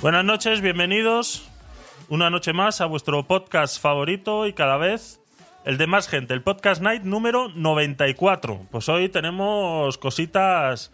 Buenas 0.00 0.24
noches, 0.24 0.60
bienvenidos 0.60 1.48
una 2.08 2.30
noche 2.30 2.52
más 2.52 2.80
a 2.80 2.86
vuestro 2.86 3.26
podcast 3.26 3.80
favorito 3.80 4.46
y 4.46 4.52
cada 4.52 4.76
vez 4.76 5.20
el 5.66 5.78
de 5.78 5.88
más 5.88 6.08
gente, 6.08 6.32
el 6.32 6.42
Podcast 6.42 6.80
Night 6.80 7.02
número 7.02 7.48
94. 7.48 8.66
Pues 8.70 8.88
hoy 8.88 9.08
tenemos 9.08 9.98
cositas 9.98 10.92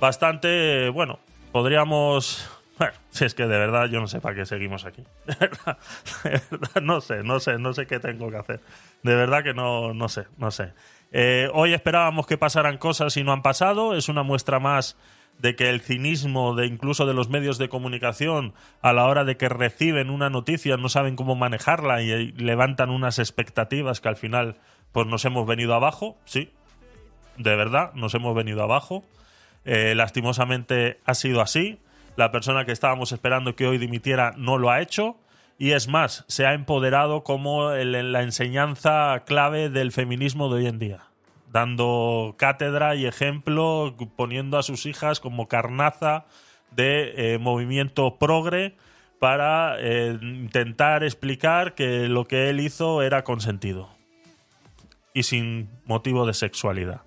bastante, 0.00 0.88
bueno, 0.90 1.18
podríamos... 1.52 2.48
Bueno, 2.78 2.94
si 3.10 3.24
es 3.24 3.34
que 3.34 3.42
de 3.42 3.58
verdad 3.58 3.86
yo 3.86 3.98
no 3.98 4.06
sé 4.06 4.20
para 4.20 4.36
qué 4.36 4.46
seguimos 4.46 4.84
aquí. 4.84 5.02
No 6.80 7.00
sé, 7.00 7.24
no 7.24 7.40
sé, 7.40 7.58
no 7.58 7.72
sé 7.72 7.88
qué 7.88 7.98
tengo 7.98 8.30
que 8.30 8.36
hacer. 8.36 8.60
De 9.02 9.16
verdad 9.16 9.42
que 9.42 9.52
no, 9.52 9.92
no 9.94 10.08
sé, 10.08 10.26
no 10.36 10.52
sé. 10.52 10.72
Eh, 11.10 11.50
hoy 11.52 11.74
esperábamos 11.74 12.28
que 12.28 12.38
pasaran 12.38 12.78
cosas 12.78 13.16
y 13.16 13.24
no 13.24 13.32
han 13.32 13.42
pasado. 13.42 13.96
Es 13.96 14.08
una 14.08 14.22
muestra 14.22 14.60
más 14.60 14.96
de 15.38 15.56
que 15.56 15.70
el 15.70 15.80
cinismo 15.80 16.54
de 16.54 16.66
incluso 16.66 17.06
de 17.06 17.14
los 17.14 17.28
medios 17.28 17.58
de 17.58 17.68
comunicación 17.68 18.54
a 18.82 18.92
la 18.92 19.06
hora 19.06 19.24
de 19.24 19.36
que 19.36 19.48
reciben 19.48 20.10
una 20.10 20.30
noticia 20.30 20.76
no 20.76 20.88
saben 20.88 21.16
cómo 21.16 21.36
manejarla 21.36 22.02
y, 22.02 22.10
y 22.10 22.32
levantan 22.32 22.90
unas 22.90 23.18
expectativas 23.18 24.00
que 24.00 24.08
al 24.08 24.16
final 24.16 24.56
pues 24.92 25.06
nos 25.06 25.24
hemos 25.24 25.46
venido 25.46 25.74
abajo, 25.74 26.16
sí, 26.24 26.50
de 27.38 27.54
verdad, 27.54 27.92
nos 27.94 28.14
hemos 28.14 28.34
venido 28.34 28.62
abajo. 28.62 29.04
Eh, 29.64 29.94
lastimosamente 29.94 31.00
ha 31.04 31.14
sido 31.14 31.40
así. 31.40 31.80
La 32.16 32.32
persona 32.32 32.64
que 32.64 32.72
estábamos 32.72 33.12
esperando 33.12 33.54
que 33.54 33.66
hoy 33.66 33.78
dimitiera 33.78 34.34
no 34.36 34.58
lo 34.58 34.70
ha 34.70 34.80
hecho. 34.80 35.16
Y 35.56 35.72
es 35.72 35.88
más, 35.88 36.24
se 36.28 36.46
ha 36.46 36.52
empoderado 36.52 37.24
como 37.24 37.70
la 37.70 38.22
enseñanza 38.22 39.24
clave 39.26 39.70
del 39.70 39.92
feminismo 39.92 40.48
de 40.48 40.54
hoy 40.56 40.66
en 40.66 40.78
día. 40.78 41.07
Dando 41.50 42.34
cátedra 42.38 42.94
y 42.94 43.06
ejemplo, 43.06 43.96
poniendo 44.16 44.58
a 44.58 44.62
sus 44.62 44.86
hijas 44.86 45.20
como 45.20 45.48
carnaza 45.48 46.26
de 46.70 47.34
eh, 47.34 47.38
movimiento 47.38 48.16
progre 48.18 48.76
para 49.18 49.76
eh, 49.78 50.18
intentar 50.20 51.02
explicar 51.02 51.74
que 51.74 52.08
lo 52.08 52.26
que 52.26 52.50
él 52.50 52.60
hizo 52.60 53.02
era 53.02 53.24
consentido 53.24 53.88
y 55.14 55.24
sin 55.24 55.68
motivo 55.84 56.26
de 56.26 56.34
sexualidad. 56.34 57.02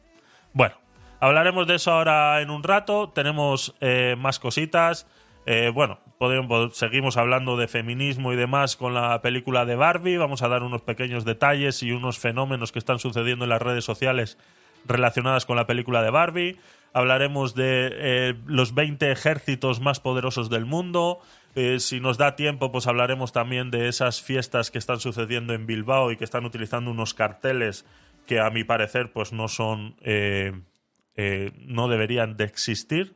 Bueno, 0.54 0.76
hablaremos 1.20 1.68
de 1.68 1.76
eso 1.76 1.92
ahora 1.92 2.42
en 2.42 2.50
un 2.50 2.64
rato. 2.64 3.10
Tenemos 3.10 3.76
eh, 3.80 4.16
más 4.18 4.40
cositas. 4.40 5.08
Eh, 5.46 5.72
bueno, 5.74 6.00
podemos, 6.20 6.78
seguimos 6.78 7.18
hablando 7.18 7.58
de 7.58 7.68
feminismo 7.68 8.32
y 8.32 8.36
demás 8.36 8.76
con 8.76 8.94
la 8.94 9.22
película 9.22 9.66
de 9.66 9.76
Barbie. 9.76 10.18
Vamos 10.18 10.44
a 10.44 10.48
dar 10.48 10.64
unos 10.64 10.84
pequeños 10.84 11.26
detalles 11.26 11.82
y 11.82 11.92
unos 11.92 12.20
fenómenos 12.20 12.72
que 12.72 12.80
están 12.80 13.00
sucediendo 13.00 13.46
en 13.46 13.50
las 13.50 13.62
redes 13.62 13.84
sociales 13.84 14.38
relacionadas 14.86 15.46
con 15.46 15.56
la 15.56 15.66
película 15.66 16.04
de 16.04 16.12
Barbie. 16.12 16.60
Hablaremos 16.94 17.56
de 17.56 17.90
eh, 17.92 18.36
los 18.46 18.76
20 18.76 19.12
ejércitos 19.12 19.80
más 19.80 20.00
poderosos 20.00 20.50
del 20.50 20.66
mundo. 20.66 21.20
Eh, 21.56 21.80
si 21.80 22.00
nos 22.00 22.18
da 22.18 22.36
tiempo, 22.36 22.72
pues 22.72 22.86
hablaremos 22.86 23.32
también 23.32 23.72
de 23.72 23.88
esas 23.88 24.22
fiestas 24.22 24.70
que 24.70 24.78
están 24.78 25.00
sucediendo 25.00 25.54
en 25.54 25.66
Bilbao 25.66 26.12
y 26.12 26.18
que 26.18 26.24
están 26.24 26.46
utilizando 26.46 26.92
unos 26.92 27.14
carteles 27.14 27.86
que 28.28 28.40
a 28.40 28.50
mi 28.52 28.64
parecer 28.64 29.12
pues 29.12 29.34
no 29.34 29.48
son 29.48 29.96
eh, 30.02 30.54
no 31.66 31.88
deberían 31.88 32.38
de 32.38 32.46
existir 32.46 33.16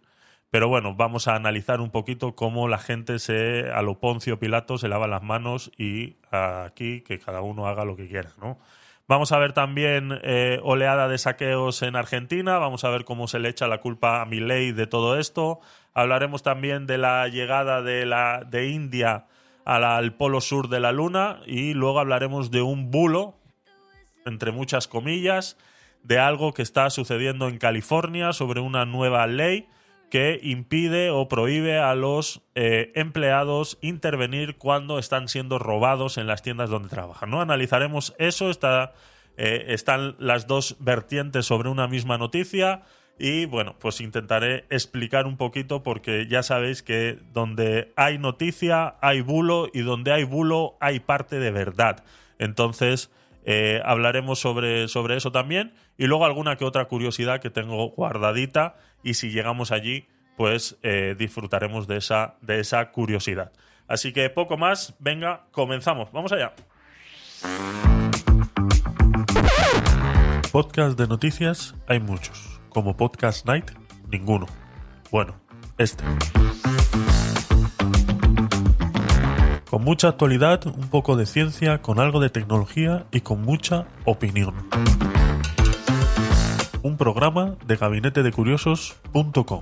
pero 0.55 0.69
bueno 0.69 0.95
vamos 0.95 1.27
a 1.27 1.35
analizar 1.35 1.81
un 1.81 1.89
poquito 1.89 2.33
cómo 2.33 2.69
la 2.69 2.77
gente 2.77 3.19
se 3.19 3.69
a 3.73 3.81
lo 3.81 3.99
Poncio 3.99 4.39
Pilato 4.39 4.77
se 4.77 4.87
lava 4.87 5.05
las 5.05 5.21
manos 5.21 5.69
y 5.77 6.15
aquí 6.31 7.01
que 7.01 7.19
cada 7.19 7.41
uno 7.41 7.67
haga 7.67 7.83
lo 7.83 7.97
que 7.97 8.07
quiera 8.07 8.29
no 8.39 8.57
Vamos 9.05 9.33
a 9.33 9.37
ver 9.37 9.51
también 9.51 10.17
eh, 10.23 10.61
oleada 10.63 11.09
de 11.09 11.19
saqueos 11.19 11.83
en 11.83 11.95
Argentina. 11.95 12.57
Vamos 12.57 12.85
a 12.85 12.89
ver 12.89 13.05
cómo 13.05 13.27
se 13.27 13.37
le 13.37 13.49
echa 13.49 13.67
la 13.67 13.79
culpa 13.79 14.21
a 14.21 14.25
Milei 14.25 14.71
de 14.71 14.87
todo 14.87 15.19
esto. 15.19 15.59
Hablaremos 15.93 16.41
también 16.41 16.87
de 16.87 16.97
la 16.97 17.27
llegada 17.27 17.83
de, 17.83 18.07
la, 18.07 18.43
de 18.49 18.69
India 18.69 19.25
al 19.63 20.13
polo 20.15 20.41
sur 20.41 20.69
de 20.69 20.79
la 20.79 20.91
Luna 20.91 21.41
y 21.45 21.75
luego 21.75 21.99
hablaremos 21.99 22.49
de 22.49 22.63
un 22.63 22.89
bulo, 22.89 23.35
entre 24.25 24.51
muchas 24.51 24.87
comillas, 24.87 25.55
de 26.01 26.17
algo 26.17 26.53
que 26.53 26.63
está 26.63 26.89
sucediendo 26.89 27.47
en 27.47 27.59
California 27.59 28.33
sobre 28.33 28.61
una 28.61 28.85
nueva 28.85 29.27
ley 29.27 29.67
que 30.15 30.39
impide 30.41 31.09
o 31.09 31.27
prohíbe 31.27 31.77
a 31.77 31.93
los 31.93 32.41
eh, 32.55 32.93
empleados 32.95 33.77
intervenir 33.81 34.55
cuando 34.55 34.97
están 34.97 35.27
siendo 35.27 35.59
robados 35.59 36.17
en 36.17 36.25
las 36.25 36.41
tiendas 36.41 36.69
donde 36.69 36.87
trabajan. 36.87 37.29
¿no? 37.29 37.41
Analizaremos 37.41 38.15
eso, 38.17 38.49
está, 38.49 38.93
eh, 39.35 39.65
están 39.67 40.15
las 40.17 40.47
dos 40.47 40.77
vertientes 40.79 41.45
sobre 41.45 41.67
una 41.67 41.89
misma 41.89 42.17
noticia 42.17 42.83
y 43.19 43.45
bueno, 43.45 43.75
pues 43.77 43.99
intentaré 43.99 44.63
explicar 44.69 45.27
un 45.27 45.35
poquito 45.35 45.83
porque 45.83 46.27
ya 46.29 46.43
sabéis 46.43 46.81
que 46.81 47.19
donde 47.33 47.91
hay 47.97 48.17
noticia 48.17 48.95
hay 49.01 49.19
bulo 49.19 49.67
y 49.73 49.81
donde 49.81 50.13
hay 50.13 50.23
bulo 50.23 50.77
hay 50.79 51.01
parte 51.01 51.39
de 51.39 51.51
verdad. 51.51 52.05
Entonces, 52.39 53.11
eh, 53.45 53.81
hablaremos 53.85 54.39
sobre, 54.39 54.87
sobre 54.87 55.15
eso 55.15 55.31
también 55.31 55.73
y 55.97 56.07
luego 56.07 56.25
alguna 56.25 56.57
que 56.57 56.65
otra 56.65 56.85
curiosidad 56.85 57.39
que 57.39 57.49
tengo 57.49 57.89
guardadita 57.91 58.75
y 59.03 59.13
si 59.13 59.29
llegamos 59.29 59.71
allí 59.71 60.07
pues 60.35 60.77
eh, 60.83 61.15
disfrutaremos 61.17 61.87
de 61.87 61.97
esa, 61.97 62.35
de 62.41 62.59
esa 62.59 62.91
curiosidad. 62.91 63.51
Así 63.87 64.11
que 64.11 64.29
poco 64.29 64.57
más, 64.57 64.95
venga, 64.99 65.45
comenzamos, 65.51 66.11
vamos 66.11 66.31
allá. 66.31 66.53
Podcast 70.51 70.97
de 70.97 71.07
noticias 71.07 71.75
hay 71.87 71.99
muchos, 71.99 72.59
como 72.69 72.97
Podcast 72.97 73.45
Night, 73.45 73.71
ninguno. 74.09 74.47
Bueno, 75.11 75.39
este. 75.77 76.03
Con 79.75 79.83
mucha 79.83 80.07
actualidad, 80.07 80.65
un 80.67 80.87
poco 80.87 81.17
de 81.17 81.25
ciencia, 81.25 81.81
con 81.81 81.99
algo 81.99 82.21
de 82.21 82.29
tecnología 82.29 83.07
y 83.11 83.19
con 83.19 83.41
mucha 83.41 83.87
opinión. 84.05 84.55
Un 86.81 86.95
programa 86.95 87.55
de 87.67 87.75
gabinetedecuriosos.com. 87.75 89.61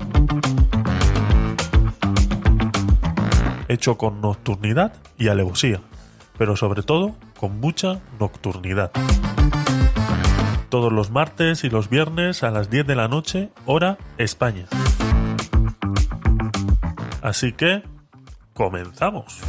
Hecho 3.68 3.98
con 3.98 4.22
nocturnidad 4.22 4.94
y 5.18 5.30
alevosía, 5.30 5.82
pero 6.38 6.56
sobre 6.58 6.84
todo 6.84 7.16
con 7.40 7.60
mucha 7.60 8.00
nocturnidad. 8.20 8.92
Todos 10.70 10.94
los 10.94 11.10
martes 11.10 11.64
y 11.64 11.72
los 11.72 11.90
viernes 11.90 12.44
a 12.44 12.52
las 12.52 12.70
10 12.70 12.86
de 12.86 12.96
la 12.96 13.08
noche, 13.08 13.50
hora 13.66 13.98
España. 14.20 14.68
Así 17.24 17.54
que, 17.54 17.82
comenzamos. 18.54 19.42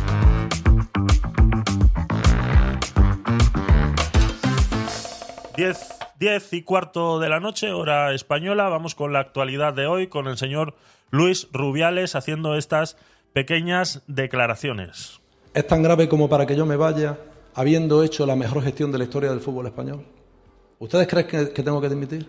10, 5.56 5.78
10 6.18 6.52
y 6.52 6.62
cuarto 6.62 7.20
de 7.20 7.28
la 7.28 7.38
noche, 7.38 7.72
hora 7.72 8.12
española. 8.12 8.68
Vamos 8.68 8.94
con 8.94 9.12
la 9.12 9.20
actualidad 9.20 9.72
de 9.72 9.86
hoy 9.86 10.08
con 10.08 10.26
el 10.26 10.36
señor 10.36 10.74
Luis 11.10 11.48
Rubiales 11.52 12.16
haciendo 12.16 12.56
estas 12.56 12.96
pequeñas 13.32 14.02
declaraciones. 14.08 15.20
¿Es 15.52 15.66
tan 15.66 15.82
grave 15.82 16.08
como 16.08 16.28
para 16.28 16.46
que 16.46 16.56
yo 16.56 16.66
me 16.66 16.76
vaya 16.76 17.18
habiendo 17.54 18.02
hecho 18.02 18.26
la 18.26 18.34
mejor 18.34 18.62
gestión 18.64 18.90
de 18.90 18.98
la 18.98 19.04
historia 19.04 19.30
del 19.30 19.40
fútbol 19.40 19.66
español? 19.66 20.04
¿Ustedes 20.80 21.06
creen 21.06 21.26
que, 21.28 21.52
que 21.52 21.62
tengo 21.62 21.80
que 21.80 21.88
dimitir? 21.88 22.28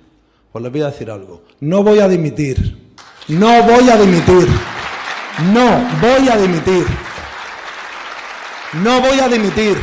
Pues 0.52 0.62
les 0.64 0.72
voy 0.72 0.82
a 0.82 0.88
decir 0.88 1.10
algo. 1.10 1.44
No 1.60 1.84
voy 1.84 2.00
a 2.00 2.08
dimitir. 2.08 2.94
No 3.28 3.64
voy 3.64 3.90
a 3.90 3.98
dimitir. 3.98 4.48
No 5.52 5.82
voy 6.00 6.30
a 6.30 6.38
dimitir. 6.38 6.86
No 8.84 9.02
voy 9.02 9.20
a 9.20 9.28
dimitir. 9.28 9.78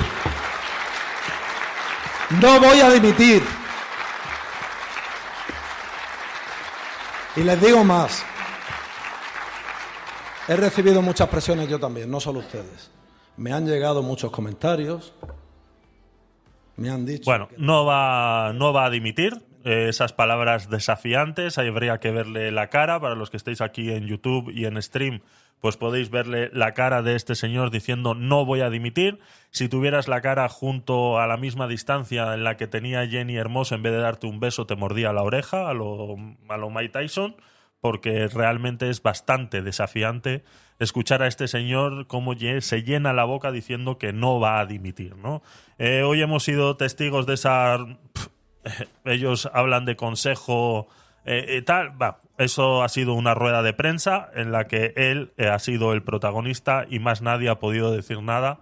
No 2.41 2.61
voy 2.61 2.81
a 2.81 2.91
dimitir. 2.91 3.43
Y 7.37 7.43
les 7.43 7.61
digo 7.61 7.85
más. 7.85 8.25
He 10.49 10.57
recibido 10.57 11.03
muchas 11.03 11.29
presiones 11.29 11.69
yo 11.69 11.79
también, 11.79 12.11
no 12.11 12.21
solo 12.21 12.41
ustedes. 12.41 12.91
Me 13.37 13.53
han 13.53 13.67
llegado 13.67 14.03
muchos 14.03 14.31
comentarios. 14.31 15.15
Me 16.77 16.91
han 16.91 17.07
dicho. 17.07 17.25
Bueno, 17.25 17.49
no 17.59 17.85
va, 17.85 18.53
no 18.53 18.73
va 18.73 18.87
a 18.87 18.91
dimitir. 18.91 19.41
Esas 19.65 20.13
palabras 20.13 20.71
desafiantes. 20.71 21.59
Ahí 21.59 21.69
habría 21.69 21.99
que 21.99 22.11
verle 22.11 22.51
la 22.53 22.69
cara. 22.69 23.01
Para 23.01 23.15
los 23.15 23.31
que 23.31 23.37
estéis 23.37 23.61
aquí 23.61 23.91
en 23.91 24.07
YouTube 24.07 24.51
y 24.51 24.67
en 24.67 24.81
stream, 24.81 25.21
pues 25.61 25.77
podéis 25.77 26.11
verle 26.11 26.51
la 26.53 26.75
cara 26.75 27.03
de 27.03 27.15
este 27.15 27.37
señor 27.37 27.71
diciendo 27.71 28.15
no 28.15 28.45
voy 28.45 28.63
a 28.63 28.71
dimitir. 28.71 29.21
Si 29.51 29.69
tuvieras 29.69 30.09
la 30.09 30.21
cara 30.21 30.49
junto 30.49 31.21
a 31.21 31.27
la 31.27 31.37
misma 31.37 31.69
distancia 31.69 32.35
en 32.35 32.43
la 32.43 32.57
que 32.57 32.67
tenía 32.67 33.07
Jenny 33.07 33.37
Hermoso, 33.37 33.77
en 33.77 33.83
vez 33.83 33.93
de 33.93 33.99
darte 33.99 34.27
un 34.27 34.41
beso, 34.41 34.67
te 34.67 34.75
mordía 34.75 35.13
la 35.13 35.23
oreja 35.23 35.69
a 35.69 35.75
lo, 35.75 36.17
a 36.49 36.57
lo 36.57 36.71
Mike 36.71 36.89
Tyson, 36.91 37.37
porque 37.81 38.27
realmente 38.27 38.91
es 38.91 39.03
bastante 39.03 39.63
desafiante 39.63 40.43
escuchar 40.81 41.23
a 41.23 41.29
este 41.29 41.47
señor 41.47 42.07
cómo 42.09 42.35
se 42.35 42.83
llena 42.83 43.13
la 43.13 43.25
boca 43.25 43.53
diciendo 43.53 43.99
que 43.99 44.13
no 44.13 44.41
va 44.41 44.59
a 44.59 44.67
dimitir. 44.67 45.17
¿no? 45.17 45.43
Eh, 45.79 46.03
hoy 46.03 46.23
hemos 46.23 46.43
sido 46.43 46.77
testigos 46.77 47.27
de 47.27 47.35
esa... 47.35 47.79
ellos 49.05 49.51
hablan 49.53 49.85
de 49.85 49.97
consejo 49.97 50.89
eh, 51.25 51.63
tal. 51.63 52.01
Va, 52.01 52.19
eso 52.39 52.83
ha 52.83 52.89
sido 52.89 53.15
una 53.15 53.35
rueda 53.35 53.63
de 53.63 53.73
prensa 53.73 54.31
en 54.35 54.53
la 54.53 54.67
que 54.67 54.93
él 54.97 55.33
eh, 55.37 55.49
ha 55.49 55.59
sido 55.59 55.93
el 55.93 56.03
protagonista 56.03 56.87
y 56.89 56.99
más 56.99 57.23
nadie 57.23 57.49
ha 57.49 57.59
podido 57.59 57.93
decir 57.93 58.23
nada. 58.23 58.61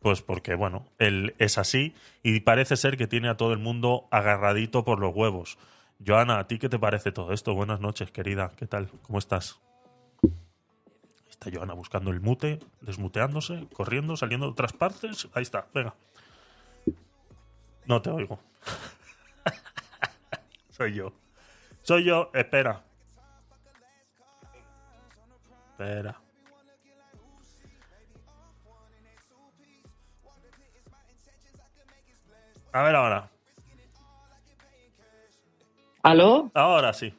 Pues 0.00 0.20
porque, 0.20 0.56
bueno, 0.56 0.88
él 0.98 1.34
es 1.38 1.58
así 1.58 1.94
y 2.24 2.40
parece 2.40 2.76
ser 2.76 2.96
que 2.96 3.06
tiene 3.06 3.28
a 3.28 3.36
todo 3.36 3.52
el 3.52 3.60
mundo 3.60 4.08
agarradito 4.10 4.84
por 4.84 4.98
los 4.98 5.14
huevos. 5.14 5.58
Joana, 6.04 6.40
¿a 6.40 6.48
ti 6.48 6.58
qué 6.58 6.68
te 6.68 6.78
parece 6.78 7.12
todo 7.12 7.32
esto? 7.32 7.54
Buenas 7.54 7.78
noches, 7.78 8.10
querida. 8.10 8.50
¿Qué 8.56 8.66
tal? 8.66 8.88
¿Cómo 9.02 9.20
estás? 9.20 9.60
Está 11.30 11.50
Joana 11.52 11.74
buscando 11.74 12.10
el 12.10 12.20
mute, 12.20 12.58
desmuteándose, 12.80 13.68
corriendo, 13.72 14.16
saliendo 14.16 14.46
de 14.46 14.52
otras 14.52 14.72
partes. 14.72 15.28
Ahí 15.34 15.42
está, 15.42 15.66
venga. 15.72 15.94
No 17.86 18.02
te 18.02 18.10
oigo. 18.10 18.40
Soy 20.82 20.94
yo. 20.94 21.12
Soy 21.82 22.04
yo, 22.04 22.30
espera. 22.34 22.82
Espera. 25.70 26.20
A 32.72 32.82
ver 32.82 32.96
ahora. 32.96 33.30
¿Aló? 36.02 36.50
Ahora 36.52 36.92
sí, 36.92 37.14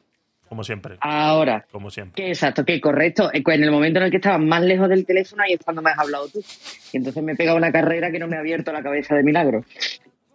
como 0.46 0.62
siempre. 0.62 0.98
Ahora. 1.00 1.66
Como 1.72 1.90
siempre. 1.90 2.22
Que 2.22 2.28
exacto, 2.28 2.66
que 2.66 2.78
correcto. 2.82 3.30
Eh, 3.32 3.42
pues 3.42 3.56
En 3.56 3.64
el 3.64 3.70
momento 3.70 3.98
en 3.98 4.04
el 4.04 4.10
que 4.10 4.18
estaba 4.18 4.36
más 4.36 4.60
lejos 4.60 4.90
del 4.90 5.06
teléfono 5.06 5.42
ahí 5.42 5.54
es 5.54 5.60
cuando 5.64 5.80
me 5.80 5.88
has 5.88 5.98
hablado 5.98 6.28
tú. 6.28 6.44
Y 6.92 6.98
entonces 6.98 7.22
me 7.22 7.32
he 7.32 7.36
pegado 7.36 7.56
una 7.56 7.72
carrera 7.72 8.10
que 8.10 8.18
no 8.18 8.28
me 8.28 8.36
ha 8.36 8.40
abierto 8.40 8.74
la 8.74 8.82
cabeza 8.82 9.14
de 9.14 9.22
milagro. 9.22 9.64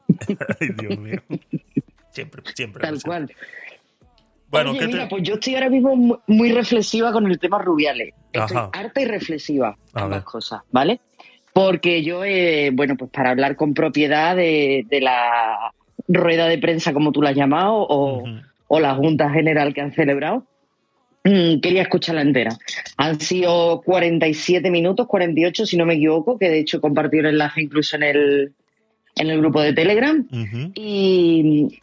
Ay, 0.59 0.69
Dios 0.75 0.97
mío. 0.97 1.21
Siempre, 2.19 2.41
siempre. 2.55 2.81
Tal 2.81 2.99
siempre. 2.99 3.07
cual. 3.07 3.31
Bueno, 4.49 4.71
Oye, 4.71 4.79
¿qué 4.79 4.87
mira, 4.87 5.03
te... 5.03 5.09
pues 5.09 5.23
yo 5.23 5.35
estoy 5.35 5.55
ahora 5.55 5.69
mismo 5.69 5.95
mu- 5.95 6.17
muy 6.27 6.51
reflexiva 6.51 7.11
con 7.11 7.27
el 7.27 7.37
tema 7.39 7.59
Rubiales. 7.59 8.13
Estoy 8.33 8.57
Ajá. 8.57 8.69
harta 8.73 9.01
y 9.01 9.05
reflexiva, 9.05 9.77
ambas 9.93 10.19
ver. 10.19 10.23
cosas, 10.23 10.61
¿vale? 10.71 10.99
Porque 11.53 12.03
yo, 12.03 12.23
eh, 12.25 12.71
bueno, 12.73 12.95
pues 12.97 13.11
para 13.11 13.29
hablar 13.31 13.55
con 13.55 13.73
propiedad 13.73 14.35
de, 14.35 14.85
de 14.89 15.01
la 15.01 15.71
rueda 16.07 16.47
de 16.47 16.57
prensa, 16.57 16.93
como 16.93 17.11
tú 17.11 17.21
la 17.21 17.29
has 17.29 17.35
llamado, 17.35 17.85
o, 17.89 18.23
la 18.79 18.95
Junta 18.95 19.29
General 19.29 19.73
que 19.73 19.81
han 19.81 19.93
celebrado, 19.93 20.45
mm, 21.23 21.59
quería 21.59 21.83
escucharla 21.83 22.21
entera. 22.21 22.55
Han 22.97 23.19
sido 23.19 23.81
47 23.81 24.71
minutos, 24.71 25.07
48 25.07 25.65
si 25.65 25.77
no 25.77 25.85
me 25.85 25.95
equivoco, 25.95 26.37
que 26.39 26.49
de 26.49 26.59
hecho 26.59 26.81
compartí 26.81 27.17
el 27.19 27.27
enlace 27.27 27.61
incluso 27.61 27.95
en 27.97 28.03
el, 28.03 28.53
en 29.15 29.29
el 29.29 29.39
grupo 29.39 29.61
de 29.61 29.73
Telegram. 29.73 30.25
Y, 30.75 31.79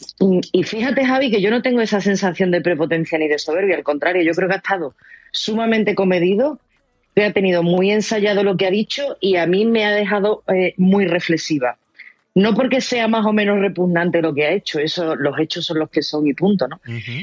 y 0.52 0.62
fíjate, 0.62 1.04
Javi, 1.04 1.30
que 1.30 1.40
yo 1.40 1.50
no 1.50 1.62
tengo 1.62 1.80
esa 1.80 2.00
sensación 2.00 2.50
de 2.50 2.60
prepotencia 2.60 3.18
ni 3.18 3.28
de 3.28 3.38
soberbia, 3.38 3.76
al 3.76 3.82
contrario, 3.82 4.22
yo 4.22 4.32
creo 4.32 4.48
que 4.48 4.54
ha 4.54 4.58
estado 4.58 4.94
sumamente 5.30 5.94
comedido, 5.94 6.58
que 7.14 7.24
ha 7.24 7.32
tenido 7.32 7.62
muy 7.62 7.90
ensayado 7.90 8.42
lo 8.42 8.56
que 8.56 8.66
ha 8.66 8.70
dicho 8.70 9.16
y 9.20 9.36
a 9.36 9.46
mí 9.46 9.64
me 9.64 9.84
ha 9.84 9.92
dejado 9.92 10.42
eh, 10.48 10.74
muy 10.76 11.06
reflexiva. 11.06 11.78
No 12.34 12.54
porque 12.54 12.82
sea 12.82 13.08
más 13.08 13.24
o 13.24 13.32
menos 13.32 13.58
repugnante 13.60 14.20
lo 14.20 14.34
que 14.34 14.44
ha 14.44 14.50
hecho, 14.50 14.78
eso, 14.78 15.16
los 15.16 15.38
hechos 15.38 15.64
son 15.64 15.78
los 15.78 15.88
que 15.88 16.02
son 16.02 16.26
y 16.26 16.34
punto, 16.34 16.68
¿no? 16.68 16.78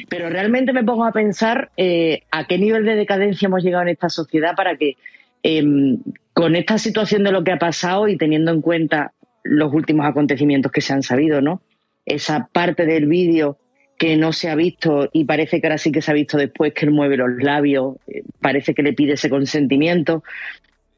Pero 0.10 0.28
realmente 0.28 0.74
me 0.74 0.84
pongo 0.84 1.06
a 1.06 1.12
pensar 1.12 1.70
eh, 1.78 2.24
a 2.32 2.48
qué 2.48 2.58
nivel 2.58 2.84
de 2.84 2.96
decadencia 2.96 3.46
hemos 3.46 3.64
llegado 3.64 3.84
en 3.84 3.90
esta 3.90 4.10
sociedad 4.10 4.56
para 4.56 4.76
que 4.76 4.98
em, 5.44 6.00
con 6.34 6.56
esta 6.56 6.80
situación 6.80 7.24
de 7.24 7.32
lo 7.32 7.44
que 7.44 7.52
ha 7.52 7.60
pasado 7.60 8.08
y 8.08 8.18
teniendo 8.18 8.52
en 8.52 8.62
cuenta 8.62 9.14
los 9.44 9.74
últimos 9.74 10.06
acontecimientos 10.06 10.72
que 10.72 10.82
se 10.82 10.94
han 10.94 11.04
sabido, 11.04 11.42
¿no? 11.42 11.62
Esa 12.06 12.50
parte 12.52 12.86
del 12.86 13.06
vídeo 13.08 13.58
que 13.98 14.18
no 14.18 14.34
se 14.34 14.50
ha 14.50 14.56
visto 14.56 15.10
y 15.14 15.26
parece 15.26 15.62
que 15.62 15.68
ahora 15.68 15.78
sí 15.78 15.92
que 15.92 16.02
se 16.02 16.12
ha 16.12 16.14
visto 16.14 16.38
después 16.38 16.74
que 16.74 16.86
él 16.86 16.92
mueve 16.92 17.16
los 17.18 17.30
labios, 17.42 17.96
eh, 18.08 18.24
parece 18.42 18.74
que 18.74 18.84
le 18.84 18.94
pide 18.94 19.14
ese 19.14 19.30
consentimiento 19.30 20.24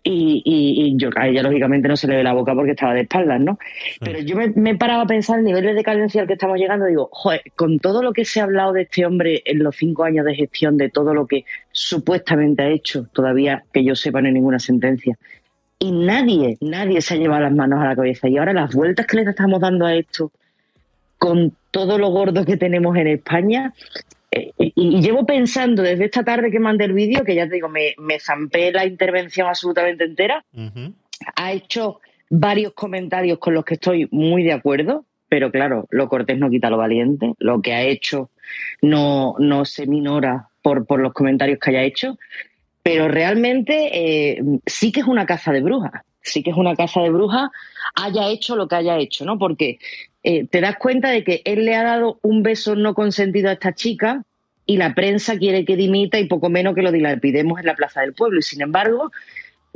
y, 0.07 0.42
y- 0.45 0.86
y 0.88 0.97
yo 0.97 1.09
a 1.15 1.27
ella 1.27 1.42
lógicamente 1.42 1.88
no 1.88 1.97
se 1.97 2.07
le 2.07 2.15
ve 2.18 2.24
la 2.24 2.33
boca 2.33 2.53
porque 2.53 2.71
estaba 2.71 2.94
de 2.94 3.01
espaldas, 3.01 3.42
¿no? 3.42 3.57
Pero 4.00 4.19
yo 4.19 4.36
me, 4.36 4.50
me 4.56 4.71
he 4.71 4.75
parado 4.75 5.01
a 5.01 5.07
pensar 5.07 5.39
el 5.39 5.45
nivel 5.45 5.63
de 5.65 5.74
decadencia 5.74 6.21
al 6.21 6.27
que 6.27 6.33
estamos 6.33 6.57
llegando. 6.59 6.86
Digo, 6.86 7.09
joder, 7.12 7.42
con 7.56 7.80
todo 7.80 8.03
lo 8.03 8.13
que 8.13 8.24
se 8.24 8.39
ha 8.39 8.44
hablado 8.44 8.71
de 8.74 8.83
este 8.83 9.06
hombre 9.06 9.42
en 9.45 9.63
los 9.63 9.75
cinco 9.75 10.03
años 10.03 10.25
de 10.25 10.36
gestión, 10.36 10.77
de 10.77 10.89
todo 10.89 11.13
lo 11.15 11.25
que 11.25 11.44
supuestamente 11.71 12.62
ha 12.63 12.69
hecho, 12.69 13.07
todavía 13.13 13.63
que 13.74 13.83
yo 13.83 13.95
sepa 13.95 14.21
no 14.21 14.27
hay 14.27 14.33
ninguna 14.33 14.59
sentencia. 14.59 15.18
Y 15.80 15.92
nadie, 15.92 16.57
nadie 16.62 17.01
se 17.01 17.13
ha 17.13 17.18
llevado 17.18 17.44
las 17.44 17.54
manos 17.54 17.81
a 17.81 17.86
la 17.86 17.95
cabeza. 17.95 18.27
Y 18.27 18.38
ahora 18.38 18.54
las 18.54 18.74
vueltas 18.74 19.06
que 19.06 19.18
le 19.18 19.30
estamos 19.30 19.60
dando 19.60 19.86
a 19.86 19.95
esto, 19.95 20.31
con 21.18 21.54
todo 21.72 21.98
lo 21.98 22.10
gordo 22.10 22.45
que 22.45 22.57
tenemos 22.57 22.95
en 22.98 23.07
España, 23.07 23.74
eh, 24.31 24.51
y, 24.57 24.74
y 24.75 25.01
llevo 25.01 25.25
pensando 25.25 25.81
desde 25.81 26.06
esta 26.06 26.24
tarde 26.24 26.51
que 26.51 26.60
mandé 26.60 26.86
el 26.86 26.94
vídeo, 26.94 27.24
que 27.24 27.36
ya 27.36 27.48
te 27.48 27.56
digo, 27.56 27.69
me, 27.69 27.94
me 27.98 28.19
zampé 28.19 28.72
la 28.72 28.86
intervención 28.86 29.48
absolutamente 29.48 30.06
entera, 30.06 30.44
ha 31.36 31.51
hecho 31.51 32.00
varios 32.30 32.74
comentarios 32.74 33.39
con 33.39 33.54
los 33.54 33.66
que 33.66 33.75
estoy 33.75 34.07
muy 34.12 34.44
de 34.44 34.54
acuerdo, 34.54 35.06
pero 35.30 35.51
claro, 35.51 35.88
lo 35.89 36.07
cortés 36.10 36.38
no 36.38 36.50
quita 36.50 36.69
lo 36.69 36.78
valiente. 36.78 37.33
Lo 37.39 37.62
que 37.62 37.74
ha 37.74 37.83
hecho 37.83 38.30
no, 38.81 39.36
no 39.39 39.66
se 39.66 39.88
minora 39.88 40.50
por, 40.62 40.86
por 40.86 41.00
los 41.00 41.13
comentarios 41.13 41.60
que 41.60 41.71
haya 41.71 41.83
hecho, 41.83 42.18
pero 42.86 43.08
realmente 43.08 43.90
eh, 43.94 44.44
sí 44.68 44.92
que 44.92 45.00
es 45.00 45.08
una 45.08 45.26
caza 45.26 45.52
de 45.52 45.62
brujas. 45.62 46.04
Sí 46.22 46.44
que 46.44 46.52
es 46.52 46.56
una 46.56 46.76
caza 46.76 47.02
de 47.02 47.10
brujas, 47.10 47.50
haya 47.96 48.30
hecho 48.30 48.56
lo 48.56 48.68
que 48.68 48.76
haya 48.76 49.00
hecho, 49.00 49.26
¿no? 49.26 49.40
Porque 49.40 49.80
eh, 50.22 50.46
te 50.46 50.62
das 50.62 50.76
cuenta 50.78 51.10
de 51.10 51.24
que 51.24 51.42
él 51.46 51.66
le 51.66 51.74
ha 51.74 51.84
dado 51.84 52.20
un 52.22 52.44
beso 52.44 52.76
no 52.76 52.94
consentido 52.94 53.50
a 53.50 53.54
esta 53.54 53.74
chica 53.74 54.24
y 54.68 54.78
la 54.78 54.94
prensa 54.94 55.36
quiere 55.36 55.66
que 55.66 55.76
dimita 55.76 56.20
y 56.20 56.28
poco 56.28 56.52
menos 56.52 56.76
que 56.76 56.84
lo 56.84 56.92
dilapidemos 56.92 57.60
en 57.60 57.66
la 57.66 57.76
Plaza 57.76 58.02
del 58.02 58.14
Pueblo. 58.14 58.38
Y 58.38 58.44
sin 58.44 58.62
embargo, 58.62 59.12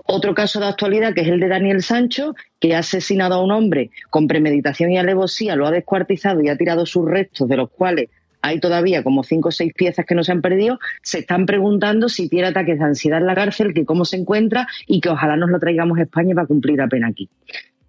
otro 0.05 0.35
caso 0.35 0.59
de 0.59 0.67
actualidad 0.67 1.15
que 1.15 1.21
es 1.21 1.29
el 1.29 1.39
de 1.39 1.47
Daniel 1.47 1.81
Sancho, 1.81 2.35
que 2.59 2.75
ha 2.75 2.79
asesinado 2.79 3.33
a 3.33 3.43
un 3.43 3.51
hombre 3.51 3.89
con 4.11 4.27
premeditación 4.27 4.91
y 4.91 4.99
alevosía, 4.99 5.55
lo 5.55 5.65
ha 5.65 5.71
descuartizado 5.71 6.43
y 6.43 6.49
ha 6.49 6.57
tirado 6.57 6.85
sus 6.85 7.09
restos, 7.09 7.49
de 7.49 7.57
los 7.57 7.71
cuales 7.71 8.09
hay 8.41 8.59
todavía 8.59 9.03
como 9.03 9.23
cinco 9.23 9.49
o 9.49 9.51
seis 9.51 9.73
piezas 9.73 10.05
que 10.05 10.15
no 10.15 10.23
se 10.23 10.31
han 10.31 10.41
perdido, 10.41 10.79
se 11.01 11.19
están 11.19 11.45
preguntando 11.45 12.09
si 12.09 12.29
tiene 12.29 12.47
ataques 12.47 12.79
de 12.79 12.85
ansiedad 12.85 13.19
en 13.19 13.27
la 13.27 13.35
cárcel, 13.35 13.73
que 13.73 13.85
cómo 13.85 14.05
se 14.05 14.17
encuentra 14.17 14.67
y 14.87 15.01
que 15.01 15.09
ojalá 15.09 15.35
nos 15.35 15.49
lo 15.49 15.59
traigamos 15.59 15.97
a 15.99 16.03
España 16.03 16.35
para 16.35 16.47
cumplir 16.47 16.77
la 16.77 16.87
pena 16.87 17.07
aquí. 17.07 17.29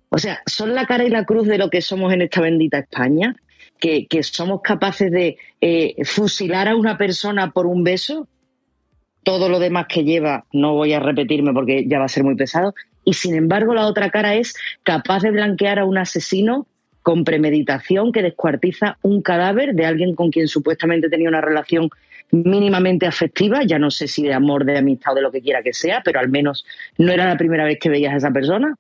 O 0.09 0.19
sea, 0.19 0.43
son 0.47 0.75
la 0.75 0.87
cara 0.87 1.05
y 1.05 1.11
la 1.11 1.25
cruz 1.25 1.47
de 1.47 1.59
lo 1.59 1.71
que 1.71 1.81
somos 1.81 2.13
en 2.13 2.23
esta 2.23 2.41
bendita 2.41 2.79
España, 2.79 3.37
que, 3.79 4.07
que 4.07 4.23
somos 4.23 4.61
capaces 4.61 5.11
de 5.11 5.37
eh, 5.61 5.95
fusilar 6.05 6.69
a 6.69 6.77
una 6.77 6.99
persona 6.99 7.53
por 7.53 7.67
un 7.67 7.85
beso, 7.85 8.27
todo 9.23 9.49
lo 9.49 9.59
demás 9.59 9.87
que 9.89 10.03
lleva, 10.03 10.47
no 10.53 10.75
voy 10.75 10.93
a 10.93 11.01
repetirme 11.01 11.53
porque 11.53 11.87
ya 11.87 11.99
va 11.99 12.07
a 12.07 12.09
ser 12.09 12.25
muy 12.25 12.35
pesado, 12.35 12.75
y 13.05 13.15
sin 13.15 13.35
embargo 13.35 13.75
la 13.75 13.87
otra 13.87 14.11
cara 14.11 14.35
es 14.35 14.55
capaz 14.83 15.23
de 15.23 15.31
blanquear 15.31 15.79
a 15.79 15.85
un 15.85 15.99
asesino 15.99 16.67
con 17.11 17.25
premeditación 17.25 18.13
que 18.13 18.23
descuartiza 18.23 18.97
un 19.03 19.21
cadáver 19.21 19.75
de 19.75 19.85
alguien 19.85 20.15
con 20.15 20.31
quien 20.31 20.47
supuestamente 20.47 21.09
tenía 21.11 21.29
una 21.29 21.41
relación 21.41 21.89
mínimamente 22.31 23.05
afectiva, 23.05 23.65
ya 23.65 23.81
no 23.81 23.91
sé 23.91 24.07
si 24.07 24.23
de 24.23 24.33
amor, 24.33 24.65
de 24.65 24.79
amistad 24.79 25.15
o 25.15 25.17
de 25.17 25.23
lo 25.23 25.33
que 25.33 25.41
quiera 25.43 25.61
que 25.65 25.73
sea, 25.73 26.03
pero 26.05 26.21
al 26.21 26.29
menos 26.29 26.65
no 26.99 27.11
era 27.11 27.27
la 27.27 27.37
primera 27.37 27.65
vez 27.65 27.81
que 27.81 27.89
veías 27.89 28.15
a 28.15 28.19
esa 28.19 28.31
persona 28.31 28.77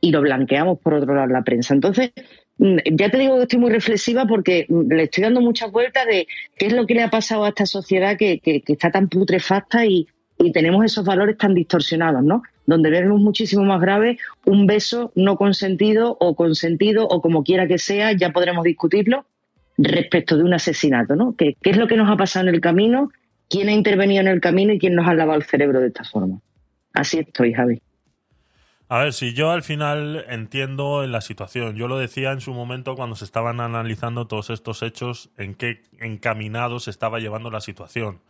y 0.00 0.12
lo 0.12 0.20
blanqueamos 0.20 0.78
por 0.78 0.94
otro 0.94 1.16
lado 1.16 1.26
la 1.26 1.42
prensa. 1.42 1.74
Entonces, 1.74 2.12
mm, 2.58 2.76
ya 2.92 3.10
te 3.10 3.18
digo 3.18 3.34
que 3.38 3.42
estoy 3.42 3.58
muy 3.58 3.72
reflexiva 3.72 4.24
porque 4.24 4.66
mm, 4.68 4.92
le 4.92 5.02
estoy 5.02 5.24
dando 5.24 5.40
muchas 5.40 5.72
vueltas 5.72 6.06
de 6.06 6.28
qué 6.56 6.66
es 6.66 6.72
lo 6.74 6.86
que 6.86 6.94
le 6.94 7.02
ha 7.02 7.10
pasado 7.10 7.44
a 7.44 7.48
esta 7.48 7.66
sociedad 7.66 8.16
que, 8.16 8.38
que- 8.38 8.60
que 8.60 8.74
está 8.74 8.92
tan 8.92 9.08
putrefacta 9.08 9.84
y, 9.84 10.06
y 10.38 10.52
tenemos 10.52 10.84
esos 10.84 11.04
valores 11.04 11.38
tan 11.38 11.54
distorsionados, 11.54 12.22
¿no? 12.22 12.42
Donde 12.66 12.90
vemos 12.90 13.20
muchísimo 13.20 13.64
más 13.64 13.80
grave 13.80 14.18
un 14.44 14.66
beso 14.66 15.12
no 15.14 15.36
consentido 15.36 16.16
o 16.20 16.34
consentido 16.34 17.06
o 17.06 17.20
como 17.20 17.44
quiera 17.44 17.66
que 17.66 17.78
sea, 17.78 18.12
ya 18.12 18.30
podremos 18.30 18.64
discutirlo, 18.64 19.26
respecto 19.76 20.36
de 20.36 20.44
un 20.44 20.54
asesinato, 20.54 21.16
¿no? 21.16 21.34
¿Qué, 21.36 21.56
qué 21.60 21.70
es 21.70 21.76
lo 21.76 21.86
que 21.86 21.96
nos 21.96 22.10
ha 22.10 22.16
pasado 22.16 22.48
en 22.48 22.54
el 22.54 22.60
camino? 22.60 23.10
¿Quién 23.48 23.68
ha 23.68 23.72
intervenido 23.72 24.20
en 24.20 24.28
el 24.28 24.40
camino 24.40 24.72
y 24.72 24.78
quién 24.78 24.94
nos 24.94 25.06
ha 25.06 25.14
lavado 25.14 25.38
el 25.38 25.44
cerebro 25.44 25.80
de 25.80 25.88
esta 25.88 26.04
forma? 26.04 26.40
Así 26.92 27.18
estoy, 27.18 27.52
Javi. 27.52 27.80
A 28.88 28.98
ver, 28.98 29.12
si 29.12 29.32
yo 29.32 29.50
al 29.50 29.62
final 29.62 30.24
entiendo 30.28 31.06
la 31.06 31.20
situación, 31.20 31.74
yo 31.74 31.88
lo 31.88 31.98
decía 31.98 32.32
en 32.32 32.40
su 32.40 32.52
momento 32.52 32.94
cuando 32.94 33.16
se 33.16 33.24
estaban 33.24 33.60
analizando 33.60 34.26
todos 34.26 34.50
estos 34.50 34.82
hechos, 34.82 35.30
en 35.38 35.54
qué 35.54 35.82
encaminado 35.98 36.78
se 36.80 36.90
estaba 36.90 37.18
llevando 37.18 37.50
la 37.50 37.60
situación. 37.60 38.20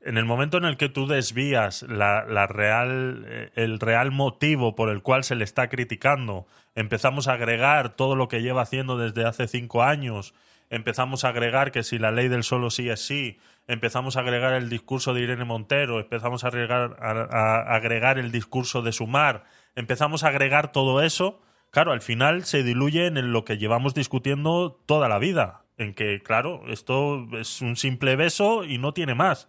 En 0.00 0.16
el 0.16 0.24
momento 0.24 0.58
en 0.58 0.64
el 0.64 0.76
que 0.76 0.88
tú 0.88 1.06
desvías 1.06 1.82
la, 1.82 2.46
real, 2.46 3.24
eh, 3.26 3.50
el 3.56 3.80
real 3.80 4.12
motivo 4.12 4.76
por 4.76 4.90
el 4.90 5.02
cual 5.02 5.24
se 5.24 5.34
le 5.34 5.44
está 5.44 5.68
criticando, 5.68 6.46
empezamos 6.76 7.26
a 7.26 7.32
agregar 7.32 7.96
todo 7.96 8.14
lo 8.14 8.28
que 8.28 8.40
lleva 8.40 8.62
haciendo 8.62 8.96
desde 8.96 9.26
hace 9.26 9.48
cinco 9.48 9.82
años, 9.82 10.34
empezamos 10.70 11.24
a 11.24 11.30
agregar 11.30 11.72
que 11.72 11.82
si 11.82 11.98
la 11.98 12.12
ley 12.12 12.28
del 12.28 12.44
solo 12.44 12.70
sí 12.70 12.88
es 12.88 13.04
sí, 13.04 13.38
empezamos 13.66 14.16
a 14.16 14.20
agregar 14.20 14.52
el 14.54 14.68
discurso 14.68 15.14
de 15.14 15.22
Irene 15.22 15.44
Montero, 15.44 15.98
empezamos 15.98 16.44
a 16.44 16.48
agregar, 16.48 16.96
a 17.00 17.74
agregar 17.74 18.18
el 18.18 18.30
discurso 18.30 18.82
de 18.82 18.92
Sumar, 18.92 19.44
empezamos 19.74 20.22
a 20.22 20.28
agregar 20.28 20.70
todo 20.70 21.02
eso, 21.02 21.40
claro, 21.70 21.90
al 21.90 22.02
final 22.02 22.44
se 22.44 22.62
diluye 22.62 23.06
en 23.06 23.32
lo 23.32 23.44
que 23.44 23.58
llevamos 23.58 23.94
discutiendo 23.94 24.80
toda 24.86 25.08
la 25.08 25.18
vida, 25.18 25.64
en 25.76 25.92
que, 25.94 26.22
claro, 26.22 26.62
esto 26.68 27.26
es 27.36 27.60
un 27.62 27.76
simple 27.76 28.14
beso 28.14 28.64
y 28.64 28.78
no 28.78 28.92
tiene 28.94 29.14
más. 29.14 29.48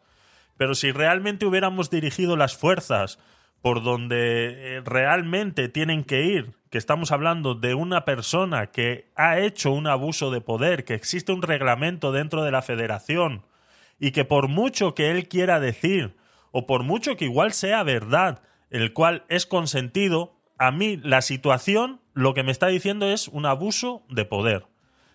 Pero 0.60 0.76
si 0.76 0.92
realmente 0.92 1.46
hubiéramos 1.46 1.90
dirigido 1.90 2.36
las 2.36 2.58
fuerzas 2.58 3.18
por 3.62 3.82
donde 3.82 4.76
eh, 4.76 4.82
realmente 4.82 5.70
tienen 5.70 6.04
que 6.04 6.24
ir, 6.24 6.52
que 6.70 6.78
estamos 6.78 7.14
hablando 7.14 7.56
de 7.56 7.76
una 7.76 8.04
persona 8.04 8.68
que 8.68 9.10
ha 9.16 9.40
hecho 9.40 9.72
un 9.72 9.88
abuso 9.88 10.32
de 10.32 10.42
poder, 10.42 10.84
que 10.84 10.96
existe 10.96 11.32
un 11.32 11.44
reglamento 11.44 12.12
dentro 12.12 12.44
de 12.44 12.52
la 12.52 12.62
federación 12.62 13.46
y 14.02 14.12
que 14.12 14.26
por 14.26 14.50
mucho 14.50 14.96
que 14.96 15.12
él 15.12 15.30
quiera 15.30 15.62
decir, 15.62 16.18
o 16.52 16.68
por 16.68 16.84
mucho 16.84 17.16
que 17.16 17.24
igual 17.24 17.54
sea 17.54 17.82
verdad, 17.84 18.42
el 18.70 18.92
cual 18.92 19.24
es 19.30 19.46
consentido, 19.46 20.36
a 20.58 20.72
mí 20.72 20.98
la 20.98 21.22
situación 21.22 22.02
lo 22.14 22.34
que 22.34 22.44
me 22.44 22.52
está 22.52 22.68
diciendo 22.68 23.10
es 23.10 23.30
un 23.30 23.46
abuso 23.46 24.04
de 24.10 24.26
poder. 24.26 24.66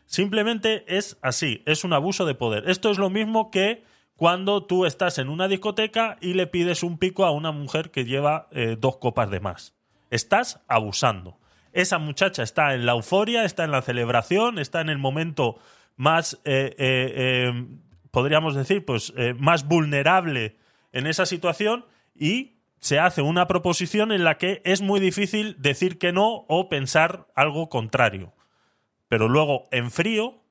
Simplemente 0.07 0.87
es 0.87 1.19
así, 1.21 1.63
es 1.67 1.85
un 1.85 1.93
abuso 1.93 2.25
de 2.25 2.35
poder. 2.35 2.67
Esto 2.67 2.91
es 2.91 2.97
lo 2.97 3.11
mismo 3.11 3.51
que 3.51 3.85
cuando 4.17 4.65
tú 4.65 4.87
estás 4.87 5.19
en 5.19 5.29
una 5.29 5.49
discoteca 5.49 6.17
y 6.21 6.35
le 6.35 6.47
pides 6.47 6.83
un 6.83 6.99
pico 6.99 7.25
a 7.25 7.33
una 7.33 7.53
mujer 7.53 7.91
que 7.91 8.05
lleva 8.05 8.49
eh, 8.53 8.77
dos 8.79 8.99
copas 8.99 9.31
de 9.31 9.41
más. 9.41 9.75
Estás 10.11 10.61
abusando. 10.69 11.39
Esa 11.73 11.99
muchacha 11.99 12.43
está 12.43 12.75
en 12.75 12.87
la 12.87 12.93
euforia, 12.93 13.45
está 13.45 13.65
en 13.65 13.73
la 13.73 13.83
celebración, 13.83 14.59
está 14.59 14.81
en 14.81 14.89
el 14.89 14.99
momento 14.99 15.57
más, 15.97 16.41
eh, 16.45 16.75
eh, 16.79 17.67
podríamos 18.13 18.55
decir, 18.55 18.85
pues 18.85 19.13
más 19.39 19.67
vulnerable 19.67 20.57
en 20.93 21.09
esa 21.09 21.27
situación 21.27 21.85
y 22.15 22.59
se 22.79 23.01
hace 23.01 23.23
una 23.23 23.49
proposición 23.49 24.13
en 24.13 24.23
la 24.23 24.39
que 24.39 24.61
es 24.65 24.83
muy 24.83 25.01
difícil 25.01 25.57
decir 25.59 25.99
que 25.99 26.13
no 26.13 26.45
o 26.49 26.69
pensar 26.69 27.27
algo 27.35 27.69
contrario. 27.69 28.35
Pero 29.09 29.29
luego, 29.29 29.65
en 29.73 29.91
frío, 29.91 30.43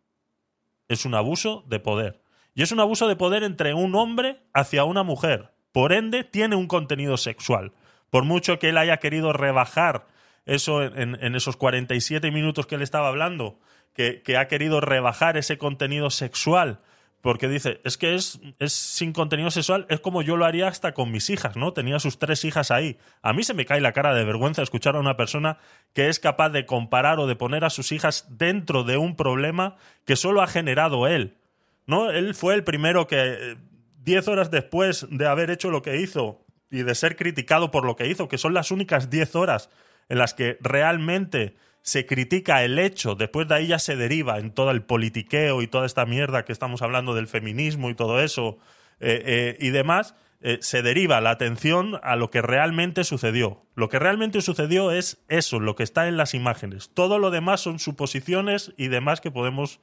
es 0.89 1.05
un 1.05 1.15
abuso 1.15 1.63
de 1.67 1.79
poder. 1.79 2.22
Y 2.55 2.61
es 2.61 2.71
un 2.71 2.79
abuso 2.79 3.07
de 3.07 3.15
poder 3.15 3.43
entre 3.43 3.73
un 3.73 3.95
hombre 3.95 4.41
hacia 4.53 4.83
una 4.83 5.03
mujer. 5.03 5.51
Por 5.71 5.93
ende, 5.93 6.23
tiene 6.23 6.55
un 6.55 6.67
contenido 6.67 7.17
sexual. 7.17 7.73
Por 8.09 8.25
mucho 8.25 8.59
que 8.59 8.69
él 8.69 8.77
haya 8.77 8.97
querido 8.97 9.33
rebajar 9.33 10.07
eso 10.45 10.83
en, 10.83 11.35
esos 11.35 11.57
47 11.57 12.29
minutos 12.31 12.67
que 12.67 12.75
él 12.75 12.81
estaba 12.81 13.07
hablando, 13.07 13.59
que, 13.93 14.21
que 14.21 14.37
ha 14.37 14.47
querido 14.47 14.81
rebajar 14.81 15.37
ese 15.37 15.57
contenido 15.57 16.09
sexual 16.09 16.79
porque 17.23 17.47
dice, 17.47 17.79
es 17.85 17.97
que 17.97 18.15
es, 18.15 18.41
es 18.59 18.73
sin 18.73 19.13
contenido 19.13 19.49
sexual, 19.49 19.85
es 19.87 20.01
como 20.01 20.21
yo 20.21 20.35
lo 20.35 20.43
haría 20.43 20.67
hasta 20.67 20.93
con 20.93 21.09
mis 21.09 21.29
hijas, 21.29 21.55
¿no? 21.55 21.71
Tenía 21.71 21.97
sus 21.99 22.19
tres 22.19 22.43
hijas 22.43 22.69
ahí. 22.69 22.97
A 23.21 23.31
mí 23.31 23.43
se 23.43 23.53
me 23.53 23.65
cae 23.65 23.79
la 23.79 23.93
cara 23.93 24.13
de 24.13 24.25
vergüenza 24.25 24.61
escuchar 24.61 24.97
a 24.97 24.99
una 24.99 25.15
persona 25.15 25.57
que 25.93 26.09
es 26.09 26.19
capaz 26.19 26.49
de 26.49 26.65
comparar 26.65 27.21
o 27.21 27.25
de 27.25 27.37
poner 27.37 27.63
a 27.63 27.69
sus 27.69 27.93
hijas 27.93 28.27
dentro 28.29 28.83
de 28.83 28.97
un 28.97 29.15
problema 29.15 29.77
que 30.03 30.17
solo 30.17 30.41
ha 30.41 30.47
generado 30.47 31.07
él. 31.07 31.37
¿No? 31.85 32.11
Él 32.11 32.33
fue 32.35 32.55
el 32.55 32.63
primero 32.63 33.07
que, 33.07 33.17
eh, 33.19 33.57
diez 33.97 34.27
horas 34.27 34.51
después 34.51 35.07
de 35.09 35.27
haber 35.27 35.49
hecho 35.49 35.69
lo 35.69 35.81
que 35.81 35.99
hizo 35.99 36.45
y 36.69 36.83
de 36.83 36.95
ser 36.95 37.15
criticado 37.15 37.71
por 37.71 37.85
lo 37.85 37.95
que 37.95 38.07
hizo, 38.07 38.27
que 38.27 38.37
son 38.37 38.53
las 38.53 38.71
únicas 38.71 39.09
diez 39.09 39.35
horas 39.35 39.69
en 40.09 40.17
las 40.17 40.33
que 40.33 40.57
realmente 40.61 41.55
se 41.81 42.05
critica 42.05 42.63
el 42.63 42.79
hecho, 42.79 43.15
después 43.15 43.47
de 43.47 43.55
ahí 43.55 43.67
ya 43.67 43.77
se 43.77 43.97
deriva 43.97 44.39
en 44.39 44.51
todo 44.51 44.71
el 44.71 44.83
politiqueo 44.83 45.61
y 45.61 45.67
toda 45.67 45.85
esta 45.85 46.05
mierda 46.05 46.45
que 46.45 46.53
estamos 46.53 46.81
hablando 46.81 47.13
del 47.13 47.27
feminismo 47.27 47.89
y 47.89 47.95
todo 47.95 48.21
eso 48.21 48.57
eh, 49.01 49.21
eh, 49.25 49.57
y 49.59 49.69
demás, 49.69 50.15
eh, 50.45 50.59
se 50.61 50.81
deriva 50.81 51.19
la 51.19 51.31
atención 51.31 51.99
a 52.01 52.15
lo 52.15 52.31
que 52.31 52.41
realmente 52.41 53.03
sucedió. 53.03 53.65
Lo 53.75 53.89
que 53.89 53.99
realmente 53.99 54.41
sucedió 54.41 54.91
es 54.91 55.23
eso, 55.27 55.59
lo 55.59 55.75
que 55.75 55.83
está 55.83 56.07
en 56.07 56.15
las 56.15 56.33
imágenes. 56.33 56.89
Todo 56.93 57.19
lo 57.19 57.31
demás 57.31 57.61
son 57.61 57.79
suposiciones 57.79 58.73
y 58.77 58.87
demás 58.87 59.19
que 59.19 59.31
podemos, 59.31 59.81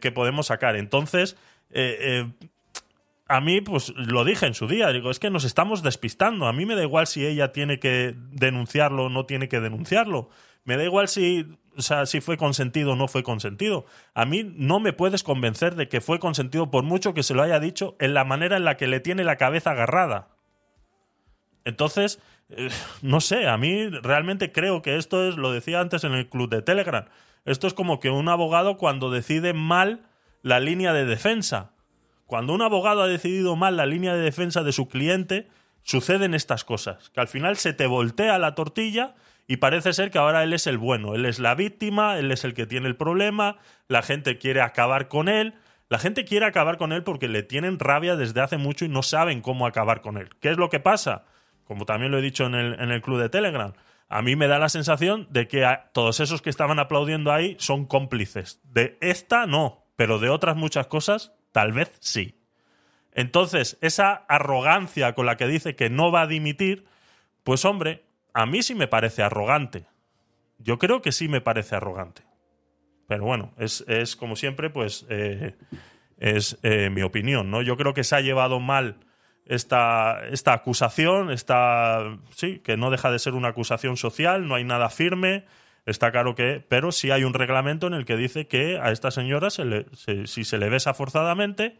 que 0.00 0.12
podemos 0.12 0.46
sacar. 0.46 0.76
Entonces, 0.76 1.36
a 3.26 3.40
mí, 3.40 3.60
pues 3.60 3.92
lo 3.96 4.24
dije 4.24 4.46
en 4.46 4.54
su 4.54 4.66
día, 4.66 4.92
digo, 4.92 5.10
es 5.10 5.18
que 5.18 5.30
nos 5.30 5.44
estamos 5.44 5.82
despistando. 5.82 6.46
A 6.46 6.52
mí 6.52 6.66
me 6.66 6.74
da 6.74 6.82
igual 6.82 7.06
si 7.06 7.26
ella 7.26 7.52
tiene 7.52 7.78
que 7.78 8.14
denunciarlo 8.16 9.04
o 9.04 9.08
no 9.08 9.24
tiene 9.26 9.48
que 9.48 9.60
denunciarlo. 9.60 10.28
Me 10.64 10.76
da 10.76 10.84
igual 10.84 11.08
si, 11.08 11.46
o 11.76 11.82
sea, 11.82 12.06
si 12.06 12.20
fue 12.20 12.36
consentido 12.36 12.92
o 12.92 12.96
no 12.96 13.08
fue 13.08 13.22
consentido. 13.22 13.86
A 14.14 14.26
mí 14.26 14.44
no 14.56 14.78
me 14.78 14.92
puedes 14.92 15.22
convencer 15.22 15.74
de 15.74 15.88
que 15.88 16.00
fue 16.00 16.18
consentido 16.18 16.70
por 16.70 16.84
mucho 16.84 17.14
que 17.14 17.22
se 17.22 17.34
lo 17.34 17.42
haya 17.42 17.60
dicho 17.60 17.96
en 17.98 18.14
la 18.14 18.24
manera 18.24 18.56
en 18.56 18.64
la 18.64 18.76
que 18.76 18.86
le 18.86 19.00
tiene 19.00 19.24
la 19.24 19.36
cabeza 19.36 19.70
agarrada. 19.70 20.28
Entonces, 21.64 22.20
eh, 22.50 22.68
no 23.00 23.20
sé, 23.20 23.48
a 23.48 23.56
mí 23.56 23.88
realmente 23.88 24.52
creo 24.52 24.82
que 24.82 24.96
esto 24.96 25.26
es, 25.26 25.36
lo 25.36 25.50
decía 25.50 25.80
antes 25.80 26.04
en 26.04 26.12
el 26.12 26.28
club 26.28 26.50
de 26.50 26.60
Telegram, 26.60 27.06
esto 27.44 27.66
es 27.66 27.74
como 27.74 28.00
que 28.00 28.10
un 28.10 28.28
abogado 28.28 28.76
cuando 28.76 29.10
decide 29.10 29.52
mal 29.52 30.08
la 30.42 30.60
línea 30.60 30.92
de 30.92 31.04
defensa. 31.04 31.72
Cuando 32.26 32.54
un 32.54 32.62
abogado 32.62 33.02
ha 33.02 33.06
decidido 33.06 33.56
mal 33.56 33.76
la 33.76 33.86
línea 33.86 34.14
de 34.14 34.22
defensa 34.22 34.62
de 34.62 34.72
su 34.72 34.88
cliente, 34.88 35.48
suceden 35.82 36.34
estas 36.34 36.64
cosas, 36.64 37.10
que 37.10 37.20
al 37.20 37.28
final 37.28 37.56
se 37.56 37.72
te 37.74 37.86
voltea 37.86 38.38
la 38.38 38.54
tortilla 38.54 39.14
y 39.46 39.58
parece 39.58 39.92
ser 39.92 40.10
que 40.10 40.18
ahora 40.18 40.42
él 40.42 40.54
es 40.54 40.66
el 40.66 40.78
bueno, 40.78 41.14
él 41.14 41.26
es 41.26 41.38
la 41.38 41.54
víctima, 41.54 42.18
él 42.18 42.30
es 42.30 42.44
el 42.44 42.54
que 42.54 42.66
tiene 42.66 42.88
el 42.88 42.96
problema, 42.96 43.58
la 43.88 44.02
gente 44.02 44.38
quiere 44.38 44.62
acabar 44.62 45.08
con 45.08 45.28
él, 45.28 45.54
la 45.90 45.98
gente 45.98 46.24
quiere 46.24 46.46
acabar 46.46 46.78
con 46.78 46.92
él 46.92 47.02
porque 47.02 47.28
le 47.28 47.42
tienen 47.42 47.78
rabia 47.78 48.16
desde 48.16 48.40
hace 48.40 48.56
mucho 48.56 48.86
y 48.86 48.88
no 48.88 49.02
saben 49.02 49.42
cómo 49.42 49.66
acabar 49.66 50.00
con 50.00 50.16
él. 50.16 50.30
¿Qué 50.40 50.48
es 50.48 50.56
lo 50.56 50.70
que 50.70 50.80
pasa? 50.80 51.24
Como 51.64 51.84
también 51.84 52.10
lo 52.10 52.18
he 52.18 52.22
dicho 52.22 52.46
en 52.46 52.54
el, 52.54 52.80
en 52.80 52.90
el 52.90 53.02
club 53.02 53.20
de 53.20 53.28
Telegram, 53.28 53.74
a 54.08 54.22
mí 54.22 54.36
me 54.36 54.46
da 54.46 54.58
la 54.58 54.68
sensación 54.68 55.26
de 55.30 55.48
que 55.48 55.66
todos 55.92 56.20
esos 56.20 56.42
que 56.42 56.50
estaban 56.50 56.78
aplaudiendo 56.78 57.32
ahí 57.32 57.56
son 57.58 57.86
cómplices. 57.86 58.60
De 58.64 58.98
esta 59.00 59.46
no, 59.46 59.86
pero 59.96 60.18
de 60.18 60.28
otras 60.28 60.56
muchas 60.56 60.86
cosas 60.86 61.32
tal 61.52 61.72
vez 61.72 61.92
sí. 62.00 62.40
Entonces, 63.12 63.78
esa 63.80 64.12
arrogancia 64.28 65.14
con 65.14 65.26
la 65.26 65.36
que 65.36 65.46
dice 65.46 65.76
que 65.76 65.88
no 65.88 66.10
va 66.10 66.22
a 66.22 66.26
dimitir, 66.26 66.84
pues 67.44 67.64
hombre, 67.64 68.04
a 68.32 68.44
mí 68.46 68.62
sí 68.62 68.74
me 68.74 68.88
parece 68.88 69.22
arrogante. 69.22 69.86
Yo 70.58 70.78
creo 70.78 71.00
que 71.00 71.12
sí 71.12 71.28
me 71.28 71.40
parece 71.40 71.76
arrogante. 71.76 72.22
Pero 73.06 73.24
bueno, 73.24 73.52
es, 73.58 74.16
como 74.16 74.34
siempre, 74.34 74.70
pues 74.70 75.06
eh, 75.10 75.54
es 76.18 76.58
eh, 76.62 76.90
mi 76.90 77.02
opinión, 77.02 77.50
¿no? 77.50 77.62
Yo 77.62 77.76
creo 77.76 77.94
que 77.94 78.02
se 78.02 78.16
ha 78.16 78.20
llevado 78.20 78.60
mal 78.60 78.96
esta, 79.46 80.20
esta 80.30 80.52
acusación, 80.52 81.30
esta, 81.30 82.18
sí, 82.30 82.60
que 82.60 82.76
no 82.76 82.90
deja 82.90 83.10
de 83.10 83.18
ser 83.18 83.34
una 83.34 83.48
acusación 83.48 83.96
social, 83.96 84.48
no 84.48 84.54
hay 84.54 84.64
nada 84.64 84.88
firme, 84.88 85.44
está 85.86 86.10
claro 86.10 86.34
que, 86.34 86.64
pero 86.68 86.92
sí 86.92 87.10
hay 87.10 87.24
un 87.24 87.34
reglamento 87.34 87.86
en 87.86 87.94
el 87.94 88.04
que 88.04 88.16
dice 88.16 88.46
que 88.46 88.78
a 88.78 88.90
esta 88.90 89.10
señora 89.10 89.48
si 89.50 90.44
se 90.44 90.58
le 90.58 90.68
besa 90.68 90.94
forzadamente, 90.94 91.78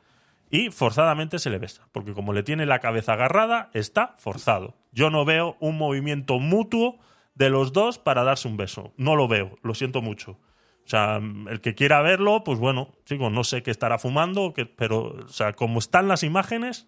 y 0.50 0.71
forzadamente 0.71 1.38
se 1.38 1.50
le 1.50 1.59
besa, 1.59 1.88
porque 1.90 2.12
como 2.12 2.33
le 2.33 2.42
tiene 2.42 2.66
la 2.66 2.78
cabeza 2.78 3.14
agarrada, 3.14 3.71
está 3.73 4.14
forzado. 4.18 4.76
Yo 4.92 5.11
no 5.11 5.25
veo 5.25 5.56
un 5.59 5.76
movimiento 5.76 6.38
mutuo 6.38 6.99
de 7.35 7.50
los 7.50 7.73
dos 7.73 7.99
para 7.99 8.25
darse 8.25 8.47
un 8.47 8.56
beso. 8.56 8.92
No 8.97 9.16
lo 9.16 9.26
veo, 9.26 9.59
lo 9.62 9.75
siento 9.75 10.00
mucho. 10.00 10.38
O 10.85 10.88
sea, 10.88 11.16
el 11.16 11.61
que 11.61 11.75
quiera 11.75 12.02
verlo, 12.02 12.44
pues 12.44 12.59
bueno, 12.59 12.92
chicos, 13.04 13.33
no 13.33 13.42
sé 13.42 13.62
qué 13.62 13.71
estará 13.71 13.99
fumando, 13.99 14.54
pero, 14.76 15.16
o 15.25 15.28
sea, 15.28 15.54
como 15.54 15.78
están 15.78 16.09
las 16.09 16.23
imágenes, 16.23 16.87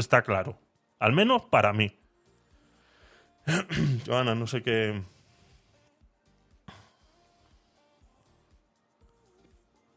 está 0.00 0.22
claro. 0.22 0.58
Al 0.98 1.12
menos 1.12 1.42
para 1.44 1.72
mí. 1.72 1.92
Joana, 4.06 4.34
no 4.34 4.46
sé 4.46 4.62
qué. 4.62 5.02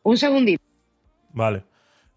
Un 0.04 0.18
segundito. 0.18 0.64
Vale. 1.34 1.64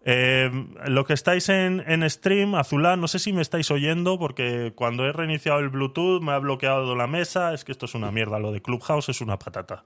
Eh, 0.07 0.51
lo 0.85 1.03
que 1.05 1.13
estáis 1.13 1.49
en, 1.49 1.83
en 1.87 2.07
stream, 2.07 2.53
Azulá, 2.53 2.95
no 2.95 3.07
sé 3.07 3.17
si 3.17 3.33
me 3.33 3.41
estáis 3.41 3.71
oyendo 3.71 4.19
porque 4.19 4.73
cuando 4.75 5.05
he 5.05 5.11
reiniciado 5.11 5.59
el 5.59 5.69
Bluetooth 5.69 6.21
me 6.21 6.31
ha 6.31 6.39
bloqueado 6.39 6.95
la 6.95 7.07
mesa. 7.07 7.53
Es 7.53 7.65
que 7.65 7.71
esto 7.71 7.85
es 7.85 7.95
una 7.95 8.11
mierda. 8.11 8.39
Lo 8.39 8.51
de 8.51 8.61
Clubhouse 8.61 9.09
es 9.09 9.21
una 9.21 9.39
patata. 9.39 9.83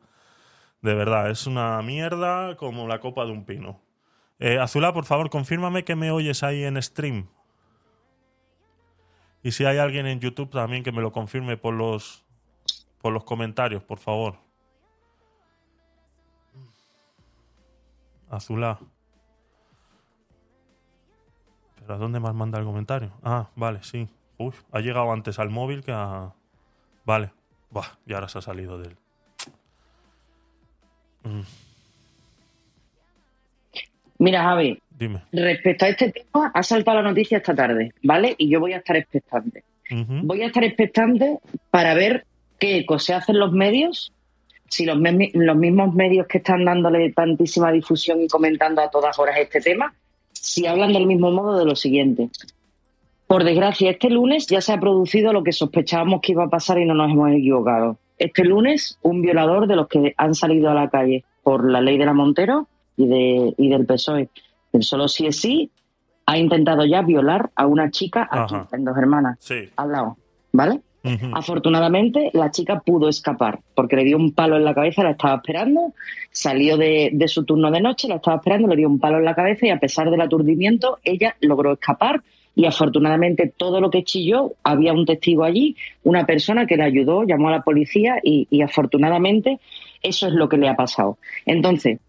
De 0.82 0.94
verdad, 0.94 1.30
es 1.30 1.48
una 1.48 1.82
mierda 1.82 2.56
como 2.56 2.88
la 2.88 3.00
copa 3.00 3.26
de 3.26 3.32
un 3.32 3.46
pino. 3.46 3.82
Eh, 4.40 4.58
Azulá, 4.58 4.94
por 4.94 5.06
favor, 5.06 5.30
confírmame 5.30 5.84
que 5.84 5.96
me 5.96 6.12
oyes 6.12 6.44
ahí 6.44 6.64
en 6.64 6.82
stream. 6.82 7.28
Y 9.44 9.52
si 9.52 9.66
hay 9.66 9.78
alguien 9.78 10.06
en 10.06 10.20
YouTube 10.20 10.50
también 10.50 10.84
que 10.84 10.92
me 10.92 11.02
lo 11.02 11.12
confirme 11.12 11.58
por 11.58 11.74
los, 11.74 12.26
por 13.02 13.14
los 13.14 13.24
comentarios, 13.24 13.84
por 13.84 14.00
favor. 14.00 14.36
Azulá. 18.30 18.80
¿Pero 21.80 21.94
a 21.94 21.98
dónde 21.98 22.20
más 22.20 22.36
manda 22.36 22.60
el 22.60 22.66
comentario? 22.66 23.12
Ah, 23.24 23.50
vale, 23.56 23.82
sí. 23.84 24.08
Uy, 24.38 24.54
ha 24.72 24.80
llegado 24.80 25.12
antes 25.12 25.40
al 25.40 25.50
móvil 25.50 25.84
que 25.84 25.92
a... 25.92 26.34
Vale. 27.06 27.32
Buah, 27.72 27.98
y 28.06 28.14
ahora 28.14 28.28
se 28.30 28.40
ha 28.40 28.42
salido 28.42 28.78
de 28.78 28.90
él. 28.90 28.98
Mm, 31.24 31.42
Mira, 34.20 34.44
Javi, 34.44 34.82
dime. 35.00 35.22
respecto 35.32 35.86
a 35.86 35.90
este 35.90 36.12
tema, 36.12 36.52
ha 36.54 36.64
saltado 36.64 37.02
la 37.02 37.10
noticia 37.10 37.38
esta 37.38 37.56
tarde, 37.56 37.94
¿vale? 38.04 38.36
Y 38.38 38.50
yo 38.50 38.60
voy 38.60 38.74
a 38.74 38.78
estar 38.78 38.98
expectante. 38.98 39.64
Voy 39.90 40.44
a 40.44 40.48
estar 40.48 40.64
expectante 40.64 41.40
para 41.72 41.96
ver 41.96 42.26
qué 42.60 42.78
eco 42.78 43.00
se 43.00 43.16
hacen 43.16 43.40
los 43.40 43.52
medios, 43.52 44.14
si 44.68 44.86
los 44.86 45.00
mismos 45.00 45.96
medios 45.96 46.28
que 46.28 46.38
están 46.38 46.64
dándole 46.66 47.12
tantísima 47.12 47.72
difusión 47.72 48.22
y 48.22 48.28
comentando 48.28 48.82
a 48.82 48.92
todas 48.92 49.18
horas 49.18 49.38
este 49.40 49.62
tema, 49.62 49.96
si 50.32 50.68
hablan 50.68 50.94
del 50.94 51.08
mismo 51.08 51.32
modo 51.32 51.58
de 51.58 51.66
lo 51.66 51.76
siguiente. 51.76 52.30
Por 53.26 53.44
desgracia, 53.44 53.92
este 53.92 54.10
lunes 54.10 54.48
ya 54.48 54.62
se 54.62 54.74
ha 54.74 54.80
producido 54.80 55.34
lo 55.34 55.44
que 55.44 55.52
sospechábamos 55.52 56.22
que 56.22 56.32
iba 56.34 56.46
a 56.46 56.50
pasar 56.50 56.80
y 56.80 56.86
no 56.86 56.94
nos 56.94 57.12
hemos 57.12 57.32
equivocado. 57.32 57.98
Este 58.18 58.44
lunes, 58.44 58.98
un 59.02 59.22
violador 59.22 59.68
de 59.68 59.76
los 59.76 59.88
que 59.88 60.14
han 60.18 60.36
salido 60.36 60.70
a 60.70 60.74
la 60.74 60.90
calle 60.90 61.24
por 61.44 61.70
la 61.70 61.82
ley 61.82 61.98
de 61.98 62.06
la 62.06 62.14
Montero 62.14 62.68
y, 62.98 63.08
de, 63.08 63.54
y 63.58 63.70
del 63.70 63.86
PSOE, 63.86 64.30
del 64.72 64.84
solo 64.84 65.08
sí 65.08 65.26
es 65.28 65.38
sí, 65.40 65.72
ha 66.26 66.38
intentado 66.38 66.86
ya 66.86 67.02
violar 67.02 67.50
a 67.56 67.66
una 67.66 67.90
chica 67.90 68.28
aquí, 68.30 68.54
Ajá. 68.56 68.68
en 68.72 68.86
dos 68.86 68.98
hermanas, 68.98 69.38
Sí. 69.40 69.70
al 69.76 69.92
lado, 69.92 70.18
¿vale? 70.52 70.82
Afortunadamente, 71.34 72.30
la 72.34 72.52
chica 72.52 72.82
pudo 72.82 73.08
escapar 73.10 73.60
porque 73.74 73.96
le 73.96 74.04
dio 74.04 74.18
un 74.18 74.34
palo 74.34 74.58
en 74.58 74.66
la 74.66 74.74
cabeza, 74.76 75.04
la 75.04 75.12
estaba 75.12 75.36
esperando, 75.36 75.94
salió 76.32 76.78
de, 76.78 77.10
de 77.14 77.28
su 77.28 77.46
turno 77.46 77.72
de 77.72 77.82
noche, 77.82 78.08
la 78.08 78.16
estaba 78.16 78.38
esperando, 78.38 78.68
le 78.68 78.76
dio 78.76 78.88
un 78.90 79.00
palo 79.00 79.18
en 79.18 79.26
la 79.26 79.34
cabeza 79.34 79.66
y 79.66 79.70
a 79.70 79.80
pesar 79.80 80.12
del 80.12 80.22
aturdimiento, 80.22 81.00
ella 81.04 81.36
logró 81.42 81.74
escapar 81.74 82.22
y 82.56 82.66
afortunadamente 82.66 83.52
todo 83.56 83.80
lo 83.80 83.90
que 83.90 84.04
chilló, 84.04 84.54
había 84.64 84.92
un 84.92 85.06
testigo 85.06 85.46
allí, 85.46 85.76
una 86.04 86.26
persona 86.26 86.66
que 86.66 86.76
le 86.76 86.84
ayudó, 86.84 87.24
llamó 87.24 87.48
a 87.48 87.52
la 87.52 87.62
policía 87.62 88.20
y, 88.22 88.48
y 88.50 88.62
afortunadamente 88.62 89.60
eso 90.04 90.28
es 90.28 90.34
lo 90.34 90.50
que 90.50 90.58
le 90.58 90.68
ha 90.68 90.76
pasado. 90.76 91.18
Entonces, 91.46 92.00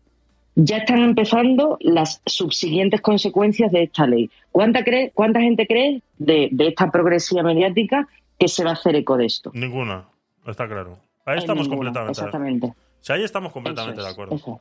ya 0.63 0.79
están 0.79 0.99
empezando 1.01 1.77
las 1.81 2.21
subsiguientes 2.27 3.01
consecuencias 3.01 3.71
de 3.73 3.85
esta 3.85 4.07
ley. 4.07 4.31
¿Cuánta, 4.51 4.85
cree, 4.85 5.11
cuánta 5.15 5.41
gente 5.41 5.67
cree 5.67 6.03
de, 6.19 6.49
de 6.53 6.69
esta 6.69 6.91
progresiva 6.91 7.43
mediática 7.43 8.09
que 8.39 8.49
se 8.49 8.65
va 8.65 8.71
a 8.71 8.73
hacer 8.75 8.97
eco 8.97 9.17
de 9.17 9.27
esto? 9.27 9.51
Ninguna. 9.55 10.07
Está 10.47 10.67
claro. 10.69 10.99
Ahí 11.25 11.39
estamos 11.39 11.69
Ninguna, 11.69 11.77
completamente. 11.93 12.13
Exactamente. 12.21 12.75
Sí, 13.01 13.13
ahí 13.13 13.23
estamos 13.23 13.53
completamente 13.53 14.01
de 14.03 14.09
acuerdo. 14.09 14.35
eso. 14.37 14.61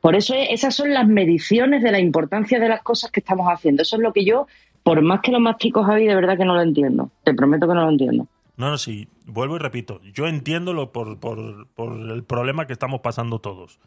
Por 0.00 0.14
eso 0.14 0.34
es- 0.34 0.48
esas 0.50 0.74
son 0.74 0.92
las 0.94 1.06
mediciones 1.06 1.82
de 1.82 1.92
la 1.92 2.00
importancia 2.00 2.58
de 2.58 2.68
las 2.68 2.82
cosas 2.82 3.10
que 3.10 3.20
estamos 3.20 3.46
haciendo. 3.48 3.82
Eso 3.82 3.96
es 3.96 4.02
lo 4.02 4.12
que 4.12 4.24
yo, 4.24 4.46
por 4.82 5.02
más 5.02 5.20
que 5.20 5.30
lo 5.32 5.40
mastico, 5.40 5.82
Javi, 5.84 6.06
de 6.06 6.14
verdad 6.14 6.38
que 6.38 6.44
no 6.44 6.54
lo 6.54 6.62
entiendo. 6.62 7.10
Te 7.24 7.34
prometo 7.34 7.68
que 7.68 7.74
no 7.74 7.82
lo 7.84 7.90
entiendo. 7.90 8.26
No, 8.56 8.70
no, 8.70 8.78
sí. 8.78 9.08
Vuelvo 9.26 9.56
y 9.56 9.58
repito. 9.58 10.00
Yo 10.14 10.26
entiendo 10.26 10.72
lo 10.72 10.92
por, 10.92 11.18
por, 11.18 11.66
por 11.68 11.92
el 11.98 12.24
problema 12.24 12.66
que 12.66 12.72
estamos 12.72 13.00
pasando 13.00 13.38
todos. 13.40 13.78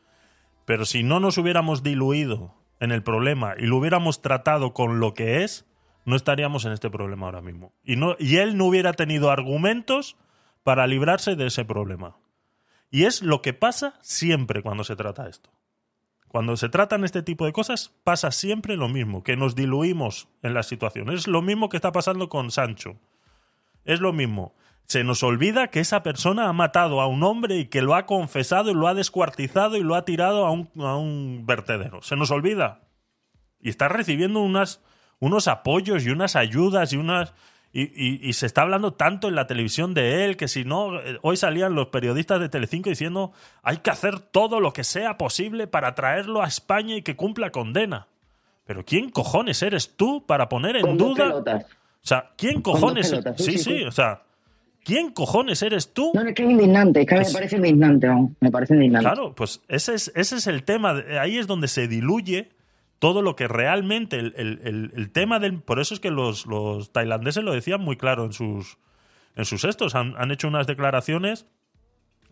Pero 0.65 0.86
si 0.86 1.03
no 1.03 1.20
nos 1.20 1.38
hubiéramos 1.38 1.84
diluido 1.84 2.55
en 2.79 2.91
el 2.91 3.03
problema 3.03 3.55
y 3.58 3.65
lo 3.65 3.77
hubiéramos 3.77 4.22
tratado 4.22 4.74
con 4.74 5.00
lo 5.00 5.13
que 5.13 5.43
es, 5.43 5.65
no 6.05 6.15
estaríamos 6.15 6.65
en 6.65 6.74
este 6.74 6.89
problema 6.89 7.27
ahora 7.27 7.41
mismo. 7.41 7.74
Y, 7.84 7.96
no, 7.96 8.15
y 8.20 8.38
él 8.38 8.58
no 8.58 8.65
hubiera 8.65 8.93
tenido 8.93 9.32
argumentos 9.32 10.17
para 10.63 10.88
librarse 10.88 11.36
de 11.36 11.48
ese 11.48 11.65
problema. 11.65 12.17
Y 12.89 13.05
es 13.05 13.22
lo 13.22 13.41
que 13.41 13.53
pasa 13.53 13.98
siempre 14.01 14.62
cuando 14.62 14.84
se 14.84 14.96
trata 14.96 15.27
esto. 15.27 15.50
Cuando 16.27 16.58
se 16.58 16.70
tratan 16.70 17.03
este 17.03 17.22
tipo 17.22 17.46
de 17.46 17.53
cosas, 17.53 17.93
pasa 18.03 18.32
siempre 18.32 18.75
lo 18.75 18.89
mismo, 18.89 19.24
que 19.24 19.38
nos 19.38 19.55
diluimos 19.55 20.27
en 20.41 20.53
la 20.55 20.63
situación. 20.63 21.12
Es 21.12 21.27
lo 21.27 21.41
mismo 21.41 21.70
que 21.70 21.77
está 21.77 21.91
pasando 21.91 22.27
con 22.27 22.50
Sancho. 22.50 22.96
Es 23.86 24.00
lo 24.00 24.13
mismo. 24.13 24.55
Se 24.85 25.03
nos 25.03 25.23
olvida 25.23 25.67
que 25.69 25.79
esa 25.79 26.03
persona 26.03 26.47
ha 26.49 26.53
matado 26.53 27.01
a 27.01 27.07
un 27.07 27.23
hombre 27.23 27.57
y 27.57 27.65
que 27.65 27.81
lo 27.81 27.95
ha 27.95 28.05
confesado 28.05 28.69
y 28.69 28.73
lo 28.73 28.87
ha 28.87 28.93
descuartizado 28.93 29.77
y 29.77 29.81
lo 29.83 29.95
ha 29.95 30.05
tirado 30.05 30.45
a 30.45 30.51
un, 30.51 30.69
a 30.79 30.95
un 30.97 31.45
vertedero. 31.45 32.01
Se 32.01 32.15
nos 32.15 32.31
olvida. 32.31 32.81
Y 33.59 33.69
está 33.69 33.87
recibiendo 33.87 34.41
unas, 34.41 34.81
unos 35.19 35.47
apoyos 35.47 36.05
y 36.05 36.09
unas 36.09 36.35
ayudas 36.35 36.93
y 36.93 36.97
unas... 36.97 37.34
Y, 37.75 37.84
y- 37.95 38.19
y 38.21 38.34
se 38.34 38.45
está 38.45 38.62
hablando 38.62 38.93
tanto 38.93 39.27
en 39.29 39.34
la 39.36 39.47
televisión 39.47 39.95
de 39.95 40.25
él 40.25 40.38
que 40.38 40.47
si 40.47 40.63
no, 40.63 40.99
eh, 40.99 41.17
hoy 41.23 41.38
salían 41.38 41.73
los 41.73 41.88
periodistas 41.88 42.39
de 42.39 42.47
Telecinco 42.47 42.91
diciendo 42.91 43.31
hay 43.63 43.77
que 43.77 43.89
hacer 43.89 44.19
todo 44.19 44.60
lo 44.60 44.73
que 44.73 44.84
sea 44.84 45.17
posible 45.17 45.65
para 45.65 45.95
traerlo 45.95 46.43
a 46.43 46.47
España 46.47 46.95
y 46.97 47.01
que 47.01 47.15
cumpla 47.15 47.49
condena. 47.49 48.10
Pero 48.65 48.86
¿quién 48.86 49.10
cojones 49.10 49.63
eres 49.63 49.95
tú 49.97 50.23
para 50.27 50.49
poner 50.49 50.75
en 50.75 50.81
Con 50.84 50.97
duda? 50.99 51.23
pelotas. 51.29 51.63
O 51.65 51.67
sea, 52.05 52.31
¿quién 52.38 52.62
cojones? 52.62 53.10
pelotas, 53.10 53.38
sí, 53.38 53.53
sí, 53.53 53.58
sí, 53.58 53.63
sí. 53.79 53.84
o 53.86 53.91
sea, 53.91 54.21
¿quién 54.84 55.12
cojones 55.12 55.62
eres 55.62 55.93
tú? 55.93 56.12
No, 56.13 56.22
es 56.22 56.34
que 56.36 56.43
es 56.43 56.50
indignante, 56.50 57.02
es 57.02 57.08
que 57.08 57.15
Es- 57.15 57.28
me 57.30 57.34
parece 57.34 57.56
indignante, 57.58 58.08
me 58.39 58.52
parece 58.52 58.74
indignante. 58.76 59.06
Claro, 59.10 59.34
pues 59.36 59.62
ese 59.67 59.93
es, 59.96 60.12
ese 60.15 60.36
es 60.38 60.48
el 60.48 60.63
tema. 60.63 60.96
Ahí 61.19 61.38
es 61.38 61.48
donde 61.48 61.67
se 61.67 61.88
diluye 61.88 62.50
todo 63.00 63.22
lo 63.22 63.36
que 63.36 63.48
realmente 63.48 64.17
el, 64.17 64.34
el- 64.38 64.62
el- 64.63 64.91
el 64.96 65.12
tema 65.12 65.39
del. 65.39 65.60
Por 65.62 65.80
eso 65.80 65.93
es 65.93 66.00
que 66.00 66.12
los, 66.12 66.46
los 66.46 66.91
tailandeses 66.93 67.43
lo 67.43 67.52
decían 67.54 67.82
muy 67.82 67.98
claro 67.98 68.26
en 68.26 68.34
sus, 68.34 68.78
en 69.36 69.46
sus 69.46 69.63
estos. 69.65 69.96
Han, 69.96 70.15
han 70.17 70.32
hecho 70.32 70.48
unas 70.48 70.67
declaraciones 70.67 71.46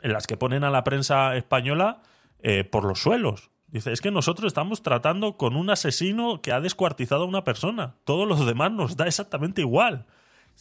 en 0.01 0.13
las 0.13 0.27
que 0.27 0.37
ponen 0.37 0.63
a 0.63 0.69
la 0.69 0.83
prensa 0.83 1.35
española 1.35 2.01
eh, 2.41 2.63
por 2.63 2.85
los 2.85 2.99
suelos. 3.01 3.51
Dice, 3.67 3.91
es 3.93 4.01
que 4.01 4.11
nosotros 4.11 4.47
estamos 4.47 4.81
tratando 4.81 5.37
con 5.37 5.55
un 5.55 5.69
asesino 5.69 6.41
que 6.41 6.51
ha 6.51 6.59
descuartizado 6.59 7.23
a 7.23 7.27
una 7.27 7.43
persona. 7.43 7.95
Todos 8.03 8.27
los 8.27 8.45
demás 8.45 8.71
nos 8.71 8.97
da 8.97 9.07
exactamente 9.07 9.61
igual. 9.61 10.05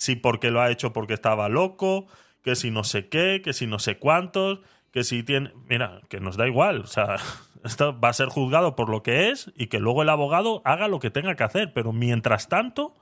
Si 0.01 0.17
porque 0.17 0.51
lo 0.51 0.63
ha 0.63 0.71
hecho 0.71 0.95
porque 0.95 1.13
estaba 1.13 1.51
loco, 1.51 2.07
que 2.43 2.57
si 2.57 2.71
no 2.71 2.85
sé 2.85 3.11
qué, 3.11 3.43
que 3.45 3.53
si 3.53 3.67
no 3.67 3.79
sé 3.79 3.99
cuántos, 3.99 4.61
que 4.93 5.05
si 5.05 5.23
tiene... 5.23 5.53
Mira, 5.69 6.01
que 6.09 6.21
nos 6.21 6.39
da 6.39 6.49
igual. 6.49 6.81
O 6.81 6.87
sea, 6.87 7.17
esto 7.65 8.01
va 8.01 8.09
a 8.09 8.15
ser 8.15 8.29
juzgado 8.29 8.77
por 8.77 8.89
lo 8.89 9.03
que 9.03 9.29
es 9.29 9.53
y 9.57 9.67
que 9.67 9.79
luego 9.79 10.01
el 10.01 10.09
abogado 10.09 10.63
haga 10.65 10.89
lo 10.89 11.01
que 11.01 11.11
tenga 11.11 11.37
que 11.37 11.45
hacer. 11.45 11.75
Pero 11.75 11.93
mientras 11.93 12.49
tanto, 12.49 12.97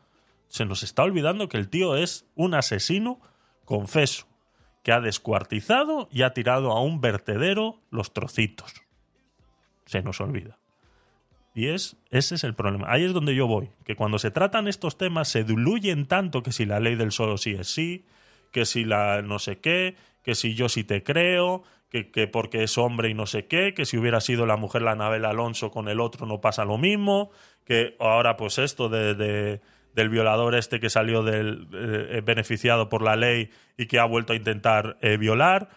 se 0.48 0.64
nos 0.64 0.82
está 0.82 1.04
olvidando 1.04 1.48
que 1.48 1.56
el 1.56 1.68
tío 1.68 1.94
es 1.94 2.26
un 2.34 2.54
asesino 2.54 3.20
confeso, 3.64 4.26
que 4.82 4.90
ha 4.90 5.00
descuartizado 5.00 6.08
y 6.11 6.22
ha 6.22 6.34
tirado 6.34 6.72
a 6.72 6.82
un 6.82 7.00
vertedero 7.00 7.80
los 7.90 8.12
trocitos. 8.12 8.74
Se 9.87 10.02
nos 10.02 10.20
olvida. 10.20 10.58
Y 11.58 11.66
es, 11.70 11.96
ese 12.10 12.36
es 12.36 12.44
el 12.44 12.54
problema. 12.54 12.86
Ahí 12.88 13.02
es 13.02 13.12
donde 13.12 13.34
yo 13.34 13.48
voy. 13.48 13.70
Que 13.84 13.96
cuando 13.96 14.20
se 14.20 14.30
tratan 14.30 14.68
estos 14.68 14.96
temas 14.96 15.26
se 15.26 15.42
diluyen 15.42 16.06
tanto 16.06 16.44
que 16.44 16.52
si 16.52 16.64
la 16.66 16.78
ley 16.78 16.94
del 16.94 17.10
solo 17.10 17.36
sí 17.36 17.50
es 17.58 17.66
sí, 17.66 18.06
que 18.52 18.64
si 18.64 18.84
la 18.84 19.22
no 19.22 19.40
sé 19.40 19.58
qué, 19.58 19.96
que 20.22 20.36
si 20.36 20.54
yo 20.54 20.68
sí 20.68 20.84
te 20.84 21.02
creo, 21.02 21.64
que, 21.90 22.12
que 22.12 22.28
porque 22.28 22.62
es 22.62 22.78
hombre 22.78 23.08
y 23.08 23.14
no 23.14 23.26
sé 23.26 23.46
qué, 23.48 23.74
que 23.74 23.86
si 23.86 23.98
hubiera 23.98 24.20
sido 24.20 24.46
la 24.46 24.56
mujer 24.56 24.82
la 24.82 24.92
Anabel 24.92 25.24
Alonso 25.24 25.72
con 25.72 25.88
el 25.88 25.98
otro 25.98 26.26
no 26.26 26.40
pasa 26.40 26.64
lo 26.64 26.78
mismo, 26.78 27.32
que 27.64 27.96
ahora 27.98 28.36
pues 28.36 28.58
esto 28.58 28.88
de, 28.88 29.14
de- 29.16 29.60
del 29.94 30.10
violador 30.10 30.54
este 30.54 30.78
que 30.78 30.90
salió 30.90 31.24
del, 31.24 31.66
eh, 31.74 32.22
beneficiado 32.24 32.88
por 32.88 33.02
la 33.02 33.16
ley 33.16 33.50
y 33.76 33.86
que 33.86 33.98
ha 33.98 34.04
vuelto 34.04 34.32
a 34.32 34.36
intentar 34.36 34.96
eh, 35.00 35.16
violar. 35.16 35.70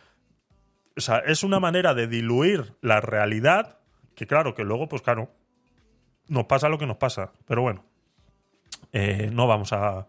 O 0.95 1.01
sea, 1.01 1.17
es 1.25 1.43
una 1.43 1.59
manera 1.59 1.95
de 1.95 2.05
diluir 2.05 2.75
la 2.81 3.01
realidad 3.01 3.79
que 4.13 4.27
claro, 4.27 4.53
que 4.53 4.63
luego 4.63 4.87
pues 4.87 5.01
claro, 5.01 5.31
nos 6.31 6.45
pasa 6.45 6.69
lo 6.69 6.77
que 6.79 6.87
nos 6.87 6.97
pasa. 6.97 7.31
Pero 7.45 7.61
bueno, 7.61 7.83
eh, 8.93 9.29
no 9.31 9.47
vamos 9.47 9.73
a. 9.73 10.07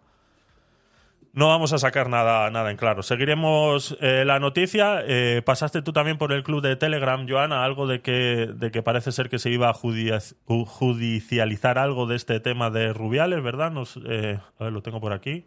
No 1.35 1.48
vamos 1.48 1.72
a 1.72 1.78
sacar 1.78 2.11
nada, 2.11 2.50
nada 2.50 2.70
en 2.70 2.76
claro. 2.76 3.02
Seguiremos 3.02 3.96
eh, 4.02 4.24
la 4.26 4.38
noticia. 4.38 5.02
Eh, 5.06 5.40
pasaste 5.42 5.80
tú 5.80 5.90
también 5.94 6.18
por 6.18 6.30
el 6.30 6.42
club 6.42 6.61
de 6.61 6.76
Telegram, 6.76 7.26
Joana, 7.26 7.64
algo 7.64 7.87
de 7.87 8.02
que, 8.02 8.50
de 8.54 8.70
que 8.70 8.82
parece 8.82 9.12
ser 9.12 9.30
que 9.30 9.38
se 9.38 9.48
iba 9.48 9.70
a 9.70 9.72
judici- 9.74 10.37
ju- 10.46 10.66
judicializar 10.66 11.78
algo 11.78 12.04
de 12.06 12.16
este 12.16 12.38
tema 12.40 12.68
de 12.68 12.92
Rubiales, 12.92 13.42
¿verdad? 13.42 13.70
Nos, 13.70 13.98
eh, 14.06 14.40
a 14.58 14.64
ver, 14.64 14.72
lo 14.74 14.82
tengo 14.82 15.00
por 15.00 15.14
aquí. 15.14 15.46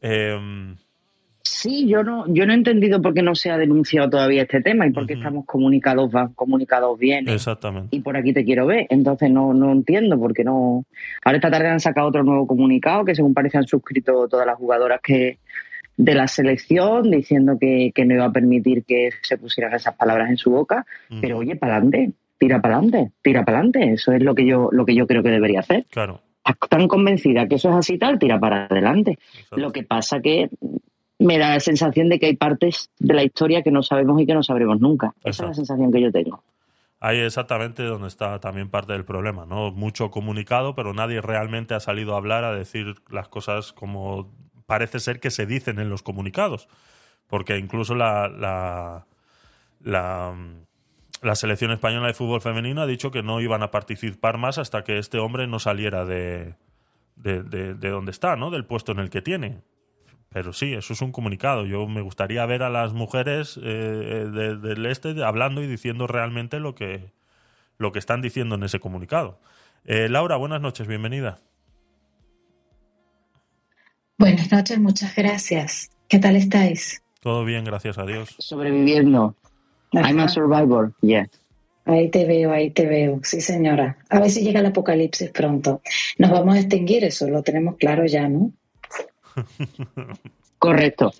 Eh, 0.00 0.74
Sí, 1.48 1.88
yo 1.88 2.02
no, 2.02 2.26
yo 2.28 2.44
no 2.44 2.52
he 2.52 2.56
entendido 2.56 3.00
por 3.00 3.14
qué 3.14 3.22
no 3.22 3.34
se 3.34 3.50
ha 3.50 3.56
denunciado 3.56 4.10
todavía 4.10 4.42
este 4.42 4.60
tema 4.60 4.86
y 4.86 4.90
por 4.90 5.06
qué 5.06 5.14
estamos 5.14 5.46
comunicados, 5.46 6.10
comunicados 6.34 6.98
bien. 6.98 7.26
¿eh? 7.26 7.34
exactamente. 7.34 7.96
y 7.96 8.00
por 8.00 8.18
aquí 8.18 8.34
te 8.34 8.44
quiero 8.44 8.66
ver. 8.66 8.86
Entonces 8.90 9.30
no, 9.30 9.54
no 9.54 9.72
entiendo 9.72 10.18
por 10.18 10.34
qué 10.34 10.44
no. 10.44 10.84
Ahora 11.24 11.38
esta 11.38 11.50
tarde 11.50 11.68
han 11.68 11.80
sacado 11.80 12.08
otro 12.08 12.22
nuevo 12.22 12.46
comunicado 12.46 13.02
que 13.04 13.14
según 13.14 13.32
parece 13.32 13.56
han 13.56 13.66
suscrito 13.66 14.28
todas 14.28 14.46
las 14.46 14.56
jugadoras 14.56 15.00
que 15.02 15.38
de 15.96 16.14
la 16.14 16.28
selección 16.28 17.10
diciendo 17.10 17.56
que, 17.58 17.92
que 17.94 18.04
no 18.04 18.14
iba 18.14 18.26
a 18.26 18.32
permitir 18.32 18.84
que 18.84 19.08
se 19.22 19.38
pusieran 19.38 19.72
esas 19.72 19.96
palabras 19.96 20.28
en 20.28 20.36
su 20.36 20.50
boca. 20.50 20.84
Pero 21.20 21.38
oye, 21.38 21.56
para 21.56 21.76
adelante, 21.76 22.12
tira 22.36 22.60
para 22.60 22.76
adelante, 22.76 23.12
tira 23.22 23.42
para 23.44 23.58
adelante. 23.58 23.94
Eso 23.94 24.12
es 24.12 24.22
lo 24.22 24.34
que 24.34 24.44
yo 24.44 24.68
lo 24.70 24.84
que 24.84 24.94
yo 24.94 25.06
creo 25.06 25.22
que 25.22 25.30
debería 25.30 25.60
hacer. 25.60 25.86
Claro. 25.90 26.20
Tan 26.68 26.88
convencida 26.88 27.48
que 27.48 27.56
eso 27.56 27.70
es 27.70 27.76
así 27.76 27.96
tal, 27.96 28.18
tira 28.18 28.38
para 28.38 28.66
adelante. 28.66 29.12
exacto. 29.12 29.56
Lo 29.56 29.72
que 29.72 29.82
pasa 29.82 30.20
que 30.20 30.50
me 31.18 31.38
da 31.38 31.50
la 31.50 31.60
sensación 31.60 32.08
de 32.08 32.18
que 32.18 32.26
hay 32.26 32.36
partes 32.36 32.90
de 32.98 33.14
la 33.14 33.24
historia 33.24 33.62
que 33.62 33.70
no 33.70 33.82
sabemos 33.82 34.20
y 34.20 34.26
que 34.26 34.34
no 34.34 34.42
sabremos 34.42 34.80
nunca. 34.80 35.14
Esa 35.24 35.42
es 35.42 35.48
la 35.48 35.54
sensación 35.54 35.92
que 35.92 36.00
yo 36.00 36.12
tengo. 36.12 36.42
Ahí 37.00 37.18
exactamente 37.18 37.84
donde 37.84 38.08
está 38.08 38.40
también 38.40 38.70
parte 38.70 38.92
del 38.92 39.04
problema, 39.04 39.46
¿no? 39.46 39.70
Mucho 39.70 40.10
comunicado, 40.10 40.74
pero 40.74 40.94
nadie 40.94 41.20
realmente 41.20 41.74
ha 41.74 41.80
salido 41.80 42.14
a 42.14 42.18
hablar, 42.18 42.44
a 42.44 42.54
decir 42.54 42.96
las 43.08 43.28
cosas 43.28 43.72
como 43.72 44.32
parece 44.66 44.98
ser 44.98 45.20
que 45.20 45.30
se 45.30 45.46
dicen 45.46 45.78
en 45.78 45.90
los 45.90 46.02
comunicados. 46.02 46.68
Porque 47.28 47.58
incluso 47.58 47.94
la, 47.94 48.28
la, 48.28 49.06
la, 49.80 50.34
la 51.22 51.34
selección 51.34 51.70
española 51.70 52.08
de 52.08 52.14
fútbol 52.14 52.40
femenino 52.40 52.82
ha 52.82 52.86
dicho 52.86 53.10
que 53.10 53.22
no 53.22 53.40
iban 53.40 53.62
a 53.62 53.70
participar 53.70 54.38
más 54.38 54.58
hasta 54.58 54.82
que 54.82 54.98
este 54.98 55.18
hombre 55.18 55.46
no 55.46 55.58
saliera 55.58 56.04
de, 56.04 56.54
de, 57.16 57.42
de, 57.42 57.74
de 57.74 57.90
donde 57.90 58.10
está, 58.10 58.34
¿no? 58.36 58.50
Del 58.50 58.64
puesto 58.64 58.92
en 58.92 58.98
el 58.98 59.10
que 59.10 59.22
tiene. 59.22 59.60
Pero 60.30 60.52
sí, 60.52 60.74
eso 60.74 60.92
es 60.92 61.00
un 61.00 61.10
comunicado. 61.12 61.64
Yo 61.64 61.86
me 61.86 62.02
gustaría 62.02 62.44
ver 62.46 62.62
a 62.62 62.68
las 62.70 62.92
mujeres 62.92 63.58
eh, 63.62 64.26
de- 64.30 64.56
del 64.58 64.86
este 64.86 65.22
hablando 65.24 65.62
y 65.62 65.66
diciendo 65.66 66.06
realmente 66.06 66.60
lo 66.60 66.74
que, 66.74 67.12
lo 67.78 67.92
que 67.92 67.98
están 67.98 68.20
diciendo 68.20 68.54
en 68.56 68.62
ese 68.62 68.78
comunicado. 68.78 69.40
Eh, 69.84 70.08
Laura, 70.10 70.36
buenas 70.36 70.60
noches, 70.60 70.86
bienvenida. 70.86 71.38
Buenas 74.18 74.50
noches, 74.52 74.78
muchas 74.78 75.14
gracias. 75.14 75.90
¿Qué 76.08 76.18
tal 76.18 76.36
estáis? 76.36 77.02
Todo 77.20 77.44
bien, 77.44 77.64
gracias 77.64 77.98
a 77.98 78.04
Dios. 78.04 78.34
Sobreviviendo. 78.38 79.34
I'm 79.92 80.18
a 80.20 80.28
survivor, 80.28 80.92
yes. 81.00 81.28
Ahí 81.86 82.10
te 82.10 82.26
veo, 82.26 82.52
ahí 82.52 82.70
te 82.70 82.84
veo. 82.86 83.20
Sí, 83.22 83.40
señora. 83.40 83.96
A 84.10 84.20
ver 84.20 84.30
si 84.30 84.42
llega 84.42 84.60
el 84.60 84.66
apocalipsis 84.66 85.30
pronto. 85.30 85.80
Nos 86.18 86.30
vamos 86.30 86.56
a 86.56 86.58
extinguir, 86.58 87.04
eso 87.04 87.26
lo 87.28 87.42
tenemos 87.42 87.76
claro 87.76 88.04
ya, 88.04 88.28
¿no? 88.28 88.52
Correcto. 90.58 91.12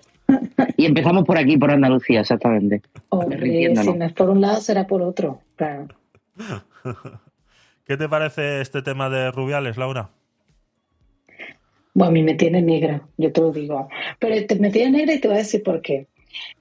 Y 0.77 0.85
empezamos 0.85 1.23
por 1.25 1.37
aquí, 1.37 1.57
por 1.57 1.71
Andalucía, 1.71 2.21
exactamente. 2.21 2.81
Hombre, 3.09 3.73
si 3.75 3.93
no 3.93 4.05
es 4.05 4.13
por 4.13 4.29
un 4.29 4.41
lado, 4.41 4.61
será 4.61 4.85
por 4.85 5.01
otro. 5.01 5.41
Claro. 5.55 5.87
¿Qué 7.85 7.97
te 7.97 8.07
parece 8.07 8.61
este 8.61 8.81
tema 8.81 9.09
de 9.09 9.31
Rubiales, 9.31 9.77
Laura? 9.77 10.09
Bueno, 11.93 12.09
a 12.09 12.13
mí 12.13 12.23
me 12.23 12.35
tiene 12.35 12.61
negra, 12.61 13.01
yo 13.17 13.31
te 13.31 13.41
lo 13.41 13.51
digo. 13.51 13.89
Pero 14.19 14.45
te, 14.45 14.55
me 14.59 14.69
tiene 14.69 14.99
negra 14.99 15.15
y 15.15 15.19
te 15.19 15.27
voy 15.27 15.37
a 15.37 15.39
decir 15.39 15.63
por 15.63 15.81
qué. 15.81 16.07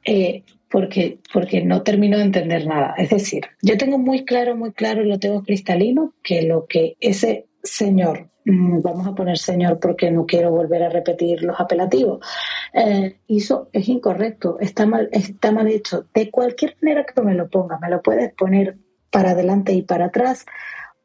Eh, 0.05 0.43
porque, 0.71 1.19
porque 1.33 1.63
no 1.63 1.83
termino 1.83 2.17
de 2.17 2.25
entender 2.25 2.67
nada. 2.67 2.95
Es 2.97 3.11
decir, 3.11 3.43
yo 3.63 3.77
tengo 3.77 3.99
muy 3.99 4.25
claro, 4.25 4.57
muy 4.57 4.73
claro, 4.73 5.03
y 5.03 5.09
lo 5.09 5.19
tengo 5.19 5.43
cristalino, 5.43 6.15
que 6.23 6.43
lo 6.43 6.67
que 6.67 6.97
ese 7.01 7.47
señor, 7.63 8.29
vamos 8.49 9.07
a 9.07 9.15
poner 9.15 9.39
señor 9.39 9.79
porque 9.79 10.11
no 10.11 10.27
quiero 10.27 10.51
volver 10.51 10.83
a 10.83 10.89
repetir 10.89 11.43
los 11.43 11.61
apelativos, 11.61 12.25
eh, 12.73 13.19
hizo 13.27 13.69
es 13.73 13.89
incorrecto, 13.89 14.59
está 14.61 14.87
mal, 14.87 15.09
está 15.13 15.53
mal 15.53 15.69
hecho. 15.69 16.07
De 16.15 16.31
cualquier 16.31 16.77
manera 16.81 17.05
que 17.05 17.21
me 17.23 17.35
lo 17.35 17.49
pongas, 17.49 17.81
me 17.81 17.91
lo 17.91 18.03
puedes 18.03 18.33
poner 18.33 18.77
para 19.11 19.31
adelante 19.31 19.73
y 19.73 19.83
para 19.83 20.07
atrás, 20.07 20.47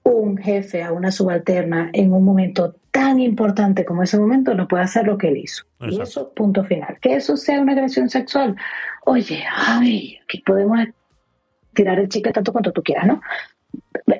un 0.03 0.37
jefe 0.37 0.83
a 0.83 0.91
una 0.91 1.11
subalterna 1.11 1.89
en 1.93 2.13
un 2.13 2.25
momento 2.25 2.75
tan 2.91 3.19
importante 3.19 3.85
como 3.85 4.03
ese 4.03 4.19
momento 4.19 4.53
no 4.53 4.67
puede 4.67 4.83
hacer 4.83 5.07
lo 5.07 5.17
que 5.17 5.29
él 5.29 5.37
hizo. 5.37 5.63
Y 5.79 5.99
eso, 6.01 6.33
punto 6.33 6.63
final. 6.63 6.97
Que 7.01 7.15
eso 7.15 7.37
sea 7.37 7.61
una 7.61 7.71
agresión 7.71 8.09
sexual. 8.09 8.55
Oye, 9.05 9.43
ay, 9.49 10.19
aquí 10.23 10.41
podemos 10.45 10.79
tirar 11.73 11.99
el 11.99 12.09
chicle 12.09 12.31
tanto 12.31 12.51
cuanto 12.51 12.71
tú 12.71 12.83
quieras, 12.83 13.07
¿no? 13.07 13.21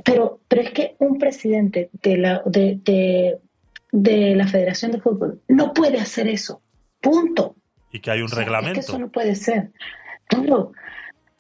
Pero, 0.06 0.40
pero 0.48 0.62
es 0.62 0.72
que 0.72 0.96
un 1.00 1.18
presidente 1.18 1.90
de 2.02 2.18
la, 2.18 2.42
de, 2.46 2.80
de, 2.84 3.38
de 3.92 4.36
la 4.36 4.48
Federación 4.48 4.92
de 4.92 5.00
Fútbol 5.02 5.42
no 5.48 5.74
puede 5.74 6.00
hacer 6.00 6.28
eso. 6.28 6.62
Punto. 7.02 7.56
Y 7.92 8.00
que 8.00 8.12
hay 8.12 8.20
un 8.20 8.26
O 8.26 8.30
sea, 8.30 8.40
Es 8.40 8.46
que 8.46 8.46
reglamento. 8.52 8.80
eso 8.80 9.00
no 9.00 9.10
puede 9.10 9.36
ser. 9.36 9.72
Claro. 10.28 10.72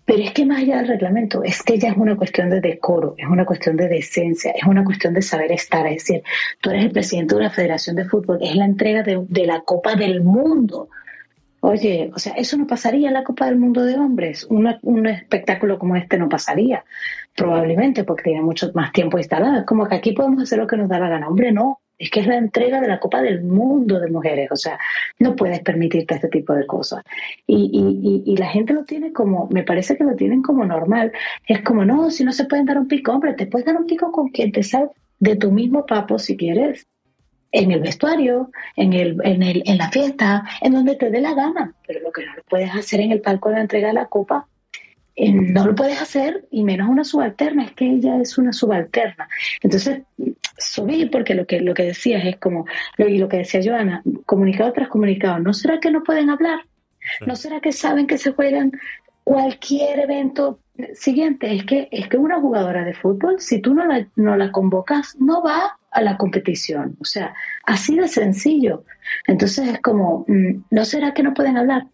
Pero 0.05 0.21
es 0.23 0.31
que 0.33 0.45
más 0.45 0.59
allá 0.59 0.77
del 0.77 0.89
reglamento, 0.89 1.43
es 1.43 1.63
que 1.63 1.79
ya 1.79 1.89
es 1.91 1.97
una 1.97 2.17
cuestión 2.17 2.49
de 2.49 2.59
decoro, 2.59 3.15
es 3.17 3.25
una 3.25 3.45
cuestión 3.45 3.77
de 3.77 3.87
decencia, 3.87 4.51
es 4.51 4.63
una 4.65 4.83
cuestión 4.83 5.13
de 5.13 5.21
saber 5.21 5.53
estar. 5.53 5.87
Es 5.87 6.03
decir, 6.03 6.23
tú 6.59 6.71
eres 6.71 6.83
el 6.85 6.91
presidente 6.91 7.35
de 7.35 7.39
una 7.41 7.49
federación 7.49 7.95
de 7.95 8.03
fútbol, 8.05 8.37
es 8.41 8.53
la 8.55 8.65
entrega 8.65 9.01
de, 9.03 9.23
de 9.29 9.45
la 9.45 9.61
Copa 9.61 9.95
del 9.95 10.21
Mundo. 10.21 10.89
Oye, 11.61 12.11
o 12.13 12.19
sea, 12.19 12.33
eso 12.33 12.57
no 12.57 12.67
pasaría 12.67 13.07
en 13.07 13.13
la 13.13 13.23
Copa 13.23 13.45
del 13.45 13.55
Mundo 13.55 13.85
de 13.85 13.95
hombres. 13.95 14.43
Una- 14.49 14.77
un 14.81 15.07
espectáculo 15.07 15.79
como 15.79 15.95
este 15.95 16.17
no 16.17 16.27
pasaría, 16.27 16.83
probablemente, 17.35 18.03
porque 18.03 18.23
tiene 18.23 18.41
mucho 18.41 18.71
más 18.73 18.91
tiempo 18.91 19.17
instalado. 19.17 19.59
Es 19.59 19.65
como 19.65 19.87
que 19.87 19.95
aquí 19.95 20.11
podemos 20.11 20.43
hacer 20.43 20.59
lo 20.59 20.67
que 20.67 20.77
nos 20.77 20.89
da 20.89 20.99
la 20.99 21.09
gana. 21.09 21.27
Hombre, 21.27 21.51
no. 21.51 21.79
Es 21.97 22.09
que 22.09 22.21
es 22.21 22.27
la 22.27 22.37
entrega 22.37 22.81
de 22.81 22.87
la 22.87 22.99
Copa 22.99 23.21
del 23.21 23.43
Mundo 23.43 23.99
de 23.99 24.09
mujeres. 24.09 24.51
O 24.51 24.55
sea, 24.55 24.77
no 25.19 25.35
puedes 25.35 25.61
permitirte 25.61 26.15
este 26.15 26.27
tipo 26.27 26.53
de 26.53 26.65
cosas. 26.65 27.03
Y, 27.47 27.69
y, 27.71 28.23
y, 28.29 28.33
y 28.33 28.37
la 28.37 28.47
gente 28.47 28.73
lo 28.73 28.83
tiene 28.83 29.13
como, 29.13 29.47
me 29.51 29.63
parece 29.63 29.95
que 29.95 30.03
lo 30.03 30.15
tienen 30.15 30.41
como 30.41 30.65
normal. 30.65 31.11
Es 31.47 31.61
como, 31.61 31.85
no, 31.85 32.09
si 32.09 32.23
no 32.23 32.33
se 32.33 32.45
pueden 32.45 32.65
dar 32.65 32.77
un 32.77 32.87
pico, 32.87 33.13
hombre, 33.13 33.33
te 33.33 33.45
puedes 33.45 33.65
dar 33.65 33.77
un 33.77 33.85
pico 33.85 34.11
con 34.11 34.29
quien 34.29 34.51
te 34.51 34.63
salga 34.63 34.91
de 35.19 35.35
tu 35.35 35.51
mismo 35.51 35.85
papo 35.85 36.19
si 36.19 36.35
quieres. 36.35 36.85
En 37.51 37.71
el 37.71 37.81
vestuario, 37.81 38.49
en, 38.75 38.93
el, 38.93 39.17
en, 39.23 39.43
el, 39.43 39.61
en 39.65 39.77
la 39.77 39.89
fiesta, 39.89 40.43
en 40.59 40.73
donde 40.73 40.95
te 40.95 41.11
dé 41.11 41.21
la 41.21 41.35
gana. 41.35 41.73
Pero 41.85 41.99
lo 42.01 42.11
que 42.11 42.25
no 42.25 42.33
lo 42.35 42.43
puedes 42.43 42.71
hacer 42.73 42.99
en 42.99 43.11
el 43.11 43.21
palco 43.21 43.49
de 43.49 43.55
la 43.55 43.61
entrega 43.61 43.89
de 43.89 43.93
la 43.93 44.07
copa, 44.07 44.47
no 45.15 45.65
lo 45.65 45.75
puedes 45.75 46.01
hacer, 46.01 46.47
y 46.51 46.63
menos 46.63 46.89
una 46.89 47.03
subalterna, 47.03 47.65
es 47.65 47.71
que 47.73 47.85
ella 47.85 48.19
es 48.19 48.37
una 48.37 48.51
subalterna. 48.51 49.27
Entonces, 49.61 50.01
subir, 50.57 51.11
porque 51.11 51.35
lo 51.35 51.45
que, 51.45 51.61
lo 51.61 51.73
que 51.73 51.83
decías 51.83 52.25
es 52.25 52.37
como, 52.37 52.65
lo, 52.97 53.07
y 53.07 53.17
lo 53.17 53.27
que 53.27 53.37
decía 53.37 53.61
Joana, 53.63 54.01
comunicado 54.25 54.71
tras 54.73 54.87
comunicado, 54.87 55.39
¿no 55.39 55.53
será 55.53 55.79
que 55.79 55.91
no 55.91 56.03
pueden 56.03 56.29
hablar? 56.29 56.61
¿No 57.25 57.35
será 57.35 57.59
que 57.59 57.71
saben 57.71 58.07
que 58.07 58.17
se 58.17 58.31
juegan 58.31 58.71
cualquier 59.23 59.99
evento 59.99 60.59
siguiente? 60.93 61.53
Es 61.53 61.65
que, 61.65 61.89
es 61.91 62.07
que 62.07 62.17
una 62.17 62.39
jugadora 62.39 62.85
de 62.85 62.93
fútbol, 62.93 63.39
si 63.39 63.59
tú 63.59 63.73
no 63.73 63.85
la, 63.85 64.07
no 64.15 64.37
la 64.37 64.51
convocas, 64.51 65.15
no 65.19 65.43
va 65.43 65.77
a 65.91 66.01
la 66.01 66.17
competición. 66.17 66.97
O 67.01 67.05
sea, 67.05 67.33
así 67.65 67.97
de 67.97 68.07
sencillo. 68.07 68.85
Entonces 69.27 69.67
es 69.67 69.81
como, 69.81 70.25
mm, 70.27 70.63
¿no 70.71 70.85
será 70.85 71.13
que 71.13 71.23
no 71.23 71.33
pueden 71.33 71.57
hablar? 71.57 71.87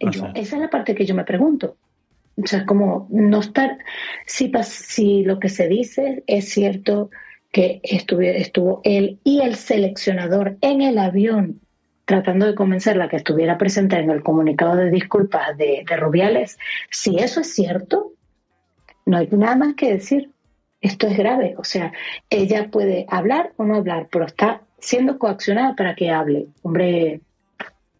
Yo- 0.00 0.08
esa 0.34 0.56
es 0.56 0.62
la 0.62 0.70
parte 0.70 0.94
que 0.94 1.06
yo 1.06 1.14
me 1.14 1.24
pregunto. 1.24 1.76
O 2.42 2.46
sea, 2.46 2.66
como 2.66 3.06
no 3.10 3.40
estar, 3.40 3.78
si, 4.26 4.50
pas- 4.50 4.64
si 4.64 5.24
lo 5.24 5.38
que 5.40 5.48
se 5.48 5.68
dice 5.68 6.22
es 6.26 6.48
cierto 6.50 7.10
que 7.50 7.80
estuvo, 7.82 8.20
estuvo 8.20 8.80
él 8.84 9.18
y 9.24 9.40
el 9.40 9.56
seleccionador 9.56 10.58
en 10.60 10.82
el 10.82 10.98
avión 10.98 11.60
tratando 12.04 12.46
de 12.46 12.54
convencerla 12.54 13.08
que 13.08 13.16
estuviera 13.16 13.56
presente 13.58 13.96
en 13.96 14.10
el 14.10 14.22
comunicado 14.22 14.76
de 14.76 14.90
disculpas 14.90 15.56
de, 15.56 15.84
de 15.88 15.96
Rubiales, 15.96 16.58
si 16.90 17.16
eso 17.18 17.40
es 17.40 17.52
cierto, 17.54 18.12
no 19.06 19.16
hay 19.16 19.28
nada 19.32 19.56
más 19.56 19.74
que 19.74 19.92
decir. 19.94 20.30
Esto 20.82 21.06
es 21.08 21.16
grave. 21.16 21.54
O 21.56 21.64
sea, 21.64 21.92
ella 22.30 22.70
puede 22.70 23.06
hablar 23.08 23.52
o 23.56 23.64
no 23.64 23.76
hablar, 23.76 24.08
pero 24.12 24.26
está 24.26 24.60
siendo 24.78 25.18
coaccionada 25.18 25.74
para 25.74 25.96
que 25.96 26.10
hable. 26.10 26.48
Hombre, 26.62 27.22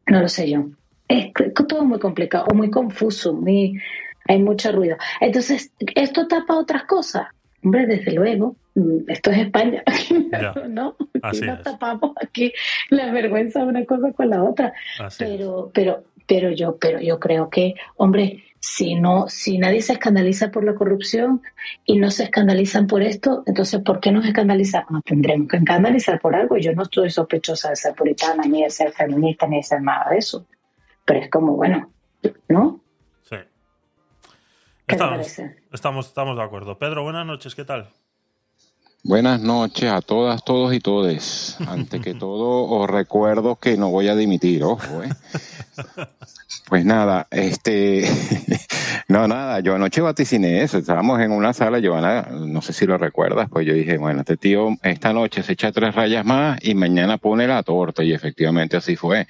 no 0.06 0.20
lo 0.20 0.28
sé 0.28 0.48
yo. 0.50 0.66
Es 1.09 1.33
todo 1.69 1.85
muy 1.85 1.99
complicado, 1.99 2.47
o 2.51 2.55
muy 2.55 2.71
confuso, 2.71 3.33
muy, 3.33 3.81
hay 4.27 4.42
mucho 4.42 4.73
ruido. 4.73 4.97
Entonces, 5.21 5.73
¿esto 5.95 6.27
tapa 6.27 6.57
otras 6.57 6.85
cosas? 6.85 7.27
Hombre, 7.62 7.87
desde 7.87 8.12
luego, 8.12 8.57
mm, 8.75 9.09
esto 9.09 9.31
es 9.31 9.38
España, 9.38 9.83
Ya. 10.33 10.53
¿no? 10.69 10.97
Aquí 10.99 11.21
Así 11.23 11.40
no 11.42 11.55
es. 11.55 11.62
tapamos 11.62 12.12
aquí 12.21 12.53
la 12.90 13.11
vergüenza 13.12 13.61
de 13.61 13.66
una 13.66 13.85
cosa 13.85 14.12
con 14.12 14.31
la 14.31 14.42
otra. 14.42 14.73
Así 14.99 15.25
es. 15.25 15.31
Pero, 15.31 15.71
pero, 15.73 16.05
pero 16.27 16.51
yo, 16.51 16.77
pero 16.77 17.01
yo 17.01 17.19
creo 17.19 17.49
que, 17.51 17.75
hombre, 17.97 18.42
si 18.59 18.97
no, 18.97 19.29
si 19.29 19.59
nadie 19.59 19.81
se 19.81 19.92
escandaliza 19.92 20.51
por 20.51 20.64
la 20.64 20.75
corrupción 20.75 21.40
y 21.85 21.99
no 21.99 22.11
se 22.11 22.25
escandalizan 22.25 22.88
por 22.88 23.03
esto, 23.03 23.45
entonces 23.47 23.81
¿por 23.81 24.01
qué 24.01 24.11
nos 24.11 24.27
escandalizamos? 24.27 24.90
Nos 24.90 25.05
tendremos 25.05 25.49
que 25.49 25.59
escandalizar 25.59 26.21
por 26.21 26.35
algo. 26.35 26.57
Yo 26.57 26.73
no 26.73 26.83
estoy 26.83 27.11
sospechosa 27.11 27.71
de 27.71 27.77
ser 27.77 27.95
puritana, 27.95 28.42
ni 28.45 28.64
de 28.64 28.71
ser 28.71 28.90
feminista, 28.92 29.47
ni 29.47 29.59
de 29.59 29.62
ser 29.62 29.83
nada 29.83 30.11
de 30.11 30.19
eso. 30.19 30.47
Pero 31.07 31.21
es 31.21 31.31
como, 31.31 31.55
bueno, 31.57 31.90
¿no? 32.49 32.81
Sí. 33.23 33.37
¿Qué 33.37 33.47
te 34.87 34.95
Estamos, 34.95 35.14
parece? 35.16 35.57
estamos, 35.73 36.07
estamos 36.09 36.37
de 36.37 36.42
acuerdo. 36.42 36.79
Pedro, 36.79 37.05
buenas 37.05 37.25
noches, 37.25 37.55
¿qué 37.55 37.64
tal? 37.64 37.88
Buenas 39.05 39.40
noches 39.40 39.88
a 39.88 40.01
todas, 40.01 40.45
todos 40.45 40.75
y 40.75 40.81
todes. 40.81 41.57
Ante 41.69 42.01
que 42.01 42.14
todo, 42.19 42.64
os 42.69 42.90
recuerdo 42.90 43.55
que 43.55 43.77
no 43.77 43.88
voy 43.90 44.09
a 44.09 44.16
dimitir, 44.16 44.64
ojo, 44.64 45.05
¿eh? 45.05 45.11
Pues 46.69 46.85
nada, 46.85 47.29
este, 47.31 48.05
no, 49.09 49.29
nada, 49.29 49.61
yo 49.61 49.77
anoche 49.77 50.01
vaticiné 50.01 50.62
eso, 50.62 50.79
estábamos 50.79 51.21
en 51.21 51.31
una 51.31 51.53
sala, 51.53 51.79
Giovanna, 51.79 52.27
no 52.33 52.61
sé 52.62 52.73
si 52.73 52.85
lo 52.85 52.99
recuerdas, 52.99 53.49
pues 53.49 53.64
yo 53.64 53.75
dije, 53.75 53.97
bueno, 53.97 54.21
este 54.21 54.37
tío 54.37 54.71
esta 54.83 55.12
noche 55.12 55.45
se 55.45 55.53
echa 55.53 55.71
tres 55.71 55.95
rayas 55.95 56.25
más 56.27 56.59
y 56.64 56.75
mañana 56.75 57.16
pone 57.19 57.47
la 57.47 57.62
torta, 57.62 58.03
y 58.03 58.12
efectivamente 58.12 58.77
así 58.77 58.97
fue. 58.97 59.29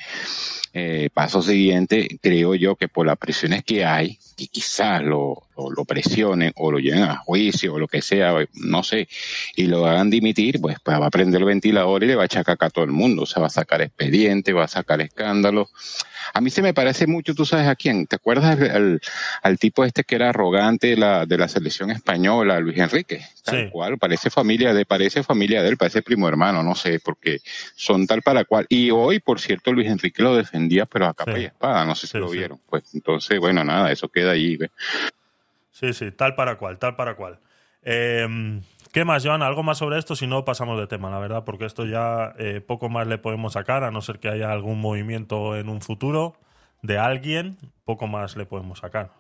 Eh, 0.79 1.09
paso 1.15 1.41
siguiente, 1.41 2.19
creo 2.21 2.55
yo 2.55 2.77
que 2.77 2.87
por 2.87 3.07
las 3.07 3.17
presiones 3.17 3.65
que 3.65 3.87
hay, 3.87 4.19
y 4.37 4.49
quizás 4.49 5.03
lo, 5.03 5.45
o 5.55 5.73
lo 5.73 5.87
presionen 5.87 6.53
o 6.55 6.71
lo 6.71 6.79
lleven 6.79 7.05
a 7.05 7.17
juicio 7.17 7.73
o 7.73 7.79
lo 7.79 7.89
que 7.89 8.03
sea, 8.03 8.35
no 8.53 8.83
sé, 8.83 9.09
y 9.57 9.69
lo 9.69 9.87
hagan 9.87 10.11
dimitir, 10.11 10.61
pues, 10.61 10.77
pues 10.85 11.01
va 11.01 11.07
a 11.07 11.11
prender 11.11 11.41
el 11.41 11.47
ventilador 11.47 12.05
y 12.05 12.09
le 12.09 12.15
va 12.15 12.25
a 12.25 12.27
echar 12.27 12.45
caca 12.45 12.67
a 12.67 12.71
todo 12.71 12.85
el 12.85 12.91
mundo, 12.91 13.23
o 13.23 13.27
sea, 13.27 13.41
va 13.41 13.47
a 13.47 13.51
sacar 13.51 13.81
expediente, 13.81 14.53
va 14.53 14.65
a 14.65 14.69
sacar 14.69 15.01
escándalos. 15.01 15.71
A 16.35 16.41
mí 16.41 16.51
se 16.51 16.63
me 16.63 16.75
parece 16.75 17.07
mucho, 17.07 17.35
tú 17.35 17.45
sabes 17.45 17.69
a 17.69 17.77
quién, 17.77 18.07
¿te 18.07 18.17
acuerdas 18.17 18.59
al, 19.43 19.59
tipo 19.59 19.85
este 19.85 20.05
que 20.05 20.17
era 20.17 20.31
arrogante 20.31 20.89
de 20.89 20.97
la, 20.97 21.27
de 21.27 21.39
la 21.39 21.49
selección 21.49 21.91
española, 21.91 22.61
Luis 22.61 22.79
Enrique? 22.79 23.25
Tal 23.45 23.71
cual, 23.71 23.99
parece 23.99 24.31
familia 24.31 24.75
de, 24.75 24.85
parece 24.85 25.23
familia 25.23 25.63
de 25.63 25.69
él, 25.69 25.77
parece 25.77 26.03
primo 26.03 26.29
hermano, 26.29 26.63
no 26.63 26.75
sé, 26.75 27.01
porque 27.01 27.41
son 27.75 28.07
tal 28.07 28.23
para 28.23 28.45
cual. 28.45 28.67
Y 28.69 28.91
hoy, 28.91 29.21
por 29.21 29.41
cierto, 29.41 29.73
Luis 29.73 29.89
Enrique 29.89 30.23
lo 30.23 30.37
defendía, 30.37 30.87
pero 30.87 31.07
a 31.07 31.15
capa 31.15 31.39
y 31.39 31.45
espada, 31.45 31.85
no 31.85 31.95
sé 31.95 32.07
si 32.07 32.19
lo 32.19 32.29
vieron. 32.29 32.61
Pues 32.69 32.85
entonces, 32.95 33.39
bueno, 33.39 33.65
nada, 33.65 33.93
eso 33.93 34.09
queda 34.09 34.33
allí. 34.33 34.57
¿ves? 34.57 34.71
Sí, 35.71 35.93
sí, 35.93 36.11
tal 36.11 36.35
para 36.35 36.57
cual, 36.57 36.79
tal 36.79 36.97
para 36.97 37.15
cual. 37.17 37.39
Em, 37.83 38.63
¿Qué 38.97 39.05
más, 39.05 39.27
Joan? 39.27 39.43
¿Algo 39.43 39.63
más 39.63 39.77
sobre 39.77 39.99
esto? 39.99 40.17
Si 40.17 40.27
no, 40.27 40.47
pasamos 40.47 40.81
de 40.81 40.87
tema, 40.87 41.11
la 41.11 41.19
verdad, 41.19 41.45
porque 41.45 41.67
esto 41.67 41.85
ya 41.85 42.33
eh, 42.39 42.63
poco 42.67 42.89
más 42.89 43.07
le 43.07 43.19
podemos 43.19 43.53
sacar, 43.53 43.85
a 43.85 43.91
no 43.91 44.01
ser 44.01 44.19
que 44.19 44.31
haya 44.31 44.51
algún 44.51 44.81
movimiento 44.81 45.55
en 45.55 45.69
un 45.69 45.83
futuro 45.83 46.39
de 46.81 46.97
alguien, 46.97 47.59
poco 47.85 48.07
más 48.07 48.39
le 48.39 48.47
podemos 48.47 48.79
sacar. 48.79 49.11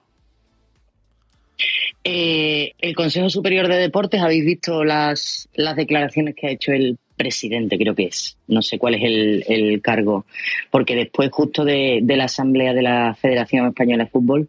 Eh, 2.05 2.73
el 2.79 2.95
Consejo 2.97 3.29
Superior 3.29 3.69
de 3.69 3.77
Deportes, 3.77 4.23
habéis 4.23 4.47
visto 4.47 4.83
las, 4.83 5.47
las 5.53 5.77
declaraciones 5.77 6.35
que 6.35 6.47
ha 6.47 6.51
hecho 6.53 6.73
el 6.73 6.97
presidente, 7.15 7.77
creo 7.77 7.95
que 7.95 8.05
es. 8.05 8.39
No 8.49 8.63
sé 8.63 8.79
cuál 8.79 8.95
es 8.95 9.03
el, 9.47 9.83
cargo. 9.83 10.25
Porque 10.71 10.95
después, 10.95 11.29
justo 11.31 11.67
de, 11.67 12.03
la 12.03 12.25
Asamblea 12.25 12.73
de 12.73 12.81
la 12.81 13.15
Federación 13.15 13.67
Española 13.67 14.05
de 14.05 14.11
Fútbol, 14.11 14.49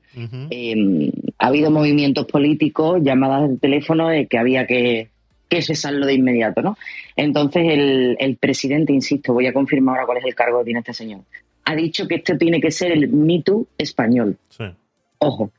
em, 0.52 1.12
ha 1.38 1.48
habido 1.48 1.70
movimientos 1.70 2.28
políticos, 2.28 3.02
llamadas 3.04 3.50
de 3.50 3.58
teléfono 3.58 4.08
de 4.08 4.28
que 4.28 4.38
había 4.38 4.66
que, 4.66 5.10
que 5.49 5.62
cesarlo 5.62 6.05
de 6.05 6.13
inmediato, 6.13 6.62
¿no? 6.62 6.77
Entonces, 7.15 7.63
el, 8.19 8.38
presidente, 8.38 8.93
insisto, 8.93 9.33
voy 9.33 9.47
a 9.47 9.53
confirmar 9.53 9.95
ahora 9.95 10.05
cuál 10.05 10.17
es 10.19 10.25
el 10.25 10.36
cargo 10.36 10.60
que 10.60 10.65
tiene 10.65 10.79
este 10.79 10.93
señor, 10.93 11.21
ha 11.65 11.75
dicho 11.75 12.07
que 12.07 12.15
esto 12.15 12.38
tiene 12.38 12.62
que 12.62 12.71
ser 12.71 12.91
el 12.91 13.10
Me 13.10 13.43
español. 13.77 14.38
Ojo, 15.19 15.51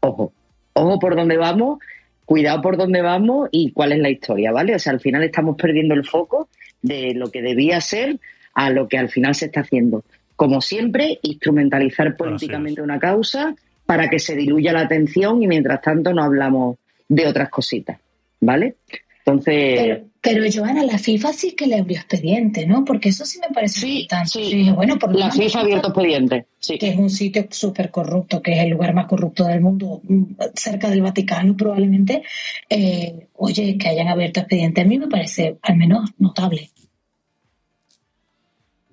ojo, 0.00 0.32
ojo 0.74 0.98
por 0.98 1.16
dónde 1.16 1.36
vamos 1.36 1.78
cuidado 2.24 2.62
por 2.62 2.76
dónde 2.76 3.02
vamos 3.02 3.48
y 3.50 3.72
cuál 3.72 3.92
es 3.92 3.98
la 3.98 4.10
historia, 4.10 4.52
¿vale? 4.52 4.74
O 4.74 4.78
sea, 4.78 4.92
al 4.92 5.00
final 5.00 5.22
estamos 5.22 5.56
perdiendo 5.56 5.94
el 5.94 6.06
foco 6.06 6.48
de 6.80 7.14
lo 7.14 7.30
que 7.30 7.42
debía 7.42 7.80
ser 7.80 8.18
a 8.54 8.70
lo 8.70 8.88
que 8.88 8.98
al 8.98 9.08
final 9.08 9.34
se 9.34 9.46
está 9.46 9.60
haciendo. 9.60 10.04
Como 10.36 10.60
siempre, 10.60 11.18
instrumentalizar 11.22 12.16
políticamente 12.16 12.80
una 12.80 12.98
causa 12.98 13.54
para 13.86 14.08
que 14.08 14.18
se 14.18 14.34
diluya 14.34 14.72
la 14.72 14.80
atención 14.80 15.42
y 15.42 15.46
mientras 15.46 15.82
tanto 15.82 16.12
no 16.12 16.22
hablamos 16.22 16.78
de 17.08 17.26
otras 17.26 17.50
cositas, 17.50 17.98
¿vale? 18.42 18.76
Entonces. 19.24 20.02
Pero, 20.20 20.44
Joana, 20.52 20.84
la 20.84 20.98
FIFA 20.98 21.32
sí 21.32 21.56
que 21.56 21.66
le 21.66 21.76
abrió 21.78 21.96
expediente, 21.96 22.64
¿no? 22.64 22.84
Porque 22.84 23.08
eso 23.08 23.24
sí 23.24 23.40
me 23.40 23.52
parece 23.52 23.80
sí, 23.80 24.08
Sí, 24.26 24.70
bueno, 24.70 24.96
por 24.96 25.12
la 25.16 25.32
FIFA 25.32 25.58
ha 25.58 25.62
abierto 25.62 25.88
expediente, 25.88 26.46
sí. 26.60 26.78
Que 26.78 26.90
es 26.90 26.96
un 26.96 27.10
sitio 27.10 27.46
súper 27.50 27.90
corrupto, 27.90 28.40
que 28.40 28.52
es 28.52 28.58
el 28.60 28.70
lugar 28.70 28.94
más 28.94 29.06
corrupto 29.06 29.44
del 29.44 29.60
mundo, 29.60 30.00
mm, 30.04 30.34
cerca 30.54 30.90
del 30.90 31.02
Vaticano 31.02 31.56
probablemente. 31.56 32.22
Eh, 32.68 33.26
oye, 33.34 33.76
que 33.76 33.88
hayan 33.88 34.08
abierto 34.08 34.40
expediente 34.40 34.82
a 34.82 34.84
mí 34.84 34.96
me 34.96 35.08
parece 35.08 35.58
al 35.60 35.76
menos 35.76 36.10
notable. 36.18 36.70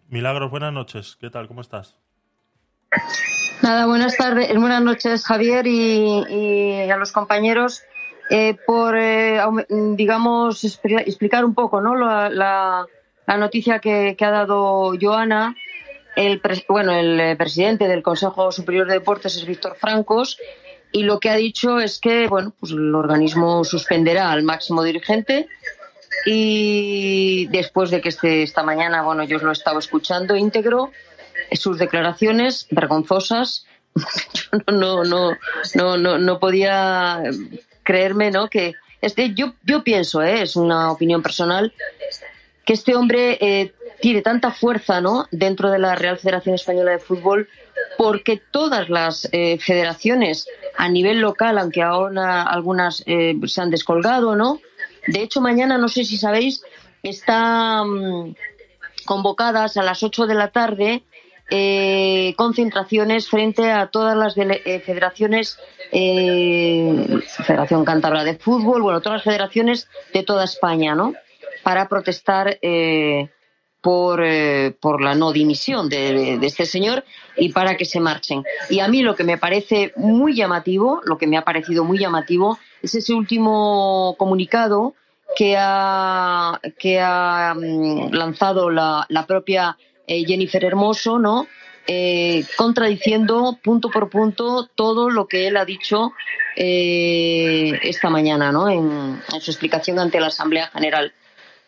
Milagros, 0.07 0.49
buenas 0.49 0.73
noches. 0.73 1.15
¿Qué 1.21 1.29
tal? 1.29 1.47
¿Cómo 1.47 1.61
estás? 1.61 1.95
Nada, 3.61 3.85
buenas 3.85 4.17
tardes, 4.17 4.55
buenas 4.55 4.81
noches 4.81 5.23
Javier 5.25 5.67
y 5.67 6.89
a 6.89 6.97
los 6.97 7.11
compañeros. 7.11 7.83
Eh, 8.29 8.55
por, 8.65 8.95
eh, 8.95 9.41
digamos, 9.69 10.63
explicar 10.63 11.43
un 11.43 11.55
poco 11.55 11.81
¿no? 11.81 11.95
la, 11.95 12.29
la, 12.29 13.37
noticia 13.37 13.79
que, 13.79 14.15
ha 14.19 14.29
dado 14.29 14.93
Joana. 15.01 15.55
El, 16.15 16.41
bueno, 16.67 16.91
el 16.91 17.19
eh, 17.19 17.35
presidente 17.35 17.87
del 17.87 18.03
Consejo 18.03 18.51
Superior 18.51 18.87
de 18.87 18.95
Deportes 18.95 19.35
es 19.35 19.45
Víctor 19.45 19.77
Francos 19.79 20.37
y 20.91 21.03
lo 21.03 21.19
que 21.19 21.29
ha 21.29 21.35
dicho 21.35 21.79
es 21.79 21.99
que 21.99 22.27
bueno, 22.27 22.53
pues 22.59 22.71
el 22.71 22.93
organismo 22.93 23.63
suspenderá 23.63 24.31
al 24.31 24.43
máximo 24.43 24.83
dirigente 24.83 25.47
y 26.25 27.47
después 27.47 27.89
de 27.89 28.01
que 28.01 28.09
este, 28.09 28.43
esta 28.43 28.63
mañana, 28.63 29.03
bueno, 29.03 29.23
yo 29.23 29.37
lo 29.37 29.49
he 29.49 29.53
estado 29.53 29.79
escuchando 29.79 30.35
íntegro, 30.35 30.91
sus 31.53 31.77
declaraciones 31.77 32.67
vergonzosas, 32.69 33.65
no, 34.71 35.03
no, 35.03 35.37
no, 35.75 35.97
no, 35.97 36.17
no 36.17 36.39
podía 36.39 37.23
creerme, 37.89 38.29
¿no? 38.29 38.51
Que 38.51 38.75
este, 39.01 39.33
yo, 39.33 39.55
yo 39.63 39.83
pienso, 39.83 40.21
¿eh? 40.21 40.43
es 40.43 40.55
una 40.55 40.91
opinión 40.91 41.23
personal, 41.23 41.73
que 42.63 42.73
este 42.73 42.95
hombre 42.95 43.39
eh, 43.41 43.73
tiene 43.99 44.21
tanta 44.21 44.51
fuerza, 44.51 45.01
¿no? 45.01 45.25
Dentro 45.31 45.71
de 45.71 45.79
la 45.79 45.95
Real 45.95 46.19
Federación 46.19 46.53
Española 46.53 46.91
de 46.91 46.99
Fútbol, 46.99 47.49
porque 47.97 48.39
todas 48.51 48.89
las 48.89 49.27
eh, 49.31 49.57
federaciones 49.57 50.47
a 50.77 50.87
nivel 50.87 51.19
local, 51.19 51.57
aunque 51.57 51.81
ahora 51.81 52.43
algunas 52.43 52.97
se 52.97 53.61
han 53.61 53.71
descolgado, 53.71 54.35
¿no? 54.35 54.59
De 55.07 55.23
hecho, 55.23 55.41
mañana, 55.41 55.79
no 55.79 55.89
sé 55.89 56.05
si 56.05 56.17
sabéis, 56.17 56.61
están 57.01 58.35
convocadas 59.05 59.77
a 59.77 59.81
las 59.81 60.03
8 60.03 60.27
de 60.27 60.35
la 60.35 60.49
tarde 60.49 61.01
eh, 61.51 62.35
concentraciones 62.37 63.27
frente 63.27 63.71
a 63.71 63.87
todas 63.87 64.15
las 64.15 64.37
eh, 64.37 64.81
federaciones, 64.85 65.57
eh, 65.91 67.19
Federación 67.43 67.83
Cántabra 67.83 68.23
de 68.23 68.35
Fútbol, 68.35 68.83
bueno, 68.83 69.01
todas 69.01 69.17
las 69.17 69.23
federaciones 69.23 69.87
de 70.13 70.23
toda 70.23 70.43
España, 70.43 70.93
¿no? 70.93 71.13
Para 71.63 71.89
protestar 71.89 72.59
por, 73.81 74.23
por 74.79 75.01
la 75.01 75.15
no 75.15 75.31
dimisión 75.31 75.89
de, 75.89 76.39
este 76.41 76.65
señor 76.65 77.03
y 77.35 77.49
para 77.49 77.75
que 77.77 77.85
se 77.85 77.99
marchen. 77.99 78.43
Y 78.69 78.79
a 78.79 78.87
mí 78.87 79.01
lo 79.01 79.15
que 79.15 79.23
me 79.23 79.37
parece 79.37 79.91
muy 79.95 80.35
llamativo, 80.35 81.01
lo 81.05 81.17
que 81.17 81.27
me 81.27 81.37
ha 81.37 81.43
parecido 81.43 81.83
muy 81.83 81.97
llamativo, 81.97 82.59
es 82.81 82.95
ese 82.95 83.13
último 83.13 84.15
comunicado 84.17 84.93
que 85.35 85.55
ha, 85.57 86.59
que 86.77 86.99
ha 86.99 87.53
mm, 87.55 88.13
lanzado 88.13 88.69
la, 88.69 89.05
la 89.09 89.25
propia 89.25 89.77
eh, 90.09 90.25
Jennifer 90.25 90.65
Hermoso, 90.65 91.19
¿no? 91.19 91.47
Eh, 91.85 92.43
contradiciendo 92.57 93.59
punto 93.63 93.91
por 93.91 94.09
punto 94.09 94.67
todo 94.73 95.11
lo 95.11 95.27
que 95.27 95.47
él 95.47 95.55
ha 95.55 95.65
dicho 95.65 96.13
eh, 96.55 97.79
esta 97.83 98.09
mañana, 98.09 98.51
¿no? 98.51 98.69
En, 98.69 99.21
su 99.39 99.51
explicación 99.51 99.99
ante 99.99 100.19
la 100.19 100.27
Asamblea 100.27 100.71
General. 100.73 101.13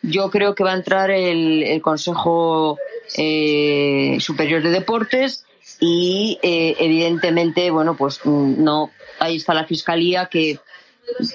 Yo 0.02 0.28
creo 0.28 0.56
que 0.56 0.64
va 0.64 0.72
a 0.72 0.76
entrar 0.76 1.12
el, 1.12 1.80
Consejo 1.82 2.78
Superior 3.06 4.62
de 4.62 4.70
Deportes 4.70 5.44
y 5.78 6.40
evidentemente, 6.42 7.70
bueno, 7.70 7.96
pues 7.96 8.26
no, 8.26 8.90
ahí 9.20 9.36
está 9.36 9.54
la 9.54 9.66
Fiscalía 9.66 10.26
que, 10.26 10.58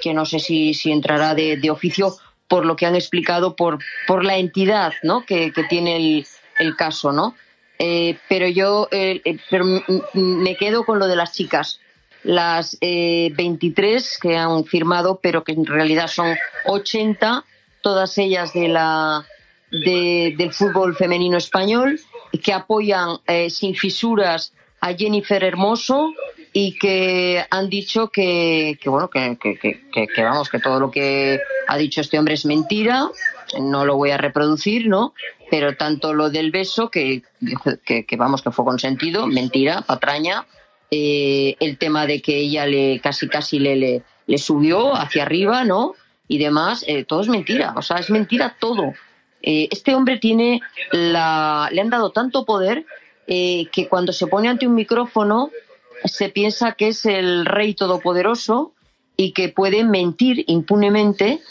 que 0.02 0.14
no 0.14 0.26
sé 0.26 0.40
si, 0.40 0.74
si 0.74 0.92
entrará 0.92 1.34
de, 1.36 1.72
oficio 1.72 2.18
por 2.50 2.66
lo 2.66 2.76
que 2.76 2.86
han 2.86 2.96
explicado 2.96 3.56
por, 3.56 3.80
por 4.08 4.26
la 4.26 4.38
entidad 4.38 4.92
¿no? 5.04 5.26
que, 5.26 5.54
que 5.54 5.64
tiene 5.64 5.96
el, 5.96 6.28
el 6.60 6.76
caso, 6.76 7.12
¿no? 7.12 7.36
Eh, 7.80 8.18
pero 8.28 8.48
yo 8.48 8.88
eh, 8.92 9.22
eh, 9.24 9.38
pero 9.50 9.66
me 10.14 10.56
quedo 10.56 10.84
con 10.84 11.00
lo 11.00 11.08
de 11.08 11.16
las 11.16 11.34
chicas. 11.34 11.80
Las 12.24 12.78
23 12.82 14.20
que 14.22 14.36
han 14.36 14.66
firmado, 14.66 15.20
pero 15.22 15.46
que 15.46 15.54
en 15.54 15.66
realidad 15.66 16.08
son 16.08 16.36
80, 16.66 17.46
todas 17.82 18.18
ellas 18.18 18.54
de 18.54 18.68
la, 18.68 19.26
del 19.72 20.52
fútbol 20.52 20.96
femenino 20.98 21.38
español, 21.38 22.02
que 22.44 22.52
apoyan 22.52 23.20
sin 23.50 23.76
fisuras 23.76 24.52
a 24.82 24.94
Jennifer 24.94 25.42
Hermoso 25.42 26.14
y 26.54 26.78
que 26.78 27.46
han 27.50 27.70
dicho 27.70 28.10
que, 28.10 28.78
que 28.82 28.90
bueno 28.90 29.10
que, 29.10 29.38
vamos 30.18 30.50
que 30.50 30.60
todo 30.60 30.80
lo 30.80 30.92
que 30.92 31.40
ha 31.68 31.78
dicho 31.78 32.02
este 32.02 32.18
hombre 32.18 32.34
es 32.34 32.46
mentira 32.46 33.10
no 33.60 33.86
lo 33.86 33.96
voy 33.96 34.12
a 34.12 34.18
reproducir 34.18 34.88
no 34.88 35.14
pero 35.50 35.76
tanto 35.76 36.14
lo 36.14 36.30
del 36.30 36.52
beso, 36.52 36.90
que, 36.90 37.24
vamos, 38.18 38.42
que 38.42 38.52
fue 38.52 38.66
consentido, 38.66 39.28
mentira, 39.28 39.82
patraña, 39.82 40.46
eh, 40.92 41.56
el 41.60 41.78
tema 41.78 42.06
de 42.06 42.22
que 42.22 42.38
ella 42.38 42.66
le 42.66 43.00
casi 43.02 43.28
casi 43.28 43.60
le, 43.60 44.04
le, 44.26 44.38
subió 44.38 44.96
hacia 44.96 45.24
arriba, 45.24 45.64
¿no? 45.64 45.96
Y 46.28 46.38
demás, 46.38 46.84
eh, 46.88 47.04
todo 47.04 47.22
es 47.22 47.30
mentira, 47.30 47.74
o 47.76 47.82
sea, 47.82 47.98
es 47.98 48.10
mentira 48.10 48.56
todo. 48.60 48.94
Eh, 49.42 49.68
este 49.72 49.96
hombre 49.96 50.18
tiene 50.18 50.62
la, 50.92 51.70
le 51.72 51.82
han 51.82 51.90
dado 51.90 52.12
tanto 52.12 52.46
poder 52.46 52.86
que 53.28 53.88
cuando 53.90 54.14
se 54.14 54.26
pone 54.28 54.48
ante 54.48 54.66
un 54.66 54.74
micrófono 54.74 55.52
se 56.06 56.30
piensa 56.30 56.72
que 56.72 56.88
es 56.88 57.06
el 57.06 57.46
rey 57.46 57.74
todopoderoso 57.74 58.72
y 59.18 59.34
que 59.34 59.50
puede 59.50 59.84
mentir 59.84 60.46
impunemente 60.48 61.42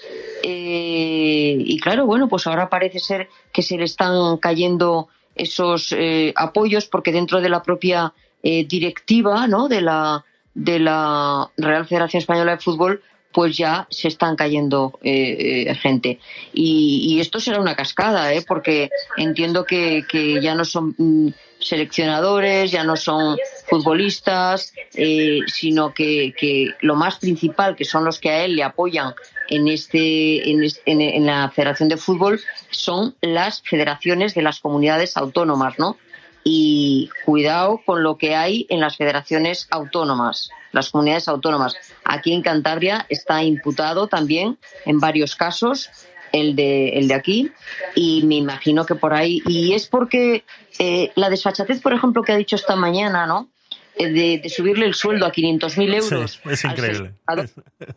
eh, 0.43 1.57
y 1.59 1.79
claro, 1.81 2.07
bueno, 2.07 2.29
pues 2.29 2.47
ahora 2.47 2.69
parece 2.69 2.99
ser 2.99 3.29
que 3.53 3.63
se 3.63 3.77
le 3.77 3.85
están 3.85 4.37
cayendo 4.39 5.09
esos 5.35 5.93
eh, 5.93 6.33
apoyos 6.37 6.87
porque 6.87 7.13
dentro 7.13 7.41
de 7.41 7.49
la 7.49 7.63
propia 7.63 8.13
eh, 8.43 8.65
directiva 8.65 9.47
¿no? 9.47 9.69
de, 9.69 9.83
la, 9.83 10.25
de 10.55 10.79
la 10.79 11.51
Real 11.57 11.87
Federación 11.87 12.21
Española 12.21 12.53
de 12.53 12.63
Fútbol 12.63 13.03
pues 13.37 13.55
ya 13.55 13.87
se 13.91 14.09
están 14.09 14.35
cayendo 14.35 14.99
eh, 15.03 15.67
eh, 15.69 15.75
gente. 15.75 16.21
Y, 16.55 17.21
esto 17.21 17.39
será 17.39 17.61
una 17.61 17.77
cascada, 17.77 18.33
¿eh? 18.33 18.43
porque 18.49 18.89
entiendo 19.19 19.67
que, 19.67 20.07
que 20.09 20.41
ya 20.41 20.55
no 20.55 20.65
son 20.65 20.95
mm, 20.97 21.29
seleccionadores, 21.67 22.71
ya 22.71 22.85
no 22.85 22.97
son 22.97 23.37
futbolistas, 23.69 24.73
eh, 24.95 25.41
sino 25.47 25.93
que, 25.93 26.75
lo 26.81 26.95
más 26.95 27.17
principal, 27.17 27.77
que 27.77 27.85
son 27.85 28.05
los 28.05 28.19
que 28.19 28.31
a 28.31 28.45
él 28.45 28.57
le 28.57 28.63
apoyan 28.63 29.15
en, 29.49 29.69
este, 29.69 30.51
en, 30.51 30.63
en, 30.87 31.27
la 31.27 31.51
Federación 31.51 31.89
de 31.89 31.97
Fútbol, 31.97 32.41
son 32.71 33.15
las 33.21 33.63
federaciones 33.63 34.35
de 34.35 34.43
las 34.43 34.61
comunidades 34.61 35.17
autónomas, 35.17 35.79
¿no? 35.79 35.97
Y 36.45 37.11
cuidado 37.25 37.81
con 37.85 38.03
lo 38.03 38.17
que 38.17 38.37
hay 38.37 38.67
en 38.69 38.81
las 38.81 38.97
federaciones 38.97 39.67
autónomas 39.71 40.51
las 40.77 40.91
comunidades 40.91 41.27
autónomas. 41.27 41.75
Aquí 42.05 42.35
en 42.35 42.43
Cantabria 42.43 43.07
está 43.09 43.43
imputado 43.43 44.09
también 44.09 44.59
en 44.85 45.01
varios 45.01 45.35
casos 45.35 45.89
el 46.33 46.57
de, 46.57 46.91
el 46.91 47.09
de 47.09 47.15
aquí 47.15 47.53
y 47.95 48.23
me 48.25 48.37
imagino 48.37 48.87
que 48.87 48.95
por 48.95 49.15
ahí. 49.15 49.43
Y 49.47 49.75
es 49.75 49.87
porque 49.87 50.45
eh, 50.79 51.13
la 51.15 51.31
desfachatez, 51.31 51.81
por 51.81 51.93
ejemplo, 51.93 52.23
que 52.23 52.33
ha 52.33 52.37
dicho 52.37 52.57
esta 52.57 52.77
mañana, 52.77 53.27
¿no? 53.27 53.49
Eh, 53.97 54.41
de, 54.41 54.49
subirle 54.49 54.87
el 54.87 54.95
sueldo 54.95 55.27
a 55.27 55.33
500.000 55.33 55.95
euros. 55.95 56.41
es 56.45 56.65
increíble. 56.65 57.15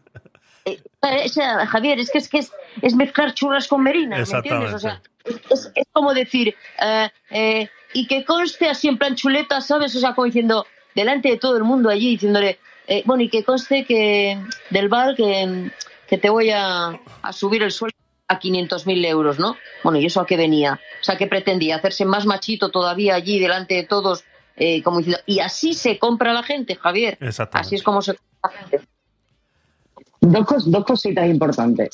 Eh, 1.02 1.30
Javier, 1.68 2.00
es 2.00 2.12
que 2.12 2.18
es, 2.20 2.28
que 2.28 2.46
es, 2.82 2.94
mezclar 2.94 3.34
churras 3.34 3.68
con 3.68 3.82
merinas, 3.82 4.30
¿me 4.30 4.38
entiendes? 4.38 4.74
O 4.74 4.80
sea, 4.80 5.02
es, 5.26 5.72
como 5.94 6.14
decir, 6.14 6.54
y 7.94 8.08
que 8.08 8.26
conste 8.26 8.70
así 8.70 8.88
en 8.88 8.98
plan 8.98 9.16
chuleta, 9.16 9.62
¿sabes? 9.62 9.96
O 9.96 10.00
sea, 10.00 10.14
como 10.14 10.26
diciendo, 10.26 10.68
delante 10.94 11.30
de 11.30 11.38
todo 11.38 11.58
el 11.58 11.64
mundo 11.64 11.90
allí, 11.90 12.12
diciéndole, 12.12 12.60
eh, 12.88 13.04
bueno, 13.06 13.24
y 13.24 13.30
que 13.30 13.44
conste 13.44 13.86
que 13.86 14.40
del 14.72 14.90
bar 14.90 15.16
que, 15.16 15.72
que 16.08 16.18
te 16.18 16.30
voy 16.30 16.50
a, 16.50 17.00
subir 17.32 17.62
el 17.62 17.72
sueldo 17.72 17.96
a 18.30 18.40
500.000 18.40 19.06
euros, 19.08 19.40
¿no? 19.40 19.58
Bueno, 19.84 20.00
¿y 20.00 20.06
eso 20.06 20.22
a 20.22 20.26
qué 20.26 20.38
venía? 20.38 20.80
O 21.02 21.04
sea, 21.04 21.18
que 21.18 21.28
pretendía 21.28 21.78
hacerse 21.78 22.06
más 22.06 22.26
machito 22.26 22.70
todavía 22.70 23.16
allí 23.16 23.40
delante 23.40 23.74
de 23.74 23.84
todos, 23.84 24.24
eh, 24.56 24.82
como 24.84 25.00
diciendo, 25.00 25.22
y 25.26 25.40
así 25.40 25.74
se 25.74 25.98
compra 25.98 26.32
la 26.32 26.44
gente, 26.44 26.76
Javier. 26.76 27.18
Así 27.52 27.76
es 27.76 27.84
como 27.84 28.02
se 28.02 28.14
compra 28.14 28.42
la 28.44 28.70
gente. 28.70 28.88
Dos, 30.22 30.72
dos 30.72 30.86
cositas 30.86 31.28
importantes. 31.28 31.90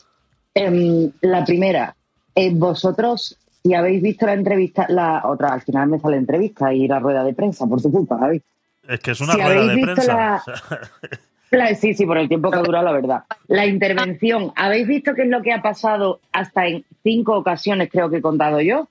Em, 0.54 1.12
la 1.22 1.46
primera, 1.46 1.96
eh, 2.36 2.52
vosotros, 2.54 3.38
si 3.64 3.74
habéis 3.74 4.02
visto 4.02 4.26
la 4.26 4.34
entrevista, 4.34 4.86
la 4.90 5.24
otra, 5.26 5.54
al 5.54 5.62
final 5.62 5.88
me 5.88 6.00
sale 6.00 6.18
entrevista 6.18 6.74
y 6.74 6.88
la 6.88 7.00
rueda 7.00 7.24
de 7.24 7.34
prensa, 7.34 7.66
por 7.66 7.82
tu 7.82 7.92
culpa, 7.92 8.18
Javi. 8.20 8.42
Es 8.88 9.00
que 9.00 9.12
es 9.12 9.22
una 9.22 9.36
rueda 9.36 9.74
de 9.74 9.82
prensa. 9.82 10.44
sí, 11.80 11.94
sí, 11.94 12.06
por 12.06 12.18
el 12.18 12.28
tiempo 12.28 12.52
que 12.52 12.58
ha 12.58 12.64
durado, 12.64 12.86
la 12.86 12.92
verdad. 12.92 13.24
La 13.48 13.66
intervención, 13.66 14.52
¿habéis 14.56 14.88
visto 14.88 15.14
qué 15.14 15.24
es 15.24 15.30
lo 15.30 15.42
que 15.42 15.54
ha 15.54 15.62
pasado 15.62 16.20
hasta 16.32 16.68
en 16.68 16.86
cinco 17.04 17.38
ocasiones, 17.38 17.90
creo 17.92 18.10
que 18.10 18.18
he 18.18 18.22
contado 18.22 18.62
yo? 18.62 18.88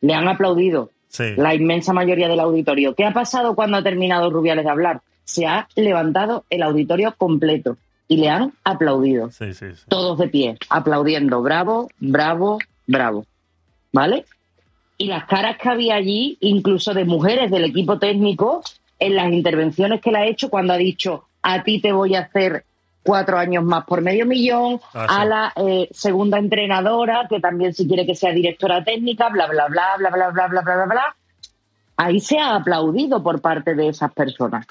Le 0.00 0.14
han 0.14 0.28
aplaudido 0.28 0.90
la 1.36 1.54
inmensa 1.54 1.92
mayoría 1.92 2.28
del 2.28 2.40
auditorio. 2.40 2.94
¿Qué 2.94 3.04
ha 3.04 3.12
pasado 3.12 3.54
cuando 3.54 3.78
ha 3.78 3.82
terminado 3.82 4.30
Rubiales 4.30 4.64
de 4.64 4.70
hablar? 4.70 5.00
Se 5.24 5.46
ha 5.46 5.68
levantado 5.74 6.44
el 6.50 6.62
auditorio 6.62 7.14
completo 7.16 7.76
y 8.08 8.18
le 8.18 8.28
han 8.28 8.52
aplaudido. 8.64 9.30
Todos 9.88 10.18
de 10.18 10.28
pie, 10.28 10.58
aplaudiendo. 10.68 11.42
Bravo, 11.42 11.88
bravo, 11.98 12.58
bravo. 12.86 13.24
¿Vale? 13.92 14.24
Y 14.98 15.06
las 15.06 15.24
caras 15.24 15.58
que 15.58 15.68
había 15.68 15.96
allí, 15.96 16.38
incluso 16.40 16.94
de 16.94 17.04
mujeres 17.04 17.50
del 17.50 17.64
equipo 17.64 17.98
técnico, 17.98 18.62
en 18.98 19.14
las 19.14 19.32
intervenciones 19.32 20.00
que 20.00 20.10
le 20.10 20.18
ha 20.18 20.26
hecho 20.26 20.48
cuando 20.48 20.72
ha 20.72 20.78
dicho 20.78 21.25
a 21.48 21.62
ti 21.62 21.80
te 21.80 21.92
voy 21.92 22.16
a 22.16 22.22
hacer 22.22 22.64
cuatro 23.04 23.38
años 23.38 23.62
más 23.62 23.84
por 23.84 24.02
medio 24.02 24.26
millón, 24.26 24.80
ah, 24.94 25.20
a 25.20 25.24
la 25.24 25.52
eh, 25.54 25.88
segunda 25.92 26.38
entrenadora, 26.38 27.28
que 27.30 27.38
también 27.38 27.72
si 27.72 27.86
quiere 27.86 28.04
que 28.04 28.16
sea 28.16 28.32
directora 28.32 28.82
técnica, 28.82 29.28
bla, 29.28 29.46
bla, 29.46 29.68
bla, 29.68 29.94
bla, 29.96 30.10
bla, 30.10 30.30
bla, 30.30 30.48
bla, 30.48 30.60
bla, 30.62 30.74
bla, 30.74 30.84
bla. 30.86 31.16
Ahí 31.98 32.18
se 32.18 32.40
ha 32.40 32.56
aplaudido 32.56 33.22
por 33.22 33.40
parte 33.40 33.76
de 33.76 33.88
esas 33.88 34.12
personas. 34.12 34.66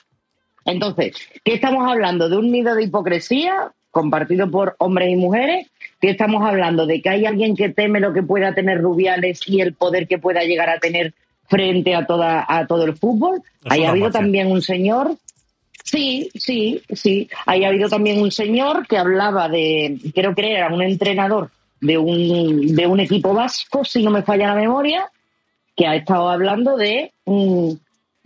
Entonces, 0.66 1.16
¿qué 1.46 1.54
estamos 1.54 1.90
hablando? 1.90 2.28
¿De 2.28 2.36
un 2.36 2.52
nido 2.52 2.76
de 2.76 2.84
hipocresía 2.84 3.72
compartido 3.90 4.52
por 4.52 4.76
hombres 4.80 5.10
y 5.12 5.16
mujeres? 5.16 5.68
¿Qué 6.02 6.10
estamos 6.10 6.46
hablando? 6.46 6.86
¿De 6.86 7.02
que 7.02 7.10
hay 7.10 7.26
alguien 7.26 7.56
que 7.56 7.70
teme 7.70 8.02
lo 8.02 8.12
que 8.12 8.22
pueda 8.22 8.54
tener 8.54 8.82
Rubiales 8.82 9.48
y 9.48 9.62
el 9.62 9.74
poder 9.76 10.10
que 10.10 10.18
pueda 10.18 10.44
llegar 10.44 10.70
a 10.70 10.80
tener 10.80 11.14
frente 11.48 11.96
a, 11.96 12.06
toda, 12.06 12.46
a 12.48 12.68
todo 12.68 12.84
el 12.84 12.98
fútbol. 12.98 13.42
Ahí 13.66 13.84
ha 13.84 13.92
habido 13.92 14.12
también 14.12 14.52
un 14.52 14.62
señor, 14.62 15.16
sí, 15.86 16.30
sí, 16.36 16.82
sí, 16.90 17.30
ahí 17.46 17.64
ha 17.64 17.70
habido 17.70 17.88
también 17.88 18.22
un 18.22 18.32
señor 18.32 18.86
que 18.88 18.98
hablaba 18.98 19.48
de, 19.48 19.98
creo 20.14 20.36
que 20.36 20.52
era 20.52 20.74
un 20.74 20.82
entrenador 20.82 21.50
de 21.80 21.98
un, 21.98 22.76
de 22.76 22.88
un 22.88 23.00
equipo 23.00 23.34
vasco, 23.34 23.86
si 23.86 24.04
no 24.04 24.12
me 24.12 24.24
falla 24.24 24.48
la 24.48 24.56
memoria, 24.56 25.10
que 25.76 25.88
ha 25.88 25.96
estado 25.96 26.30
hablando 26.30 26.76
de, 26.76 27.12
mm, 27.26 27.72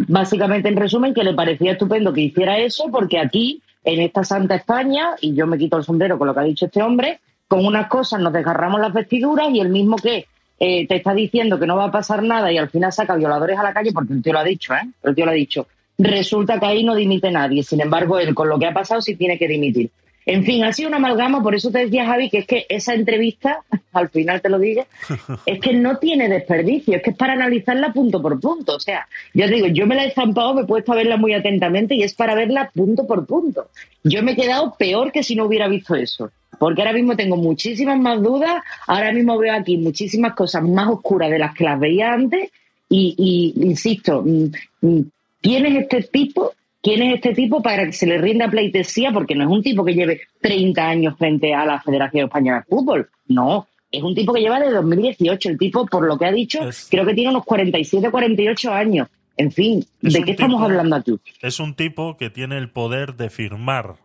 básicamente 0.08 0.70
en 0.70 0.78
resumen, 0.78 1.14
que 1.14 1.24
le 1.24 1.34
parecía 1.34 1.74
estupendo 1.74 2.14
que 2.14 2.22
hiciera 2.22 2.58
eso, 2.58 2.90
porque 2.92 3.20
aquí, 3.20 3.62
en 3.84 4.02
esta 4.02 4.24
Santa 4.24 4.56
España, 4.56 5.12
y 5.22 5.34
yo 5.34 5.46
me 5.46 5.58
quito 5.58 5.78
el 5.78 5.84
sombrero 5.84 6.18
con 6.18 6.28
lo 6.28 6.34
que 6.34 6.40
ha 6.40 6.44
dicho 6.44 6.66
este 6.66 6.82
hombre, 6.82 7.20
con 7.48 7.66
unas 7.66 7.88
cosas 7.88 8.22
nos 8.22 8.32
desgarramos 8.32 8.80
las 8.80 8.94
vestiduras 8.94 9.50
y 9.52 9.60
el 9.60 9.70
mismo 9.70 9.96
que 9.98 10.28
eh, 10.60 10.88
te 10.88 10.98
está 10.98 11.14
diciendo 11.14 11.60
que 11.60 11.66
no 11.66 11.76
va 11.76 11.86
a 11.86 11.92
pasar 11.92 12.22
nada 12.22 12.52
y 12.52 12.58
al 12.58 12.70
final 12.70 12.94
saca 12.94 13.16
violadores 13.16 13.58
a 13.58 13.64
la 13.64 13.74
calle, 13.74 13.92
porque 13.92 14.14
el 14.14 14.22
tío 14.22 14.34
lo 14.34 14.40
ha 14.40 14.44
dicho, 14.44 14.74
¿eh? 14.74 14.88
El 15.04 15.16
tío 15.16 15.26
lo 15.26 15.32
ha 15.32 15.36
dicho. 15.36 15.68
Resulta 16.00 16.60
que 16.60 16.66
ahí 16.66 16.84
no 16.84 16.96
dimite 16.96 17.30
nadie. 17.30 17.62
Sin 17.62 17.82
embargo, 17.82 18.18
él 18.18 18.34
con 18.34 18.50
lo 18.50 18.58
que 18.58 18.66
ha 18.66 18.74
pasado 18.74 19.02
sí 19.02 19.16
tiene 19.16 19.38
que 19.38 19.48
dimitir. 19.48 19.92
En 20.26 20.44
fin, 20.44 20.64
ha 20.64 20.72
sido 20.72 20.90
una 20.90 20.98
amalgama, 20.98 21.42
por 21.42 21.56
eso 21.56 21.72
te 21.72 21.80
decía 21.80 22.06
Javi 22.06 22.30
que 22.30 22.40
es 22.40 22.46
que 22.46 22.66
esa 22.70 22.94
entrevista, 22.94 23.64
al 23.94 24.10
final 24.10 24.42
te 24.42 24.50
lo 24.50 24.60
digo, 24.60 24.86
es 25.46 25.60
que 25.60 25.74
no 25.74 25.98
tiene 25.98 26.30
desperdicio, 26.30 26.96
es 26.96 27.04
que 27.04 27.12
es 27.12 27.18
para 27.18 27.34
analizarla 27.34 27.94
punto 27.94 28.22
por 28.22 28.40
punto. 28.40 28.76
O 28.76 28.80
sea, 28.80 29.08
ya 29.34 29.48
te 29.48 29.56
digo, 29.56 29.68
yo 29.68 29.86
me 29.86 29.96
la 29.96 30.06
he 30.06 30.08
estampado, 30.08 30.54
me 30.54 30.62
he 30.62 30.66
puesto 30.66 30.94
a 30.94 30.96
verla 30.96 31.18
muy 31.18 31.34
atentamente 31.34 31.96
y 31.96 32.04
es 32.04 32.14
para 32.14 32.36
verla 32.36 32.72
punto 32.74 33.06
por 33.06 33.26
punto. 33.26 33.70
Yo 34.04 34.24
me 34.24 34.32
he 34.32 34.36
quedado 34.36 34.76
peor 34.78 35.12
que 35.12 35.24
si 35.24 35.36
no 35.36 35.46
hubiera 35.46 35.68
visto 35.68 35.96
eso 35.96 36.32
porque 36.60 36.82
ahora 36.82 36.94
mismo 36.94 37.16
tengo 37.16 37.38
muchísimas 37.38 37.98
más 38.00 38.22
dudas, 38.22 38.62
ahora 38.86 39.12
mismo 39.14 39.38
veo 39.38 39.56
aquí 39.56 39.78
muchísimas 39.78 40.36
cosas 40.36 40.62
más 40.62 40.90
oscuras 40.90 41.32
de 41.32 41.40
las 41.40 41.56
que 41.56 41.64
las 41.64 41.80
veía 41.80 42.14
antes 42.14 42.52
y, 42.90 43.54
insisto, 43.56 44.24
mm, 44.24 44.52
mm, 44.82 45.02
¿quién 45.42 45.66
es 45.66 45.84
este 45.84 46.04
tipo? 46.04 46.54
¿Quién 46.82 47.02
es 47.02 47.16
este 47.16 47.34
tipo 47.34 47.62
para 47.62 47.86
que 47.86 47.94
se 47.94 48.08
le 48.08 48.18
rinda 48.18 48.50
pleitesía? 48.50 49.12
Porque 49.12 49.36
no 49.36 49.44
es 49.44 49.50
un 49.50 49.62
tipo 49.62 49.84
que 49.84 49.94
lleve 49.94 50.22
30 50.42 50.88
años 50.88 51.18
frente 51.18 51.54
a 51.54 51.66
la 51.66 51.82
Federación 51.82 52.26
Española 52.26 52.60
de 52.60 52.76
Fútbol, 52.76 53.10
no, 53.28 53.68
es 53.92 54.04
un 54.04 54.14
tipo 54.14 54.34
que 54.34 54.42
lleva 54.42 54.60
de 54.60 54.72
2018, 54.72 55.50
el 55.50 55.58
tipo, 55.58 55.86
por 55.86 56.06
lo 56.06 56.18
que 56.18 56.26
ha 56.26 56.32
dicho, 56.32 56.60
creo 56.90 57.06
que 57.06 57.14
tiene 57.14 57.32
unos 57.32 57.46
47, 57.46 58.12
48 58.12 58.72
años. 58.72 59.08
En 59.36 59.52
fin, 59.52 59.86
¿de 60.02 60.24
qué 60.24 60.32
estamos 60.32 60.62
hablando 60.62 60.98
aquí? 60.98 61.18
Es 61.42 61.60
un 61.60 61.74
tipo 61.74 62.18
que 62.18 62.30
tiene 62.30 62.58
el 62.58 62.70
poder 62.70 63.16
de 63.16 63.30
firmar 63.30 63.96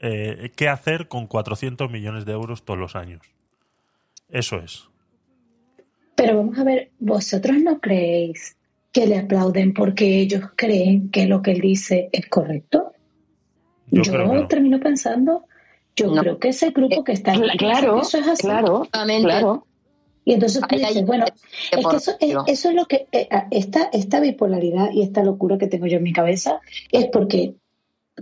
eh, 0.00 0.52
qué 0.54 0.68
hacer 0.68 1.08
con 1.08 1.26
400 1.26 1.90
millones 1.90 2.24
de 2.24 2.32
euros 2.32 2.64
todos 2.64 2.78
los 2.78 2.94
años. 2.94 3.20
Eso 4.28 4.58
es. 4.58 4.84
Pero 6.14 6.36
vamos 6.36 6.58
a 6.58 6.64
ver, 6.64 6.90
¿vosotros 6.98 7.56
no 7.58 7.80
creéis 7.80 8.56
que 8.96 9.06
le 9.06 9.18
aplauden 9.18 9.74
porque 9.74 10.20
ellos 10.20 10.44
creen 10.56 11.10
que 11.10 11.26
lo 11.26 11.42
que 11.42 11.50
él 11.50 11.60
dice 11.60 12.08
es 12.10 12.30
correcto? 12.30 12.92
Yo, 13.88 14.46
termino 14.48 14.80
pensando, 14.80 15.44
yo 15.94 16.14
creo 16.14 16.38
que 16.38 16.48
ese 16.48 16.70
grupo 16.70 17.04
que 17.04 17.12
está 17.12 17.34
claro, 17.58 18.00
eso 18.00 18.16
es 18.16 18.26
así. 18.26 18.44
Claro, 18.44 18.88
claro. 18.90 19.66
Y 20.24 20.32
entonces 20.32 20.62
tú 20.66 20.76
dices, 20.76 21.04
bueno, 21.04 21.26
es 21.26 21.86
que 21.86 21.96
eso, 21.96 22.12
es, 22.70 22.74
lo 22.74 22.86
que, 22.86 23.06
eh, 23.12 23.28
esta, 23.50 23.90
esta 23.92 24.18
bipolaridad 24.18 24.90
y 24.90 25.02
esta 25.02 25.22
locura 25.22 25.58
que 25.58 25.66
tengo 25.66 25.84
yo 25.86 25.98
en 25.98 26.02
mi 26.02 26.14
cabeza 26.14 26.62
es 26.90 27.08
porque 27.08 27.54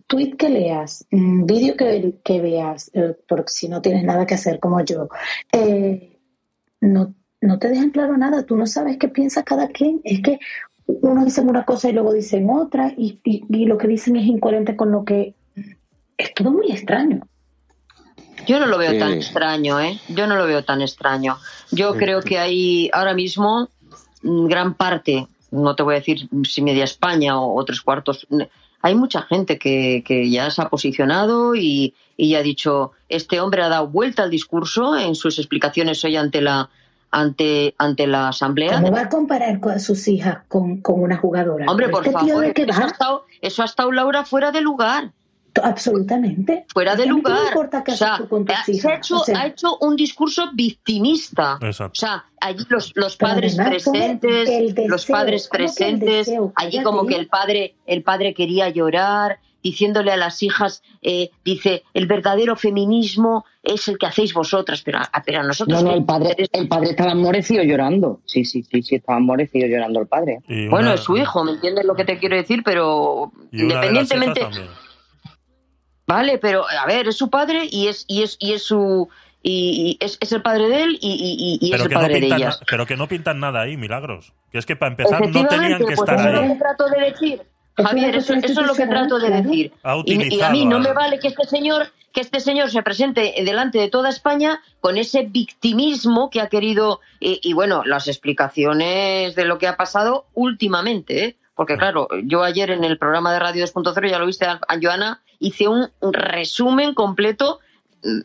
tweet 0.08 0.32
que 0.32 0.48
leas, 0.48 1.06
vídeo 1.08 1.76
que, 1.76 2.16
que, 2.24 2.40
veas, 2.40 2.90
eh, 2.94 3.16
porque 3.28 3.52
si 3.52 3.68
no 3.68 3.80
tienes 3.80 4.02
nada 4.02 4.26
que 4.26 4.34
hacer 4.34 4.58
como 4.58 4.84
yo, 4.84 5.08
eh, 5.52 6.18
no, 6.80 7.14
no 7.46 7.58
te 7.58 7.68
dejan 7.68 7.90
claro 7.90 8.16
nada, 8.16 8.44
tú 8.44 8.56
no 8.56 8.66
sabes 8.66 8.96
qué 8.98 9.08
piensa 9.08 9.42
cada 9.42 9.68
quien, 9.68 10.00
es 10.04 10.22
que 10.22 10.38
uno 10.86 11.24
dice 11.24 11.40
una 11.40 11.64
cosa 11.64 11.88
y 11.88 11.92
luego 11.92 12.12
dicen 12.12 12.48
otra 12.50 12.92
y, 12.96 13.20
y, 13.24 13.66
lo 13.66 13.78
que 13.78 13.88
dicen 13.88 14.16
es 14.16 14.26
incoherente 14.26 14.76
con 14.76 14.90
lo 14.92 15.04
que... 15.04 15.34
Es 16.16 16.32
todo 16.32 16.52
muy 16.52 16.70
extraño. 16.70 17.26
Yo 18.46 18.60
no 18.60 18.66
lo 18.66 18.78
veo 18.78 18.96
tan 18.98 19.14
extraño, 19.14 19.80
¿eh? 19.80 19.98
Yo 20.08 20.26
no 20.26 20.36
lo 20.36 20.46
veo 20.46 20.62
tan 20.62 20.80
extraño. 20.80 21.38
Yo 21.72 21.94
creo 21.96 22.20
que 22.22 22.38
hay 22.38 22.88
ahora 22.92 23.14
mismo 23.14 23.68
gran 24.22 24.74
parte, 24.74 25.26
no 25.50 25.74
te 25.74 25.82
voy 25.82 25.96
a 25.96 25.98
decir 25.98 26.28
si 26.44 26.62
media 26.62 26.84
España 26.84 27.40
o, 27.40 27.58
o 27.58 27.64
tres 27.64 27.80
cuartos, 27.80 28.26
hay 28.84 28.94
mucha 28.94 29.22
gente 29.22 29.58
que, 29.58 30.28
ya 30.30 30.50
se 30.50 30.60
ha 30.60 30.68
posicionado 30.68 31.54
y, 31.56 31.94
y, 32.18 32.34
ha 32.34 32.42
dicho, 32.42 32.92
este 33.08 33.40
hombre 33.40 33.62
ha 33.62 33.70
dado 33.70 33.88
vuelta 33.88 34.24
al 34.24 34.30
discurso 34.30 34.96
en 34.98 35.14
sus 35.14 35.38
explicaciones 35.38 36.04
hoy 36.04 36.16
ante 36.16 36.42
la 36.42 36.68
ante 37.14 37.74
ante 37.78 38.06
la 38.06 38.28
asamblea. 38.28 38.74
¿Cómo 38.80 38.90
va 38.92 39.02
a 39.02 39.08
comparar 39.08 39.60
a 39.70 39.78
sus 39.78 40.06
hijas 40.08 40.38
con, 40.48 40.82
una 40.86 41.16
jugadora? 41.16 41.66
Hombre, 41.68 41.88
por 41.88 42.04
favor, 42.10 42.44
eso 42.44 42.82
ha, 42.82 42.86
estado, 42.86 43.24
eso 43.40 43.62
ha 43.62 43.64
estado 43.66 43.92
Laura 43.92 44.24
fuera 44.24 44.50
de 44.50 44.60
lugar. 44.60 45.12
Absolutamente. 45.62 46.66
fuera 46.72 46.96
de 46.96 47.06
lugar. 47.06 47.38
importa 47.46 47.84
qué 47.84 47.92
O 47.92 47.96
sea, 47.96 48.18
con 48.28 48.44
tus 48.44 48.56
ha- 48.56 48.64
se 48.64 48.72
hijas? 48.72 48.84
ha 48.92 48.94
hecho, 48.96 49.16
O 49.16 49.24
sea, 49.24 49.40
ha 49.40 49.46
hecho 49.46 49.78
un 49.78 49.94
discurso 49.94 50.50
victimista. 50.52 51.58
Exacto. 51.60 51.92
O 51.92 51.94
sea, 51.94 52.24
allí 52.40 52.66
los, 52.68 52.90
los 52.96 53.16
padres 53.16 53.58
además 53.58 53.82
presentes, 53.84 54.48
el 54.50 54.74
deseo. 54.74 54.88
los 54.88 55.06
padres 55.06 55.48
¿Cómo 55.48 55.58
que 55.58 55.64
el 55.64 55.72
presentes, 55.72 56.26
deseo? 56.26 56.52
allí 56.56 56.82
como 56.82 57.06
que 57.06 57.14
el 57.14 57.28
padre, 57.28 57.76
el 57.86 58.02
padre 58.02 58.34
quería 58.34 58.68
llorar, 58.70 59.38
diciéndole 59.64 60.12
a 60.12 60.16
las 60.16 60.40
hijas, 60.44 60.82
eh, 61.02 61.30
dice, 61.44 61.82
el 61.94 62.06
verdadero 62.06 62.54
feminismo 62.54 63.44
es 63.64 63.88
el 63.88 63.98
que 63.98 64.06
hacéis 64.06 64.32
vosotras, 64.34 64.82
pero 64.82 64.98
a, 64.98 65.22
pero 65.24 65.40
a 65.40 65.42
nosotros... 65.42 65.82
No, 65.82 65.90
no, 65.90 65.96
el 65.96 66.04
padre, 66.04 66.36
el 66.52 66.68
padre 66.68 66.90
estaba 66.90 67.12
amorecido 67.12 67.64
llorando. 67.64 68.20
Sí, 68.26 68.44
sí, 68.44 68.62
sí, 68.62 68.82
sí, 68.82 68.94
estaba 68.96 69.16
amorecido 69.18 69.66
llorando 69.66 70.00
el 70.00 70.06
padre. 70.06 70.38
Bueno, 70.70 70.92
es 70.92 71.00
su 71.00 71.16
hijo, 71.16 71.42
¿me 71.42 71.52
entiendes 71.52 71.84
lo 71.86 71.96
que 71.96 72.04
te 72.04 72.18
quiero 72.18 72.36
decir? 72.36 72.62
Pero 72.64 73.32
de 73.50 73.62
independientemente... 73.62 74.42
Vale, 76.06 76.38
pero 76.38 76.64
a 76.68 76.86
ver, 76.86 77.08
es 77.08 77.16
su 77.16 77.30
padre 77.30 77.66
y 77.70 77.86
es 77.88 78.04
y 78.06 78.22
es 78.22 78.36
y 78.38 78.52
es 78.52 78.62
su 78.62 79.08
y, 79.42 79.96
y 80.00 80.04
es, 80.04 80.18
es 80.20 80.32
el 80.32 80.42
padre 80.42 80.68
de 80.68 80.82
él 80.82 80.98
y, 81.00 81.58
y- 81.60 81.66
y- 81.66 81.72
es 81.74 81.80
el 81.80 81.88
no 81.90 81.94
padre 82.00 82.20
de 82.20 82.26
ellas. 82.26 82.60
pero 82.68 82.84
que 82.86 82.96
no 82.96 83.08
pintan 83.08 83.40
nada 83.40 83.62
ahí, 83.62 83.76
milagros. 83.78 84.34
Que 84.52 84.58
es 84.58 84.66
que 84.66 84.76
para 84.76 84.90
empezar 84.90 85.26
no 85.30 85.46
tenían 85.48 85.78
que 85.78 85.84
pues 85.84 85.98
estar 85.98 86.18
eso 86.18 86.28
es 86.28 86.34
lo 86.34 86.40
ahí. 86.42 86.48
que 86.52 86.54
trato 86.58 86.88
de 86.90 87.00
decir. 87.10 87.42
Javier, 87.76 88.16
eso, 88.16 88.34
eso 88.34 88.60
es 88.60 88.66
lo 88.66 88.74
que 88.74 88.86
trato 88.86 89.18
de 89.18 89.30
decir. 89.30 89.72
Y, 90.06 90.36
y 90.36 90.40
a 90.42 90.50
mí 90.50 90.64
no 90.66 90.76
a- 90.76 90.80
me 90.80 90.92
vale 90.92 91.18
que 91.18 91.28
este 91.28 91.44
señor 91.46 91.88
que 92.12 92.20
este 92.20 92.38
señor 92.38 92.70
se 92.70 92.80
presente 92.84 93.34
delante 93.44 93.78
de 93.78 93.88
toda 93.88 94.08
España 94.08 94.62
con 94.80 94.96
ese 94.96 95.22
victimismo 95.24 96.30
que 96.30 96.40
ha 96.40 96.48
querido 96.48 97.00
y, 97.18 97.40
y, 97.42 97.54
bueno, 97.54 97.82
las 97.84 98.06
explicaciones 98.06 99.34
de 99.34 99.44
lo 99.44 99.58
que 99.58 99.66
ha 99.66 99.76
pasado 99.76 100.26
últimamente, 100.34 101.24
¿eh? 101.24 101.36
porque 101.56 101.76
claro, 101.76 102.06
yo 102.22 102.44
ayer 102.44 102.70
en 102.70 102.84
el 102.84 102.98
programa 102.98 103.32
de 103.32 103.40
Radio 103.40 103.64
2.0 103.66 104.08
ya 104.08 104.20
lo 104.20 104.26
viste 104.26 104.44
a, 104.46 104.60
a 104.68 104.78
Joana, 104.80 105.22
hice 105.40 105.66
un 105.66 105.88
resumen 106.00 106.94
completo 106.94 107.58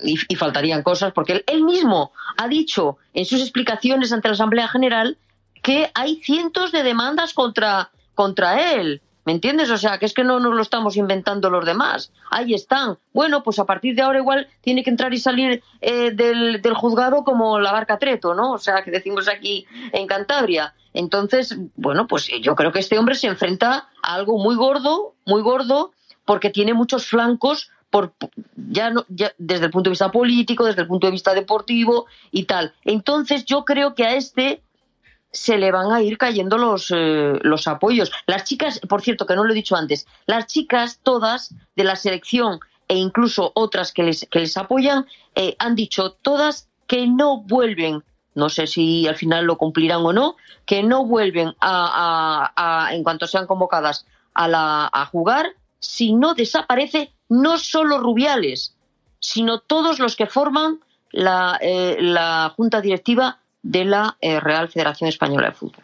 y, 0.04 0.20
y 0.28 0.36
faltarían 0.36 0.84
cosas, 0.84 1.12
porque 1.14 1.34
él, 1.34 1.43
él 1.47 1.64
mismo 1.64 2.12
ha 2.38 2.47
dicho 2.47 2.97
en 3.16 3.26
sus 3.26 3.41
explicaciones 3.41 4.12
ante 4.12 4.28
la 4.28 4.34
Asamblea 4.36 4.68
General 4.68 5.18
que 5.64 5.89
hay 5.95 6.18
cientos 6.24 6.72
de 6.72 6.84
demandas 6.84 7.34
contra, 7.34 7.89
contra 8.14 8.74
él. 8.74 9.02
¿Me 9.30 9.34
entiendes? 9.34 9.69
O 9.69 9.77
sea, 9.77 9.99
que 9.99 10.07
es 10.07 10.15
que 10.15 10.23
no 10.23 10.39
nos 10.39 10.55
lo 10.55 10.61
estamos 10.63 10.97
inventando 10.97 11.51
los 11.51 11.63
demás. 11.63 12.11
Ahí 12.32 12.55
están. 12.55 12.97
Bueno, 13.13 13.43
pues 13.43 13.59
a 13.59 13.65
partir 13.65 13.93
de 13.93 14.01
ahora 14.01 14.17
igual 14.17 14.47
tiene 14.61 14.84
que 14.84 14.89
entrar 14.89 15.13
y 15.13 15.19
salir 15.19 15.61
eh, 15.82 16.09
del, 16.09 16.63
del 16.63 16.73
juzgado 16.73 17.23
como 17.23 17.59
la 17.59 17.71
barca 17.71 17.99
Treto, 17.99 18.34
¿no? 18.34 18.53
O 18.53 18.57
sea, 18.57 18.84
que 18.84 18.89
decimos 18.89 19.27
aquí 19.27 19.67
en 19.91 20.07
Cantabria. 20.07 20.73
Entonces, 20.95 21.55
bueno, 21.75 22.07
pues 22.07 22.27
yo 22.41 22.55
creo 22.55 22.71
que 22.71 22.80
este 22.80 22.97
hombre 22.97 23.13
se 23.13 23.27
enfrenta 23.27 23.89
a 24.01 24.15
algo 24.15 24.39
muy 24.39 24.55
gordo, 24.55 25.13
muy 25.27 25.43
gordo, 25.43 25.91
porque 26.25 26.49
tiene 26.49 26.73
muchos 26.73 27.05
flancos 27.05 27.69
por 27.91 28.15
ya, 28.55 28.89
no, 28.89 29.05
ya 29.09 29.32
desde 29.38 29.65
el 29.65 29.71
punto 29.71 29.89
de 29.89 29.91
vista 29.91 30.11
político, 30.11 30.65
desde 30.65 30.82
el 30.82 30.88
punto 30.88 31.05
de 31.05 31.11
vista 31.11 31.36
deportivo 31.36 32.07
y 32.32 32.45
tal. 32.45 32.73
Entonces 32.84 33.45
yo 33.45 33.63
creo 33.63 33.93
que 33.93 34.05
a 34.05 34.15
este 34.15 34.63
se 35.32 35.57
le 35.57 35.71
van 35.71 35.91
a 35.91 36.01
ir 36.01 36.17
cayendo 36.17 36.57
los, 36.57 36.91
eh, 36.95 37.34
los 37.41 37.67
apoyos. 37.67 38.11
Las 38.27 38.43
chicas, 38.45 38.80
por 38.88 39.01
cierto, 39.01 39.25
que 39.25 39.36
no 39.36 39.43
lo 39.43 39.51
he 39.51 39.55
dicho 39.55 39.75
antes, 39.75 40.07
las 40.25 40.47
chicas 40.47 40.99
todas 41.03 41.53
de 41.75 41.84
la 41.84 41.95
selección 41.95 42.59
e 42.88 42.95
incluso 42.97 43.51
otras 43.55 43.91
que 43.93 44.03
les, 44.03 44.27
que 44.32 44.39
les 44.39 44.57
apoyan, 44.57 45.05
eh, 45.36 45.55
han 45.59 45.75
dicho 45.75 46.11
todas 46.21 46.67
que 46.88 47.05
no 47.05 47.41
vuelven, 47.41 48.03
no 48.34 48.49
sé 48.49 48.65
si 48.65 49.07
al 49.07 49.15
final 49.15 49.45
lo 49.45 49.57
cumplirán 49.57 50.01
o 50.03 50.11
no, 50.13 50.36
que 50.65 50.82
no 50.82 51.05
vuelven 51.05 51.49
a, 51.59 52.51
a- 52.55 52.88
a- 52.88 52.93
en 52.95 53.03
cuanto 53.03 53.27
sean 53.27 53.45
convocadas 53.45 54.07
a, 54.34 54.47
la, 54.47 54.89
a 54.91 55.05
jugar 55.05 55.53
si 55.77 56.13
no 56.13 56.34
desaparece 56.34 57.13
no 57.30 57.57
solo 57.59 57.99
Rubiales, 57.99 58.75
sino 59.19 59.59
todos 59.59 59.99
los 59.99 60.15
que 60.15 60.25
forman 60.25 60.80
la, 61.11 61.57
eh, 61.61 61.97
la 62.01 62.51
junta 62.55 62.82
directiva 62.82 63.39
de 63.62 63.86
la 63.86 64.18
eh, 64.22 64.39
Real 64.39 64.70
Federación 64.70 65.07
Española 65.10 65.47
de 65.49 65.53
Fútbol. 65.55 65.84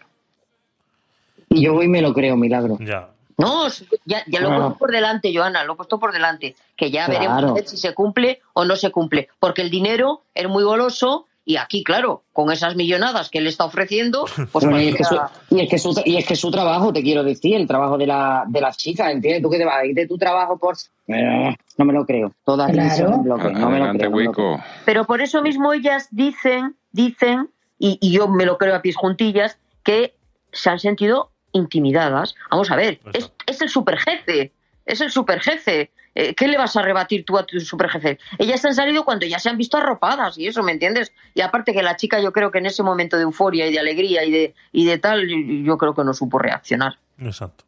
Y 1.50 1.62
yo 1.64 1.74
voy 1.74 1.86
y 1.86 1.90
me 1.90 2.02
lo 2.02 2.14
creo, 2.14 2.36
milagro. 2.36 2.78
Ya. 2.80 3.10
No, 3.38 3.68
ya, 4.06 4.24
ya 4.28 4.40
lo 4.40 4.48
he 4.48 4.50
Claro. 4.50 4.62
puesto 4.64 4.78
por 4.80 4.92
delante, 4.92 5.32
Joana, 5.36 5.64
lo 5.66 5.74
he 5.74 5.76
puesto 5.76 6.00
por 6.00 6.14
delante, 6.14 6.56
que 6.76 6.90
ya 6.90 7.06
Claro. 7.06 7.20
veremos 7.20 7.44
a 7.52 7.54
ver 7.54 7.68
si 7.68 7.78
se 7.78 7.94
cumple 7.94 8.42
o 8.54 8.64
no 8.66 8.76
se 8.78 8.92
cumple, 8.92 9.28
porque 9.40 9.62
el 9.62 9.70
dinero 9.70 10.22
es 10.34 10.48
muy 10.48 10.64
goloso 10.64 11.26
y 11.48 11.58
aquí, 11.58 11.84
claro, 11.84 12.24
con 12.34 12.52
esas 12.52 12.76
millonadas 12.76 13.30
que 13.30 13.38
él 13.38 13.48
está 13.48 13.66
ofreciendo, 13.66 14.26
pues 14.52 14.66
Bueno, 14.66 14.82
y, 14.82 14.88
es 14.88 14.96
que 14.96 15.04
su, 15.04 15.16
y, 15.52 15.60
es 15.62 15.70
que 15.70 15.78
su, 15.78 16.02
y 16.06 16.16
es 16.18 16.26
que 16.26 16.36
su 16.36 16.50
trabajo, 16.50 16.92
te 16.94 17.04
quiero 17.04 17.24
decir, 17.24 17.56
el 17.56 17.68
trabajo 17.68 17.98
de, 17.98 18.08
la, 18.08 18.46
de 18.48 18.62
las 18.62 18.78
chicas, 18.78 19.12
¿entiendes? 19.12 19.44
Tú 19.44 19.50
que 19.50 19.58
te 19.58 19.66
vas 19.66 19.76
a 19.82 19.86
ir 19.86 19.94
de 19.94 20.08
tu 20.08 20.18
trabajo 20.18 20.58
por... 20.58 20.76
Eh, 21.08 21.56
no 21.78 21.86
me 21.86 21.94
lo 21.94 22.06
creo. 22.06 22.32
Todas 22.46 22.72
Claro. 22.72 23.10
no 23.12 23.18
me 23.22 23.30
lo 23.30 23.38
creo. 23.38 23.52
no 23.52 23.70
me 23.70 23.80
lo 23.80 23.92
creo. 23.94 24.10
Wico. 24.12 24.64
Pero 24.86 25.06
por 25.06 25.22
eso 25.22 25.42
mismo 25.44 25.72
ellas 25.74 26.08
dicen, 26.10 26.78
dicen, 26.92 27.50
y, 27.80 27.98
y 28.02 28.12
yo 28.12 28.28
me 28.28 28.46
lo 28.46 28.58
creo 28.58 28.76
a 28.76 28.82
pies 28.82 28.96
juntillas, 28.96 29.58
que 29.84 30.16
se 30.52 30.70
han 30.70 30.80
sentido 30.80 31.32
intimidadas. 31.52 32.36
Vamos 32.52 32.72
a 32.72 32.76
ver, 32.76 33.00
es, 33.14 33.32
es 33.46 33.62
el 33.62 33.70
superjefe, 33.70 34.54
es 34.86 35.02
el 35.02 35.12
superjefe. 35.12 35.92
Eh, 36.18 36.34
¿Qué 36.34 36.48
le 36.48 36.58
vas 36.58 36.76
a 36.78 36.82
rebatir 36.82 37.26
tú 37.26 37.38
a 37.38 37.46
tu 37.46 37.60
superjefe? 37.60 38.20
Ellas 38.38 38.64
han 38.64 38.74
salido 38.74 39.04
cuando 39.04 39.26
ya 39.26 39.38
se 39.38 39.50
han 39.50 39.58
visto 39.58 39.78
arropadas 39.78 40.38
y 40.38 40.48
eso, 40.48 40.64
¿me 40.64 40.72
entiendes? 40.72 41.12
Y 41.34 41.42
aparte 41.42 41.74
que 41.74 41.84
la 41.84 41.98
chica 41.98 42.22
yo 42.22 42.32
creo 42.32 42.52
que 42.52 42.60
en 42.60 42.68
ese 42.68 42.84
momento 42.84 43.18
de 43.18 43.24
euforia 43.24 43.68
y 43.68 43.74
de 43.74 43.80
alegría 43.80 44.24
y 44.24 44.32
de, 44.32 44.56
y 44.72 44.86
de 44.86 44.98
tal, 44.98 45.28
yo 45.28 45.78
creo 45.78 45.94
que 45.94 46.06
no 46.06 46.14
supo 46.14 46.40
reaccionar. 46.40 47.00
Exacto. 47.20 47.66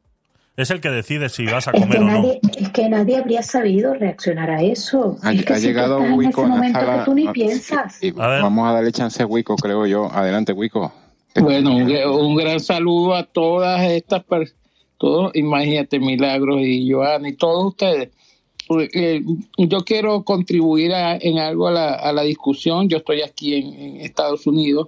Es 0.57 0.71
el 0.71 0.81
que 0.81 0.89
decide 0.89 1.29
si 1.29 1.45
vas 1.45 1.67
a 1.67 1.71
Es 1.71 1.79
comer 1.81 1.97
que, 1.99 2.03
o 2.03 2.07
no. 2.07 2.13
nadie, 2.13 2.39
es 2.57 2.69
que 2.71 2.89
nadie 2.89 3.17
habría 3.17 3.43
sabido 3.43 3.93
reaccionar 3.93 4.49
a 4.49 4.61
eso. 4.63 5.15
Ha, 5.21 5.31
es 5.31 5.45
que 5.45 5.53
ha 5.53 5.55
si 5.57 5.61
tú 5.61 5.67
llegado 5.67 5.97
estás 5.99 6.11
en 6.11 6.17
Wico 6.17 6.29
ese 6.31 6.41
la 6.41 6.47
momento 6.47 6.79
sala. 6.79 6.97
que 6.99 7.05
tú 7.05 7.13
ni 7.13 7.27
piensas. 7.27 8.03
y- 8.03 8.07
y 8.07 8.13
A 8.17 8.27
ver. 8.27 8.41
vamos 8.41 8.67
a 8.67 8.73
darle 8.73 8.91
chance 8.91 9.21
a 9.21 9.27
Wico, 9.27 9.55
creo 9.55 9.85
yo. 9.85 10.11
Adelante, 10.11 10.53
Wico. 10.53 10.91
Bueno, 11.39 11.75
un, 11.75 11.91
un 11.91 12.35
gran 12.35 12.59
saludo 12.59 13.13
a 13.13 13.23
todas 13.23 13.83
estas 13.83 14.23
personas, 14.23 14.59
todos, 14.97 15.31
imagínate, 15.35 15.99
Milagros 15.99 16.59
y 16.61 16.91
Joana 16.91 17.29
y 17.29 17.33
todos 17.35 17.63
ustedes. 17.67 18.09
Pues, 18.67 18.89
eh, 18.95 19.21
yo 19.59 19.85
quiero 19.85 20.23
contribuir 20.23 20.91
a- 20.95 21.17
en 21.17 21.37
algo 21.37 21.67
a 21.67 21.71
la, 21.71 21.93
a 21.93 22.11
la 22.11 22.23
discusión. 22.23 22.89
Yo 22.89 22.97
estoy 22.97 23.21
aquí 23.21 23.53
en, 23.53 23.73
en 23.75 24.01
Estados 24.01 24.47
Unidos, 24.47 24.87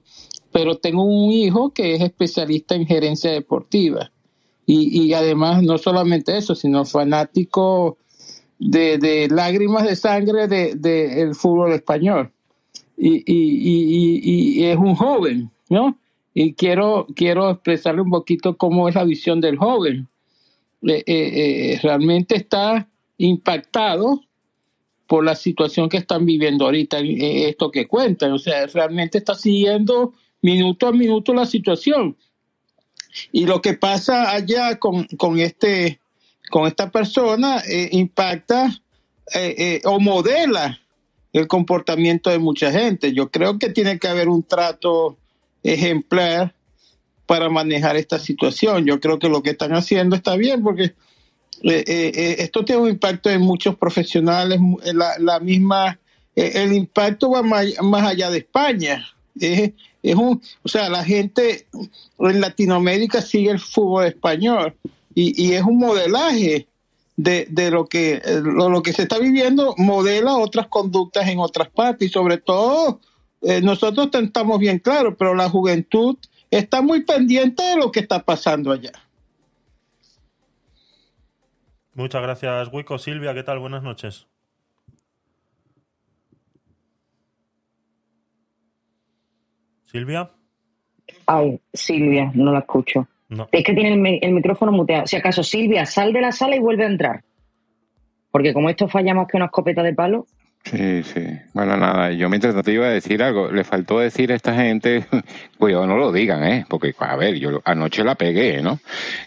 pero 0.51 0.77
tengo 0.79 1.03
un 1.03 1.31
hijo 1.31 1.71
que 1.71 1.93
es 1.93 2.01
especialista 2.01 2.73
en 2.73 2.87
gerencia 2.87 3.31
deportiva. 3.31 4.11
Y, 4.71 5.01
y 5.01 5.13
además, 5.15 5.63
no 5.63 5.79
solamente 5.79 6.37
eso, 6.37 6.53
sino 6.53 6.85
fanático 6.85 7.97
de, 8.59 9.27
lágrimas 9.31 9.83
de 9.83 9.95
sangre 9.95 10.47
del 10.47 10.79
de, 10.79 11.23
el 11.23 11.33
fútbol 11.33 11.73
español. 11.73 12.31
Y, 12.95 13.23
y, 13.25 14.63
es 14.65 14.77
un 14.77 14.93
joven, 14.93 15.49
¿no? 15.69 15.97
Y 16.35 16.53
quiero, 16.53 17.07
quiero 17.15 17.49
expresarle 17.49 18.01
un 18.01 18.11
poquito 18.11 18.57
cómo 18.57 18.87
es 18.87 18.93
la 18.93 19.05
visión 19.05 19.41
del 19.41 19.57
joven. 19.57 20.07
Eh, 20.83 21.03
eh, 21.03 21.03
eh, 21.07 21.79
realmente 21.81 22.35
está 22.35 22.87
impactado 23.17 24.21
por 25.07 25.25
la 25.25 25.33
situación 25.33 25.89
que 25.89 25.97
están 25.97 26.27
viviendo 26.27 26.65
ahorita, 26.65 26.99
esto 26.99 27.71
que 27.71 27.87
cuentan. 27.87 28.33
O 28.33 28.37
sea, 28.37 28.67
realmente 28.67 29.17
está 29.17 29.33
siguiendo 29.33 30.13
minuto 30.43 30.85
a 30.85 30.91
minuto 30.91 31.33
la 31.33 31.47
situación. 31.47 32.15
Y 33.31 33.45
lo 33.45 33.61
que 33.61 33.73
pasa 33.73 34.31
allá 34.31 34.77
con, 34.77 35.05
con 35.17 35.39
este 35.39 35.99
con 36.49 36.67
esta 36.67 36.91
persona 36.91 37.61
eh, 37.67 37.89
impacta 37.91 38.67
eh, 39.33 39.55
eh, 39.57 39.81
o 39.85 39.99
modela 39.99 40.79
el 41.31 41.47
comportamiento 41.47 42.29
de 42.31 42.39
mucha 42.39 42.71
gente. 42.71 43.13
Yo 43.13 43.29
creo 43.29 43.59
que 43.59 43.69
tiene 43.69 43.99
que 43.99 44.07
haber 44.07 44.27
un 44.27 44.43
trato 44.43 45.17
ejemplar 45.63 46.55
para 47.27 47.49
manejar 47.49 47.95
esta 47.95 48.17
situación. 48.17 48.85
Yo 48.85 48.99
creo 48.99 49.19
que 49.19 49.29
lo 49.29 49.43
que 49.43 49.51
están 49.51 49.73
haciendo 49.73 50.15
está 50.15 50.35
bien 50.35 50.63
porque 50.63 50.95
esto 51.61 52.65
tiene 52.65 52.81
un 52.81 52.89
impacto 52.89 53.29
en 53.29 53.41
muchos 53.41 53.75
profesionales, 53.75 54.59
la, 55.19 55.39
misma, 55.39 55.99
el 56.35 56.73
impacto 56.73 57.29
va 57.29 57.43
más, 57.43 57.67
más 57.83 58.07
allá 58.07 58.31
de 58.31 58.39
España. 58.39 59.07
Es, 59.39 59.73
es 60.01 60.15
un, 60.15 60.41
o 60.63 60.67
sea, 60.69 60.89
la 60.89 61.03
gente 61.03 61.67
en 62.19 62.41
Latinoamérica 62.41 63.21
sigue 63.21 63.51
el 63.51 63.59
fútbol 63.59 64.05
español 64.05 64.75
y, 65.13 65.45
y 65.45 65.53
es 65.53 65.63
un 65.63 65.77
modelaje 65.77 66.67
de, 67.17 67.47
de 67.49 67.71
lo 67.71 67.85
que 67.85 68.21
lo, 68.43 68.69
lo 68.69 68.81
que 68.81 68.93
se 68.93 69.01
está 69.01 69.19
viviendo 69.19 69.75
modela 69.77 70.37
otras 70.37 70.67
conductas 70.67 71.27
en 71.27 71.39
otras 71.39 71.69
partes 71.69 72.07
y 72.07 72.11
sobre 72.11 72.37
todo 72.37 73.01
eh, 73.41 73.61
nosotros 73.61 74.09
estamos 74.13 74.59
bien 74.59 74.79
claros, 74.79 75.15
pero 75.17 75.35
la 75.35 75.49
juventud 75.49 76.17
está 76.51 76.81
muy 76.81 77.03
pendiente 77.03 77.63
de 77.63 77.75
lo 77.77 77.91
que 77.91 78.01
está 78.01 78.23
pasando 78.23 78.71
allá. 78.71 78.91
Muchas 81.93 82.21
gracias, 82.21 82.69
Wico. 82.71 82.97
Silvia, 82.97 83.33
¿qué 83.33 83.43
tal? 83.43 83.59
Buenas 83.59 83.83
noches. 83.83 84.27
Silvia. 89.91 90.29
Ay, 91.25 91.59
Silvia, 91.73 92.31
no 92.35 92.51
la 92.51 92.59
escucho. 92.59 93.07
No. 93.29 93.47
Es 93.51 93.63
que 93.63 93.73
tiene 93.73 93.93
el, 93.93 94.19
el 94.23 94.33
micrófono 94.33 94.71
muteado. 94.71 95.07
Si 95.07 95.15
acaso, 95.15 95.43
Silvia, 95.43 95.85
sal 95.85 96.13
de 96.13 96.21
la 96.21 96.31
sala 96.31 96.55
y 96.55 96.59
vuelve 96.59 96.83
a 96.83 96.87
entrar. 96.87 97.23
Porque 98.31 98.53
como 98.53 98.69
esto 98.69 98.87
falla 98.87 99.13
más 99.13 99.27
que 99.27 99.37
una 99.37 99.47
escopeta 99.47 99.81
de 99.81 99.93
palo, 99.93 100.27
Sí, 100.65 101.03
sí. 101.03 101.21
Bueno, 101.53 101.77
nada, 101.77 102.11
yo 102.11 102.29
mientras 102.29 102.53
tanto 102.53 102.69
iba 102.69 102.85
a 102.85 102.89
decir 102.89 103.23
algo. 103.23 103.49
Le 103.51 103.63
faltó 103.63 103.99
decir 103.99 104.31
a 104.31 104.35
esta 104.35 104.53
gente, 104.53 105.05
cuidado, 105.57 105.87
no 105.87 105.97
lo 105.97 106.11
digan, 106.11 106.43
¿eh? 106.43 106.65
Porque, 106.69 106.93
a 106.99 107.15
ver, 107.15 107.35
yo 107.39 107.61
anoche 107.65 108.03
la 108.03 108.13
pegué, 108.15 108.61
¿no? 108.61 108.79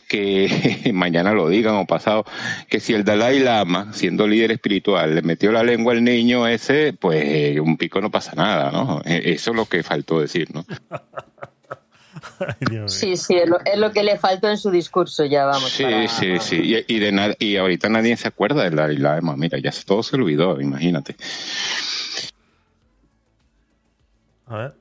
Que 0.09 0.91
mañana 0.95 1.33
lo 1.33 1.49
digan 1.49 1.75
o 1.77 1.87
pasado. 1.87 2.25
Que 2.69 2.79
si 2.81 2.95
el 2.95 3.03
Dalai 3.05 3.41
Lama, 3.41 3.93
siendo 3.93 4.29
líder 4.29 4.53
espiritual, 4.53 5.15
le 5.17 5.23
metió 5.23 5.51
la 5.51 5.65
lengua 5.65 5.95
al 5.95 6.05
niño 6.05 6.47
ese, 6.47 6.93
pues 6.93 7.25
eh, 7.25 7.59
un 7.61 7.77
pico 7.77 8.01
no 8.01 8.11
pasa 8.11 8.35
nada, 8.37 8.71
¿no? 8.71 9.01
Eh, 9.05 9.23
Eso 9.35 9.51
es 9.51 9.57
lo 9.57 9.67
que 9.67 9.83
faltó 9.83 10.21
decir, 10.21 10.49
¿no? 10.55 10.65
Ay. 12.41 12.89
Sí, 12.89 13.17
sí, 13.17 13.35
es 13.37 13.49
lo, 13.49 13.59
es 13.65 13.79
lo 13.79 13.91
que 13.93 14.03
le 14.03 14.19
faltó 14.19 14.49
en 14.49 14.59
su 14.59 14.71
discurso, 14.71 15.25
ya 15.25 15.45
vamos. 15.47 15.71
Sí, 15.71 15.83
para- 15.85 16.09
sí, 16.09 16.39
sí. 16.41 16.57
Y, 16.89 16.97
y 16.97 16.99
de 16.99 17.13
nada, 17.13 17.35
y 17.39 17.57
ahorita 17.57 17.89
nadie 17.89 18.17
se 18.17 18.29
acuerda 18.29 18.65
del 18.65 18.77
Dalai 18.77 18.97
Lama. 18.99 19.37
Mira, 19.37 19.59
ya 19.59 19.71
todo 19.87 20.03
se 20.03 20.17
olvidó, 20.17 20.61
imagínate. 20.61 21.17
A 24.47 24.57
ver. 24.59 24.75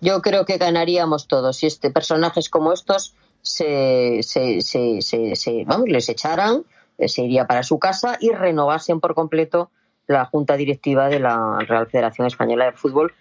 Yo 0.00 0.20
creo 0.22 0.44
que 0.44 0.58
ganaríamos 0.58 1.28
todos 1.28 1.56
si 1.56 1.66
este 1.66 1.90
personajes 1.90 2.48
como 2.50 2.72
estos 2.72 3.14
se, 3.42 4.20
se, 4.22 4.60
se, 4.60 5.00
se- 5.02 5.36
se- 5.36 5.64
vamos, 5.66 5.88
les 5.88 6.08
echaran, 6.08 6.64
eh, 6.98 7.08
se 7.08 7.22
iría 7.22 7.46
para 7.46 7.62
su 7.62 7.78
casa 7.78 8.16
y 8.20 8.30
renovasen 8.30 9.00
por 9.00 9.14
completo 9.14 9.70
la 10.06 10.26
junta 10.26 10.56
directiva 10.56 11.08
de 11.08 11.20
la 11.20 11.58
Real 11.60 11.86
Federación 11.86 12.26
Española 12.26 12.66
de 12.66 12.72
Fútbol. 12.72 13.14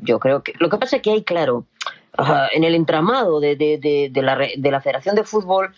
Yo 0.00 0.18
creo 0.20 0.42
que 0.42 0.52
lo 0.58 0.68
que 0.68 0.78
pasa 0.78 0.96
es 0.96 1.02
que 1.02 1.10
hay, 1.10 1.22
claro, 1.24 1.64
en 2.52 2.64
el 2.64 2.74
entramado 2.74 3.40
de, 3.40 3.56
de, 3.56 3.78
de, 3.78 4.08
de 4.10 4.22
la, 4.22 4.36
de 4.36 4.70
la 4.70 4.80
Federación 4.80 5.14
de 5.14 5.24
Fútbol 5.24 5.74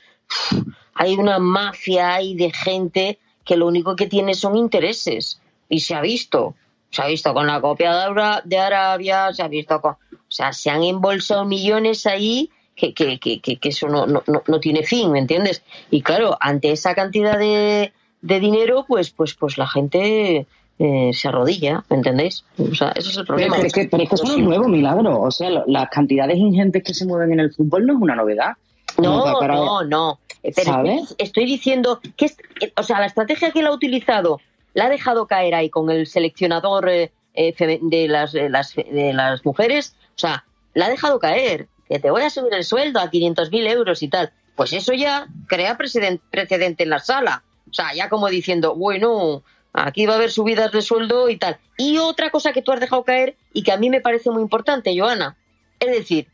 hay 0.94 1.14
una 1.14 1.38
mafia 1.38 2.14
hay 2.14 2.34
de 2.34 2.50
gente 2.50 3.18
que 3.44 3.56
lo 3.56 3.66
único 3.66 3.94
que 3.94 4.06
tiene 4.06 4.34
son 4.34 4.56
intereses 4.56 5.40
y 5.68 5.80
se 5.80 5.94
ha 5.94 6.00
visto 6.00 6.54
se 6.90 7.02
ha 7.02 7.06
visto 7.06 7.32
con 7.34 7.46
la 7.46 7.60
copia 7.60 7.92
de, 7.94 8.02
Ara- 8.04 8.42
de 8.44 8.58
Arabia 8.58 9.32
se 9.32 9.42
ha 9.42 9.48
visto 9.48 9.80
con 9.80 9.92
o 9.92 9.96
sea 10.28 10.52
se 10.52 10.70
han 10.70 10.82
embolsado 10.82 11.44
millones 11.44 12.06
ahí 12.06 12.50
que, 12.74 12.92
que, 12.92 13.20
que, 13.20 13.40
que, 13.40 13.58
eso 13.68 13.88
no, 13.88 14.06
no, 14.06 14.22
no 14.26 14.60
tiene 14.60 14.82
fin 14.82 15.12
¿me 15.12 15.20
entiendes? 15.20 15.62
y 15.90 16.02
claro 16.02 16.36
ante 16.40 16.72
esa 16.72 16.94
cantidad 16.94 17.38
de, 17.38 17.92
de 18.22 18.40
dinero 18.40 18.84
pues 18.88 19.10
pues 19.10 19.34
pues 19.34 19.56
la 19.58 19.68
gente 19.68 20.46
eh, 20.78 21.10
se 21.12 21.28
arrodilla 21.28 21.84
¿me 21.88 21.96
entendéis? 21.96 22.44
o 22.58 22.74
sea 22.74 22.92
ese 22.96 23.10
es 23.10 23.16
el 23.16 23.24
problema 23.26 23.54
pero 23.56 23.66
es 23.68 23.72
que, 23.72 23.88
pero 23.88 24.02
es 24.02 24.08
que 24.08 24.14
eso 24.16 24.24
no 24.26 24.32
es 24.34 24.38
nuevo, 24.40 24.68
milagro. 24.68 25.20
O 25.22 25.30
sea, 25.30 25.50
lo- 25.50 25.64
las 25.66 25.88
cantidades 25.88 26.36
ingentes 26.36 26.82
que 26.82 26.92
se 26.94 27.06
mueven 27.06 27.32
en 27.32 27.40
el 27.40 27.52
fútbol 27.52 27.86
no 27.86 27.94
es 27.94 28.00
una 28.00 28.16
novedad. 28.16 28.52
No, 28.98 29.24
para- 29.38 29.54
no, 29.54 29.82
no. 29.84 30.18
Eh, 30.42 30.52
Pero 30.54 30.72
¿Sabes? 30.72 31.14
estoy, 31.18 31.46
diciendo 31.46 32.00
que, 32.16 32.26
es- 32.26 32.36
eh, 32.60 32.72
o 32.76 32.82
sea, 32.82 33.00
la 33.00 33.06
estrategia 33.06 33.50
que 33.50 33.60
él 33.60 33.66
ha 33.66 33.72
utilizado 33.72 34.40
la 34.74 34.86
ha 34.86 34.88
dejado 34.88 35.26
caer 35.26 35.54
ahí 35.54 35.70
con 35.70 35.90
el 35.90 36.06
seleccionador 36.06 36.88
eh, 36.88 37.10
de, 37.34 38.08
las, 38.08 38.32
de, 38.32 38.48
las, 38.50 38.74
de 38.74 39.12
las 39.14 39.44
mujeres. 39.44 39.96
O 40.16 40.18
sea, 40.18 40.44
la 40.74 40.86
ha 40.86 40.90
dejado 40.90 41.18
caer. 41.18 41.68
Que 41.88 41.98
te 41.98 42.10
voy 42.10 42.22
a 42.22 42.30
subir 42.30 42.52
el 42.54 42.64
sueldo 42.64 42.98
a 43.00 43.10
500.000 43.10 43.66
euros 43.68 44.02
y 44.02 44.08
tal. 44.08 44.32
Pues 44.56 44.72
eso 44.72 44.92
ya 44.92 45.26
crea 45.48 45.76
preceden- 45.76 46.20
precedente 46.30 46.82
en 46.84 46.90
la 46.90 46.98
sala. 46.98 47.42
O 47.70 47.72
sea, 47.74 47.92
ya 47.94 48.08
como 48.08 48.28
diciendo, 48.28 48.74
bueno, 48.74 49.42
aquí 49.74 50.06
va 50.06 50.14
a 50.14 50.16
haber 50.16 50.30
subidas 50.30 50.72
de 50.72 50.80
sueldo 50.80 51.28
y 51.28 51.36
tal. 51.36 51.58
Y 51.76 51.98
otra 51.98 52.30
cosa 52.30 52.52
que 52.52 52.62
tú 52.62 52.72
has 52.72 52.80
dejado 52.80 53.04
caer 53.04 53.36
y 53.52 53.62
que 53.62 53.72
a 53.72 53.76
mí 53.76 53.90
me 53.90 54.00
parece 54.00 54.30
muy 54.30 54.40
importante, 54.40 54.98
Joana. 54.98 55.36
Es 55.80 55.90
decir, 55.90 56.28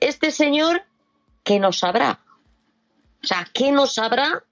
este 0.00 0.30
señor 0.30 0.82
¿qué 1.44 1.58
no 1.58 1.72
sabrá? 1.72 2.20
O 3.22 3.26
sea, 3.26 3.46
¿qué 3.52 3.72
no 3.72 3.86
sabrá 3.86 4.44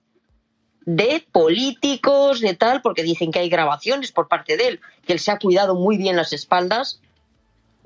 de 0.84 1.24
políticos, 1.32 2.40
de 2.40 2.54
tal? 2.54 2.82
Porque 2.82 3.02
dicen 3.02 3.30
que 3.30 3.40
hay 3.40 3.48
grabaciones 3.48 4.12
por 4.12 4.28
parte 4.28 4.56
de 4.56 4.68
él, 4.68 4.80
que 5.06 5.14
él 5.14 5.20
se 5.20 5.30
ha 5.30 5.38
cuidado 5.38 5.74
muy 5.74 5.96
bien 5.96 6.16
las 6.16 6.32
espaldas, 6.32 7.00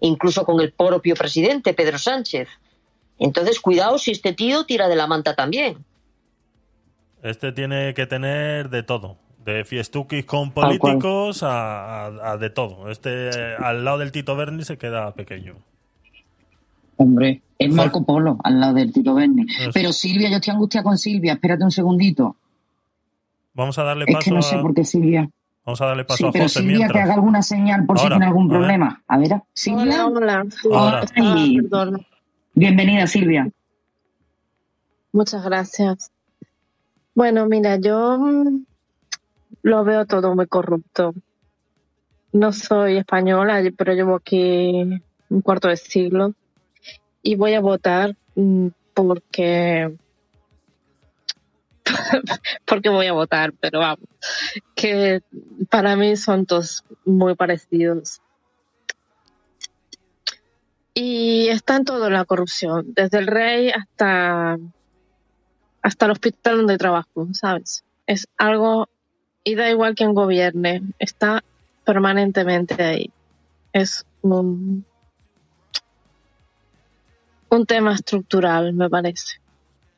incluso 0.00 0.44
con 0.44 0.60
el 0.60 0.72
propio 0.72 1.14
presidente, 1.14 1.74
Pedro 1.74 1.98
Sánchez. 1.98 2.48
Entonces, 3.18 3.60
cuidado 3.60 3.98
si 3.98 4.12
este 4.12 4.32
tío 4.32 4.64
tira 4.64 4.88
de 4.88 4.96
la 4.96 5.06
manta 5.06 5.34
también. 5.34 5.84
Este 7.22 7.52
tiene 7.52 7.94
que 7.94 8.06
tener 8.06 8.68
de 8.68 8.82
todo. 8.82 9.16
De 9.44 9.64
fiestuquis 9.64 10.24
con 10.24 10.52
políticos 10.52 11.42
a, 11.42 12.06
a- 12.06 12.30
a 12.32 12.36
de 12.36 12.50
todo. 12.50 12.90
Este 12.90 13.30
al 13.56 13.84
lado 13.84 13.98
del 13.98 14.12
Tito 14.12 14.36
Berni 14.36 14.62
se 14.64 14.78
queda 14.78 15.12
pequeño. 15.14 15.56
Hombre, 16.96 17.42
es 17.58 17.72
Marco 17.72 18.04
Polo 18.04 18.38
al 18.44 18.60
lado 18.60 18.74
del 18.74 18.92
Tito 18.92 19.14
Berni. 19.14 19.46
Pero 19.74 19.92
Silvia, 19.92 20.28
yo 20.30 20.36
estoy 20.36 20.52
angustiada 20.54 20.84
con 20.84 20.96
Silvia. 20.98 21.32
Espérate 21.32 21.64
un 21.64 21.70
segundito. 21.72 22.36
Vamos 23.54 23.76
a 23.78 23.82
darle 23.82 24.04
Es 24.06 24.14
paso 24.14 24.24
que 24.24 24.30
no 24.30 24.42
sé 24.42 24.54
a, 24.56 24.62
por 24.62 24.74
qué 24.74 24.84
Silvia. 24.84 25.28
vamos 25.66 25.80
a 25.80 25.86
darle 25.86 26.04
paso 26.04 26.18
Sí, 26.18 26.24
a 26.26 26.30
pero 26.32 26.44
José 26.44 26.58
Silvia 26.60 26.72
que 26.74 26.78
mientras. 26.78 27.04
haga 27.04 27.14
alguna 27.14 27.42
señal 27.42 27.84
por 27.86 27.98
si 27.98 28.06
tiene 28.08 28.24
algún 28.26 28.44
a 28.44 28.48
ver. 28.48 28.58
problema. 28.58 29.02
A 29.08 29.18
ver, 29.18 29.42
Silvia. 29.52 30.06
Hola, 30.06 30.06
hola. 30.06 30.44
Sí, 30.50 30.68
Ahora. 30.72 31.00
ah, 31.00 31.34
Ay. 31.34 31.56
perdón. 31.62 32.06
Bienvenida, 32.54 33.06
Silvia. 33.08 33.50
Muchas 35.12 35.44
gracias. 35.44 36.10
Bueno, 37.14 37.46
mira, 37.46 37.76
yo 37.76 38.18
mm, 38.18 38.64
lo 39.62 39.84
veo 39.84 40.06
todo 40.06 40.34
muy 40.34 40.46
corrupto. 40.46 41.14
No 42.32 42.52
soy 42.52 42.96
española, 42.96 43.62
pero 43.76 43.92
llevo 43.92 44.16
aquí 44.16 45.00
un 45.28 45.40
cuarto 45.42 45.68
de 45.68 45.76
siglo 45.76 46.34
y 47.22 47.36
voy 47.36 47.54
a 47.54 47.60
votar 47.60 48.16
mm, 48.34 48.68
porque 48.94 49.94
porque 52.64 52.88
voy 52.88 53.06
a 53.06 53.12
votar, 53.12 53.52
pero 53.60 53.80
vamos, 53.80 54.08
que 54.74 55.20
para 55.68 55.96
mí 55.96 56.16
son 56.16 56.46
todos 56.46 56.84
muy 57.04 57.34
parecidos. 57.34 58.20
Y 60.94 61.48
está 61.48 61.76
en 61.76 61.84
todo 61.84 62.10
la 62.10 62.24
corrupción, 62.24 62.92
desde 62.94 63.18
el 63.18 63.26
rey 63.26 63.70
hasta 63.70 64.58
hasta 65.82 66.04
el 66.06 66.12
hospital 66.12 66.58
donde 66.58 66.78
trabajo, 66.78 67.28
¿sabes? 67.32 67.84
Es 68.06 68.28
algo, 68.38 68.88
y 69.44 69.54
da 69.54 69.70
igual 69.70 69.94
quien 69.94 70.14
gobierne, 70.14 70.82
está 70.98 71.42
permanentemente 71.84 72.82
ahí. 72.82 73.10
Es 73.72 74.04
un, 74.22 74.84
un 77.48 77.66
tema 77.66 77.94
estructural, 77.94 78.72
me 78.72 78.88
parece. 78.88 79.40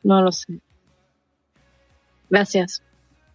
No 0.02 0.22
lo 0.22 0.32
sé. 0.32 0.60
Gracias. 2.30 2.82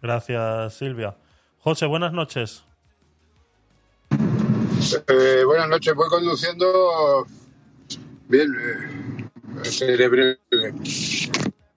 Gracias, 0.02 0.74
Silvia. 0.74 1.16
José, 1.58 1.86
buenas 1.86 2.12
noches. 2.12 2.64
Eh, 4.10 5.44
buenas 5.44 5.68
noches, 5.68 5.94
voy 5.94 6.08
conduciendo. 6.08 7.26
Bien, 8.28 8.48
eh, 9.62 9.64
seré 9.64 10.08
breve. 10.08 10.38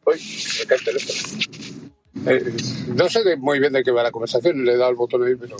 Uy, 0.05 0.21
me 0.59 0.65
cae 0.65 0.77
el 0.77 0.84
teléfono. 0.84 1.82
Eh, 2.26 2.53
no 2.95 3.09
sé 3.09 3.24
de- 3.24 3.38
muy 3.38 3.59
bien 3.59 3.74
de 3.74 3.84
qué 3.84 3.91
va 3.91 4.03
la 4.03 4.11
conversación, 4.11 4.64
le 4.64 4.74
he 4.74 4.78
dado 4.78 4.91
el 4.91 4.95
botón 4.97 5.24
ahí, 5.26 5.36
pero. 5.36 5.57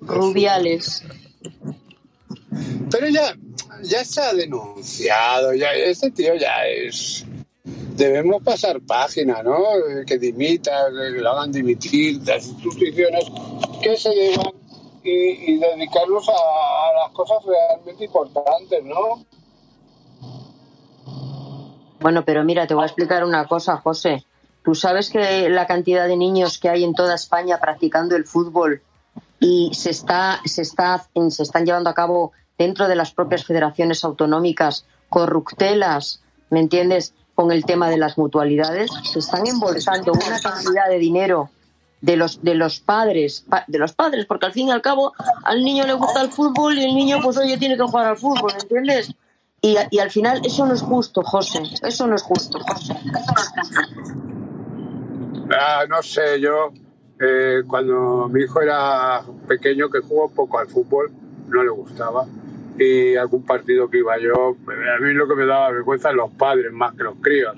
Rubiales. 0.00 1.04
Pero 2.90 3.08
ya, 3.08 3.36
ya 3.82 4.04
se 4.04 4.20
ha 4.20 4.32
denunciado, 4.34 5.52
ya 5.54 5.72
este 5.72 6.10
tío 6.10 6.34
ya 6.34 6.66
es. 6.66 7.24
Debemos 7.96 8.42
pasar 8.42 8.80
página, 8.80 9.42
¿no? 9.42 9.58
Eh, 9.58 10.04
Que 10.06 10.18
dimita, 10.18 10.86
que 10.88 11.20
lo 11.20 11.30
hagan 11.30 11.52
dimitir 11.52 12.20
las 12.26 12.46
instituciones 12.46 13.24
que 13.82 13.96
se 13.96 14.08
deban 14.08 14.52
y, 15.04 15.62
a, 15.62 15.68
a 15.68 17.04
las 17.04 17.12
cosas 17.12 17.38
realmente 17.44 18.04
importantes, 18.04 18.82
¿no? 18.84 19.24
Bueno, 22.00 22.24
pero 22.24 22.44
mira, 22.44 22.66
te 22.66 22.74
voy 22.74 22.84
a 22.84 22.86
explicar 22.86 23.24
una 23.24 23.46
cosa, 23.46 23.76
José. 23.76 24.24
Tú 24.62 24.74
sabes 24.74 25.08
que 25.10 25.48
la 25.48 25.66
cantidad 25.66 26.06
de 26.06 26.16
niños 26.16 26.58
que 26.58 26.68
hay 26.68 26.84
en 26.84 26.94
toda 26.94 27.14
España 27.14 27.58
practicando 27.58 28.14
el 28.16 28.26
fútbol 28.26 28.82
y 29.38 29.70
se 29.74 29.90
está, 29.90 30.40
se 30.44 30.62
está, 30.62 31.06
se 31.30 31.42
están 31.42 31.64
llevando 31.64 31.88
a 31.90 31.94
cabo 31.94 32.32
dentro 32.58 32.86
de 32.88 32.94
las 32.94 33.12
propias 33.12 33.44
federaciones 33.44 34.04
autonómicas 34.04 34.84
corruptelas, 35.08 36.20
¿me 36.50 36.60
entiendes? 36.60 37.14
Con 37.34 37.52
el 37.52 37.64
tema 37.64 37.88
de 37.88 37.96
las 37.96 38.18
mutualidades, 38.18 38.90
se 39.10 39.18
están 39.20 39.46
embolsando 39.46 40.12
una 40.12 40.38
cantidad 40.40 40.88
de 40.90 40.98
dinero 40.98 41.48
de 42.02 42.16
los 42.16 42.42
de 42.42 42.54
los 42.54 42.80
padres, 42.80 43.44
pa- 43.48 43.64
de 43.66 43.78
los 43.78 43.92
padres, 43.94 44.26
porque 44.26 44.46
al 44.46 44.52
fin 44.52 44.68
y 44.68 44.70
al 44.72 44.82
cabo 44.82 45.12
al 45.44 45.62
niño 45.64 45.86
le 45.86 45.94
gusta 45.94 46.20
el 46.22 46.30
fútbol 46.30 46.78
y 46.78 46.84
el 46.84 46.94
niño 46.94 47.18
pues 47.22 47.36
oye 47.38 47.56
tiene 47.56 47.76
que 47.76 47.82
jugar 47.82 48.06
al 48.06 48.16
fútbol, 48.18 48.52
¿me 48.54 48.60
entiendes? 48.60 49.12
Y, 49.62 49.76
y 49.90 49.98
al 49.98 50.10
final 50.10 50.40
eso 50.44 50.64
no 50.66 50.74
es 50.74 50.80
justo, 50.82 51.22
José, 51.22 51.62
eso 51.82 52.06
no 52.06 52.14
es 52.16 52.22
justo, 52.22 52.58
José. 52.60 52.94
Ah, 55.50 55.84
no 55.88 56.02
sé, 56.02 56.40
yo 56.40 56.72
eh, 57.18 57.62
cuando 57.66 58.28
mi 58.28 58.42
hijo 58.42 58.60
era 58.62 59.22
pequeño 59.48 59.90
que 59.90 60.00
jugó 60.00 60.30
poco 60.30 60.58
al 60.58 60.68
fútbol, 60.68 61.10
no 61.48 61.62
le 61.62 61.70
gustaba. 61.70 62.24
Y 62.78 63.16
algún 63.16 63.44
partido 63.44 63.90
que 63.90 63.98
iba 63.98 64.16
yo, 64.18 64.56
a 64.66 65.00
mí 65.02 65.12
lo 65.12 65.28
que 65.28 65.34
me 65.34 65.44
daba 65.44 65.70
vergüenza 65.70 66.12
los 66.12 66.30
padres 66.32 66.72
más 66.72 66.94
que 66.94 67.02
los 67.02 67.16
críos. 67.20 67.54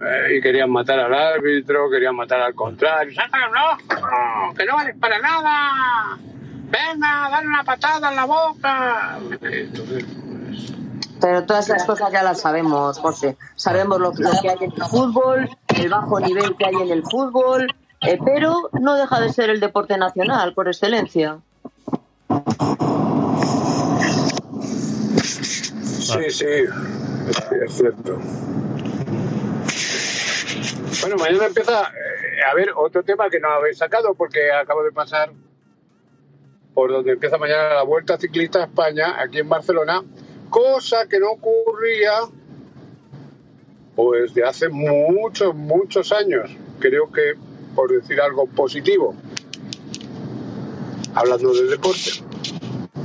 eh, 0.00 0.36
y 0.36 0.40
querían 0.40 0.70
matar 0.70 0.98
al 1.00 1.14
árbitro, 1.14 1.88
querían 1.90 2.14
matar 2.16 2.40
al 2.40 2.54
contrario. 2.54 3.14
¡Sácalo, 3.14 3.46
no! 3.52 4.54
¡Que 4.54 4.64
no 4.66 4.74
vales 4.74 4.96
para 5.00 5.18
nada! 5.20 6.18
¡Venga, 6.70 7.28
dale 7.30 7.46
una 7.48 7.64
patada 7.64 8.10
en 8.10 8.16
la 8.16 8.24
boca! 8.26 9.18
Entonces, 9.40 10.04
Pero 11.20 11.44
todas 11.44 11.68
esas 11.68 11.84
cosas 11.84 12.12
ya 12.12 12.22
las 12.22 12.40
sabemos, 12.40 12.98
José. 12.98 13.36
Sabemos 13.56 13.98
lo 13.98 14.12
que 14.12 14.24
hay 14.26 14.56
en 14.60 14.64
el 14.64 14.82
fútbol, 14.84 15.48
el 15.78 15.88
bajo 15.88 16.20
nivel 16.20 16.56
que 16.56 16.66
hay 16.66 16.74
en 16.74 16.90
el 16.90 17.02
fútbol, 17.02 17.66
eh, 18.00 18.18
pero 18.24 18.70
no 18.80 18.94
deja 18.96 19.20
de 19.20 19.32
ser 19.32 19.50
el 19.50 19.60
deporte 19.60 19.96
nacional 19.96 20.54
por 20.54 20.68
excelencia. 20.68 21.38
Sí, 26.08 26.30
sí, 26.30 26.46
es 27.64 27.74
cierto. 27.74 28.18
Bueno, 31.00 31.16
mañana 31.16 31.46
empieza 31.46 31.82
eh, 31.82 32.42
a 32.50 32.54
ver 32.54 32.70
otro 32.74 33.02
tema 33.02 33.30
que 33.30 33.40
no 33.40 33.48
habéis 33.48 33.78
sacado 33.78 34.14
porque 34.14 34.50
acabo 34.50 34.82
de 34.82 34.92
pasar 34.92 35.30
por 36.74 36.90
donde 36.92 37.12
empieza 37.12 37.38
mañana 37.38 37.74
la 37.74 37.82
Vuelta 37.82 38.16
Ciclista 38.18 38.60
a 38.60 38.64
España, 38.64 39.20
aquí 39.20 39.38
en 39.38 39.48
Barcelona, 39.48 40.02
cosa 40.48 41.08
que 41.08 41.18
no 41.18 41.32
ocurría 41.32 42.12
pues 43.98 44.32
de 44.32 44.44
hace 44.44 44.68
muchos, 44.68 45.56
muchos 45.56 46.12
años. 46.12 46.48
Creo 46.78 47.10
que, 47.10 47.34
por 47.74 47.90
decir 47.90 48.20
algo 48.20 48.46
positivo, 48.46 49.12
hablando 51.16 51.52
del 51.52 51.68
deporte, 51.68 52.22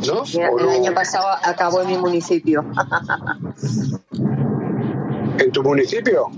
¿no? 0.06 0.24
Mira, 0.32 0.52
¿O 0.52 0.60
El 0.60 0.66
no? 0.68 0.72
año 0.72 0.94
pasado 0.94 1.26
acabó 1.44 1.82
en 1.82 1.88
mi 1.88 1.98
municipio. 1.98 2.64
¿En 5.40 5.52
tu 5.52 5.64
municipio? 5.64 6.30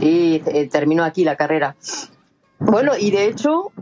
y 0.00 0.42
eh, 0.46 0.66
terminó 0.72 1.04
aquí 1.04 1.24
la 1.24 1.36
carrera. 1.36 1.76
Bueno, 2.60 2.92
y 2.98 3.10
de 3.10 3.26
hecho, 3.26 3.72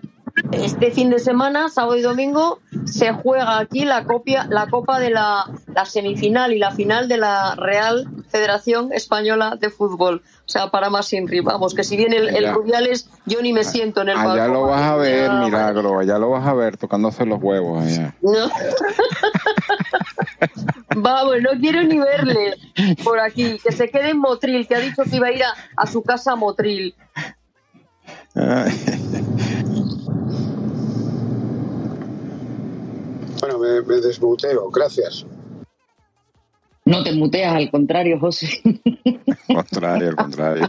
este 0.52 0.90
fin 0.90 1.10
de 1.10 1.18
semana, 1.18 1.68
sábado 1.68 1.96
y 1.96 2.02
domingo, 2.02 2.60
se 2.84 3.12
juega 3.12 3.58
aquí 3.58 3.84
la, 3.84 4.04
copia, 4.04 4.46
la 4.48 4.68
copa 4.68 4.98
de 4.98 5.10
la, 5.10 5.44
la 5.74 5.84
semifinal 5.84 6.52
y 6.52 6.58
la 6.58 6.70
final 6.72 7.08
de 7.08 7.18
la 7.18 7.54
Real 7.56 8.08
Federación 8.28 8.92
Española 8.92 9.56
de 9.60 9.70
Fútbol. 9.70 10.22
O 10.46 10.48
sea, 10.48 10.70
para 10.70 10.90
más 10.90 11.12
Inri, 11.12 11.40
vamos, 11.40 11.74
que 11.74 11.84
si 11.84 11.96
viene 11.96 12.16
el, 12.16 12.28
el. 12.34 12.54
Rubiales, 12.54 13.10
yo 13.26 13.42
ni 13.42 13.52
me 13.52 13.64
siento 13.64 14.02
en 14.02 14.10
el 14.10 14.16
balcón. 14.16 14.52
lo 14.52 14.62
vas 14.62 14.82
a 14.82 14.96
ver, 14.96 15.30
Ah, 15.30 15.44
milagro. 15.44 15.98
Allá 15.98 16.18
lo 16.18 16.30
vas 16.30 16.46
a 16.46 16.54
ver 16.54 16.76
tocándose 16.76 17.26
los 17.26 17.42
huevos. 17.42 17.82
Allá. 17.82 18.14
No. 18.22 18.50
Vamos, 20.96 21.36
no 21.42 21.50
quiero 21.60 21.82
ni 21.82 21.98
verle 21.98 22.54
por 23.04 23.20
aquí. 23.20 23.58
Que 23.62 23.72
se 23.72 23.88
quede 23.90 24.10
en 24.10 24.18
Motril, 24.18 24.66
que 24.66 24.74
ha 24.74 24.80
dicho 24.80 25.02
que 25.04 25.16
iba 25.16 25.28
a 25.28 25.32
ir 25.32 25.42
a, 25.44 25.54
a 25.76 25.86
su 25.86 26.02
casa 26.02 26.32
a 26.32 26.36
Motril. 26.36 26.94
Bueno, 33.40 33.58
me, 33.58 33.82
me 33.82 34.00
desmuteo, 34.00 34.70
gracias. 34.70 35.26
No 36.84 37.02
te 37.02 37.12
muteas, 37.12 37.54
al 37.54 37.70
contrario, 37.70 38.18
José. 38.18 38.48
Al 39.48 39.56
contrario, 39.56 40.08
al 40.08 40.16
contrario. 40.16 40.68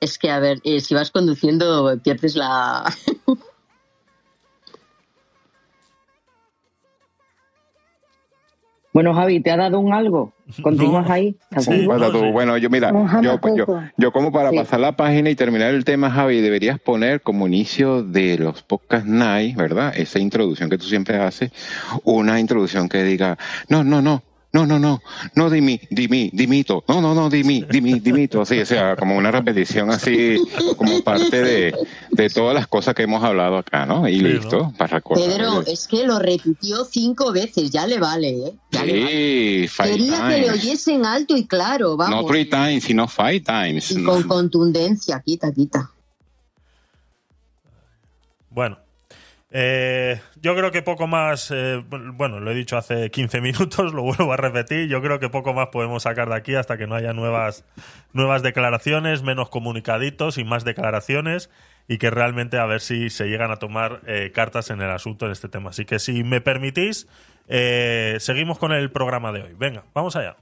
Es 0.00 0.18
que, 0.18 0.30
a 0.30 0.40
ver, 0.40 0.60
eh, 0.64 0.80
si 0.80 0.94
vas 0.94 1.12
conduciendo, 1.12 1.96
pierdes 2.02 2.34
la. 2.34 2.92
Bueno, 8.92 9.14
Javi, 9.14 9.40
¿te 9.40 9.50
ha 9.50 9.56
dado 9.56 9.80
un 9.80 9.92
algo? 9.92 10.34
¿Continúas 10.62 11.08
ahí? 11.08 11.34
Bueno, 11.86 12.10
tú, 12.10 12.30
bueno, 12.32 12.58
yo 12.58 12.68
mira, 12.68 12.92
yo, 13.22 13.22
yo, 13.22 13.40
Coco. 13.40 13.82
yo 13.96 14.12
como 14.12 14.30
para 14.32 14.50
Sí. 14.50 14.56
pasar 14.56 14.80
la 14.80 14.96
página 14.96 15.30
y 15.30 15.34
terminar 15.34 15.72
el 15.72 15.84
tema, 15.84 16.10
Javi, 16.10 16.40
deberías 16.42 16.78
poner 16.78 17.22
como 17.22 17.46
inicio 17.46 18.02
de 18.02 18.36
los 18.38 18.62
podcast 18.62 19.06
night, 19.06 19.56
¿verdad? 19.56 19.94
Esa 19.96 20.18
introducción 20.18 20.68
que 20.68 20.76
tú 20.76 20.84
siempre 20.84 21.16
haces, 21.16 21.52
una 22.04 22.38
introducción 22.38 22.88
que 22.88 23.02
diga, 23.02 23.38
no, 23.68 23.82
no, 23.82 24.02
no, 24.02 24.22
no, 24.52 24.66
no, 24.66 24.78
no, 24.78 25.02
no 25.34 25.48
dimi, 25.48 25.80
dimi, 25.88 26.30
dimito, 26.32 26.84
no, 26.86 27.00
no, 27.00 27.14
no, 27.14 27.30
dimi, 27.30 27.64
dimi, 27.70 28.00
dimito, 28.00 28.42
así, 28.42 28.60
o 28.60 28.66
sea, 28.66 28.96
como 28.96 29.16
una 29.16 29.30
repetición 29.30 29.90
así, 29.90 30.36
como 30.76 31.02
parte 31.02 31.42
de, 31.42 31.74
de 32.10 32.28
todas 32.28 32.54
las 32.54 32.66
cosas 32.66 32.94
que 32.94 33.04
hemos 33.04 33.24
hablado 33.24 33.56
acá, 33.56 33.86
¿no? 33.86 34.06
Y 34.06 34.20
listo, 34.20 34.70
para 34.76 34.98
recordar. 34.98 35.26
Pedro, 35.26 35.62
es 35.66 35.86
que 35.86 36.06
lo 36.06 36.18
repitió 36.18 36.84
cinco 36.84 37.32
veces, 37.32 37.70
ya 37.70 37.86
le 37.86 37.98
vale, 37.98 38.28
¿eh? 38.28 38.52
Ya 38.70 38.84
le 38.84 39.00
vale. 39.00 39.12
Sí, 39.12 39.68
five 39.68 39.90
Quería 39.90 40.28
que 40.28 40.38
le 40.38 40.50
oyesen 40.50 41.06
alto 41.06 41.34
y 41.34 41.46
claro, 41.46 41.96
vamos. 41.96 42.22
No 42.22 42.26
three 42.26 42.44
times, 42.44 42.84
sino 42.84 43.08
five 43.08 43.40
times. 43.40 43.90
Y 43.90 44.04
con 44.04 44.22
contundencia, 44.24 45.22
quita, 45.24 45.50
quita. 45.50 45.90
Bueno, 48.50 48.81
eh, 49.54 50.20
yo 50.40 50.56
creo 50.56 50.70
que 50.70 50.80
poco 50.80 51.06
más, 51.06 51.50
eh, 51.50 51.84
bueno, 51.90 52.40
lo 52.40 52.50
he 52.50 52.54
dicho 52.54 52.78
hace 52.78 53.10
15 53.10 53.40
minutos, 53.42 53.92
lo 53.94 54.02
vuelvo 54.02 54.32
a 54.32 54.36
repetir, 54.36 54.88
yo 54.88 55.02
creo 55.02 55.20
que 55.20 55.28
poco 55.28 55.52
más 55.52 55.68
podemos 55.68 56.04
sacar 56.04 56.28
de 56.30 56.36
aquí 56.36 56.54
hasta 56.54 56.78
que 56.78 56.86
no 56.86 56.94
haya 56.94 57.12
nuevas, 57.12 57.64
nuevas 58.12 58.42
declaraciones, 58.42 59.22
menos 59.22 59.50
comunicaditos 59.50 60.38
y 60.38 60.44
más 60.44 60.64
declaraciones 60.64 61.50
y 61.88 61.98
que 61.98 62.10
realmente 62.10 62.58
a 62.58 62.66
ver 62.66 62.80
si 62.80 63.10
se 63.10 63.26
llegan 63.26 63.50
a 63.50 63.56
tomar 63.56 64.00
eh, 64.06 64.32
cartas 64.34 64.70
en 64.70 64.80
el 64.80 64.90
asunto 64.90 65.26
en 65.26 65.32
este 65.32 65.48
tema. 65.48 65.70
Así 65.70 65.84
que 65.84 65.98
si 65.98 66.24
me 66.24 66.40
permitís, 66.40 67.06
eh, 67.48 68.16
seguimos 68.20 68.58
con 68.58 68.72
el 68.72 68.90
programa 68.90 69.32
de 69.32 69.42
hoy. 69.42 69.54
Venga, 69.58 69.84
vamos 69.92 70.16
allá. 70.16 70.36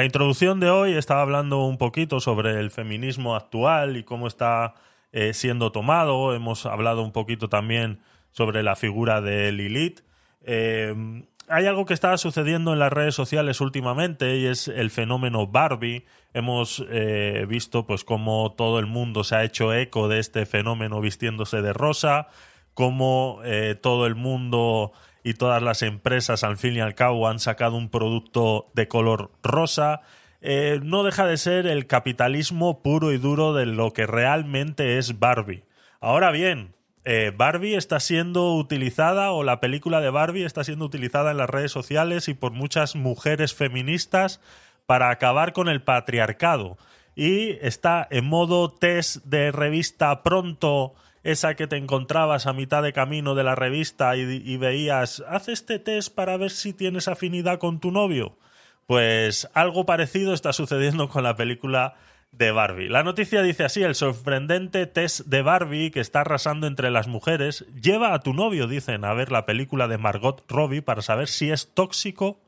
La 0.00 0.06
introducción 0.06 0.60
de 0.60 0.70
hoy 0.70 0.94
estaba 0.94 1.20
hablando 1.20 1.66
un 1.66 1.76
poquito 1.76 2.20
sobre 2.20 2.58
el 2.58 2.70
feminismo 2.70 3.36
actual 3.36 3.98
y 3.98 4.02
cómo 4.02 4.28
está 4.28 4.72
eh, 5.12 5.34
siendo 5.34 5.72
tomado. 5.72 6.34
Hemos 6.34 6.64
hablado 6.64 7.02
un 7.02 7.12
poquito 7.12 7.50
también 7.50 8.00
sobre 8.30 8.62
la 8.62 8.76
figura 8.76 9.20
de 9.20 9.52
Lilith. 9.52 10.00
Eh, 10.42 11.22
hay 11.48 11.66
algo 11.66 11.84
que 11.84 11.92
está 11.92 12.16
sucediendo 12.16 12.72
en 12.72 12.78
las 12.78 12.90
redes 12.90 13.14
sociales 13.14 13.60
últimamente 13.60 14.38
y 14.38 14.46
es 14.46 14.68
el 14.68 14.90
fenómeno 14.90 15.46
Barbie. 15.46 16.06
Hemos 16.32 16.82
eh, 16.88 17.44
visto 17.46 17.86
pues 17.86 18.02
cómo 18.02 18.54
todo 18.56 18.78
el 18.78 18.86
mundo 18.86 19.22
se 19.22 19.36
ha 19.36 19.44
hecho 19.44 19.74
eco 19.74 20.08
de 20.08 20.20
este 20.20 20.46
fenómeno 20.46 21.02
vistiéndose 21.02 21.60
de 21.60 21.74
rosa, 21.74 22.28
cómo 22.72 23.40
todo 23.82 24.06
el 24.06 24.14
mundo 24.14 24.92
y 25.22 25.34
todas 25.34 25.62
las 25.62 25.82
empresas 25.82 26.44
al 26.44 26.56
fin 26.56 26.74
y 26.74 26.80
al 26.80 26.94
cabo 26.94 27.28
han 27.28 27.38
sacado 27.38 27.76
un 27.76 27.90
producto 27.90 28.70
de 28.74 28.88
color 28.88 29.30
rosa. 29.42 30.02
Eh, 30.40 30.80
no 30.82 31.02
deja 31.02 31.26
de 31.26 31.36
ser 31.36 31.66
el 31.66 31.86
capitalismo 31.86 32.82
puro 32.82 33.12
y 33.12 33.18
duro 33.18 33.52
de 33.52 33.66
lo 33.66 33.92
que 33.92 34.06
realmente 34.06 34.98
es 34.98 35.18
Barbie. 35.18 35.64
Ahora 36.00 36.30
bien, 36.30 36.74
eh, 37.04 37.32
Barbie 37.34 37.76
está 37.76 37.98
siendo 38.00 38.54
utilizada 38.54 39.32
o 39.32 39.42
la 39.42 39.60
película 39.60 40.00
de 40.00 40.10
Barbie 40.10 40.44
está 40.44 40.64
siendo 40.64 40.84
utilizada 40.84 41.30
en 41.30 41.38
las 41.38 41.48
redes 41.48 41.72
sociales 41.72 42.28
y 42.28 42.34
por 42.34 42.52
muchas 42.52 42.94
mujeres 42.94 43.54
feministas 43.54 44.40
para 44.86 45.10
acabar 45.10 45.52
con 45.52 45.68
el 45.68 45.82
patriarcado. 45.82 46.76
Y 47.14 47.50
está 47.60 48.06
en 48.10 48.26
modo 48.26 48.70
test 48.70 49.24
de 49.24 49.52
revista 49.52 50.22
pronto, 50.22 50.94
esa 51.22 51.54
que 51.54 51.66
te 51.66 51.76
encontrabas 51.76 52.46
a 52.46 52.52
mitad 52.52 52.82
de 52.82 52.92
camino 52.92 53.34
de 53.34 53.44
la 53.44 53.54
revista 53.54 54.16
y, 54.16 54.56
veías, 54.56 55.22
haz 55.28 55.48
este 55.48 55.78
test 55.78 56.14
para 56.14 56.36
ver 56.36 56.50
si 56.50 56.72
tienes 56.72 57.08
afinidad 57.08 57.58
con 57.58 57.80
tu 57.80 57.90
novio. 57.90 58.38
Pues 58.86 59.48
algo 59.54 59.86
parecido 59.86 60.34
está 60.34 60.52
sucediendo 60.52 61.08
con 61.08 61.22
la 61.22 61.36
película 61.36 61.94
de 62.32 62.52
Barbie. 62.52 62.88
La 62.88 63.02
noticia 63.02 63.42
dice 63.42 63.64
así, 63.64 63.82
el 63.82 63.94
sorprendente 63.94 64.86
test 64.86 65.26
de 65.26 65.42
Barbie 65.42 65.90
que 65.90 66.00
está 66.00 66.22
arrasando 66.22 66.66
entre 66.66 66.90
las 66.90 67.06
mujeres 67.06 67.66
lleva 67.80 68.14
a 68.14 68.20
tu 68.20 68.32
novio, 68.32 68.66
dicen, 68.66 69.04
a 69.04 69.14
ver 69.14 69.30
la 69.30 69.46
película 69.46 69.88
de 69.88 69.98
Margot 69.98 70.44
Robbie 70.48 70.82
para 70.82 71.02
saber 71.02 71.28
si 71.28 71.50
es 71.50 71.74
tóxico 71.74 72.40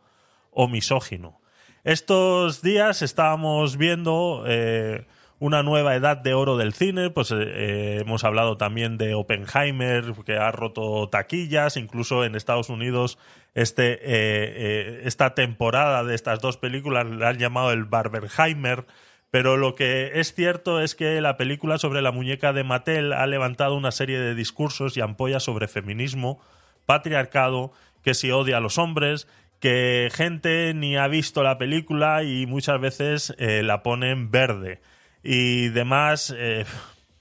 o 0.50 0.68
misógino. 0.68 1.40
Estos 1.84 2.62
días 2.62 3.02
estábamos 3.02 3.76
viendo 3.76 4.44
eh, 4.46 5.06
una 5.43 5.64
nueva 5.64 5.97
edad 5.97 6.18
de 6.18 6.34
oro 6.34 6.57
del 6.57 6.72
cine, 6.72 7.11
pues 7.11 7.32
eh, 7.32 7.36
eh, 7.40 7.99
hemos 8.03 8.22
hablado 8.22 8.57
también 8.57 8.97
de 8.97 9.14
Oppenheimer, 9.14 10.12
que 10.24 10.36
ha 10.36 10.53
roto 10.53 11.09
taquillas, 11.09 11.76
incluso 11.76 12.24
en 12.24 12.36
Estados 12.36 12.68
Unidos 12.68 13.18
este, 13.53 13.99
eh, 14.03 15.01
esta 15.03 15.34
temporada 15.34 16.05
de 16.05 16.14
estas 16.14 16.38
dos 16.38 16.59
películas 16.59 17.07
la 17.07 17.30
han 17.30 17.38
llamado 17.38 17.72
el 17.72 17.86
Barbenheimer, 17.86 18.86
pero 19.32 19.57
lo 19.57 19.74
que 19.74 20.20
es 20.20 20.32
cierto 20.32 20.80
es 20.80 20.95
que 20.95 21.20
la 21.20 21.36
película 21.36 21.76
sobre 21.76 22.03
la 22.03 22.12
muñeca 22.12 22.53
de 22.53 22.62
Mattel 22.62 23.12
ha 23.12 23.26
levantado 23.26 23.74
una 23.74 23.90
serie 23.90 24.20
de 24.20 24.36
discursos 24.36 24.97
y 24.97 25.01
ampollas 25.01 25.43
sobre 25.43 25.66
feminismo, 25.66 26.40
patriarcado 26.86 27.72
que 28.05 28.14
si 28.14 28.30
odia 28.30 28.59
a 28.59 28.61
los 28.61 28.78
hombres, 28.78 29.26
que 29.59 30.09
gente 30.14 30.72
ni 30.72 30.97
ha 30.97 31.09
visto 31.09 31.43
la 31.43 31.59
película 31.59 32.22
y 32.22 32.47
muchas 32.47 32.80
veces 32.80 33.34
la 33.38 33.82
ponen 33.82 34.30
verde. 34.30 34.80
Y 35.22 35.68
demás 35.68 36.34
eh, 36.36 36.64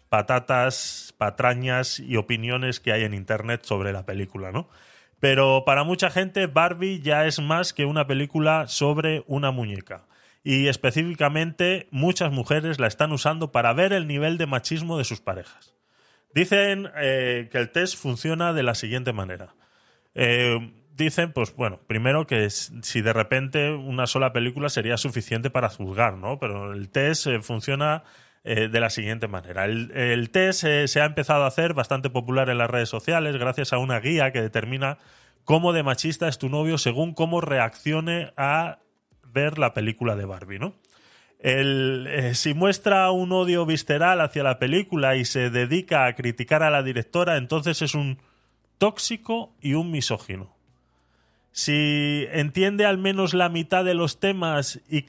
patatas, 0.09 1.13
patrañas 1.17 1.99
y 1.99 2.17
opiniones 2.17 2.79
que 2.79 2.91
hay 2.91 3.03
en 3.03 3.13
Internet 3.13 3.61
sobre 3.63 3.93
la 3.93 4.05
película, 4.05 4.51
¿no? 4.51 4.67
Pero 5.19 5.63
para 5.65 5.83
mucha 5.83 6.09
gente 6.09 6.47
Barbie 6.47 6.99
ya 6.99 7.27
es 7.27 7.39
más 7.39 7.73
que 7.73 7.85
una 7.85 8.07
película 8.07 8.67
sobre 8.67 9.23
una 9.27 9.51
muñeca. 9.51 10.07
Y 10.43 10.67
específicamente 10.67 11.87
muchas 11.91 12.31
mujeres 12.31 12.79
la 12.79 12.87
están 12.87 13.11
usando 13.11 13.51
para 13.51 13.73
ver 13.73 13.93
el 13.93 14.07
nivel 14.07 14.39
de 14.39 14.47
machismo 14.47 14.97
de 14.97 15.03
sus 15.03 15.21
parejas. 15.21 15.75
Dicen 16.33 16.89
eh, 16.97 17.49
que 17.51 17.59
el 17.59 17.71
test 17.71 17.97
funciona 17.97 18.51
de 18.51 18.63
la 18.63 18.73
siguiente 18.73 19.13
manera. 19.13 19.53
Eh, 20.15 20.71
dicen, 21.03 21.31
pues 21.33 21.55
bueno, 21.55 21.79
primero 21.87 22.27
que 22.27 22.49
si 22.49 23.01
de 23.01 23.13
repente 23.13 23.71
una 23.71 24.07
sola 24.07 24.33
película 24.33 24.69
sería 24.69 24.97
suficiente 24.97 25.49
para 25.49 25.69
juzgar, 25.69 26.17
¿no? 26.17 26.39
Pero 26.39 26.73
el 26.73 26.89
test 26.89 27.27
eh, 27.27 27.41
funciona 27.41 28.03
eh, 28.43 28.67
de 28.67 28.79
la 28.79 28.89
siguiente 28.89 29.27
manera. 29.27 29.65
El, 29.65 30.29
test 30.31 30.63
eh, 30.63 30.87
se 30.87 31.01
ha 31.01 31.05
empezado 31.05 31.43
a 31.43 31.47
hacer 31.47 31.73
bastante 31.73 32.09
popular 32.09 32.49
en 32.49 32.57
las 32.57 32.69
redes 32.69 32.89
sociales 32.89 33.37
gracias 33.37 33.73
a 33.73 33.77
una 33.77 33.99
guía 33.99 34.31
que 34.31 34.41
determina 34.41 34.97
cómo 35.43 35.73
de 35.73 35.83
machista 35.83 36.27
es 36.27 36.37
tu 36.37 36.49
novio 36.49 36.77
según 36.77 37.13
cómo 37.13 37.41
reaccione 37.41 38.33
a 38.37 38.79
ver 39.25 39.57
la 39.57 39.73
película 39.73 40.15
de 40.15 40.25
Barbie, 40.25 40.59
¿no? 40.59 40.75
si 42.33 42.53
muestra 42.53 43.09
un 43.09 43.31
odio 43.31 43.65
visceral 43.65 44.21
hacia 44.21 44.43
la 44.43 44.59
película 44.59 45.15
y 45.15 45.25
se 45.25 45.49
dedica 45.49 46.05
a 46.05 46.13
criticar 46.13 46.61
a 46.61 46.69
la 46.69 46.83
directora, 46.83 47.37
entonces 47.37 47.81
es 47.81 47.95
un 47.95 48.19
tóxico 48.77 49.55
y 49.59 49.73
un 49.73 49.89
misógino 49.89 50.60
si 51.51 52.27
entiende 52.31 52.85
al 52.85 52.97
menos 52.97 53.33
la 53.33 53.49
mitad 53.49 53.83
de 53.83 53.93
los 53.93 54.19
temas 54.19 54.79
y, 54.89 55.05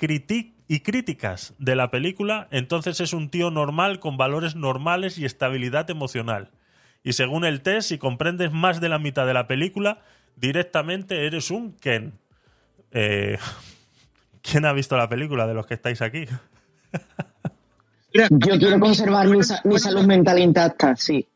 y 0.68 0.80
críticas 0.80 1.54
de 1.58 1.76
la 1.76 1.90
película, 1.90 2.48
entonces 2.50 3.00
es 3.00 3.12
un 3.12 3.30
tío 3.30 3.50
normal 3.50 4.00
con 4.00 4.16
valores 4.16 4.56
normales 4.56 5.18
y 5.18 5.24
estabilidad 5.24 5.88
emocional. 5.90 6.50
Y 7.04 7.14
según 7.14 7.44
el 7.44 7.62
test, 7.62 7.88
si 7.88 7.98
comprendes 7.98 8.52
más 8.52 8.80
de 8.80 8.88
la 8.88 8.98
mitad 8.98 9.26
de 9.26 9.34
la 9.34 9.46
película, 9.46 10.00
directamente 10.36 11.26
eres 11.26 11.50
un 11.50 11.72
Ken. 11.72 12.12
Eh, 12.90 13.38
¿Quién 14.42 14.64
ha 14.64 14.72
visto 14.72 14.96
la 14.96 15.08
película 15.08 15.46
de 15.46 15.54
los 15.54 15.66
que 15.66 15.74
estáis 15.74 16.02
aquí? 16.02 16.26
Yo 18.12 18.58
quiero 18.58 18.78
conservar 18.78 19.26
mi, 19.28 19.38
mi 19.64 19.78
salud 19.78 20.04
mental 20.04 20.38
intacta, 20.38 20.94
sí. 20.96 21.26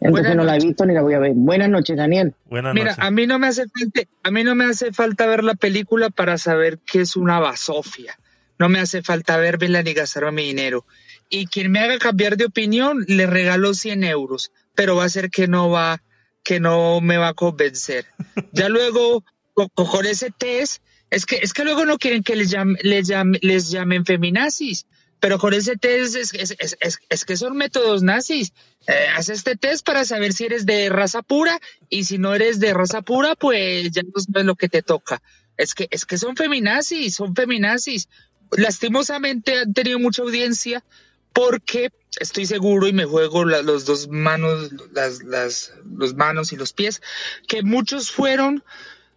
Entonces 0.00 0.36
no 0.36 0.44
la 0.44 0.56
he 0.56 0.60
visto 0.60 0.84
ni 0.86 0.94
la 0.94 1.02
voy 1.02 1.14
a 1.14 1.18
ver. 1.18 1.32
Buenas 1.34 1.68
noches, 1.68 1.96
Daniel. 1.96 2.34
Mira, 2.50 2.94
a 2.98 3.10
mí 3.10 3.26
no 3.26 3.38
me 3.38 3.48
hace 3.48 3.66
falta, 3.68 4.02
a 4.22 4.30
mí 4.30 4.44
no 4.44 4.54
me 4.54 4.64
hace 4.64 4.92
falta 4.92 5.26
ver 5.26 5.44
la 5.44 5.54
película 5.54 6.10
para 6.10 6.38
saber 6.38 6.78
que 6.78 7.00
es 7.00 7.16
una 7.16 7.40
basofia. 7.40 8.18
No 8.58 8.68
me 8.68 8.78
hace 8.78 9.02
falta 9.02 9.36
verla 9.36 9.82
ni 9.82 9.94
gastar 9.94 10.30
mi 10.32 10.44
dinero. 10.44 10.86
Y 11.28 11.46
quien 11.46 11.72
me 11.72 11.80
haga 11.80 11.98
cambiar 11.98 12.36
de 12.36 12.44
opinión, 12.44 13.04
le 13.08 13.26
regalo 13.26 13.74
100 13.74 14.04
euros, 14.04 14.52
pero 14.74 14.96
va 14.96 15.04
a 15.04 15.08
ser 15.08 15.30
que 15.30 15.48
no 15.48 15.70
va, 15.70 16.02
que 16.42 16.60
no 16.60 17.00
me 17.00 17.16
va 17.16 17.28
a 17.28 17.34
convencer. 17.34 18.06
Ya 18.52 18.68
luego, 18.68 19.24
con, 19.54 20.06
ese 20.06 20.30
test, 20.30 20.82
es 21.10 21.26
que, 21.26 21.36
es 21.36 21.52
que 21.52 21.64
luego 21.64 21.84
no 21.84 21.98
quieren 21.98 22.22
que 22.22 22.36
les, 22.36 22.50
llame, 22.50 22.78
les, 22.82 23.08
llame, 23.08 23.38
les 23.42 23.70
llamen 23.70 24.04
feminazis 24.04 24.86
pero 25.24 25.38
con 25.38 25.54
ese 25.54 25.76
test 25.78 26.16
es, 26.16 27.24
que 27.24 27.36
son 27.38 27.56
métodos 27.56 28.02
nazis. 28.02 28.52
Eh, 28.86 29.06
haz 29.16 29.30
este 29.30 29.56
test 29.56 29.82
para 29.82 30.04
saber 30.04 30.34
si 30.34 30.44
eres 30.44 30.66
de 30.66 30.90
raza 30.90 31.22
pura 31.22 31.58
y 31.88 32.04
si 32.04 32.18
no 32.18 32.34
eres 32.34 32.60
de 32.60 32.74
raza 32.74 33.00
pura, 33.00 33.34
pues 33.34 33.90
ya 33.90 34.02
no 34.02 34.20
sabes 34.20 34.44
lo 34.44 34.54
que 34.54 34.68
te 34.68 34.82
toca. 34.82 35.22
Es 35.56 35.74
que, 35.74 35.88
es 35.90 36.04
que 36.04 36.18
son 36.18 36.36
feminazis, 36.36 37.14
son 37.14 37.34
feminazis. 37.34 38.10
Lastimosamente 38.50 39.60
han 39.60 39.72
tenido 39.72 39.98
mucha 39.98 40.20
audiencia 40.20 40.84
porque 41.32 41.90
estoy 42.20 42.44
seguro 42.44 42.86
y 42.86 42.92
me 42.92 43.06
juego 43.06 43.46
los 43.46 43.86
dos 43.86 44.08
manos, 44.08 44.72
las, 44.92 45.22
las 45.22 45.72
los 45.90 46.12
manos 46.16 46.52
y 46.52 46.56
los 46.56 46.74
pies, 46.74 47.00
que 47.48 47.62
muchos 47.62 48.10
fueron 48.10 48.62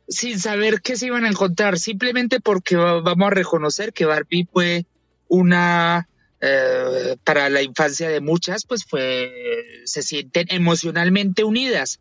sin 0.08 0.40
saber 0.40 0.82
qué 0.82 0.96
se 0.96 1.08
iban 1.08 1.26
a 1.26 1.30
encontrar, 1.30 1.78
simplemente 1.78 2.40
porque 2.40 2.78
vamos 2.78 3.28
a 3.28 3.32
reconocer 3.32 3.92
que 3.92 4.06
Barbie 4.06 4.48
fue 4.50 4.86
una 5.28 6.08
eh, 6.40 7.18
para 7.24 7.50
la 7.50 7.62
infancia 7.64 8.10
de 8.10 8.22
muchas, 8.22 8.66
pues 8.66 8.86
fue, 8.86 9.82
se 9.86 10.04
sienten 10.04 10.48
emocionalmente 10.50 11.44
unidas 11.44 12.00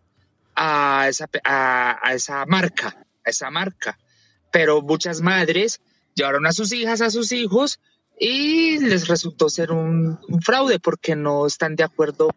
a 0.54 1.06
esa, 1.08 1.28
a, 1.44 2.12
esa 2.12 2.44
marca, 2.46 3.06
a 3.24 3.30
esa 3.30 3.50
marca. 3.50 3.98
Pero 4.52 4.82
muchas 4.82 5.20
madres 5.20 5.80
llevaron 6.14 6.46
a 6.46 6.52
sus 6.52 6.72
hijas, 6.72 7.00
a 7.00 7.10
sus 7.10 7.32
hijos, 7.32 7.80
y 8.18 8.78
les 8.78 9.08
resultó 9.08 9.48
ser 9.48 9.72
un, 9.72 10.18
fraude 10.42 10.78
porque 10.78 11.16
no 11.16 11.46
están 11.46 11.76
de 11.76 11.84
acuerdo 11.84 12.30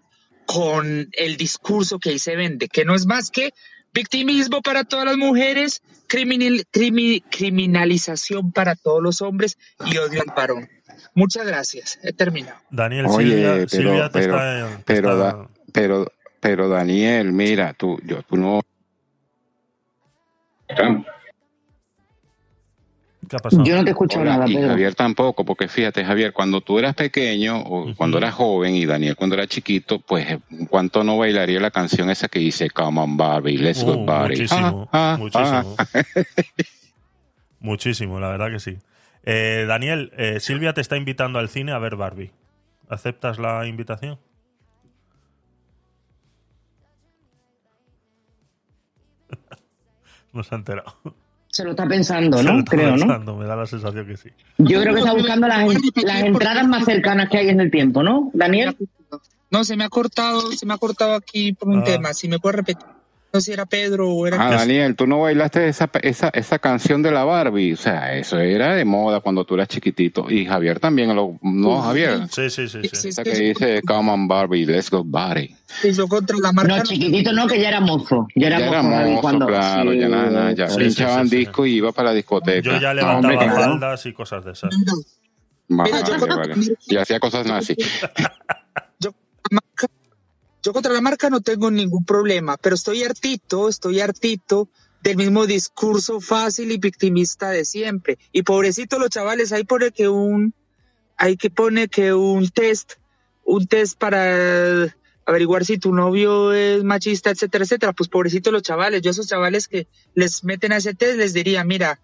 con 0.45 1.09
el 1.13 1.37
discurso 1.37 1.99
que 1.99 2.11
ahí 2.11 2.19
se 2.19 2.35
vende, 2.35 2.67
que 2.67 2.85
no 2.85 2.95
es 2.95 3.05
más 3.05 3.29
que 3.29 3.53
victimismo 3.93 4.61
para 4.61 4.83
todas 4.83 5.05
las 5.05 5.17
mujeres, 5.17 5.81
criminal, 6.07 6.65
criminalización 6.71 8.51
para 8.51 8.75
todos 8.75 9.01
los 9.01 9.21
hombres 9.21 9.57
y 9.85 9.97
odio 9.97 10.21
al 10.21 10.33
varón. 10.35 10.69
Muchas 11.13 11.45
gracias. 11.45 11.99
He 12.03 12.13
terminado. 12.13 12.57
Daniel, 12.69 13.05
Oye, 13.07 13.67
pero, 13.71 14.09
pero, 14.85 15.49
pero, 15.71 16.11
pero, 16.39 16.69
Daniel, 16.69 17.31
mira, 17.31 17.73
tú, 17.73 17.99
yo, 18.03 18.23
tú 18.23 18.37
no. 18.37 18.61
Yo 23.63 23.75
no 23.75 23.83
te 23.83 23.91
escucho 23.91 24.23
nada. 24.23 24.47
Y 24.47 24.55
Javier 24.55 24.95
tampoco, 24.95 25.45
porque 25.45 25.67
fíjate, 25.67 26.03
Javier, 26.03 26.33
cuando 26.33 26.61
tú 26.61 26.79
eras 26.79 26.95
pequeño 26.95 27.59
o 27.59 27.93
cuando 27.95 28.17
eras 28.17 28.33
joven 28.33 28.75
y 28.75 28.85
Daniel 28.85 29.15
cuando 29.15 29.35
era 29.35 29.45
chiquito, 29.45 29.99
pues 29.99 30.39
¿cuánto 30.69 31.03
no 31.03 31.17
bailaría 31.17 31.59
la 31.59 31.69
canción 31.69 32.09
esa 32.09 32.27
que 32.27 32.39
dice 32.39 32.69
Come 32.69 33.01
on 33.01 33.17
Barbie, 33.17 33.57
let's 33.57 33.83
go 33.83 33.93
uh, 33.93 34.05
Barbie? 34.05 34.41
Muchísimo, 34.41 34.89
ah, 34.91 35.13
ah, 35.13 35.17
muchísimo. 35.19 35.75
Ah. 35.77 35.85
muchísimo, 37.59 38.19
la 38.19 38.29
verdad 38.29 38.51
que 38.51 38.59
sí. 38.59 38.77
Eh, 39.31 39.65
Daniel, 39.67 40.11
eh, 40.17 40.39
Silvia 40.39 40.73
te 40.73 40.81
está 40.81 40.97
invitando 40.97 41.37
al 41.37 41.49
cine 41.49 41.71
a 41.71 41.77
ver 41.77 41.95
Barbie. 41.95 42.31
¿Aceptas 42.87 43.37
la 43.37 43.67
invitación? 43.67 44.17
no 50.33 50.43
se 50.43 50.55
ha 50.55 50.57
enterado. 50.57 50.95
Se 51.47 51.63
lo 51.63 51.69
está 51.71 51.85
pensando, 51.87 52.41
¿no? 52.41 52.63
creo, 52.63 52.97
¿no? 52.97 53.35
Me 53.35 53.45
da 53.45 53.55
la 53.55 53.67
sensación 53.67 54.07
que 54.07 54.17
sí. 54.17 54.29
Yo 54.57 54.81
creo 54.81 54.95
que 54.95 55.01
está 55.01 55.13
buscando 55.13 55.47
las, 55.47 55.63
las 56.03 56.23
entradas 56.23 56.67
más 56.67 56.85
cercanas 56.85 57.29
que 57.29 57.37
hay 57.37 57.49
en 57.49 57.61
el 57.61 57.69
tiempo, 57.69 58.01
¿no? 58.01 58.31
Daniel. 58.33 58.75
No, 59.51 59.63
se 59.63 59.77
me 59.77 59.83
ha 59.83 59.89
cortado, 59.89 60.41
se 60.53 60.65
me 60.65 60.73
ha 60.73 60.77
cortado 60.79 61.13
aquí 61.13 61.53
por 61.53 61.69
un 61.69 61.81
ah. 61.81 61.83
tema. 61.83 62.15
Si 62.15 62.27
me 62.27 62.39
puedes 62.39 62.55
repetir 62.55 62.87
no 63.31 63.39
sé 63.39 63.45
si 63.45 63.51
era 63.53 63.65
Pedro 63.67 64.09
o 64.09 64.25
era... 64.25 64.47
Ah, 64.47 64.51
Daniel, 64.51 64.95
tú 64.95 65.05
no 65.05 65.21
bailaste 65.21 65.67
esa, 65.67 65.89
esa, 66.01 66.29
esa 66.29 66.57
canción 66.57 67.03
de 67.03 67.11
la 67.11 67.23
Barbie. 67.23 67.73
O 67.73 67.77
sea, 67.77 68.15
eso 68.15 68.39
era 68.39 68.73
de 68.73 68.85
moda 68.85 69.19
cuando 69.19 69.45
tú 69.45 69.53
eras 69.53 69.67
chiquitito. 69.67 70.29
Y 70.31 70.45
Javier 70.45 70.79
también 70.79 71.15
lo... 71.15 71.37
¿No, 71.41 71.81
Javier? 71.81 72.27
Sí, 72.31 72.49
sí, 72.49 72.67
sí. 72.67 72.79
sí. 72.91 73.09
Esa 73.09 73.23
que 73.23 73.35
dice, 73.35 73.81
come 73.85 74.11
on 74.11 74.27
Barbie, 74.27 74.65
let's 74.65 74.89
go 74.89 75.03
Barbie. 75.03 75.55
Y 75.83 75.91
yo 75.91 76.07
contra 76.07 76.37
la 76.41 76.51
marca... 76.51 76.77
No, 76.77 76.83
chiquitito 76.83 77.31
no, 77.31 77.45
que 77.45 77.61
ya 77.61 77.69
era 77.69 77.81
mozo. 77.81 78.27
Ya 78.35 78.47
era, 78.47 78.59
ya 78.59 78.81
mozo, 78.81 78.99
era 78.99 79.21
cuando... 79.21 79.45
claro. 79.45 79.93
Ya, 79.93 80.07
nada, 80.07 80.51
ya 80.53 80.67
pinchaban 80.67 81.29
disco 81.29 81.67
y 81.67 81.75
iba 81.75 81.91
para 81.91 82.09
la 82.09 82.15
discoteca. 82.15 82.61
Yo 82.61 82.79
ya 82.79 82.93
levantaba 82.95 83.51
faldas 83.51 84.05
y 84.07 84.13
cosas 84.13 84.43
de 84.43 84.53
esas. 84.53 84.75
Mira, 85.67 86.03
yo 86.03 86.27
vale. 86.35 86.55
Y 86.87 86.97
hacía 86.97 87.19
cosas 87.19 87.45
nazi. 87.45 87.75
yo 88.99 89.11
yo 90.61 90.73
contra 90.73 90.93
la 90.93 91.01
marca 91.01 91.29
no 91.29 91.41
tengo 91.41 91.71
ningún 91.71 92.05
problema, 92.05 92.57
pero 92.57 92.75
estoy 92.75 93.03
hartito, 93.03 93.69
estoy 93.69 94.01
hartito 94.01 94.69
del 95.01 95.17
mismo 95.17 95.45
discurso 95.45 96.19
fácil 96.19 96.71
y 96.71 96.77
victimista 96.77 97.49
de 97.49 97.63
siempre. 97.63 98.17
Y 98.31 98.43
pobrecito 98.43 98.99
los 98.99 99.09
chavales, 99.09 99.51
ahí 99.51 99.63
pone 99.63 99.91
que 99.91 100.09
un, 100.09 100.53
hay 101.17 101.37
que 101.37 101.49
pone 101.49 101.87
que 101.87 102.13
un 102.13 102.49
test, 102.49 102.93
un 103.45 103.67
test 103.67 103.97
para 103.97 104.93
averiguar 105.25 105.63
si 105.63 105.77
tu 105.77 105.93
novio 105.93 106.51
es 106.51 106.83
machista, 106.83 107.29
etcétera, 107.29 107.63
etcétera. 107.63 107.93
Pues 107.93 108.09
pobrecito 108.09 108.51
los 108.51 108.63
chavales, 108.63 109.01
yo 109.01 109.09
a 109.09 109.11
esos 109.11 109.27
chavales 109.27 109.67
que 109.67 109.87
les 110.13 110.43
meten 110.43 110.73
a 110.73 110.77
ese 110.77 110.93
test 110.93 111.17
les 111.17 111.33
diría, 111.33 111.63
mira, 111.63 111.99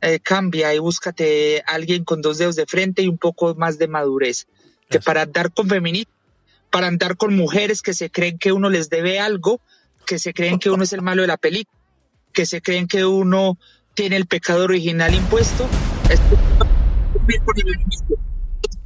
eh, 0.00 0.20
cambia 0.20 0.72
y 0.74 0.78
búscate 0.78 1.62
a 1.66 1.74
alguien 1.74 2.04
con 2.04 2.22
dos 2.22 2.38
dedos 2.38 2.56
de 2.56 2.66
frente 2.66 3.02
y 3.02 3.08
un 3.08 3.18
poco 3.18 3.54
más 3.54 3.78
de 3.78 3.88
madurez. 3.88 4.46
Que 4.88 5.00
para 5.00 5.26
dar 5.26 5.52
con 5.52 5.68
feminista 5.68 6.10
para 6.70 6.86
andar 6.86 7.16
con 7.16 7.36
mujeres 7.36 7.82
que 7.82 7.94
se 7.94 8.10
creen 8.10 8.38
que 8.38 8.52
uno 8.52 8.70
les 8.70 8.90
debe 8.90 9.20
algo, 9.20 9.60
que 10.06 10.18
se 10.18 10.32
creen 10.32 10.58
que 10.58 10.70
uno 10.70 10.84
es 10.84 10.92
el 10.92 11.02
malo 11.02 11.22
de 11.22 11.28
la 11.28 11.36
película, 11.36 11.78
que 12.32 12.46
se 12.46 12.62
creen 12.62 12.86
que 12.86 13.04
uno 13.04 13.58
tiene 13.94 14.16
el 14.16 14.26
pecado 14.26 14.64
original 14.64 15.14
impuesto. 15.14 15.68
Es 16.08 16.20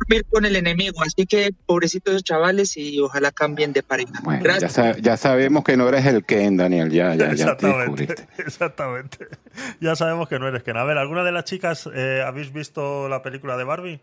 dormir 0.08 0.26
con 0.30 0.44
el 0.44 0.56
enemigo. 0.56 1.02
Así 1.02 1.26
que 1.26 1.50
pobrecitos 1.66 2.22
chavales 2.22 2.76
y 2.76 3.00
ojalá 3.00 3.30
cambien 3.30 3.72
de 3.72 3.82
pareja. 3.82 4.12
Bueno, 4.22 4.44
ya, 5.00 5.16
sabemos 5.16 5.64
que 5.64 5.76
no 5.76 5.88
eres 5.88 6.06
el 6.06 6.24
Ken, 6.24 6.56
Daniel. 6.56 6.90
Ya, 6.90 7.14
ya, 7.14 7.34
ya 7.34 7.56
te 7.56 7.66
Exactamente, 7.66 8.06
descubriste. 8.06 8.28
exactamente. 8.42 9.28
Ya 9.80 9.96
sabemos 9.96 10.28
que 10.28 10.38
no 10.38 10.48
eres 10.48 10.62
Ken. 10.62 10.76
A 10.76 10.84
ver, 10.84 10.98
¿alguna 10.98 11.24
de 11.24 11.32
las 11.32 11.44
chicas 11.44 11.88
eh, 11.94 12.22
habéis 12.26 12.52
visto 12.52 13.08
la 13.08 13.22
película 13.22 13.56
de 13.56 13.64
Barbie? 13.64 14.00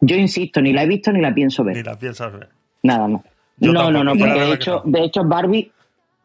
Yo 0.00 0.16
insisto, 0.16 0.60
ni 0.60 0.72
la 0.72 0.84
he 0.84 0.86
visto 0.86 1.12
ni 1.12 1.20
la 1.20 1.34
pienso 1.34 1.64
ver. 1.64 1.76
Ni 1.76 1.82
la 1.82 1.98
piensas 1.98 2.32
ver. 2.32 2.48
Nada, 2.82 3.08
no. 3.08 3.24
Yo 3.58 3.72
no, 3.72 3.90
no, 3.90 4.04
no, 4.04 4.14
porque 4.16 4.40
de 4.40 4.52
hecho, 4.52 4.82
de 4.84 5.04
hecho 5.04 5.24
Barbie 5.24 5.72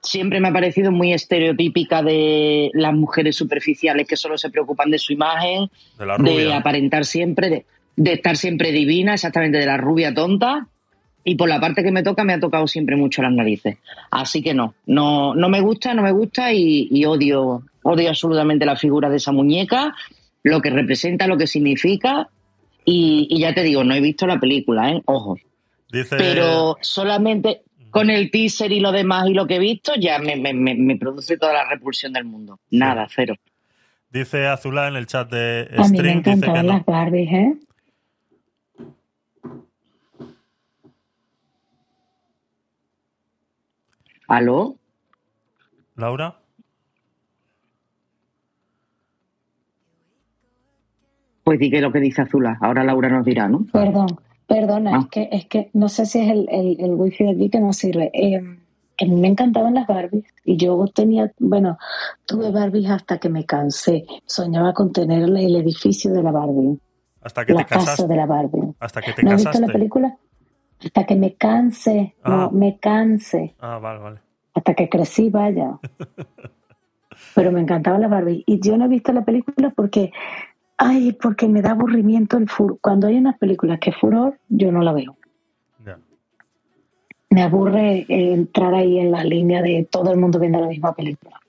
siempre 0.03 0.39
me 0.39 0.49
ha 0.49 0.53
parecido 0.53 0.91
muy 0.91 1.13
estereotípica 1.13 2.03
de 2.03 2.69
las 2.73 2.93
mujeres 2.93 3.35
superficiales 3.35 4.07
que 4.07 4.17
solo 4.17 4.37
se 4.37 4.49
preocupan 4.49 4.91
de 4.91 4.99
su 4.99 5.13
imagen, 5.13 5.69
De 5.97 6.05
la 6.05 6.17
de 6.17 6.53
aparentar 6.53 7.05
siempre, 7.05 7.49
de, 7.49 7.65
de 7.95 8.13
estar 8.13 8.37
siempre 8.37 8.71
divina, 8.71 9.13
exactamente 9.13 9.57
de 9.57 9.65
la 9.65 9.77
rubia 9.77 10.13
tonta. 10.13 10.67
Y 11.23 11.35
por 11.35 11.47
la 11.47 11.59
parte 11.59 11.83
que 11.83 11.91
me 11.91 12.03
toca, 12.03 12.25
me 12.25 12.33
ha 12.33 12.39
tocado 12.39 12.67
siempre 12.67 12.97
mucho 12.97 13.21
las 13.21 13.31
narices. 13.31 13.77
Así 14.11 14.41
que 14.41 14.53
no, 14.53 14.75
no, 14.85 15.33
no 15.33 15.47
me 15.47 15.61
gusta, 15.61 15.93
no 15.93 16.01
me 16.01 16.11
gusta 16.11 16.51
y, 16.51 16.89
y 16.91 17.05
odio, 17.05 17.63
odio 17.83 18.09
absolutamente 18.09 18.65
la 18.65 18.75
figura 18.75 19.09
de 19.09 19.17
esa 19.17 19.31
muñeca, 19.31 19.95
lo 20.43 20.61
que 20.61 20.69
representa, 20.69 21.25
lo 21.27 21.37
que 21.37 21.47
significa. 21.47 22.27
Y, 22.85 23.27
y 23.29 23.39
ya 23.41 23.53
te 23.53 23.63
digo, 23.63 23.83
no 23.83 23.93
he 23.93 24.01
visto 24.01 24.27
la 24.27 24.39
película, 24.39 24.91
¿eh? 24.91 25.01
Ojo 25.05 25.37
Dice, 25.89 26.15
pero 26.17 26.77
solamente 26.81 27.63
con 27.91 28.09
el 28.09 28.31
teaser 28.31 28.71
y 28.71 28.79
lo 28.79 28.91
demás 28.91 29.27
y 29.29 29.33
lo 29.33 29.45
que 29.47 29.55
he 29.55 29.59
visto 29.59 29.93
ya 29.95 30.19
me, 30.19 30.35
me- 30.35 30.53
me- 30.53 30.75
me 30.75 30.97
produce 30.97 31.37
toda 31.37 31.53
la 31.53 31.65
repulsión 31.69 32.13
del 32.13 32.25
mundo. 32.25 32.59
Nada, 32.71 33.07
cero. 33.13 33.35
dice 34.09 34.47
Azulá 34.47 34.87
en 34.87 34.95
el 34.95 35.07
chat 35.07 35.29
de 35.31 35.69
A 35.77 35.87
mí 35.87 35.89
me 35.89 35.97
Stream, 35.97 36.23
dice 36.23 36.23
que 36.23 36.39
encantaban 36.39 36.67
no. 36.67 36.73
las 36.73 36.85
Barbies, 36.85 37.31
¿eh? 37.31 37.53
¿Aló? 44.27 44.75
¿Laura? 45.95 46.39
Pues 51.43 51.59
di 51.59 51.69
que 51.69 51.81
lo 51.81 51.91
que 51.91 51.99
dice 51.99 52.21
Azula. 52.21 52.57
Ahora 52.61 52.83
Laura 52.83 53.09
nos 53.09 53.25
dirá, 53.25 53.47
¿no? 53.49 53.65
Perdón, 53.71 54.07
perdona, 54.47 54.91
Ah. 54.95 54.99
es 55.01 55.07
que 55.09 55.29
es 55.31 55.45
que 55.47 55.69
no 55.73 55.89
sé 55.89 56.05
si 56.05 56.19
es 56.19 56.29
el, 56.29 56.47
el, 56.49 56.77
el 56.79 56.93
wifi 56.95 57.23
de 57.25 57.31
aquí 57.31 57.49
que 57.49 57.59
no 57.59 57.73
sirve. 57.73 58.09
Eh, 58.13 58.37
a 58.37 59.05
mí 59.05 59.15
me 59.19 59.27
encantaban 59.27 59.73
las 59.73 59.87
Barbies 59.87 60.23
y 60.45 60.55
yo 60.55 60.85
tenía, 60.93 61.31
bueno, 61.39 61.77
tuve 62.25 62.51
Barbies 62.51 62.89
hasta 62.89 63.17
que 63.17 63.27
me 63.29 63.43
cansé. 63.45 64.05
Soñaba 64.25 64.73
con 64.73 64.91
tener 64.93 65.23
el 65.23 65.55
edificio 65.55 66.13
de 66.13 66.21
la 66.23 66.31
Barbie, 66.31 66.79
Hasta 67.21 67.43
que 67.45 67.53
la 67.53 67.59
te 67.59 67.65
casa 67.65 67.85
casaste. 67.85 68.07
de 68.07 68.15
la 68.15 68.25
Barbie. 68.25 68.73
Hasta 68.79 69.01
que 69.01 69.13
te 69.13 69.23
¿No 69.23 69.31
has 69.31 69.43
visto 69.43 69.59
la 69.59 69.67
película? 69.73 70.15
Hasta 70.85 71.05
que 71.05 71.15
me 71.15 71.33
canse, 71.33 72.15
Ah. 72.23 72.29
no, 72.29 72.51
me 72.51 72.77
canse, 72.77 73.55
Ah, 73.59 73.79
vale, 73.79 73.99
vale. 73.99 74.19
hasta 74.53 74.73
que 74.75 74.87
crecí, 74.87 75.29
vaya. 75.29 75.79
Pero 77.35 77.51
me 77.51 77.61
encantaba 77.61 77.97
la 77.99 78.07
Barbie. 78.07 78.43
Y 78.45 78.59
yo 78.59 78.77
no 78.77 78.85
he 78.85 78.89
visto 78.89 79.11
la 79.13 79.23
película 79.23 79.71
porque, 79.75 80.11
ay, 80.77 81.13
porque 81.13 81.47
me 81.47 81.61
da 81.61 81.71
aburrimiento 81.71 82.37
el 82.37 82.49
furor. 82.49 82.77
Cuando 82.81 83.07
hay 83.07 83.17
unas 83.17 83.37
películas 83.37 83.79
que 83.79 83.91
es 83.91 83.97
furor, 83.97 84.37
yo 84.49 84.71
no 84.71 84.81
la 84.81 84.93
veo. 84.93 85.15
Me 87.29 87.41
aburre 87.41 88.05
eh, 88.07 88.33
entrar 88.33 88.75
ahí 88.75 88.99
en 88.99 89.11
la 89.11 89.23
línea 89.23 89.63
de 89.63 89.87
todo 89.89 90.11
el 90.11 90.19
mundo 90.19 90.37
viendo 90.39 90.59
la 90.59 90.67
misma 90.67 90.93
película. 90.93 91.39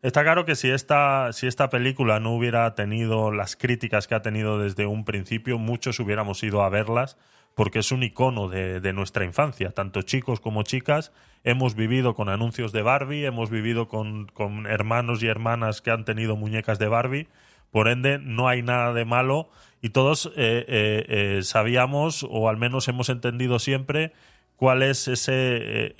Está 0.00 0.22
claro 0.22 0.46
que 0.46 0.56
si 0.56 0.70
esta, 0.70 1.32
si 1.34 1.46
esta 1.46 1.68
película 1.68 2.18
no 2.18 2.34
hubiera 2.34 2.74
tenido 2.74 3.30
las 3.30 3.56
críticas 3.56 4.08
que 4.08 4.14
ha 4.14 4.22
tenido 4.22 4.58
desde 4.58 4.86
un 4.86 5.04
principio, 5.04 5.58
muchos 5.58 6.00
hubiéramos 6.00 6.42
ido 6.42 6.62
a 6.62 6.70
verlas 6.70 7.18
porque 7.54 7.80
es 7.80 7.92
un 7.92 8.02
icono 8.02 8.48
de, 8.48 8.80
de 8.80 8.92
nuestra 8.92 9.24
infancia. 9.24 9.70
Tanto 9.70 10.02
chicos 10.02 10.40
como 10.40 10.62
chicas 10.62 11.12
hemos 11.44 11.74
vivido 11.74 12.14
con 12.14 12.28
anuncios 12.28 12.72
de 12.72 12.82
Barbie, 12.82 13.26
hemos 13.26 13.50
vivido 13.50 13.88
con, 13.88 14.28
con 14.28 14.66
hermanos 14.66 15.22
y 15.22 15.26
hermanas 15.26 15.82
que 15.82 15.90
han 15.90 16.04
tenido 16.04 16.36
muñecas 16.36 16.78
de 16.78 16.88
Barbie. 16.88 17.28
Por 17.72 17.88
ende, 17.88 18.18
no 18.18 18.46
hay 18.46 18.62
nada 18.62 18.92
de 18.92 19.04
malo. 19.04 19.48
Y 19.80 19.90
todos 19.90 20.26
eh, 20.26 20.64
eh, 20.68 21.04
eh, 21.08 21.42
sabíamos, 21.42 22.24
o 22.30 22.48
al 22.48 22.56
menos 22.56 22.86
hemos 22.86 23.08
entendido 23.08 23.58
siempre, 23.58 24.12
cuál 24.56 24.84
es 24.84 25.08
ese 25.08 25.96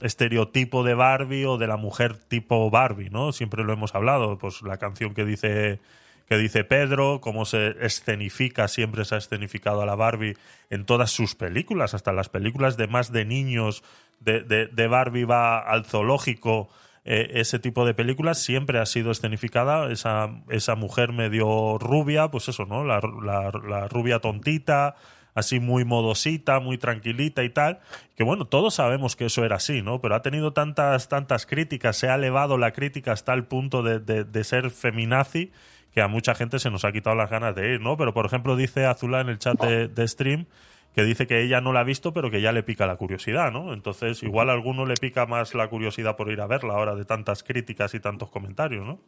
estereotipo 0.00 0.82
de 0.82 0.94
Barbie 0.94 1.44
o 1.44 1.58
de 1.58 1.66
la 1.66 1.76
mujer 1.76 2.14
tipo 2.16 2.70
Barbie, 2.70 3.10
¿no? 3.10 3.32
Siempre 3.32 3.64
lo 3.64 3.74
hemos 3.74 3.94
hablado, 3.94 4.38
pues 4.38 4.62
la 4.62 4.78
canción 4.78 5.12
que 5.12 5.26
dice 5.26 5.78
que 6.26 6.38
dice 6.38 6.64
Pedro, 6.64 7.20
cómo 7.20 7.44
se 7.44 7.76
escenifica, 7.84 8.66
siempre 8.68 9.04
se 9.04 9.16
ha 9.16 9.18
escenificado 9.18 9.82
a 9.82 9.86
la 9.86 9.96
Barbie 9.96 10.38
en 10.70 10.86
todas 10.86 11.10
sus 11.10 11.34
películas, 11.34 11.92
hasta 11.92 12.14
las 12.14 12.30
películas 12.30 12.78
de 12.78 12.86
más 12.86 13.12
de 13.12 13.26
niños 13.26 13.84
de, 14.20 14.40
de, 14.40 14.68
de 14.68 14.86
Barbie 14.86 15.24
va 15.26 15.58
al 15.58 15.84
zoológico, 15.84 16.70
eh, 17.04 17.30
ese 17.34 17.58
tipo 17.58 17.84
de 17.84 17.94
películas 17.94 18.38
siempre 18.38 18.78
ha 18.78 18.86
sido 18.86 19.10
escenificada 19.10 19.90
esa, 19.90 20.42
esa 20.50 20.76
mujer 20.76 21.12
medio 21.12 21.78
rubia, 21.78 22.28
pues 22.30 22.48
eso, 22.48 22.64
¿no? 22.64 22.84
La, 22.84 23.00
la, 23.22 23.50
la 23.68 23.88
rubia 23.88 24.20
tontita, 24.20 24.94
así 25.34 25.60
muy 25.60 25.84
modosita, 25.84 26.60
muy 26.60 26.78
tranquilita 26.78 27.42
y 27.42 27.50
tal, 27.50 27.80
que 28.14 28.22
bueno, 28.22 28.46
todos 28.46 28.74
sabemos 28.74 29.16
que 29.16 29.26
eso 29.26 29.44
era 29.44 29.56
así, 29.56 29.82
¿no? 29.82 30.00
Pero 30.00 30.14
ha 30.14 30.22
tenido 30.22 30.52
tantas, 30.52 31.08
tantas 31.08 31.46
críticas, 31.46 31.96
se 31.96 32.08
ha 32.08 32.14
elevado 32.14 32.58
la 32.58 32.72
crítica 32.72 33.12
hasta 33.12 33.32
el 33.34 33.44
punto 33.44 33.82
de, 33.82 33.98
de, 33.98 34.24
de 34.24 34.44
ser 34.44 34.70
feminazi, 34.70 35.50
que 35.92 36.00
a 36.00 36.08
mucha 36.08 36.34
gente 36.34 36.58
se 36.58 36.70
nos 36.70 36.84
ha 36.84 36.92
quitado 36.92 37.16
las 37.16 37.30
ganas 37.30 37.54
de 37.54 37.74
ir, 37.74 37.80
¿no? 37.80 37.96
Pero 37.96 38.14
por 38.14 38.26
ejemplo 38.26 38.56
dice 38.56 38.86
Azula 38.86 39.20
en 39.20 39.28
el 39.28 39.38
chat 39.38 39.60
de, 39.60 39.88
de 39.88 40.08
stream 40.08 40.46
que 40.94 41.04
dice 41.04 41.26
que 41.26 41.42
ella 41.42 41.60
no 41.60 41.72
la 41.72 41.80
ha 41.80 41.84
visto, 41.84 42.12
pero 42.12 42.30
que 42.30 42.40
ya 42.40 42.52
le 42.52 42.62
pica 42.62 42.86
la 42.86 42.96
curiosidad, 42.96 43.50
¿no? 43.50 43.72
Entonces, 43.72 44.22
igual 44.22 44.50
a 44.50 44.52
alguno 44.52 44.84
le 44.86 44.94
pica 44.94 45.26
más 45.26 45.54
la 45.54 45.68
curiosidad 45.68 46.16
por 46.16 46.30
ir 46.30 46.40
a 46.40 46.46
verla 46.46 46.74
ahora 46.74 46.94
de 46.94 47.04
tantas 47.04 47.42
críticas 47.42 47.94
y 47.94 48.00
tantos 48.00 48.30
comentarios, 48.30 48.86
¿no? 48.86 48.98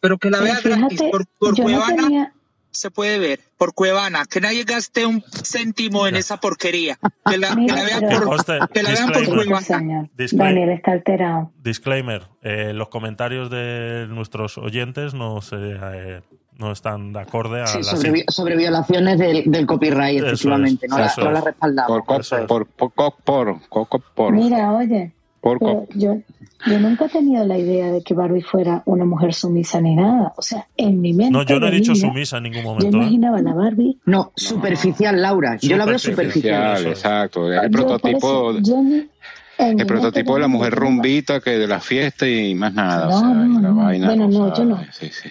Pero 0.00 0.18
que 0.18 0.30
la 0.30 0.38
Pero 0.40 0.52
vea 0.52 0.60
gratis. 0.78 1.02
Por, 1.10 1.26
por 1.38 1.58
no 1.58 1.64
Cuevana 1.64 1.96
tenía, 1.96 2.32
se 2.70 2.90
puede 2.90 3.18
ver. 3.18 3.40
Por 3.56 3.72
Cuevana. 3.72 4.24
Que 4.26 4.40
nadie 4.40 4.64
gaste 4.64 5.06
un 5.06 5.22
céntimo 5.22 6.06
en 6.06 6.16
esa 6.16 6.38
porquería. 6.38 6.98
Que 7.26 7.38
la, 7.38 7.48
que 7.50 7.56
Mira, 7.56 7.76
la 7.76 7.84
vean 7.84 8.00
pero- 8.00 8.16
por, 8.18 8.24
Conste, 8.26 8.58
que 8.74 8.82
la 8.82 8.90
vean 8.90 9.06
por 9.12 9.20
disclaimer. 9.22 9.46
Cuevana. 9.64 10.10
Disclaimer. 10.14 10.54
Daniel 10.54 10.70
está 10.76 10.92
alterado. 10.92 11.52
Disclaimer, 11.62 12.22
eh, 12.42 12.72
los 12.74 12.88
comentarios 12.88 13.48
de 13.48 14.06
nuestros 14.10 14.58
oyentes 14.58 15.14
no 15.14 15.40
se 15.40 15.56
eh, 15.58 16.20
no 16.58 16.70
están 16.72 17.12
de 17.12 17.20
acorde 17.20 17.62
a 17.62 17.66
Sí, 17.66 17.78
las 17.78 17.86
sobre, 17.88 18.10
vi- 18.12 18.24
sobre 18.28 18.56
violaciones 18.56 19.18
del, 19.18 19.44
del 19.50 19.66
copyright, 19.66 20.18
Eso 20.18 20.26
efectivamente. 20.26 20.86
es, 20.86 20.90
no, 20.92 20.98
la, 20.98 21.12
no 21.16 21.30
la 21.32 21.38
es. 21.40 21.44
respaldamos. 21.44 21.88
Por, 21.88 22.04
por, 22.04 22.46
por, 22.46 22.66
por, 22.66 23.14
por, 23.24 23.88
por, 23.88 24.02
por, 24.14 24.32
Mira, 24.32 24.72
oye, 24.72 25.12
por- 25.40 25.58
pero 25.58 25.86
yo, 25.94 26.16
yo 26.66 26.78
nunca 26.78 27.06
he 27.06 27.08
tenido 27.08 27.44
la 27.44 27.58
idea 27.58 27.90
de 27.92 28.02
que 28.02 28.14
Barbie 28.14 28.40
fuera 28.42 28.82
una 28.86 29.04
mujer 29.04 29.34
sumisa 29.34 29.80
ni 29.80 29.94
nada. 29.96 30.32
O 30.36 30.42
sea, 30.42 30.66
en 30.76 31.00
mi 31.00 31.12
mente. 31.12 31.32
No, 31.32 31.42
yo 31.42 31.58
no 31.60 31.66
he 31.66 31.70
dicho 31.72 31.92
niña, 31.92 32.08
sumisa 32.08 32.36
en 32.38 32.44
ningún 32.44 32.62
Yo 32.62 32.68
momento. 32.70 32.96
¿eh? 32.96 33.00
imaginaba 33.00 33.38
a 33.38 33.42
la 33.42 33.52
Barbie. 33.54 33.98
No, 34.06 34.32
superficial, 34.36 35.20
Laura. 35.20 35.58
Yo 35.60 35.76
la 35.76 35.84
veo 35.84 35.98
superficial. 35.98 36.78
Superficial, 36.78 36.92
exacto. 36.92 37.52
El 37.52 37.54
Yo, 37.56 37.60
por 37.62 37.70
prototipo, 37.70 38.50
eso, 38.52 38.60
yo 38.62 38.82
ni- 38.82 39.08
el 39.58 39.86
prototipo 39.86 40.34
de 40.34 40.40
la 40.40 40.48
mujer 40.48 40.72
yo 40.74 40.80
rumbita 40.80 41.40
que 41.40 41.50
de 41.58 41.66
la 41.66 41.78
fiesta 41.80 42.26
y 42.28 42.54
más 42.54 42.72
nada. 42.74 43.06
No, 43.08 43.16
o 43.16 43.20
sea, 43.20 43.28
y 43.44 43.48
no, 43.48 43.60
la 43.60 43.70
vaina, 43.70 44.06
Bueno, 44.06 44.28
no, 44.28 44.56
yo 44.56 44.64
no. 44.64 44.80
Sí, 44.92 45.08
sí. 45.10 45.30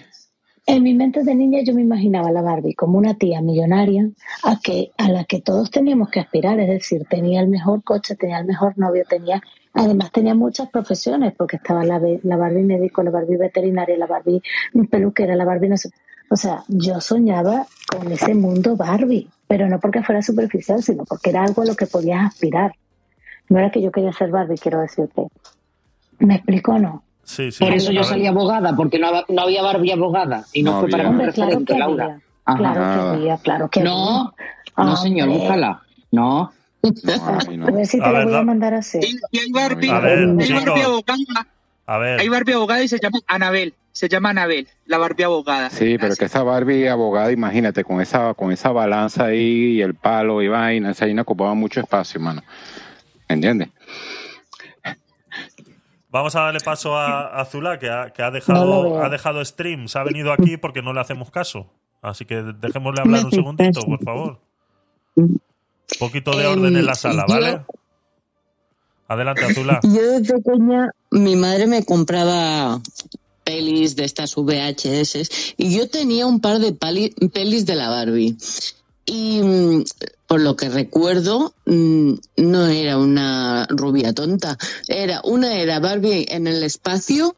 En 0.66 0.82
mi 0.82 0.94
mente 0.94 1.22
de 1.22 1.34
niña 1.34 1.60
yo 1.62 1.74
me 1.74 1.82
imaginaba 1.82 2.28
a 2.28 2.32
la 2.32 2.40
Barbie 2.40 2.74
como 2.74 2.96
una 2.96 3.14
tía 3.14 3.42
millonaria 3.42 4.08
a 4.44 4.58
que 4.60 4.92
a 4.96 5.10
la 5.10 5.24
que 5.24 5.42
todos 5.42 5.70
teníamos 5.70 6.08
que 6.08 6.20
aspirar, 6.20 6.58
es 6.58 6.68
decir, 6.68 7.04
tenía 7.08 7.42
el 7.42 7.48
mejor 7.48 7.84
coche, 7.84 8.16
tenía 8.16 8.38
el 8.38 8.46
mejor 8.46 8.78
novio, 8.78 9.04
tenía 9.06 9.42
además 9.74 10.10
tenía 10.10 10.34
muchas 10.34 10.70
profesiones 10.70 11.34
porque 11.36 11.56
estaba 11.56 11.84
la, 11.84 12.00
la 12.22 12.36
Barbie 12.36 12.62
médico, 12.62 13.02
la 13.02 13.10
Barbie 13.10 13.36
veterinaria, 13.36 13.98
la 13.98 14.06
Barbie 14.06 14.42
peluquera, 14.90 15.36
la 15.36 15.44
Barbie 15.44 15.68
no 15.68 15.76
sé. 15.76 15.90
O 16.30 16.36
sea, 16.36 16.64
yo 16.68 16.98
soñaba 17.00 17.66
con 17.90 18.10
ese 18.10 18.34
mundo 18.34 18.74
Barbie, 18.74 19.28
pero 19.46 19.68
no 19.68 19.78
porque 19.78 20.02
fuera 20.02 20.22
superficial, 20.22 20.82
sino 20.82 21.04
porque 21.04 21.30
era 21.30 21.44
algo 21.44 21.62
a 21.62 21.66
lo 21.66 21.76
que 21.76 21.86
podías 21.86 22.24
aspirar. 22.24 22.72
No 23.50 23.58
era 23.58 23.70
que 23.70 23.82
yo 23.82 23.92
quería 23.92 24.12
ser 24.12 24.30
Barbie, 24.30 24.56
quiero 24.56 24.80
decirte. 24.80 25.28
¿Me 26.20 26.36
explico 26.36 26.72
o 26.72 26.78
no? 26.78 27.04
Sí, 27.24 27.50
sí. 27.52 27.64
Por 27.64 27.72
eso 27.74 27.90
A 27.90 27.92
yo 27.92 28.00
ver, 28.00 28.08
salí 28.08 28.26
abogada, 28.26 28.74
porque 28.76 28.98
no, 28.98 29.08
no 29.28 29.42
había 29.42 29.62
Barbie 29.62 29.92
abogada. 29.92 30.44
Y 30.52 30.62
no, 30.62 30.72
No 30.72 30.80
fue 30.80 30.90
para 30.90 31.08
un 31.08 31.16
claro 31.16 31.30
referente, 31.32 31.72
que 31.72 31.78
Laura. 31.78 32.18
Ajá. 32.44 32.58
Claro 32.58 32.74
que 32.74 33.16
había, 33.18 33.36
claro 33.38 33.68
que 33.70 33.80
No, 33.80 34.34
había. 34.76 34.90
no, 34.90 34.96
señor, 34.96 35.28
búscala. 35.30 35.82
No. 36.10 36.52
No, 37.02 37.12
a 37.66 37.70
ver 37.70 37.86
si 37.86 37.98
te 37.98 38.04
A 38.04 38.12
la 38.12 38.18
ver, 38.18 38.24
voy 38.26 38.34
a 38.34 38.36
da- 38.38 38.42
mandar 38.44 38.74
a 38.74 38.78
hacer. 38.78 39.02
Y, 39.02 39.18
y 39.30 39.38
hay 39.38 39.50
Barbie, 39.50 39.88
A 39.88 40.00
ver, 40.00 40.18
hay 40.18 40.26
Barbie 40.26 40.44
chicos. 40.46 40.84
abogada. 40.84 41.46
A 41.86 41.98
ver, 41.98 42.20
Hay 42.20 42.28
Barbie 42.28 42.52
abogada 42.52 42.82
y 42.82 42.88
se 42.88 42.98
llama 42.98 43.18
Anabel. 43.26 43.74
Se 43.92 44.08
llama 44.08 44.30
Anabel, 44.30 44.66
la 44.86 44.98
Barbie 44.98 45.22
abogada. 45.24 45.70
Sí, 45.70 45.96
pero 46.00 46.16
que 46.16 46.24
esa 46.26 46.42
Barbie 46.42 46.88
abogada, 46.88 47.30
imagínate, 47.32 47.84
con 47.84 48.00
esa, 48.00 48.34
con 48.34 48.50
esa 48.52 48.70
balanza 48.72 49.26
ahí 49.26 49.76
y 49.76 49.80
el 49.82 49.94
palo 49.94 50.42
y 50.42 50.48
vaina, 50.48 50.90
esa 50.90 51.04
vaina 51.06 51.22
ocupaba 51.22 51.54
mucho 51.54 51.80
espacio, 51.80 52.20
mano. 52.20 52.42
¿Entiendes? 53.28 53.68
Vamos 56.14 56.36
a 56.36 56.42
darle 56.42 56.60
paso 56.60 56.96
a, 56.96 57.40
a 57.40 57.44
Zula, 57.44 57.76
que, 57.76 57.90
ha, 57.90 58.10
que 58.10 58.22
ha, 58.22 58.26
No 58.26 58.34
dejado, 58.34 58.82
veo. 58.84 59.02
ha 59.02 59.08
dejado 59.08 59.44
stream. 59.44 59.88
Se 59.88 59.98
ha 59.98 60.04
venido 60.04 60.32
aquí 60.32 60.56
porque 60.56 60.80
no 60.80 60.92
le 60.92 61.00
hacemos 61.00 61.32
caso. 61.32 61.66
Así 62.02 62.24
que 62.24 62.36
dejémosle 62.36 63.00
hablar 63.00 63.24
un 63.24 63.30
segundito, 63.32 63.80
por 63.84 64.00
favor. 64.04 64.38
Un 65.16 65.40
poquito 65.98 66.30
de 66.36 66.46
orden 66.46 66.76
en 66.76 66.86
la 66.86 66.94
sala, 66.94 67.26
¿vale? 67.28 67.62
Adelante, 69.08 69.44
Azula. 69.44 69.80
Yo 69.82 70.20
de 70.20 70.20
pequeña, 70.20 70.88
mi 71.10 71.34
madre 71.34 71.66
me 71.66 71.84
compraba 71.84 72.80
pelis 73.42 73.96
de 73.96 74.04
estas 74.04 74.36
VHS 74.36 75.54
y 75.56 75.76
yo 75.76 75.90
tenía 75.90 76.26
un 76.26 76.40
par 76.40 76.60
de 76.60 76.72
pelis 76.72 77.66
de 77.66 77.74
la 77.74 77.88
Barbie. 77.88 78.36
Y 79.04 79.42
mm, 79.42 79.84
por 80.26 80.40
lo 80.40 80.56
que 80.56 80.68
recuerdo, 80.68 81.54
mm, 81.66 82.14
no 82.38 82.66
era 82.66 82.98
una 82.98 83.66
rubia 83.68 84.12
tonta. 84.12 84.56
Era 84.88 85.20
una 85.24 85.54
era 85.54 85.80
Barbie 85.80 86.26
en 86.28 86.46
el 86.46 86.62
espacio 86.62 87.36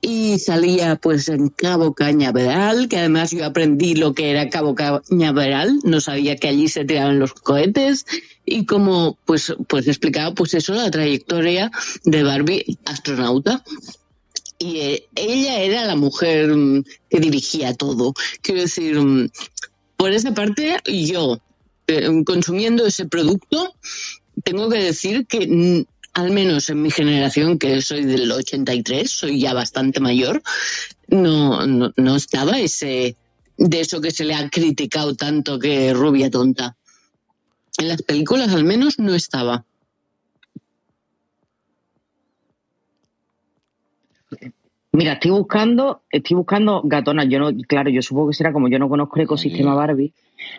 y 0.00 0.38
salía 0.38 0.96
pues 0.96 1.28
en 1.28 1.48
Cabo 1.48 1.92
Cañaveral, 1.92 2.88
que 2.88 2.98
además 2.98 3.32
yo 3.32 3.44
aprendí 3.44 3.94
lo 3.94 4.14
que 4.14 4.30
era 4.30 4.48
Cabo 4.48 4.74
Cañaveral, 4.74 5.80
no 5.82 6.00
sabía 6.00 6.36
que 6.36 6.48
allí 6.48 6.68
se 6.68 6.84
tiraban 6.84 7.18
los 7.18 7.34
cohetes 7.34 8.06
y 8.44 8.64
como 8.64 9.18
pues 9.24 9.54
pues 9.66 9.88
explicaba 9.88 10.34
pues 10.34 10.54
eso 10.54 10.74
la 10.74 10.90
trayectoria 10.90 11.70
de 12.04 12.22
Barbie 12.22 12.78
astronauta 12.84 13.64
y 14.58 14.78
eh, 14.78 15.08
ella 15.14 15.60
era 15.60 15.84
la 15.84 15.96
mujer 15.96 16.54
mm, 16.54 16.84
que 17.08 17.20
dirigía 17.20 17.74
todo. 17.74 18.12
Quiero 18.42 18.62
decir, 18.62 18.98
mm, 18.98 19.30
por 19.96 20.12
esa 20.12 20.34
parte 20.34 20.78
yo 20.84 21.40
consumiendo 22.24 22.86
ese 22.86 23.06
producto 23.06 23.74
tengo 24.44 24.68
que 24.68 24.78
decir 24.78 25.26
que 25.26 25.86
al 26.14 26.30
menos 26.30 26.68
en 26.70 26.82
mi 26.82 26.90
generación, 26.90 27.58
que 27.58 27.80
soy 27.80 28.04
del 28.04 28.30
83, 28.30 29.10
soy 29.10 29.40
ya 29.40 29.54
bastante 29.54 30.00
mayor, 30.00 30.42
no, 31.08 31.66
no, 31.66 31.92
no 31.96 32.16
estaba 32.16 32.58
ese 32.58 33.16
de 33.56 33.80
eso 33.80 34.00
que 34.00 34.10
se 34.10 34.24
le 34.24 34.34
ha 34.34 34.48
criticado 34.48 35.14
tanto 35.14 35.58
que 35.58 35.92
rubia 35.92 36.30
tonta. 36.30 36.76
En 37.76 37.88
las 37.88 38.02
películas 38.02 38.52
al 38.52 38.64
menos 38.64 38.98
no 38.98 39.14
estaba. 39.14 39.64
Mira, 44.92 45.12
estoy 45.12 45.30
buscando, 45.30 46.02
estoy 46.10 46.36
buscando 46.36 46.82
gatonas. 46.84 47.28
Yo 47.28 47.38
no, 47.38 47.52
claro, 47.68 47.90
yo 47.90 48.02
supongo 48.02 48.30
que 48.30 48.36
será 48.36 48.52
como 48.52 48.68
yo 48.68 48.78
no 48.80 48.88
conozco 48.88 49.16
el 49.16 49.22
ecosistema 49.22 49.74
Barbie. 49.74 50.12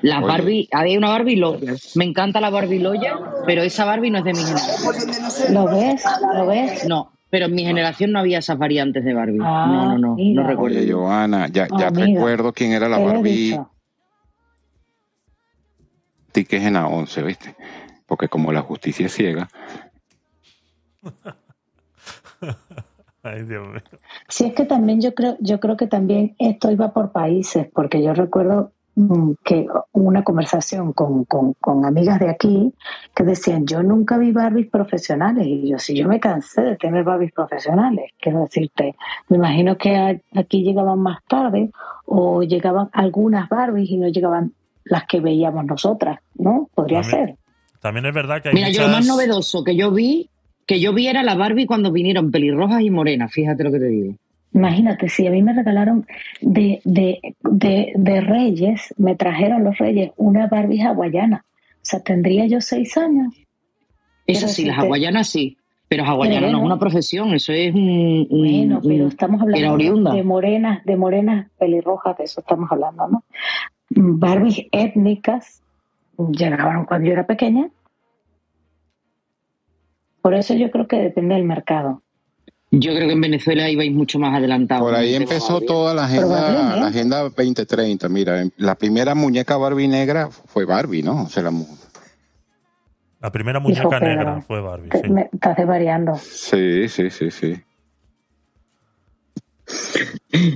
Oye. 0.04 0.20
Barbie, 0.22 0.70
había 0.72 0.98
una 0.98 1.10
Barbie 1.10 1.36
Loya. 1.38 1.74
Me 1.96 2.06
encanta 2.06 2.42
la 2.42 2.50
Barbie 2.50 2.80
Loya, 2.80 3.18
pero 3.46 3.62
esa 3.64 3.86
Barbie 3.86 4.12
no 4.12 4.18
es 4.20 4.24
de 4.24 4.34
mi 4.34 4.40
generación. 4.40 5.54
¿Lo 5.54 5.66
ves? 5.68 6.04
¿Lo 6.36 6.48
ves? 6.48 6.86
No, 6.88 7.12
pero 7.30 7.46
en 7.46 7.56
mi 7.56 7.64
generación 7.64 8.12
no 8.12 8.20
había 8.20 8.40
esas 8.40 8.58
variantes 8.58 9.04
de 9.06 9.14
Barbie. 9.14 9.40
Ah, 9.44 9.68
no, 9.72 9.86
no, 9.92 9.98
no, 9.98 10.16
mira. 10.16 10.42
no 10.42 10.48
recuerdo. 10.48 10.80
Oye, 10.80 10.92
Joana, 10.92 11.48
ya, 11.48 11.68
ya 11.68 11.88
Ah, 11.88 11.92
mira. 11.92 12.08
recuerdo 12.20 12.54
quién 12.54 12.72
era 12.74 12.88
la 12.90 12.98
¿Qué 12.98 13.04
le 13.04 13.10
he 13.10 13.14
Barbie 13.14 13.60
tiques 16.32 16.62
en 16.64 16.74
la 16.74 16.88
11, 16.88 17.24
¿viste? 17.24 17.56
Porque 18.06 18.28
como 18.28 18.52
la 18.52 18.62
justicia 18.62 19.06
es 19.08 19.14
ciega, 19.14 19.50
Ay, 23.24 23.44
Dios 23.44 23.68
mío. 23.68 23.82
Sí, 24.30 24.46
es 24.46 24.54
que 24.54 24.64
también 24.66 25.02
yo 25.02 25.14
creo, 25.14 25.36
yo 25.40 25.60
creo 25.60 25.76
que 25.76 25.88
también 25.88 26.36
esto 26.40 26.72
iba 26.72 26.94
por 26.94 27.12
países, 27.12 27.68
porque 27.74 28.02
yo 28.02 28.14
recuerdo 28.14 28.72
que 29.44 29.68
una 29.94 30.24
conversación 30.24 30.94
con, 30.94 31.26
con, 31.26 31.54
con 31.54 31.86
amigas 31.86 32.20
de 32.20 32.30
aquí 32.30 32.74
que 33.16 33.24
decían, 33.24 33.66
yo 33.66 33.82
nunca 33.84 34.18
vi 34.18 34.32
Barbies 34.32 34.68
profesionales, 34.68 35.46
y 35.48 35.70
yo 35.70 35.80
sí, 35.80 35.96
yo 35.96 36.08
me 36.08 36.20
cansé 36.20 36.62
de 36.62 36.76
tener 36.78 37.04
Barbies 37.04 37.32
profesionales, 37.32 38.12
quiero 38.20 38.42
decirte, 38.42 38.96
me 39.30 39.38
imagino 39.38 39.78
que 39.78 40.22
aquí 40.36 40.64
llegaban 40.64 41.00
más 41.00 41.20
tarde, 41.28 41.72
o 42.06 42.44
llegaban 42.44 42.90
algunas 42.94 43.48
Barbies 43.50 43.90
y 43.90 43.98
no 43.98 44.08
llegaban 44.08 44.54
las 44.84 45.06
que 45.06 45.20
veíamos 45.20 45.66
nosotras, 45.66 46.20
¿no? 46.36 46.70
Podría 46.74 47.02
También- 47.02 47.28
ser. 47.28 47.36
También 47.82 48.06
es 48.08 48.14
verdad 48.14 48.42
que 48.42 48.50
hay 48.50 48.56
Mira, 48.56 48.70
yo 48.70 48.82
lo 48.84 48.90
más 48.90 49.08
novedoso 49.08 49.64
que 49.64 49.76
yo 49.76 49.92
vi, 49.92 50.30
que 50.66 50.82
yo 50.82 50.94
vi 50.94 51.08
era 51.08 51.24
la 51.24 51.36
Barbie 51.36 51.66
cuando 51.66 51.92
vinieron 51.92 52.30
pelirrojas 52.32 52.82
y 52.82 52.90
morenas, 52.90 53.32
fíjate 53.32 53.64
lo 53.64 53.72
que 53.72 53.80
te 53.80 53.88
digo. 53.88 54.16
Imagínate, 54.54 55.10
si 55.10 55.28
a 55.28 55.32
mí 55.32 55.44
me 55.44 55.54
regalaron 55.54 56.08
de, 56.42 56.82
de, 56.84 57.36
de, 57.44 57.94
de 57.96 58.22
Reyes, 58.22 58.94
me 58.98 59.16
trajeron 59.16 59.64
los 59.64 59.78
Reyes 59.78 60.12
una 60.18 60.48
Barbie 60.48 60.82
hawaiana. 60.82 61.46
O 61.76 61.80
sea, 61.84 62.00
tendría 62.02 62.46
yo 62.48 62.60
seis 62.60 62.98
años. 62.98 63.34
Eso 64.26 64.48
sí, 64.48 64.62
si 64.64 64.66
las 64.66 64.78
te- 64.80 64.86
hawaianas 64.86 65.30
sí, 65.30 65.58
pero 65.88 66.04
hawaiana 66.04 66.40
Pero 66.48 66.52
no 66.52 66.60
es 66.60 66.66
una 66.66 66.80
profesión, 66.80 67.34
eso 67.34 67.52
es 67.54 67.74
un... 67.74 68.28
un- 68.30 68.40
Bueno, 68.40 68.82
pero 68.84 69.08
estamos 69.08 69.42
hablando 69.42 69.74
oriunda. 69.74 70.14
de 70.14 70.24
morenas, 70.24 70.84
de 70.86 70.98
morenas 70.98 71.48
pelirrojas, 71.58 72.18
de 72.18 72.24
eso 72.26 72.42
estamos 72.42 72.72
hablando, 72.72 73.08
¿no? 73.08 73.24
Barbies 73.92 74.68
étnicas 74.72 75.62
llegaron 76.32 76.86
cuando 76.86 77.08
yo 77.08 77.14
era 77.14 77.26
pequeña. 77.26 77.70
Por 80.22 80.34
eso 80.34 80.54
yo 80.54 80.70
creo 80.70 80.88
que 80.88 80.98
depende 80.98 81.36
del 81.36 81.46
mercado. 81.46 82.04
Yo 82.72 82.94
creo 82.94 83.08
que 83.08 83.14
en 83.14 83.22
Venezuela 83.22 83.68
ibais 83.70 83.92
mucho 83.92 84.20
más 84.20 84.36
adelantados. 84.38 84.84
por 84.84 84.94
ahí 84.96 85.16
empezó 85.16 85.54
Barbie. 85.54 85.66
toda 85.68 85.94
la 85.96 86.06
agenda, 86.06 86.76
la 86.76 86.88
agenda 86.88 87.20
2030. 87.22 88.08
Mira, 88.10 88.44
la 88.58 88.76
primera 88.76 89.16
muñeca 89.16 89.58
Barbie 89.58 89.88
negra 89.88 90.30
fue 90.30 90.66
Barbie, 90.66 91.02
¿no? 91.02 91.24
O 91.24 91.30
sea, 91.30 91.44
la 91.44 91.52
mu- 91.52 91.66
La 93.20 93.32
primera 93.32 93.60
muñeca 93.60 93.82
Hijo, 93.82 93.90
Pedro, 93.90 94.06
negra 94.06 94.42
fue 94.48 94.62
Barbie, 94.62 94.90
Te- 94.90 95.02
sí. 95.02 95.10
me- 95.10 95.30
estás 95.34 95.58
desvariando. 95.58 96.16
Sí, 96.18 96.88
sí, 96.90 97.10
sí, 97.10 97.32
sí. 97.32 97.56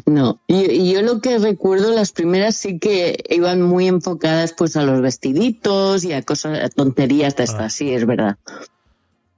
No, 0.05 0.39
y, 0.47 0.71
y 0.71 0.93
yo 0.93 1.01
lo 1.01 1.19
que 1.19 1.37
recuerdo, 1.39 1.91
las 1.91 2.11
primeras 2.11 2.55
sí 2.55 2.79
que 2.79 3.23
iban 3.29 3.61
muy 3.61 3.87
enfocadas 3.87 4.53
pues 4.53 4.75
a 4.77 4.83
los 4.83 5.01
vestiditos 5.01 6.03
y 6.03 6.13
a 6.13 6.21
cosas, 6.21 6.59
a 6.63 6.69
tonterías 6.69 7.35
de 7.35 7.43
estas, 7.43 7.59
Ah. 7.65 7.69
sí, 7.69 7.91
es 7.93 8.05
verdad. 8.05 8.37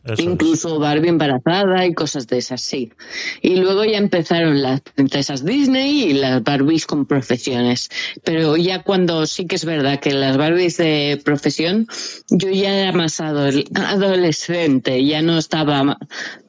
Eso 0.06 0.14
es. 0.14 0.20
Incluso 0.20 0.78
Barbie 0.78 1.10
embarazada 1.10 1.86
y 1.86 1.94
cosas 1.96 2.28
de 2.28 2.38
esas, 2.38 2.62
sí. 2.62 2.94
Y 3.42 3.56
luego 3.56 3.84
ya 3.84 3.98
empezaron 3.98 4.62
las 4.62 4.82
princesas 4.82 5.44
Disney 5.44 6.04
y 6.04 6.14
las 6.14 6.44
Barbies 6.44 6.86
con 6.86 7.08
profesiones. 7.08 7.90
Pero 8.24 8.56
ya 8.56 8.84
cuando 8.84 9.26
sí 9.26 9.48
que 9.48 9.56
es 9.56 9.66
verdad 9.66 10.00
que 10.00 10.12
las 10.14 10.38
Barbies 10.38 10.78
de 10.78 11.20
profesión, 11.26 11.88
yo 12.30 12.52
ya 12.52 12.74
era 12.82 12.92
más 12.92 13.20
adol- 13.20 13.68
adolescente, 13.76 15.04
ya 15.04 15.24
no 15.24 15.40
estaba 15.40 15.98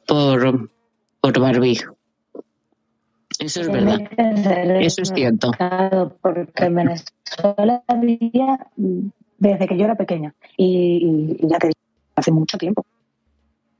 por, 0.05 0.69
por 1.19 1.39
Barbie. 1.39 1.79
Eso 3.39 3.61
es 3.61 3.71
verdad. 3.71 3.99
Que 4.07 4.85
Eso 4.85 5.01
es 5.01 5.11
cierto. 5.15 5.51
Porque 6.21 6.65
en 6.65 6.75
Venezuela 6.75 7.83
había 7.87 8.67
desde 9.39 9.67
que 9.67 9.77
yo 9.77 9.85
era 9.85 9.95
pequeña. 9.95 10.33
Y, 10.55 11.37
y 11.39 11.47
ya 11.47 11.57
te 11.57 11.67
digo, 11.67 11.79
hace 12.15 12.31
mucho 12.31 12.57
tiempo. 12.57 12.85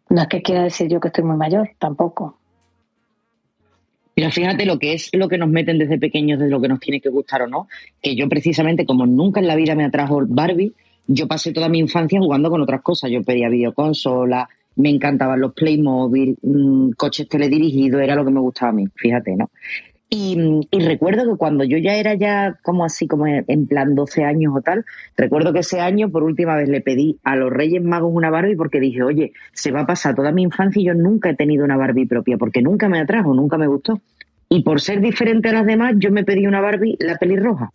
No 0.09 0.21
es 0.21 0.27
que 0.27 0.41
quiera 0.41 0.63
decir 0.63 0.87
yo 0.87 0.99
que 0.99 1.09
estoy 1.09 1.23
muy 1.23 1.37
mayor, 1.37 1.69
tampoco. 1.79 2.37
Mira, 4.15 4.31
fíjate 4.31 4.65
lo 4.65 4.79
que 4.79 4.93
es 4.93 5.09
lo 5.13 5.27
que 5.27 5.37
nos 5.37 5.49
meten 5.49 5.77
desde 5.77 5.99
pequeños, 5.99 6.39
de 6.39 6.49
lo 6.49 6.59
que 6.59 6.67
nos 6.67 6.79
tiene 6.79 6.99
que 6.99 7.09
gustar 7.09 7.43
o 7.43 7.47
no. 7.47 7.67
Que 8.01 8.15
yo 8.15 8.27
precisamente, 8.27 8.85
como 8.85 9.05
nunca 9.05 9.39
en 9.39 9.47
la 9.47 9.55
vida 9.55 9.75
me 9.75 9.85
atrajo 9.85 10.21
Barbie, 10.27 10.73
yo 11.05 11.27
pasé 11.27 11.53
toda 11.53 11.69
mi 11.69 11.79
infancia 11.79 12.19
jugando 12.19 12.49
con 12.49 12.61
otras 12.61 12.81
cosas. 12.81 13.11
Yo 13.11 13.21
pedía 13.21 13.47
videoconsolas, 13.47 14.47
me 14.77 14.89
encantaban 14.89 15.39
los 15.39 15.53
Playmobil, 15.53 16.37
mm, 16.41 16.91
coches 16.91 17.27
teledirigidos, 17.27 18.01
era 18.01 18.15
lo 18.15 18.25
que 18.25 18.31
me 18.31 18.39
gustaba 18.39 18.69
a 18.69 18.73
mí, 18.73 18.87
fíjate, 18.95 19.35
¿no? 19.35 19.51
Y, 20.09 20.61
recuerdo 20.71 21.29
que 21.29 21.37
cuando 21.37 21.65
yo 21.65 21.77
ya 21.77 21.95
era 21.95 22.13
ya 22.13 22.57
como 22.63 22.85
así, 22.85 23.07
como 23.07 23.27
en 23.27 23.67
plan 23.67 23.93
12 23.93 24.23
años 24.23 24.53
o 24.55 24.61
tal, 24.61 24.85
recuerdo 25.17 25.51
que 25.51 25.59
ese 25.59 25.81
año 25.81 26.09
por 26.09 26.23
última 26.23 26.55
vez 26.55 26.69
le 26.69 26.79
pedí 26.79 27.19
a 27.23 27.35
los 27.35 27.51
Reyes 27.51 27.83
Magos 27.83 28.11
una 28.13 28.29
Barbie 28.29 28.55
porque 28.55 28.79
dije, 28.79 29.03
oye, 29.03 29.33
se 29.51 29.71
va 29.71 29.81
a 29.81 29.85
pasar 29.85 30.15
toda 30.15 30.31
mi 30.31 30.43
infancia 30.43 30.81
y 30.81 30.85
yo 30.85 30.93
nunca 30.93 31.31
he 31.31 31.35
tenido 31.35 31.65
una 31.65 31.75
Barbie 31.75 32.05
propia 32.05 32.37
porque 32.37 32.61
nunca 32.61 32.87
me 32.87 32.99
atrajo, 32.99 33.33
nunca 33.33 33.57
me 33.57 33.67
gustó. 33.67 33.99
Y 34.47 34.63
por 34.63 34.79
ser 34.79 35.01
diferente 35.01 35.49
a 35.49 35.53
las 35.53 35.65
demás, 35.65 35.95
yo 35.97 36.09
me 36.09 36.23
pedí 36.23 36.47
una 36.47 36.61
Barbie, 36.61 36.95
la 36.99 37.17
pelirroja, 37.17 37.73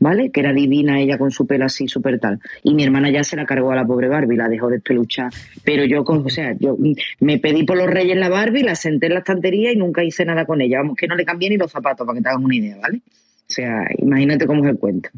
¿vale? 0.00 0.30
Que 0.32 0.40
era 0.40 0.52
divina 0.52 0.98
ella 1.00 1.16
con 1.18 1.30
su 1.30 1.46
pelo 1.46 1.66
así 1.66 1.86
súper 1.86 2.18
tal. 2.18 2.40
Y 2.64 2.74
mi 2.74 2.82
hermana 2.82 3.10
ya 3.10 3.22
se 3.22 3.36
la 3.36 3.46
cargó 3.46 3.70
a 3.70 3.76
la 3.76 3.86
pobre 3.86 4.08
Barbie, 4.08 4.36
la 4.36 4.48
dejó 4.48 4.68
despeluchar. 4.68 5.30
Pero 5.62 5.84
yo, 5.84 6.02
con- 6.04 6.26
o 6.26 6.28
sea, 6.28 6.56
yo 6.58 6.76
me 7.20 7.38
pedí 7.38 7.62
por 7.64 7.76
los 7.78 7.86
reyes 7.86 8.16
la 8.16 8.28
Barbie, 8.28 8.62
la 8.64 8.74
senté 8.74 9.06
en 9.06 9.12
la 9.14 9.18
estantería 9.20 9.70
y 9.72 9.76
nunca 9.76 10.02
hice 10.02 10.24
nada 10.24 10.44
con 10.46 10.60
ella. 10.60 10.78
Vamos, 10.78 10.96
que 10.96 11.06
no 11.06 11.14
le 11.14 11.24
cambié 11.24 11.48
ni 11.50 11.56
los 11.56 11.70
zapatos, 11.70 12.04
para 12.06 12.16
que 12.18 12.22
te 12.22 12.28
hagas 12.28 12.42
una 12.42 12.56
idea, 12.56 12.76
¿vale? 12.82 12.98
O 12.98 13.52
sea, 13.52 13.86
imagínate 13.98 14.46
cómo 14.46 14.64
es 14.64 14.70
el 14.70 14.78
cuento. 14.78 15.10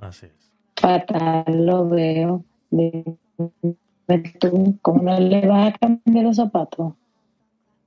Así 0.00 0.26
es. 0.26 0.32
Fatal 0.76 1.44
lo 1.66 1.88
veo. 1.88 2.44
Tú, 4.40 4.78
¿Cómo 4.82 5.02
no 5.02 5.20
le 5.20 5.46
vas 5.46 5.72
a 5.74 5.78
cambiar 5.78 6.24
los 6.24 6.36
zapatos? 6.36 6.94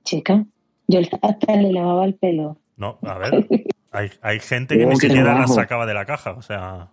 Chica, 0.02 0.44
yo 0.88 1.00
hasta 1.22 1.56
le 1.56 1.72
lavaba 1.72 2.04
el 2.06 2.14
pelo. 2.14 2.56
No, 2.76 2.98
a 3.02 3.18
ver. 3.18 3.46
Hay, 3.96 4.10
hay 4.22 4.40
gente 4.40 4.76
que 4.76 4.84
ni 4.86 4.96
siquiera 4.96 5.38
las 5.38 5.54
sacaba 5.54 5.86
de 5.86 5.94
la 5.94 6.04
caja. 6.04 6.32
O 6.32 6.42
sea, 6.42 6.90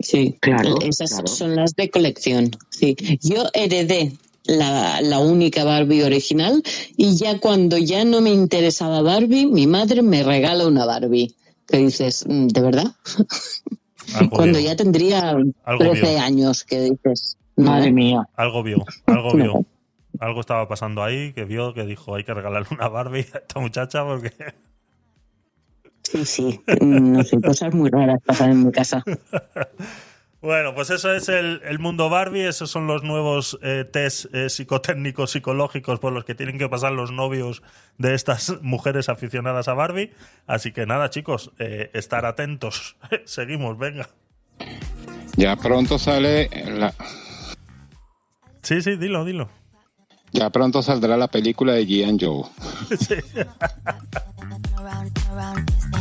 Sí, 0.00 0.36
Claro, 0.40 0.76
esas 0.80 1.10
claro. 1.10 1.26
son 1.26 1.54
las 1.56 1.76
de 1.76 1.90
colección. 1.90 2.50
Sí, 2.70 2.96
yo 3.22 3.44
heredé 3.52 4.12
la, 4.44 5.00
la 5.02 5.18
única 5.18 5.62
Barbie 5.64 6.02
original 6.02 6.62
y 6.96 7.16
ya 7.16 7.38
cuando 7.38 7.76
ya 7.76 8.04
no 8.06 8.20
me 8.22 8.30
interesaba 8.30 9.02
Barbie, 9.02 9.46
mi 9.46 9.66
madre 9.66 10.00
me 10.02 10.22
regala 10.22 10.66
una 10.66 10.86
Barbie. 10.86 11.34
Que 11.68 11.76
dices, 11.76 12.24
"Mm, 12.26 12.48
¿de 12.48 12.60
verdad? 12.62 12.86
Algo 14.14 14.36
cuando 14.36 14.58
vio. 14.58 14.66
ya 14.68 14.76
tendría 14.76 15.30
Algo 15.64 15.78
13 15.78 16.00
vio. 16.10 16.20
años, 16.20 16.64
que 16.64 16.80
dices, 16.80 17.36
madre 17.56 17.92
mía. 17.92 18.26
Algo 18.36 18.62
vio, 18.62 18.84
algo 19.06 19.34
No. 19.34 19.44
vio. 19.44 19.64
Algo 20.18 20.40
estaba 20.40 20.66
pasando 20.66 21.02
ahí 21.04 21.32
que 21.32 21.44
vio 21.44 21.72
que 21.72 21.86
dijo 21.86 22.14
hay 22.16 22.24
que 22.24 22.34
regalarle 22.34 22.68
una 22.72 22.88
Barbie 22.88 23.26
a 23.32 23.38
esta 23.38 23.60
muchacha 23.60 24.04
porque 24.04 24.32
Sí, 26.02 26.24
sí, 26.24 26.60
Mm, 26.80 27.12
no 27.12 27.22
sé, 27.24 27.40
cosas 27.40 27.72
muy 27.74 27.90
raras 27.90 28.20
pasan 28.24 28.50
en 28.50 28.66
mi 28.66 28.72
casa. 28.72 29.02
Bueno, 30.42 30.74
pues 30.74 30.88
eso 30.88 31.12
es 31.12 31.28
el, 31.28 31.60
el 31.66 31.78
mundo 31.80 32.08
Barbie, 32.08 32.46
esos 32.48 32.70
son 32.70 32.86
los 32.86 33.02
nuevos 33.02 33.58
eh, 33.62 33.84
test 33.84 34.34
eh, 34.34 34.48
psicotécnicos, 34.48 35.32
psicológicos 35.32 36.00
por 36.00 36.14
los 36.14 36.24
que 36.24 36.34
tienen 36.34 36.56
que 36.56 36.66
pasar 36.66 36.92
los 36.92 37.12
novios 37.12 37.62
de 37.98 38.14
estas 38.14 38.54
mujeres 38.62 39.10
aficionadas 39.10 39.68
a 39.68 39.74
Barbie. 39.74 40.12
Así 40.46 40.72
que 40.72 40.86
nada, 40.86 41.10
chicos, 41.10 41.50
eh, 41.58 41.90
estar 41.92 42.24
atentos. 42.24 42.96
Seguimos, 43.26 43.76
venga. 43.76 44.08
Ya 45.36 45.56
pronto 45.56 45.98
sale 45.98 46.48
la, 46.74 46.94
Sí, 48.62 48.80
sí, 48.80 48.96
dilo, 48.96 49.26
dilo. 49.26 49.50
ya 50.32 50.48
pronto 50.48 50.80
saldrá 50.82 51.18
la 51.18 51.28
película 51.28 51.74
de 51.74 51.86
G.I. 51.86 52.16
Joe. 52.18 52.44
Sí. 52.98 53.16
around 54.90 55.10
around. 55.32 55.99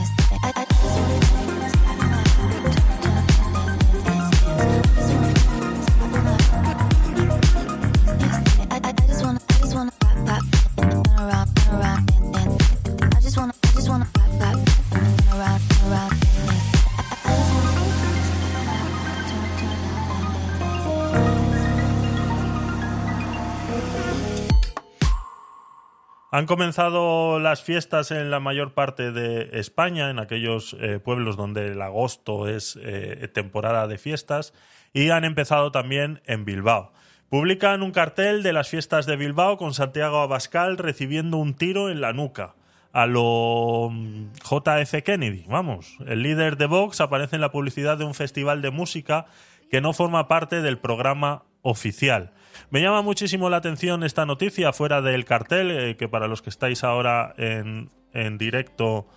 Han 26.32 26.46
comenzado 26.46 27.40
las 27.40 27.64
fiestas 27.64 28.12
en 28.12 28.30
la 28.30 28.40
mayor 28.40 28.76
parte 28.76 29.12
de 29.12 29.50
España, 29.60 30.12
en 30.12 30.20
aquellos 30.20 30.78
eh, 30.80 31.00
pueblos 31.00 31.38
donde 31.38 31.72
el 31.72 31.82
agosto 31.82 32.48
es 32.48 32.78
eh, 32.82 33.28
temporada 33.34 33.88
de 33.88 33.98
fiestas, 33.98 34.54
y 34.94 35.10
han 35.10 35.26
empezado 35.26 35.72
también 35.72 36.22
en 36.26 36.46
Bilbao. 36.46 36.92
Publican 37.30 37.82
un 37.82 37.92
cartel 37.92 38.44
de 38.44 38.54
las 38.54 38.70
fiestas 38.70 39.08
de 39.08 39.16
Bilbao 39.16 39.58
con 39.58 39.74
Santiago 39.74 40.20
Abascal 40.20 40.78
recibiendo 40.78 41.38
un 41.38 41.56
tiro 41.56 41.90
en 41.90 42.00
la 42.00 42.14
nuca. 42.14 42.56
A 42.92 43.08
lo 43.08 43.90
mm, 43.92 44.32
JF 44.34 45.04
Kennedy, 45.04 45.46
vamos. 45.48 45.98
El 46.06 46.22
líder 46.22 46.58
de 46.58 46.68
Vox 46.68 47.02
aparece 47.02 47.36
en 47.36 47.42
la 47.42 47.52
publicidad 47.52 47.98
de 47.98 48.06
un 48.06 48.14
festival 48.14 48.62
de 48.62 48.70
música 48.70 49.26
que 49.72 49.82
no 49.82 49.94
forma 49.94 50.28
parte 50.28 50.62
del 50.62 50.78
programa 50.78 51.44
oficial. 51.62 52.34
Me 52.70 52.82
llama 52.82 53.02
muchísimo 53.02 53.50
la 53.50 53.58
atención 53.58 54.04
esta 54.04 54.26
noticia 54.26 54.74
fuera 54.74 55.02
del 55.02 55.26
cartel, 55.26 55.72
eh, 55.72 55.96
que 55.98 56.08
para 56.08 56.28
los 56.28 56.42
que 56.42 56.50
estáis 56.50 56.84
ahora 56.84 57.34
en, 57.38 57.90
en 58.14 58.38
directo 58.38 59.08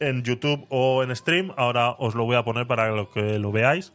en 0.00 0.22
YouTube 0.22 0.66
o 0.70 1.02
en 1.02 1.14
stream, 1.14 1.52
ahora 1.56 1.90
os 1.98 2.14
lo 2.14 2.24
voy 2.24 2.36
a 2.36 2.42
poner 2.42 2.66
para 2.66 2.90
lo 2.90 3.10
que 3.10 3.38
lo 3.38 3.52
veáis. 3.52 3.92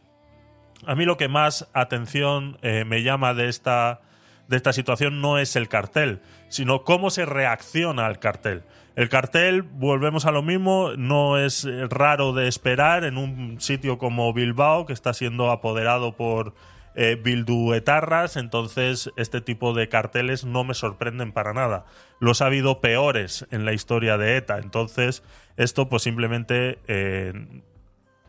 A 0.86 0.94
mí 0.94 1.04
lo 1.04 1.16
que 1.16 1.28
más 1.28 1.68
atención 1.72 2.58
eh, 2.62 2.84
me 2.84 3.02
llama 3.02 3.34
de 3.34 3.48
esta, 3.48 4.00
de 4.46 4.56
esta 4.56 4.72
situación 4.72 5.20
no 5.20 5.38
es 5.38 5.56
el 5.56 5.68
cartel, 5.68 6.20
sino 6.48 6.84
cómo 6.84 7.10
se 7.10 7.24
reacciona 7.26 8.06
al 8.06 8.18
cartel. 8.18 8.62
El 8.94 9.08
cartel, 9.08 9.62
volvemos 9.62 10.26
a 10.26 10.30
lo 10.30 10.42
mismo, 10.42 10.92
no 10.96 11.38
es 11.38 11.66
raro 11.90 12.32
de 12.32 12.48
esperar 12.48 13.04
en 13.04 13.18
un 13.18 13.60
sitio 13.60 13.98
como 13.98 14.32
Bilbao, 14.32 14.86
que 14.86 14.92
está 14.92 15.12
siendo 15.12 15.50
apoderado 15.50 16.16
por 16.16 16.54
eh, 16.96 17.20
bilduetarras, 17.22 18.36
entonces 18.36 19.12
este 19.16 19.40
tipo 19.40 19.72
de 19.74 19.88
carteles 19.88 20.44
no 20.44 20.64
me 20.64 20.74
sorprenden 20.74 21.32
para 21.32 21.52
nada. 21.52 21.84
Los 22.18 22.42
ha 22.42 22.46
habido 22.46 22.80
peores 22.80 23.46
en 23.50 23.64
la 23.64 23.72
historia 23.72 24.18
de 24.18 24.36
ETA, 24.36 24.58
entonces 24.58 25.22
esto 25.56 25.88
pues 25.88 26.02
simplemente 26.02 26.78
eh, 26.88 27.62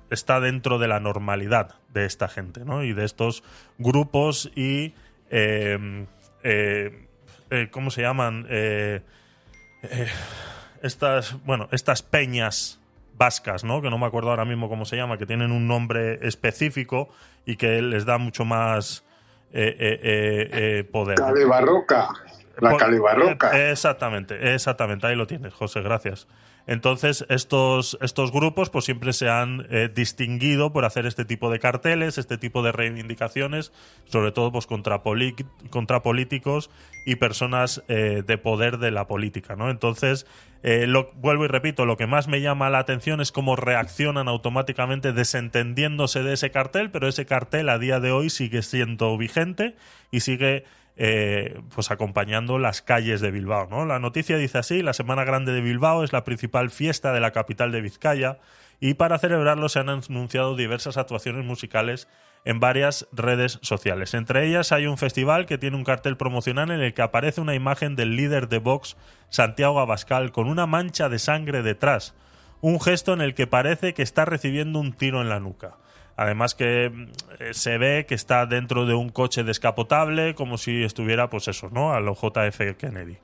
está 0.10 0.40
dentro 0.40 0.78
de 0.80 0.88
la 0.88 1.00
normalidad 1.00 1.76
de 1.94 2.06
esta 2.06 2.28
gente, 2.28 2.66
¿no? 2.66 2.84
Y 2.84 2.94
de 2.94 3.06
estos 3.06 3.44
grupos 3.78 4.52
y 4.56 4.94
eh, 5.30 6.06
eh, 6.44 7.08
eh, 7.50 7.68
¿cómo 7.72 7.92
se 7.92 8.02
llaman? 8.02 8.48
Estas, 10.82 11.44
bueno, 11.44 11.70
estas 11.72 12.02
peñas 12.02 12.77
vascas, 13.18 13.64
¿no? 13.64 13.82
Que 13.82 13.90
no 13.90 13.98
me 13.98 14.06
acuerdo 14.06 14.30
ahora 14.30 14.46
mismo 14.46 14.70
cómo 14.70 14.86
se 14.86 14.96
llama, 14.96 15.18
que 15.18 15.26
tienen 15.26 15.52
un 15.52 15.68
nombre 15.68 16.20
específico 16.28 17.10
y 17.46 17.56
que 17.58 17.82
les 17.82 18.06
da 18.06 18.18
mucho 18.18 18.46
más 18.46 19.04
eh, 19.54 19.76
eh, 19.80 20.00
eh, 20.04 20.50
eh, 20.80 20.84
poder. 20.84 21.20
¿no? 21.20 21.28
Calibarroca. 21.28 22.10
La 22.60 22.76
Calibarroca. 22.76 23.58
eh, 23.58 23.72
Exactamente, 23.72 24.54
exactamente, 24.54 25.06
ahí 25.08 25.16
lo 25.16 25.28
tienes, 25.28 25.54
José, 25.54 25.82
gracias. 25.82 26.28
Entonces, 26.68 27.26
estos, 27.30 27.98
estos 28.02 28.32
grupos 28.32 28.70
pues 28.70 28.84
siempre 28.84 29.14
se 29.14 29.30
han 29.30 29.66
eh, 29.70 29.90
distinguido 29.94 30.74
por 30.74 30.84
hacer 30.84 31.06
este 31.06 31.24
tipo 31.24 31.50
de 31.50 31.60
carteles, 31.60 32.18
este 32.18 32.38
tipo 32.38 32.62
de 32.62 32.74
reivindicaciones, 32.74 33.72
sobre 34.06 34.34
todo 34.34 34.52
pues 34.52 34.68
contra, 34.68 35.02
contra 35.70 36.02
políticos 36.02 36.70
y 37.06 37.16
personas 37.16 37.84
eh, 37.88 38.22
de 38.28 38.38
poder 38.38 38.80
de 38.80 38.92
la 38.92 39.08
política, 39.08 39.56
¿no? 39.56 39.70
Entonces, 39.70 40.28
eh, 40.62 40.88
lo, 40.88 41.12
vuelvo 41.14 41.46
y 41.46 41.48
repito, 41.48 41.86
lo 41.86 41.96
que 41.96 42.06
más 42.06 42.28
me 42.28 42.42
llama 42.42 42.70
la 42.70 42.80
atención 42.80 43.22
es 43.22 43.32
cómo 43.32 43.56
reaccionan 43.56 44.28
automáticamente 44.28 45.14
desentendiéndose 45.14 46.22
de 46.22 46.34
ese 46.34 46.52
cartel, 46.52 46.92
pero 46.92 47.08
ese 47.08 47.26
cartel 47.26 47.70
a 47.70 47.80
día 47.80 48.02
de 48.02 48.12
hoy 48.12 48.30
sigue 48.30 48.62
siendo 48.62 49.18
vigente 49.18 49.78
y 50.12 50.20
sigue 50.20 50.66
eh, 50.98 51.62
pues 51.74 51.92
acompañando 51.92 52.58
las 52.58 52.82
calles 52.82 53.22
de 53.22 53.30
Bilbao. 53.30 53.86
La 53.86 54.00
noticia 54.00 54.38
dice 54.38 54.58
así, 54.58 54.82
la 54.82 54.94
Semana 54.94 55.24
Grande 55.24 55.52
de 55.52 55.62
Bilbao 55.62 56.04
es 56.04 56.12
la 56.12 56.24
principal 56.24 56.72
fiesta 56.72 57.14
de 57.14 57.20
la 57.20 57.32
capital 57.32 57.72
de 57.72 57.82
Vizcaya 57.82 58.40
y 58.80 58.96
para 58.96 59.20
celebrarlo 59.20 59.70
se 59.70 59.80
han 59.80 59.90
anunciado 59.90 60.56
diversas 60.56 60.98
actuaciones 60.98 61.46
musicales 61.46 62.08
en 62.46 62.60
varias 62.60 63.08
redes 63.12 63.60
sociales. 63.62 64.14
Entre 64.14 64.48
ellas 64.48 64.72
hay 64.72 64.88
un 64.88 64.98
festival 64.98 65.46
que 65.46 65.58
tiene 65.58 65.78
un 65.78 65.84
cartel 65.84 66.18
promocional 66.18 66.72
en 66.72 66.82
el 66.82 66.94
que 66.94 67.02
aparece 67.02 67.42
una 67.42 67.56
imagen 67.56 67.96
del 67.96 68.16
líder 68.16 68.48
de 68.48 68.60
Vox, 68.60 68.98
Santiago 69.30 69.80
Abascal, 69.80 70.32
con 70.32 70.48
una 70.48 70.66
mancha 70.66 71.10
de 71.10 71.20
sangre 71.20 71.62
detrás. 71.62 72.16
Un 72.62 72.80
gesto 72.80 73.14
en 73.14 73.22
el 73.22 73.36
que 73.36 73.46
parece 73.46 73.94
que 73.94 74.02
está 74.02 74.26
recibiendo 74.26 74.80
un 74.80 74.94
tiro 74.94 75.22
en 75.22 75.30
la 75.30 75.40
nuca. 75.40 75.76
Además 76.18 76.56
que 76.56 76.90
mm, 76.90 77.04
eh, 77.40 77.54
se 77.54 77.78
ve 77.78 78.06
que 78.08 78.16
está 78.16 78.46
dentro 78.48 78.86
de 78.86 78.96
un 78.96 79.10
coche 79.10 79.44
descapotable, 79.44 80.36
como 80.36 80.58
si 80.58 80.84
estuviera, 80.84 81.30
pues 81.30 81.48
eso, 81.48 81.70
¿no? 81.72 81.94
A 81.94 82.02
lo 82.02 82.16
JF 82.16 82.76
Kennedy. 82.78 83.18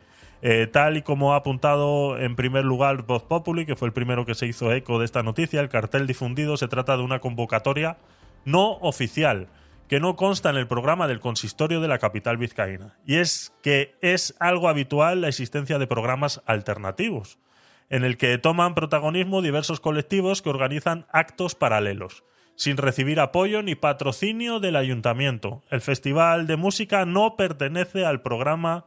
Eh, 0.44 0.68
tal 0.68 0.98
y 0.98 1.02
como 1.02 1.34
ha 1.34 1.38
apuntado 1.38 2.18
en 2.20 2.36
primer 2.36 2.66
lugar 2.66 3.04
Voz 3.04 3.24
Populi, 3.24 3.66
que 3.66 3.76
fue 3.76 3.88
el 3.88 3.94
primero 3.94 4.26
que 4.26 4.36
se 4.36 4.46
hizo 4.46 4.72
eco 4.72 5.00
de 5.00 5.06
esta 5.06 5.24
noticia, 5.24 5.60
el 5.62 5.70
cartel 5.70 6.06
difundido 6.06 6.58
se 6.58 6.68
trata 6.68 6.96
de 6.96 7.04
una 7.04 7.20
convocatoria 7.20 7.98
no 8.46 8.74
oficial, 8.74 9.48
que 9.88 10.02
no 10.02 10.16
consta 10.16 10.50
en 10.50 10.58
el 10.58 10.68
programa 10.68 11.08
del 11.08 11.22
consistorio 11.22 11.80
de 11.80 11.88
la 11.88 11.98
capital 11.98 12.38
vizcaína. 12.38 12.98
Y 13.06 13.16
es 13.16 13.54
que 13.64 13.96
es 14.02 14.36
algo 14.39 14.68
habitual 14.68 15.22
la 15.22 15.30
existencia 15.30 15.80
de 15.80 15.88
programas 15.88 16.41
alternativos, 16.46 17.39
en 17.89 18.04
el 18.04 18.18
que 18.18 18.38
toman 18.38 18.76
protagonismo 18.76 19.41
diversos 19.41 19.80
colectivos 19.80 20.41
que 20.41 20.50
organizan 20.50 21.06
actos 21.10 21.56
paralelos 21.56 22.26
sin 22.56 22.78
recibir 22.78 23.20
apoyo 23.20 23.62
ni 23.64 23.76
patrocinio 23.76 24.60
del 24.60 24.76
ayuntamiento. 24.76 25.64
El 25.69 25.82
Festival 25.82 26.48
de 26.48 26.57
Música 26.57 27.06
no 27.06 27.36
pertenece 27.36 28.06
al 28.06 28.22
programa 28.22 28.86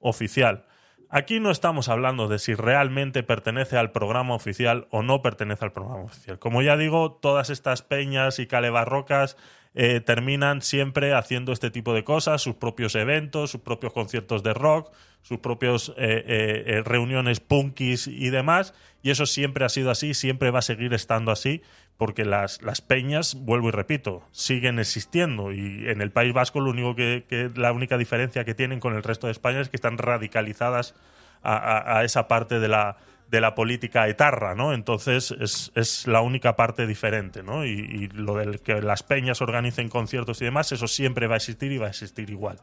oficial. 0.00 0.64
Aquí 1.08 1.38
no 1.38 1.50
estamos 1.50 1.88
hablando 1.88 2.26
de 2.26 2.38
si 2.38 2.54
realmente 2.54 3.22
pertenece 3.22 3.76
al 3.76 3.92
programa 3.92 4.34
oficial 4.34 4.88
o 4.90 5.02
no 5.02 5.22
pertenece 5.22 5.64
al 5.64 5.72
programa 5.72 6.02
oficial. 6.02 6.38
Como 6.38 6.62
ya 6.62 6.76
digo, 6.76 7.12
todas 7.12 7.48
estas 7.48 7.82
peñas 7.82 8.38
y 8.40 8.46
calebarrocas 8.46 9.36
eh, 9.74 10.00
terminan 10.00 10.62
siempre 10.62 11.14
haciendo 11.14 11.52
este 11.52 11.70
tipo 11.70 11.94
de 11.94 12.02
cosas, 12.02 12.42
sus 12.42 12.56
propios 12.56 12.94
eventos, 12.96 13.50
sus 13.50 13.60
propios 13.60 13.92
conciertos 13.92 14.42
de 14.42 14.54
rock, 14.54 14.90
sus 15.26 15.38
propios 15.38 15.88
eh, 15.96 16.24
eh, 16.24 16.64
eh, 16.66 16.82
reuniones 16.84 17.40
punkis 17.40 18.06
y 18.06 18.30
demás. 18.30 18.74
Y 19.02 19.10
eso 19.10 19.26
siempre 19.26 19.64
ha 19.64 19.68
sido 19.68 19.90
así, 19.90 20.14
siempre 20.14 20.52
va 20.52 20.60
a 20.60 20.62
seguir 20.62 20.94
estando 20.94 21.32
así, 21.32 21.62
porque 21.96 22.24
las, 22.24 22.62
las 22.62 22.80
peñas, 22.80 23.34
vuelvo 23.34 23.68
y 23.68 23.72
repito, 23.72 24.22
siguen 24.32 24.78
existiendo. 24.78 25.52
Y 25.52 25.88
en 25.88 26.00
el 26.00 26.10
País 26.10 26.32
Vasco 26.32 26.60
lo 26.60 26.70
único 26.70 26.94
que, 26.94 27.50
la 27.54 27.72
única 27.72 27.96
diferencia 27.96 28.44
que 28.44 28.54
tienen 28.54 28.80
con 28.80 28.94
el 28.94 29.02
resto 29.02 29.26
de 29.26 29.32
España 29.32 29.60
es 29.60 29.68
que 29.68 29.76
están 29.76 29.98
radicalizadas 29.98 30.94
a, 31.42 32.02
esa 32.04 32.26
parte 32.26 32.58
de 32.58 32.66
la, 32.66 32.96
de 33.30 33.40
la 33.40 33.54
política 33.54 34.08
etarra, 34.08 34.56
¿no? 34.56 34.72
Entonces 34.74 35.32
es, 35.38 35.70
es 35.76 36.08
la 36.08 36.20
única 36.20 36.56
parte 36.56 36.88
diferente, 36.88 37.44
¿no? 37.44 37.64
Y, 37.64 37.70
y 37.70 38.08
lo 38.08 38.34
del 38.34 38.60
que 38.60 38.82
las 38.82 39.04
peñas 39.04 39.40
organicen 39.40 39.88
conciertos 39.88 40.42
y 40.42 40.46
demás, 40.46 40.72
eso 40.72 40.88
siempre 40.88 41.28
va 41.28 41.34
a 41.34 41.36
existir 41.36 41.70
y 41.70 41.78
va 41.78 41.86
a 41.86 41.90
existir 41.90 42.30
igual. 42.30 42.58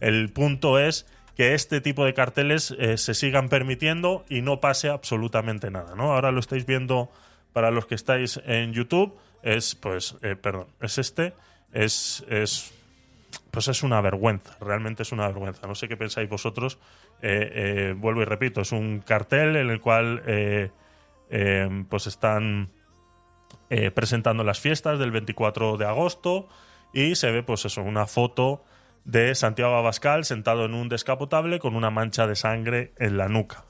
El 0.00 0.28
punto 0.30 0.78
es 0.78 1.06
que 1.36 1.54
este 1.54 1.80
tipo 1.80 2.04
de 2.04 2.14
carteles 2.14 2.74
eh, 2.78 2.96
se 2.96 3.14
sigan 3.14 3.48
permitiendo 3.48 4.24
y 4.28 4.40
no 4.40 4.60
pase 4.60 4.88
absolutamente 4.88 5.70
nada, 5.70 5.94
¿no? 5.94 6.14
Ahora 6.14 6.32
lo 6.32 6.40
estáis 6.40 6.64
viendo 6.64 7.10
para 7.56 7.70
los 7.70 7.86
que 7.86 7.94
estáis 7.94 8.38
en 8.44 8.74
YouTube, 8.74 9.16
es, 9.42 9.76
pues, 9.76 10.18
eh, 10.20 10.36
perdón, 10.36 10.66
es 10.78 10.98
este, 10.98 11.32
es, 11.72 12.22
es, 12.28 12.70
pues 13.50 13.68
es 13.68 13.82
una 13.82 14.02
vergüenza, 14.02 14.58
realmente 14.60 15.04
es 15.04 15.10
una 15.10 15.26
vergüenza. 15.26 15.66
No 15.66 15.74
sé 15.74 15.88
qué 15.88 15.96
pensáis 15.96 16.28
vosotros. 16.28 16.78
Eh, 17.22 17.50
eh, 17.54 17.94
vuelvo 17.96 18.20
y 18.20 18.26
repito, 18.26 18.60
es 18.60 18.72
un 18.72 19.00
cartel 19.00 19.56
en 19.56 19.70
el 19.70 19.80
cual 19.80 20.20
pues 21.88 22.06
están 22.06 22.68
presentando 23.94 24.44
las 24.44 24.60
fiestas 24.60 24.98
del 24.98 25.10
24 25.10 25.78
de 25.78 25.86
agosto 25.86 26.50
y 26.92 27.14
se 27.14 27.30
ve 27.30 27.42
pues 27.42 27.64
eso, 27.64 27.80
una 27.80 28.06
foto 28.06 28.64
de 29.06 29.34
Santiago 29.34 29.76
Abascal 29.76 30.26
sentado 30.26 30.66
en 30.66 30.74
un 30.74 30.90
descapotable 30.90 31.58
con 31.58 31.74
una 31.74 31.88
mancha 31.88 32.26
de 32.26 32.36
sangre 32.36 32.92
en 32.98 33.16
la 33.16 33.30
nuca. 33.30 33.64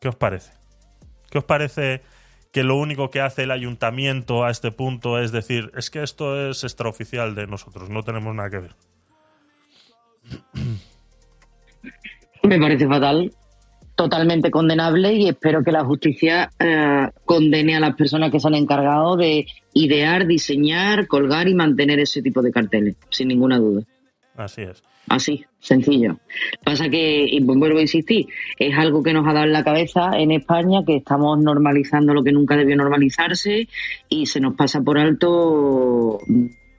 ¿Qué 0.00 0.08
os 0.08 0.16
parece? 0.16 0.54
¿Qué 1.30 1.38
os 1.38 1.44
parece 1.44 2.02
que 2.52 2.64
lo 2.64 2.76
único 2.76 3.10
que 3.10 3.20
hace 3.20 3.44
el 3.44 3.50
ayuntamiento 3.50 4.44
a 4.44 4.50
este 4.50 4.72
punto 4.72 5.18
es 5.18 5.32
decir, 5.32 5.70
es 5.76 5.90
que 5.90 6.02
esto 6.02 6.50
es 6.50 6.64
extraoficial 6.64 7.34
de 7.34 7.46
nosotros, 7.46 7.90
no 7.90 8.02
tenemos 8.02 8.34
nada 8.34 8.50
que 8.50 8.58
ver? 8.58 8.74
Me 12.42 12.58
parece 12.58 12.88
fatal, 12.88 13.32
totalmente 13.94 14.50
condenable 14.50 15.12
y 15.12 15.28
espero 15.28 15.62
que 15.62 15.72
la 15.72 15.84
justicia 15.84 16.50
eh, 16.58 17.08
condene 17.24 17.76
a 17.76 17.80
las 17.80 17.94
personas 17.94 18.30
que 18.30 18.40
se 18.40 18.48
han 18.48 18.54
encargado 18.54 19.16
de 19.16 19.46
idear, 19.74 20.26
diseñar, 20.26 21.06
colgar 21.06 21.48
y 21.48 21.54
mantener 21.54 22.00
ese 22.00 22.22
tipo 22.22 22.42
de 22.42 22.50
carteles, 22.50 22.96
sin 23.10 23.28
ninguna 23.28 23.58
duda. 23.58 23.82
Así 24.40 24.62
es. 24.62 24.82
Así, 25.08 25.44
sencillo. 25.58 26.18
Pasa 26.64 26.88
que, 26.88 27.26
y 27.28 27.40
vuelvo 27.42 27.78
a 27.78 27.82
insistir, 27.82 28.26
es 28.58 28.76
algo 28.76 29.02
que 29.02 29.12
nos 29.12 29.26
ha 29.26 29.34
dado 29.34 29.44
en 29.44 29.52
la 29.52 29.64
cabeza 29.64 30.12
en 30.16 30.30
España, 30.30 30.80
que 30.86 30.96
estamos 30.96 31.38
normalizando 31.38 32.14
lo 32.14 32.24
que 32.24 32.32
nunca 32.32 32.56
debió 32.56 32.74
normalizarse 32.76 33.68
y 34.08 34.26
se 34.26 34.40
nos 34.40 34.54
pasa 34.54 34.80
por 34.80 34.98
alto 34.98 36.18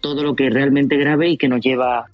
todo 0.01 0.23
lo 0.23 0.35
que 0.35 0.47
es 0.47 0.53
realmente 0.53 0.97
grave 0.97 1.29
y 1.29 1.37
que 1.37 1.47
nos 1.47 1.61
lleva 1.61 2.07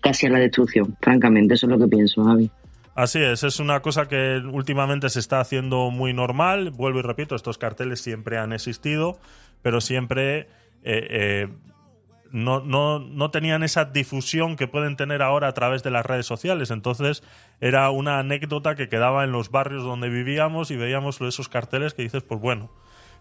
casi 0.00 0.26
a 0.26 0.30
la 0.30 0.38
destrucción, 0.38 0.96
francamente. 1.00 1.54
Eso 1.54 1.66
es 1.66 1.72
lo 1.72 1.78
que 1.78 1.88
pienso, 1.88 2.22
Javi. 2.22 2.48
Así 2.94 3.20
es, 3.20 3.42
es 3.42 3.58
una 3.58 3.80
cosa 3.80 4.06
que 4.06 4.40
últimamente 4.52 5.08
se 5.08 5.18
está 5.18 5.40
haciendo 5.40 5.90
muy 5.90 6.12
normal. 6.12 6.70
Vuelvo 6.70 7.00
y 7.00 7.02
repito, 7.02 7.34
estos 7.34 7.58
carteles 7.58 8.00
siempre 8.00 8.38
han 8.38 8.52
existido, 8.52 9.18
pero 9.62 9.80
siempre 9.80 10.40
eh, 10.40 10.46
eh, 10.84 11.48
no, 12.32 12.60
no, 12.60 12.98
no 12.98 13.30
tenían 13.30 13.62
esa 13.62 13.84
difusión 13.84 14.56
que 14.56 14.66
pueden 14.66 14.96
tener 14.96 15.20
ahora 15.20 15.48
a 15.48 15.52
través 15.52 15.82
de 15.82 15.90
las 15.90 16.04
redes 16.04 16.26
sociales. 16.26 16.70
Entonces 16.70 17.22
era 17.60 17.90
una 17.90 18.18
anécdota 18.18 18.74
que 18.74 18.88
quedaba 18.88 19.22
en 19.22 19.32
los 19.32 19.50
barrios 19.50 19.84
donde 19.84 20.08
vivíamos 20.08 20.70
y 20.70 20.76
veíamos 20.76 21.20
esos 21.20 21.48
carteles 21.50 21.92
que 21.92 22.02
dices, 22.02 22.22
pues 22.22 22.40
bueno. 22.40 22.70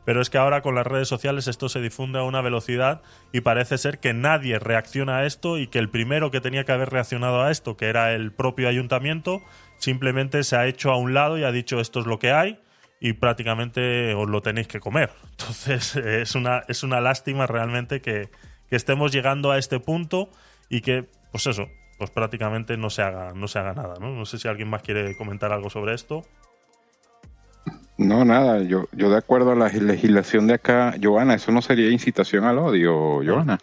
Pero 0.05 0.21
es 0.21 0.29
que 0.29 0.38
ahora 0.38 0.61
con 0.61 0.75
las 0.75 0.88
redes 0.88 1.07
sociales 1.07 1.47
esto 1.47 1.69
se 1.69 1.81
difunde 1.81 2.19
a 2.19 2.23
una 2.23 2.41
velocidad 2.41 3.01
y 3.31 3.41
parece 3.41 3.77
ser 3.77 3.99
que 3.99 4.13
nadie 4.13 4.57
reacciona 4.57 5.17
a 5.17 5.25
esto 5.25 5.59
y 5.59 5.67
que 5.67 5.77
el 5.77 5.89
primero 5.89 6.31
que 6.31 6.41
tenía 6.41 6.63
que 6.63 6.71
haber 6.71 6.89
reaccionado 6.89 7.43
a 7.43 7.51
esto, 7.51 7.77
que 7.77 7.85
era 7.85 8.13
el 8.13 8.31
propio 8.31 8.67
ayuntamiento, 8.67 9.41
simplemente 9.77 10.43
se 10.43 10.55
ha 10.55 10.65
hecho 10.65 10.91
a 10.91 10.97
un 10.97 11.13
lado 11.13 11.38
y 11.38 11.43
ha 11.43 11.51
dicho 11.51 11.79
esto 11.79 11.99
es 11.99 12.07
lo 12.07 12.17
que 12.17 12.31
hay 12.31 12.59
y 12.99 13.13
prácticamente 13.13 14.15
os 14.15 14.27
lo 14.27 14.41
tenéis 14.41 14.67
que 14.67 14.79
comer. 14.79 15.11
Entonces 15.31 15.97
es 15.97 16.33
una, 16.33 16.63
es 16.67 16.81
una 16.81 17.01
lástima 17.01 17.45
realmente 17.45 18.01
que, 18.01 18.29
que 18.72 18.77
estemos 18.77 19.11
llegando 19.11 19.52
a 19.52 19.57
este 19.57 19.81
punto 19.81 20.30
y 20.69 20.80
que, 20.80 21.06
pues 21.31 21.45
eso, 21.45 21.68
pues 21.99 22.10
prácticamente 22.10 22.77
no 22.77 22.89
se 22.89 23.02
haga, 23.02 23.34
no 23.35 23.49
se 23.49 23.60
haga 23.60 23.73
nada, 23.73 23.95
¿no? 23.99 24.11
No 24.11 24.26
sé 24.26 24.39
si 24.39 24.48
alguien 24.48 24.69
más 24.69 24.81
quiere 24.81 25.15
comentar 25.18 25.52
algo 25.52 25.69
sobre 25.69 25.93
esto. 25.93 26.23
No, 27.98 28.23
nada, 28.23 28.64
yo, 28.64 28.85
yo 28.93 29.10
de 29.10 29.18
acuerdo 29.18 29.52
a 29.52 29.56
la 29.56 29.68
legislación 29.68 30.48
de 30.48 30.53
acá, 30.53 30.95
Joana, 31.03 31.35
eso 31.35 31.52
no 31.52 31.61
sería 31.61 31.91
incitación 31.91 32.45
al 32.45 32.60
odio, 32.60 33.22
Joana. 33.26 33.60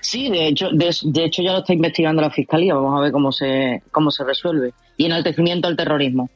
Sí, 0.00 0.30
de 0.30 0.46
hecho, 0.46 0.70
de, 0.70 0.94
de 1.02 1.24
hecho 1.24 1.42
ya 1.42 1.52
lo 1.52 1.58
está 1.58 1.72
investigando 1.72 2.22
la 2.22 2.30
fiscalía. 2.30 2.74
Vamos 2.74 2.96
a 2.96 3.02
ver 3.02 3.10
cómo 3.10 3.32
se, 3.32 3.82
cómo 3.90 4.12
se 4.12 4.22
resuelve. 4.22 4.74
Y 4.96 5.06
enaltecimiento 5.06 5.66
al 5.66 5.76
terrorismo. 5.76 6.30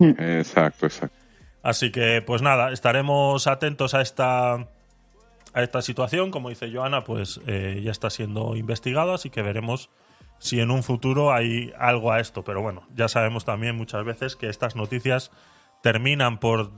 Exacto, 0.00 0.86
exacto. 0.86 1.16
Así 1.62 1.92
que, 1.92 2.22
pues 2.26 2.40
nada, 2.40 2.72
estaremos 2.72 3.46
atentos 3.46 3.92
a 3.92 4.00
esta 4.00 4.68
a 5.52 5.62
esta 5.62 5.82
situación. 5.82 6.30
Como 6.30 6.48
dice 6.48 6.70
Joana, 6.72 7.04
pues 7.04 7.40
eh, 7.46 7.80
ya 7.82 7.90
está 7.90 8.10
siendo 8.10 8.56
investigado, 8.56 9.14
así 9.14 9.30
que 9.30 9.42
veremos 9.42 9.90
si 10.38 10.60
en 10.60 10.70
un 10.70 10.82
futuro 10.82 11.32
hay 11.32 11.72
algo 11.78 12.12
a 12.12 12.20
esto. 12.20 12.44
Pero 12.44 12.62
bueno, 12.62 12.86
ya 12.94 13.08
sabemos 13.08 13.44
también 13.44 13.76
muchas 13.76 14.04
veces 14.04 14.36
que 14.36 14.48
estas 14.48 14.76
noticias 14.76 15.30
terminan 15.82 16.38
por 16.38 16.70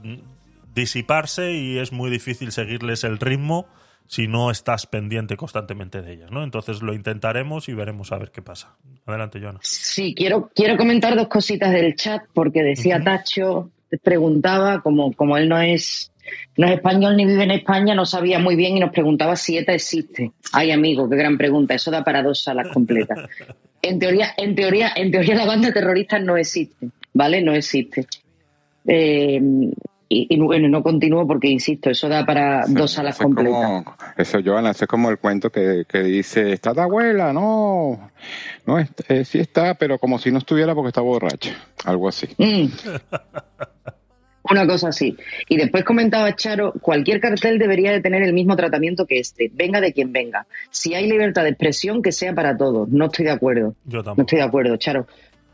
disiparse 0.73 1.53
y 1.53 1.79
es 1.79 1.91
muy 1.91 2.09
difícil 2.09 2.51
seguirles 2.51 3.03
el 3.03 3.19
ritmo 3.19 3.67
si 4.07 4.27
no 4.27 4.51
estás 4.51 4.87
pendiente 4.87 5.37
constantemente 5.37 6.01
de 6.01 6.13
ellas, 6.13 6.31
¿no? 6.31 6.43
Entonces 6.43 6.81
lo 6.81 6.93
intentaremos 6.93 7.69
y 7.69 7.73
veremos 7.73 8.11
a 8.11 8.17
ver 8.17 8.31
qué 8.31 8.41
pasa. 8.41 8.75
Adelante, 9.05 9.39
Joana. 9.39 9.59
Sí, 9.61 10.13
quiero, 10.13 10.49
quiero 10.53 10.75
comentar 10.75 11.15
dos 11.15 11.29
cositas 11.29 11.71
del 11.71 11.95
chat 11.95 12.23
porque 12.33 12.61
decía 12.61 13.01
Tacho, 13.01 13.71
preguntaba, 14.03 14.81
como, 14.81 15.13
como 15.13 15.37
él 15.37 15.47
no 15.47 15.59
es, 15.59 16.10
no 16.57 16.67
es 16.67 16.73
español 16.73 17.15
ni 17.17 17.25
vive 17.25 17.43
en 17.43 17.51
España, 17.51 17.95
no 17.95 18.05
sabía 18.05 18.39
muy 18.39 18.55
bien 18.55 18.77
y 18.77 18.79
nos 18.79 18.91
preguntaba 18.91 19.35
si 19.35 19.57
ETA 19.57 19.73
existe. 19.73 20.31
Ay, 20.53 20.71
amigo, 20.71 21.09
qué 21.09 21.15
gran 21.15 21.37
pregunta. 21.37 21.73
Eso 21.73 21.91
da 21.91 22.03
para 22.03 22.21
dos 22.23 22.43
salas 22.43 22.67
completas. 22.69 23.19
En 23.81 23.97
teoría, 23.99 24.33
en 24.37 24.53
teoría, 24.55 24.91
en 24.95 25.11
teoría 25.11 25.35
la 25.35 25.45
banda 25.45 25.71
terrorista 25.73 26.19
no 26.19 26.37
existe, 26.37 26.89
¿vale? 27.13 27.41
No 27.41 27.53
existe. 27.53 28.05
Eh, 28.87 29.41
y, 30.13 30.27
y 30.29 30.39
bueno, 30.41 30.67
no 30.67 30.83
continúo 30.83 31.25
porque, 31.25 31.47
insisto, 31.47 31.89
eso 31.89 32.09
da 32.09 32.25
para 32.25 32.65
dos 32.67 32.91
salas 32.91 33.15
Eso 33.15 33.23
es 33.23 33.25
completas. 33.25 33.53
como, 33.65 33.95
eso, 34.17 34.39
Joana, 34.43 34.71
eso 34.71 34.83
es 34.83 34.89
como 34.89 35.09
el 35.09 35.17
cuento 35.19 35.49
que, 35.49 35.85
que 35.87 36.03
dice, 36.03 36.51
¿está 36.51 36.73
tu 36.73 36.81
abuela? 36.81 37.31
No, 37.31 38.11
no, 38.65 38.77
es- 38.77 38.89
eh, 39.07 39.23
sí 39.23 39.39
está, 39.39 39.73
pero 39.75 39.97
como 39.99 40.19
si 40.19 40.29
no 40.29 40.39
estuviera 40.39 40.75
porque 40.75 40.89
está 40.89 40.99
borracha. 41.01 41.55
Algo 41.85 42.09
así. 42.09 42.27
Mm. 42.37 42.65
Una 44.43 44.65
cosa 44.65 44.87
así. 44.89 45.15
Y 45.47 45.57
después 45.57 45.83
comentaba 45.83 46.35
Charo, 46.35 46.73
cualquier 46.81 47.19
cartel 47.19 47.59
debería 47.59 47.91
de 47.91 48.01
tener 48.01 48.23
el 48.23 48.33
mismo 48.33 48.55
tratamiento 48.55 49.05
que 49.05 49.19
este, 49.19 49.51
venga 49.53 49.79
de 49.79 49.93
quien 49.93 50.11
venga. 50.11 50.47
Si 50.71 50.93
hay 50.95 51.07
libertad 51.09 51.43
de 51.43 51.49
expresión, 51.49 52.01
que 52.01 52.11
sea 52.11 52.33
para 52.33 52.57
todos. 52.57 52.89
No 52.89 53.05
estoy 53.05 53.25
de 53.25 53.31
acuerdo. 53.31 53.75
Yo 53.85 53.99
No 53.99 54.03
tampoco. 54.03 54.21
estoy 54.21 54.39
de 54.39 54.45
acuerdo, 54.45 54.77
Charo. 54.77 55.07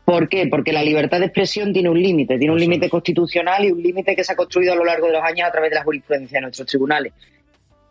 ¿Por 0.06 0.28
qué? 0.30 0.46
Porque 0.46 0.72
la 0.72 0.82
libertad 0.82 1.18
de 1.18 1.26
expresión 1.26 1.70
tiene 1.74 1.90
un 1.90 2.00
límite, 2.00 2.38
tiene 2.38 2.52
un 2.54 2.58
límite 2.58 2.88
constitucional 2.88 3.62
y 3.66 3.72
un 3.72 3.82
límite 3.82 4.16
que 4.16 4.24
se 4.24 4.32
ha 4.32 4.36
construido 4.36 4.72
a 4.72 4.76
lo 4.76 4.86
largo 4.86 5.06
de 5.06 5.12
los 5.12 5.22
años 5.22 5.46
a 5.46 5.52
través 5.52 5.68
de 5.70 5.76
la 5.76 5.84
jurisprudencia 5.84 6.38
de 6.38 6.42
nuestros 6.42 6.66
tribunales. 6.66 7.12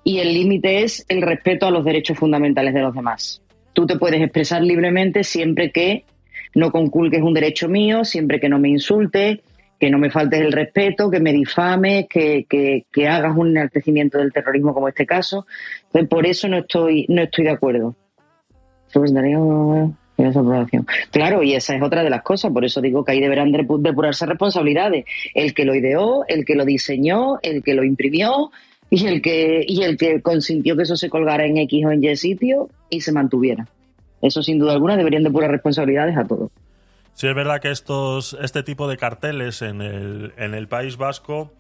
Y 0.04 0.18
el 0.20 0.34
límite 0.34 0.82
es 0.84 1.06
el 1.10 1.22
respeto 1.22 1.68
a 1.68 1.72
los 1.72 1.86
derechos 1.86 2.18
fundamentales 2.18 2.74
de 2.74 2.82
los 2.82 2.96
demás. 2.96 3.42
Tú 3.74 3.86
te 3.86 3.98
puedes 3.98 4.20
expresar 4.20 4.64
libremente 4.64 5.24
siempre 5.24 5.72
que 5.72 6.06
no 6.56 6.72
conculques 6.72 7.22
un 7.22 7.36
derecho 7.36 7.70
mío, 7.70 8.04
siempre 8.04 8.40
que 8.40 8.50
no 8.50 8.58
me 8.58 8.70
insultes, 8.70 9.40
que 9.80 9.90
no 9.92 9.98
me 10.00 10.10
faltes 10.10 10.40
el 10.42 10.52
respeto, 10.52 11.10
que 11.12 11.20
me 11.20 11.32
difames, 11.34 12.08
que, 12.08 12.46
que- 12.50 12.86
que 12.92 13.08
hagas 13.08 13.36
un 13.38 13.50
enaltecimiento 13.50 14.18
del 14.18 14.34
terrorismo 14.34 14.74
como 14.74 14.88
este 14.88 15.06
caso. 15.06 15.46
Entonces, 15.86 16.10
por 16.10 16.26
eso 16.26 16.48
no 16.48 16.58
estoy, 16.58 17.06
no 17.10 17.22
estoy 17.22 17.46
de 17.46 17.52
acuerdo. 17.52 17.96
Claro, 21.12 21.44
y 21.44 21.54
esa 21.54 21.76
es 21.76 21.82
otra 21.84 22.04
de 22.04 22.10
las 22.10 22.24
cosas, 22.24 22.52
por 22.52 22.66
eso 22.66 22.82
digo 22.82 23.06
que 23.06 23.12
ahí 23.12 23.20
deberán 23.20 23.52
depu- 23.52 23.80
depurarse 23.80 24.26
responsabilidades. 24.26 25.06
El 25.36 25.54
que 25.54 25.66
lo 25.66 25.76
ideó, 25.76 26.26
el 26.28 26.44
que 26.46 26.56
lo 26.56 26.66
diseñó, 26.66 27.38
el 27.44 27.62
que 27.62 27.76
lo 27.76 27.84
imprimió 27.84 28.50
y 28.90 29.06
el 29.06 29.22
que, 29.22 29.64
y 29.68 29.84
el 29.84 29.96
que 29.98 30.22
consintió 30.22 30.76
que 30.76 30.84
eso 30.84 30.96
se 30.98 31.10
colgara 31.10 31.46
en 31.46 31.58
X 31.58 31.86
o 31.86 31.92
en 31.92 32.04
Y 32.04 32.16
sitio 32.16 32.70
y 32.90 33.02
se 33.02 33.12
mantuviera. 33.12 33.68
Eso 34.22 34.42
sin 34.42 34.58
duda 34.58 34.74
alguna 34.74 34.98
deberían 34.98 35.24
depurar 35.24 35.52
responsabilidades 35.52 36.18
a 36.18 36.24
todos. 36.26 36.50
Sí, 37.18 37.26
es 37.26 37.34
verdad 37.34 37.62
que 37.62 37.72
estos, 37.72 38.38
este 38.40 38.62
tipo 38.62 38.88
de 38.88 38.96
carteles 38.96 39.64
en 39.64 39.82
el, 39.82 40.36
en 40.38 40.54
el 40.54 40.68
País 40.68 40.98
Vasco 40.98 41.52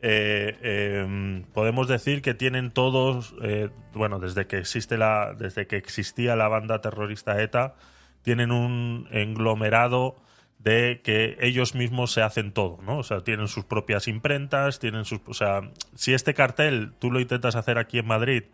eh, 0.00 0.56
eh, 0.62 1.44
podemos 1.52 1.88
decir 1.88 2.22
que 2.22 2.34
tienen 2.34 2.70
todos, 2.70 3.34
eh, 3.42 3.70
bueno, 3.94 4.20
desde 4.20 4.46
que 4.46 4.58
existe 4.58 4.96
la, 4.96 5.34
desde 5.36 5.66
que 5.66 5.76
existía 5.76 6.36
la 6.36 6.46
banda 6.46 6.80
terrorista 6.80 7.42
ETA, 7.42 7.74
tienen 8.22 8.52
un 8.52 9.08
englomerado 9.10 10.14
de 10.60 11.00
que 11.02 11.36
ellos 11.40 11.74
mismos 11.74 12.12
se 12.12 12.22
hacen 12.22 12.52
todo, 12.52 12.78
¿no? 12.84 12.98
O 12.98 13.02
sea, 13.02 13.22
tienen 13.22 13.48
sus 13.48 13.64
propias 13.64 14.06
imprentas, 14.06 14.78
tienen 14.78 15.04
sus, 15.04 15.20
o 15.26 15.34
sea, 15.34 15.68
si 15.96 16.14
este 16.14 16.32
cartel 16.32 16.92
tú 17.00 17.10
lo 17.10 17.18
intentas 17.18 17.56
hacer 17.56 17.76
aquí 17.76 17.98
en 17.98 18.06
Madrid 18.06 18.44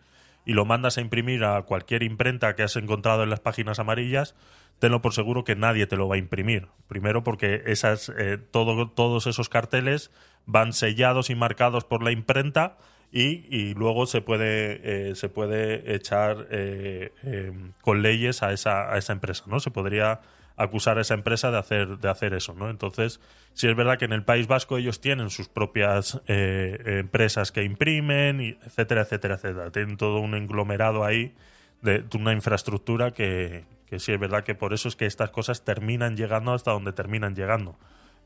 y 0.49 0.55
lo 0.55 0.65
mandas 0.65 0.97
a 0.97 1.03
imprimir 1.03 1.45
a 1.45 1.61
cualquier 1.61 2.03
imprenta 2.03 2.57
que 2.57 2.63
has 2.63 2.75
encontrado 2.77 3.23
en 3.23 3.29
las 3.29 3.39
páginas 3.39 3.79
amarillas, 3.79 4.35
tenlo 4.79 5.03
por 5.03 5.13
seguro 5.13 5.45
que 5.45 5.55
nadie 5.55 5.87
te 5.87 5.99
lo 5.99 6.09
va 6.09 6.15
a 6.15 6.19
imprimir. 6.19 6.69
Primero 6.89 7.23
porque 7.23 7.65
esas, 7.67 8.11
eh, 8.17 8.39
todo, 8.51 8.89
todos 8.89 9.27
esos 9.27 9.51
carteles 9.51 10.11
van 10.47 10.73
sellados 10.73 11.29
y 11.29 11.35
marcados 11.35 11.85
por 11.85 12.03
la 12.03 12.13
imprenta 12.13 12.79
y, 13.13 13.45
y 13.55 13.75
luego 13.75 14.07
se 14.07 14.23
puede, 14.23 15.11
eh, 15.11 15.15
se 15.17 15.29
puede 15.29 15.95
echar 15.95 16.47
eh, 16.51 17.13
eh, 17.25 17.53
con 17.83 18.01
leyes 18.01 18.43
a 18.43 18.51
esa, 18.53 18.91
a 18.91 18.97
esa 18.97 19.13
empresa, 19.13 19.45
¿no? 19.49 19.61
Se 19.61 19.71
podría 19.71 20.23
acusar 20.59 20.99
a 20.99 21.03
esa 21.03 21.15
empresa 21.15 21.51
de 21.51 21.59
hacer, 21.59 21.99
de 21.99 22.09
hacer 22.09 22.35
eso, 22.35 22.55
¿no? 22.55 22.69
Entonces, 22.69 23.21
sí 23.55 23.69
es 23.69 23.77
verdad 23.77 23.99
que 23.99 24.05
en 24.05 24.13
el 24.13 24.25
País 24.25 24.47
Vasco 24.47 24.77
ellos 24.77 25.01
tienen 25.01 25.31
sus 25.31 25.49
propias 25.49 26.21
eh, 26.27 26.99
empresas 27.01 27.53
que 27.53 27.63
imprimen, 27.63 28.41
y 28.41 28.49
etcétera, 28.67 29.03
etcétera, 29.03 29.37
etcétera. 29.37 29.71
Tienen 29.71 29.97
todo 29.97 30.19
un 30.19 30.35
englomerado 30.35 31.05
ahí 31.05 31.35
de, 31.83 32.05
una 32.15 32.33
infraestructura 32.33 33.13
que, 33.13 33.65
que 33.89 34.01
sí 34.01 34.13
es 34.13 34.21
verdad 34.21 34.45
que 34.45 34.55
por 34.55 34.75
eso 34.75 34.89
es 34.89 34.97
que 34.97 35.07
estas 35.07 35.31
cosas 35.31 35.65
terminan 35.65 36.17
llegando 36.17 36.53
hasta 36.53 36.73
donde 36.73 36.93
terminan 36.93 37.35
llegando. 37.35 37.77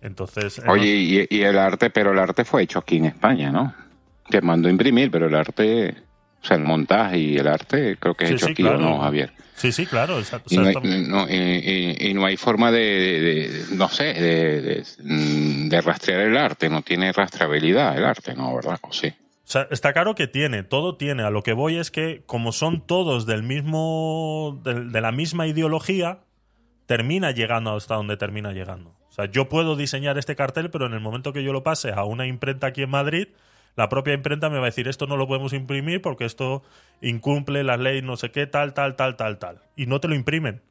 Entonces, 0.00 0.58
eh, 0.58 0.62
Oye, 0.66 0.86
y, 0.86 1.26
y 1.30 1.42
el 1.42 1.58
arte, 1.58 1.90
pero 1.90 2.12
el 2.12 2.18
arte 2.18 2.44
fue 2.44 2.62
hecho 2.62 2.80
aquí 2.80 2.96
en 2.96 3.06
España, 3.06 3.52
¿no? 3.52 3.74
Que 4.28 4.40
mandó 4.40 4.68
imprimir, 4.68 5.10
pero 5.10 5.26
el 5.26 5.34
arte, 5.34 5.94
o 6.42 6.46
sea, 6.46 6.56
el 6.56 6.64
montaje 6.64 7.18
y 7.18 7.36
el 7.36 7.46
arte 7.46 7.96
creo 7.98 8.14
que 8.14 8.24
es 8.24 8.30
Sí, 8.30 8.34
hecho 8.36 8.46
sí, 8.46 8.52
aquí, 8.52 8.62
claro. 8.62 8.78
¿o 8.78 8.80
no, 8.80 8.98
Javier? 9.00 9.32
Sí, 9.54 9.70
sí, 9.70 9.86
claro. 9.86 10.18
exacto. 10.18 10.52
Y 10.52 10.56
no, 10.58 10.66
hay, 10.66 10.74
no- 11.06 11.28
y- 11.28 11.34
y- 12.00 12.08
y 12.10 12.14
no 12.14 12.24
hay 12.24 12.36
forma 12.36 12.72
de, 12.72 12.80
de- 12.80 13.48
de- 13.48 13.76
no 13.76 13.88
sé, 13.88 14.12
de, 14.14 14.60
de, 14.62 14.84
mm, 15.04 15.68
de 15.68 15.80
rastrear 15.80 16.20
el 16.22 16.36
arte, 16.36 16.68
no 16.68 16.82
tiene 16.82 17.12
rastreabilidad 17.12 17.96
el 17.96 18.04
arte, 18.04 18.34
¿no? 18.34 18.54
¿Verdad? 18.56 18.78
O 18.82 18.92
sí. 18.92 19.08
O 19.08 19.50
sea, 19.52 19.68
está 19.70 19.92
claro 19.92 20.14
que 20.14 20.26
tiene, 20.26 20.62
todo 20.62 20.96
tiene. 20.96 21.22
A 21.24 21.30
lo 21.30 21.42
que 21.42 21.52
voy 21.52 21.76
es 21.76 21.90
que, 21.90 22.22
como 22.26 22.52
son 22.52 22.86
todos 22.86 23.26
del 23.26 23.42
mismo, 23.42 24.60
de, 24.64 25.00
la 25.00 25.12
misma 25.12 25.46
ideología, 25.46 26.20
termina 26.86 27.30
llegando 27.32 27.74
hasta 27.76 27.94
donde 27.96 28.16
termina 28.16 28.52
llegando. 28.52 28.96
O 29.08 29.12
sea, 29.12 29.26
yo 29.26 29.48
puedo 29.48 29.76
diseñar 29.76 30.16
este 30.18 30.34
cartel, 30.36 30.70
pero 30.70 30.86
en 30.86 30.94
el 30.94 31.00
momento 31.00 31.32
que 31.32 31.42
yo 31.44 31.52
lo 31.52 31.62
pase 31.62 31.92
a 31.92 32.04
una 32.04 32.26
imprenta 32.26 32.68
aquí 32.68 32.82
en 32.82 32.90
Madrid, 32.90 33.28
la 33.76 33.88
propia 33.88 34.14
imprenta 34.14 34.50
me 34.50 34.56
va 34.58 34.64
a 34.64 34.66
decir 34.66 34.86
esto 34.88 35.06
no 35.06 35.16
lo 35.16 35.26
podemos 35.26 35.52
imprimir 35.52 36.02
porque 36.02 36.24
esto 36.24 36.62
incumple 37.00 37.64
las 37.64 37.80
leyes, 37.80 38.02
no 38.04 38.16
sé 38.16 38.30
qué, 38.30 38.46
tal, 38.46 38.74
tal, 38.74 38.96
tal, 38.96 39.16
tal, 39.16 39.38
tal. 39.38 39.62
Y 39.76 39.86
no 39.86 40.00
te 40.00 40.08
lo 40.08 40.14
imprimen. 40.14 40.62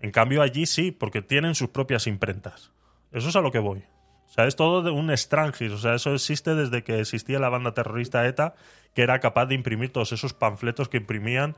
En 0.00 0.10
cambio, 0.10 0.40
allí 0.40 0.64
sí, 0.66 0.90
porque 0.92 1.20
tienen 1.20 1.54
sus 1.54 1.68
propias 1.68 2.06
imprentas. 2.06 2.72
Eso 3.12 3.28
es 3.28 3.36
a 3.36 3.40
lo 3.42 3.52
que 3.52 3.58
voy. 3.58 3.82
O 4.26 4.32
sea, 4.32 4.46
es 4.46 4.56
todo 4.56 4.82
de 4.82 4.90
un 4.90 5.10
extranjis. 5.10 5.72
O 5.72 5.78
sea, 5.78 5.94
eso 5.94 6.14
existe 6.14 6.54
desde 6.54 6.82
que 6.82 7.00
existía 7.00 7.38
la 7.38 7.48
banda 7.50 7.74
terrorista 7.74 8.26
ETA, 8.26 8.54
que 8.94 9.02
era 9.02 9.18
capaz 9.20 9.46
de 9.46 9.54
imprimir 9.56 9.92
todos 9.92 10.12
esos 10.12 10.32
panfletos 10.32 10.88
que 10.88 10.96
imprimían 10.98 11.56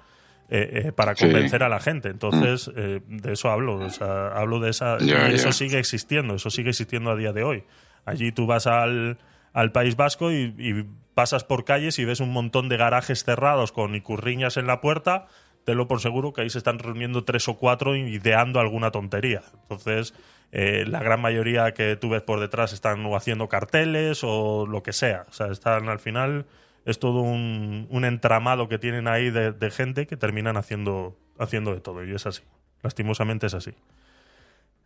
eh, 0.49 0.87
eh, 0.87 0.93
para 0.93 1.15
Sí. 1.15 1.25
convencer 1.27 1.63
a 1.63 1.69
la 1.69 1.79
gente. 1.81 2.09
Entonces, 2.09 2.71
eh, 2.75 3.01
de 3.07 3.33
eso 3.35 3.51
hablo. 3.51 3.77
O 3.77 3.91
sea, 3.91 4.29
hablo 4.29 4.59
de 4.59 4.71
esa. 4.71 4.97
Eso 4.97 5.53
sigue 5.53 5.79
existiendo. 5.79 6.35
Eso 6.35 6.51
sigue 6.51 6.71
existiendo 6.71 7.11
a 7.11 7.17
día 7.17 7.33
de 7.33 7.45
hoy. 7.45 7.65
Allí 8.05 8.33
tú 8.33 8.47
vas 8.47 8.67
al, 8.67 9.19
al 9.53 9.73
País 9.73 9.97
Vasco 9.97 10.33
y, 10.33 10.87
pasas 11.15 11.45
por 11.45 11.65
calles 11.67 11.99
y 11.99 12.07
ves 12.07 12.21
un 12.21 12.31
montón 12.31 12.71
de 12.71 12.79
garajes 12.79 13.23
cerrados 13.23 13.71
con 13.71 13.95
icurriñas 13.95 14.57
en 14.57 14.67
la 14.67 14.81
puerta. 14.81 15.27
Tenlo 15.65 15.87
por 15.87 16.01
seguro 16.01 16.33
que 16.33 16.41
ahí 16.41 16.51
se 16.51 16.57
están 16.57 16.79
reuniendo 16.79 17.25
tres 17.25 17.49
o 17.49 17.59
cuatro 17.59 17.95
ideando 17.95 18.61
alguna 18.61 18.91
tontería. 18.91 19.43
Entonces, 19.63 20.15
eh, 20.53 20.85
la 20.87 21.01
gran 21.01 21.21
mayoría 21.21 21.73
que 21.75 21.97
tú 21.97 22.09
ves 22.09 22.23
por 22.23 22.41
detrás 22.41 22.73
están 22.73 23.05
o 23.05 23.15
haciendo 23.15 23.49
carteles 23.49 24.23
o 24.25 24.67
lo 24.67 24.83
que 24.83 24.93
sea. 24.93 25.27
O 25.29 25.33
sea, 25.33 25.49
están 25.49 25.89
al 25.89 25.99
final. 25.99 26.47
Es 26.85 26.99
todo 26.99 27.21
un, 27.21 27.87
un 27.91 28.05
entramado 28.05 28.69
que 28.69 28.79
tienen 28.79 29.07
ahí 29.07 29.31
de, 29.31 29.71
gente 29.71 30.07
que 30.07 30.17
terminan 30.17 30.57
haciendo, 30.57 31.17
haciendo 31.39 31.75
de 31.75 31.81
todo. 31.81 32.05
Y 32.05 32.15
es 32.15 32.27
así. 32.27 32.43
Lastimosamente 32.83 33.47
es 33.47 33.55
así. 33.55 33.73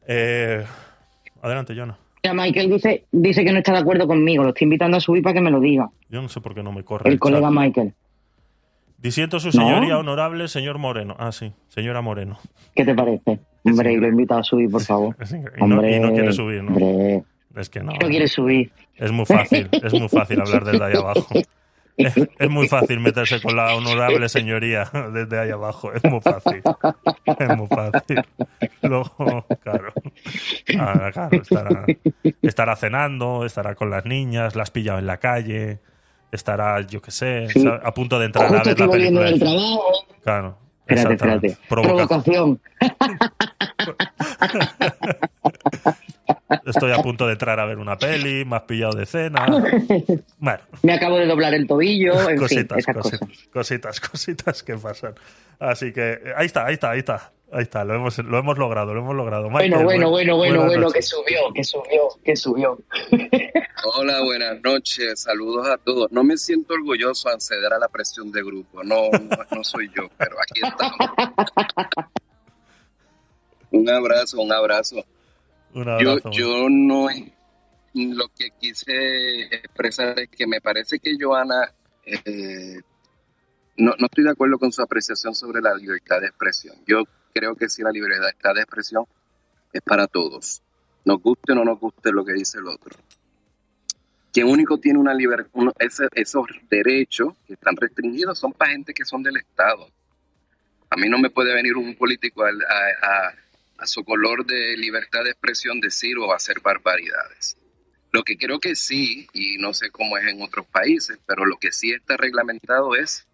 Eh, 0.06 0.66
adelante, 1.40 1.74
Jonah. 1.74 1.98
Ya 2.26 2.34
Michael 2.34 2.68
dice, 2.70 3.04
dice 3.12 3.44
que 3.44 3.52
no 3.52 3.58
está 3.58 3.70
de 3.70 3.78
acuerdo 3.78 4.08
conmigo. 4.08 4.42
Lo 4.42 4.48
estoy 4.48 4.64
invitando 4.64 4.96
a 4.96 5.00
subir 5.00 5.22
para 5.22 5.34
que 5.34 5.40
me 5.40 5.52
lo 5.52 5.60
diga. 5.60 5.88
Yo 6.10 6.20
no 6.20 6.28
sé 6.28 6.40
por 6.40 6.56
qué 6.56 6.62
no 6.64 6.72
me 6.72 6.82
corre. 6.82 7.08
El 7.08 7.20
colega 7.20 7.42
chat. 7.46 7.52
Michael. 7.52 7.94
Disiento 8.98 9.38
su 9.38 9.46
¿No? 9.46 9.52
señoría 9.52 9.96
honorable, 9.96 10.48
señor 10.48 10.78
Moreno. 10.78 11.14
Ah, 11.20 11.30
sí, 11.30 11.52
señora 11.68 12.00
Moreno. 12.00 12.36
¿Qué 12.74 12.84
te 12.84 12.96
parece? 12.96 13.38
Hombre, 13.62 13.92
y 13.92 13.96
lo 13.98 14.06
he 14.06 14.10
invitado 14.10 14.40
a 14.40 14.42
subir, 14.42 14.68
por 14.68 14.82
favor. 14.82 15.16
Y 15.30 15.60
no, 15.60 15.76
Hombre, 15.76 15.96
y 15.96 16.00
no 16.00 16.12
quiere 16.12 16.32
subir, 16.32 16.64
¿no? 16.64 16.72
hombre. 16.72 17.22
Es 17.54 17.70
que 17.70 17.80
no. 17.80 17.92
No 17.92 18.08
quiere 18.08 18.26
subir. 18.26 18.72
Es 18.96 19.12
muy 19.12 19.24
fácil, 19.24 19.68
es 19.70 19.92
muy 19.92 20.08
fácil 20.08 20.40
hablar 20.40 20.64
desde 20.64 20.84
ahí 20.84 20.94
abajo. 20.96 21.28
Es, 21.96 22.14
es 22.38 22.50
muy 22.50 22.68
fácil 22.68 23.00
meterse 23.00 23.40
con 23.40 23.56
la 23.56 23.74
honorable 23.74 24.28
señoría 24.28 24.90
desde 25.12 25.38
ahí 25.38 25.50
abajo. 25.50 25.92
Es 25.92 26.04
muy 26.04 26.20
fácil. 26.20 26.62
Es 27.38 27.56
muy 27.56 27.66
fácil. 27.68 28.22
Luego, 28.82 29.46
claro. 29.62 29.92
Ah, 30.78 31.10
claro, 31.12 31.40
estará, 31.42 31.86
estará 32.42 32.76
cenando, 32.76 33.44
estará 33.46 33.74
con 33.74 33.90
las 33.90 34.04
niñas, 34.04 34.54
las 34.56 34.70
pillado 34.70 34.98
en 34.98 35.06
la 35.06 35.16
calle, 35.18 35.80
estará, 36.32 36.80
yo 36.82 37.00
qué 37.00 37.10
sé, 37.10 37.48
Sí. 37.48 37.64
a 37.66 37.92
punto 37.94 38.18
de 38.18 38.26
entrar 38.26 38.46
a 38.46 38.62
ver 38.62 38.78
la 38.78 38.88
película. 38.88 39.24
del 39.24 39.38
de- 39.38 39.44
trabajo. 39.46 39.82
Claro. 40.22 40.58
Espérate, 40.86 41.14
exactamente. 41.14 41.46
espérate. 41.48 41.68
Provocación. 41.68 42.60
Provocación. 42.78 44.06
Estoy 46.64 46.92
a 46.92 47.02
punto 47.02 47.26
de 47.26 47.32
entrar 47.32 47.58
a 47.60 47.64
ver 47.66 47.78
una 47.78 47.96
peli, 47.96 48.44
me 48.44 48.56
has 48.56 48.62
pillado 48.62 48.94
de 48.94 49.06
cena. 49.06 49.46
Bueno, 50.38 50.60
Me 50.82 50.92
acabo 50.94 51.16
de 51.18 51.26
doblar 51.26 51.54
el 51.54 51.66
tobillo. 51.66 52.28
En 52.28 52.36
cositas, 52.38 52.84
fin, 52.84 52.94
cositas, 52.94 53.18
cosas. 53.20 53.48
cositas, 53.52 54.00
cositas 54.10 54.62
que 54.62 54.76
pasan. 54.76 55.14
Así 55.58 55.92
que 55.92 56.12
eh, 56.12 56.32
ahí 56.36 56.46
está, 56.46 56.66
ahí 56.66 56.74
está, 56.74 56.90
ahí 56.90 56.98
está. 57.00 57.32
Ahí 57.52 57.62
está, 57.62 57.84
lo 57.84 57.94
hemos, 57.94 58.18
lo 58.18 58.38
hemos 58.38 58.58
logrado, 58.58 58.92
lo 58.92 59.00
hemos 59.02 59.14
logrado. 59.14 59.48
Bueno, 59.48 59.76
Michael, 59.78 59.84
bueno, 59.84 60.10
buen- 60.10 60.26
bueno, 60.26 60.36
bueno, 60.36 60.66
bueno, 60.66 60.90
que 60.90 61.00
subió, 61.00 61.38
que 61.54 61.62
subió, 61.62 62.08
que 62.24 62.34
subió. 62.34 62.76
Hola, 63.94 64.20
buenas 64.24 64.60
noches, 64.62 65.20
saludos 65.22 65.68
a 65.68 65.76
todos. 65.78 66.10
No 66.10 66.24
me 66.24 66.36
siento 66.36 66.74
orgulloso 66.74 67.28
al 67.28 67.40
ceder 67.40 67.72
a 67.72 67.78
la 67.78 67.86
presión 67.86 68.32
de 68.32 68.42
grupo, 68.42 68.82
no, 68.82 69.10
no, 69.12 69.38
no 69.56 69.62
soy 69.62 69.88
yo, 69.96 70.08
pero 70.18 70.34
aquí 70.42 70.60
estamos. 70.60 70.98
Un 73.70 73.88
abrazo, 73.90 74.40
un 74.40 74.52
abrazo. 74.52 74.96
Un 75.76 75.84
Yo, 76.00 76.10
abrazo. 76.12 76.30
yo 76.32 76.68
no, 76.70 77.06
lo 77.94 78.28
que 78.28 78.50
quise 78.58 79.42
expresar 79.54 80.18
es 80.18 80.28
que 80.30 80.46
me 80.46 80.60
parece 80.60 80.98
que 80.98 81.16
Joana, 81.20 81.70
eh, 82.04 82.80
no, 83.76 83.94
no 83.98 84.06
estoy 84.06 84.24
de 84.24 84.30
acuerdo 84.30 84.58
con 84.58 84.72
su 84.72 84.82
apreciación 84.82 85.34
sobre 85.34 85.60
la 85.60 85.74
libertad 85.74 86.20
de 86.20 86.28
expresión. 86.28 86.76
Yo 86.86 87.02
creo 87.34 87.54
que 87.54 87.68
si 87.68 87.82
la 87.82 87.90
libertad 87.90 88.54
de 88.54 88.62
expresión 88.62 89.04
es 89.72 89.82
para 89.82 90.06
todos, 90.06 90.62
nos 91.04 91.20
guste 91.22 91.52
o 91.52 91.54
no 91.54 91.64
nos 91.64 91.78
guste 91.78 92.10
lo 92.10 92.24
que 92.24 92.32
dice 92.32 92.58
el 92.58 92.66
otro. 92.68 92.96
Quien 94.32 94.48
único 94.48 94.78
tiene 94.78 94.98
una 94.98 95.14
libertad, 95.14 95.50
esos 96.14 96.46
derechos 96.70 97.34
que 97.46 97.54
están 97.54 97.76
restringidos 97.76 98.38
son 98.38 98.52
para 98.52 98.72
gente 98.72 98.92
que 98.94 99.04
son 99.04 99.22
del 99.22 99.36
Estado. 99.36 99.88
A 100.90 100.96
mí 100.96 101.08
no 101.08 101.18
me 101.18 101.30
puede 101.30 101.54
venir 101.54 101.76
un 101.76 101.94
político 101.96 102.44
a, 102.44 102.48
a- 102.48 103.34
a 103.78 103.86
su 103.86 104.04
color 104.04 104.46
de 104.46 104.76
libertad 104.76 105.24
de 105.24 105.30
expresión 105.30 105.80
decir 105.80 106.18
o 106.18 106.32
hacer 106.32 106.60
barbaridades. 106.60 107.56
Lo 108.12 108.22
que 108.22 108.38
creo 108.38 108.60
que 108.60 108.74
sí, 108.74 109.28
y 109.32 109.58
no 109.58 109.74
sé 109.74 109.90
cómo 109.90 110.16
es 110.16 110.26
en 110.26 110.40
otros 110.40 110.66
países, 110.66 111.18
pero 111.26 111.44
lo 111.44 111.58
que 111.58 111.72
sí 111.72 111.92
está 111.92 112.16
reglamentado 112.16 112.94
es 112.94 113.26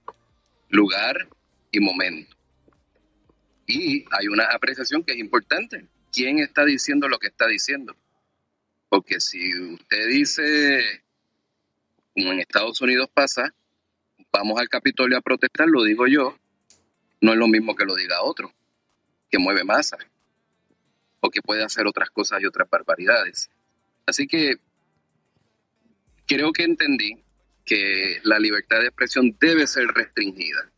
lugar 0.69 1.29
y 1.71 1.81
momento. 1.81 2.37
Y 3.67 4.05
hay 4.11 4.29
una 4.29 4.47
apreciación 4.47 5.05
que 5.05 5.13
es 5.13 5.19
importante. 5.19 5.87
¿Quién 6.11 6.41
está 6.41 6.65
diciendo 6.65 7.09
lo 7.09 7.19
que 7.19 7.29
está 7.29 7.47
diciendo? 7.47 7.97
Porque 8.89 9.21
si 9.21 9.57
usted 9.75 10.09
dice, 10.09 11.03
como 12.15 12.33
en 12.33 12.41
Estados 12.41 12.81
Unidos 12.81 13.09
pasa, 13.15 13.55
vamos 14.33 14.59
al 14.61 14.69
Capitolio 14.69 15.17
a 15.17 15.23
protestar, 15.23 15.69
lo 15.69 15.85
digo 15.85 16.07
yo, 16.07 16.37
no 17.21 17.33
es 17.33 17.39
lo 17.39 17.47
mismo 17.47 17.77
que 17.77 17.85
lo 17.85 17.95
diga 17.95 18.23
otro, 18.23 18.53
que 19.31 19.39
mueve 19.39 19.65
masa, 19.65 19.97
o 21.23 21.31
que 21.31 21.41
puede 21.41 21.63
hacer 21.63 21.87
otras 21.87 22.11
cosas 22.11 22.43
y 22.43 22.47
otras 22.47 22.69
barbaridades. 22.69 23.49
Así 24.05 24.27
que 24.27 24.57
creo 26.27 26.53
que 26.53 26.65
entendí 26.65 27.23
que 27.65 28.21
la 28.25 28.41
libertad 28.41 28.81
de 28.81 28.89
expresión 28.89 29.37
debe 29.41 29.67
ser 29.69 29.87
restringida, 29.87 30.69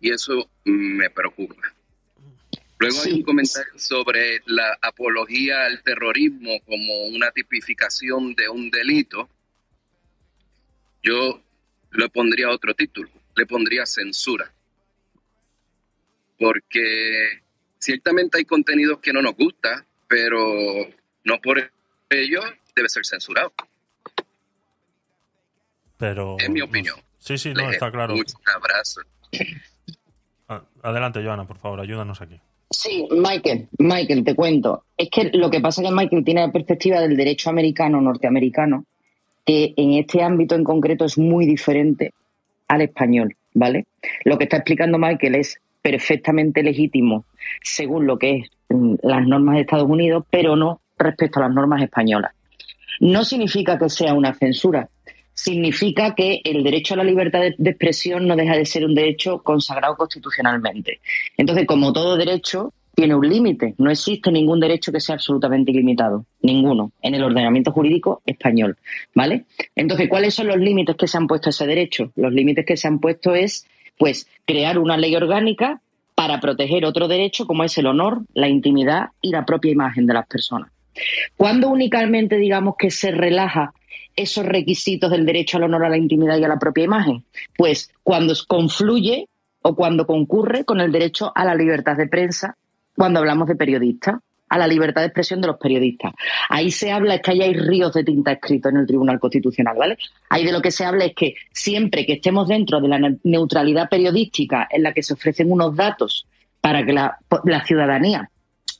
y 0.00 0.10
eso 0.10 0.50
me 0.64 1.08
preocupa. 1.08 1.62
Luego 2.78 3.02
hay 3.02 3.12
un 3.12 3.22
comentario 3.22 3.78
sobre 3.78 4.40
la 4.46 4.76
apología 4.82 5.66
al 5.66 5.82
terrorismo 5.82 6.60
como 6.66 7.04
una 7.04 7.30
tipificación 7.30 8.34
de 8.34 8.48
un 8.48 8.70
delito. 8.70 9.28
Yo 11.02 11.42
le 11.92 12.08
pondría 12.08 12.48
otro 12.48 12.74
título, 12.74 13.10
le 13.36 13.46
pondría 13.46 13.84
censura. 13.84 14.50
Porque 16.38 17.42
ciertamente 17.80 18.38
hay 18.38 18.44
contenidos 18.44 19.00
que 19.00 19.12
no 19.12 19.22
nos 19.22 19.34
gustan, 19.34 19.84
pero 20.06 20.38
no 21.24 21.40
por 21.40 21.58
ello 22.10 22.40
debe 22.76 22.88
ser 22.88 23.04
censurado. 23.04 23.52
Pero. 25.96 26.36
Es 26.38 26.48
mi 26.48 26.60
opinión. 26.60 26.96
Sí, 27.18 27.36
sí, 27.36 27.52
no, 27.52 27.70
está 27.70 27.90
claro. 27.90 28.14
Un 28.14 28.24
abrazo. 28.54 29.00
Ah, 30.48 30.64
Adelante, 30.82 31.22
Joana, 31.22 31.46
por 31.46 31.58
favor, 31.58 31.80
ayúdanos 31.80 32.20
aquí. 32.20 32.40
Sí, 32.70 33.06
Michael, 33.10 33.68
Michael, 33.78 34.24
te 34.24 34.34
cuento. 34.34 34.84
Es 34.96 35.10
que 35.10 35.30
lo 35.34 35.50
que 35.50 35.60
pasa 35.60 35.82
es 35.82 35.88
que 35.88 35.94
Michael 35.94 36.24
tiene 36.24 36.40
la 36.40 36.52
perspectiva 36.52 37.00
del 37.00 37.16
derecho 37.16 37.50
americano, 37.50 38.00
norteamericano, 38.00 38.84
que 39.44 39.74
en 39.76 39.94
este 39.94 40.22
ámbito 40.22 40.54
en 40.54 40.64
concreto 40.64 41.04
es 41.04 41.18
muy 41.18 41.46
diferente 41.46 42.14
al 42.68 42.82
español, 42.82 43.36
¿vale? 43.54 43.86
Lo 44.24 44.38
que 44.38 44.44
está 44.44 44.58
explicando 44.58 44.98
Michael 44.98 45.34
es 45.34 45.60
perfectamente 45.82 46.62
legítimo 46.62 47.24
según 47.62 48.06
lo 48.06 48.18
que 48.18 48.36
es 48.36 48.50
mm, 48.68 48.96
las 49.02 49.26
normas 49.26 49.56
de 49.56 49.62
Estados 49.62 49.88
Unidos, 49.88 50.24
pero 50.30 50.56
no 50.56 50.80
respecto 50.98 51.40
a 51.40 51.44
las 51.44 51.54
normas 51.54 51.82
españolas. 51.82 52.32
No 53.00 53.24
significa 53.24 53.78
que 53.78 53.88
sea 53.88 54.12
una 54.12 54.34
censura, 54.34 54.88
significa 55.32 56.14
que 56.14 56.40
el 56.44 56.62
derecho 56.62 56.94
a 56.94 56.98
la 56.98 57.04
libertad 57.04 57.40
de, 57.40 57.70
expresión 57.70 58.26
no 58.26 58.36
deja 58.36 58.56
de 58.56 58.66
ser 58.66 58.84
un 58.84 58.94
derecho 58.94 59.42
consagrado 59.42 59.96
constitucionalmente. 59.96 61.00
Entonces, 61.36 61.66
como 61.66 61.92
todo 61.92 62.16
derecho, 62.16 62.74
tiene 62.94 63.14
un 63.14 63.26
límite. 63.26 63.74
No 63.78 63.90
existe 63.90 64.30
ningún 64.30 64.60
derecho 64.60 64.92
que 64.92 65.00
sea 65.00 65.14
absolutamente 65.14 65.70
ilimitado. 65.70 66.26
Ninguno. 66.42 66.92
En 67.00 67.14
el 67.14 67.24
ordenamiento 67.24 67.72
jurídico 67.72 68.20
español. 68.26 68.76
¿Vale? 69.14 69.46
Entonces, 69.74 70.08
¿cuáles 70.08 70.34
son 70.34 70.48
los 70.48 70.58
límites 70.58 70.96
que 70.96 71.06
se 71.06 71.16
han 71.16 71.26
puesto 71.26 71.48
a 71.48 71.50
ese 71.50 71.66
derecho? 71.66 72.12
Los 72.16 72.32
límites 72.32 72.66
que 72.66 72.76
se 72.76 72.88
han 72.88 72.98
puesto 72.98 73.34
es, 73.34 73.66
pues, 74.00 74.26
crear 74.46 74.78
una 74.78 74.96
ley 74.96 75.14
orgánica 75.14 75.82
para 76.14 76.40
proteger 76.40 76.86
otro 76.86 77.06
derecho 77.06 77.46
como 77.46 77.64
es 77.64 77.76
el 77.76 77.86
honor, 77.86 78.22
la 78.32 78.48
intimidad 78.48 79.10
y 79.20 79.30
la 79.30 79.44
propia 79.44 79.72
imagen 79.72 80.06
de 80.06 80.14
las 80.14 80.26
personas. 80.26 80.70
Cuando 81.36 81.68
únicamente 81.68 82.38
digamos 82.38 82.76
que 82.78 82.90
se 82.90 83.10
relaja 83.10 83.74
esos 84.16 84.46
requisitos 84.46 85.10
del 85.10 85.26
derecho 85.26 85.58
al 85.58 85.64
honor, 85.64 85.84
a 85.84 85.90
la 85.90 85.98
intimidad 85.98 86.38
y 86.38 86.44
a 86.44 86.48
la 86.48 86.58
propia 86.58 86.84
imagen? 86.84 87.24
Pues 87.58 87.92
cuando 88.02 88.32
confluye 88.48 89.28
o 89.60 89.76
cuando 89.76 90.06
concurre 90.06 90.64
con 90.64 90.80
el 90.80 90.92
derecho 90.92 91.30
a 91.34 91.44
la 91.44 91.54
libertad 91.54 91.98
de 91.98 92.08
prensa, 92.08 92.56
cuando 92.96 93.20
hablamos 93.20 93.48
de 93.48 93.56
periodistas, 93.56 94.16
a 94.50 94.58
la 94.58 94.66
libertad 94.66 95.00
de 95.00 95.06
expresión 95.06 95.40
de 95.40 95.46
los 95.46 95.56
periodistas. 95.56 96.12
Ahí 96.48 96.70
se 96.70 96.92
habla, 96.92 97.14
es 97.14 97.22
que 97.22 97.30
ahí 97.30 97.40
hay 97.40 97.54
ríos 97.54 97.94
de 97.94 98.04
tinta 98.04 98.32
escrito 98.32 98.68
en 98.68 98.76
el 98.76 98.86
Tribunal 98.86 99.18
Constitucional, 99.18 99.76
¿vale? 99.78 99.96
Ahí 100.28 100.44
de 100.44 100.52
lo 100.52 100.60
que 100.60 100.70
se 100.70 100.84
habla 100.84 101.04
es 101.06 101.14
que 101.14 101.36
siempre 101.52 102.04
que 102.04 102.14
estemos 102.14 102.48
dentro 102.48 102.80
de 102.80 102.88
la 102.88 102.98
ne- 102.98 103.18
neutralidad 103.24 103.88
periodística 103.88 104.68
en 104.70 104.82
la 104.82 104.92
que 104.92 105.02
se 105.02 105.14
ofrecen 105.14 105.50
unos 105.50 105.74
datos 105.74 106.26
para 106.60 106.84
que 106.84 106.92
la, 106.92 107.16
la 107.44 107.64
ciudadanía 107.64 108.28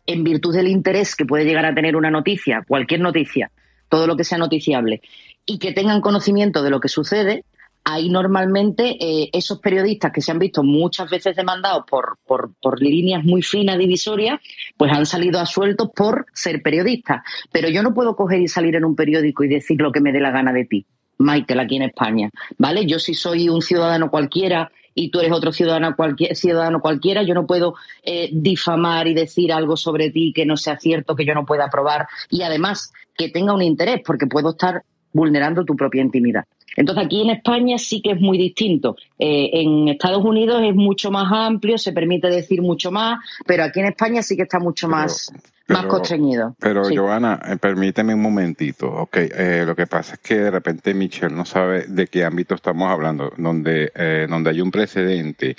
en 0.06 0.24
virtud 0.24 0.54
del 0.54 0.68
interés 0.68 1.14
que 1.14 1.24
puede 1.24 1.44
llegar 1.44 1.64
a 1.64 1.74
tener 1.74 1.94
una 1.94 2.10
noticia, 2.10 2.64
cualquier 2.66 3.00
noticia, 3.00 3.50
todo 3.88 4.06
lo 4.06 4.16
que 4.16 4.24
sea 4.24 4.38
noticiable, 4.38 5.00
y 5.46 5.58
que 5.58 5.72
tengan 5.72 6.00
conocimiento 6.00 6.62
de 6.62 6.70
lo 6.70 6.80
que 6.80 6.88
sucede, 6.88 7.44
ahí 7.84 8.08
normalmente 8.08 8.96
eh, 9.00 9.30
esos 9.32 9.58
periodistas 9.58 10.12
que 10.12 10.20
se 10.20 10.30
han 10.30 10.38
visto 10.38 10.62
muchas 10.62 11.10
veces 11.10 11.34
demandados 11.34 11.84
por, 11.88 12.18
por, 12.26 12.52
por 12.60 12.80
líneas 12.80 13.24
muy 13.24 13.42
finas 13.42 13.78
divisorias, 13.78 14.40
pues 14.76 14.92
han 14.92 15.06
salido 15.06 15.40
asueltos 15.40 15.90
por 15.94 16.26
ser 16.32 16.62
periodistas. 16.62 17.22
Pero 17.50 17.68
yo 17.68 17.82
no 17.82 17.94
puedo 17.94 18.16
coger 18.16 18.40
y 18.40 18.48
salir 18.48 18.76
en 18.76 18.84
un 18.84 18.96
periódico 18.96 19.44
y 19.44 19.48
decir 19.48 19.80
lo 19.80 19.92
que 19.92 20.00
me 20.00 20.12
dé 20.12 20.20
la 20.20 20.30
gana 20.30 20.52
de 20.52 20.64
ti. 20.64 20.86
Michael, 21.18 21.60
aquí 21.60 21.76
en 21.76 21.82
España, 21.82 22.30
¿vale? 22.56 22.86
Yo 22.86 22.98
si 22.98 23.12
soy 23.12 23.50
un 23.50 23.60
ciudadano 23.60 24.10
cualquiera 24.10 24.72
y 24.94 25.10
tú 25.10 25.20
eres 25.20 25.32
otro 25.32 25.52
ciudadano, 25.52 25.94
ciudadano 26.32 26.80
cualquiera, 26.80 27.22
yo 27.22 27.34
no 27.34 27.46
puedo 27.46 27.74
eh, 28.02 28.30
difamar 28.32 29.06
y 29.06 29.12
decir 29.12 29.52
algo 29.52 29.76
sobre 29.76 30.10
ti 30.10 30.32
que 30.34 30.46
no 30.46 30.56
sea 30.56 30.78
cierto, 30.78 31.14
que 31.14 31.26
yo 31.26 31.34
no 31.34 31.44
pueda 31.44 31.68
probar 31.68 32.08
y 32.30 32.40
además 32.42 32.92
que 33.16 33.28
tenga 33.28 33.52
un 33.52 33.60
interés, 33.62 34.00
porque 34.04 34.26
puedo 34.26 34.50
estar 34.50 34.82
vulnerando 35.12 35.64
tu 35.64 35.76
propia 35.76 36.02
intimidad. 36.02 36.44
Entonces 36.80 37.04
aquí 37.04 37.20
en 37.20 37.28
España 37.30 37.76
sí 37.78 38.00
que 38.00 38.12
es 38.12 38.20
muy 38.20 38.38
distinto. 38.38 38.96
Eh, 39.18 39.50
en 39.52 39.88
Estados 39.88 40.24
Unidos 40.24 40.62
es 40.64 40.74
mucho 40.74 41.10
más 41.10 41.30
amplio, 41.30 41.76
se 41.76 41.92
permite 41.92 42.28
decir 42.28 42.62
mucho 42.62 42.90
más, 42.90 43.18
pero 43.46 43.64
aquí 43.64 43.80
en 43.80 43.86
España 43.86 44.22
sí 44.22 44.34
que 44.34 44.44
está 44.44 44.58
mucho 44.58 44.88
más, 44.88 45.30
más 45.68 45.80
pero- 45.80 45.88
constreñido. 45.88 46.56
Pero, 46.58 46.82
Sí. 46.84 46.96
Joana, 46.96 47.38
eh, 47.46 47.56
permíteme 47.58 48.14
un 48.14 48.22
momentito. 48.22 48.88
Ok, 48.90 49.16
eh, 49.18 49.64
lo 49.66 49.76
que 49.76 49.86
pasa 49.86 50.14
es 50.14 50.20
que 50.20 50.36
de 50.36 50.50
repente 50.50 50.94
Michelle 50.94 51.34
no 51.34 51.44
sabe 51.44 51.84
de 51.86 52.06
qué 52.06 52.24
ámbito 52.24 52.54
estamos 52.54 52.88
hablando, 52.88 53.30
donde, 53.36 53.92
eh, 53.94 54.26
donde 54.28 54.48
hay 54.50 54.62
un 54.62 54.70
precedente 54.70 55.56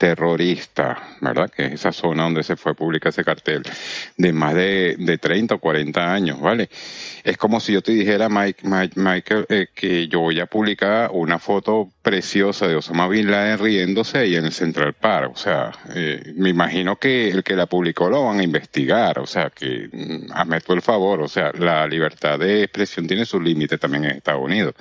terrorista, 0.00 0.98
¿verdad? 1.20 1.50
Que 1.54 1.66
es 1.66 1.72
esa 1.74 1.92
zona 1.92 2.22
donde 2.22 2.42
se 2.42 2.56
fue 2.56 2.72
a 2.72 2.74
publicar 2.74 3.10
ese 3.10 3.22
cartel 3.22 3.62
de 4.16 4.32
más 4.32 4.54
de, 4.54 4.96
de 4.98 5.18
30 5.18 5.56
o 5.56 5.58
40 5.58 6.12
años, 6.14 6.40
¿vale? 6.40 6.70
Es 7.22 7.36
como 7.36 7.60
si 7.60 7.74
yo 7.74 7.82
te 7.82 7.92
dijera, 7.92 8.30
Mike, 8.30 8.66
Mike- 8.66 8.98
Michael, 8.98 9.44
eh, 9.50 9.66
que 9.74 10.08
yo 10.08 10.20
voy 10.20 10.40
a 10.40 10.46
publicar 10.46 11.10
una 11.12 11.38
foto 11.38 11.92
preciosa 12.00 12.66
de 12.66 12.76
Osama 12.76 13.08
Bin 13.08 13.30
Laden 13.30 13.58
riéndose 13.58 14.16
ahí 14.18 14.36
en 14.36 14.46
el 14.46 14.52
Central 14.52 14.94
Park. 14.94 15.32
O 15.34 15.36
sea, 15.36 15.70
eh, 15.94 16.32
me 16.34 16.48
imagino 16.48 16.96
que 16.96 17.28
el 17.30 17.42
que 17.44 17.54
la 17.54 17.66
publicó 17.66 18.08
lo 18.08 18.24
van 18.24 18.40
a 18.40 18.42
investigar. 18.42 19.18
O 19.18 19.26
sea, 19.26 19.50
que 19.50 19.90
mm, 19.92 20.32
hazme 20.32 20.62
tú 20.62 20.72
el 20.72 20.80
favor. 20.80 21.20
O 21.20 21.28
sea, 21.28 21.52
la 21.58 21.86
libertad 21.86 22.38
de 22.38 22.62
expresión 22.62 23.06
tiene 23.06 23.26
sus 23.26 23.42
límites 23.42 23.78
también 23.78 24.04
en 24.06 24.12
Estados 24.12 24.42
Unidos. 24.42 24.74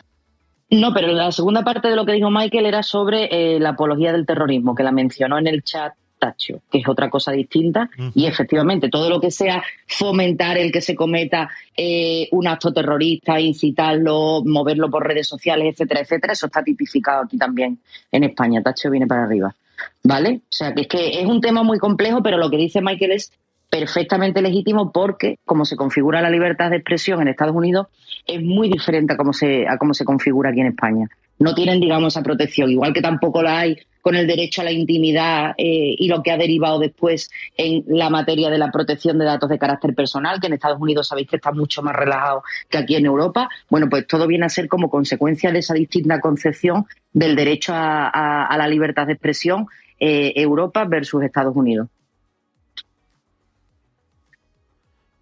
No, 0.71 0.93
pero 0.93 1.07
la 1.07 1.31
segunda 1.31 1.63
parte 1.63 1.87
de 1.87 1.95
lo 1.95 2.05
que 2.05 2.13
dijo 2.13 2.29
Michael 2.29 2.65
era 2.67 2.83
sobre 2.83 3.25
eh, 3.31 3.59
la 3.59 3.69
apología 3.69 4.11
del 4.11 4.25
terrorismo, 4.25 4.75
que 4.75 4.83
la 4.83 4.91
mencionó 4.91 5.39
en 5.39 5.47
el 5.47 5.63
chat 5.63 5.93
Tacho, 6.19 6.61
que 6.69 6.79
es 6.79 6.87
otra 6.87 7.09
cosa 7.09 7.31
distinta. 7.31 7.89
Y 8.13 8.25
efectivamente, 8.25 8.89
todo 8.89 9.09
lo 9.09 9.19
que 9.19 9.31
sea 9.31 9.63
fomentar 9.87 10.57
el 10.57 10.71
que 10.71 10.81
se 10.81 10.93
cometa 10.93 11.49
eh, 11.75 12.27
un 12.31 12.47
acto 12.47 12.71
terrorista, 12.71 13.39
incitarlo, 13.39 14.43
moverlo 14.45 14.91
por 14.91 15.07
redes 15.07 15.27
sociales, 15.27 15.73
etcétera, 15.73 16.01
etcétera, 16.01 16.33
eso 16.33 16.47
está 16.47 16.61
tipificado 16.61 17.23
aquí 17.23 17.37
también 17.37 17.79
en 18.11 18.25
España. 18.25 18.61
Tacho 18.61 18.91
viene 18.91 19.07
para 19.07 19.23
arriba. 19.23 19.55
¿Vale? 20.03 20.41
O 20.43 20.51
sea, 20.51 20.73
que 20.73 20.81
es 20.81 20.87
que 20.87 21.21
es 21.21 21.25
un 21.25 21.39
tema 21.39 21.63
muy 21.63 21.79
complejo, 21.79 22.21
pero 22.21 22.37
lo 22.37 22.49
que 22.49 22.57
dice 22.57 22.81
Michael 22.81 23.13
es 23.13 23.31
perfectamente 23.69 24.41
legítimo 24.41 24.91
porque, 24.91 25.37
como 25.45 25.63
se 25.63 25.75
configura 25.75 26.21
la 26.21 26.29
libertad 26.29 26.71
de 26.71 26.77
expresión 26.77 27.21
en 27.21 27.27
Estados 27.27 27.55
Unidos, 27.55 27.87
es 28.25 28.41
muy 28.41 28.69
diferente 28.69 29.13
a 29.13 29.17
cómo 29.17 29.33
se, 29.33 29.67
a 29.67 29.77
cómo 29.77 29.93
se 29.93 30.05
configura 30.05 30.49
aquí 30.49 30.61
en 30.61 30.67
España. 30.67 31.07
No 31.37 31.55
tienen, 31.55 31.79
digamos, 31.79 32.13
esa 32.13 32.23
protección, 32.23 32.69
igual 32.69 32.91
que 32.91 33.01
tampoco 33.01 33.41
la 33.41 33.59
hay 33.59 33.77
con 34.01 34.15
el 34.15 34.27
derecho 34.27 34.61
a 34.61 34.65
la 34.65 34.71
intimidad 34.71 35.53
eh, 35.57 35.95
y 35.97 36.07
lo 36.07 36.23
que 36.23 36.31
ha 36.31 36.37
derivado 36.37 36.79
después 36.79 37.29
en 37.55 37.83
la 37.87 38.09
materia 38.09 38.49
de 38.49 38.57
la 38.57 38.71
protección 38.71 39.17
de 39.19 39.25
datos 39.25 39.49
de 39.49 39.59
carácter 39.59 39.93
personal, 39.93 40.39
que 40.39 40.47
en 40.47 40.53
Estados 40.53 40.81
Unidos 40.81 41.07
sabéis 41.07 41.27
que 41.27 41.35
está 41.35 41.51
mucho 41.51 41.81
más 41.81 41.95
relajado 41.95 42.43
que 42.69 42.77
aquí 42.77 42.95
en 42.95 43.05
Europa. 43.05 43.49
Bueno, 43.69 43.87
pues 43.89 44.07
todo 44.07 44.27
viene 44.27 44.45
a 44.45 44.49
ser 44.49 44.67
como 44.67 44.89
consecuencia 44.89 45.51
de 45.51 45.59
esa 45.59 45.73
distinta 45.73 46.19
concepción 46.19 46.85
del 47.13 47.35
derecho 47.35 47.73
a, 47.75 48.55
la 48.57 48.67
libertad 48.67 49.07
de 49.07 49.13
expresión 49.13 49.67
eh, 49.99 50.33
Europa 50.35 50.85
versus 50.85 51.23
Estados 51.23 51.55
Unidos. 51.55 51.87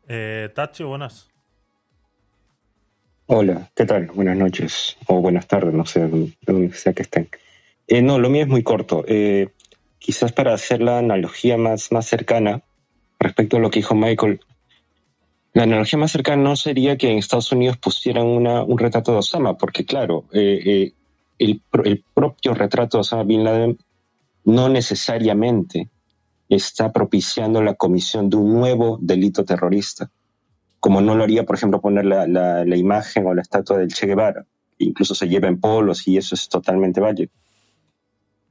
Eh, 0.07 0.49
Tacho, 0.55 0.88
buenas. 0.88 1.29
Hola, 3.25 3.69
¿qué 3.75 3.85
tal? 3.85 4.07
Buenas 4.07 4.38
noches 4.38 4.95
o 5.07 5.19
buenas 5.19 5.47
tardes, 5.47 5.73
no 5.73 5.85
sé, 5.85 6.07
de 6.07 6.34
donde 6.43 6.73
sea 6.73 6.93
que 6.93 7.01
estén. 7.01 7.27
Eh, 7.88 8.01
no, 8.01 8.17
lo 8.17 8.29
mío 8.29 8.43
es 8.43 8.47
muy 8.47 8.63
corto. 8.63 9.03
Eh, 9.05 9.49
quizás 9.99 10.31
para 10.31 10.53
hacer 10.53 10.81
la 10.81 10.99
analogía 10.99 11.57
más, 11.57 11.91
más 11.91 12.05
cercana 12.05 12.61
respecto 13.19 13.57
a 13.57 13.59
lo 13.59 13.69
que 13.69 13.79
dijo 13.79 13.95
Michael, 13.95 14.39
la 15.51 15.63
analogía 15.63 15.99
más 15.99 16.11
cercana 16.11 16.41
no 16.41 16.55
sería 16.55 16.97
que 16.97 17.11
en 17.11 17.17
Estados 17.17 17.51
Unidos 17.51 17.77
pusieran 17.77 18.25
un 18.27 18.77
retrato 18.77 19.11
de 19.11 19.17
Osama, 19.17 19.57
porque 19.57 19.84
claro, 19.84 20.25
eh, 20.31 20.93
el 21.38 22.03
propio 22.13 22.53
retrato 22.53 22.97
de 22.97 23.01
Osama 23.01 23.23
Bin 23.23 23.43
Laden 23.43 23.77
no 24.45 24.69
necesariamente 24.69 25.89
está 26.49 26.91
propiciando 26.91 27.61
la 27.61 27.75
comisión 27.75 28.29
de 28.29 28.37
un 28.37 28.53
nuevo 28.53 28.97
delito 29.01 29.43
terrorista 29.43 30.09
como 30.79 31.01
no 31.01 31.15
lo 31.15 31.23
haría, 31.23 31.43
por 31.43 31.55
ejemplo, 31.55 31.81
poner 31.81 32.05
la, 32.05 32.77
imagen 32.77 33.25
o 33.25 33.33
la 33.33 33.41
estatua 33.41 33.77
del 33.77 33.93
Che 33.93 34.07
Guevara. 34.07 34.45
Incluso 34.77 35.15
se 35.15 35.27
lleva 35.27 35.47
en 35.47 35.59
polos 35.59 36.07
y 36.07 36.17
eso 36.17 36.35
es 36.35 36.49
totalmente 36.49 37.01
válido. 37.01 37.31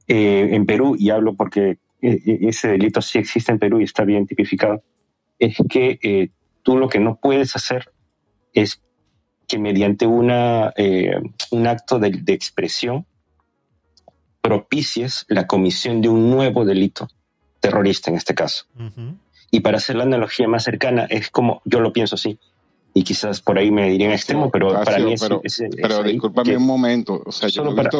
Eh, 0.07 0.49
en 0.51 0.65
Perú, 0.65 0.95
y 0.97 1.09
hablo 1.09 1.35
porque 1.35 1.79
eh, 2.01 2.21
eh, 2.25 2.39
ese 2.41 2.69
delito 2.69 3.01
sí 3.01 3.17
existe 3.17 3.51
en 3.51 3.59
Perú 3.59 3.79
y 3.79 3.85
está 3.85 4.03
bien 4.03 4.27
tipificado, 4.27 4.83
es 5.39 5.57
que 5.69 6.31
tú 6.63 6.77
lo 6.77 6.89
que 6.89 6.99
no 6.99 7.15
puedes 7.15 7.55
hacer 7.55 7.91
es 8.53 8.81
que 9.47 9.59
mediante 9.59 10.07
una, 10.07 10.73
un 11.51 11.67
acto 11.67 11.99
de, 11.99 12.09
de 12.09 12.33
expresión 12.33 13.05
propicies 14.41 15.25
la 15.27 15.47
comisión 15.47 16.01
de 16.01 16.09
un 16.09 16.29
nuevo 16.29 16.65
delito 16.65 17.07
terrorista 17.69 18.09
en 18.11 18.17
este 18.17 18.33
caso. 18.35 18.65
Y 19.51 19.59
para 19.61 19.77
hacer 19.77 19.95
la 19.95 20.03
analogía 20.03 20.47
más 20.47 20.63
cercana, 20.63 21.05
es 21.09 21.29
como 21.29 21.61
yo 21.65 21.79
lo 21.79 21.93
pienso 21.93 22.15
así. 22.15 22.37
Y 22.93 23.03
quizás 23.03 23.41
por 23.41 23.59
ahí 23.59 23.69
me 23.69 23.87
dirían 23.91 24.11
extremo, 24.11 24.49
pero 24.49 24.69
para 24.73 24.83
Casio, 24.85 25.05
mí 25.05 25.13
es, 25.13 25.21
pero, 25.21 25.39
es- 25.43 25.59
es 25.59 25.69
pero 25.79 26.01
discúlpame 26.01 26.49
que- 26.49 26.57
un 26.57 26.65
momento, 26.65 27.21
o 27.23 27.31
sea, 27.31 27.47
yo, 27.47 27.63
para- 27.75 27.91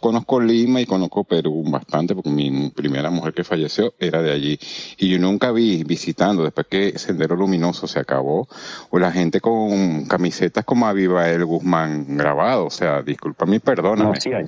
conozco 0.00 0.38
Lima 0.38 0.82
y 0.82 0.86
conozco 0.86 1.24
Perú 1.24 1.64
bastante 1.66 2.14
porque 2.14 2.28
mi 2.28 2.68
primera 2.68 3.08
mujer 3.10 3.32
que 3.32 3.42
falleció 3.42 3.94
era 3.98 4.20
de 4.20 4.30
allí 4.32 4.58
y 4.98 5.08
yo 5.08 5.18
nunca 5.18 5.50
vi 5.50 5.82
visitando 5.82 6.42
después 6.44 6.66
que 6.66 6.98
Sendero 6.98 7.36
Luminoso 7.36 7.86
se 7.86 8.00
acabó 8.00 8.46
o 8.90 8.98
la 8.98 9.10
gente 9.12 9.40
con 9.40 10.04
camisetas 10.04 10.62
como 10.66 10.86
Abibael 10.86 11.44
Guzmán 11.46 12.04
grabado, 12.18 12.66
o 12.66 12.70
sea, 12.70 13.00
discúlpame 13.00 13.56
y 13.56 13.60
perdóname. 13.60 14.10
No, 14.10 14.20
sí 14.20 14.30
hay. 14.32 14.44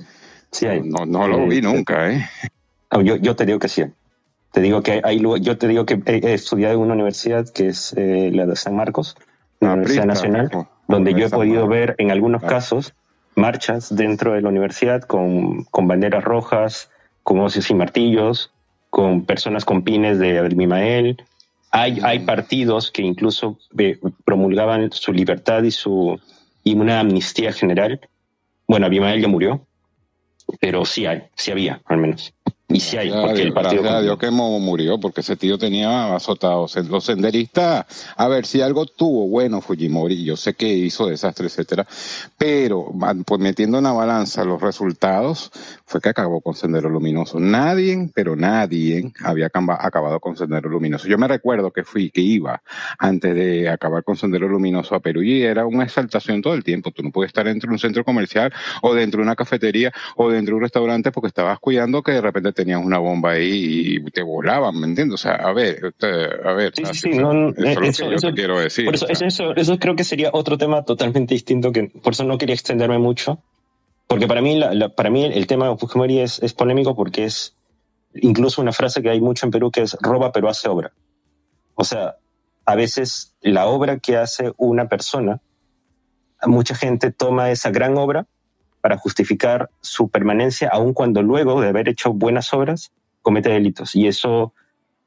Sí 0.51 0.67
hay. 0.67 0.81
No, 0.83 1.07
no 1.07 1.27
lo 1.27 1.39
Eh, 1.39 1.47
vi 1.49 1.61
nunca, 1.61 2.11
¿eh? 2.11 2.29
No, 2.91 3.01
yo, 3.01 3.15
yo 3.15 3.35
te 3.35 3.47
digo 3.47 3.57
que 3.57 3.67
sí. 3.69 3.83
Te 4.51 4.61
digo 4.61 4.81
que 4.81 5.01
hay, 5.03 5.21
yo 5.41 5.57
te 5.57 5.67
digo 5.67 5.85
que 5.85 6.01
he, 6.05 6.33
estudiado 6.33 6.75
en 6.75 6.81
una 6.81 6.93
universidad 6.93 7.47
que 7.47 7.67
es 7.67 7.93
eh, 7.97 8.31
la 8.33 8.45
de 8.45 8.55
San 8.55 8.75
Marcos, 8.75 9.15
una 9.59 9.73
universidad 9.73 10.03
Prista, 10.03 10.29
nacional, 10.29 10.67
donde 10.87 11.13
yo 11.13 11.27
he 11.27 11.29
podido 11.29 11.67
ver 11.67 11.95
en 11.97 12.11
algunos 12.11 12.43
casos 12.43 12.93
marchas 13.35 13.95
dentro 13.95 14.33
de 14.33 14.41
la 14.41 14.49
universidad 14.49 15.01
con, 15.03 15.63
con 15.65 15.87
banderas 15.87 16.23
rojas, 16.23 16.89
con 17.23 17.39
hoces 17.39 17.69
y 17.69 17.73
martillos, 17.73 18.51
con 18.89 19.25
personas 19.25 19.63
con 19.63 19.83
pines 19.83 20.19
de 20.19 20.39
Abimael. 20.39 21.23
Hay, 21.71 21.99
hay 22.03 22.19
partidos 22.19 22.91
que 22.91 23.01
incluso 23.01 23.57
eh, 23.77 23.99
promulgaban 24.25 24.91
su 24.91 25.13
libertad 25.13 25.63
y 25.63 25.71
su 25.71 26.19
y 26.63 26.75
una 26.75 26.99
amnistía 26.99 27.53
general. 27.53 28.01
Bueno, 28.67 28.85
Abimael 28.85 29.21
ya 29.21 29.27
murió, 29.27 29.65
pero 30.59 30.85
sí 30.85 31.05
hay, 31.05 31.23
sí 31.35 31.51
había, 31.51 31.81
al 31.85 31.97
menos. 31.97 32.33
Y 32.73 32.79
sí 32.79 32.97
hay, 32.97 33.11
porque 33.11 33.41
el 33.41 33.45
Dios, 33.45 33.53
partido... 33.55 33.81
gracias 33.83 33.99
a 33.99 34.01
Dios 34.03 34.17
que 34.17 34.31
Mo 34.31 34.59
murió, 34.59 34.99
porque 34.99 35.21
ese 35.21 35.35
tío 35.35 35.57
tenía 35.57 36.15
azotados. 36.15 36.75
Los 36.89 37.05
senderistas, 37.05 37.85
a 38.15 38.27
ver, 38.27 38.45
si 38.45 38.61
algo 38.61 38.85
tuvo 38.85 39.27
bueno 39.27 39.61
Fujimori, 39.61 40.23
yo 40.23 40.37
sé 40.37 40.53
que 40.53 40.67
hizo 40.71 41.07
desastre, 41.07 41.47
etcétera, 41.47 41.85
pero 42.37 42.91
pues 43.25 43.41
metiendo 43.41 43.77
en 43.77 43.83
la 43.83 43.91
balanza 43.91 44.43
los 44.45 44.61
resultados, 44.61 45.51
fue 45.85 45.99
que 45.99 46.09
acabó 46.09 46.41
con 46.41 46.55
Sendero 46.55 46.89
Luminoso. 46.89 47.39
Nadie, 47.39 48.09
pero 48.13 48.35
nadie 48.35 49.11
había 49.23 49.47
acaba- 49.47 49.77
acabado 49.85 50.19
con 50.19 50.37
Sendero 50.37 50.69
Luminoso. 50.69 51.07
Yo 51.07 51.17
me 51.17 51.27
recuerdo 51.27 51.71
que 51.71 51.83
fui, 51.83 52.09
que 52.11 52.21
iba 52.21 52.61
antes 52.97 53.35
de 53.35 53.69
acabar 53.69 54.03
con 54.03 54.15
Sendero 54.15 54.47
Luminoso 54.47 54.95
a 54.95 54.99
Perú 54.99 55.21
y 55.23 55.41
era 55.43 55.65
una 55.65 55.83
exaltación 55.83 56.41
todo 56.41 56.53
el 56.53 56.63
tiempo. 56.63 56.91
Tú 56.91 57.03
no 57.03 57.11
puedes 57.11 57.29
estar 57.29 57.45
dentro 57.45 57.67
de 57.69 57.73
un 57.73 57.79
centro 57.79 58.05
comercial 58.05 58.53
o 58.81 58.93
dentro 58.93 59.17
de 59.19 59.23
una 59.23 59.35
cafetería 59.35 59.91
o 60.15 60.29
dentro 60.29 60.53
de 60.53 60.57
un 60.57 60.61
restaurante 60.63 61.11
porque 61.11 61.27
estabas 61.27 61.59
cuidando 61.59 62.01
que 62.01 62.13
de 62.13 62.21
repente 62.21 62.53
tenías 62.63 62.83
una 62.83 62.97
bomba 62.97 63.31
ahí 63.31 63.97
y 63.97 64.11
te 64.11 64.21
volaban, 64.23 64.79
¿me 64.79 64.87
entiendes? 64.87 65.15
O 65.15 65.17
sea, 65.17 65.33
a 65.35 65.53
ver, 65.53 65.93
a 66.45 66.51
ver, 66.53 66.73
Sí, 66.75 66.83
sí, 66.93 67.09
no, 67.11 67.33
no, 67.33 67.49
eso 67.49 67.59
es 67.59 67.75
lo 67.75 67.83
eso- 67.85 68.03
que 68.05 68.09
yo 68.11 68.15
eso- 68.15 68.27
te 68.29 68.33
quiero 68.33 68.59
decir. 68.59 68.85
Por 68.85 68.95
eso, 68.95 69.05
o 69.09 69.15
sea. 69.15 69.27
eso, 69.27 69.55
eso 69.55 69.77
creo 69.79 69.95
que 69.95 70.03
sería 70.03 70.29
otro 70.33 70.57
tema 70.57 70.83
totalmente 70.83 71.33
distinto, 71.33 71.71
que 71.71 71.83
por 72.03 72.13
eso 72.13 72.23
no 72.23 72.37
quería 72.37 72.55
extenderme 72.55 72.97
mucho, 72.99 73.39
porque 74.07 74.27
para 74.27 74.41
mí, 74.41 74.57
la- 74.57 74.73
la- 74.73 74.89
para 74.89 75.09
mí 75.09 75.25
el 75.25 75.47
tema 75.47 75.69
de 75.69 75.77
Fujimori 75.77 76.19
es, 76.19 76.41
es 76.43 76.53
polémico 76.53 76.95
porque 76.95 77.25
es 77.25 77.55
incluso 78.15 78.61
una 78.61 78.73
frase 78.73 79.01
que 79.01 79.09
hay 79.09 79.21
mucho 79.21 79.45
en 79.45 79.51
Perú 79.51 79.71
que 79.71 79.81
es 79.83 79.97
roba 80.01 80.31
pero 80.31 80.49
hace 80.49 80.67
obra. 80.67 80.91
O 81.75 81.83
sea, 81.85 82.17
a 82.65 82.75
veces 82.75 83.35
la 83.41 83.67
obra 83.67 83.99
que 83.99 84.17
hace 84.17 84.51
una 84.57 84.87
persona, 84.89 85.39
mucha 86.45 86.75
gente 86.75 87.11
toma 87.11 87.51
esa 87.51 87.69
gran 87.71 87.97
obra 87.97 88.27
para 88.81 88.97
justificar 88.97 89.69
su 89.81 90.09
permanencia, 90.09 90.69
aun 90.71 90.93
cuando 90.93 91.21
luego 91.21 91.61
de 91.61 91.69
haber 91.69 91.87
hecho 91.87 92.13
buenas 92.13 92.53
obras 92.53 92.91
comete 93.21 93.49
delitos. 93.49 93.95
Y 93.95 94.07
eso 94.07 94.53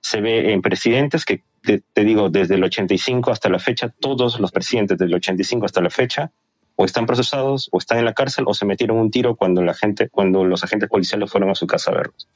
se 0.00 0.20
ve 0.20 0.52
en 0.52 0.62
presidentes 0.62 1.24
que, 1.24 1.42
te, 1.62 2.04
digo, 2.04 2.28
desde 2.30 2.54
el 2.54 2.64
85 2.64 3.30
hasta 3.30 3.48
la 3.48 3.58
fecha, 3.58 3.88
todos 4.00 4.38
los 4.38 4.52
presidentes 4.52 4.98
desde 4.98 5.08
el 5.08 5.14
85 5.14 5.66
hasta 5.66 5.80
la 5.80 5.90
fecha 5.90 6.30
o 6.76 6.84
están 6.84 7.06
procesados 7.06 7.68
o 7.72 7.78
están 7.78 7.98
en 7.98 8.04
la 8.04 8.14
cárcel 8.14 8.44
o 8.46 8.54
se 8.54 8.66
metieron 8.66 8.98
un 8.98 9.10
tiro 9.10 9.36
cuando 9.36 9.62
la 9.62 9.74
gente, 9.74 10.08
cuando 10.08 10.44
los 10.44 10.62
agentes 10.62 10.88
policiales 10.88 11.30
fueron 11.30 11.50
a 11.50 11.54
su 11.54 11.66
casa 11.66 11.90
a 11.90 11.94
verlos. 11.94 12.28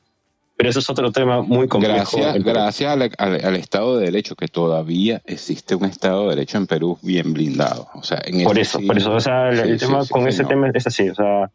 Pero 0.59 0.71
eso 0.71 0.81
es 0.81 0.91
otro 0.91 1.13
tema 1.13 1.41
muy 1.41 1.69
complejo. 1.69 1.95
Gracias, 2.19 2.43
gracias 2.45 2.93
al, 2.93 3.03
al- 3.17 3.45
al 3.45 3.55
Estado 3.57 3.97
de 3.97 4.07
Derecho, 4.07 4.35
que 4.35 4.49
todavía 4.49 5.23
existe 5.25 5.77
un 5.77 5.85
Estado 5.85 6.25
de 6.25 6.31
Derecho 6.35 6.59
en 6.59 6.67
Perú 6.67 6.99
bien 7.01 7.33
blindado. 7.33 7.87
O 7.95 8.03
sea, 8.03 8.21
en 8.25 8.43
Por 8.43 8.59
eso 8.59 8.81
sí- 8.81 8.87
por 8.87 8.99
eso, 8.99 9.13
o 9.15 9.21
sea, 9.21 9.51
el, 9.51 9.57
sí, 9.57 9.63
el 9.71 9.79
sí, 9.81 9.87
tema 9.87 10.05
con 10.11 10.27
ese 10.27 10.39
señor. 10.39 10.49
tema 10.51 10.71
es 10.75 10.87
así, 10.89 11.09
o 11.09 11.15
sea, 11.15 11.49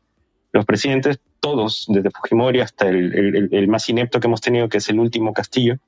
los 0.53 0.65
presidentes, 0.65 1.19
todos, 1.41 1.85
desde 1.89 2.11
Fujimori 2.11 2.61
hasta 2.61 2.87
el, 2.87 3.13
el- 3.13 3.35
el- 3.35 3.49
el 3.51 3.67
más 3.67 3.89
inepto 3.89 4.21
que 4.21 4.27
hemos 4.27 4.39
tenido, 4.39 4.69
que 4.69 4.77
es 4.77 4.87
el 4.87 4.97
último 4.99 5.33
Castillo, 5.33 5.79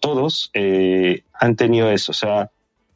todos 0.00 0.50
eh, 0.54 1.24
han 1.34 1.54
tenido 1.54 1.90
eso, 1.90 2.12
o 2.12 2.14
sea, 2.14 2.50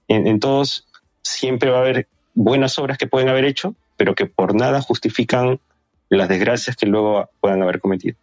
en, 0.09 0.27
en 0.27 0.41
todos 0.41 0.87
siempre 1.23 1.71
va 1.71 1.79
a 1.79 1.81
haber 1.83 2.07
buenas 2.35 2.79
obras 2.79 2.97
que 2.97 3.07
pueden 3.07 3.29
haber 3.29 3.45
hecho, 3.45 3.75
pero 3.99 4.15
que 4.15 4.25
por 4.27 4.55
nada 4.55 4.81
justifican 4.81 5.61
las 6.09 6.29
desgracias 6.31 6.75
que 6.77 6.87
luego 6.87 7.29
puedan 7.41 7.63
haber 7.63 7.81
cometido. 7.81 8.17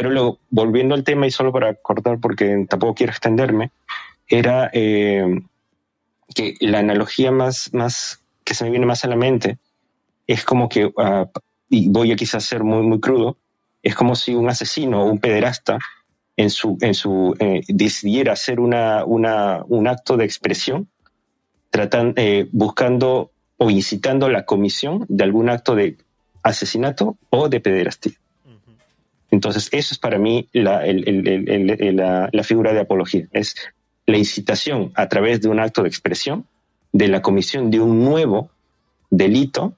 Pero 0.00 0.38
volviendo 0.48 0.94
al 0.94 1.02
tema 1.02 1.26
y 1.26 1.32
solo 1.32 1.50
para 1.50 1.74
cortar 1.74 2.20
porque 2.20 2.66
tampoco 2.68 2.94
quiero 2.94 3.10
extenderme, 3.10 3.72
era 4.28 4.70
eh, 4.72 5.42
que 6.32 6.54
la 6.60 6.78
analogía 6.78 7.32
más, 7.32 7.74
más 7.74 8.20
que 8.44 8.54
se 8.54 8.62
me 8.62 8.70
viene 8.70 8.86
más 8.86 9.04
a 9.04 9.08
la 9.08 9.16
mente 9.16 9.58
es 10.28 10.44
como 10.44 10.68
que, 10.68 10.92
ah, 10.98 11.26
y 11.68 11.88
voy 11.88 12.12
a 12.12 12.16
quizás 12.16 12.44
ser 12.44 12.62
muy, 12.62 12.86
muy 12.86 13.00
crudo, 13.00 13.38
es 13.82 13.96
como 13.96 14.14
si 14.14 14.36
un 14.36 14.48
asesino 14.48 15.02
o 15.02 15.06
un 15.06 15.18
pederasta 15.18 15.78
en 16.36 16.50
su, 16.50 16.78
en 16.80 16.94
su, 16.94 17.34
eh, 17.40 17.62
decidiera 17.66 18.34
hacer 18.34 18.60
una, 18.60 19.04
una, 19.04 19.64
un 19.66 19.88
acto 19.88 20.16
de 20.16 20.24
expresión, 20.24 20.86
tratan, 21.70 22.12
eh, 22.14 22.46
buscando 22.52 23.32
o 23.56 23.68
incitando 23.68 24.28
la 24.28 24.44
comisión 24.44 25.06
de 25.08 25.24
algún 25.24 25.48
acto 25.48 25.74
de 25.74 25.96
asesinato 26.44 27.16
o 27.30 27.48
de 27.48 27.58
pederastía. 27.58 28.12
Entonces, 29.30 29.68
eso 29.72 29.94
es 29.94 29.98
para 29.98 30.18
mí 30.18 30.48
la, 30.52 30.82
figura 32.44 32.72
de 32.72 32.80
apología. 32.80 33.28
Es 33.32 33.54
la 34.06 34.16
incitación 34.16 34.90
a 34.94 35.08
través 35.08 35.40
de 35.40 35.48
un 35.48 35.60
acto 35.60 35.82
de 35.82 35.88
expresión 35.88 36.46
de 36.92 37.08
la 37.08 37.20
comisión 37.20 37.70
de 37.70 37.80
un 37.80 38.04
nuevo 38.04 38.50
delito, 39.10 39.74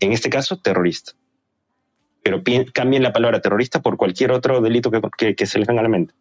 en 0.00 0.12
este 0.12 0.28
caso 0.28 0.58
terrorista. 0.58 1.12
Pero 2.22 2.42
cambien 2.74 3.02
la 3.02 3.12
palabra 3.12 3.40
terrorista 3.40 3.80
por 3.80 3.96
cualquier 3.96 4.32
otro 4.32 4.60
delito 4.60 4.90
que, 4.90 5.46
se 5.46 5.58
les 5.58 5.66
venga 5.66 5.80
a 5.80 5.84
la 5.84 5.88
mente. 5.88 6.12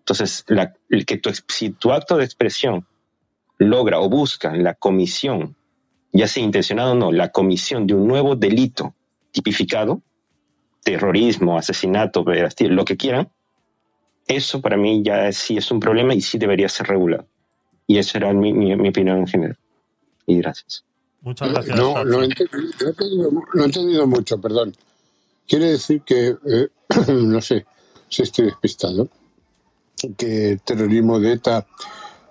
Entonces, 0.00 0.44
la- 0.48 0.74
que 1.06 1.16
tu, 1.16 1.30
si 1.48 1.70
tu 1.70 1.92
acto 1.92 2.18
de 2.18 2.24
expresión 2.24 2.86
logra 3.56 4.00
o 4.00 4.10
busca 4.10 4.54
la 4.54 4.74
comisión, 4.74 5.56
ya 6.12 6.28
sea 6.28 6.42
intencionado 6.42 6.92
o 6.92 6.94
no, 6.94 7.12
la 7.12 7.30
comisión 7.30 7.86
de 7.86 7.94
un 7.94 8.06
nuevo 8.06 8.36
delito 8.36 8.94
tipificado, 9.32 10.02
terrorismo, 10.84 11.58
asesinato, 11.58 12.24
lo 12.60 12.84
que 12.84 12.96
quieran, 12.96 13.28
eso 14.28 14.60
para 14.60 14.76
mí 14.76 15.02
ya 15.02 15.32
sí 15.32 15.56
es 15.56 15.70
un 15.70 15.80
problema 15.80 16.14
y 16.14 16.20
sí 16.20 16.38
debería 16.38 16.68
ser 16.68 16.86
regulado. 16.86 17.26
Y 17.86 17.98
esa 17.98 18.18
era 18.18 18.32
mi, 18.32 18.52
mi- 18.52 18.76
mi 18.76 18.88
opinión 18.90 19.18
en 19.18 19.26
general. 19.26 19.58
Y 20.26 20.38
gracias. 20.38 20.84
Muchas 21.22 21.50
gracias. 21.52 21.76
No, 21.76 22.04
no 22.04 22.22
he, 22.22 22.26
entendido, 22.26 22.58
no 22.80 22.86
he 22.86 22.90
entendido 22.90 23.30
mu- 23.30 23.42
no 23.54 23.62
he 23.62 23.66
entendido 23.66 24.06
mucho, 24.06 24.40
perdón. 24.40 24.74
Quiere 25.48 25.66
decir 25.72 26.02
que, 26.02 26.28
eh, 26.46 26.68
no 27.12 27.40
sé 27.40 27.66
si 28.08 28.22
estoy 28.22 28.46
despistado, 28.46 29.08
que 30.16 30.50
el 30.52 30.60
terrorismo 30.62 31.18
de 31.20 31.32
ETA 31.32 31.66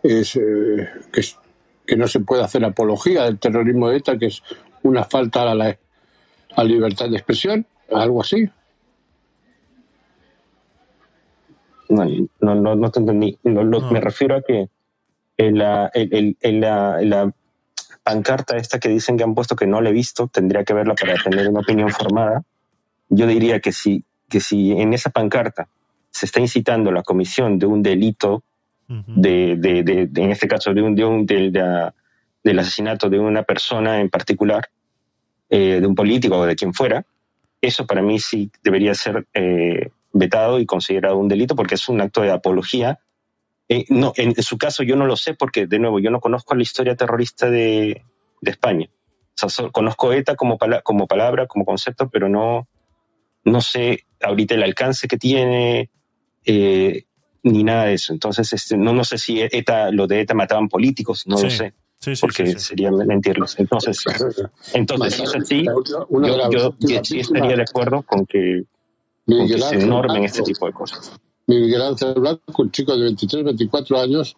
es, 0.03 0.35
eh, 0.35 0.89
que, 1.11 1.19
es- 1.19 1.37
que 1.85 1.95
no 1.97 2.07
se 2.07 2.19
puede 2.21 2.43
hacer 2.43 2.63
apología 2.65 3.25
del 3.25 3.39
terrorismo 3.39 3.89
de 3.89 3.97
ETA, 3.97 4.17
que 4.17 4.27
es 4.27 4.41
una 4.83 5.03
falta 5.03 5.43
a 5.51 5.55
la, 5.55 5.65
a 5.67 5.77
la 6.57 6.63
libertad 6.63 7.09
de 7.09 7.17
expresión, 7.17 7.65
algo 7.91 8.21
así. 8.21 8.49
No, 11.89 12.05
no, 12.41 12.55
no, 12.55 12.75
no 12.75 12.91
te 12.91 12.99
entendí. 12.99 13.37
Lo- 13.43 13.63
lo- 13.63 13.81
Me 13.91 13.99
refiero 14.01 14.35
a 14.35 14.41
que 14.41 14.69
en 15.37 15.57
la, 15.57 15.91
en 15.93 16.61
la, 16.61 17.01
en 17.01 17.09
la 17.09 17.31
pancarta 18.03 18.57
esta 18.57 18.79
que 18.79 18.89
dicen 18.89 19.17
que 19.17 19.23
han 19.23 19.35
puesto 19.35 19.55
que 19.55 19.67
no 19.67 19.81
la 19.81 19.89
he 19.89 19.93
visto, 19.93 20.27
tendría 20.27 20.63
que 20.63 20.73
verla 20.73 20.95
para 20.95 21.15
tener 21.15 21.47
una 21.49 21.59
opinión 21.59 21.89
formada. 21.89 22.43
Yo 23.09 23.27
diría 23.27 23.59
que 23.59 23.71
si, 23.71 24.03
que 24.29 24.39
si 24.39 24.71
en 24.71 24.93
esa 24.93 25.09
pancarta 25.09 25.67
se 26.09 26.25
está 26.25 26.39
incitando 26.39 26.91
la 26.91 27.03
comisión 27.03 27.59
de 27.59 27.65
un 27.65 27.83
delito, 27.83 28.43
de, 29.07 29.55
de- 29.57 29.83
de- 29.83 30.07
de- 30.07 30.23
en 30.23 30.31
este 30.31 30.47
caso 30.47 30.73
de 30.73 30.81
un, 30.81 30.93
de 30.95 31.05
un- 31.05 31.25
del, 31.25 31.51
de- 31.51 31.91
del 32.43 32.59
asesinato 32.59 33.09
de 33.09 33.19
una 33.19 33.43
persona 33.43 33.99
en 34.01 34.09
particular, 34.09 34.67
eh, 35.49 35.79
de 35.79 35.87
un 35.87 35.95
político 35.95 36.37
o 36.37 36.45
de 36.45 36.55
quien 36.55 36.73
fuera, 36.73 37.05
eso 37.67 37.87
para 37.87 38.01
mí 38.01 38.19
sí 38.19 38.51
debería 38.61 38.93
ser 38.93 39.25
eh, 39.33 39.89
vetado 40.11 40.59
y 40.59 40.65
considerado 40.65 41.17
un 41.17 41.27
delito 41.29 41.55
porque 41.55 41.75
es 41.75 41.87
un 41.89 42.01
acto 42.01 42.21
de 42.21 42.31
apología. 42.31 42.99
Eh, 43.69 43.85
no, 43.89 44.11
en, 44.17 44.35
su 44.43 44.57
caso 44.57 44.83
yo 44.83 44.95
no 44.97 45.05
lo 45.05 45.15
sé 45.15 45.33
porque, 45.33 45.65
de 45.65 45.79
nuevo, 45.79 45.99
yo 45.99 46.11
no 46.11 46.19
conozco 46.19 46.55
la 46.55 46.63
historia 46.63 46.95
terrorista 46.95 47.49
de, 47.49 48.03
de 48.41 48.51
España. 48.51 48.87
O 48.89 49.35
sea, 49.35 49.49
so- 49.49 49.71
conozco 49.71 50.11
ETA 50.11 50.35
como, 50.35 50.57
pala- 50.57 50.81
como 50.81 51.07
palabra, 51.07 51.47
como 51.47 51.63
concepto, 51.63 52.09
pero 52.09 52.27
no, 52.27 52.67
no 53.45 53.61
sé 53.61 54.05
ahorita 54.21 54.55
el 54.55 54.63
alcance 54.63 55.07
que 55.07 55.17
tiene 55.17 55.89
eh, 56.45 57.05
ni 57.43 57.63
nada 57.63 57.85
de 57.85 57.93
eso. 57.93 58.11
Entonces, 58.11 58.51
este, 58.51 58.77
no, 58.77 58.93
no 58.93 59.05
sé 59.05 59.17
si 59.17 59.41
ETA, 59.41 59.91
lo 59.91 60.05
de 60.07 60.21
ETA 60.21 60.33
mataban 60.33 60.67
políticos, 60.67 61.23
no 61.25 61.37
lo 61.45 61.49
sé. 61.49 61.73
Sí, 62.03 62.17
sí, 62.17 62.21
porque 62.21 62.47
sí, 62.47 62.53
sí. 62.53 62.59
sería 62.59 62.91
mentirlos. 62.91 63.57
Entonces, 63.57 64.03
entonces 64.73 65.21
una 66.09 66.27
yo, 66.49 66.75
yo- 66.77 67.01
sí 67.01 67.21
estaría 67.21 67.55
de 67.55 67.61
acuerdo 67.61 68.01
con 68.01 68.25
que, 68.25 68.65
con 69.25 69.47
que 69.47 69.57
se 69.57 69.77
normen 69.77 70.25
este 70.25 70.41
tipo 70.41 70.65
de 70.65 70.73
cosas. 70.73 71.13
Miguel 71.47 71.81
Ángel 71.81 72.15
Blanco, 72.15 72.61
un 72.61 72.71
chico 72.71 72.93
de 72.97 73.03
23, 73.03 73.45
24 73.45 74.01
años, 74.01 74.35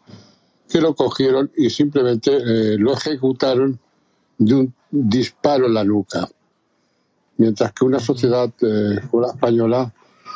que 0.70 0.80
lo 0.80 0.94
cogieron 0.94 1.52
y 1.58 1.72
simplemente 1.72 2.36
eh, 2.38 2.78
lo 2.78 2.94
ejecutaron 2.94 3.80
de 4.38 4.54
un 4.54 4.74
disparo 4.92 5.66
en 5.66 5.74
la 5.74 5.84
nuca. 5.84 6.30
Mientras 7.38 7.74
que 7.74 7.84
una 7.84 8.00
sociedad, 8.00 8.48
eh, 8.62 9.00
como 9.10 9.24
la 9.24 9.34
española, 9.34 9.92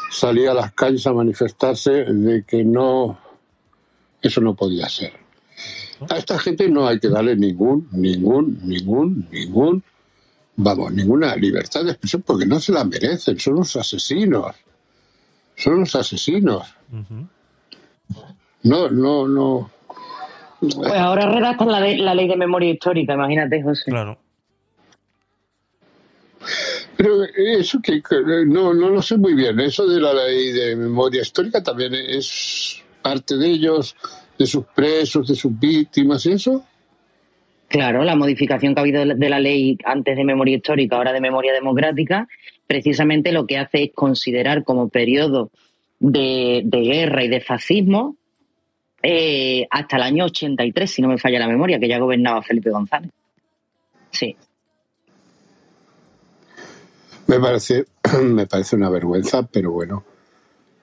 salía 0.10 0.50
a 0.50 0.56
las 0.56 0.74
calles 0.74 1.06
a 1.06 1.14
manifestarse 1.14 1.92
de 1.92 2.44
que 2.44 2.64
no, 2.64 3.20
eso 4.20 4.42
no 4.42 4.56
podía 4.56 4.90
ser. 4.90 5.19
A 6.10 6.18
esta 6.18 6.40
gente 6.40 6.70
no 6.70 6.88
hay 6.88 7.00
que 7.00 7.10
darle 7.10 7.36
ningún, 7.36 7.88
ningún, 7.92 8.60
ningún, 8.64 9.28
ningún, 9.32 9.84
vamos, 10.56 10.94
ninguna 10.94 11.36
libertad 11.36 11.84
de 11.84 11.92
expresión 11.92 12.22
porque 12.22 12.46
no 12.46 12.60
se 12.60 12.72
la 12.72 12.84
merecen, 12.86 13.38
son 13.40 13.56
unos 13.56 13.76
asesinos, 13.76 14.56
son 15.56 15.74
unos 15.74 15.96
asesinos. 15.96 16.64
No, 18.64 18.90
no, 18.90 19.28
no. 19.28 19.72
Pues 20.60 20.92
ahora 21.00 21.30
redactan 21.30 21.72
la, 21.72 21.82
de- 21.82 21.98
la 21.98 22.14
ley 22.14 22.28
de 22.28 22.36
memoria 22.38 22.72
histórica, 22.72 23.14
imagínate, 23.14 23.62
José. 23.64 23.92
Claro. 23.92 24.18
Pero 26.98 27.24
eso 27.36 27.80
que, 27.82 28.02
que 28.02 28.16
no, 28.46 28.74
no 28.74 28.90
lo 28.90 29.02
sé 29.02 29.18
muy 29.18 29.34
bien. 29.34 29.60
Eso 29.60 29.88
de 29.88 30.00
la 30.02 30.14
ley 30.14 30.52
de 30.52 30.76
memoria 30.76 31.22
histórica 31.22 31.64
también 31.64 31.94
es 31.94 32.82
parte 33.02 33.38
de 33.38 33.48
ellos, 33.48 33.96
de 34.40 34.48
sus 34.48 34.66
presos, 34.66 35.28
de 35.28 35.36
sus 35.36 35.60
víctimas 35.60 36.26
y 36.26 36.32
eso. 36.32 36.64
Claro, 37.68 38.03
la 38.03 38.16
modificación 38.16 38.74
que 38.74 38.80
ha 38.80 38.84
habido 38.84 39.06
de 39.06 39.30
la 39.30 39.40
ley 39.40 39.78
antes 39.84 40.16
de 40.16 40.24
memoria 40.24 40.56
histórica, 40.56 40.95
ahora 40.95 41.14
de 41.14 41.22
memoria 41.22 41.53
democrática, 41.53 42.28
precisamente 42.66 43.32
lo 43.32 43.45
que 43.45 43.57
hace 43.57 43.84
es 43.84 43.91
considerar 43.94 44.64
como 44.64 44.90
periodo 44.90 45.52
de, 45.99 46.61
de 46.64 46.82
guerra 46.82 47.24
y 47.26 47.28
de 47.28 47.41
fascismo 47.41 48.16
eh, 49.03 49.68
hasta 49.70 49.98
el 49.98 50.03
año 50.03 50.26
83, 50.26 50.90
si 50.90 51.02
no 51.02 51.10
me 51.10 51.18
falla 51.18 51.40
la 51.40 51.48
memoria, 51.48 51.80
que 51.80 51.88
ya 51.88 51.99
gobernaba 51.99 52.41
Felipe 52.41 52.72
González. 52.72 53.11
Sí. 54.10 54.36
Me 57.28 57.40
parece, 57.40 57.86
me 58.24 58.48
parece 58.48 58.78
una 58.78 58.90
vergüenza, 58.90 59.44
pero 59.44 59.72
bueno, 59.72 60.03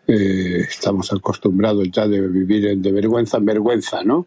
eh, 0.09 0.61
estamos 0.69 1.13
acostumbrados 1.13 1.91
ya 1.91 2.07
de 2.07 2.21
vivir 2.29 2.67
en- 2.67 2.83
de 2.83 2.93
vergüenza 2.93 3.39
en 3.39 3.45
vergüenza, 3.47 4.03
¿no? 4.05 4.27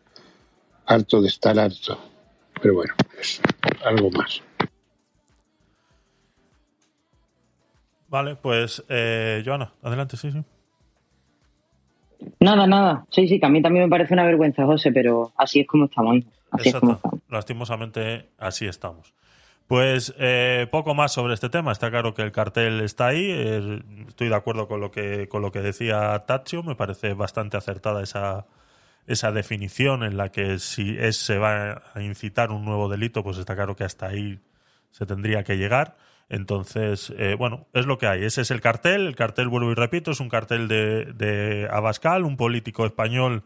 Harto 0.85 1.21
de 1.21 1.27
estar 1.27 1.57
harto. 1.59 1.97
Pero 2.61 2.73
bueno, 2.75 2.93
es 3.19 3.41
algo 3.85 4.09
más. 4.11 4.41
Vale, 8.07 8.35
pues, 8.35 8.83
eh, 8.89 9.43
Joana, 9.45 9.71
adelante, 9.83 10.17
sí, 10.17 10.31
sí. 10.31 10.43
Nada, 12.39 12.65
nada. 12.67 13.05
Sí, 13.11 13.27
sí, 13.27 13.39
que 13.39 13.45
a 13.45 13.49
mí 13.49 13.61
también 13.61 13.85
me 13.85 13.89
parece 13.89 14.13
una 14.13 14.23
vergüenza, 14.25 14.65
José, 14.65 14.91
pero 14.91 15.31
así 15.37 15.59
es 15.61 15.67
como 15.67 15.85
estamos. 15.85 16.17
Así 16.51 16.69
es 16.69 16.75
como 16.75 16.93
Exacto. 16.93 17.07
estamos. 17.07 17.19
Lastimosamente, 17.29 18.29
así 18.37 18.65
estamos. 18.65 19.13
Pues 19.69 20.15
eh, 20.17 20.65
poco 20.71 20.95
más 20.95 21.11
sobre 21.13 21.35
este 21.35 21.47
tema. 21.47 21.71
Está 21.71 21.91
claro 21.91 22.15
que 22.15 22.23
el 22.23 22.31
cartel 22.31 22.81
está 22.81 23.05
ahí. 23.05 23.29
eh, 23.29 23.83
estoy 24.07 24.27
de 24.29 24.33
acuerdo 24.35 24.67
con 24.67 24.81
lo 24.81 24.89
que 24.89 25.29
con 25.29 25.43
lo 25.43 25.51
que 25.51 25.61
decía 25.61 26.23
Taccio. 26.25 26.63
Me 26.63 26.75
parece 26.75 27.13
bastante 27.13 27.55
acertada 27.55 28.01
esa 28.01 28.47
esa 29.05 29.31
definición 29.31 30.03
en 30.03 30.17
la 30.17 30.31
que 30.31 30.57
si 30.57 30.97
es 30.97 31.17
se 31.17 31.37
va 31.37 31.83
a 31.93 32.01
incitar 32.01 32.51
un 32.51 32.65
nuevo 32.65 32.89
delito, 32.89 33.23
pues 33.23 33.37
está 33.37 33.55
claro 33.55 33.75
que 33.75 33.83
hasta 33.83 34.07
ahí 34.07 34.39
se 34.89 35.05
tendría 35.05 35.43
que 35.43 35.55
llegar. 35.57 35.97
Entonces, 36.29 37.13
eh, 37.19 37.35
bueno, 37.37 37.67
es 37.73 37.85
lo 37.85 37.99
que 37.99 38.07
hay. 38.07 38.23
Ese 38.25 38.41
es 38.41 38.49
el 38.51 38.61
cartel. 38.61 39.05
El 39.05 39.15
cartel, 39.15 39.49
vuelvo 39.49 39.71
y 39.71 39.75
repito, 39.75 40.09
es 40.11 40.19
un 40.19 40.29
cartel 40.29 40.67
de, 40.67 41.05
de 41.13 41.67
Abascal, 41.71 42.25
un 42.25 42.37
político 42.37 42.87
español 42.87 43.43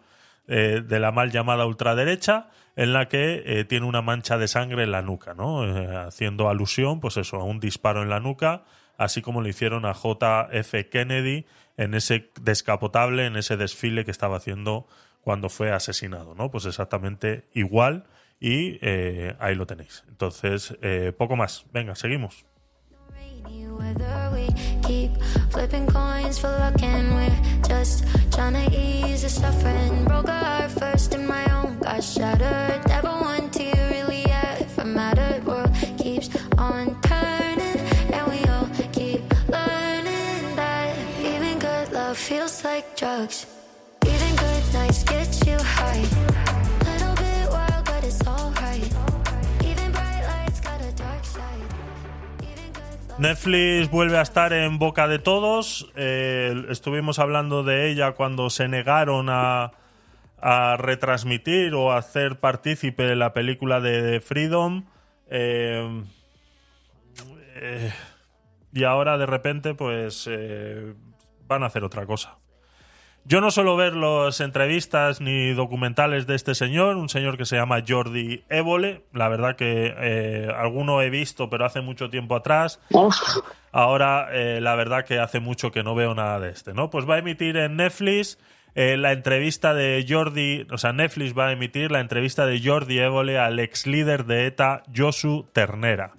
eh, 0.48 0.84
de 0.86 1.00
la 1.00 1.12
mal 1.12 1.32
llamada 1.32 1.66
ultraderecha, 1.66 2.50
en 2.76 2.92
la 2.92 3.08
que 3.08 3.44
eh, 3.46 3.64
tiene 3.66 3.86
una 3.86 4.02
mancha 4.02 4.38
de 4.38 4.48
sangre 4.48 4.84
en 4.84 4.92
la 4.92 5.02
nuca, 5.02 5.34
¿no? 5.34 5.66
Eh, 5.66 5.96
haciendo 5.96 6.50
alusión, 6.50 7.00
pues 7.00 7.18
eso, 7.18 7.38
a 7.38 7.44
un 7.44 7.60
disparo 7.60 8.02
en 8.02 8.10
la 8.10 8.20
nuca, 8.20 8.64
así 8.98 9.22
como 9.22 9.42
le 9.42 9.50
hicieron 9.50 9.86
a 9.86 9.94
JF 9.94 10.90
Kennedy 10.92 11.46
en 11.78 11.94
ese 11.94 12.32
descapotable, 12.42 13.26
en 13.26 13.38
ese 13.38 13.56
desfile 13.56 14.04
que 14.04 14.12
estaba 14.12 14.38
haciendo 14.38 14.88
cuando 15.22 15.48
fue 15.50 15.72
asesinado, 15.72 16.36
¿no? 16.36 16.52
Pues 16.52 16.66
exactamente 16.66 17.48
igual 17.54 18.06
y 18.40 18.80
ahí 19.40 19.56
lo 19.56 19.66
tenéis. 19.66 20.04
Entonces, 20.10 20.78
poco 21.18 21.38
más. 21.38 21.66
Venga, 21.72 21.96
seguimos. 21.96 22.46
Just 27.84 28.06
trying 28.32 28.54
to 28.54 28.80
ease 28.80 29.24
the 29.24 29.30
suffering. 29.30 30.06
Broke 30.06 30.30
a 30.30 30.40
heart 30.40 30.72
first 30.72 31.14
and 31.16 31.28
my 31.28 31.44
own 31.52 31.78
got 31.80 32.02
shattered. 32.02 32.88
Never 32.88 33.10
one 33.10 33.50
to 33.50 33.66
really 33.92 34.24
ever 34.32 34.86
mattered. 34.86 35.44
World 35.46 35.70
keeps 35.98 36.30
on 36.58 36.96
turning 37.02 37.80
and 38.16 38.26
we 38.32 38.40
all 38.46 38.70
keep 38.94 39.20
learning 39.50 40.56
that 40.56 40.96
even 41.20 41.60
good 41.60 41.92
love 41.92 42.18
feels 42.18 42.64
like 42.64 42.96
drugs. 42.96 43.48
Even 44.06 44.34
good 44.38 44.64
nights 44.74 45.04
get 45.04 45.46
you 45.46 45.58
high. 45.60 46.13
Netflix 53.24 53.90
vuelve 53.90 54.18
a 54.18 54.22
estar 54.22 54.52
en 54.52 54.80
boca 54.80 55.08
de 55.08 55.18
todos. 55.18 55.90
Eh, 55.96 56.66
estuvimos 56.68 57.20
hablando 57.20 57.64
de 57.64 57.90
ella 57.90 58.12
cuando 58.16 58.50
se 58.50 58.68
negaron 58.68 59.30
a, 59.30 59.72
a 60.42 60.76
retransmitir 60.76 61.74
o 61.74 61.94
a 61.94 62.00
hacer 62.00 62.42
partícipe 62.42 63.04
de 63.04 63.16
la 63.16 63.32
película 63.32 63.80
de 63.80 64.20
Freedom. 64.20 64.84
Eh, 65.30 66.04
eh, 67.56 67.94
y 68.74 68.84
ahora 68.84 69.18
de 69.18 69.26
repente, 69.26 69.74
pues 69.74 70.30
van 71.48 71.64
a 71.64 71.68
hacer 71.68 71.86
otra 71.86 72.06
cosa. 72.06 72.40
Yo 73.26 73.40
no 73.40 73.52
suelo 73.52 73.78
ver 73.78 73.96
las 73.96 74.42
entrevistas 74.42 75.22
ni 75.22 75.54
documentales 75.54 76.28
de 76.28 76.36
este 76.36 76.56
señor, 76.56 76.98
un 76.98 77.08
señor 77.08 77.38
que 77.38 77.46
se 77.46 77.56
llama 77.56 77.82
Jordi 77.88 78.44
Évole. 78.50 79.06
La 79.14 79.30
verdad 79.30 79.56
que 79.56 79.96
eh, 79.98 80.52
alguno 80.54 81.02
he 81.02 81.10
visto, 81.10 81.50
pero 81.50 81.66
hace 81.66 81.80
mucho 81.80 82.10
tiempo 82.10 82.36
atrás. 82.36 82.82
Ahora, 83.72 84.28
eh, 84.34 84.60
la 84.60 84.76
verdad 84.76 85.06
que 85.06 85.20
hace 85.20 85.40
mucho 85.40 85.72
que 85.72 85.84
no 85.84 85.96
veo 85.96 86.14
nada 86.14 86.42
de 86.42 86.50
este, 86.50 86.74
¿no? 86.74 86.90
Pues 86.90 87.10
va 87.10 87.16
a 87.16 87.20
emitir 87.20 87.56
en 87.56 87.78
Netflix 87.78 88.38
eh, 88.76 88.98
la 88.98 89.14
entrevista 89.14 89.74
de 89.74 90.06
Jordi, 90.08 90.68
o 90.70 90.78
sea, 90.78 90.92
Netflix 90.92 91.38
va 91.38 91.48
a 91.48 91.52
emitir 91.54 91.92
la 91.92 92.02
entrevista 92.02 92.46
de 92.46 92.62
Jordi 92.62 93.00
Évole 93.00 93.40
al 93.40 93.58
ex 93.58 93.88
líder 93.88 94.26
de 94.26 94.48
ETA, 94.48 94.84
Josu 94.94 95.48
Ternera. 95.54 96.12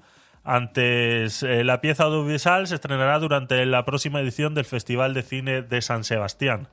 Antes, 0.43 1.43
la 1.43 1.81
pieza 1.83 2.05
audiovisual 2.05 2.67
se 2.67 2.75
estrenará 2.75 3.19
durante 3.19 3.65
la 3.67 3.85
próxima 3.85 4.21
edición 4.21 4.55
del 4.55 4.65
Festival 4.65 5.13
de 5.15 5.23
Cine 5.23 5.63
de 5.63 5.83
San 5.83 6.05
Sebastián. 6.05 6.69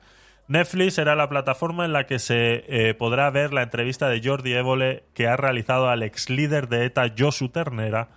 Netflix 0.48 0.94
será 0.94 1.14
la 1.14 1.28
plataforma 1.28 1.84
en 1.84 1.92
la 1.92 2.06
que 2.06 2.18
se 2.18 2.64
eh, 2.66 2.94
podrá 2.94 3.30
ver 3.30 3.52
la 3.52 3.62
entrevista 3.62 4.08
de 4.08 4.20
Jordi 4.22 4.52
Évole 4.52 5.04
que 5.14 5.28
ha 5.28 5.36
realizado 5.36 5.88
al 5.88 6.02
ex 6.02 6.28
líder 6.30 6.68
de 6.68 6.84
ETA, 6.84 7.12
Josu 7.16 7.48
Ternera, 7.48 8.08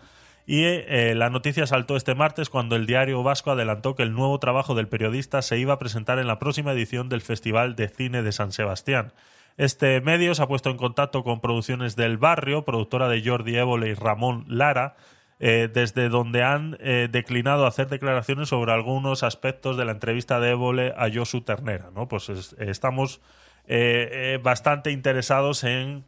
y 0.47 0.64
eh, 0.64 1.14
la 1.15 1.30
noticia 1.30 1.65
saltó 1.65 1.95
este 1.95 2.14
martes 2.14 2.49
cuando 2.49 2.76
el 2.76 2.85
diario 2.85 3.23
vasco 3.23 3.52
adelantó 3.52 3.95
que 3.95 4.03
el 4.03 4.14
nuevo 4.14 4.38
trabajo 4.39 4.76
del 4.76 4.88
periodista 4.88 5.41
se 5.41 5.57
iba 5.57 5.73
a 5.73 5.80
presentar 5.80 6.19
en 6.19 6.27
la 6.27 6.38
próxima 6.38 6.73
edición 6.73 7.10
del 7.10 7.22
Festival 7.22 7.76
de 7.76 7.88
Cine 7.88 8.22
de 8.22 8.31
San 8.31 8.52
Sebastián. 8.52 9.14
Este 9.57 10.02
medio 10.02 10.35
se 10.35 10.43
ha 10.43 10.47
puesto 10.47 10.69
en 10.69 10.77
contacto 10.77 11.23
con 11.23 11.39
Producciones 11.39 11.95
del 11.95 12.18
Barrio, 12.18 12.64
productora 12.64 13.07
de 13.07 13.23
Jordi 13.27 13.56
Évole 13.57 13.89
y 13.89 13.93
Ramón 13.93 14.45
Lara, 14.47 14.97
eh, 15.40 15.70
desde 15.74 16.10
donde 16.10 16.44
han 16.44 16.78
eh, 16.80 17.07
declinado 17.12 17.66
hacer 17.68 17.88
declaraciones 17.88 18.49
sobre 18.49 18.72
algunos 18.72 19.24
aspectos 19.24 19.78
de 19.78 19.86
la 19.86 19.91
entrevista 19.91 20.40
de 20.40 20.52
Évole 20.52 20.94
a 20.98 21.10
Josu 21.14 21.41
Ternera. 21.41 21.90
Pues 22.10 22.30
es- 22.30 22.56
estamos 22.60 23.22
eh, 23.68 24.40
bastante 24.44 24.91
interesados 24.91 25.64
en 25.64 26.06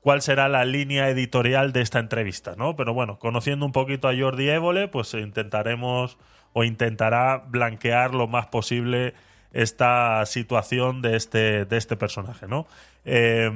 cuál 0.00 0.22
será 0.22 0.48
la 0.48 0.64
línea 0.64 1.08
editorial 1.10 1.72
de 1.72 1.80
esta 1.82 1.98
entrevista. 1.98 2.54
Pero 2.76 2.94
bueno, 2.94 3.18
conociendo 3.18 3.66
un 3.66 3.72
poquito 3.72 4.08
a 4.08 4.16
Jordi 4.16 4.48
Évole, 4.48 4.88
pues 4.88 5.12
intentaremos 5.14 6.18
o 6.52 6.64
intentará 6.64 7.38
blanquear 7.48 8.14
lo 8.14 8.26
más 8.28 8.46
posible 8.46 9.14
esta 9.52 10.24
situación 10.26 11.02
de 11.02 11.16
este, 11.16 11.64
de 11.64 11.76
este 11.76 11.96
personaje, 11.96 12.46
¿no? 12.46 12.66
Eh, 13.04 13.50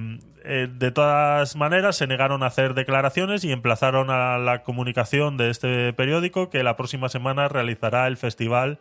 eh, 0.44 0.68
de 0.72 0.90
todas 0.90 1.56
maneras, 1.56 1.96
se 1.96 2.06
negaron 2.06 2.42
a 2.42 2.46
hacer 2.46 2.74
declaraciones 2.74 3.44
y 3.44 3.52
emplazaron 3.52 4.10
a 4.10 4.38
la 4.38 4.62
comunicación 4.62 5.36
de 5.36 5.50
este 5.50 5.92
periódico 5.92 6.50
que 6.50 6.62
la 6.62 6.76
próxima 6.76 7.08
semana 7.08 7.48
realizará 7.48 8.06
el 8.06 8.16
festival 8.16 8.78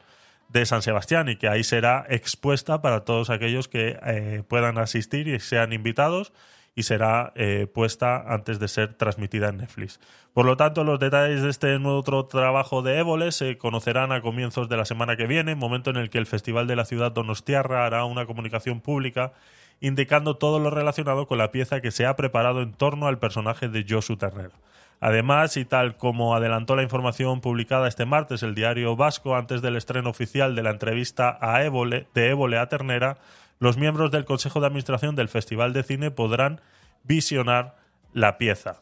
de 0.49 0.65
San 0.65 0.81
Sebastián 0.81 1.29
y 1.29 1.35
que 1.35 1.47
ahí 1.47 1.63
será 1.63 2.05
expuesta 2.09 2.81
para 2.81 3.01
todos 3.01 3.29
aquellos 3.29 3.67
que 3.67 3.99
eh, 4.05 4.43
puedan 4.47 4.77
asistir 4.77 5.27
y 5.27 5.39
sean 5.39 5.73
invitados 5.73 6.33
y 6.79 6.83
será 6.83 7.33
eh, 7.35 7.67
puesta 7.67 8.23
antes 8.33 8.57
de 8.57 8.69
ser 8.69 8.93
transmitida 8.93 9.49
en 9.49 9.57
Netflix. 9.57 9.99
Por 10.33 10.45
lo 10.45 10.55
tanto, 10.55 10.85
los 10.85 10.97
detalles 10.97 11.41
de 11.41 11.49
este 11.49 11.77
nuevo 11.77 11.99
otro 11.99 12.25
trabajo 12.25 12.81
de 12.81 12.99
Évole 12.99 13.33
se 13.33 13.57
conocerán 13.57 14.13
a 14.13 14.21
comienzos 14.21 14.69
de 14.69 14.77
la 14.77 14.85
semana 14.85 15.17
que 15.17 15.27
viene, 15.27 15.55
momento 15.55 15.89
en 15.89 15.97
el 15.97 16.09
que 16.09 16.19
el 16.19 16.25
Festival 16.25 16.67
de 16.67 16.77
la 16.77 16.85
Ciudad 16.85 17.11
Donostiarra 17.11 17.85
hará 17.85 18.05
una 18.05 18.25
comunicación 18.25 18.79
pública 18.79 19.33
indicando 19.81 20.37
todo 20.37 20.57
lo 20.59 20.69
relacionado 20.69 21.27
con 21.27 21.37
la 21.37 21.51
pieza 21.51 21.81
que 21.81 21.91
se 21.91 22.05
ha 22.05 22.15
preparado 22.15 22.61
en 22.61 22.71
torno 22.71 23.07
al 23.07 23.19
personaje 23.19 23.67
de 23.67 23.85
Josu 23.85 24.15
Ternera. 24.15 24.55
Además, 25.01 25.57
y 25.57 25.65
tal 25.65 25.97
como 25.97 26.33
adelantó 26.33 26.77
la 26.77 26.83
información 26.83 27.41
publicada 27.41 27.89
este 27.89 28.05
martes 28.05 28.41
el 28.41 28.55
diario 28.55 28.95
Vasco 28.95 29.35
antes 29.35 29.61
del 29.61 29.75
estreno 29.75 30.11
oficial 30.11 30.55
de 30.55 30.63
la 30.63 30.69
entrevista 30.69 31.37
a 31.41 31.61
Évole, 31.65 32.07
de 32.13 32.29
Évole 32.29 32.57
a 32.57 32.69
Ternera, 32.69 33.17
los 33.59 33.77
miembros 33.77 34.11
del 34.11 34.25
Consejo 34.25 34.59
de 34.59 34.67
Administración 34.67 35.15
del 35.15 35.29
Festival 35.29 35.73
de 35.73 35.83
Cine 35.83 36.11
podrán 36.11 36.61
visionar 37.03 37.75
la 38.13 38.37
pieza. 38.37 38.81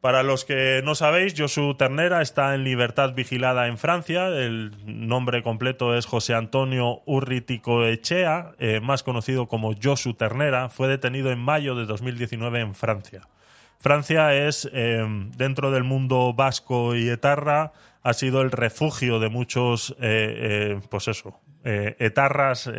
Para 0.00 0.22
los 0.22 0.44
que 0.44 0.82
no 0.84 0.94
sabéis, 0.94 1.34
Josu 1.36 1.74
Ternera 1.74 2.22
está 2.22 2.54
en 2.54 2.62
libertad 2.62 3.14
vigilada 3.14 3.66
en 3.66 3.76
Francia. 3.76 4.28
El 4.28 4.70
nombre 4.84 5.42
completo 5.42 5.96
es 5.96 6.06
José 6.06 6.34
Antonio 6.34 7.02
Urriticoechea, 7.06 8.52
eh, 8.58 8.80
más 8.80 9.02
conocido 9.02 9.48
como 9.48 9.74
Josu 9.74 10.14
Ternera. 10.14 10.68
Fue 10.68 10.86
detenido 10.86 11.32
en 11.32 11.40
mayo 11.40 11.74
de 11.74 11.86
2019 11.86 12.60
en 12.60 12.74
Francia. 12.76 13.22
Francia 13.80 14.32
es, 14.34 14.70
eh, 14.72 15.04
dentro 15.36 15.72
del 15.72 15.82
mundo 15.82 16.32
vasco 16.34 16.94
y 16.94 17.08
etarra, 17.08 17.72
ha 18.04 18.12
sido 18.12 18.42
el 18.42 18.52
refugio 18.52 19.18
de 19.18 19.28
muchos, 19.28 19.96
eh, 20.00 20.78
pues 20.88 21.08
eso, 21.08 21.40
etarras, 21.64 22.70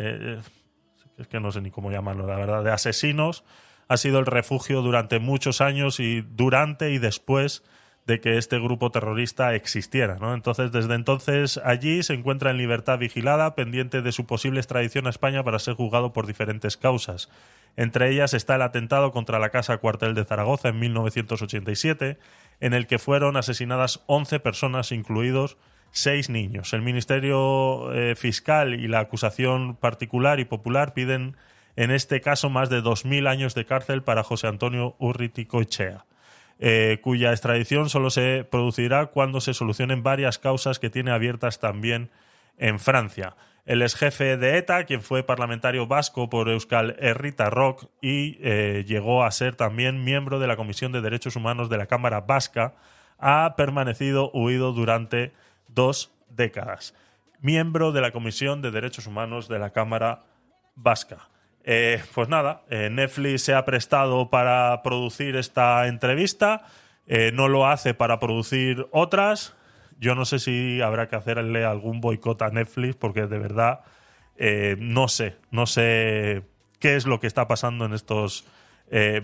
es 1.18 1.28
que 1.28 1.40
no 1.40 1.52
sé 1.52 1.60
ni 1.60 1.70
cómo 1.70 1.90
llamarlo, 1.90 2.26
la 2.26 2.36
verdad, 2.36 2.64
de 2.64 2.70
asesinos. 2.70 3.44
Ha 3.88 3.96
sido 3.96 4.18
el 4.18 4.26
refugio 4.26 4.82
durante 4.82 5.18
muchos 5.18 5.60
años 5.60 5.98
y 6.00 6.22
durante 6.22 6.90
y 6.90 6.98
después 6.98 7.64
de 8.06 8.20
que 8.20 8.38
este 8.38 8.58
grupo 8.58 8.90
terrorista 8.90 9.54
existiera. 9.54 10.16
¿no? 10.18 10.32
Entonces, 10.32 10.72
desde 10.72 10.94
entonces 10.94 11.60
allí 11.62 12.02
se 12.02 12.14
encuentra 12.14 12.50
en 12.50 12.56
libertad 12.56 12.98
vigilada, 12.98 13.54
pendiente 13.54 14.00
de 14.00 14.12
su 14.12 14.24
posible 14.24 14.60
extradición 14.60 15.06
a 15.06 15.10
España 15.10 15.44
para 15.44 15.58
ser 15.58 15.74
juzgado 15.74 16.14
por 16.14 16.26
diferentes 16.26 16.78
causas. 16.78 17.28
Entre 17.76 18.10
ellas 18.10 18.32
está 18.32 18.54
el 18.54 18.62
atentado 18.62 19.12
contra 19.12 19.38
la 19.38 19.50
Casa 19.50 19.76
Cuartel 19.76 20.14
de 20.14 20.24
Zaragoza 20.24 20.70
en 20.70 20.80
1987, 20.80 22.18
en 22.60 22.74
el 22.74 22.86
que 22.86 22.98
fueron 22.98 23.36
asesinadas 23.36 24.00
11 24.06 24.40
personas, 24.40 24.90
incluidos 24.90 25.58
seis 25.90 26.30
niños. 26.30 26.72
El 26.72 26.82
Ministerio 26.82 27.92
eh, 27.92 28.14
Fiscal 28.16 28.74
y 28.74 28.88
la 28.88 29.00
acusación 29.00 29.76
particular 29.76 30.40
y 30.40 30.44
popular 30.44 30.94
piden 30.94 31.36
en 31.76 31.90
este 31.92 32.20
caso 32.20 32.50
más 32.50 32.70
de 32.70 32.82
2.000 32.82 33.28
años 33.28 33.54
de 33.54 33.64
cárcel 33.64 34.02
para 34.02 34.24
José 34.24 34.48
Antonio 34.48 34.96
Urriticoechea, 34.98 36.06
eh, 36.58 36.98
cuya 37.02 37.30
extradición 37.30 37.88
solo 37.88 38.10
se 38.10 38.44
producirá 38.50 39.06
cuando 39.06 39.40
se 39.40 39.54
solucionen 39.54 40.02
varias 40.02 40.38
causas 40.38 40.80
que 40.80 40.90
tiene 40.90 41.12
abiertas 41.12 41.60
también 41.60 42.10
en 42.56 42.80
Francia. 42.80 43.36
El 43.64 43.82
ex 43.82 43.94
jefe 43.94 44.36
de 44.38 44.56
ETA, 44.56 44.84
quien 44.84 45.02
fue 45.02 45.22
parlamentario 45.22 45.86
vasco 45.86 46.28
por 46.28 46.48
Euskal 46.48 46.96
Herrita 46.98 47.50
Rock 47.50 47.84
y 48.00 48.38
eh, 48.40 48.84
llegó 48.86 49.22
a 49.22 49.30
ser 49.30 49.56
también 49.56 50.02
miembro 50.02 50.40
de 50.40 50.46
la 50.46 50.56
Comisión 50.56 50.90
de 50.90 51.02
Derechos 51.02 51.36
Humanos 51.36 51.68
de 51.68 51.76
la 51.76 51.86
Cámara 51.86 52.22
Vasca, 52.22 52.74
ha 53.18 53.54
permanecido 53.56 54.30
huido 54.32 54.72
durante 54.72 55.32
dos 55.68 56.12
décadas. 56.28 56.94
Miembro 57.40 57.92
de 57.92 58.00
la 58.00 58.10
Comisión 58.10 58.62
de 58.62 58.70
Derechos 58.70 59.06
Humanos 59.06 59.48
de 59.48 59.58
la 59.58 59.70
Cámara 59.70 60.20
Vasca. 60.74 61.28
Eh, 61.70 62.02
pues 62.14 62.28
nada, 62.28 62.62
eh, 62.70 62.88
Netflix 62.90 63.42
se 63.42 63.54
ha 63.54 63.64
prestado 63.64 64.30
para 64.30 64.82
producir 64.82 65.36
esta 65.36 65.86
entrevista, 65.86 66.62
eh, 67.06 67.30
no 67.34 67.48
lo 67.48 67.66
hace 67.66 67.92
para 67.94 68.18
producir 68.18 68.86
otras. 68.90 69.54
Yo 69.98 70.14
no 70.14 70.24
sé 70.24 70.38
si 70.38 70.80
habrá 70.80 71.08
que 71.08 71.16
hacerle 71.16 71.64
algún 71.64 72.00
boicot 72.00 72.40
a 72.42 72.48
Netflix 72.48 72.96
porque 72.96 73.26
de 73.26 73.38
verdad 73.38 73.80
no 74.78 75.08
sé, 75.08 75.36
no 75.50 75.66
sé 75.66 76.44
qué 76.78 76.94
es 76.94 77.06
lo 77.06 77.18
que 77.18 77.26
está 77.26 77.48
pasando 77.48 77.86
en 77.86 77.92
estos 77.92 78.46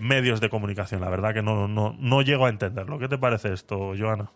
medios 0.01 0.41
de 0.41 0.49
comunicación. 0.49 0.99
La 0.99 1.09
verdad 1.09 1.33
que 1.33 1.41
no, 1.41 1.69
no, 1.69 1.95
no 1.97 2.21
llego 2.21 2.45
a 2.45 2.49
entenderlo. 2.49 2.99
¿Qué 2.99 3.07
te 3.07 3.17
parece 3.17 3.53
esto, 3.53 3.93
Joana? 3.97 4.29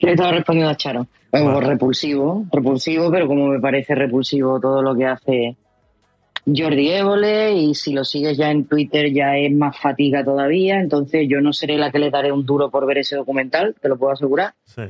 Le 0.00 0.12
estaba 0.12 0.32
respondiendo 0.32 0.70
a 0.70 0.76
Charo. 0.76 1.06
Bueno, 1.30 1.60
repulsivo, 1.60 2.46
repulsivo, 2.50 3.10
pero 3.10 3.26
como 3.26 3.48
me 3.48 3.60
parece 3.60 3.94
repulsivo 3.94 4.58
todo 4.60 4.82
lo 4.82 4.94
que 4.94 5.04
hace 5.04 5.56
Jordi 6.46 6.90
Évole 6.90 7.52
y 7.52 7.74
si 7.74 7.92
lo 7.92 8.04
sigues 8.04 8.36
ya 8.36 8.50
en 8.50 8.64
Twitter 8.64 9.12
ya 9.12 9.36
es 9.36 9.52
más 9.52 9.78
fatiga 9.78 10.24
todavía, 10.24 10.80
entonces 10.80 11.26
yo 11.28 11.40
no 11.40 11.52
seré 11.52 11.76
la 11.76 11.90
que 11.90 11.98
le 11.98 12.10
daré 12.10 12.32
un 12.32 12.46
duro 12.46 12.70
por 12.70 12.86
ver 12.86 12.98
ese 12.98 13.16
documental, 13.16 13.74
te 13.80 13.88
lo 13.88 13.98
puedo 13.98 14.12
asegurar. 14.12 14.54
Sí. 14.64 14.82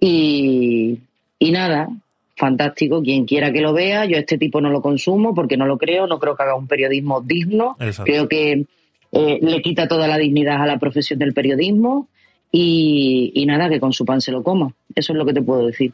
Y, 0.00 1.00
y 1.38 1.52
nada, 1.52 1.88
fantástico, 2.36 3.02
quien 3.02 3.26
quiera 3.26 3.52
que 3.52 3.60
lo 3.60 3.72
vea, 3.72 4.06
yo 4.06 4.16
a 4.16 4.20
este 4.20 4.38
tipo 4.38 4.60
no 4.60 4.70
lo 4.70 4.80
consumo 4.80 5.34
porque 5.34 5.56
no 5.56 5.66
lo 5.66 5.76
creo, 5.76 6.06
no 6.06 6.18
creo 6.18 6.36
que 6.36 6.42
haga 6.42 6.54
un 6.54 6.66
periodismo 6.66 7.20
digno, 7.20 7.76
Exacto. 7.80 8.10
creo 8.10 8.28
que 8.28 8.64
eh, 9.12 9.38
le 9.42 9.62
quita 9.62 9.88
toda 9.88 10.08
la 10.08 10.18
dignidad 10.18 10.62
a 10.62 10.66
la 10.66 10.78
profesión 10.78 11.18
del 11.18 11.34
periodismo 11.34 12.08
y, 12.58 13.46
nada, 13.46 13.68
que 13.68 13.80
con 13.80 13.92
su 13.92 14.04
pan 14.04 14.20
se 14.20 14.32
lo 14.32 14.42
coma, 14.42 14.72
eso 14.94 15.12
es 15.12 15.18
lo 15.18 15.26
que 15.26 15.34
te 15.34 15.42
puedo 15.42 15.66
decir. 15.66 15.92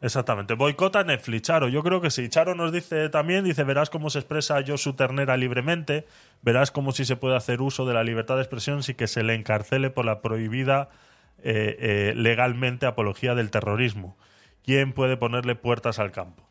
Exactamente. 0.00 0.54
Boicota 0.54 1.02
Netflix, 1.02 1.42
Charo. 1.42 1.68
Yo 1.68 1.82
creo 1.82 2.02
que 2.02 2.10
sí. 2.10 2.28
Charo 2.28 2.54
nos 2.54 2.72
dice 2.72 3.08
también, 3.08 3.42
dice, 3.42 3.64
verás 3.64 3.88
cómo 3.88 4.10
se 4.10 4.18
expresa 4.18 4.62
Josu 4.66 4.92
Ternera 4.92 5.38
libremente, 5.38 6.06
verás 6.42 6.70
cómo 6.70 6.92
si 6.92 7.06
se 7.06 7.16
puede 7.16 7.36
hacer 7.36 7.62
uso 7.62 7.86
de 7.86 7.94
la 7.94 8.04
libertad 8.04 8.36
de 8.36 8.42
expresión 8.42 8.82
sin 8.82 8.96
que 8.96 9.06
se 9.06 9.22
le 9.22 9.34
encarcele 9.34 9.88
por 9.88 10.04
la 10.04 10.20
prohibida 10.20 10.90
eh, 11.42 11.76
eh, 11.78 12.12
legalmente 12.16 12.84
apología 12.84 13.34
del 13.34 13.50
terrorismo. 13.50 14.16
¿Quién 14.62 14.92
puede 14.92 15.16
ponerle 15.16 15.54
puertas 15.54 15.98
al 15.98 16.12
campo? 16.12 16.42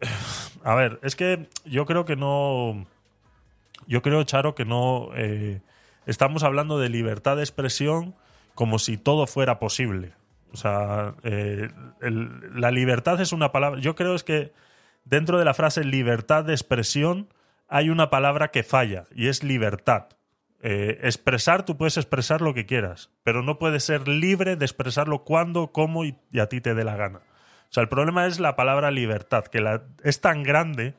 A 0.62 0.74
ver, 0.74 0.98
es 1.02 1.16
que 1.16 1.48
yo 1.64 1.86
creo 1.86 2.04
que 2.04 2.16
no... 2.16 2.86
Yo 3.86 4.02
creo, 4.02 4.22
Charo, 4.24 4.54
que 4.54 4.66
no... 4.66 5.08
eh, 5.14 5.62
estamos 6.04 6.42
hablando 6.42 6.78
de 6.78 6.90
libertad 6.90 7.36
de 7.36 7.42
expresión 7.42 8.14
como 8.60 8.78
si 8.78 8.98
todo 8.98 9.26
fuera 9.26 9.58
posible. 9.58 10.12
O 10.52 10.56
sea, 10.58 11.14
eh, 11.22 11.70
la 12.02 12.70
libertad 12.70 13.18
es 13.22 13.32
una 13.32 13.52
palabra. 13.52 13.80
Yo 13.80 13.94
creo 13.94 14.14
es 14.14 14.22
que 14.22 14.52
dentro 15.06 15.38
de 15.38 15.46
la 15.46 15.54
frase 15.54 15.82
libertad 15.82 16.44
de 16.44 16.52
expresión 16.52 17.32
hay 17.68 17.88
una 17.88 18.10
palabra 18.10 18.50
que 18.50 18.62
falla 18.62 19.06
y 19.14 19.28
es 19.28 19.42
libertad. 19.42 20.08
Eh, 20.60 20.98
expresar, 21.04 21.64
tú 21.64 21.78
puedes 21.78 21.96
expresar 21.96 22.42
lo 22.42 22.52
que 22.52 22.66
quieras, 22.66 23.08
pero 23.22 23.42
no 23.42 23.58
puedes 23.58 23.82
ser 23.82 24.06
libre 24.06 24.56
de 24.56 24.66
expresarlo 24.66 25.24
cuando, 25.24 25.72
cómo 25.72 26.04
y, 26.04 26.18
a 26.38 26.44
ti 26.50 26.60
te 26.60 26.74
dé 26.74 26.84
la 26.84 26.96
gana. 26.96 27.20
O 27.20 27.72
sea, 27.72 27.82
el 27.82 27.88
problema 27.88 28.26
es 28.26 28.40
la 28.40 28.56
palabra 28.56 28.90
libertad, 28.90 29.44
que 29.44 29.80
es 30.04 30.20
tan 30.20 30.42
grande, 30.42 30.96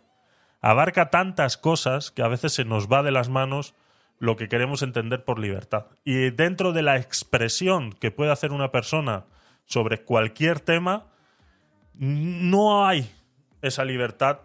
abarca 0.62 1.12
tantas 1.12 1.58
cosas 1.58 2.10
que 2.10 2.24
a 2.24 2.28
veces 2.28 2.54
se 2.54 2.66
nos 2.66 2.88
va 2.88 3.04
de 3.04 3.12
las 3.12 3.30
manos 3.30 3.76
lo 4.22 4.36
que 4.36 4.48
queremos 4.48 4.84
entender 4.84 5.26
por 5.26 5.40
libertad. 5.40 5.88
Y 6.06 6.30
dentro 6.30 6.74
de 6.74 6.84
la 6.84 6.96
expresión 6.96 7.92
que 7.92 8.12
puede 8.12 8.32
hacer 8.32 8.52
una 8.52 8.72
persona 8.72 9.26
sobre 9.66 10.04
cualquier 10.04 10.60
tema, 10.60 11.08
no 11.96 12.86
hay 12.86 13.12
esa 13.64 13.84
libertad 13.84 14.42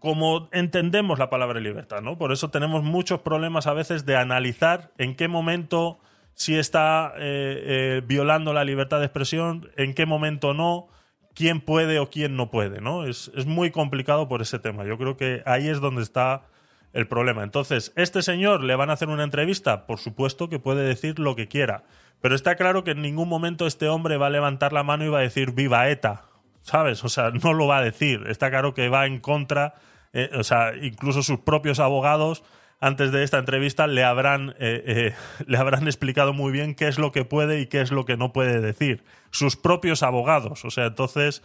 como 0.00 0.48
entendemos 0.50 1.20
la 1.20 1.30
palabra 1.30 1.60
libertad, 1.60 2.00
¿no? 2.02 2.18
Por 2.18 2.32
eso 2.32 2.50
tenemos 2.50 2.82
muchos 2.82 3.20
problemas 3.20 3.68
a 3.68 3.72
veces 3.72 4.04
de 4.04 4.16
analizar 4.16 4.90
en 4.98 5.14
qué 5.14 5.28
momento 5.28 6.00
si 6.34 6.58
está 6.58 7.12
eh, 7.16 7.20
eh, 7.20 8.02
violando 8.04 8.52
la 8.52 8.64
libertad 8.64 8.98
de 8.98 9.04
expresión, 9.04 9.70
en 9.76 9.94
qué 9.94 10.06
momento 10.06 10.54
no, 10.54 10.88
quién 11.34 11.60
puede 11.60 12.00
o 12.00 12.10
quién 12.10 12.34
no 12.34 12.50
puede, 12.50 12.80
¿no? 12.80 13.06
Es, 13.06 13.30
es 13.36 13.46
muy 13.46 13.70
complicado 13.70 14.26
por 14.26 14.42
ese 14.42 14.58
tema. 14.58 14.84
Yo 14.84 14.98
creo 14.98 15.16
que 15.16 15.42
ahí 15.46 15.68
es 15.68 15.80
donde 15.80 16.02
está 16.02 16.49
el 16.92 17.06
problema. 17.06 17.42
Entonces, 17.42 17.92
¿este 17.96 18.22
señor 18.22 18.62
le 18.62 18.76
van 18.76 18.90
a 18.90 18.94
hacer 18.94 19.08
una 19.08 19.24
entrevista? 19.24 19.86
Por 19.86 19.98
supuesto 19.98 20.48
que 20.48 20.58
puede 20.58 20.82
decir 20.82 21.18
lo 21.18 21.36
que 21.36 21.48
quiera. 21.48 21.84
Pero 22.20 22.34
está 22.34 22.56
claro 22.56 22.84
que 22.84 22.90
en 22.92 23.02
ningún 23.02 23.28
momento 23.28 23.66
este 23.66 23.88
hombre 23.88 24.16
va 24.16 24.26
a 24.26 24.30
levantar 24.30 24.72
la 24.72 24.82
mano 24.82 25.04
y 25.04 25.08
va 25.08 25.18
a 25.18 25.22
decir 25.22 25.52
viva 25.52 25.88
ETA. 25.88 26.24
¿Sabes? 26.62 27.02
O 27.04 27.08
sea, 27.08 27.30
no 27.30 27.52
lo 27.52 27.66
va 27.66 27.78
a 27.78 27.82
decir. 27.82 28.24
Está 28.28 28.50
claro 28.50 28.74
que 28.74 28.88
va 28.88 29.06
en 29.06 29.20
contra. 29.20 29.74
eh, 30.12 30.30
o 30.34 30.44
sea, 30.44 30.74
incluso 30.76 31.22
sus 31.22 31.38
propios 31.40 31.78
abogados 31.80 32.42
antes 32.80 33.12
de 33.12 33.22
esta 33.22 33.38
entrevista 33.38 33.86
le 33.86 34.04
habrán, 34.04 34.54
eh, 34.58 34.82
eh, 34.86 35.14
le 35.46 35.58
habrán 35.58 35.86
explicado 35.86 36.32
muy 36.32 36.50
bien 36.50 36.74
qué 36.74 36.88
es 36.88 36.98
lo 36.98 37.12
que 37.12 37.24
puede 37.24 37.60
y 37.60 37.66
qué 37.66 37.80
es 37.80 37.92
lo 37.92 38.04
que 38.04 38.16
no 38.16 38.32
puede 38.32 38.60
decir. 38.60 39.04
Sus 39.30 39.56
propios 39.56 40.02
abogados. 40.02 40.64
O 40.64 40.70
sea, 40.70 40.86
entonces 40.86 41.42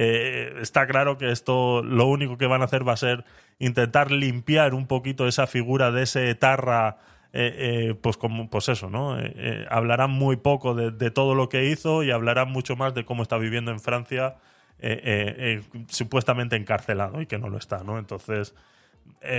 eh, 0.00 0.54
está 0.60 0.86
claro 0.86 1.18
que 1.18 1.32
esto 1.32 1.82
lo 1.82 2.06
único 2.06 2.38
que 2.38 2.46
van 2.46 2.62
a 2.62 2.66
hacer 2.66 2.86
va 2.86 2.92
a 2.92 2.96
ser 2.96 3.24
intentar 3.58 4.12
limpiar 4.12 4.72
un 4.72 4.86
poquito 4.86 5.26
esa 5.26 5.46
figura 5.46 5.90
de 5.90 6.02
ese 6.04 6.30
etarra. 6.30 6.98
eh, 7.32 7.90
eh, 7.90 7.94
pues 8.00 8.16
como 8.16 8.48
pues 8.48 8.68
eso 8.70 8.88
no 8.88 9.18
Eh, 9.20 9.66
hablarán 9.68 10.10
muy 10.10 10.36
poco 10.36 10.74
de, 10.74 10.90
de 10.92 11.10
todo 11.10 11.34
lo 11.34 11.48
que 11.50 11.66
hizo 11.66 12.02
y 12.02 12.10
hablarán 12.10 12.50
mucho 12.50 12.74
más 12.74 12.94
de 12.94 13.04
cómo 13.04 13.22
está 13.22 13.36
viviendo 13.36 13.70
en 13.70 13.80
Francia 13.80 14.36
supuestamente 15.88 16.56
encarcelado 16.56 17.20
y 17.20 17.26
que 17.26 17.36
no 17.36 17.48
lo 17.50 17.58
está 17.58 17.82
no 17.84 17.98
entonces 17.98 18.54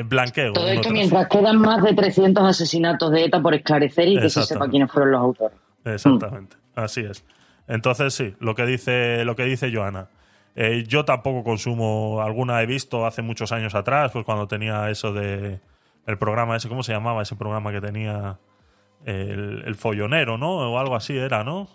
blanqueo 0.06 0.54
Todo 0.54 0.68
esto 0.68 0.92
mientras 0.92 1.28
quedan 1.30 1.58
más 1.58 1.82
de 1.82 1.94
300 1.94 2.44
asesinatos 2.44 3.10
de 3.12 3.24
ETA 3.26 3.42
por 3.42 3.56
esclarecer 3.56 4.08
y 4.10 4.20
que 4.20 4.30
se 4.30 4.44
sepa 4.44 4.68
quiénes 4.68 4.92
fueron 4.92 5.12
los 5.14 5.22
autores. 5.22 5.58
Exactamente, 5.86 6.58
así 6.76 7.02
es. 7.02 7.24
Entonces 7.68 8.14
sí, 8.14 8.36
lo 8.40 8.54
que 8.54 8.66
dice, 8.66 9.24
lo 9.26 9.36
que 9.36 9.46
dice 9.46 9.72
Joana. 9.74 10.10
Eh, 10.56 10.84
yo 10.88 11.06
tampoco 11.06 11.44
consumo 11.44 12.22
alguna, 12.22 12.62
he 12.62 12.66
visto 12.66 13.06
hace 13.06 13.22
muchos 13.22 13.52
años 13.52 13.76
atrás, 13.76 14.12
pues 14.12 14.26
cuando 14.26 14.48
tenía 14.48 14.90
eso 14.90 15.14
de 15.14 15.60
el 16.06 16.18
programa 16.18 16.58
ese, 16.58 16.68
¿cómo 16.68 16.84
se 16.84 16.92
llamaba 16.92 17.22
ese 17.22 17.36
programa 17.36 17.72
que 17.72 17.82
tenía 17.82 18.38
el, 19.06 19.64
el 19.66 19.76
follonero, 19.76 20.38
¿no? 20.38 20.72
O 20.72 20.80
algo 20.80 20.96
así 20.96 21.18
era, 21.18 21.44
¿no? 21.44 21.68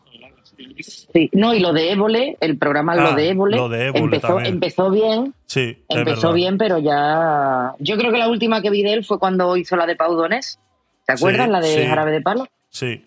Sí, 0.86 1.30
no, 1.32 1.54
y 1.54 1.60
lo 1.60 1.72
de 1.72 1.92
Évole, 1.92 2.36
el 2.40 2.58
programa 2.58 2.92
Ah, 2.92 3.10
lo 3.10 3.14
de 3.14 3.30
Évole, 3.30 3.56
lo 3.56 3.68
de 3.68 3.86
Évole 3.86 4.16
empezó, 4.16 4.40
empezó 4.40 4.90
bien, 4.90 5.34
Sí, 5.46 5.78
empezó 5.88 6.32
bien, 6.32 6.58
pero 6.58 6.78
ya... 6.78 7.74
Yo 7.78 7.96
creo 7.96 8.12
que 8.12 8.18
la 8.18 8.28
última 8.28 8.60
que 8.60 8.70
vi 8.70 8.82
de 8.82 8.92
él 8.92 9.04
fue 9.04 9.18
cuando 9.18 9.56
hizo 9.56 9.76
la 9.76 9.86
de 9.86 9.96
Pau 9.96 10.14
Donés, 10.14 10.60
¿te 11.06 11.14
acuerdas? 11.14 11.46
Sí, 11.46 11.52
la 11.52 11.60
de 11.60 11.74
sí. 11.74 11.86
Jarabe 11.86 12.12
de 12.12 12.20
Palo. 12.20 12.46
Sí, 12.68 13.04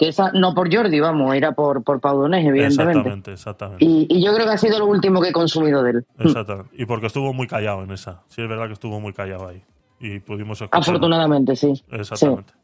Que 0.00 0.08
esa, 0.08 0.32
no 0.32 0.54
por 0.54 0.74
Jordi, 0.74 0.98
vamos, 0.98 1.34
era 1.34 1.52
por, 1.52 1.84
por 1.84 2.00
Pau 2.00 2.16
Donés, 2.22 2.46
evidentemente. 2.46 2.90
exactamente, 2.98 3.32
exactamente. 3.32 3.84
Y, 3.84 4.06
y 4.08 4.24
yo 4.24 4.32
creo 4.34 4.46
que 4.46 4.52
ha 4.54 4.56
sido 4.58 4.78
lo 4.78 4.86
último 4.86 5.20
que 5.20 5.28
he 5.28 5.32
consumido 5.32 5.82
de 5.82 5.90
él. 5.90 6.06
Exactamente. 6.18 6.70
Y 6.74 6.86
porque 6.86 7.06
estuvo 7.06 7.34
muy 7.34 7.46
callado 7.46 7.82
en 7.84 7.90
esa. 7.90 8.22
Sí, 8.28 8.40
es 8.40 8.48
verdad 8.48 8.66
que 8.68 8.72
estuvo 8.72 8.98
muy 8.98 9.12
callado 9.12 9.46
ahí. 9.48 9.62
Y 10.00 10.20
pudimos 10.20 10.58
escuchar. 10.62 10.80
Afortunadamente, 10.80 11.54
sí. 11.54 11.84
Exactamente. 11.90 12.54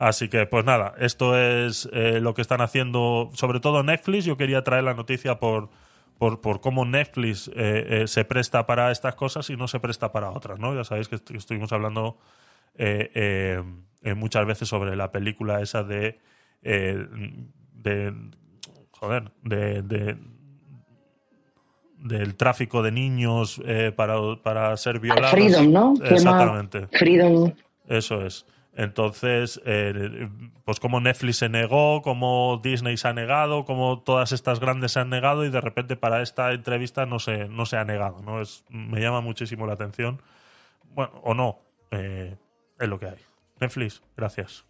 Así 0.00 0.28
que, 0.28 0.46
pues 0.46 0.64
nada, 0.64 0.94
esto 0.98 1.38
es 1.38 1.88
eh, 1.92 2.18
lo 2.20 2.34
que 2.34 2.42
están 2.42 2.60
haciendo, 2.60 3.30
sobre 3.34 3.60
todo 3.60 3.84
Netflix. 3.84 4.24
Yo 4.24 4.36
quería 4.36 4.64
traer 4.64 4.82
la 4.82 4.94
noticia 4.94 5.38
por, 5.38 5.68
por, 6.18 6.40
por 6.40 6.60
cómo 6.60 6.84
Netflix 6.84 7.46
eh, 7.54 7.86
eh, 8.02 8.06
se 8.08 8.24
presta 8.24 8.66
para 8.66 8.90
estas 8.90 9.14
cosas 9.14 9.48
y 9.50 9.56
no 9.56 9.68
se 9.68 9.78
presta 9.78 10.10
para 10.10 10.32
otras, 10.32 10.58
¿no? 10.58 10.74
Ya 10.74 10.82
sabéis 10.82 11.06
que 11.06 11.14
est- 11.14 11.30
estuvimos 11.30 11.72
hablando 11.72 12.18
muchas 14.16 14.44
veces 14.46 14.68
sobre 14.68 14.96
la 14.96 15.12
película 15.12 15.60
esa 15.60 15.84
de. 15.84 16.18
Eh, 16.64 17.06
de 17.74 18.12
joder, 18.90 19.30
de, 19.42 19.82
de- 19.82 20.16
del 21.98 22.34
tráfico 22.36 22.82
de 22.82 22.92
niños 22.92 23.62
eh, 23.64 23.90
para, 23.94 24.16
para 24.42 24.76
ser 24.76 24.98
violados. 25.00 25.30
Freedom, 25.30 25.72
¿no? 25.72 25.94
Exactamente. 26.04 26.86
Freedom. 26.88 27.52
Eso 27.88 28.24
es. 28.26 28.44
Entonces, 28.76 29.60
eh, 29.64 30.28
pues 30.64 30.80
como 30.80 31.00
Netflix 31.00 31.36
se 31.38 31.48
negó, 31.48 32.02
como 32.02 32.60
Disney 32.62 32.96
se 32.96 33.06
ha 33.08 33.12
negado, 33.12 33.64
como 33.64 34.00
todas 34.02 34.32
estas 34.32 34.58
grandes 34.60 34.92
se 34.92 35.00
han 35.00 35.10
negado 35.10 35.44
y 35.44 35.50
de 35.50 35.60
repente 35.60 35.94
para 35.96 36.20
esta 36.22 36.52
entrevista 36.52 37.06
no 37.06 37.20
se, 37.20 37.48
no 37.48 37.66
se 37.66 37.76
ha 37.76 37.84
negado. 37.84 38.20
¿no? 38.22 38.40
Es, 38.42 38.64
me 38.68 39.00
llama 39.00 39.20
muchísimo 39.20 39.66
la 39.66 39.74
atención. 39.74 40.20
Bueno, 40.94 41.12
o 41.22 41.34
no, 41.34 41.60
eh, 41.92 42.36
es 42.80 42.88
lo 42.88 42.98
que 42.98 43.06
hay. 43.06 43.18
Netflix, 43.60 44.02
gracias. 44.16 44.64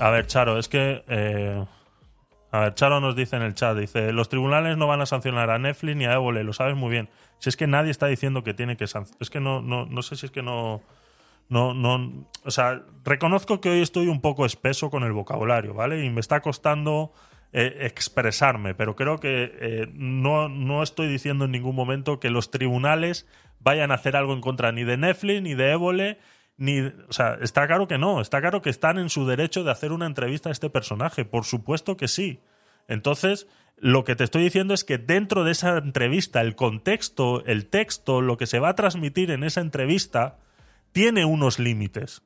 A 0.00 0.10
ver, 0.10 0.26
Charo, 0.26 0.58
es 0.58 0.68
que... 0.68 1.02
eh, 1.08 1.64
a 2.50 2.60
ver, 2.60 2.74
Charo 2.74 3.00
nos 3.00 3.14
dice 3.14 3.36
en 3.36 3.42
el 3.42 3.54
chat, 3.54 3.76
dice, 3.76 4.12
los 4.12 4.28
tribunales 4.28 4.76
no 4.76 4.86
van 4.86 5.00
a 5.00 5.06
sancionar 5.06 5.50
a 5.50 5.58
Netflix 5.58 5.96
ni 5.96 6.06
a 6.06 6.14
Évole, 6.14 6.44
lo 6.44 6.52
sabes 6.52 6.76
muy 6.76 6.90
bien. 6.90 7.10
Si 7.38 7.50
es 7.50 7.56
que 7.56 7.66
nadie 7.66 7.90
está 7.90 8.06
diciendo 8.06 8.42
que 8.42 8.54
tiene 8.54 8.76
que 8.76 8.86
sancionar. 8.86 9.18
Es 9.20 9.28
que 9.28 9.40
no, 9.40 9.60
no, 9.60 9.86
no 9.86 10.02
sé 10.02 10.16
si 10.16 10.26
es 10.26 10.32
que 10.32 10.42
no... 10.42 10.80
No, 11.50 11.72
no, 11.72 12.26
o 12.44 12.50
sea, 12.50 12.82
reconozco 13.04 13.62
que 13.62 13.70
hoy 13.70 13.80
estoy 13.80 14.08
un 14.08 14.20
poco 14.20 14.44
espeso 14.44 14.90
con 14.90 15.02
el 15.02 15.12
vocabulario, 15.12 15.72
¿vale? 15.72 16.04
Y 16.04 16.10
me 16.10 16.20
está 16.20 16.42
costando 16.42 17.10
eh, 17.54 17.78
expresarme, 17.80 18.74
pero 18.74 18.94
creo 18.96 19.18
que 19.18 19.50
eh, 19.58 19.88
no, 19.94 20.50
no 20.50 20.82
estoy 20.82 21.08
diciendo 21.08 21.46
en 21.46 21.52
ningún 21.52 21.74
momento 21.74 22.20
que 22.20 22.28
los 22.28 22.50
tribunales 22.50 23.26
vayan 23.60 23.92
a 23.92 23.94
hacer 23.94 24.14
algo 24.14 24.34
en 24.34 24.42
contra 24.42 24.72
ni 24.72 24.84
de 24.84 24.98
Netflix, 24.98 25.40
ni 25.40 25.54
de 25.54 25.72
Évole, 25.72 26.18
ni, 26.58 26.80
o 26.80 27.12
sea, 27.12 27.38
está 27.40 27.66
claro 27.66 27.86
que 27.86 27.98
no, 27.98 28.20
está 28.20 28.40
claro 28.40 28.60
que 28.60 28.68
están 28.68 28.98
en 28.98 29.08
su 29.08 29.26
derecho 29.26 29.62
de 29.62 29.70
hacer 29.70 29.92
una 29.92 30.06
entrevista 30.06 30.48
a 30.48 30.52
este 30.52 30.68
personaje, 30.68 31.24
por 31.24 31.44
supuesto 31.44 31.96
que 31.96 32.08
sí. 32.08 32.40
Entonces, 32.88 33.46
lo 33.76 34.02
que 34.02 34.16
te 34.16 34.24
estoy 34.24 34.42
diciendo 34.42 34.74
es 34.74 34.82
que 34.82 34.98
dentro 34.98 35.44
de 35.44 35.52
esa 35.52 35.78
entrevista, 35.78 36.40
el 36.40 36.56
contexto, 36.56 37.44
el 37.46 37.66
texto, 37.66 38.20
lo 38.20 38.36
que 38.36 38.46
se 38.46 38.58
va 38.58 38.70
a 38.70 38.74
transmitir 38.74 39.30
en 39.30 39.44
esa 39.44 39.60
entrevista, 39.60 40.38
tiene 40.90 41.24
unos 41.24 41.60
límites. 41.60 42.22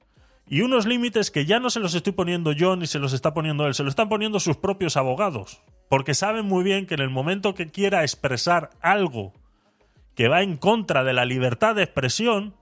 Y 0.46 0.62
unos 0.62 0.86
límites 0.86 1.30
que 1.30 1.44
ya 1.44 1.60
no 1.60 1.68
se 1.68 1.80
los 1.80 1.94
estoy 1.94 2.12
poniendo 2.12 2.52
yo 2.52 2.74
ni 2.76 2.86
se 2.86 2.98
los 2.98 3.12
está 3.12 3.34
poniendo 3.34 3.66
él, 3.66 3.74
se 3.74 3.82
los 3.82 3.92
están 3.92 4.08
poniendo 4.08 4.40
sus 4.40 4.56
propios 4.56 4.96
abogados. 4.96 5.62
Porque 5.90 6.14
saben 6.14 6.46
muy 6.46 6.64
bien 6.64 6.86
que 6.86 6.94
en 6.94 7.00
el 7.00 7.10
momento 7.10 7.54
que 7.54 7.70
quiera 7.70 8.02
expresar 8.02 8.70
algo 8.80 9.34
que 10.14 10.28
va 10.28 10.42
en 10.42 10.56
contra 10.56 11.04
de 11.04 11.12
la 11.12 11.26
libertad 11.26 11.74
de 11.74 11.82
expresión, 11.82 12.54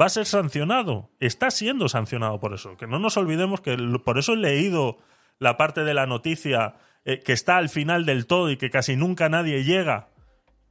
va 0.00 0.06
a 0.06 0.10
ser 0.10 0.26
sancionado. 0.26 1.10
Está 1.20 1.50
siendo 1.50 1.88
sancionado 1.88 2.38
por 2.40 2.54
eso. 2.54 2.76
Que 2.76 2.86
no 2.86 2.98
nos 2.98 3.16
olvidemos 3.16 3.60
que 3.60 3.76
por 4.04 4.18
eso 4.18 4.34
he 4.34 4.36
leído 4.36 4.98
la 5.38 5.56
parte 5.56 5.84
de 5.84 5.94
la 5.94 6.06
noticia 6.06 6.76
eh, 7.04 7.20
que 7.24 7.32
está 7.32 7.56
al 7.56 7.68
final 7.68 8.04
del 8.04 8.26
todo 8.26 8.50
y 8.50 8.56
que 8.56 8.70
casi 8.70 8.96
nunca 8.96 9.28
nadie 9.28 9.64
llega. 9.64 10.08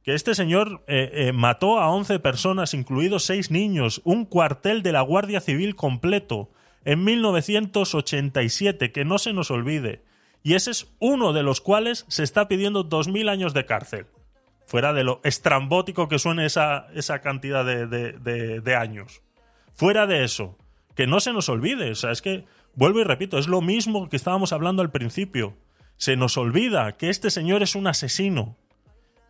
Que 0.02 0.14
este 0.14 0.34
señor 0.34 0.84
eh, 0.86 1.10
eh, 1.12 1.32
mató 1.32 1.80
a 1.80 1.90
11 1.90 2.20
personas, 2.20 2.74
incluidos 2.74 3.24
6 3.24 3.50
niños, 3.50 4.00
un 4.04 4.24
cuartel 4.24 4.82
de 4.82 4.92
la 4.92 5.00
Guardia 5.00 5.40
Civil 5.40 5.74
completo 5.74 6.50
en 6.84 7.02
1987, 7.02 8.92
que 8.92 9.04
no 9.04 9.18
se 9.18 9.32
nos 9.32 9.50
olvide. 9.50 10.04
Y 10.44 10.54
ese 10.54 10.70
es 10.70 10.94
uno 11.00 11.32
de 11.32 11.42
los 11.42 11.60
cuales 11.60 12.04
se 12.06 12.22
está 12.22 12.46
pidiendo 12.46 12.88
2.000 12.88 13.28
años 13.28 13.52
de 13.52 13.66
cárcel 13.66 14.06
fuera 14.66 14.92
de 14.92 15.04
lo 15.04 15.20
estrambótico 15.24 16.08
que 16.08 16.18
suene 16.18 16.44
esa, 16.44 16.88
esa 16.94 17.20
cantidad 17.20 17.64
de, 17.64 17.86
de- 17.86 18.12
de- 18.12 18.60
de 18.60 18.76
años. 18.76 19.22
Fuera 19.74 20.06
de 20.06 20.24
eso, 20.24 20.58
que 20.94 21.06
no 21.06 21.20
se 21.20 21.32
nos 21.32 21.48
olvide, 21.48 21.90
o 21.90 21.94
sea, 21.94 22.10
es 22.10 22.20
que, 22.20 22.44
vuelvo 22.74 23.00
y 23.00 23.04
repito, 23.04 23.38
es 23.38 23.46
lo 23.48 23.60
mismo 23.60 24.08
que 24.08 24.16
estábamos 24.16 24.52
hablando 24.52 24.82
al 24.82 24.90
principio. 24.90 25.56
Se 25.98 26.16
nos 26.16 26.36
olvida 26.36 26.96
que 26.96 27.08
este 27.10 27.30
señor 27.30 27.62
es 27.62 27.74
un 27.74 27.86
asesino 27.86 28.56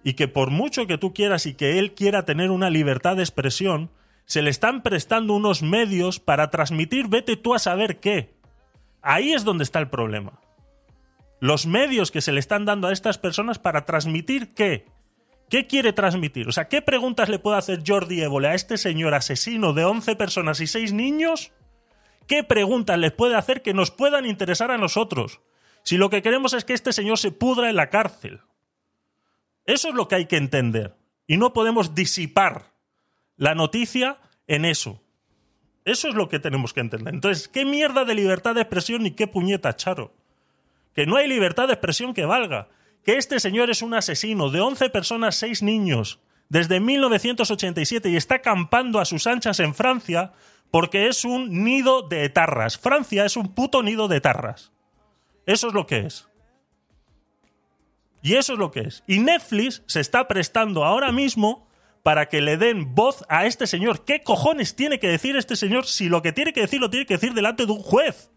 y 0.03 0.15
que 0.15 0.27
por 0.29 0.51
mucho 0.51 0.87
que 0.87 0.99
tú 0.99 1.13
quieras 1.13 1.47
y 1.47 1.55
que 1.55 1.79
él 1.79 1.95
quiera 1.95 2.25
tener 2.25 2.51
una 2.51 2.71
libertad 2.71 3.17
de 3.17 3.23
expresión, 3.23 3.91
se 4.25 4.43
le 4.43 4.51
están 4.51 4.83
prestando 4.83 5.35
unos 5.35 5.63
medios 5.63 6.19
para 6.19 6.51
transmitir 6.51 7.09
vete 7.09 7.37
tú 7.37 7.55
a 7.55 7.59
saber 7.61 8.01
qué. 8.01 8.35
Ahí 9.03 9.33
es 9.33 9.45
donde 9.45 9.63
está 9.65 9.79
el 9.79 9.89
problema. 9.89 10.41
Los 11.41 11.67
medios 11.67 12.11
que 12.11 12.21
se 12.21 12.33
le 12.33 12.41
están 12.41 12.65
dando 12.65 12.89
a 12.89 12.93
estas 12.93 13.19
personas 13.19 13.59
para 13.59 13.85
transmitir 13.85 14.55
qué. 14.55 14.87
¿Qué 15.49 15.67
quiere 15.67 15.93
transmitir? 15.93 16.49
O 16.49 16.53
sea, 16.53 16.69
¿qué 16.69 16.83
preguntas 16.83 17.29
le 17.29 17.39
puede 17.39 17.59
hacer 17.59 17.83
Jordi 17.87 18.21
Évole 18.23 18.49
a 18.49 18.55
este 18.55 18.77
señor 18.79 19.15
asesino 19.15 19.73
de 19.73 19.85
11 19.85 20.17
personas 20.17 20.61
y 20.61 20.67
6 20.67 20.93
niños? 20.93 21.53
¿Qué 22.27 22.43
preguntas 22.43 22.99
les 22.99 23.13
puede 23.13 23.37
hacer 23.37 23.63
que 23.63 23.73
nos 23.73 23.91
puedan 23.91 24.27
interesar 24.27 24.71
a 24.73 24.79
nosotros? 24.79 25.41
Si 25.85 25.97
lo 25.97 26.11
que 26.11 26.23
queremos 26.23 26.53
es 26.53 26.65
que 26.65 26.73
este 26.73 26.93
señor 26.93 27.19
se 27.19 27.31
pudra 27.31 27.71
en 27.71 27.77
la 27.77 27.91
cárcel. 27.91 28.41
Eso 29.65 29.89
es 29.89 29.95
lo 29.95 30.09
que 30.09 30.17
hay 30.17 30.27
que 30.27 30.37
entender. 30.37 30.97
Y 31.29 31.37
no 31.37 31.53
podemos 31.53 31.95
disipar 31.95 32.73
la 33.37 33.55
noticia 33.55 34.19
en 34.49 34.65
eso. 34.65 35.01
Eso 35.85 36.09
es 36.09 36.15
lo 36.15 36.29
que 36.29 36.41
tenemos 36.41 36.73
que 36.73 36.81
entender. 36.81 37.15
Entonces, 37.15 37.47
¿qué 37.47 37.65
mierda 37.65 38.05
de 38.05 38.17
libertad 38.17 38.57
de 38.57 38.63
expresión 38.63 39.05
ni 39.05 39.13
qué 39.13 39.29
puñeta, 39.29 39.77
Charo? 39.77 40.13
Que 40.93 41.07
no 41.07 41.17
hay 41.17 41.29
libertad 41.29 41.69
de 41.69 41.75
expresión 41.75 42.15
que 42.15 42.25
valga. 42.25 42.69
Que 43.07 43.17
este 43.17 43.39
señor 43.39 43.71
es 43.71 43.83
un 43.83 43.95
asesino 43.95 44.51
de 44.51 44.61
11 44.61 44.91
personas, 44.91 45.37
6 45.37 45.63
niños, 45.63 46.19
desde 46.49 46.81
1987 46.81 48.11
y 48.11 48.17
está 48.17 48.37
acampando 48.37 48.99
a 48.99 49.05
sus 49.05 49.27
anchas 49.29 49.61
en 49.61 49.75
Francia 49.75 50.33
porque 50.73 51.07
es 51.07 51.25
un 51.25 51.65
nido 51.65 52.03
de 52.03 52.25
etarras. 52.25 52.77
Francia 52.77 53.25
es 53.25 53.37
un 53.37 53.55
puto 53.55 53.85
nido 53.85 54.09
de 54.09 54.17
etarras. 54.17 54.73
Eso 55.47 55.69
es 55.69 55.75
lo 55.75 55.87
que 55.87 56.01
es. 56.01 56.29
Y 58.23 58.35
eso 58.35 58.55
es 58.55 58.59
lo 58.59 58.73
que 58.73 58.81
es. 58.81 59.05
Y 59.07 59.21
Netflix 59.21 59.85
se 59.87 60.01
está 60.01 60.27
prestando 60.27 60.85
ahora 60.85 61.13
mismo 61.13 61.69
para 62.03 62.29
que 62.29 62.41
le 62.41 62.57
den 62.57 62.95
voz 62.97 63.25
a 63.29 63.47
este 63.47 63.69
señor. 63.69 64.05
¿Qué 64.05 64.23
cojones 64.23 64.75
tiene 64.75 64.99
que 64.99 65.09
decir 65.09 65.37
este 65.37 65.55
señor 65.55 65.87
si 65.87 66.09
lo 66.09 66.23
que 66.23 66.33
tiene 66.33 66.53
que 66.53 66.63
decir 66.63 66.81
lo 66.81 66.91
tiene 66.91 67.07
que 67.07 67.15
decir 67.15 67.35
delante 67.35 67.67
de 67.67 67.73
un 67.73 67.83
juez? 67.83 68.33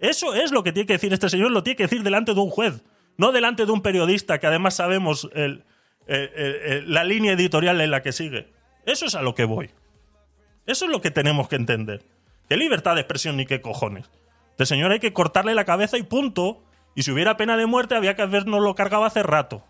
Eso 0.00 0.34
es 0.34 0.50
lo 0.50 0.64
que 0.64 0.72
tiene 0.72 0.86
que 0.86 0.94
decir 0.94 1.12
este 1.12 1.28
señor, 1.28 1.52
lo 1.52 1.62
tiene 1.62 1.76
que 1.76 1.84
decir 1.84 2.02
delante 2.02 2.34
de 2.34 2.40
un 2.40 2.50
juez, 2.50 2.82
no 3.18 3.32
delante 3.32 3.66
de 3.66 3.72
un 3.72 3.82
periodista 3.82 4.38
que 4.38 4.46
además 4.46 4.74
sabemos 4.74 5.28
la 6.06 7.04
línea 7.04 7.32
editorial 7.34 7.80
en 7.82 7.90
la 7.90 8.00
que 8.00 8.12
sigue. 8.12 8.50
Eso 8.86 9.04
es 9.04 9.14
a 9.14 9.20
lo 9.20 9.34
que 9.34 9.44
voy. 9.44 9.70
Eso 10.64 10.86
es 10.86 10.90
lo 10.90 11.02
que 11.02 11.10
tenemos 11.10 11.48
que 11.48 11.56
entender. 11.56 12.02
¿Qué 12.48 12.56
libertad 12.56 12.94
de 12.94 13.02
expresión 13.02 13.36
ni 13.36 13.44
qué 13.44 13.60
cojones? 13.60 14.10
Este 14.52 14.64
señor 14.64 14.92
hay 14.92 15.00
que 15.00 15.12
cortarle 15.12 15.54
la 15.54 15.66
cabeza 15.66 15.98
y 15.98 16.02
punto. 16.02 16.64
Y 16.94 17.02
si 17.02 17.10
hubiera 17.10 17.36
pena 17.36 17.56
de 17.56 17.66
muerte, 17.66 17.94
había 17.94 18.16
que 18.16 18.22
habernos 18.22 18.62
lo 18.62 18.74
cargado 18.74 19.04
hace 19.04 19.22
rato. 19.22 19.64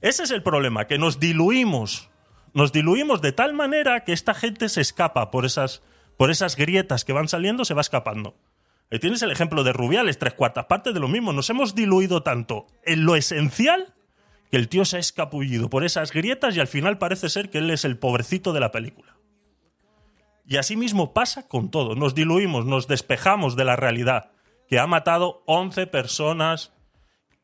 Ese 0.00 0.24
es 0.24 0.30
el 0.32 0.42
problema, 0.42 0.86
que 0.86 0.98
nos 0.98 1.20
diluimos. 1.20 2.10
Nos 2.54 2.72
diluimos 2.72 3.22
de 3.22 3.32
tal 3.32 3.54
manera 3.54 4.04
que 4.04 4.12
esta 4.12 4.34
gente 4.34 4.68
se 4.68 4.80
escapa 4.80 5.30
por 5.30 5.44
esas, 5.44 5.82
por 6.16 6.30
esas 6.30 6.56
grietas 6.56 7.04
que 7.04 7.12
van 7.12 7.28
saliendo, 7.28 7.64
se 7.64 7.74
va 7.74 7.80
escapando. 7.80 8.34
Ahí 8.92 8.98
tienes 8.98 9.22
el 9.22 9.30
ejemplo 9.30 9.64
de 9.64 9.72
Rubiales, 9.72 10.18
tres 10.18 10.34
cuartas 10.34 10.66
partes 10.66 10.92
de 10.92 11.00
lo 11.00 11.08
mismo. 11.08 11.32
Nos 11.32 11.48
hemos 11.48 11.74
diluido 11.74 12.22
tanto 12.22 12.66
en 12.84 13.06
lo 13.06 13.16
esencial 13.16 13.94
que 14.50 14.58
el 14.58 14.68
tío 14.68 14.84
se 14.84 14.98
ha 14.98 15.00
escapullido 15.00 15.70
por 15.70 15.82
esas 15.82 16.12
grietas 16.12 16.54
y 16.54 16.60
al 16.60 16.66
final 16.66 16.98
parece 16.98 17.30
ser 17.30 17.48
que 17.48 17.56
él 17.56 17.70
es 17.70 17.86
el 17.86 17.98
pobrecito 17.98 18.52
de 18.52 18.60
la 18.60 18.70
película. 18.70 19.16
Y 20.46 20.58
así 20.58 20.76
mismo 20.76 21.14
pasa 21.14 21.48
con 21.48 21.70
todo. 21.70 21.94
Nos 21.94 22.14
diluimos, 22.14 22.66
nos 22.66 22.86
despejamos 22.86 23.56
de 23.56 23.64
la 23.64 23.76
realidad. 23.76 24.30
que 24.68 24.78
ha 24.78 24.86
matado 24.86 25.42
11 25.46 25.86
personas, 25.86 26.72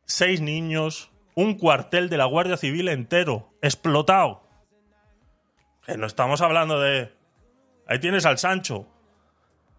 6 0.05 0.43
niños, 0.43 1.11
un 1.35 1.55
cuartel 1.55 2.11
de 2.11 2.19
la 2.19 2.27
Guardia 2.27 2.59
Civil 2.59 2.89
entero, 2.89 3.55
explotado. 3.63 4.47
Que 5.87 5.97
no 5.97 6.07
estamos 6.07 6.43
hablando 6.43 6.79
de... 6.79 7.13
Ahí 7.87 7.99
tienes 8.01 8.27
al 8.27 8.39
Sancho, 8.39 8.87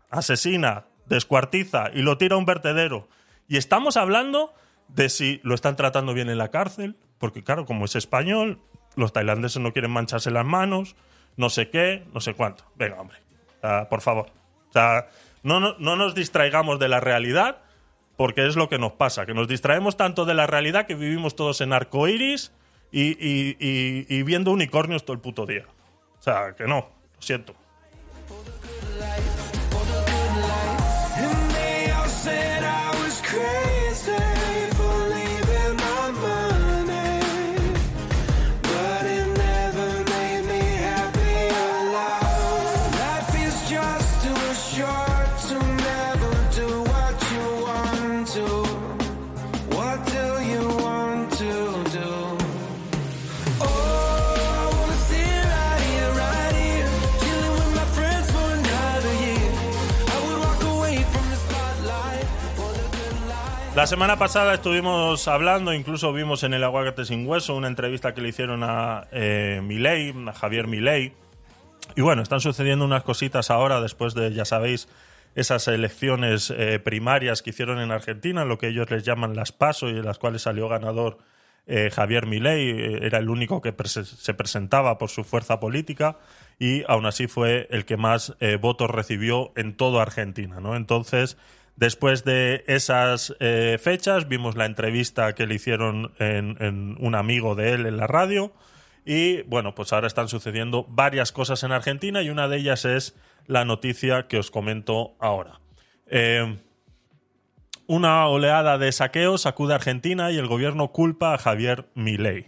asesina, 0.09 0.88
descuartiza 1.09 1.89
y 1.93 2.01
lo 2.01 2.17
tira 2.17 2.35
a 2.35 2.37
un 2.37 2.45
vertedero. 2.45 3.09
Y 3.47 3.57
estamos 3.57 3.97
hablando 3.97 4.53
de 4.87 5.09
si 5.09 5.41
lo 5.43 5.55
están 5.55 5.75
tratando 5.75 6.13
bien 6.13 6.29
en 6.29 6.37
la 6.37 6.49
cárcel, 6.49 6.95
porque 7.17 7.43
claro, 7.43 7.65
como 7.65 7.85
es 7.85 7.95
español, 7.95 8.61
los 8.95 9.11
tailandeses 9.11 9.61
no 9.61 9.73
quieren 9.73 9.91
mancharse 9.91 10.31
las 10.31 10.45
manos, 10.45 10.95
no 11.35 11.49
sé 11.49 11.69
qué, 11.69 12.05
no 12.13 12.21
sé 12.21 12.33
cuánto. 12.33 12.63
Venga, 12.75 13.01
hombre, 13.01 13.17
por 13.89 14.01
favor. 14.01 14.27
O 14.69 14.71
sea, 14.71 15.07
no, 15.43 15.59
no, 15.59 15.75
no 15.79 15.95
nos 15.95 16.15
distraigamos 16.15 16.79
de 16.79 16.89
la 16.89 16.99
realidad, 16.99 17.61
porque 18.17 18.45
es 18.45 18.55
lo 18.55 18.69
que 18.69 18.77
nos 18.77 18.93
pasa, 18.93 19.25
que 19.25 19.33
nos 19.33 19.47
distraemos 19.47 19.97
tanto 19.97 20.25
de 20.25 20.33
la 20.33 20.45
realidad 20.45 20.85
que 20.85 20.95
vivimos 20.95 21.35
todos 21.35 21.61
en 21.61 21.73
arcoiris 21.73 22.51
y, 22.91 23.11
y, 23.11 23.55
y 23.59 24.23
viendo 24.23 24.51
unicornios 24.51 25.05
todo 25.05 25.13
el 25.13 25.21
puto 25.21 25.45
día. 25.45 25.65
O 26.19 26.21
sea, 26.21 26.53
que 26.55 26.65
no, 26.65 26.89
lo 27.15 27.21
siento. 27.21 27.55
La 63.79 63.87
semana 63.87 64.19
pasada 64.19 64.55
estuvimos 64.55 65.25
hablando, 65.29 65.73
incluso 65.73 66.11
vimos 66.11 66.43
en 66.43 66.53
el 66.53 66.65
Aguacate 66.65 67.05
sin 67.05 67.25
Hueso 67.25 67.55
una 67.55 67.69
entrevista 67.69 68.13
que 68.13 68.19
le 68.19 68.27
hicieron 68.27 68.61
a 68.61 69.07
eh, 69.13 69.61
Milei, 69.63 70.13
Javier 70.35 70.67
Milei. 70.67 71.13
Y 71.95 72.01
bueno, 72.01 72.21
están 72.21 72.41
sucediendo 72.41 72.83
unas 72.83 73.03
cositas 73.03 73.49
ahora 73.49 73.79
después 73.79 74.13
de, 74.15 74.33
ya 74.33 74.43
sabéis, 74.43 74.89
esas 75.33 75.65
elecciones 75.69 76.53
eh, 76.53 76.79
primarias 76.79 77.41
que 77.41 77.51
hicieron 77.51 77.79
en 77.79 77.91
Argentina, 77.91 78.43
lo 78.43 78.57
que 78.57 78.67
ellos 78.67 78.91
les 78.91 79.05
llaman 79.05 79.33
las 79.33 79.53
PASO 79.53 79.87
y 79.87 79.91
en 79.91 80.03
las 80.03 80.19
cuales 80.19 80.41
salió 80.41 80.67
ganador 80.67 81.17
eh, 81.65 81.89
Javier 81.89 82.25
Milei. 82.25 82.99
Era 83.01 83.19
el 83.19 83.29
único 83.29 83.61
que 83.61 83.73
se 83.87 84.33
presentaba 84.33 84.97
por 84.97 85.09
su 85.09 85.23
fuerza 85.23 85.61
política 85.61 86.17
y 86.59 86.83
aún 86.89 87.05
así 87.05 87.27
fue 87.27 87.69
el 87.71 87.85
que 87.85 87.95
más 87.95 88.35
votos 88.59 88.89
recibió 88.89 89.53
en 89.55 89.77
toda 89.77 90.01
Argentina. 90.01 90.59
¿no? 90.59 90.75
Entonces, 90.75 91.37
después 91.79 92.25
de 92.25 92.65
esas 92.67 93.33
eh, 93.39 93.77
fechas, 93.81 94.27
vimos 94.27 94.55
la 94.55 94.65
entrevista 94.65 95.33
que 95.33 95.47
le 95.47 95.55
hicieron 95.55 96.11
en, 96.19 96.97
un 96.99 97.15
amigo 97.15 97.55
de 97.55 97.71
él 97.71 97.85
en 97.85 97.97
la 97.97 98.05
radio. 98.05 98.51
Y 99.05 99.43
bueno, 99.43 99.73
pues 99.75 99.93
ahora 99.93 100.07
están 100.07 100.27
sucediendo 100.27 100.85
varias 100.89 101.31
cosas 101.31 101.63
en 101.63 101.71
Argentina 101.71 102.21
y 102.21 102.29
una 102.29 102.49
de 102.49 102.57
ellas 102.57 102.83
es 102.83 103.15
la 103.47 103.63
noticia 103.63 104.27
que 104.27 104.37
os 104.37 104.51
comento 104.51 105.15
ahora. 105.19 105.61
Eh, 106.07 106.57
una 107.87 108.27
oleada 108.27 108.77
de 108.77 108.91
saqueos 108.91 109.41
sacude 109.41 109.71
a 109.71 109.77
Argentina 109.77 110.31
y 110.31 110.37
el 110.37 110.47
gobierno 110.47 110.89
culpa 110.89 111.33
a 111.33 111.37
Javier 111.37 111.85
Milei. 111.95 112.47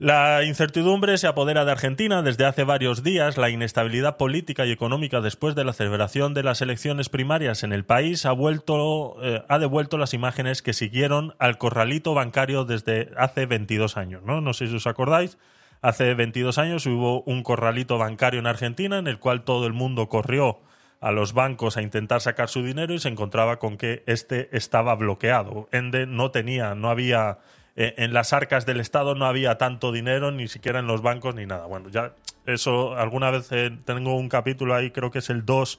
La 0.00 0.44
incertidumbre 0.44 1.18
se 1.18 1.26
apodera 1.26 1.66
de 1.66 1.72
Argentina 1.72 2.22
desde 2.22 2.46
hace 2.46 2.64
varios 2.64 3.02
días. 3.02 3.36
La 3.36 3.50
inestabilidad 3.50 4.16
política 4.16 4.64
y 4.64 4.72
económica 4.72 5.20
después 5.20 5.54
de 5.54 5.62
la 5.62 5.74
celebración 5.74 6.32
de 6.32 6.42
las 6.42 6.62
elecciones 6.62 7.10
primarias 7.10 7.64
en 7.64 7.74
el 7.74 7.84
país 7.84 8.24
ha, 8.24 8.32
vuelto, 8.32 9.18
eh, 9.22 9.44
ha 9.46 9.58
devuelto 9.58 9.98
las 9.98 10.14
imágenes 10.14 10.62
que 10.62 10.72
siguieron 10.72 11.34
al 11.38 11.58
corralito 11.58 12.14
bancario 12.14 12.64
desde 12.64 13.10
hace 13.18 13.44
22 13.44 13.98
años. 13.98 14.22
¿no? 14.24 14.40
no 14.40 14.54
sé 14.54 14.68
si 14.68 14.76
os 14.76 14.86
acordáis. 14.86 15.36
Hace 15.82 16.14
22 16.14 16.56
años 16.56 16.86
hubo 16.86 17.20
un 17.24 17.42
corralito 17.42 17.98
bancario 17.98 18.40
en 18.40 18.46
Argentina 18.46 18.96
en 18.96 19.06
el 19.06 19.18
cual 19.18 19.44
todo 19.44 19.66
el 19.66 19.74
mundo 19.74 20.08
corrió 20.08 20.60
a 21.02 21.12
los 21.12 21.34
bancos 21.34 21.76
a 21.76 21.82
intentar 21.82 22.22
sacar 22.22 22.48
su 22.48 22.64
dinero 22.64 22.94
y 22.94 23.00
se 23.00 23.08
encontraba 23.10 23.58
con 23.58 23.76
que 23.76 24.02
este 24.06 24.48
estaba 24.56 24.94
bloqueado. 24.94 25.68
Ende 25.72 26.06
no 26.06 26.30
tenía, 26.30 26.74
no 26.74 26.88
había 26.88 27.38
eh, 27.76 27.94
en 27.98 28.12
las 28.12 28.32
arcas 28.32 28.66
del 28.66 28.80
Estado 28.80 29.14
no 29.14 29.26
había 29.26 29.58
tanto 29.58 29.92
dinero, 29.92 30.30
ni 30.30 30.48
siquiera 30.48 30.80
en 30.80 30.86
los 30.86 31.02
bancos 31.02 31.34
ni 31.34 31.46
nada. 31.46 31.66
Bueno, 31.66 31.88
ya 31.88 32.12
eso 32.46 32.96
alguna 32.96 33.30
vez 33.30 33.50
eh, 33.52 33.70
tengo 33.84 34.16
un 34.16 34.28
capítulo 34.28 34.74
ahí, 34.74 34.90
creo 34.90 35.10
que 35.10 35.20
es 35.20 35.30
el 35.30 35.44
2, 35.44 35.78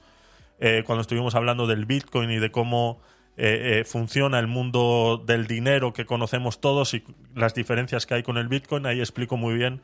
eh, 0.60 0.82
cuando 0.86 1.02
estuvimos 1.02 1.34
hablando 1.34 1.66
del 1.66 1.86
Bitcoin 1.86 2.30
y 2.30 2.38
de 2.38 2.50
cómo 2.50 3.00
funciona 3.86 4.38
el 4.38 4.46
mundo 4.46 5.22
del 5.26 5.46
dinero 5.46 5.94
que 5.94 6.04
conocemos 6.04 6.60
todos 6.60 6.92
y 6.92 7.02
las 7.34 7.54
diferencias 7.54 8.04
que 8.04 8.14
hay 8.14 8.22
con 8.22 8.36
el 8.36 8.46
Bitcoin. 8.46 8.84
Ahí 8.84 9.00
explico 9.00 9.38
muy 9.38 9.54
bien 9.54 9.80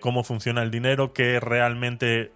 cómo 0.00 0.24
funciona 0.24 0.62
el 0.62 0.70
dinero, 0.70 1.12
qué 1.12 1.40
realmente, 1.40 2.32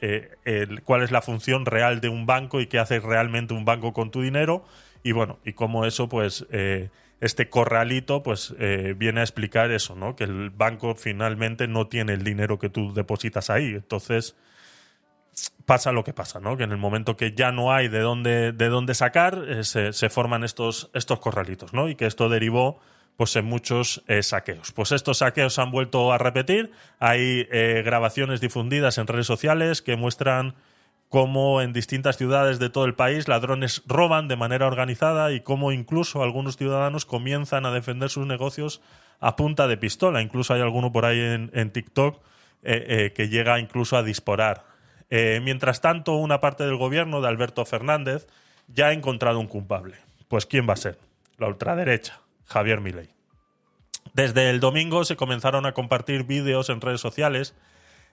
cuál 0.84 1.02
es 1.02 1.10
la 1.10 1.22
función 1.22 1.64
real 1.64 2.02
de 2.02 2.10
un 2.10 2.26
banco 2.26 2.60
y 2.60 2.66
qué 2.66 2.78
hace 2.78 3.00
realmente 3.00 3.54
un 3.54 3.64
banco 3.64 3.94
con 3.94 4.10
tu 4.10 4.20
dinero. 4.20 4.64
Y 5.02 5.12
bueno, 5.12 5.38
y 5.46 5.54
cómo 5.54 5.86
eso, 5.86 6.10
pues, 6.10 6.46
este 7.24 7.48
corralito, 7.48 8.22
pues, 8.22 8.54
eh, 8.58 8.94
viene 8.96 9.20
a 9.20 9.22
explicar 9.22 9.70
eso, 9.70 9.94
¿no? 9.94 10.16
Que 10.16 10.24
el 10.24 10.50
banco 10.50 10.94
finalmente 10.94 11.68
no 11.68 11.88
tiene 11.88 12.12
el 12.12 12.24
dinero 12.24 12.58
que 12.58 12.68
tú 12.68 12.92
depositas 12.92 13.50
ahí. 13.50 13.74
Entonces, 13.74 14.36
pasa 15.66 15.92
lo 15.92 16.04
que 16.04 16.12
pasa, 16.12 16.40
¿no? 16.40 16.56
Que 16.56 16.64
en 16.64 16.72
el 16.72 16.78
momento 16.78 17.16
que 17.16 17.32
ya 17.32 17.52
no 17.52 17.72
hay 17.72 17.88
de 17.88 18.00
dónde, 18.00 18.52
de 18.52 18.68
dónde 18.68 18.94
sacar, 18.94 19.44
eh, 19.48 19.64
se, 19.64 20.10
forman 20.10 20.44
estos, 20.44 20.90
estos 20.94 21.20
corralitos, 21.20 21.72
¿no? 21.72 21.88
Y 21.88 21.94
que 21.94 22.06
esto 22.06 22.28
derivó 22.28 22.80
pues 23.16 23.36
en 23.36 23.44
muchos 23.44 24.02
eh, 24.08 24.22
saqueos. 24.22 24.72
Pues 24.72 24.90
estos 24.90 25.18
saqueos 25.18 25.54
se 25.54 25.60
han 25.60 25.70
vuelto 25.70 26.12
a 26.12 26.18
repetir. 26.18 26.72
Hay 26.98 27.46
eh, 27.50 27.82
grabaciones 27.84 28.40
difundidas 28.40 28.98
en 28.98 29.06
redes 29.06 29.26
sociales 29.26 29.82
que 29.82 29.96
muestran 29.96 30.54
cómo 31.14 31.62
en 31.62 31.72
distintas 31.72 32.16
ciudades 32.16 32.58
de 32.58 32.70
todo 32.70 32.86
el 32.86 32.96
país 32.96 33.28
ladrones 33.28 33.84
roban 33.86 34.26
de 34.26 34.34
manera 34.34 34.66
organizada 34.66 35.30
y 35.30 35.42
cómo 35.42 35.70
incluso 35.70 36.24
algunos 36.24 36.56
ciudadanos 36.56 37.06
comienzan 37.06 37.66
a 37.66 37.70
defender 37.70 38.10
sus 38.10 38.26
negocios 38.26 38.80
a 39.20 39.36
punta 39.36 39.68
de 39.68 39.76
pistola. 39.76 40.22
Incluso 40.22 40.54
hay 40.54 40.60
alguno 40.60 40.90
por 40.90 41.04
ahí 41.04 41.20
en, 41.20 41.70
TikTok 41.70 42.16
eh, 42.64 42.84
eh, 42.88 43.12
que 43.12 43.28
llega 43.28 43.60
incluso 43.60 43.96
a 43.96 44.02
disparar. 44.02 44.64
Eh, 45.08 45.38
mientras 45.40 45.80
tanto, 45.80 46.16
una 46.16 46.40
parte 46.40 46.64
del 46.64 46.74
gobierno 46.74 47.20
de 47.20 47.28
Alberto 47.28 47.64
Fernández 47.64 48.26
ya 48.66 48.88
ha 48.88 48.92
encontrado 48.92 49.38
un 49.38 49.46
culpable. 49.46 49.98
Pues 50.26 50.46
¿quién 50.46 50.68
va 50.68 50.72
a 50.72 50.78
ser? 50.78 50.98
La 51.38 51.46
ultraderecha, 51.46 52.22
Javier 52.46 52.80
Milei. 52.80 53.10
Desde 54.14 54.50
el 54.50 54.58
domingo 54.58 55.04
se 55.04 55.14
comenzaron 55.14 55.64
a 55.64 55.74
compartir 55.74 56.24
vídeos 56.24 56.70
en 56.70 56.80
redes 56.80 57.00
sociales 57.00 57.54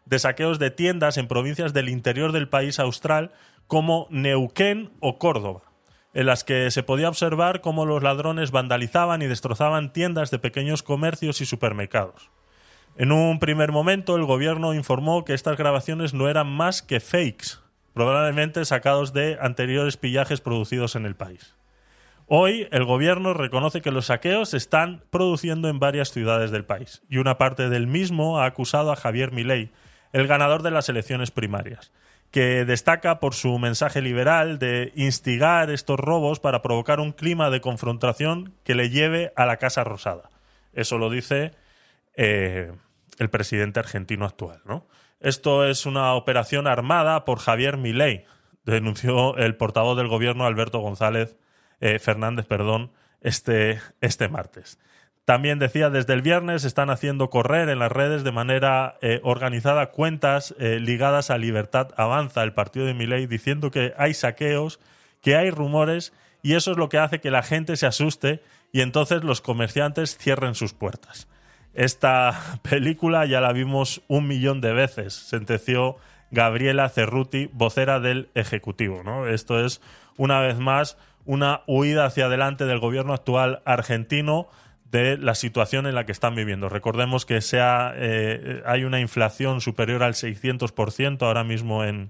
de 0.06 0.20
saqueos 0.20 0.60
de 0.60 0.72
tiendas 0.72 1.18
en 1.18 1.28
provincias 1.28 1.74
del 1.74 1.90
interior 1.90 2.32
del 2.32 2.50
país 2.50 2.80
austral 2.80 3.32
como 3.68 4.08
Neuquén 4.10 4.92
o 5.00 5.18
Córdoba, 5.18 5.62
en 6.14 6.26
las 6.26 6.44
que 6.44 6.70
se 6.72 6.84
podía 6.84 7.10
observar 7.10 7.62
cómo 7.62 7.86
los 7.86 8.04
ladrones 8.04 8.52
vandalizaban 8.52 9.22
y 9.22 9.28
destrozaban 9.28 9.94
tiendas 9.94 10.32
de 10.32 10.40
pequeños 10.40 10.84
comercios 10.84 11.42
y 11.42 11.46
supermercados. 11.46 12.30
En 12.98 13.12
un 13.12 13.40
primer 13.40 13.72
momento, 13.72 14.18
el 14.18 14.26
gobierno 14.26 14.74
informó 14.74 15.24
que 15.24 15.34
estas 15.34 15.58
grabaciones 15.58 16.14
no 16.14 16.28
eran 16.28 16.48
más 16.48 16.82
que 16.82 17.00
fakes, 17.00 17.60
probablemente 17.94 18.66
sacados 18.66 19.14
de 19.14 19.38
anteriores 19.40 19.98
pillajes 19.98 20.42
producidos 20.42 20.96
en 20.96 21.06
el 21.06 21.16
país. 21.16 21.56
Hoy, 22.28 22.68
el 22.72 22.86
gobierno 22.86 23.34
reconoce 23.34 23.82
que 23.82 23.92
los 23.92 24.06
saqueos 24.06 24.50
se 24.50 24.58
están 24.58 25.04
produciendo 25.10 25.68
en 25.68 25.80
varias 25.80 26.12
ciudades 26.12 26.52
del 26.52 26.64
país 26.64 27.02
y 27.10 27.18
una 27.18 27.38
parte 27.38 27.70
del 27.70 27.88
mismo 27.88 28.40
ha 28.40 28.46
acusado 28.46 28.92
a 28.92 28.96
Javier 28.96 29.32
Milei, 29.32 29.72
el 30.14 30.28
ganador 30.28 30.64
de 30.64 30.72
las 30.72 30.90
elecciones 30.90 31.32
primarias, 31.32 31.92
que 32.32 32.66
destaca 32.66 33.20
por 33.20 33.34
su 33.34 33.60
mensaje 33.60 34.02
liberal 34.02 34.60
de 34.60 34.92
instigar 34.96 35.70
estos 35.70 36.00
robos 36.00 36.40
para 36.40 36.62
provocar 36.62 37.00
un 37.00 37.12
clima 37.12 37.50
de 37.50 37.62
confrontación 37.62 38.54
que 38.64 38.76
le 38.76 38.90
lleve 38.90 39.34
a 39.36 39.46
la 39.46 39.58
Casa 39.58 39.84
Rosada. 39.84 40.30
Eso 40.74 40.98
lo 40.98 41.10
dice 41.10 41.52
eh, 42.16 42.72
el 43.20 43.30
presidente 43.30 43.80
argentino 43.80 44.26
actual. 44.26 44.62
Esto 45.20 45.66
es 45.66 45.86
una 45.86 46.14
operación 46.14 46.68
armada 46.68 47.26
por 47.26 47.40
Javier 47.40 47.78
Milei, 47.78 48.26
denunció 48.64 49.36
el 49.38 49.56
portavoz 49.56 49.98
del 49.98 50.08
gobierno 50.08 50.46
Alberto 50.46 50.80
González 50.80 51.36
eh, 51.80 52.00
Fernández, 52.00 52.46
perdón, 52.46 52.92
este, 53.22 53.82
este 54.02 54.30
martes. 54.30 54.80
También 55.26 55.60
decía, 55.60 55.90
desde 55.90 56.14
el 56.14 56.22
viernes 56.22 56.64
están 56.64 56.90
haciendo 56.90 57.30
correr 57.30 57.70
en 57.70 57.80
las 57.80 57.92
redes 57.92 58.24
de 58.24 58.32
manera 58.32 58.98
eh, 59.02 59.20
organizada 59.24 59.92
cuentas 59.92 60.56
eh, 60.58 60.80
ligadas 60.80 61.30
a 61.30 61.38
Libertad 61.38 61.90
Avanza, 61.96 62.44
el 62.44 62.54
partido 62.54 62.86
de 62.86 62.96
Milei, 62.96 63.28
diciendo 63.28 63.70
que 63.70 63.94
hay 63.98 64.14
saqueos, 64.14 64.80
que 65.22 65.36
hay 65.36 65.52
rumores 65.52 66.12
y 66.42 66.56
eso 66.56 66.72
es 66.72 66.78
lo 66.78 66.90
que 66.90 66.98
hace 66.98 67.20
que 67.20 67.30
la 67.30 67.44
gente 67.44 67.78
se 67.78 67.86
asuste 67.86 68.42
y 68.72 68.82
entonces 68.82 69.24
los 69.24 69.42
comerciantes 69.42 70.18
cierren 70.18 70.56
sus 70.56 70.74
puertas. 70.74 71.28
Esta 71.74 72.60
película 72.64 73.26
ya 73.26 73.42
la 73.42 73.54
vimos 73.54 74.02
un 74.08 74.28
millón 74.28 74.60
de 74.60 74.74
veces, 74.74 75.14
sentenció 75.14 75.98
Gabriela 76.32 76.90
Cerruti, 76.90 77.50
vocera 77.54 78.00
del 78.00 78.30
Ejecutivo. 78.34 79.04
¿no? 79.04 79.28
Esto 79.28 79.64
es, 79.64 79.82
una 80.18 80.40
vez 80.40 80.58
más, 80.58 80.98
una 81.26 81.62
huida 81.68 82.06
hacia 82.06 82.26
adelante 82.26 82.66
del 82.66 82.80
gobierno 82.80 83.14
actual 83.14 83.62
argentino 83.66 84.48
de 84.92 85.18
la 85.18 85.36
situación 85.36 85.88
en 85.88 85.96
la 85.96 86.06
que 86.06 86.12
están 86.12 86.36
viviendo. 86.36 86.68
Recordemos 86.70 87.26
que 87.26 87.40
sea, 87.42 87.94
eh, 87.96 88.62
hay 88.66 88.84
una 88.84 89.00
inflación 89.00 89.62
superior 89.62 90.04
al 90.04 90.14
600% 90.14 91.22
ahora 91.26 91.44
mismo 91.44 91.84
en, 91.86 92.10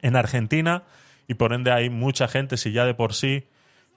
en 0.00 0.16
Argentina 0.16 0.84
y 1.28 1.34
por 1.34 1.52
ende 1.52 1.70
hay 1.70 1.90
mucha 1.90 2.28
gente, 2.28 2.56
si 2.56 2.72
ya 2.72 2.86
de 2.86 2.94
por 2.94 3.12
sí 3.12 3.44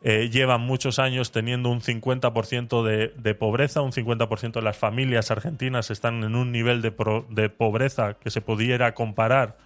eh, 0.04 0.30
llevan 0.30 0.62
muchos 0.62 1.00
años 1.00 1.32
teniendo 1.32 1.70
un 1.70 1.80
50% 1.82 2.84
de, 2.84 3.14
de 3.18 3.34
pobreza, 3.34 3.82
un 3.82 3.94
50% 3.94 4.52
de 4.52 4.62
las 4.62 4.78
familias 4.78 5.32
argentinas 5.32 5.90
están 5.90 6.24
en 6.24 6.36
un 6.36 6.52
nivel 6.52 6.82
de, 6.82 6.92
pro- 6.92 7.26
de 7.30 7.50
pobreza 7.50 8.16
que 8.16 8.30
se 8.30 8.42
pudiera 8.42 8.94
comparar 8.94 9.58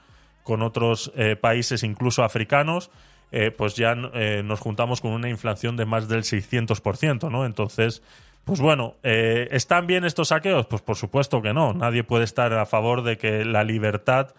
con 0.43 0.61
otros 0.61 1.11
eh, 1.15 1.35
países, 1.35 1.83
incluso 1.83 2.23
africanos, 2.23 2.91
eh, 3.31 3.51
pues 3.51 3.75
ya 3.75 3.95
eh, 4.13 4.41
nos 4.43 4.59
juntamos 4.59 5.01
con 5.01 5.11
una 5.11 5.29
inflación 5.29 5.77
de 5.77 5.85
más 5.85 6.07
del 6.07 6.23
600%, 6.23 7.29
¿no? 7.31 7.45
Entonces, 7.45 8.01
pues 8.45 8.59
bueno, 8.59 8.95
eh, 9.03 9.47
¿están 9.51 9.87
bien 9.87 10.05
estos 10.05 10.29
saqueos? 10.29 10.65
Pues 10.67 10.81
por 10.81 10.95
supuesto 10.95 11.41
que 11.41 11.53
no. 11.53 11.73
Nadie 11.73 12.03
puede 12.03 12.23
estar 12.23 12.51
a 12.53 12.65
favor 12.65 13.03
de 13.03 13.17
que 13.17 13.45
la 13.45 13.63
libertad 13.63 14.33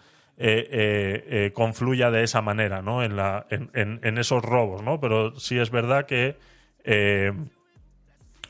confluya 1.53 2.09
de 2.09 2.23
esa 2.23 2.41
manera, 2.41 2.81
¿no? 2.81 3.03
En, 3.03 3.15
la, 3.15 3.45
en, 3.51 3.69
en- 4.01 4.17
esos 4.17 4.41
robos, 4.43 4.81
¿no? 4.81 4.99
Pero 4.99 5.39
sí 5.39 5.59
es 5.59 5.69
verdad 5.69 6.07
que 6.07 6.35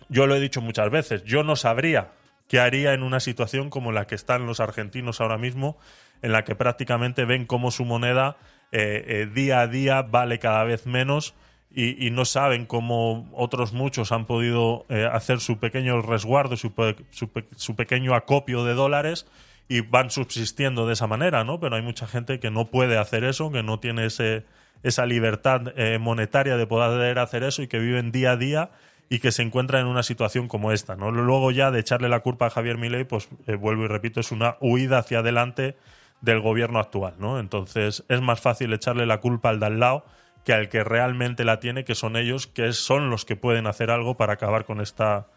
yo 0.09 0.27
lo 0.27 0.35
he 0.35 0.39
dicho 0.39 0.61
muchas 0.61 0.89
veces, 0.89 1.23
yo 1.23 1.43
no 1.43 1.55
sabría 1.55 2.11
qué 2.47 2.59
haría 2.59 2.93
en 2.93 3.03
una 3.03 3.19
situación 3.19 3.69
como 3.69 3.91
la 3.91 4.07
que 4.07 4.15
están 4.15 4.45
los 4.45 4.59
argentinos 4.59 5.21
ahora 5.21 5.37
mismo, 5.37 5.77
en 6.21 6.31
la 6.33 6.43
que 6.43 6.55
prácticamente 6.55 7.25
ven 7.25 7.45
cómo 7.45 7.71
su 7.71 7.85
moneda 7.85 8.37
eh, 8.71 9.03
eh, 9.07 9.29
día 9.33 9.61
a 9.61 9.67
día 9.67 10.01
vale 10.01 10.39
cada 10.39 10.63
vez 10.63 10.85
menos 10.85 11.33
y, 11.73 12.11
no 12.11 12.25
saben 12.25 12.65
cómo 12.65 13.29
otros 13.33 13.71
muchos 13.71 14.11
han 14.11 14.25
podido 14.25 14.85
eh, 14.89 15.07
hacer 15.09 15.39
su 15.39 15.57
pequeño 15.57 16.01
resguardo, 16.01 16.57
su, 16.57 16.73
pe- 16.73 16.97
su 17.11 17.29
pe- 17.29 17.45
su 17.55 17.77
pequeño 17.77 18.13
acopio 18.13 18.65
de 18.65 18.73
dólares 18.73 19.25
y 19.69 19.79
van 19.79 20.09
subsistiendo 20.09 20.85
de 20.85 20.93
esa 20.93 21.07
manera, 21.07 21.45
¿no? 21.45 21.61
Pero 21.61 21.77
hay 21.77 21.81
mucha 21.81 22.07
gente 22.07 22.41
que 22.41 22.51
no 22.51 22.65
puede 22.65 22.97
hacer 22.97 23.23
eso, 23.23 23.51
que 23.53 23.63
no 23.63 23.79
tiene 23.79 24.05
ese, 24.07 24.43
esa 24.83 25.05
libertad 25.05 25.73
eh, 25.77 25.97
monetaria 25.97 26.57
de 26.57 26.67
poder 26.67 27.19
hacer 27.19 27.43
eso 27.43 27.61
y 27.61 27.67
que 27.67 27.79
viven 27.79 28.11
día 28.11 28.31
a 28.31 28.37
día 28.37 28.71
y 29.09 29.19
que 29.19 29.31
se 29.31 29.41
encuentran 29.41 29.83
en 29.83 29.87
una 29.87 30.03
situación 30.03 30.49
como 30.49 30.73
esta, 30.73 30.97
¿no? 30.97 31.09
Luego 31.11 31.51
ya 31.51 31.71
de 31.71 31.79
echarle 31.79 32.09
la 32.09 32.19
culpa 32.19 32.47
a 32.47 32.49
Javier 32.49 32.77
Milei, 32.77 33.05
pues 33.05 33.29
vuelvo 33.59 33.85
y 33.85 33.87
repito, 33.87 34.19
es 34.19 34.31
una 34.33 34.57
huida 34.59 34.97
hacia 34.97 35.19
adelante 35.19 35.77
del 36.21 36.39
gobierno 36.39 36.79
actual, 36.79 37.15
¿no? 37.17 37.39
Entonces 37.39 38.03
es 38.07 38.21
más 38.21 38.39
fácil 38.39 38.73
echarle 38.73 39.05
la 39.05 39.19
culpa 39.19 39.49
al 39.49 39.59
de 39.59 39.65
al 39.65 39.79
lado 39.79 40.05
que 40.45 40.53
al 40.53 40.69
que 40.69 40.83
realmente 40.83 41.43
la 41.43 41.59
tiene, 41.59 41.83
que 41.83 41.95
son 41.95 42.15
ellos, 42.15 42.47
que 42.47 42.73
son 42.73 43.09
los 43.09 43.25
que 43.25 43.35
pueden 43.35 43.67
hacer 43.67 43.91
algo 43.91 44.17
para 44.17 44.33
acabar 44.33 44.65
con 44.65 44.81
esta 44.81 45.27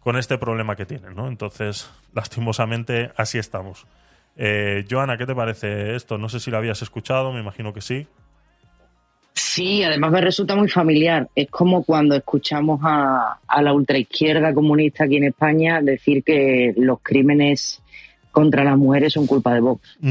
con 0.00 0.16
este 0.16 0.38
problema 0.38 0.76
que 0.76 0.86
tienen, 0.86 1.14
¿no? 1.14 1.28
Entonces, 1.28 1.90
lastimosamente, 2.14 3.10
así 3.16 3.36
estamos. 3.36 3.86
Eh, 4.36 4.84
Joana, 4.88 5.18
¿qué 5.18 5.26
te 5.26 5.34
parece 5.34 5.96
esto? 5.96 6.16
No 6.16 6.28
sé 6.28 6.38
si 6.40 6.50
lo 6.50 6.56
habías 6.56 6.80
escuchado, 6.82 7.32
me 7.32 7.40
imagino 7.40 7.74
que 7.74 7.80
sí. 7.80 8.06
Sí, 9.34 9.82
además 9.82 10.12
me 10.12 10.20
resulta 10.20 10.54
muy 10.54 10.68
familiar. 10.68 11.28
Es 11.34 11.50
como 11.50 11.84
cuando 11.84 12.14
escuchamos 12.14 12.80
a, 12.84 13.38
a 13.46 13.62
la 13.62 13.72
ultraizquierda 13.72 14.54
comunista 14.54 15.04
aquí 15.04 15.16
en 15.16 15.24
España 15.24 15.80
decir 15.82 16.22
que 16.22 16.72
los 16.76 17.00
crímenes 17.02 17.82
contra 18.32 18.64
las 18.64 18.76
mujeres 18.78 19.12
son 19.12 19.26
culpa 19.26 19.54
de 19.54 19.60
Vox. 19.60 19.98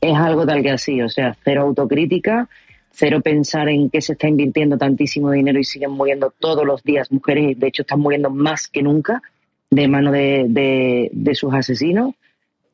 Es 0.00 0.14
algo 0.18 0.44
tal 0.46 0.62
que 0.62 0.70
así, 0.70 1.00
o 1.00 1.08
sea, 1.08 1.34
cero 1.44 1.62
autocrítica, 1.62 2.46
cero 2.90 3.22
pensar 3.22 3.70
en 3.70 3.88
que 3.88 4.02
se 4.02 4.12
está 4.12 4.28
invirtiendo 4.28 4.76
tantísimo 4.76 5.30
dinero 5.30 5.58
y 5.58 5.64
siguen 5.64 5.92
muriendo 5.92 6.30
todos 6.38 6.66
los 6.66 6.82
días 6.82 7.10
mujeres, 7.10 7.58
de 7.58 7.68
hecho 7.68 7.82
están 7.82 8.00
muriendo 8.00 8.28
más 8.28 8.68
que 8.68 8.82
nunca 8.82 9.22
de 9.70 9.88
mano 9.88 10.12
de, 10.12 10.44
de- 10.48 11.08
de 11.10 11.34
sus 11.34 11.54
asesinos 11.54 12.14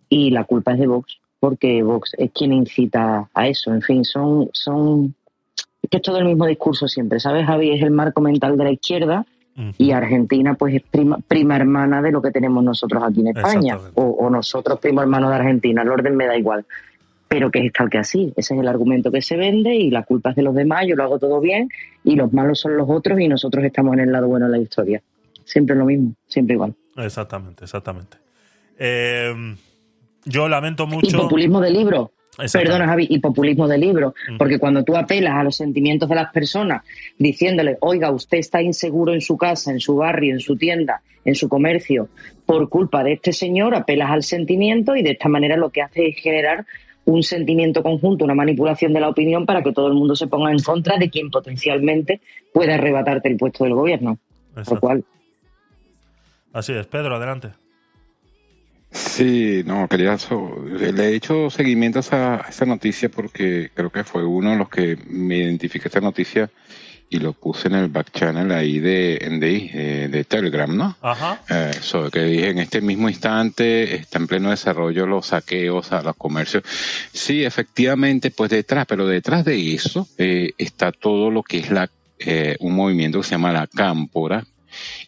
y 0.09 0.31
la 0.31 0.43
culpa 0.43 0.73
es 0.73 0.81
de 0.81 0.89
Vox, 0.89 1.21
porque 1.39 1.85
Vox 1.85 2.15
es 2.19 2.33
quien 2.33 2.53
incita 2.53 3.31
a 3.33 3.47
eso. 3.47 3.73
En 3.73 3.81
fin, 3.83 4.05
son, 4.05 4.51
son 4.53 5.15
es 5.83 5.89
que 5.89 5.99
es 5.99 6.03
todo 6.03 6.19
el 6.19 6.25
mismo 6.25 6.47
discurso 6.47 6.89
siempre, 6.89 7.21
¿sabes, 7.21 7.47
Javi? 7.47 7.71
Es 7.71 7.83
el 7.83 7.93
marco 7.93 8.21
mental 8.21 8.57
de 8.59 8.65
la 8.65 8.73
izquierda 8.73 9.25
y 9.79 9.91
Argentina 9.93 10.55
pues 10.55 10.75
es 10.75 10.83
prima, 10.83 11.19
prima 11.27 11.57
hermana 11.57 12.01
de 12.03 12.11
lo 12.11 12.21
que 12.23 12.31
tenemos 12.31 12.63
nosotros 12.65 13.03
aquí 13.03 13.21
en 13.21 13.29
España 13.37 13.79
o, 13.95 14.03
o 14.05 14.31
nosotros 14.31 14.79
primo 14.79 15.01
hermano 15.03 15.29
de 15.29 15.37
Argentina, 15.37 15.83
el 15.83 15.89
orden 15.89 16.17
me 16.17 16.27
da 16.27 16.37
igual. 16.37 16.65
Pero 17.29 17.49
que 17.51 17.65
es 17.65 17.73
tal 17.73 17.89
que 17.89 17.99
así, 17.99 18.33
ese 18.37 18.55
es 18.55 18.61
el 18.61 18.67
argumento 18.67 19.13
que 19.13 19.23
se 19.23 19.37
vende 19.37 19.75
y 19.75 19.89
la 19.91 20.03
culpa 20.03 20.31
es 20.31 20.37
de 20.37 20.43
los 20.43 20.55
demás, 20.55 20.85
yo 20.89 20.97
lo 20.97 21.05
hago 21.05 21.19
todo 21.19 21.41
bien 21.41 21.69
y 22.03 22.17
los 22.17 22.33
malos 22.33 22.59
son 22.59 22.77
los 22.77 22.89
otros 22.91 23.21
y 23.21 23.29
nosotros 23.29 23.65
estamos 23.65 23.95
en 23.95 24.01
el 24.01 24.13
lado 24.13 24.27
bueno 24.27 24.47
de 24.47 24.53
la 24.53 24.59
historia. 24.59 25.01
Siempre 25.45 25.77
lo 25.77 25.85
mismo, 25.85 26.15
siempre 26.27 26.55
igual. 26.55 26.75
Exactamente, 26.97 27.65
exactamente. 27.65 28.17
Eh, 28.79 29.33
yo 30.25 30.49
lamento 30.49 30.85
Y 30.85 30.87
mucho. 30.89 31.19
populismo 31.19 31.61
de 31.61 31.71
libro. 31.71 32.11
Perdona, 32.53 32.87
Javi, 32.87 33.07
y 33.11 33.19
populismo 33.19 33.69
de 33.69 33.79
libro. 33.79 34.15
Porque 34.39 34.59
cuando 34.59 34.83
tú 34.85 34.97
apelas 34.97 35.35
a 35.35 35.45
los 35.45 35.57
sentimientos 35.57 36.09
de 36.09 36.15
las 36.15 36.33
personas 36.33 36.83
diciéndole, 37.19 37.77
oiga, 37.81 38.11
usted 38.11 38.39
está 38.39 38.63
inseguro 38.63 39.13
en 39.13 39.21
su 39.21 39.37
casa, 39.37 39.71
en 39.71 39.81
su 39.81 39.97
barrio, 39.97 40.33
en 40.35 40.41
su 40.41 40.57
tienda, 40.57 41.03
en 41.25 41.35
su 41.35 41.49
comercio, 41.49 42.09
por 42.47 42.69
culpa 42.69 43.05
de 43.05 43.13
este 43.13 43.33
señor, 43.33 43.75
apelas 43.75 44.11
al 44.11 44.23
sentimiento 44.23 44.97
y 44.97 45.03
de 45.03 45.11
esta 45.11 45.29
manera 45.29 45.57
lo 45.57 45.71
que 45.71 45.83
hace 45.83 46.09
es 46.09 46.17
generar 46.17 46.65
un 47.05 47.23
sentimiento 47.23 47.83
conjunto, 47.83 48.25
una 48.25 48.35
manipulación 48.35 48.93
de 48.93 49.01
la 49.01 49.09
opinión 49.09 49.45
para 49.45 49.63
que 49.63 49.73
todo 49.73 49.89
el 49.89 49.95
mundo 49.95 50.15
se 50.15 50.27
ponga 50.27 50.51
en 50.51 50.61
contra 50.61 50.97
de 50.97 51.11
quien 51.11 51.31
potencialmente 51.31 52.21
pueda 52.53 52.75
arrebatarte 52.75 53.29
el 53.29 53.37
puesto 53.37 53.65
del 53.65 53.75
gobierno. 53.75 54.19
Lo 54.55 54.81
cual, 54.81 55.05
Así 56.53 56.73
es, 56.73 56.87
Pedro, 56.87 57.17
adelante. 57.17 57.51
Sí, 58.91 59.63
no, 59.67 59.87
quería. 59.89 60.19
so- 60.19 60.65
le 60.67 61.05
he 61.09 61.15
hecho 61.15 61.49
seguimiento 61.51 61.99
a 61.99 62.01
esa, 62.01 62.35
a 62.47 62.49
esa 62.49 62.65
noticia 62.67 63.09
porque 63.09 63.71
creo 63.75 63.91
que 63.91 64.05
fue 64.05 64.25
uno 64.25 64.51
de 64.51 64.57
los 64.57 64.69
que 64.69 64.99
me 65.09 65.39
identificó 65.39 65.87
esta 65.89 66.01
noticia 66.01 66.51
y 67.13 67.19
lo 67.19 67.33
puse 67.33 67.69
en 67.69 67.75
el 67.75 67.89
back 67.89 68.11
channel 68.13 68.53
ahí 68.53 68.79
de, 68.79 69.19
de, 69.41 69.71
eh, 69.75 70.09
de 70.09 70.25
Telegram, 70.25 70.77
¿no? 70.77 70.97
Ajá. 71.03 71.41
Eh, 71.51 71.73
Eso, 71.79 72.09
que 72.11 72.21
dije 72.23 72.51
en 72.51 72.59
este 72.59 72.81
mismo 72.81 73.09
instante 73.09 73.97
está 73.97 74.19
en 74.19 74.27
pleno 74.29 74.51
desarrollo 74.51 75.07
los 75.07 75.27
saqueos 75.27 75.91
a 75.93 76.03
los 76.03 76.17
comercios. 76.17 76.63
Sí, 77.13 77.45
efectivamente, 77.45 78.31
pues 78.31 78.51
detrás, 78.51 78.87
pero 78.89 79.07
detrás 79.07 79.45
de 79.45 79.75
eso 79.75 80.09
eh, 80.19 80.53
está 80.59 80.93
todo 80.93 81.31
lo 81.31 81.43
que 81.43 81.59
es 81.59 81.71
la 81.71 81.91
eh, 82.21 82.57
un 82.61 82.75
movimiento 82.75 83.19
que 83.21 83.25
se 83.25 83.31
llama 83.31 83.51
la 83.53 83.67
Cámpora 83.67 84.45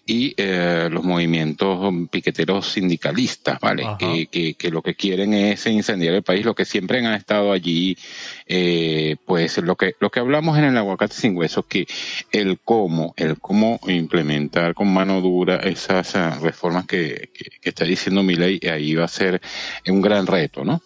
y 0.04 0.34
eh, 0.36 0.88
los 0.90 1.04
movimientos 1.04 1.94
piqueteros 2.10 2.72
sindicalistas, 2.72 3.60
¿vale? 3.60 3.84
Que, 3.98 4.26
que, 4.26 4.54
que 4.54 4.70
lo 4.70 4.82
que 4.82 4.96
quieren 4.96 5.32
es 5.32 5.64
incendiar 5.66 6.14
el 6.14 6.22
país, 6.24 6.44
lo 6.44 6.54
que 6.56 6.64
siempre 6.64 6.98
han 6.98 7.14
estado 7.14 7.52
allí, 7.52 7.96
eh, 8.46 9.14
pues 9.24 9.58
lo 9.58 9.76
que, 9.76 9.94
lo 10.00 10.10
que 10.10 10.18
hablamos 10.20 10.58
en 10.58 10.64
el 10.64 10.76
aguacate 10.76 11.14
sin 11.14 11.36
hueso, 11.36 11.62
que 11.68 11.86
el 12.32 12.58
cómo, 12.58 13.14
el 13.16 13.38
cómo 13.38 13.78
implementar 13.86 14.74
con 14.74 14.92
mano 14.92 15.20
dura 15.20 15.56
esas 15.58 16.16
ah, 16.16 16.36
reformas 16.42 16.86
que, 16.86 17.30
que, 17.32 17.44
que 17.60 17.68
está 17.68 17.84
diciendo 17.84 18.24
mi 18.24 18.34
ley, 18.34 18.58
ahí 18.70 18.94
va 18.96 19.04
a 19.04 19.08
ser 19.08 19.40
un 19.86 20.00
gran 20.02 20.26
reto, 20.26 20.64
¿no? 20.64 20.82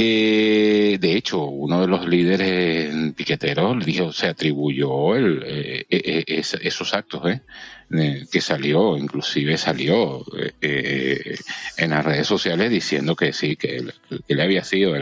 Eh, 0.00 0.96
de 1.00 1.12
hecho, 1.16 1.44
uno 1.46 1.80
de 1.80 1.88
los 1.88 2.06
líderes 2.06 2.94
piqueteros 3.14 3.84
dijo, 3.84 4.12
se 4.12 4.28
atribuyó 4.28 5.16
el, 5.16 5.42
eh, 5.44 5.86
eh, 5.90 6.24
es- 6.28 6.54
esos 6.62 6.94
actos, 6.94 7.28
¿eh? 7.28 7.40
Eh, 7.90 8.26
que 8.30 8.42
salió, 8.42 8.98
inclusive 8.98 9.56
salió 9.56 10.22
eh, 10.60 11.38
en 11.78 11.90
las 11.90 12.04
redes 12.04 12.26
sociales 12.26 12.68
diciendo 12.68 13.16
que 13.16 13.32
sí, 13.32 13.56
que, 13.56 13.82
le 14.28 14.42
había 14.42 14.62
sido, 14.62 14.92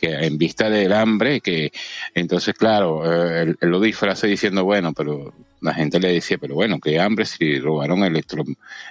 que 0.00 0.08
en 0.08 0.38
vista 0.38 0.70
del 0.70 0.94
hambre, 0.94 1.42
que 1.42 1.72
entonces, 2.14 2.54
claro, 2.54 3.04
eh, 3.04 3.42
él, 3.42 3.58
él 3.60 3.68
lo 3.68 3.80
disfraza 3.80 4.26
diciendo, 4.26 4.64
bueno, 4.64 4.94
pero 4.94 5.34
la 5.60 5.74
gente 5.74 5.98
le 5.98 6.12
decía, 6.12 6.38
pero 6.38 6.54
bueno, 6.54 6.78
qué 6.80 7.00
hambre 7.00 7.24
si 7.24 7.58
robaron 7.58 8.04
electro, 8.04 8.44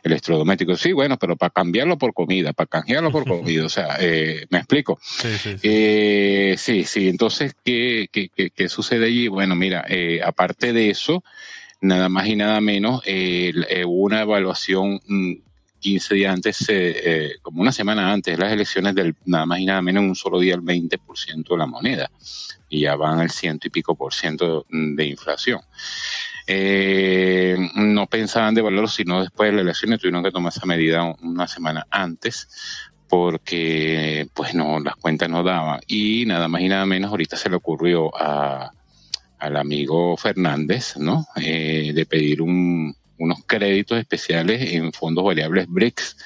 electrodomésticos. 0.04 0.82
Sí, 0.82 0.94
bueno, 0.94 1.18
pero 1.18 1.36
para 1.36 1.52
cambiarlo 1.52 1.98
por 1.98 2.14
comida, 2.14 2.54
para 2.54 2.68
canjearlo 2.68 3.12
por 3.12 3.26
comida, 3.28 3.66
o 3.66 3.70
sea, 3.70 3.98
eh, 4.00 4.46
¿me 4.50 4.60
explico? 4.60 5.00
Sí, 5.02 5.30
sí, 5.38 5.52
sí. 5.54 5.60
Eh, 5.64 6.56
sí, 6.58 6.84
sí. 6.84 7.08
Entonces, 7.08 7.56
¿qué, 7.64 8.08
qué, 8.12 8.30
qué, 8.36 8.50
qué 8.50 8.70
sucede 8.70 9.06
allí? 9.06 9.28
Bueno, 9.28 9.56
mira, 9.56 9.86
eh, 9.88 10.22
aparte 10.24 10.74
de 10.74 10.90
eso, 10.90 11.24
nada 11.86 12.10
más 12.10 12.28
y 12.28 12.36
nada 12.36 12.60
menos, 12.62 13.02
eh, 13.06 13.54
eh, 13.70 13.86
una 13.86 14.22
evaluación 14.22 15.00
mm, 15.06 15.34
15 15.80 16.16
días 16.16 16.34
antes, 16.34 16.66
eh, 16.68 17.36
como 17.42 17.62
una 17.62 17.72
semana 17.72 18.12
antes 18.12 18.36
de 18.36 18.44
las 18.44 18.52
elecciones, 18.52 18.96
del 18.96 19.16
nada 19.26 19.46
más 19.46 19.60
y 19.60 19.66
nada 19.66 19.82
menos 19.82 20.04
en 20.04 20.10
un 20.10 20.16
solo 20.16 20.40
día 20.40 20.56
el 20.56 20.62
20% 20.62 21.48
de 21.48 21.58
la 21.58 21.68
moneda. 21.68 22.10
Y 22.70 22.82
ya 22.82 22.96
van 22.96 23.20
al 23.20 23.30
ciento 23.30 23.68
y 23.68 23.70
pico 23.70 23.96
por 23.96 24.14
ciento 24.14 24.66
de 24.70 25.06
inflación. 25.06 25.62
Eh, 26.48 27.56
no 27.76 28.08
pensaban 28.08 28.54
devaluarlo, 28.54 28.88
sino 28.88 29.22
después 29.22 29.50
de 29.50 29.58
las 29.58 29.64
elecciones 29.64 30.00
tuvieron 30.00 30.24
que 30.24 30.32
tomar 30.32 30.52
esa 30.56 30.66
medida 30.66 31.04
una 31.22 31.48
semana 31.48 31.88
antes 31.90 32.48
porque 33.08 34.28
pues 34.34 34.54
no, 34.54 34.80
las 34.80 34.96
cuentas 34.96 35.30
no 35.30 35.44
daban. 35.44 35.82
Y 35.88 36.26
nada 36.26 36.48
más 36.48 36.62
y 36.62 36.68
nada 36.68 36.86
menos 36.86 37.12
ahorita 37.12 37.38
se 37.38 37.50
le 37.50 37.56
ocurrió 37.56 38.12
a, 38.16 38.72
al 39.46 39.58
amigo 39.58 40.18
Fernández, 40.18 40.98
¿no? 40.98 41.28
Eh, 41.36 41.92
de 41.94 42.06
pedir 42.06 42.42
un, 42.42 42.96
unos 43.18 43.40
créditos 43.46 44.00
especiales 44.00 44.74
en 44.74 44.92
fondos 44.92 45.24
variables 45.24 45.68
BRICS 45.68 46.18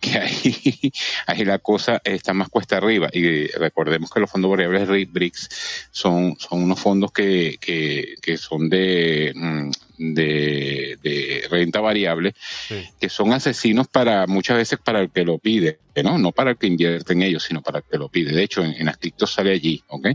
que 0.00 0.18
ahí, 0.18 0.92
ahí 1.26 1.44
la 1.44 1.58
cosa 1.58 2.00
está 2.04 2.32
más 2.32 2.48
cuesta 2.48 2.78
arriba. 2.78 3.08
Y 3.12 3.46
recordemos 3.48 4.10
que 4.10 4.20
los 4.20 4.30
fondos 4.30 4.50
variables 4.50 5.10
BRICS 5.12 5.48
son, 5.90 6.36
son 6.38 6.62
unos 6.64 6.80
fondos 6.80 7.12
que, 7.12 7.56
que, 7.60 8.14
que 8.22 8.36
son 8.38 8.68
de, 8.68 9.32
mm, 9.34 9.70
de, 10.00 10.98
de 11.02 11.46
renta 11.50 11.80
variable, 11.80 12.34
que 12.98 13.08
son 13.10 13.32
asesinos 13.34 13.86
para 13.86 14.26
muchas 14.26 14.56
veces 14.56 14.78
para 14.82 15.00
el 15.00 15.10
que 15.10 15.24
lo 15.24 15.38
pide, 15.38 15.78
¿no? 16.02 16.16
No 16.16 16.32
para 16.32 16.52
el 16.52 16.56
que 16.56 16.66
invierte 16.66 17.12
en 17.12 17.20
ellos, 17.22 17.44
sino 17.44 17.60
para 17.60 17.80
el 17.80 17.84
que 17.84 17.98
lo 17.98 18.08
pide. 18.08 18.32
De 18.32 18.42
hecho, 18.42 18.64
en, 18.64 18.74
en 18.88 18.94
sale 19.26 19.52
allí, 19.52 19.82
¿ok? 19.88 20.08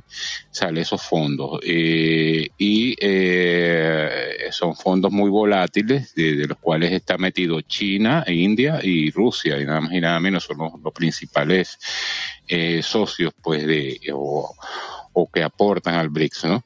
Sale 0.49 0.81
esos 0.81 1.03
fondos. 1.03 1.59
Eh, 1.63 2.49
y 2.57 2.95
eh, 2.99 4.47
son 4.49 4.75
fondos 4.75 5.11
muy 5.11 5.29
volátiles, 5.29 6.15
de, 6.15 6.35
de 6.35 6.47
los 6.47 6.57
cuales 6.57 6.91
está 6.91 7.19
metido 7.19 7.61
China, 7.61 8.23
India 8.27 8.79
y 8.81 9.11
Rusia, 9.11 9.61
y 9.61 9.65
nada 9.65 9.81
más 9.81 9.93
y 9.93 10.01
nada 10.01 10.19
menos 10.19 10.45
son 10.45 10.57
los, 10.57 10.71
los 10.83 10.93
principales 10.93 11.77
eh, 12.47 12.81
socios, 12.81 13.33
pues, 13.39 13.67
de, 13.67 13.99
o, 14.11 14.51
o 15.13 15.31
que 15.31 15.43
aportan 15.43 15.93
al 15.93 16.09
BRICS, 16.09 16.45
¿no? 16.45 16.65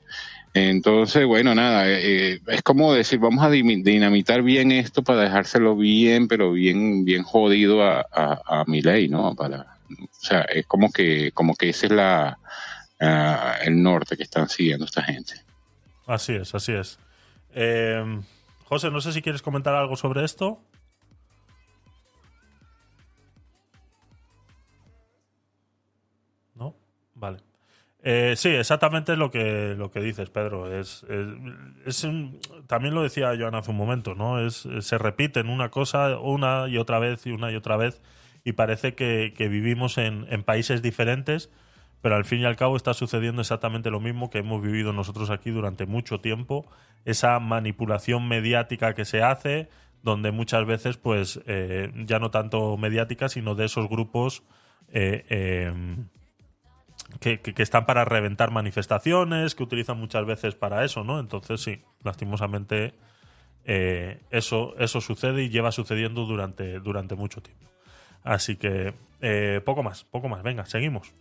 Entonces, 0.68 1.26
bueno, 1.26 1.56
nada, 1.56 1.88
eh, 1.88 2.42
es 2.48 2.62
como 2.64 2.94
decir, 2.94 3.20
vamos 3.20 3.44
a 3.46 3.50
dinamitar 3.50 4.42
bien 4.42 4.72
esto 4.72 5.04
para 5.04 5.22
dejárselo 5.22 5.76
bien, 5.76 6.28
pero 6.28 6.52
bien, 6.52 7.06
bien 7.06 7.24
jodido 7.24 7.84
a, 7.84 8.02
a, 8.12 8.42
a 8.46 8.66
Milei, 8.66 9.08
¿no? 9.08 9.30
O 9.30 9.36
sea, 10.12 10.42
es 10.42 10.66
como 10.66 10.92
que, 10.92 11.32
como 11.32 11.56
que 11.56 11.70
ese 11.70 11.86
es 11.86 11.92
la, 11.94 12.38
ah, 13.00 13.56
el 13.64 13.82
norte 13.82 14.18
que 14.18 14.24
están 14.24 14.50
siguiendo 14.50 14.86
esta 14.86 15.04
gente. 15.04 15.34
Así 16.06 16.34
es, 16.34 16.54
así 16.54 16.74
es. 16.74 17.00
Eh, 17.54 18.22
José, 18.66 18.92
no 18.92 19.02
sé 19.02 19.14
si 19.14 19.22
quieres 19.22 19.42
comentar 19.42 19.74
algo 19.76 19.96
sobre 19.96 20.24
esto. 20.26 20.62
¿No? 26.56 26.76
Vale. 27.16 27.49
Eh, 28.02 28.36
sí, 28.38 28.48
exactamente 28.50 29.18
lo 29.18 29.30
que, 29.30 29.76
lo 29.78 29.92
que 29.92 30.00
dices, 30.00 30.30
Pedro. 30.30 30.74
Es, 30.80 31.04
es, 31.10 31.28
es 31.86 32.04
un- 32.06 32.40
también 32.68 32.94
lo 32.96 33.04
decía 33.04 33.34
Joan 33.38 33.56
hace 33.56 33.72
un 33.72 33.78
momento, 33.78 34.16
¿no? 34.16 34.40
Es, 34.46 34.68
se 34.82 34.98
repiten 34.98 35.50
una 35.50 35.70
cosa 35.70 36.18
una 36.20 36.68
y 36.70 36.78
otra 36.78 37.00
vez 37.00 37.26
y 37.26 37.32
una 37.32 37.52
y 37.52 37.56
otra 37.56 37.76
vez 37.78 38.02
y 38.46 38.54
parece 38.54 38.96
que, 38.96 39.34
que 39.36 39.50
vivimos 39.50 39.98
en, 39.98 40.26
en 40.30 40.44
países 40.44 40.82
diferentes, 40.82 41.52
pero 42.02 42.16
al 42.16 42.24
fin 42.26 42.40
y 42.40 42.46
al 42.46 42.56
cabo 42.56 42.78
está 42.78 42.94
sucediendo 42.94 43.42
exactamente 43.42 43.92
lo 43.92 44.00
mismo 44.00 44.30
que 44.30 44.38
hemos 44.40 44.62
vivido 44.62 44.94
nosotros 44.94 45.30
aquí 45.30 45.50
durante 45.52 45.86
mucho 45.86 46.22
tiempo, 46.22 46.66
esa 47.04 47.38
manipulación 47.42 48.28
mediática 48.30 48.94
que 48.96 49.04
se 49.04 49.22
hace, 49.24 49.68
donde 50.04 50.32
muchas 50.32 50.66
veces, 50.66 50.96
pues, 50.98 51.42
eh, 51.48 51.92
ya 52.06 52.20
no 52.20 52.32
tanto 52.32 52.78
mediática, 52.78 53.28
sino 53.28 53.56
de 53.56 53.66
esos 53.66 53.90
grupos 53.90 54.44
eh, 54.88 55.26
eh, 55.30 55.74
que, 57.20 57.40
que- 57.42 57.54
que 57.54 57.64
están 57.64 57.86
para 57.86 58.06
reventar 58.06 58.52
manifestaciones, 58.52 59.56
que 59.56 59.64
utilizan 59.64 59.98
muchas 60.00 60.26
veces 60.26 60.56
para 60.56 60.84
eso, 60.86 61.04
¿no? 61.04 61.20
Entonces, 61.20 61.62
sí, 61.62 61.82
lastimosamente 62.04 62.94
eh, 63.66 64.22
eso, 64.32 64.76
eso 64.80 65.02
sucede 65.02 65.44
y 65.44 65.50
lleva 65.50 65.72
sucediendo 65.72 66.26
durante, 66.26 66.80
durante 66.80 67.16
mucho 67.16 67.42
tiempo. 67.42 67.68
Así 68.24 68.56
que 68.58 68.94
eh, 69.22 69.62
poco 69.66 69.84
más, 69.84 70.04
poco 70.06 70.28
más. 70.30 70.44
Venga, 70.44 70.66
seguimos. 70.66 71.14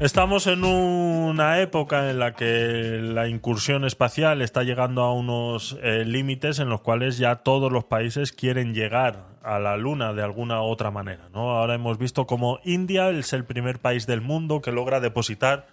Estamos 0.00 0.46
en 0.46 0.64
una 0.64 1.60
época 1.60 2.08
en 2.08 2.18
la 2.20 2.32
que 2.32 3.00
la 3.02 3.28
incursión 3.28 3.84
espacial 3.84 4.40
está 4.40 4.62
llegando 4.62 5.02
a 5.02 5.12
unos 5.12 5.78
eh, 5.82 6.06
límites 6.06 6.58
en 6.58 6.70
los 6.70 6.80
cuales 6.80 7.18
ya 7.18 7.36
todos 7.36 7.70
los 7.70 7.84
países 7.84 8.32
quieren 8.32 8.72
llegar 8.72 9.26
a 9.42 9.58
la 9.58 9.76
Luna 9.76 10.14
de 10.14 10.22
alguna 10.22 10.62
otra 10.62 10.90
manera. 10.90 11.28
¿no? 11.34 11.50
Ahora 11.50 11.74
hemos 11.74 11.98
visto 11.98 12.26
como 12.26 12.60
India 12.64 13.10
es 13.10 13.34
el 13.34 13.44
primer 13.44 13.78
país 13.78 14.06
del 14.06 14.22
mundo 14.22 14.62
que 14.62 14.72
logra 14.72 15.00
depositar 15.00 15.66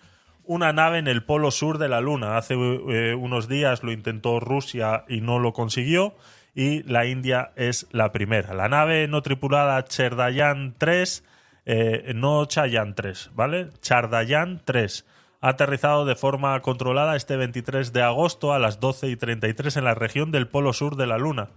una 0.43 0.73
nave 0.73 0.97
en 0.97 1.07
el 1.07 1.23
polo 1.23 1.49
sur 1.49 1.77
de 1.77 1.87
la 1.87 2.01
Luna. 2.01 2.35
Hace 2.35 2.55
eh, 2.55 3.15
unos 3.15 3.47
días 3.47 3.81
lo 3.81 3.93
intentó 3.93 4.41
Rusia 4.41 5.05
y 5.07 5.21
no 5.21 5.39
lo 5.39 5.53
consiguió. 5.53 6.15
Y 6.53 6.83
la 6.83 7.05
India 7.05 7.51
es 7.55 7.87
la 7.91 8.11
primera. 8.11 8.53
La 8.53 8.67
nave 8.67 9.07
no 9.07 9.21
tripulada 9.21 9.81
Cherdayan 9.85 10.75
3 10.77 11.23
eh, 11.69 12.13
no 12.15 12.45
Chayan 12.45 12.95
3, 12.95 13.31
¿vale? 13.35 13.67
Chardayan 13.81 14.61
3. 14.63 15.05
Ha 15.41 15.49
aterrizado 15.49 16.05
de 16.05 16.15
forma 16.15 16.57
controlada 16.61 17.17
este 17.17 17.35
23 17.35 17.91
de 17.91 18.03
agosto 18.03 18.53
a 18.53 18.59
las 18.59 18.79
12 18.79 19.09
y 19.09 19.17
33 19.17 19.75
en 19.75 19.83
la 19.83 19.93
región 19.93 20.31
del 20.31 20.47
polo 20.47 20.71
sur 20.71 20.95
de 20.95 21.07
la 21.07 21.17
Luna, 21.17 21.49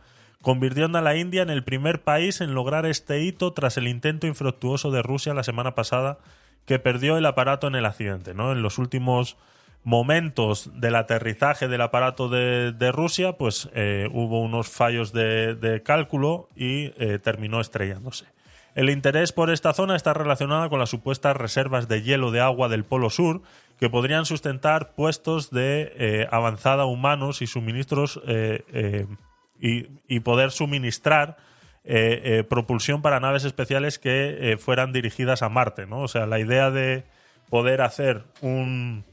convirtiendo 0.43 0.99
a 0.99 1.03
la 1.03 1.15
India 1.15 1.43
en 1.43 1.51
el 1.51 1.63
primer 1.63 2.03
país 2.03 2.41
en 2.41 2.55
lograr 2.55 2.87
este 2.87 3.23
hito 3.23 3.53
tras 3.53 3.77
el 3.77 3.87
intento 3.87 4.27
infructuoso 4.27 4.91
de 4.91 5.01
Rusia 5.01 5.33
la 5.33 5.45
semana 5.45 5.77
pasada, 5.77 6.19
que 6.67 6.81
perdió 6.81 7.17
el 7.17 7.25
aparato 7.25 7.69
en 7.69 7.77
el 7.77 7.87
accidente. 7.87 8.35
¿no? 8.35 8.51
En 8.51 8.63
los 8.63 8.79
últimos 8.79 9.37
momentos 9.85 10.71
del 10.75 10.97
aterrizaje 10.97 11.69
del 11.69 11.83
aparato 11.83 12.29
de, 12.29 12.93
Rusia, 12.93 13.39
pues 13.39 13.71
eh, 13.75 14.09
hubo 14.13 14.41
unos 14.41 14.69
fallos 14.71 15.13
de, 15.13 15.55
de 15.55 15.85
cálculo 15.85 16.49
y 16.57 16.93
eh, 16.99 17.21
terminó 17.23 17.61
estrellándose. 17.61 18.27
El 18.81 18.89
interés 18.89 19.33
por 19.33 19.51
esta 19.51 19.75
zona 19.75 19.95
está 19.95 20.15
relacionado 20.15 20.71
con 20.71 20.79
las 20.79 20.89
supuestas 20.89 21.37
reservas 21.37 21.87
de 21.87 22.01
hielo 22.01 22.31
de 22.31 22.41
agua 22.41 22.71
del 22.71 22.85
Polo 22.85 23.11
Sur, 23.11 23.43
que 23.79 23.91
podrían 23.91 24.25
sustentar 24.25 24.95
puestos 24.95 25.51
de 25.51 25.93
eh, 25.99 26.29
avanzada 26.31 26.87
humanos 26.87 27.43
y 27.43 27.47
suministros 27.47 28.23
eh, 28.27 28.65
eh, 28.73 29.07
y, 29.61 30.21
poder 30.21 30.51
suministrar 30.51 31.37
propulsión 32.49 33.03
para 33.03 33.21
naves 33.21 33.45
especiales 33.45 33.99
que 33.99 34.57
fueran 34.59 34.95
dirigidas 34.95 35.43
a 35.43 35.51
Marte. 35.51 35.85
¿no? 35.85 36.01
O 36.01 36.09
sea, 36.09 36.25
la 36.25 36.41
idea 36.41 36.71
de 36.71 37.05
poder 37.51 37.83
hacer 37.83 38.25
un, 38.41 39.05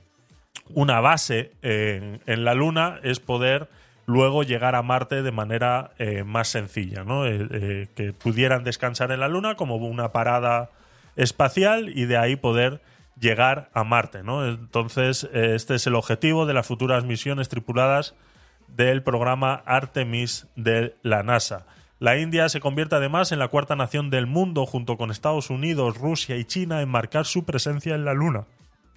una 0.70 1.02
base 1.02 1.52
en 1.62 2.46
la 2.46 2.54
Luna 2.54 3.02
es 3.04 3.20
poder 3.20 3.68
luego 4.08 4.42
llegar 4.44 4.74
a 4.74 4.82
Marte 4.82 5.22
de 5.22 5.32
manera 5.32 5.92
eh, 6.00 6.24
más 6.24 6.48
sencilla, 6.48 7.04
¿no? 7.04 7.28
Eh, 7.28 7.48
eh, 7.52 7.88
que 7.94 8.14
pudieran 8.14 8.64
descansar 8.64 9.12
en 9.12 9.20
la 9.20 9.28
Luna 9.28 9.56
como 9.56 9.76
una 9.76 10.12
parada 10.12 10.72
espacial 11.16 11.90
y 11.90 12.06
de 12.06 12.18
ahí 12.18 12.38
poder 12.38 12.82
llegar 13.20 13.70
a 13.74 13.84
Marte. 13.84 14.20
Entonces, 14.20 15.28
este 15.34 15.76
es 15.76 15.88
el 15.88 15.96
objetivo 15.96 16.46
de 16.46 16.54
las 16.54 16.66
futuras 16.66 17.04
misiones 17.04 17.50
tripuladas 17.50 18.16
del 18.68 19.04
programa 19.04 19.56
Artemis 19.66 20.48
de 20.56 20.96
la 21.02 21.24
NASA. 21.24 21.66
La 22.00 22.18
India 22.18 22.48
se 22.48 22.60
convierte 22.60 22.96
además 22.96 23.32
en 23.32 23.40
la 23.40 23.48
cuarta 23.48 23.76
nación 23.76 24.12
del 24.12 24.28
mundo, 24.28 24.68
junto 24.68 24.98
con 24.98 25.10
Estados 25.10 25.50
Unidos, 25.50 25.98
Rusia 25.98 26.38
y 26.38 26.46
China, 26.46 26.82
en 26.82 26.90
marcar 26.90 27.26
su 27.26 27.44
presencia 27.44 27.96
en 27.96 28.06
la 28.06 28.14
Luna. 28.14 28.46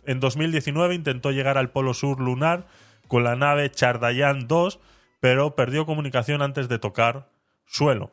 En 0.05 0.21
2019 0.21 0.95
intentó 0.95 1.31
llegar 1.31 1.57
al 1.57 1.71
polo 1.71 1.95
sur 1.95 2.21
lunar 2.21 2.67
con 3.09 3.25
la 3.25 3.37
nave 3.37 3.71
Chandrayaan 3.71 4.47
2, 4.47 4.79
pero 5.21 5.55
perdió 5.55 5.87
comunicación 5.87 6.43
antes 6.43 6.69
de 6.69 6.79
tocar 6.79 7.29
suelo. 7.67 8.11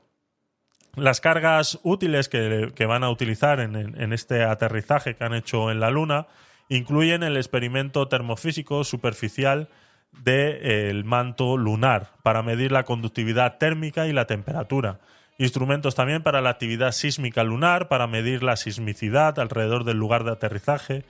Las 0.96 1.22
cargas 1.22 1.80
útiles 1.84 2.28
que, 2.28 2.86
van 2.88 3.04
a 3.04 3.10
utilizar 3.10 3.60
en, 3.60 4.14
este 4.14 4.44
aterrizaje 4.44 5.16
que 5.16 5.24
han 5.24 5.34
hecho 5.34 5.72
en 5.72 5.80
la 5.80 5.92
Luna 5.92 6.28
incluyen 6.70 7.24
el 7.24 7.38
experimento 7.38 8.08
termofísico 8.08 8.84
superficial 8.84 9.70
del 10.12 11.04
manto 11.04 11.56
lunar 11.56 12.14
para 12.24 12.42
medir 12.42 12.72
la 12.72 12.84
conductividad 12.84 13.58
térmica 13.60 14.08
y 14.08 14.14
la 14.14 14.26
temperatura. 14.26 15.00
Instrumentos 15.38 15.94
también 15.94 16.24
para 16.24 16.42
la 16.42 16.50
actividad 16.50 16.92
sísmica 16.92 17.44
lunar, 17.44 17.90
para 17.90 18.08
medir 18.08 18.42
la 18.42 18.56
sismicidad 18.56 19.38
alrededor 19.40 19.84
del 19.84 19.98
lugar 19.98 20.24
de 20.24 20.32
aterrizaje, 20.32 21.06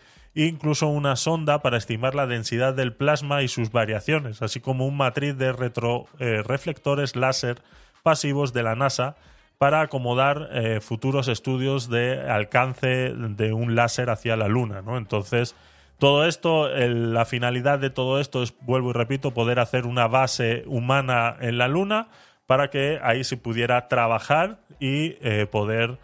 incluso 0.45 0.87
una 0.87 1.15
sonda 1.15 1.61
para 1.61 1.77
estimar 1.77 2.13
la 2.13 2.27
densidad 2.27 2.73
del 2.73 2.93
plasma 2.93 3.41
y 3.41 3.47
sus 3.47 3.71
variaciones, 3.71 4.41
así 4.41 4.59
como 4.59 4.85
un 4.85 4.95
matriz 4.95 5.37
de 5.37 5.51
retroreflectores 5.51 7.15
láser 7.15 7.61
pasivos 8.03 8.53
de 8.53 8.63
la 8.63 8.75
NASA 8.75 9.15
para 9.57 9.81
acomodar 9.81 10.49
eh, 10.51 10.79
futuros 10.81 11.27
estudios 11.27 11.89
de 11.89 12.29
alcance 12.29 13.13
de 13.15 13.53
un 13.53 13.75
láser 13.75 14.09
hacia 14.09 14.35
la 14.37 14.47
Luna. 14.47 14.81
¿no? 14.83 14.97
Entonces, 14.97 15.55
todo 15.97 16.25
esto, 16.25 16.69
la 16.69 17.25
finalidad 17.25 17.79
de 17.79 17.89
todo 17.89 18.19
esto 18.19 18.43
es, 18.43 18.53
vuelvo 18.61 18.91
y 18.91 18.93
repito, 18.93 19.31
poder 19.31 19.59
hacer 19.59 19.87
una 19.87 20.07
base 20.07 20.63
humana 20.67 21.35
en 21.39 21.57
la 21.57 21.67
Luna 21.67 22.09
para 22.45 22.69
que 22.69 22.99
ahí 23.01 23.23
se 23.23 23.35
pudiera 23.35 23.87
trabajar 23.87 24.59
y 24.79 25.17
eh, 25.21 25.47
poder 25.49 25.97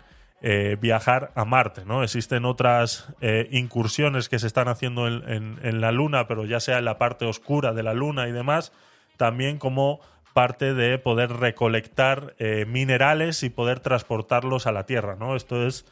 eh, 0.46 0.78
viajar 0.80 1.32
a 1.36 1.46
Marte. 1.46 1.86
¿no? 1.86 2.04
Existen 2.04 2.44
otras 2.44 3.08
eh, 3.22 3.48
incursiones 3.52 4.28
que 4.28 4.40
se 4.40 4.48
están 4.48 4.68
haciendo 4.68 5.08
en, 5.08 5.58
en- 5.64 5.80
la 5.82 5.92
Luna, 5.94 6.28
pero 6.28 6.44
ya 6.46 6.60
sea 6.60 6.80
en 6.80 6.86
la 6.86 6.98
parte 6.98 7.26
oscura 7.26 7.72
de 7.74 7.82
la 7.82 7.94
Luna 7.94 8.28
y 8.28 8.34
demás, 8.34 8.74
también 9.18 9.58
como 9.58 10.02
parte 10.34 10.74
de 10.74 10.98
poder 11.00 11.32
recolectar 11.32 12.36
eh, 12.40 12.66
minerales 12.68 13.42
y 13.44 13.50
poder 13.50 13.80
transportarlos 13.80 14.68
a 14.68 14.74
la 14.74 14.86
Tierra. 14.86 15.16
¿no? 15.16 15.36
Esto 15.38 15.66
es 15.66 15.86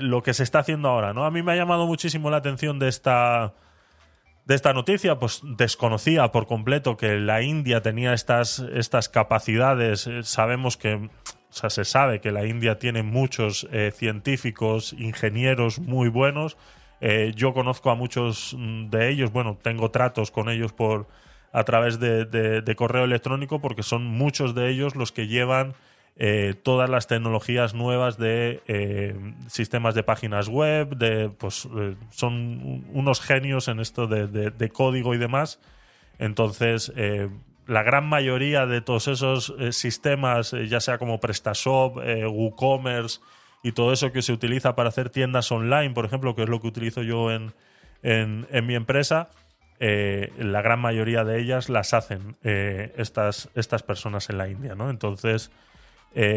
lo 0.00 0.22
que 0.22 0.32
se 0.34 0.42
está 0.42 0.60
haciendo 0.60 0.88
ahora. 0.88 1.12
¿no? 1.12 1.24
A 1.26 1.30
mí 1.30 1.42
me 1.42 1.52
ha 1.52 1.56
llamado 1.56 1.86
muchísimo 1.86 2.30
la 2.30 2.38
atención 2.38 2.78
de 2.78 2.88
esta, 2.88 3.52
de 4.46 4.54
esta 4.54 4.72
noticia, 4.72 5.18
pues 5.18 5.42
desconocía 5.44 6.32
por 6.32 6.46
completo 6.46 6.96
que 6.96 7.16
la 7.20 7.42
India 7.42 7.82
tenía 7.82 8.14
estas, 8.14 8.60
estas 8.72 9.10
capacidades. 9.10 10.08
Sabemos 10.22 10.78
que, 10.78 11.10
o 11.50 11.52
sea, 11.52 11.70
se 11.70 11.84
sabe 11.84 12.20
que 12.20 12.30
la 12.32 12.44
India 12.46 12.78
tiene 12.78 13.02
muchos 13.02 13.66
eh, 13.72 13.90
científicos, 13.94 14.92
ingenieros 14.92 15.78
muy 15.78 16.08
buenos. 16.08 16.56
Eh, 17.00 17.32
yo 17.34 17.54
conozco 17.54 17.90
a 17.90 17.94
muchos 17.94 18.54
mm, 18.58 18.90
de 18.90 19.08
ellos, 19.10 19.32
bueno, 19.32 19.58
tengo 19.62 19.90
tratos 19.90 20.30
con 20.30 20.48
ellos 20.50 20.72
por 20.72 21.06
a 21.52 21.64
través 21.64 21.98
de, 21.98 22.74
correo 22.76 23.04
electrónico 23.04 23.60
porque 23.60 23.82
son 23.82 24.04
muchos 24.04 24.54
de 24.54 24.68
ellos 24.68 24.94
los 24.96 25.12
que 25.12 25.26
llevan 25.28 25.72
eh, 26.16 26.54
todas 26.62 26.90
las 26.90 27.06
tecnologías 27.06 27.72
nuevas 27.74 28.18
de 28.18 28.60
sistemas 29.48 29.94
de 29.94 30.02
páginas 30.02 30.48
web, 30.48 30.96
de 30.96 31.30
pues 31.30 31.66
son 32.10 32.32
un- 32.34 32.86
unos 32.92 33.20
genios 33.20 33.68
en 33.68 33.80
esto 33.80 34.06
de, 34.06 34.26
de- 34.26 34.68
código 34.68 35.14
y 35.14 35.18
demás. 35.18 35.60
Entonces, 36.18 36.92
la 37.68 37.82
gran 37.82 38.06
mayoría 38.06 38.64
de 38.66 38.80
todos 38.80 39.08
esos 39.08 39.54
eh, 39.58 39.72
sistemas, 39.72 40.54
eh, 40.54 40.68
ya 40.68 40.80
sea 40.80 40.96
como 40.96 41.20
PrestaShop, 41.20 41.98
eh, 42.02 42.26
WooCommerce 42.26 43.20
y 43.62 43.72
todo 43.72 43.92
eso 43.92 44.10
que 44.10 44.22
se 44.22 44.32
utiliza 44.32 44.74
para 44.74 44.88
hacer 44.88 45.10
tiendas 45.10 45.52
online, 45.52 45.90
por 45.90 46.06
ejemplo, 46.06 46.34
que 46.34 46.44
es 46.44 46.48
lo 46.48 46.62
que 46.62 46.66
utilizo 46.66 47.02
yo 47.02 47.30
en, 47.30 47.52
en, 48.02 48.66
mi 48.66 48.74
empresa, 48.74 49.28
la 49.80 50.62
gran 50.62 50.80
mayoría 50.80 51.24
de 51.24 51.40
ellas 51.40 51.68
las 51.68 51.92
hacen 51.92 52.36
estas, 52.42 53.50
estas 53.54 53.82
personas 53.82 54.30
en 54.30 54.38
la 54.38 54.48
India, 54.48 54.76
¿no? 54.76 54.90
Entonces, 54.90 55.50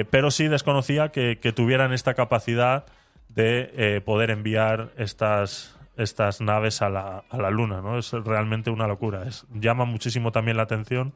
pero 0.10 0.32
sí 0.32 0.48
desconocía 0.48 1.10
que, 1.10 1.54
tuvieran 1.56 1.94
esta 1.94 2.16
capacidad 2.16 2.86
de 3.30 4.02
poder 4.04 4.32
enviar 4.32 4.90
estas, 4.98 5.80
estas 5.98 6.42
naves 6.42 6.82
a 6.82 6.90
la, 6.90 7.24
a 7.30 7.38
la 7.38 7.50
Luna, 7.50 7.82
¿no? 7.82 7.98
Es 7.98 8.12
realmente 8.12 8.70
una 8.70 8.88
locura. 8.88 9.24
Es, 9.28 9.46
llama 9.54 9.86
muchísimo 9.86 10.32
también 10.32 10.58
la 10.58 10.64
atención 10.64 11.14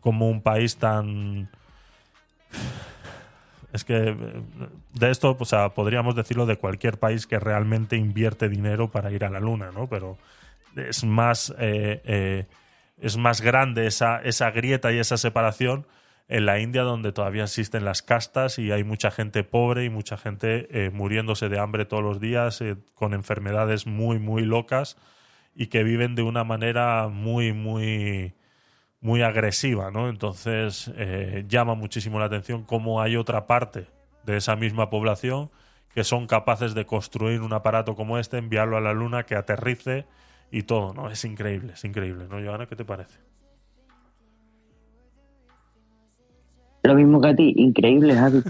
como 0.00 0.28
un 0.28 0.42
país 0.42 0.76
tan... 0.76 1.50
Es 3.72 3.84
que 3.84 4.16
de 4.94 5.10
esto, 5.10 5.36
o 5.38 5.74
podríamos 5.74 6.14
decirlo 6.14 6.46
de 6.46 6.56
cualquier 6.56 6.98
país 6.98 7.26
que 7.26 7.38
realmente 7.38 7.96
invierte 7.96 8.48
dinero 8.48 8.90
para 8.90 9.10
ir 9.12 9.24
a 9.24 9.30
la 9.30 9.40
Luna, 9.40 9.70
¿no? 9.72 9.88
Pero 9.88 10.16
es 10.74 11.04
más, 11.04 11.54
eh, 11.58 12.00
eh, 12.04 12.46
es 13.00 13.16
más 13.18 13.40
grande 13.42 13.86
esa, 13.86 14.22
esa 14.22 14.50
grieta 14.50 14.92
y 14.92 14.98
esa 14.98 15.18
separación 15.18 15.86
en 16.28 16.44
la 16.44 16.60
India 16.60 16.82
donde 16.82 17.12
todavía 17.12 17.44
existen 17.44 17.84
las 17.84 18.02
castas 18.02 18.58
y 18.58 18.70
hay 18.70 18.84
mucha 18.84 19.10
gente 19.10 19.44
pobre 19.44 19.84
y 19.84 19.90
mucha 19.90 20.18
gente 20.18 20.68
eh, 20.70 20.90
muriéndose 20.90 21.48
de 21.48 21.58
hambre 21.58 21.86
todos 21.86 22.02
los 22.02 22.20
días 22.20 22.60
eh, 22.60 22.76
con 22.94 23.14
enfermedades 23.14 23.86
muy, 23.86 24.18
muy 24.18 24.42
locas 24.42 24.98
y 25.54 25.68
que 25.68 25.82
viven 25.82 26.14
de 26.14 26.22
una 26.22 26.44
manera 26.44 27.08
muy, 27.08 27.54
muy, 27.54 28.34
muy 29.00 29.22
agresiva, 29.22 29.90
¿no? 29.90 30.08
Entonces 30.08 30.92
eh, 30.96 31.44
llama 31.48 31.74
muchísimo 31.74 32.18
la 32.18 32.26
atención 32.26 32.64
cómo 32.64 33.00
hay 33.00 33.16
otra 33.16 33.46
parte 33.46 33.86
de 34.24 34.36
esa 34.36 34.54
misma 34.54 34.90
población 34.90 35.50
que 35.94 36.04
son 36.04 36.26
capaces 36.26 36.74
de 36.74 36.84
construir 36.84 37.40
un 37.40 37.54
aparato 37.54 37.96
como 37.96 38.18
este, 38.18 38.36
enviarlo 38.36 38.76
a 38.76 38.80
la 38.80 38.92
luna, 38.92 39.24
que 39.24 39.34
aterrice 39.34 40.06
y 40.50 40.64
todo, 40.64 40.92
¿no? 40.92 41.10
Es 41.10 41.24
increíble, 41.24 41.72
es 41.72 41.84
increíble, 41.84 42.26
¿no, 42.28 42.40
Joana? 42.44 42.66
¿Qué 42.66 42.76
te 42.76 42.84
parece? 42.84 43.18
Lo 46.82 46.94
mismo 46.94 47.20
que 47.20 47.28
a 47.28 47.36
ti, 47.36 47.54
increíble, 47.56 48.14
Javi. 48.14 48.42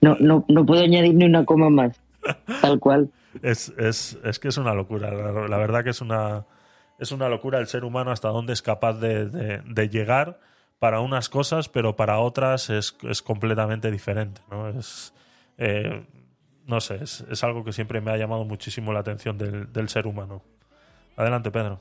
No, 0.00 0.16
no, 0.20 0.44
no 0.48 0.64
puedo 0.64 0.82
añadir 0.82 1.14
ni 1.14 1.26
una 1.26 1.44
coma 1.44 1.68
más, 1.68 2.00
tal 2.62 2.80
cual. 2.80 3.10
Es, 3.42 3.68
es, 3.76 4.18
es 4.24 4.38
que 4.38 4.48
es 4.48 4.56
una 4.56 4.72
locura, 4.72 5.10
la, 5.10 5.58
verdad 5.58 5.84
que 5.84 5.90
es 5.90 6.00
una, 6.00 6.46
es 6.98 7.12
una 7.12 7.28
locura 7.28 7.58
el 7.58 7.66
ser 7.66 7.84
humano 7.84 8.10
hasta 8.10 8.28
dónde 8.28 8.54
es 8.54 8.62
capaz 8.62 8.94
de 8.94 9.88
llegar 9.90 10.38
para 10.78 11.00
unas 11.00 11.28
cosas, 11.28 11.68
pero 11.68 11.96
para 11.96 12.18
otras 12.18 12.70
es, 12.70 12.96
es 13.02 13.22
completamente 13.22 13.90
diferente, 13.90 14.40
¿no? 14.50 14.68
Es, 14.68 15.14
eh, 15.58 16.04
no 16.66 16.80
sé, 16.80 16.96
es, 17.02 17.24
es 17.30 17.44
algo 17.44 17.64
que 17.64 17.72
siempre 17.72 18.00
me 18.00 18.10
ha 18.10 18.16
llamado 18.16 18.44
muchísimo 18.44 18.92
la 18.92 19.00
atención 19.00 19.38
del, 19.38 19.72
del 19.72 19.88
ser 19.88 20.06
humano. 20.06 20.42
Adelante, 21.16 21.50
Pedro. 21.50 21.80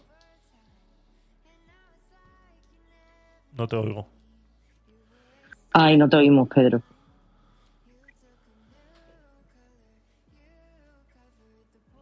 No 3.56 3.68
te 3.68 3.76
oigo. 3.76 4.07
Ay, 5.73 5.98
no 5.98 6.07
te 6.10 6.18
oímos, 6.18 6.48
Pedro. 6.53 6.82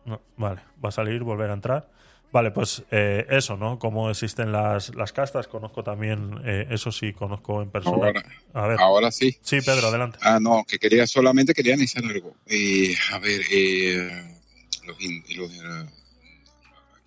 No, 0.05 0.21
vale, 0.35 0.61
va 0.83 0.89
a 0.89 0.91
salir, 0.91 1.23
volver 1.23 1.49
a 1.49 1.53
entrar. 1.53 1.89
Vale, 2.31 2.49
pues 2.51 2.83
eh, 2.89 3.25
eso, 3.29 3.57
¿no? 3.57 3.77
Cómo 3.77 4.09
existen 4.09 4.51
las, 4.51 4.93
las 4.95 5.13
castas, 5.13 5.47
conozco 5.47 5.83
también, 5.83 6.41
eh, 6.43 6.65
eso 6.71 6.91
sí, 6.91 7.13
conozco 7.13 7.61
en 7.61 7.69
persona. 7.69 8.07
Ahora, 8.07 8.23
a 8.53 8.67
ver. 8.67 8.79
ahora 8.79 9.11
sí. 9.11 9.37
Sí, 9.41 9.61
Pedro, 9.61 9.87
adelante. 9.87 10.17
Ah, 10.21 10.39
no, 10.41 10.65
que 10.67 10.79
quería 10.79 11.05
solamente 11.05 11.53
quería 11.53 11.75
analizar 11.75 12.03
algo. 12.03 12.35
Eh, 12.47 12.95
a 13.13 13.19
ver, 13.19 13.41
eh, 13.51 14.39
los 14.87 14.99
in- 14.99 15.23
los, 15.37 15.51
eh, 15.51 15.89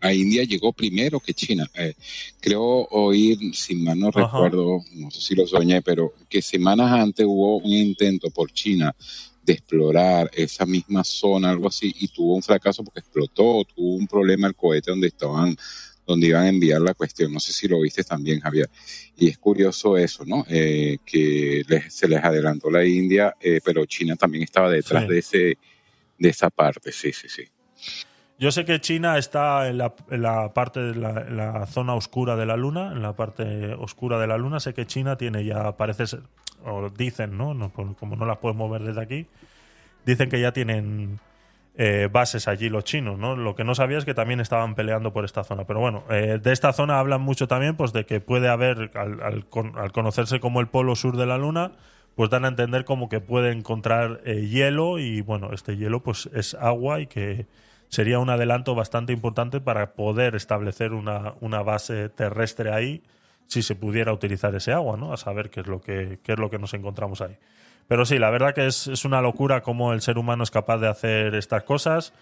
a 0.07 0.15
India 0.15 0.45
llegó 0.45 0.73
primero 0.73 1.21
que 1.21 1.35
China. 1.35 1.69
Eh, 1.75 1.95
creo 2.41 2.63
oír, 2.91 3.39
si 3.55 3.75
mal 3.75 3.99
no 3.99 4.09
Ajá. 4.09 4.23
recuerdo, 4.23 4.81
no 4.95 5.11
sé 5.11 5.21
si 5.21 5.35
lo 5.35 5.47
soñé, 5.47 5.83
pero 5.83 6.13
que 6.29 6.41
semanas 6.43 6.91
antes 6.93 7.27
hubo 7.27 7.59
un 7.59 7.73
intento 7.73 8.31
por 8.31 8.51
China 8.53 8.95
de 9.43 9.53
explorar 9.53 10.31
esa 10.35 10.67
misma 10.67 11.05
zona, 11.05 11.51
algo 11.51 11.69
así, 11.69 11.95
y 12.01 12.09
tuvo 12.09 12.35
un 12.35 12.43
fracaso 12.43 12.83
porque 12.83 13.01
explotó, 13.01 13.65
tuvo 13.65 13.95
un 13.95 14.07
problema 14.09 14.49
el 14.49 14.57
cohete 14.57 14.91
donde 14.91 15.07
estaban, 15.09 15.57
donde 16.05 16.27
iban 16.29 16.45
a 16.45 16.49
enviar 16.49 16.81
la 16.81 16.95
cuestión. 16.95 17.33
No 17.33 17.39
sé 17.39 17.53
si 17.53 17.69
lo 17.69 17.81
viste 17.81 18.03
también, 18.03 18.41
Javier. 18.41 18.69
Y 19.17 19.29
es 19.29 19.39
curioso 19.39 19.97
eso, 19.97 20.25
¿no? 20.25 20.45
Eh, 20.49 20.99
que 21.07 21.63
les- 21.69 21.95
se 21.95 22.09
les 22.09 22.23
adelantó 22.25 22.71
la 22.71 22.85
India, 22.85 23.35
eh, 23.41 23.61
pero 23.65 23.87
China 23.87 24.17
también 24.17 24.43
estaba 24.45 24.71
detrás 24.71 25.05
Sí. 25.05 25.09
de 25.11 25.19
ese, 25.19 25.59
de 26.19 26.29
esa 26.29 26.51
parte. 26.51 26.91
Sí, 26.91 27.13
sí, 27.13 27.29
sí. 27.29 27.43
Yo 28.39 28.51
sé 28.51 28.67
que 28.67 28.81
China 28.81 29.17
está 29.17 29.67
en 29.69 29.79
la, 29.79 29.95
en 30.11 30.23
la 30.23 30.53
parte 30.53 30.81
de 30.81 30.95
la, 30.95 31.67
zona 31.67 31.95
oscura 31.95 32.37
de 32.37 32.45
la 32.45 32.57
Luna, 32.57 32.93
en 32.93 33.01
la 33.01 33.15
parte 33.15 33.73
oscura 33.75 34.19
de 34.19 34.27
la 34.27 34.37
Luna. 34.37 34.61
Sé 34.61 34.75
que 34.75 34.87
China 34.87 35.17
tiene 35.17 35.45
ya, 35.45 35.77
parece 35.79 36.07
ser, 36.07 36.21
o 36.65 36.91
dicen, 36.91 37.39
¿no? 37.39 37.55
No, 37.55 37.71
como 37.73 38.17
no 38.17 38.27
las 38.27 38.37
podemos 38.39 38.71
ver 38.71 38.83
desde 38.83 39.01
aquí, 39.01 39.27
dicen 40.05 40.29
que 40.29 40.39
ya 40.39 40.53
tienen 40.53 41.19
eh, 41.77 42.11
bases 42.13 42.47
allí 42.47 42.69
los 42.69 42.85
chinos, 42.85 43.19
¿no? 43.19 43.37
Lo 43.37 43.55
que 43.55 43.65
no 43.65 43.75
sabía 43.75 43.97
es 43.97 44.05
que 44.05 44.13
también 44.13 44.41
estaban 44.41 44.75
peleando 44.75 45.15
por 45.15 45.25
esta 45.25 45.43
zona. 45.43 45.65
Pero 45.65 45.81
bueno, 45.81 46.05
eh, 46.11 46.39
de 46.43 46.53
esta 46.53 46.75
zona 46.75 46.99
hablan 46.99 47.23
mucho 47.23 47.49
también, 47.49 47.75
pues 47.75 47.95
de 47.95 48.05
que 48.05 48.21
puede 48.21 48.49
haber, 48.51 48.91
al, 48.95 49.23
al 49.23 49.47
con- 49.47 49.79
al 49.79 49.93
conocerse 49.93 50.41
como 50.41 50.61
el 50.61 50.67
polo 50.67 50.95
sur 50.95 51.17
de 51.17 51.25
la 51.25 51.39
Luna, 51.39 51.73
pues 52.15 52.29
dan 52.29 52.45
a 52.45 52.49
entender 52.49 52.85
como 52.85 53.09
que 53.09 53.21
puede 53.21 53.51
encontrar 53.53 54.21
eh, 54.27 54.47
hielo 54.47 54.99
y 54.99 55.23
bueno, 55.23 55.53
este 55.55 55.79
hielo 55.79 56.03
pues 56.03 56.29
es 56.35 56.53
agua 56.55 57.01
y 57.01 57.07
que 57.07 57.47
sería 57.89 58.19
un 58.19 58.31
adelanto 58.31 58.75
bastante 58.75 59.13
importante 59.13 59.61
para 59.61 59.93
poder 59.93 60.35
establecer 60.35 60.93
una, 60.93 61.35
una 61.41 61.63
base 61.63 62.09
terrestre 62.09 62.73
ahí 62.73 63.03
si 63.47 63.63
se 63.63 63.75
pudiera 63.77 64.13
utilizar 64.13 64.55
ese 64.55 64.73
agua, 64.73 64.97
¿no? 64.97 65.13
A 65.13 65.17
saber 65.17 65.51
qué 65.51 65.61
es 65.61 65.67
lo 65.67 65.81
que, 65.81 66.19
qué 66.23 66.33
es 66.33 66.39
lo 66.39 66.51
que 66.51 66.59
nos 66.59 66.75
encontramos 66.75 67.21
ahí. 67.21 67.37
Pero 67.89 68.05
sí, 68.05 68.19
la 68.19 68.31
verdad 68.31 68.55
que 68.55 68.67
es, 68.67 68.89
es 68.89 69.05
una 69.05 69.21
locura 69.21 69.63
cómo 69.63 69.93
el 69.93 70.01
ser 70.01 70.19
humano 70.19 70.43
es 70.43 70.51
capaz 70.51 70.79
de 70.79 70.89
hacer 70.89 71.35
estas 71.35 71.63
cosas. 71.63 72.13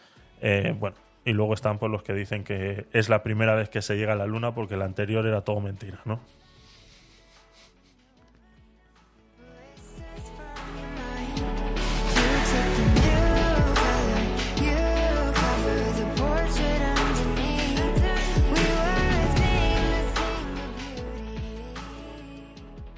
Eh, 0.43 0.74
bueno, 0.78 0.97
y 1.24 1.32
luego 1.32 1.55
están 1.55 1.78
pues 1.78 1.91
los 1.91 2.03
que 2.03 2.12
dicen 2.12 2.45
que 2.45 2.86
es 2.93 3.09
la 3.09 3.23
primera 3.23 3.55
vez 3.55 3.70
que 3.70 3.81
se 3.81 3.97
llega 3.97 4.12
a 4.12 4.16
la 4.16 4.27
luna 4.27 4.55
porque 4.55 4.77
la 4.77 4.85
anterior 4.85 5.27
era 5.27 5.41
todo 5.41 5.61
mentira, 5.61 6.01
¿no? 6.05 6.20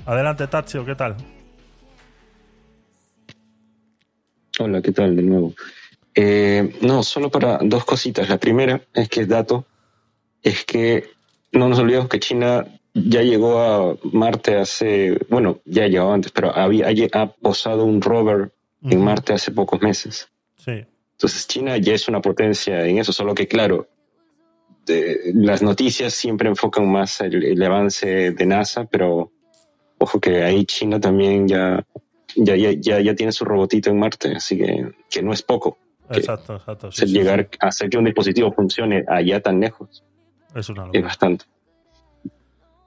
Adelante, 0.07 0.47
Tachio, 0.47 0.85
¿qué 0.87 0.95
tal? 0.95 1.17
Hola, 4.59 4.81
¿qué 4.81 4.93
tal 4.93 5.17
de 5.17 5.23
nuevo? 5.23 5.53
Eh, 6.15 6.77
no, 6.81 7.03
solo 7.03 7.31
para 7.31 7.59
dos 7.63 7.85
cositas. 7.85 8.29
La 8.29 8.39
primera 8.39 8.81
es 8.95 9.09
que 9.09 9.21
es 9.23 9.29
dato, 9.29 9.67
es 10.43 10.65
que 10.65 11.11
no 11.53 11.69
nos 11.69 11.79
olvidemos 11.79 12.09
que 12.09 12.21
China 12.21 12.65
ya 12.95 13.23
llegó 13.23 13.61
a 13.61 13.97
Marte 14.13 14.57
hace, 14.57 15.19
bueno, 15.29 15.59
ya 15.67 15.87
llegó 15.89 16.13
antes, 16.13 16.33
pero 16.33 16.57
había, 16.57 16.89
ha 17.13 17.27
posado 17.27 17.85
un 17.85 18.01
rover 18.01 18.53
en. 18.83 19.03
Marte 19.05 19.35
hace 19.35 19.51
pocos 19.51 19.83
meses. 19.83 20.29
Sí. 20.65 20.85
Entonces 21.13 21.47
China 21.49 21.77
ya 21.77 21.95
es 21.95 22.09
una 22.09 22.21
potencia 22.21 22.87
en 22.87 22.99
eso, 22.99 23.13
solo 23.13 23.35
que 23.35 23.49
claro, 23.49 23.89
de- 24.87 25.33
las 25.35 25.61
noticias 25.63 26.15
siempre 26.15 26.49
enfocan 26.49 26.91
más 26.91 27.21
el, 27.21 27.43
el 27.45 27.63
avance 27.63 28.31
de 28.31 28.47
NASA, 28.47 28.85
pero 28.85 29.33
ojo 29.99 30.21
que 30.21 30.43
ahí 30.43 30.65
China 30.65 31.01
también 31.01 31.49
ya, 31.49 31.85
ya, 32.35 32.57
ya, 32.57 32.73
ya, 32.73 33.01
ya 33.01 33.15
tiene 33.15 33.33
su 33.33 33.45
robotito 33.45 33.91
en 33.91 33.99
Marte, 33.99 34.37
así 34.37 34.57
que, 34.59 34.93
que 35.11 35.23
no 35.23 35.33
es 35.33 35.43
poco. 35.43 35.79
Exacto, 36.11 36.57
exacto. 36.57 36.93
sí, 36.93 36.99
hacer 36.99 37.09
sí, 37.09 37.15
llegar 37.15 37.49
a 37.61 37.67
hacer 37.67 37.91
que 37.91 37.99
un 37.99 38.05
dispositivo 38.05 38.53
funcione 38.53 39.05
allá 39.09 39.41
tan 39.41 39.61
lejos. 39.61 40.05
Es 40.55 40.69
una 40.69 40.87
bastante. 41.03 41.45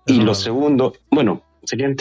Y 0.06 0.22
lo 0.22 0.34
segundo, 0.34 0.94
bueno, 1.12 1.44
serían 1.64 1.96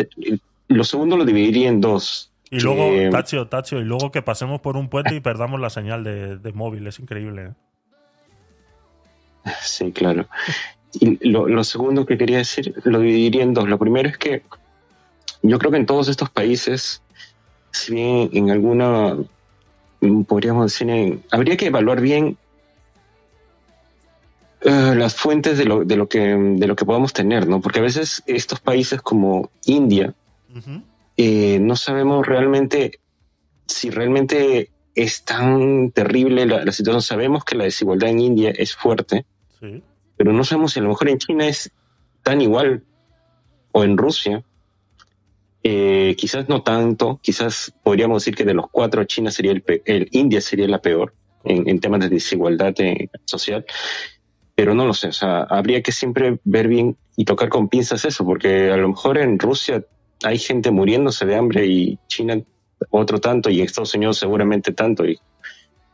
lo 0.68 0.84
segundo 0.84 1.16
lo 1.16 1.24
dividiría 1.24 1.68
en 1.68 1.80
dos. 1.80 2.32
Y 2.50 2.60
luego, 2.60 3.10
Tachio, 3.10 3.48
Tachio, 3.48 3.80
y 3.80 3.84
luego 3.84 4.10
que 4.10 4.22
pasemos 4.22 4.60
por 4.60 4.76
un 4.78 4.88
puente 4.88 5.14
y 5.14 5.20
perdamos 5.20 5.60
la 5.60 5.68
señal 5.68 6.04
de, 6.04 6.38
de 6.38 6.52
móvil. 6.52 6.86
Es 6.86 6.98
increíble. 6.98 7.52
¿eh? 9.44 9.52
Sí, 9.60 9.92
claro. 9.92 10.26
Y 10.94 11.28
lo, 11.28 11.46
lo 11.46 11.64
segundo 11.64 12.06
que 12.06 12.16
quería 12.16 12.38
decir 12.38 12.74
lo 12.84 13.00
dividiría 13.00 13.42
en 13.42 13.52
dos. 13.52 13.68
Lo 13.68 13.78
primero 13.78 14.08
es 14.08 14.16
que 14.16 14.42
yo 15.42 15.58
creo 15.58 15.70
que 15.70 15.78
en 15.78 15.86
todos 15.86 16.08
estos 16.08 16.30
países, 16.30 17.02
si 17.72 17.94
bien 17.94 18.30
en 18.32 18.50
alguna, 18.50 19.16
mm, 20.00 20.22
podríamos 20.22 20.66
decir, 20.72 20.88
en- 20.90 21.22
habría 21.30 21.56
que 21.56 21.66
evaluar 21.66 22.00
bien 22.00 22.36
eh, 24.60 24.94
las 24.96 25.14
fuentes 25.14 25.56
de 25.56 25.64
lo, 25.64 25.84
de, 25.84 25.96
lo 25.96 26.08
que, 26.08 26.18
de 26.20 26.66
lo 26.66 26.74
que 26.74 26.84
podamos 26.84 27.12
tener, 27.12 27.46
¿no? 27.46 27.60
Porque 27.60 27.78
a 27.78 27.82
veces 27.82 28.22
estos 28.26 28.58
países 28.60 29.00
como 29.00 29.50
India, 29.66 30.14
eh, 31.16 31.58
no 31.60 31.76
sabemos 31.76 32.26
realmente 32.26 32.98
si 33.66 33.90
realmente 33.90 34.70
es 34.96 35.22
tan 35.24 35.90
terrible 35.92 36.44
la, 36.46 36.64
la 36.64 36.72
situación. 36.72 37.02
Sabemos 37.02 37.44
que 37.44 37.54
la 37.54 37.64
desigualdad 37.64 38.10
en 38.10 38.18
India 38.20 38.50
es 38.50 38.74
fuerte, 38.74 39.24
Sí. 39.60 39.82
pero 40.16 40.32
no 40.32 40.42
sabemos 40.44 40.72
si 40.72 40.80
a 40.80 40.82
lo 40.82 40.88
mejor 40.90 41.08
en 41.08 41.18
China 41.18 41.46
es 41.46 41.70
tan 42.22 42.40
igual 42.40 42.82
o 43.72 43.84
en 43.84 43.96
Rusia. 43.96 44.42
Eh, 45.70 46.14
quizás 46.16 46.48
no 46.48 46.62
tanto, 46.62 47.20
quizás 47.22 47.74
podríamos 47.82 48.22
decir 48.22 48.34
que 48.34 48.44
de 48.46 48.54
los 48.54 48.66
cuatro 48.70 49.04
China 49.04 49.30
sería 49.30 49.52
el, 49.52 49.60
pe- 49.60 49.82
el 49.84 50.08
India 50.12 50.40
sería 50.40 50.66
la 50.66 50.80
peor 50.80 51.12
en, 51.44 51.68
en 51.68 51.78
temas 51.78 52.00
de 52.00 52.08
desigualdad 52.08 52.72
eh, 52.78 53.10
social, 53.26 53.66
pero 54.54 54.72
no 54.74 54.86
lo 54.86 54.94
sé, 54.94 55.08
o 55.08 55.12
sea, 55.12 55.42
habría 55.42 55.82
que 55.82 55.92
siempre 55.92 56.38
ver 56.44 56.68
bien 56.68 56.96
y 57.16 57.24
tocar 57.26 57.48
con 57.50 57.68
pinzas 57.68 58.04
eso, 58.06 58.24
porque 58.24 58.70
a 58.70 58.76
lo 58.78 58.88
mejor 58.88 59.18
en 59.18 59.38
Rusia 59.38 59.84
hay 60.24 60.38
gente 60.38 60.70
muriéndose 60.70 61.26
de 61.26 61.36
hambre 61.36 61.66
y 61.66 61.98
China 62.06 62.40
otro 62.90 63.20
tanto 63.20 63.50
y 63.50 63.58
en 63.60 63.66
Estados 63.66 63.94
Unidos 63.94 64.16
seguramente 64.18 64.72
tanto 64.72 65.04
y 65.04 65.10
en 65.10 65.18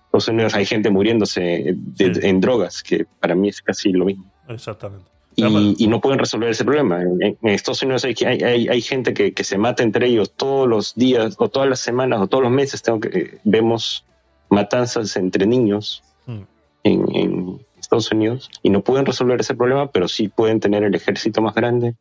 Estados 0.04 0.28
Unidos 0.28 0.54
hay 0.54 0.66
gente 0.66 0.88
muriéndose 0.90 1.74
de- 1.74 2.28
en 2.28 2.40
drogas, 2.40 2.82
que 2.82 3.06
para 3.18 3.34
mí 3.34 3.48
es 3.48 3.60
casi 3.60 3.90
lo 3.92 4.04
mismo 4.04 4.30
Exactamente. 4.48 5.10
Y, 5.36 5.84
y 5.84 5.88
no 5.88 6.00
pueden 6.00 6.18
resolver 6.18 6.48
ese 6.50 6.64
problema. 6.64 7.02
En, 7.02 7.20
en 7.40 7.48
Estados 7.48 7.82
Unidos 7.82 8.04
hay, 8.04 8.14
hay, 8.26 8.68
hay- 8.68 8.82
gente 8.82 9.14
que, 9.14 9.32
que 9.32 9.44
se 9.44 9.58
mata 9.58 9.82
entre 9.82 10.06
ellos 10.06 10.32
todos 10.36 10.68
los 10.68 10.94
días 10.94 11.36
o 11.38 11.48
todas 11.48 11.68
las 11.68 11.80
semanas 11.80 12.20
o 12.20 12.26
todos 12.26 12.42
los 12.44 12.52
meses. 12.52 12.82
Tengo 12.82 13.00
que, 13.00 13.08
eh, 13.18 13.38
vemos 13.44 14.04
matanzas 14.50 15.16
entre 15.16 15.46
niños 15.46 16.02
Mm. 16.26 16.42
en, 16.84 17.16
en 17.16 17.66
Estados 17.78 18.10
Unidos 18.12 18.48
y 18.62 18.70
no 18.70 18.82
pueden 18.82 19.04
resolver 19.04 19.38
ese 19.40 19.54
problema, 19.54 19.90
pero 19.90 20.08
sí 20.08 20.28
pueden 20.28 20.58
tener 20.60 20.84
el 20.84 20.94
ejército 20.94 21.42
más 21.42 21.54
grande 21.54 21.96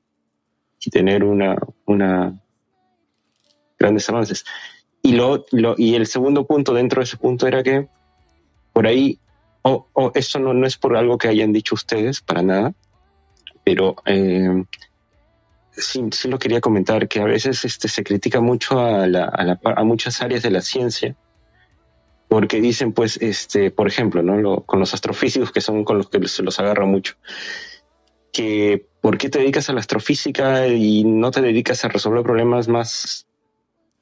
y 0.80 0.90
tener 0.90 1.24
una, 1.26 1.58
una 1.86 2.40
grandes 3.78 4.08
avances. 4.10 4.46
Y, 5.02 5.14
lo, 5.14 5.46
lo- 5.52 5.76
y 5.78 5.96
el 5.96 6.08
segundo 6.08 6.46
punto 6.46 6.74
dentro 6.74 7.00
de 7.02 7.04
ese 7.06 7.18
punto 7.18 7.48
era 7.48 7.64
que 7.64 7.88
por 8.72 8.88
ahí, 8.88 9.20
o 9.62 9.88
o 9.94 10.12
eso 10.16 10.40
no, 10.40 10.54
no 10.54 10.66
es 10.66 10.78
por 10.78 10.96
algo 10.96 11.18
que 11.18 11.28
hayan 11.28 11.52
dicho 11.54 11.76
ustedes, 11.76 12.22
para 12.22 12.42
nada, 12.42 12.74
pero 13.64 13.96
eh, 14.06 14.64
sí, 15.72 16.04
sí 16.12 16.28
lo 16.28 16.38
quería 16.40 16.62
comentar, 16.62 17.08
que 17.08 17.20
a 17.22 17.26
veces 17.26 17.64
este, 17.66 17.88
se 17.88 18.04
critica 18.04 18.42
mucho 18.42 18.80
a, 18.80 19.08
la- 19.08 19.26
a, 19.26 19.44
la- 19.44 19.60
a 19.64 19.84
muchas 19.84 20.22
áreas 20.22 20.44
de 20.44 20.52
la 20.52 20.62
ciencia, 20.62 21.16
porque 22.28 22.60
dicen, 22.62 22.94
pues, 22.94 23.18
este, 23.22 23.70
por 23.72 23.88
ejemplo, 23.88 24.24
¿no? 24.24 24.38
Lo- 24.38 24.62
con 24.62 24.80
los 24.80 24.94
astrofísicos, 24.94 25.52
que 25.52 25.62
son 25.62 25.84
con 25.84 25.98
los 25.98 26.10
que 26.10 26.26
se 26.28 26.44
los 26.44 26.60
agarra 26.60 26.86
mucho, 26.86 27.16
que 28.32 28.88
¿por 29.02 29.18
qué 29.18 29.30
te 29.30 29.40
dedicas 29.40 29.70
a 29.70 29.74
la 29.74 29.80
astrofísica 29.82 30.68
y 30.68 31.04
no 31.04 31.30
te 31.32 31.42
dedicas 31.42 31.86
a 31.86 31.90
resolver 31.90 32.24
problemas 32.24 32.68
más, 32.68 33.28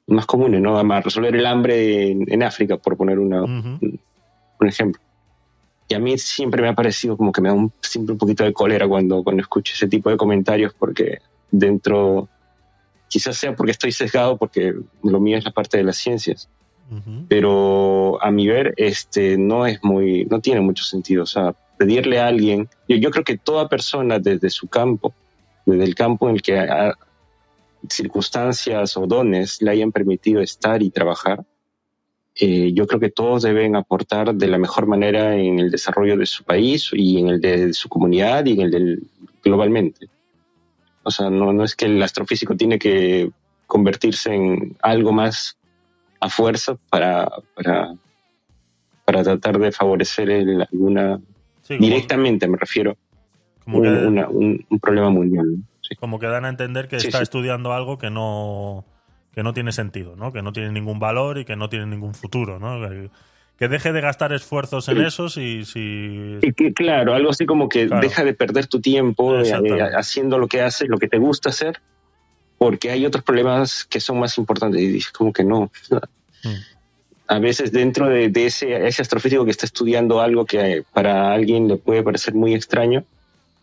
más 0.06 0.24
comunes, 0.26 0.60
¿no? 0.62 0.78
A 0.78 1.00
resolver 1.00 1.34
el 1.36 1.44
hambre 1.46 2.10
en, 2.10 2.24
en 2.32 2.42
África, 2.42 2.76
por 2.78 2.96
poner 2.96 3.18
una, 3.18 3.42
un 4.60 4.68
ejemplo. 4.68 5.02
Y 5.92 5.94
a 5.94 5.98
mí 5.98 6.16
siempre 6.16 6.62
me 6.62 6.68
ha 6.68 6.74
parecido 6.74 7.18
como 7.18 7.32
que 7.32 7.42
me 7.42 7.50
da 7.50 7.54
un, 7.54 7.70
siempre 7.82 8.14
un 8.14 8.18
poquito 8.18 8.44
de 8.44 8.54
cólera 8.54 8.88
cuando, 8.88 9.22
cuando 9.22 9.42
escucho 9.42 9.74
ese 9.74 9.88
tipo 9.88 10.08
de 10.08 10.16
comentarios, 10.16 10.72
porque 10.72 11.18
dentro, 11.50 12.30
quizás 13.08 13.36
sea 13.36 13.54
porque 13.54 13.72
estoy 13.72 13.92
sesgado, 13.92 14.38
porque 14.38 14.74
lo 15.02 15.20
mío 15.20 15.36
es 15.36 15.44
la 15.44 15.50
parte 15.50 15.76
de 15.76 15.84
las 15.84 15.98
ciencias, 15.98 16.48
pero 17.28 18.22
a 18.22 18.30
mi 18.30 18.48
ver, 18.48 18.72
este, 18.78 19.36
no 19.36 19.66
es 19.66 19.80
muy, 19.84 20.24
no 20.30 20.40
tiene 20.40 20.62
mucho 20.62 20.82
sentido. 20.82 21.24
O 21.24 21.26
sea, 21.26 21.54
pedirle 21.76 22.20
a 22.20 22.26
alguien, 22.26 22.70
yo, 22.88 22.96
yo 22.96 23.10
creo 23.10 23.24
que 23.24 23.36
toda 23.36 23.68
persona 23.68 24.18
desde 24.18 24.48
su 24.48 24.68
campo, 24.68 25.12
desde 25.66 25.84
el 25.84 25.94
campo 25.94 26.28
en 26.30 26.36
el 26.36 26.42
que 26.42 26.58
ha- 26.58 26.96
circunstancias 27.88 28.96
o 28.96 29.06
dones 29.06 29.60
le 29.60 29.70
hayan 29.70 29.92
permitido 29.92 30.40
estar 30.40 30.82
y 30.82 30.90
trabajar, 30.90 31.44
eh, 32.34 32.72
yo 32.72 32.86
creo 32.86 32.98
que 33.00 33.10
todos 33.10 33.42
deben 33.42 33.76
aportar 33.76 34.34
de 34.34 34.46
la 34.48 34.58
mejor 34.58 34.86
manera 34.86 35.36
en 35.36 35.58
el 35.58 35.70
desarrollo 35.70 36.16
de 36.16 36.26
su 36.26 36.44
país 36.44 36.90
y 36.92 37.18
en 37.18 37.28
el 37.28 37.40
de 37.40 37.72
su 37.74 37.88
comunidad 37.88 38.44
y 38.46 38.52
en 38.52 38.60
el 38.62 38.70
del 38.70 39.02
globalmente. 39.44 40.08
O 41.02 41.10
sea, 41.10 41.28
no, 41.30 41.52
no 41.52 41.64
es 41.64 41.74
que 41.76 41.86
el 41.86 42.02
astrofísico 42.02 42.56
tiene 42.56 42.78
que 42.78 43.30
convertirse 43.66 44.34
en 44.34 44.76
algo 44.82 45.12
más 45.12 45.56
a 46.20 46.28
fuerza 46.28 46.76
para, 46.88 47.28
para, 47.54 47.94
para 49.04 49.22
tratar 49.24 49.58
de 49.58 49.72
favorecer 49.72 50.30
el- 50.30 50.62
alguna 50.62 51.20
Sí, 51.62 51.76
como- 51.76 51.86
directamente, 51.88 52.46
me 52.48 52.56
refiero, 52.56 52.96
Como 53.64 53.78
un, 53.78 53.82
que- 53.82 53.88
una- 54.06 54.28
un- 54.28 54.64
un 54.70 54.78
problema 54.80 55.10
mundial. 55.10 55.56
Como 56.00 56.18
que 56.18 56.26
dan 56.26 56.44
a 56.44 56.48
entender 56.48 56.88
que 56.88 56.98
Sí, 57.00 57.08
está 57.08 57.20
estudiando 57.22 57.72
algo 57.72 57.98
que 57.98 58.08
no, 58.10 58.84
que 59.34 59.42
no 59.42 59.52
tiene 59.54 59.72
sentido, 59.72 60.14
¿no? 60.16 60.32
Que 60.32 60.42
no 60.42 60.52
tiene 60.52 60.70
ningún 60.72 60.98
valor 60.98 61.38
y 61.38 61.44
que 61.44 61.56
no 61.56 61.68
tiene 61.68 61.86
ningún 61.86 62.14
futuro, 62.14 62.58
¿no? 62.58 62.86
Que, 62.88 63.10
que 63.58 63.68
deje 63.68 63.92
de 63.92 64.00
gastar 64.00 64.32
esfuerzos 64.32 64.88
en 64.88 64.96
Sí. 64.98 65.04
eso 65.04 65.28
si... 65.28 65.64
si... 65.64 66.38
Y 66.42 66.52
que, 66.52 66.72
claro, 66.74 67.14
algo 67.14 67.30
así 67.30 67.46
como 67.46 67.68
que 67.68 67.86
Claro. 67.86 68.02
deja 68.02 68.24
de 68.24 68.34
perder 68.34 68.66
tu 68.66 68.80
tiempo 68.80 69.38
eh, 69.38 69.48
eh, 69.48 69.80
haciendo 69.96 70.38
lo 70.38 70.48
que 70.48 70.60
haces, 70.62 70.88
lo 70.88 70.98
que 70.98 71.08
te 71.08 71.18
gusta 71.18 71.48
hacer, 71.50 71.80
porque 72.58 72.90
hay 72.90 73.06
otros 73.06 73.24
problemas 73.24 73.84
que 73.84 74.00
son 74.00 74.18
más 74.20 74.36
importantes. 74.38 74.80
Y 74.80 74.88
dices 74.88 75.12
como 75.12 75.32
que 75.32 75.44
no. 75.44 75.70
A 77.28 77.38
veces 77.38 77.72
dentro 77.72 78.08
de, 78.08 78.28
de 78.28 78.46
ese, 78.46 78.86
ese 78.86 79.00
astrofísico 79.00 79.44
que 79.44 79.52
está 79.52 79.64
estudiando 79.64 80.20
algo 80.20 80.44
que 80.44 80.84
para 80.92 81.32
alguien 81.32 81.68
le 81.68 81.76
puede 81.76 82.02
parecer 82.02 82.34
muy 82.34 82.52
extraño, 82.54 83.04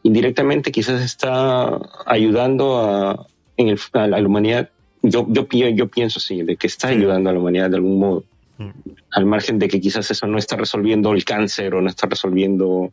indirectamente 0.01 0.71
quizás 0.71 1.01
está 1.01 1.77
ayudando 2.05 2.79
a, 2.79 3.27
en 3.57 3.67
el- 3.69 3.79
a 3.93 4.07
la 4.07 4.19
humanidad. 4.25 4.69
Yo, 5.01 5.25
yo, 5.29 5.47
yo 5.49 5.87
pienso 5.87 6.19
sí, 6.19 6.41
de 6.43 6.57
que 6.57 6.67
está 6.67 6.89
ayudando 6.89 7.29
a 7.29 7.33
la 7.33 7.39
humanidad 7.39 7.69
de 7.69 7.77
algún 7.77 7.99
modo 7.99 8.23
al 9.11 9.25
margen 9.25 9.57
de 9.57 9.69
que 9.69 9.79
quizás 9.79 10.11
eso 10.11 10.27
no 10.27 10.37
está 10.37 10.57
resolviendo 10.57 11.13
el 11.13 11.23
cáncer 11.23 11.73
o 11.75 11.81
no 11.81 11.89
está 11.89 12.07
resolviendo 12.07 12.91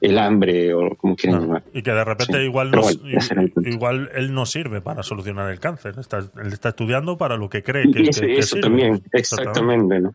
el 0.00 0.18
hambre 0.18 0.74
o 0.74 0.96
como 0.96 1.14
quieran 1.14 1.42
llamar. 1.42 1.62
Y 1.72 1.82
que 1.82 1.92
de 1.92 2.04
repente 2.04 2.38
Sí. 2.38 2.42
igual, 2.42 2.72
ese 3.12 3.52
igual 3.64 4.10
él 4.16 4.34
no 4.34 4.44
sirve 4.46 4.80
para 4.80 5.04
solucionar 5.04 5.48
el 5.52 5.60
cáncer. 5.60 5.94
Está, 6.00 6.18
él 6.18 6.52
está 6.52 6.70
estudiando 6.70 7.16
para 7.16 7.36
lo 7.36 7.48
que 7.48 7.62
cree 7.62 7.84
que, 7.92 8.02
que- 8.02 8.10
eso, 8.10 8.20
que 8.22 8.38
eso 8.38 8.56
sirve. 8.56 8.62
también, 8.62 9.02
exactamente, 9.12 10.00
¿no? 10.00 10.12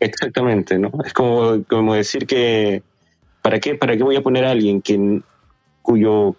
Exactamente, 0.00 0.78
¿no? 0.78 0.90
Es 1.04 1.12
como, 1.12 1.62
como 1.64 1.94
decir 1.94 2.26
que, 2.26 2.82
¿para 3.42 3.60
qué, 3.60 3.74
¿para 3.74 3.94
qué 3.98 4.02
voy 4.02 4.16
a 4.16 4.22
poner 4.22 4.46
a 4.46 4.52
alguien 4.52 4.80
que, 4.80 5.20
cuyo, 5.88 6.36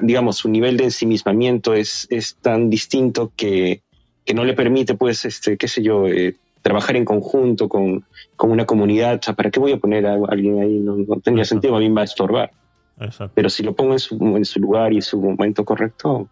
digamos, 0.00 0.36
su 0.36 0.48
nivel 0.48 0.76
de 0.76 0.84
ensimismamiento 0.84 1.74
es, 1.74 2.06
es 2.08 2.36
tan 2.36 2.70
distinto 2.70 3.32
que, 3.34 3.82
que 4.24 4.32
no 4.32 4.44
le 4.44 4.54
permite, 4.54 4.94
pues, 4.94 5.24
este, 5.24 5.56
qué 5.56 5.66
sé 5.66 5.82
yo, 5.82 6.06
eh, 6.06 6.36
trabajar 6.62 6.94
en 6.94 7.04
conjunto 7.04 7.68
con, 7.68 8.04
con 8.36 8.52
una 8.52 8.64
comunidad? 8.64 9.18
O 9.18 9.22
sea, 9.24 9.34
¿para 9.34 9.50
qué 9.50 9.58
voy 9.58 9.72
a 9.72 9.78
poner 9.78 10.06
a 10.06 10.14
alguien 10.28 10.60
ahí? 10.62 10.78
No, 10.78 10.94
no 10.96 11.16
tendría 11.20 11.44
sentido, 11.44 11.74
a 11.74 11.80
mí 11.80 11.88
me 11.88 11.96
va 11.96 12.00
a 12.02 12.04
estorbar. 12.04 12.52
Exacto. 13.00 13.32
Pero 13.34 13.50
si 13.50 13.64
lo 13.64 13.74
pongo 13.74 13.94
en 13.94 13.98
su, 13.98 14.14
en 14.36 14.44
su 14.44 14.60
lugar 14.60 14.92
y 14.92 15.02
su 15.02 15.20
momento 15.20 15.64
correcto, 15.64 16.28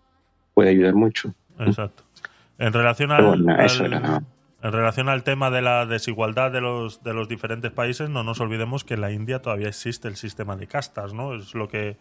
puede 0.55 0.71
ayudar 0.71 0.95
mucho. 0.95 1.35
Exacto. 1.59 2.05
En 2.59 2.73
relación 2.73 3.11
al, 3.11 3.27
bueno, 3.27 3.61
eso 3.65 3.83
al- 3.83 3.91
era 3.91 4.01
nada. 4.01 4.23
en 4.63 4.73
relación 4.73 5.09
al 5.09 5.25
tema 5.25 5.51
de 5.51 5.61
la 5.61 5.87
desigualdad 5.87 6.53
de 6.53 6.61
los, 6.61 7.03
de 7.03 7.15
los 7.15 7.29
diferentes 7.29 7.73
países, 7.73 8.11
no 8.11 8.23
nos 8.23 8.39
olvidemos 8.41 8.85
que 8.85 8.95
en 8.95 9.01
la 9.01 9.11
India 9.11 9.43
todavía 9.43 9.67
existe 9.67 10.07
el 10.07 10.15
sistema 10.15 10.55
de 10.55 10.69
castas, 10.69 11.13
¿no? 11.13 11.35
Es 11.35 11.53
lo 11.55 11.67
que 11.67 11.97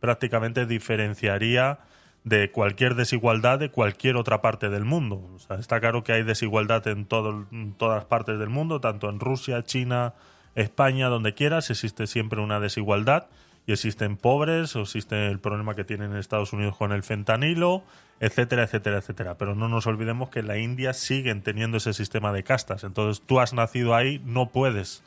prácticamente 0.00 0.66
diferenciaría 0.66 1.78
de 2.24 2.50
cualquier 2.50 2.94
desigualdad 2.94 3.58
de 3.58 3.70
cualquier 3.70 4.16
otra 4.16 4.40
parte 4.42 4.68
del 4.68 4.84
mundo. 4.84 5.30
O 5.34 5.38
sea, 5.38 5.56
está 5.56 5.80
claro 5.80 6.04
que 6.04 6.12
hay 6.12 6.22
desigualdad 6.22 6.86
en, 6.88 7.06
todo, 7.06 7.46
en 7.52 7.72
todas 7.72 8.04
partes 8.04 8.38
del 8.38 8.48
mundo, 8.48 8.80
tanto 8.80 9.08
en 9.08 9.20
Rusia, 9.20 9.62
China, 9.62 10.14
España, 10.54 11.08
donde 11.08 11.34
quieras, 11.34 11.70
existe 11.70 12.06
siempre 12.06 12.40
una 12.40 12.60
desigualdad 12.60 13.26
y 13.66 13.72
existen 13.72 14.16
pobres, 14.16 14.74
o 14.76 14.82
existe 14.82 15.28
el 15.28 15.40
problema 15.40 15.74
que 15.74 15.84
tienen 15.84 16.12
en 16.12 16.16
Estados 16.16 16.52
Unidos 16.52 16.76
con 16.76 16.90
el 16.92 17.02
fentanilo, 17.02 17.84
etcétera, 18.18 18.64
etcétera, 18.64 18.98
etcétera. 18.98 19.36
Pero 19.36 19.54
no 19.54 19.68
nos 19.68 19.86
olvidemos 19.86 20.30
que 20.30 20.40
en 20.40 20.48
la 20.48 20.58
India 20.58 20.92
siguen 20.94 21.42
teniendo 21.42 21.76
ese 21.76 21.92
sistema 21.92 22.32
de 22.32 22.42
castas. 22.44 22.82
Entonces 22.82 23.22
tú 23.24 23.40
has 23.40 23.52
nacido 23.52 23.94
ahí, 23.94 24.22
no 24.24 24.48
puedes 24.48 25.02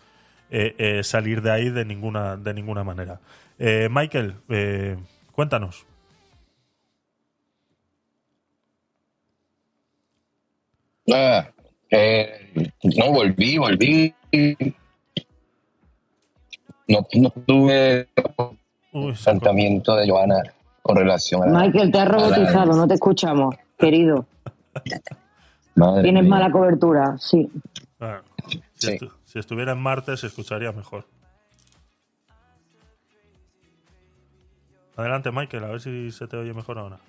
eh, 0.52 0.76
eh, 0.78 1.04
salir 1.04 1.42
de 1.42 1.52
ahí 1.52 1.70
de 1.70 1.86
ninguna, 1.86 2.38
de 2.38 2.54
ninguna 2.54 2.84
manera. 2.84 3.20
Eh, 3.64 3.88
Michael, 3.92 4.38
eh, 4.50 4.98
cuéntanos. 5.32 5.86
Ah, 11.14 11.48
eh, 11.92 12.72
no, 12.98 13.12
volví, 13.12 13.58
volví. 13.60 14.16
No, 16.88 17.08
no 17.14 17.30
tuve 17.46 18.08
planteamiento 19.24 19.96
de 19.96 20.10
Joana 20.10 20.42
con 20.82 20.96
relación 20.98 21.44
a... 21.44 21.62
Michael, 21.62 21.92
te 21.92 22.00
has 22.00 22.06
la- 22.10 22.12
robotizado, 22.18 22.74
no 22.74 22.88
te 22.88 22.96
escuchamos, 22.96 23.56
querido. 23.78 24.26
Madre 25.76 26.02
Tienes 26.02 26.24
mía. 26.24 26.30
mala 26.32 26.52
cobertura, 26.52 27.16
sí. 27.20 27.48
Ah, 28.00 28.22
si, 28.76 28.88
estu- 28.88 29.12
si 29.26 29.38
estuviera 29.38 29.74
en 29.74 29.80
Marte 29.80 30.18
se 30.18 30.26
escucharía 30.28 30.72
mejor. 30.72 31.06
Adelante, 34.96 35.32
Michael, 35.32 35.64
a 35.64 35.68
ver 35.68 35.82
si 35.82 36.12
se 36.12 36.28
te 36.28 36.38
oye 36.38 36.54
mejor 36.54 36.78
ahora. 36.78 37.00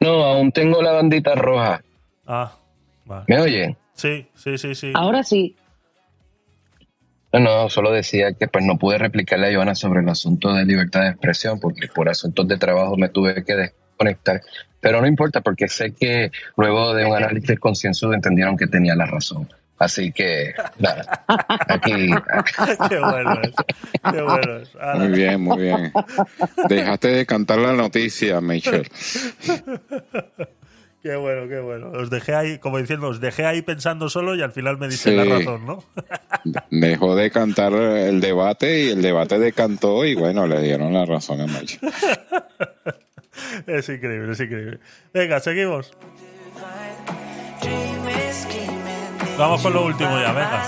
No, 0.00 0.24
aún 0.24 0.50
tengo 0.52 0.82
la 0.82 0.92
bandita 0.92 1.34
roja. 1.34 1.82
Ah, 2.26 2.52
vale. 3.04 3.24
¿Me 3.28 3.40
oyen? 3.40 3.76
Sí, 3.94 4.26
sí, 4.34 4.58
sí, 4.58 4.74
sí. 4.74 4.92
Ahora 4.94 5.22
sí. 5.22 5.56
No, 7.32 7.40
no, 7.40 7.68
solo 7.68 7.90
decía 7.90 8.32
que 8.32 8.48
pues 8.48 8.64
no 8.64 8.78
pude 8.78 8.98
replicarle 8.98 9.50
a 9.50 9.54
Joana 9.54 9.74
sobre 9.74 10.00
el 10.00 10.08
asunto 10.08 10.52
de 10.52 10.64
libertad 10.64 11.02
de 11.02 11.08
expresión 11.10 11.58
porque 11.60 11.88
por 11.88 12.08
asuntos 12.08 12.46
de 12.46 12.58
trabajo 12.58 12.96
me 12.96 13.08
tuve 13.08 13.44
que 13.44 13.54
desconectar. 13.54 14.42
Pero 14.80 15.00
no 15.00 15.06
importa 15.06 15.40
porque 15.40 15.68
sé 15.68 15.94
que 15.94 16.30
luego 16.56 16.94
de 16.94 17.06
un 17.06 17.14
análisis 17.14 17.58
concienzudo 17.58 18.12
entendieron 18.12 18.56
que 18.56 18.66
tenía 18.66 18.94
la 18.94 19.06
razón. 19.06 19.48
Así 19.78 20.12
que, 20.12 20.52
nada, 20.78 21.24
aquí... 21.68 21.92
Qué 22.88 22.98
bueno 23.00 23.40
es. 23.42 23.52
Qué 24.12 24.22
bueno 24.22 24.56
es. 24.58 24.74
Ahora- 24.76 24.94
Muy 24.98 25.08
bien, 25.08 25.40
muy 25.40 25.62
bien. 25.62 25.92
Dejaste 26.68 27.08
de 27.08 27.26
cantar 27.26 27.58
la 27.58 27.72
noticia, 27.72 28.40
Michelle. 28.40 28.88
Qué 31.02 31.16
bueno, 31.16 31.48
qué 31.48 31.58
bueno. 31.58 31.90
Os 31.90 32.10
dejé 32.10 32.32
ahí, 32.32 32.58
como 32.60 32.78
diciendo, 32.78 33.08
os 33.08 33.18
dejé 33.20 33.44
ahí 33.44 33.60
pensando 33.62 34.08
solo 34.08 34.36
y 34.36 34.42
al 34.42 34.52
final 34.52 34.78
me 34.78 34.86
dice 34.86 35.10
la 35.10 35.24
Sí. 35.24 35.30
razón, 35.30 35.66
¿no? 35.66 35.82
Dejó 36.70 37.16
de 37.16 37.28
cantar 37.32 37.72
el 37.72 38.20
debate 38.20 38.84
y 38.84 38.90
el 38.90 39.02
debate 39.02 39.40
decantó 39.40 40.04
y 40.04 40.14
bueno, 40.14 40.46
le 40.46 40.60
dieron 40.62 40.92
la 40.94 41.04
razón 41.04 41.40
a 41.40 41.46
Michelle. 41.48 41.92
es 43.66 43.88
increíble, 43.88 44.30
es 44.32 44.38
increíble. 44.40 44.78
Venga, 45.12 45.40
seguimos. 45.40 45.90
Vamos 49.38 49.62
con 49.62 49.72
lo 49.72 49.84
último 49.84 50.18
ya, 50.18 50.32
venga. 50.32 50.62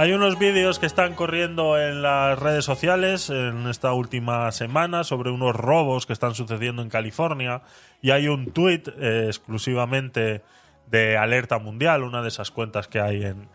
Hay 0.00 0.14
unos 0.14 0.38
vídeos 0.38 0.78
que 0.78 0.86
están 0.86 1.14
corriendo 1.14 1.78
en 1.78 2.00
las 2.00 2.38
redes 2.38 2.64
sociales 2.64 3.28
en 3.28 3.66
esta 3.66 3.92
última 3.92 4.50
semana 4.50 5.04
sobre 5.04 5.30
unos 5.30 5.54
robos 5.54 6.06
que 6.06 6.14
están 6.14 6.34
sucediendo 6.34 6.80
en 6.80 6.88
California 6.88 7.60
y 8.00 8.10
hay 8.10 8.26
un 8.26 8.50
tuit 8.50 8.88
eh, 8.88 9.24
exclusivamente 9.26 10.40
de 10.86 11.18
Alerta 11.18 11.58
Mundial, 11.58 12.02
una 12.02 12.22
de 12.22 12.28
esas 12.28 12.50
cuentas 12.50 12.88
que 12.88 12.98
hay 12.98 13.26
en, 13.26 13.46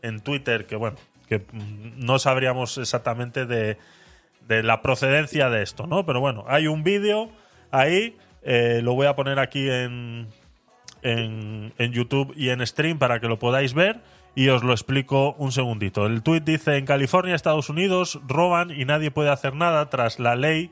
en- 0.00 0.20
Twitter 0.20 0.64
que 0.64 0.74
bueno, 0.76 0.96
que 1.28 1.44
no 1.98 2.18
sabríamos 2.18 2.78
exactamente 2.78 3.44
de, 3.44 3.76
de 4.48 4.62
la 4.62 4.80
procedencia 4.80 5.50
de 5.50 5.60
esto, 5.60 5.86
¿no? 5.86 6.06
Pero 6.06 6.20
bueno, 6.20 6.46
hay 6.48 6.66
un 6.66 6.82
vídeo 6.82 7.28
ahí, 7.72 8.16
eh, 8.42 8.80
lo 8.82 8.94
voy 8.94 9.06
a 9.06 9.16
poner 9.16 9.38
aquí 9.38 9.68
en, 9.68 10.28
en, 11.02 11.74
en 11.76 11.92
YouTube 11.92 12.32
y 12.34 12.48
en 12.48 12.66
stream 12.66 12.98
para 12.98 13.20
que 13.20 13.28
lo 13.28 13.38
podáis 13.38 13.74
ver 13.74 14.00
y 14.34 14.48
os 14.48 14.62
lo 14.62 14.72
explico 14.72 15.34
un 15.38 15.52
segundito. 15.52 16.06
El 16.06 16.22
tuit 16.22 16.44
dice, 16.44 16.76
en 16.76 16.86
California, 16.86 17.34
Estados 17.34 17.68
Unidos, 17.68 18.20
roban 18.26 18.70
y 18.70 18.84
nadie 18.84 19.10
puede 19.10 19.30
hacer 19.30 19.54
nada 19.54 19.90
tras 19.90 20.18
la 20.18 20.36
ley 20.36 20.70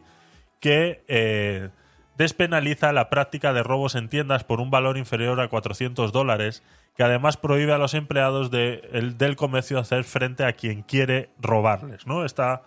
que 0.60 1.04
eh, 1.08 1.68
despenaliza 2.16 2.92
la 2.92 3.10
práctica 3.10 3.52
de 3.52 3.62
robos 3.62 3.94
en 3.94 4.08
tiendas 4.08 4.44
por 4.44 4.60
un 4.60 4.70
valor 4.70 4.96
inferior 4.96 5.40
a 5.40 5.48
400 5.48 6.12
dólares, 6.12 6.62
que 6.96 7.04
además 7.04 7.36
prohíbe 7.36 7.72
a 7.72 7.78
los 7.78 7.94
empleados 7.94 8.50
de- 8.50 8.88
el- 8.92 9.16
del 9.18 9.36
comercio 9.36 9.78
hacer 9.78 10.02
frente 10.04 10.44
a 10.44 10.52
quien 10.52 10.82
quiere 10.82 11.30
robarles. 11.40 12.06
¿no? 12.06 12.24
Esta, 12.24 12.62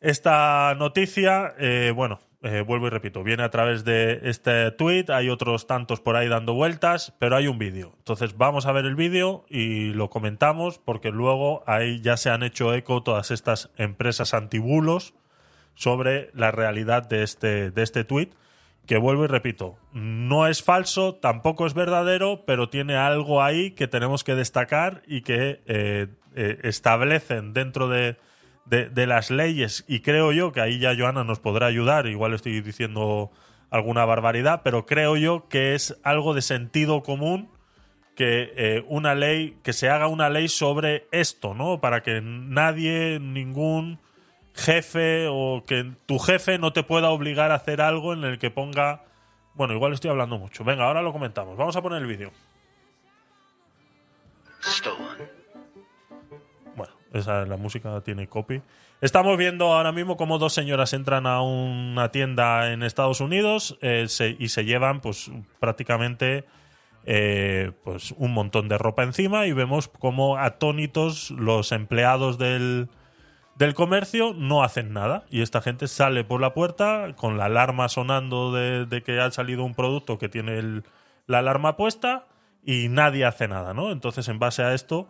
esta 0.00 0.74
noticia, 0.78 1.54
eh, 1.58 1.92
bueno, 1.94 2.20
eh, 2.42 2.60
vuelvo 2.62 2.88
y 2.88 2.90
repito, 2.90 3.22
viene 3.22 3.44
a 3.44 3.50
través 3.50 3.84
de 3.84 4.20
este 4.24 4.72
tweet, 4.72 5.06
hay 5.10 5.28
otros 5.28 5.68
tantos 5.68 6.00
por 6.00 6.16
ahí 6.16 6.28
dando 6.28 6.54
vueltas, 6.54 7.14
pero 7.20 7.36
hay 7.36 7.46
un 7.46 7.58
vídeo. 7.58 7.94
Entonces 7.98 8.36
vamos 8.36 8.66
a 8.66 8.72
ver 8.72 8.84
el 8.84 8.96
vídeo 8.96 9.44
y 9.48 9.92
lo 9.92 10.10
comentamos 10.10 10.78
porque 10.78 11.10
luego 11.10 11.62
ahí 11.66 12.00
ya 12.00 12.16
se 12.16 12.30
han 12.30 12.42
hecho 12.42 12.74
eco 12.74 13.04
todas 13.04 13.30
estas 13.30 13.70
empresas 13.76 14.34
antibulos 14.34 15.14
sobre 15.74 16.30
la 16.34 16.50
realidad 16.50 17.08
de 17.08 17.22
este, 17.22 17.70
de 17.70 17.82
este 17.82 18.02
tweet, 18.02 18.30
que 18.86 18.98
vuelvo 18.98 19.24
y 19.24 19.28
repito, 19.28 19.78
no 19.92 20.48
es 20.48 20.64
falso, 20.64 21.14
tampoco 21.14 21.66
es 21.66 21.74
verdadero, 21.74 22.44
pero 22.44 22.68
tiene 22.68 22.96
algo 22.96 23.42
ahí 23.42 23.70
que 23.70 23.86
tenemos 23.86 24.24
que 24.24 24.34
destacar 24.34 25.02
y 25.06 25.22
que 25.22 25.62
eh, 25.66 26.08
eh, 26.34 26.58
establecen 26.64 27.52
dentro 27.52 27.88
de, 27.88 28.16
de- 28.64 29.06
las 29.06 29.30
leyes, 29.30 29.84
y 29.88 30.00
creo 30.00 30.32
yo 30.32 30.52
que 30.52 30.60
ahí 30.60 30.78
ya 30.78 30.94
Joana 30.96 31.24
nos 31.24 31.40
podrá 31.40 31.66
ayudar, 31.66 32.06
igual 32.06 32.32
estoy 32.34 32.60
diciendo 32.60 33.30
alguna 33.70 34.04
barbaridad, 34.04 34.62
pero 34.64 34.86
creo 34.86 35.16
yo 35.16 35.48
que 35.48 35.74
es 35.74 35.98
algo 36.02 36.34
de 36.34 36.42
sentido 36.42 37.02
común 37.02 37.50
que 38.14 38.52
eh, 38.56 38.84
una 38.88 39.14
ley, 39.14 39.56
que 39.62 39.72
se 39.72 39.88
haga 39.88 40.06
una 40.06 40.28
ley 40.28 40.48
sobre 40.48 41.06
esto, 41.12 41.54
¿no? 41.54 41.80
Para 41.80 42.02
que 42.02 42.20
nadie, 42.22 43.18
ningún 43.20 43.98
jefe 44.54 45.26
o 45.30 45.64
que 45.66 45.92
tu 46.04 46.18
jefe 46.18 46.58
no 46.58 46.74
te 46.74 46.82
pueda 46.82 47.08
obligar 47.08 47.50
a 47.50 47.54
hacer 47.54 47.80
algo 47.80 48.12
en 48.12 48.24
el 48.24 48.38
que 48.38 48.50
ponga... 48.50 49.04
Bueno, 49.54 49.72
igual 49.74 49.94
estoy 49.94 50.10
hablando 50.10 50.38
mucho. 50.38 50.62
Venga, 50.64 50.84
ahora 50.84 51.00
lo 51.02 51.12
comentamos. 51.12 51.56
Vamos 51.56 51.74
a 51.76 51.82
poner 51.82 52.00
el 52.02 52.06
vídeo. 52.06 52.30
Esa 57.12 57.44
la 57.46 57.56
música 57.56 58.00
tiene 58.02 58.26
copy. 58.28 58.62
Estamos 59.00 59.36
viendo 59.36 59.72
ahora 59.72 59.92
mismo 59.92 60.16
cómo 60.16 60.38
dos 60.38 60.52
señoras 60.52 60.92
entran 60.92 61.26
a 61.26 61.42
una 61.42 62.10
tienda 62.10 62.72
en 62.72 62.82
Estados 62.82 63.20
Unidos 63.20 63.76
eh, 63.82 64.06
y 64.38 64.48
se 64.48 64.64
llevan 64.64 65.00
pues 65.00 65.30
prácticamente 65.58 66.44
eh, 67.04 67.72
pues 67.82 68.12
un 68.16 68.32
montón 68.32 68.68
de 68.68 68.78
ropa 68.78 69.02
encima 69.02 69.46
y 69.46 69.52
vemos 69.52 69.88
cómo 69.88 70.36
atónitos 70.38 71.32
los 71.32 71.72
empleados 71.72 72.38
del, 72.38 72.88
del 73.56 73.74
comercio 73.74 74.34
no 74.34 74.62
hacen 74.62 74.92
nada 74.92 75.24
y 75.28 75.42
esta 75.42 75.60
gente 75.60 75.88
sale 75.88 76.22
por 76.22 76.40
la 76.40 76.54
puerta 76.54 77.14
con 77.16 77.38
la 77.38 77.46
alarma 77.46 77.88
sonando 77.88 78.52
de, 78.52 78.86
de 78.86 79.02
que 79.02 79.20
ha 79.20 79.30
salido 79.32 79.64
un 79.64 79.74
producto 79.74 80.18
que 80.18 80.28
tiene 80.28 80.58
el- 80.58 80.84
la 81.26 81.38
alarma 81.38 81.76
puesta 81.76 82.26
y 82.64 82.88
nadie 82.88 83.24
hace 83.24 83.48
nada, 83.48 83.74
¿no? 83.74 83.90
Entonces, 83.90 84.28
en 84.28 84.38
base 84.38 84.62
a 84.62 84.74
esto, 84.74 85.08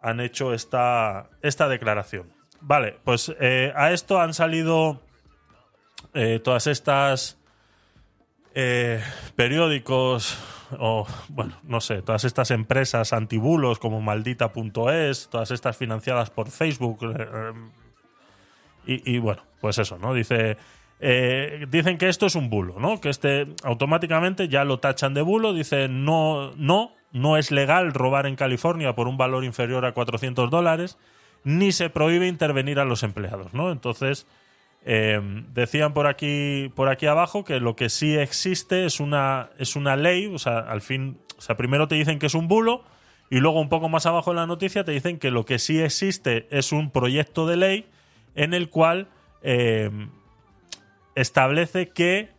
han 0.00 0.20
hecho 0.20 0.54
esta, 0.54 1.30
esta 1.42 1.68
declaración. 1.68 2.32
Vale, 2.60 2.96
pues 3.04 3.34
eh, 3.40 3.72
a 3.76 3.92
esto 3.92 4.20
han 4.20 4.34
salido 4.34 5.00
eh, 6.14 6.40
todas 6.42 6.66
estas 6.66 7.38
eh, 8.54 9.02
periódicos 9.36 10.38
o, 10.78 11.06
bueno, 11.28 11.56
no 11.62 11.80
sé, 11.80 12.02
todas 12.02 12.24
estas 12.24 12.50
empresas 12.50 13.12
antibulos 13.12 13.78
como 13.78 14.00
maldita.es, 14.00 15.28
todas 15.30 15.50
estas 15.50 15.76
financiadas 15.76 16.30
por 16.30 16.50
Facebook. 16.50 16.98
eh, 17.02 17.52
y, 18.86 19.16
y, 19.16 19.18
bueno, 19.18 19.42
pues 19.60 19.78
eso, 19.78 19.98
¿no? 19.98 20.14
Dice. 20.14 20.56
dicen 21.68 21.98
que 21.98 22.08
esto 22.08 22.26
es 22.26 22.34
un 22.34 22.50
bulo, 22.50 22.80
¿no? 22.80 23.00
Que 23.00 23.10
este 23.10 23.46
automáticamente 23.62 24.48
ya 24.48 24.64
lo 24.64 24.80
tachan 24.80 25.14
de 25.14 25.22
bulo. 25.22 25.52
Dice, 25.52 25.88
no, 25.88 26.52
no, 26.56 26.92
no 27.12 27.36
es 27.36 27.50
legal 27.50 27.92
robar 27.92 28.26
en 28.26 28.36
California 28.36 28.94
por 28.94 29.08
un 29.08 29.16
valor 29.16 29.44
inferior 29.44 29.84
a 29.84 29.92
400 29.92 30.50
dólares, 30.50 30.98
ni 31.44 31.72
se 31.72 31.90
prohíbe 31.90 32.28
intervenir 32.28 32.78
a 32.78 32.84
los 32.84 33.02
empleados, 33.02 33.54
¿no? 33.54 33.70
Entonces, 33.72 34.26
eh, 34.84 35.20
decían 35.52 35.92
por 35.92 36.06
aquí, 36.06 36.70
por 36.74 36.88
aquí 36.88 37.06
abajo 37.06 37.44
que 37.44 37.60
lo 37.60 37.76
que 37.76 37.88
sí 37.88 38.16
existe 38.16 38.84
es 38.84 39.00
una, 39.00 39.50
es 39.58 39.76
una 39.76 39.96
ley, 39.96 40.26
o 40.26 40.38
sea, 40.38 40.58
al 40.58 40.80
fin, 40.80 41.18
o 41.36 41.40
sea, 41.40 41.56
primero 41.56 41.88
te 41.88 41.94
dicen 41.94 42.18
que 42.18 42.26
es 42.26 42.34
un 42.34 42.48
bulo 42.48 42.84
y 43.30 43.38
luego 43.40 43.60
un 43.60 43.68
poco 43.68 43.88
más 43.88 44.06
abajo 44.06 44.30
en 44.30 44.36
la 44.36 44.46
noticia 44.46 44.84
te 44.84 44.92
dicen 44.92 45.18
que 45.18 45.30
lo 45.30 45.44
que 45.44 45.58
sí 45.58 45.80
existe 45.80 46.46
es 46.50 46.72
un 46.72 46.90
proyecto 46.90 47.46
de 47.46 47.56
ley 47.56 47.86
en 48.34 48.54
el 48.54 48.70
cual 48.70 49.08
eh, 49.42 49.90
establece 51.14 51.90
que 51.90 52.30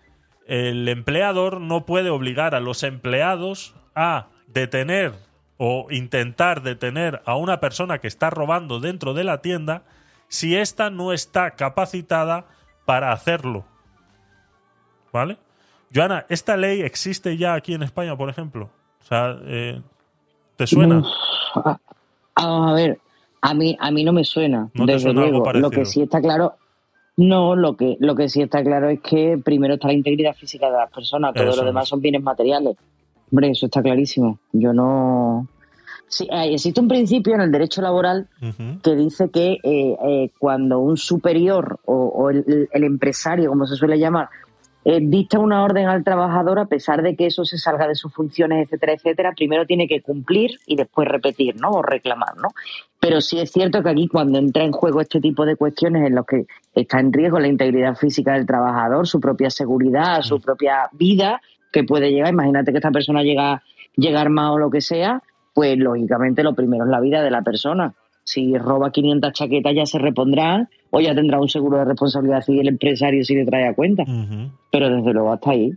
el 0.47 0.87
empleador 0.87 1.61
no 1.61 1.85
puede 1.85 2.09
obligar 2.09 2.55
a 2.55 2.59
los 2.59 2.81
empleados 2.83 3.75
a 3.93 4.27
detener 4.53 5.13
o 5.57 5.87
intentar 5.91 6.61
detener 6.61 7.21
a 7.25 7.35
una 7.35 7.59
persona 7.59 7.99
que 7.99 8.07
está 8.07 8.29
robando 8.29 8.79
dentro 8.79 9.13
de 9.13 9.23
la 9.23 9.41
tienda 9.41 9.83
si 10.27 10.55
ésta 10.55 10.89
no 10.89 11.11
está 11.13 11.51
capacitada 11.51 12.45
para 12.85 13.11
hacerlo. 13.11 13.65
¿Vale? 15.11 15.37
Joana, 15.93 16.25
¿esta 16.29 16.55
ley 16.55 16.81
existe 16.81 17.35
ya 17.37 17.55
aquí 17.55 17.73
en 17.73 17.83
España, 17.83 18.15
por 18.15 18.29
ejemplo? 18.29 18.69
O 19.01 19.05
sea, 19.05 19.37
eh, 19.43 19.81
¿te 20.55 20.67
suena? 20.67 21.01
A- 21.55 21.77
Vamos 22.35 22.71
a 22.71 22.73
ver, 22.73 22.99
a 23.41 23.53
mí, 23.53 23.75
a 23.81 23.91
mí 23.91 24.03
no 24.05 24.13
me 24.13 24.23
suena, 24.23 24.69
¿No 24.73 24.85
te 24.85 24.93
desde 24.93 25.05
suena 25.11 25.21
luego. 25.21 25.51
Lo 25.53 25.69
que 25.69 25.83
sí 25.85 26.01
está 26.03 26.21
claro, 26.21 26.55
no, 27.17 27.53
lo 27.55 27.75
que, 27.75 27.97
lo 27.99 28.15
que 28.15 28.29
sí 28.29 28.41
está 28.41 28.63
claro 28.63 28.87
es 28.87 29.01
que 29.01 29.37
primero 29.43 29.73
está 29.73 29.87
la 29.87 29.93
integridad 29.93 30.33
física 30.35 30.67
de 30.67 30.77
las 30.77 30.89
personas, 30.89 31.33
todo 31.33 31.49
Eso 31.49 31.61
lo 31.61 31.65
demás 31.67 31.89
son 31.89 31.99
bienes 31.99 32.21
materiales. 32.23 32.77
Hombre, 33.31 33.49
eso 33.51 33.67
está 33.67 33.81
clarísimo. 33.81 34.39
Yo 34.51 34.73
no. 34.73 35.47
Sí, 36.07 36.27
eh, 36.31 36.53
existe 36.53 36.81
un 36.81 36.87
principio 36.87 37.35
en 37.35 37.41
el 37.41 37.51
derecho 37.51 37.81
laboral 37.81 38.27
que 38.81 38.95
dice 38.95 39.29
que 39.29 39.59
eh, 39.63 39.97
eh, 40.03 40.31
cuando 40.39 40.79
un 40.79 40.97
superior 40.97 41.79
o, 41.85 41.93
o 41.95 42.29
el, 42.31 42.67
el 42.71 42.83
empresario, 42.83 43.49
como 43.49 43.67
se 43.67 43.75
suele 43.75 43.99
llamar, 43.99 44.29
eh, 44.85 44.99
dicta 45.01 45.39
una 45.39 45.61
orden 45.61 45.87
al 45.87 46.05
trabajador, 46.05 46.57
a 46.57 46.65
pesar 46.65 47.03
de 47.03 47.15
que 47.15 47.25
eso 47.25 47.43
se 47.43 47.57
salga 47.57 47.85
de 47.85 47.95
sus 47.95 48.13
funciones, 48.13 48.65
etcétera, 48.65 48.93
etcétera, 48.93 49.33
primero 49.35 49.65
tiene 49.65 49.87
que 49.87 50.01
cumplir 50.01 50.51
y 50.65 50.77
después 50.77 51.07
repetir, 51.07 51.57
¿no? 51.57 51.71
O 51.71 51.81
reclamar, 51.81 52.37
¿no? 52.37 52.49
Pero 52.99 53.19
sí 53.19 53.39
es 53.39 53.51
cierto 53.51 53.83
que 53.83 53.89
aquí 53.89 54.07
cuando 54.07 54.39
entra 54.39 54.63
en 54.63 54.71
juego 54.71 55.01
este 55.01 55.19
tipo 55.19 55.45
de 55.45 55.57
cuestiones 55.57 56.07
en 56.07 56.15
los 56.15 56.25
que 56.25 56.45
está 56.73 56.99
en 57.01 57.11
riesgo 57.11 57.39
la 57.39 57.49
integridad 57.49 57.95
física 57.95 58.33
del 58.33 58.45
trabajador, 58.45 59.05
su 59.05 59.19
propia 59.19 59.49
seguridad, 59.49 60.21
su 60.21 60.39
propia 60.39 60.89
vida, 60.93 61.41
que 61.71 61.83
puede 61.83 62.11
llegar, 62.11 62.33
imagínate 62.33 62.71
que 62.71 62.77
esta 62.77 62.91
persona 62.91 63.23
llega, 63.23 63.61
llega 63.95 64.21
armado 64.21 64.53
o 64.53 64.59
lo 64.59 64.69
que 64.69 64.81
sea, 64.81 65.21
pues 65.53 65.77
lógicamente 65.77 66.43
lo 66.43 66.53
primero 66.55 66.85
es 66.85 66.89
la 66.91 66.99
vida 66.99 67.21
de 67.21 67.31
la 67.31 67.41
persona. 67.41 67.93
Si 68.23 68.57
roba 68.57 68.91
500 68.91 69.33
chaquetas 69.33 69.73
ya 69.75 69.85
se 69.85 69.97
repondrá 69.97 70.69
o 70.91 70.99
ya 70.99 71.15
tendrá 71.15 71.39
un 71.39 71.49
seguro 71.49 71.77
de 71.79 71.85
responsabilidad 71.85 72.41
civil 72.41 72.61
el 72.61 72.67
empresario 72.69 73.23
si 73.23 73.33
le 73.35 73.45
trae 73.45 73.67
a 73.67 73.73
cuenta. 73.73 74.03
Pero 74.71 74.89
desde 74.89 75.13
luego 75.13 75.33
hasta 75.33 75.51
ahí. 75.51 75.73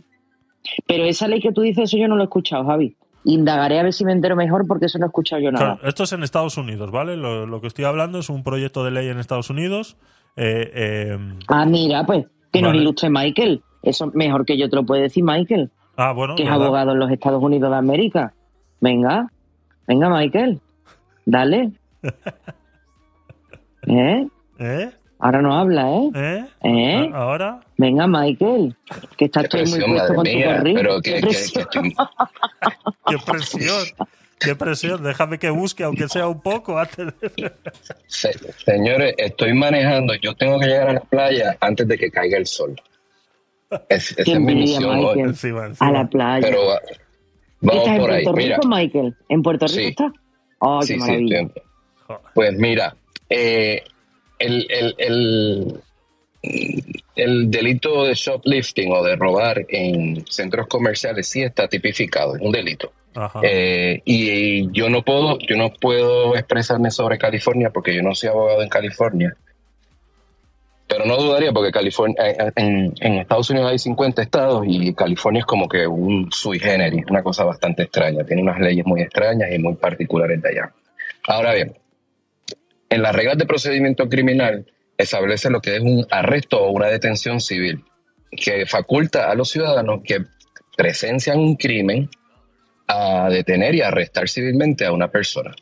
Pero 0.87 1.03
esa 1.05 1.27
ley 1.27 1.41
que 1.41 1.51
tú 1.51 1.61
dices, 1.61 1.85
eso 1.85 1.97
yo 1.97 2.07
no 2.07 2.15
lo 2.15 2.21
he 2.21 2.25
escuchado, 2.25 2.63
Javi. 2.65 2.95
Indagaré 3.25 3.79
a 3.79 3.83
ver 3.83 3.93
si 3.93 4.05
me 4.05 4.11
entero 4.11 4.35
mejor 4.35 4.65
porque 4.67 4.85
eso 4.85 4.99
no 4.99 5.05
he 5.05 5.07
escuchado 5.07 5.41
yo 5.41 5.51
nada. 5.51 5.75
Claro, 5.75 5.89
esto 5.89 6.03
es 6.03 6.13
en 6.13 6.23
Estados 6.23 6.57
Unidos, 6.57 6.91
¿vale? 6.91 7.15
Lo, 7.17 7.45
lo 7.47 7.59
que 7.61 7.67
estoy 7.67 7.85
hablando 7.85 8.19
es 8.19 8.29
un 8.29 8.43
proyecto 8.43 8.83
de 8.83 8.91
ley 8.91 9.07
en 9.07 9.17
Estados 9.17 9.49
Unidos. 9.49 9.97
eh, 10.35 10.69
eh, 10.73 11.17
Ah, 11.47 11.65
mira, 11.65 12.05
pues 12.05 12.25
que 12.51 12.61
nos 12.61 12.69
Vale. 12.71 12.81
ilustre 12.81 13.09
Michael. 13.09 13.61
Eso 13.81 14.11
mejor 14.13 14.45
que 14.45 14.57
yo 14.57 14.69
te 14.69 14.75
lo 14.75 14.85
puede 14.85 15.03
decir 15.03 15.23
Michael, 15.23 15.71
ah, 15.97 16.11
bueno. 16.13 16.35
que 16.35 16.43
es 16.43 16.49
¿verdad? 16.49 16.65
abogado 16.65 16.91
en 16.91 16.99
los 16.99 17.11
Estados 17.11 17.41
Unidos 17.43 17.71
de 17.71 17.77
América. 17.77 18.33
Venga, 18.81 19.27
venga 19.87 20.09
Michael, 20.09 20.59
dale. 21.25 21.71
¿Eh? 23.87 24.27
¿Eh? 24.59 24.91
Ahora 25.19 25.41
no 25.41 25.53
habla, 25.57 25.89
¿eh? 25.89 26.09
¿Eh? 26.15 26.45
¿Eh? 26.63 27.11
¿A- 27.13 27.17
¿Ahora? 27.17 27.59
Venga 27.77 28.07
Michael, 28.07 28.75
que 29.17 29.25
estás 29.25 29.45
ahí 29.53 29.61
muy 29.61 29.71
presión, 29.71 29.91
puesto 29.91 30.15
con 30.15 30.25
tu 30.25 30.31
pero 30.75 31.01
que- 31.01 31.11
Qué 31.13 31.21
que- 31.21 31.21
presión. 31.27 31.93
¡Qué 33.07 33.17
presión! 33.25 33.85
¡Qué 34.39 34.55
presión! 34.55 35.03
Déjame 35.03 35.39
que 35.39 35.49
busque, 35.49 35.83
aunque 35.85 36.07
sea 36.09 36.27
un 36.27 36.41
poco, 36.41 36.77
antes 36.77 37.07
de... 37.21 37.51
Se- 38.07 38.33
señores, 38.65 39.13
estoy 39.17 39.53
manejando. 39.53 40.13
Yo 40.15 40.35
tengo 40.35 40.59
que 40.59 40.65
llegar 40.67 40.89
a 40.89 40.93
la 40.93 40.99
playa 41.01 41.57
antes 41.61 41.87
de 41.87 41.97
que 41.97 42.11
caiga 42.11 42.37
el 42.37 42.45
sol. 42.45 42.75
Es, 43.89 44.11
esa 44.17 44.31
es 44.31 44.39
mi 44.39 44.55
misión 44.55 44.85
hoy. 44.85 44.95
Michael. 44.97 45.19
Encima, 45.29 45.65
encima. 45.67 45.89
A 45.89 45.91
la 45.91 46.07
playa. 46.07 46.47
Pero 46.47 46.65
va- 46.67 46.81
vamos 47.61 47.81
¿Estás 47.83 47.95
en 47.95 48.01
por 48.01 48.11
ahí. 48.11 48.23
Puerto 48.23 48.37
Mira, 48.37 48.55
Rico, 48.57 48.67
Michael? 48.67 49.15
¿En 49.29 49.41
Puerto 49.43 49.67
Rico 49.67 50.11
Sí. 50.13 50.19
¡Ay, 50.59 50.81
sí, 50.83 50.93
qué 50.93 50.93
sí, 50.93 50.99
maravilla! 50.99 51.39
en- 51.39 51.51
Pues 52.35 52.53
mira, 52.57 52.95
eh, 53.29 53.83
el, 54.39 54.67
el, 54.69 54.95
el, 54.97 55.81
el 57.15 57.49
delito 57.51 58.05
de 58.05 58.13
shoplifting 58.13 58.91
o 58.91 59.03
de 59.03 59.15
robar 59.15 59.65
en 59.69 60.25
centros 60.27 60.67
comerciales 60.67 61.27
sí 61.27 61.41
está 61.41 61.67
tipificado, 61.67 62.35
es 62.35 62.41
un 62.41 62.51
delito. 62.51 62.91
Ajá. 63.15 63.39
Eh, 63.43 64.01
y 64.05 64.71
yo 64.71 64.89
no 64.89 65.03
puedo, 65.03 65.37
yo 65.39 65.55
no 65.55 65.71
puedo 65.71 66.35
expresarme 66.35 66.89
sobre 66.91 67.17
California 67.17 67.69
porque 67.69 67.93
yo 67.95 68.01
no 68.01 68.15
soy 68.15 68.29
abogado 68.29 68.61
en 68.63 68.69
California. 68.69 69.35
Pero 70.95 71.05
no 71.05 71.17
dudaría 71.17 71.51
porque 71.51 71.71
California, 71.71 72.15
eh, 72.23 72.51
en, 72.55 72.93
en 72.99 73.13
Estados 73.13 73.49
Unidos 73.49 73.71
hay 73.71 73.79
50 73.79 74.21
estados 74.21 74.63
y 74.67 74.93
California 74.93 75.39
es 75.39 75.45
como 75.47 75.67
que 75.67 75.87
un 75.87 76.31
sui 76.31 76.59
generis, 76.59 77.03
una 77.09 77.23
cosa 77.23 77.43
bastante 77.43 77.81
extraña. 77.81 78.23
Tiene 78.23 78.43
unas 78.43 78.59
leyes 78.59 78.85
muy 78.85 79.01
extrañas 79.01 79.49
y 79.51 79.57
muy 79.57 79.73
particulares 79.73 80.39
de 80.39 80.49
allá. 80.49 80.71
Ahora 81.27 81.55
bien, 81.55 81.75
en 82.89 83.01
las 83.01 83.15
reglas 83.15 83.39
de 83.39 83.47
procedimiento 83.47 84.07
criminal 84.07 84.67
establece 84.95 85.49
lo 85.49 85.61
que 85.61 85.77
es 85.77 85.81
un 85.81 86.05
arresto 86.11 86.61
o 86.61 86.69
una 86.69 86.85
detención 86.85 87.41
civil, 87.41 87.83
que 88.29 88.67
faculta 88.67 89.31
a 89.31 89.35
los 89.35 89.49
ciudadanos 89.49 90.01
que 90.03 90.25
presencian 90.77 91.39
un 91.39 91.55
crimen 91.55 92.07
a 92.87 93.29
detener 93.31 93.73
y 93.73 93.81
arrestar 93.81 94.29
civilmente 94.29 94.85
a 94.85 94.91
una 94.91 95.07
persona. 95.07 95.55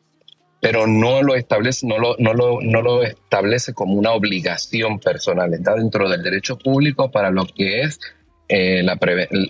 Pero 0.62 0.86
no 0.88 1.24
lo 1.24 1.36
establece, 1.36 1.88
no 1.88 1.98
lo, 1.98 2.16
no 2.20 2.34
lo, 2.34 2.62
no 2.62 2.82
lo 2.82 3.04
establece 3.04 3.74
como 3.74 3.96
una 3.96 4.12
obligación 4.12 5.00
personal. 5.00 5.54
Está 5.54 5.76
dentro 5.76 6.08
del 6.08 6.22
derecho 6.22 6.58
público 6.58 7.10
para 7.10 7.32
lo 7.32 7.46
que 7.48 7.82
es 7.82 8.00
eh, 8.48 8.84
la 8.84 9.00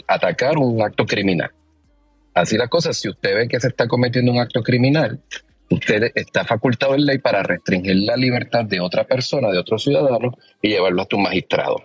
atacar 0.08 0.58
un 0.58 0.82
acto 0.82 1.06
criminal. 1.06 1.52
Así 2.34 2.58
la 2.58 2.68
cosa, 2.68 2.94
si 2.94 3.10
usted 3.10 3.36
ve 3.36 3.48
que 3.48 3.60
se 3.60 3.68
está 3.68 3.88
cometiendo 3.88 4.32
un 4.32 4.40
acto 4.40 4.64
criminal, 4.64 5.20
usted 5.70 6.12
está 6.16 6.46
facultado 6.46 6.96
en 6.96 7.06
ley 7.06 7.18
para 7.18 7.44
restringir 7.44 7.96
la 7.98 8.16
libertad 8.16 8.64
de 8.64 8.80
otra 8.80 9.04
persona, 9.04 9.50
de 9.50 9.58
otro 9.58 9.78
ciudadano, 9.78 10.38
y 10.62 10.70
llevarlo 10.70 11.02
hasta 11.02 11.16
un 11.18 11.24
magistrado 11.24 11.84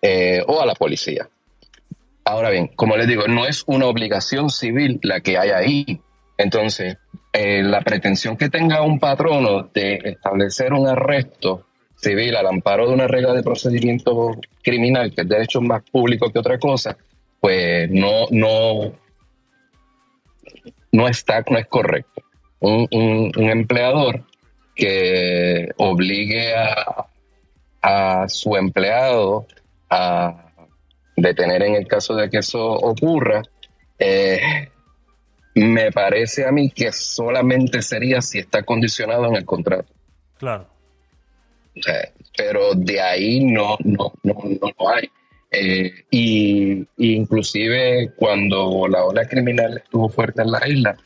eh, 0.00 0.44
o 0.46 0.60
a 0.60 0.66
la 0.66 0.74
policía. 0.74 1.28
Ahora 2.24 2.50
bien, 2.50 2.68
como 2.68 2.96
les 2.96 3.08
digo, 3.08 3.26
no 3.26 3.46
es 3.46 3.64
una 3.66 3.86
obligación 3.86 4.50
civil 4.50 5.00
la 5.02 5.20
que 5.20 5.38
hay 5.38 5.50
ahí. 5.50 6.00
Entonces, 6.42 6.96
eh, 7.32 7.62
la 7.62 7.80
pretensión 7.80 8.36
que 8.36 8.50
tenga 8.50 8.82
un 8.82 8.98
patrono 8.98 9.70
de 9.72 10.00
establecer 10.04 10.72
un 10.72 10.86
arresto 10.86 11.66
civil 11.96 12.34
al 12.36 12.46
amparo 12.46 12.88
de 12.88 12.94
una 12.94 13.06
regla 13.06 13.32
de 13.32 13.42
procedimiento 13.42 14.32
criminal, 14.62 15.14
que 15.14 15.22
es 15.22 15.28
derecho 15.28 15.60
más 15.60 15.82
público 15.90 16.30
que 16.30 16.40
otra 16.40 16.58
cosa, 16.58 16.96
pues 17.40 17.90
no, 17.90 18.26
no, 18.30 18.92
no 20.90 21.08
está, 21.08 21.44
no 21.48 21.58
es 21.58 21.66
correcto. 21.66 22.22
Un, 22.60 23.30
empleador 23.34 24.24
que 24.74 25.70
obligue 25.76 26.54
a, 26.54 27.06
a 27.82 28.28
su 28.28 28.56
empleado 28.56 29.46
a 29.90 30.50
detener 31.16 31.62
en 31.62 31.74
el 31.74 31.86
caso 31.86 32.14
de 32.14 32.30
que 32.30 32.38
eso 32.38 32.64
ocurra, 32.72 33.42
eh, 33.98 34.70
me 35.54 35.92
parece 35.92 36.46
a 36.46 36.52
mí 36.52 36.70
que 36.70 36.92
solamente 36.92 37.82
sería 37.82 38.22
si 38.22 38.38
está 38.38 38.62
condicionado 38.62 39.26
en 39.26 39.36
el 39.36 39.44
contrato. 39.44 39.92
Claro. 40.38 40.66
Pero 42.36 42.74
de 42.74 43.00
ahí 43.00 43.44
no, 43.44 43.76
no, 43.84 44.12
no, 44.22 44.34
no 44.44 44.70
lo 44.78 44.88
hay. 44.88 45.10
Eh, 45.50 45.92
y, 46.10 46.80
y 46.96 47.14
inclusive 47.14 48.12
cuando 48.16 48.88
la 48.88 49.04
ola 49.04 49.26
criminal 49.26 49.76
estuvo 49.76 50.08
fuerte 50.08 50.42
en 50.42 50.50
la 50.50 50.66
isla, 50.66 50.96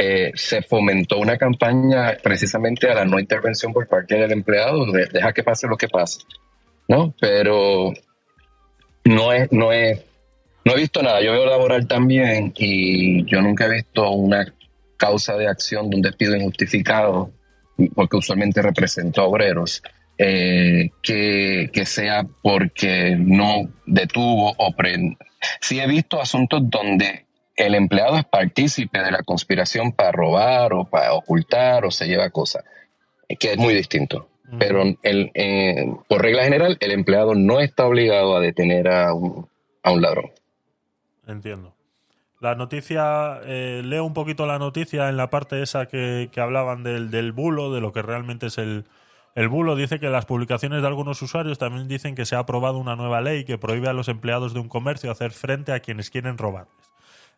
eh, 0.00 0.30
se 0.36 0.62
fomentó 0.62 1.18
una 1.18 1.36
campaña 1.36 2.16
precisamente 2.22 2.88
a 2.88 2.94
la 2.94 3.04
no 3.04 3.18
intervención 3.18 3.72
por 3.72 3.88
parte 3.88 4.14
del 4.14 4.30
empleado, 4.30 4.86
de 4.92 5.06
deja 5.06 5.32
que 5.32 5.42
pase 5.42 5.66
lo 5.66 5.76
que 5.76 5.88
pase, 5.88 6.20
¿no? 6.86 7.12
Pero 7.20 7.92
no 9.04 9.32
es, 9.32 9.50
no 9.50 9.72
es, 9.72 10.00
no 10.64 10.72
he 10.72 10.76
visto 10.76 11.02
nada. 11.02 11.20
Yo 11.20 11.32
veo 11.32 11.46
laboral 11.46 11.86
también 11.86 12.52
y 12.56 13.24
yo 13.24 13.40
nunca 13.40 13.66
he 13.66 13.70
visto 13.70 14.10
una 14.10 14.52
causa 14.96 15.36
de 15.36 15.48
acción 15.48 15.88
de 15.88 15.96
un 15.96 16.02
despido 16.02 16.36
injustificado, 16.36 17.30
porque 17.94 18.16
usualmente 18.16 18.60
representó 18.60 19.22
a 19.22 19.26
obreros, 19.26 19.82
eh, 20.18 20.90
que, 21.02 21.70
que 21.72 21.86
sea 21.86 22.26
porque 22.42 23.16
no 23.18 23.70
detuvo 23.86 24.52
o 24.56 24.72
pre... 24.72 25.16
Sí 25.60 25.78
he 25.78 25.86
visto 25.86 26.20
asuntos 26.20 26.60
donde 26.64 27.26
el 27.56 27.74
empleado 27.74 28.16
es 28.16 28.24
partícipe 28.24 29.00
de 29.00 29.12
la 29.12 29.22
conspiración 29.22 29.92
para 29.92 30.12
robar 30.12 30.72
o 30.72 30.84
para 30.84 31.14
ocultar 31.14 31.84
o 31.84 31.90
se 31.90 32.06
lleva 32.06 32.30
cosas, 32.30 32.64
que 33.38 33.52
es 33.52 33.58
muy 33.58 33.74
distinto. 33.74 34.28
Pero 34.58 34.82
el, 35.02 35.30
eh, 35.34 35.86
por 36.08 36.22
regla 36.22 36.42
general, 36.44 36.78
el 36.80 36.92
empleado 36.92 37.34
no 37.34 37.60
está 37.60 37.86
obligado 37.86 38.34
a 38.34 38.40
detener 38.40 38.88
a 38.88 39.12
un, 39.12 39.46
a 39.82 39.92
un 39.92 40.00
ladrón. 40.00 40.30
Entiendo. 41.28 41.76
La 42.40 42.54
noticia, 42.54 43.40
eh, 43.44 43.82
leo 43.84 44.04
un 44.04 44.14
poquito 44.14 44.46
la 44.46 44.58
noticia 44.58 45.08
en 45.08 45.16
la 45.16 45.28
parte 45.28 45.62
esa 45.62 45.86
que, 45.86 46.30
que 46.32 46.40
hablaban 46.40 46.82
del, 46.82 47.10
del 47.10 47.32
bulo, 47.32 47.72
de 47.72 47.80
lo 47.80 47.92
que 47.92 48.02
realmente 48.02 48.46
es 48.46 48.58
el, 48.58 48.86
el 49.34 49.48
bulo. 49.48 49.76
Dice 49.76 50.00
que 50.00 50.08
las 50.08 50.24
publicaciones 50.24 50.80
de 50.80 50.88
algunos 50.88 51.20
usuarios 51.20 51.58
también 51.58 51.88
dicen 51.88 52.14
que 52.14 52.24
se 52.24 52.36
ha 52.36 52.40
aprobado 52.40 52.78
una 52.78 52.96
nueva 52.96 53.20
ley 53.20 53.44
que 53.44 53.58
prohíbe 53.58 53.88
a 53.88 53.92
los 53.92 54.08
empleados 54.08 54.54
de 54.54 54.60
un 54.60 54.68
comercio 54.68 55.10
hacer 55.10 55.32
frente 55.32 55.72
a 55.72 55.80
quienes 55.80 56.10
quieren 56.10 56.38
robarles. 56.38 56.74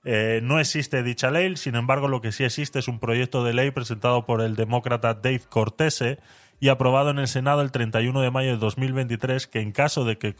Eh, 0.05 0.41
no 0.43 0.61
existe 0.61 1.03
dicha 1.03 1.31
ley, 1.31 1.57
sin 1.57 1.75
embargo, 1.75 2.09
lo 2.09 2.21
que 2.21 2.33
sí 2.33 2.45
existe 2.45 2.79
es 2.79 2.89
un 2.89 3.01
proyecto 3.01 3.45
de 3.45 3.53
ley 3.53 3.71
presentado 3.71 4.25
por 4.25 4.41
el 4.41 4.55
demócrata 4.57 5.15
Dave 5.15 5.43
Cortese 5.49 6.19
y 6.59 6.69
aprobado 6.69 7.11
en 7.11 7.19
el 7.19 7.29
Senado 7.29 7.63
el 7.63 7.71
31 7.71 8.21
de 8.21 8.31
mayo 8.31 8.51
de 8.51 8.57
2023 8.59 9.47
que 9.47 9.61
en 9.61 9.73
caso 9.73 10.05
de 10.05 10.19
que 10.19 10.35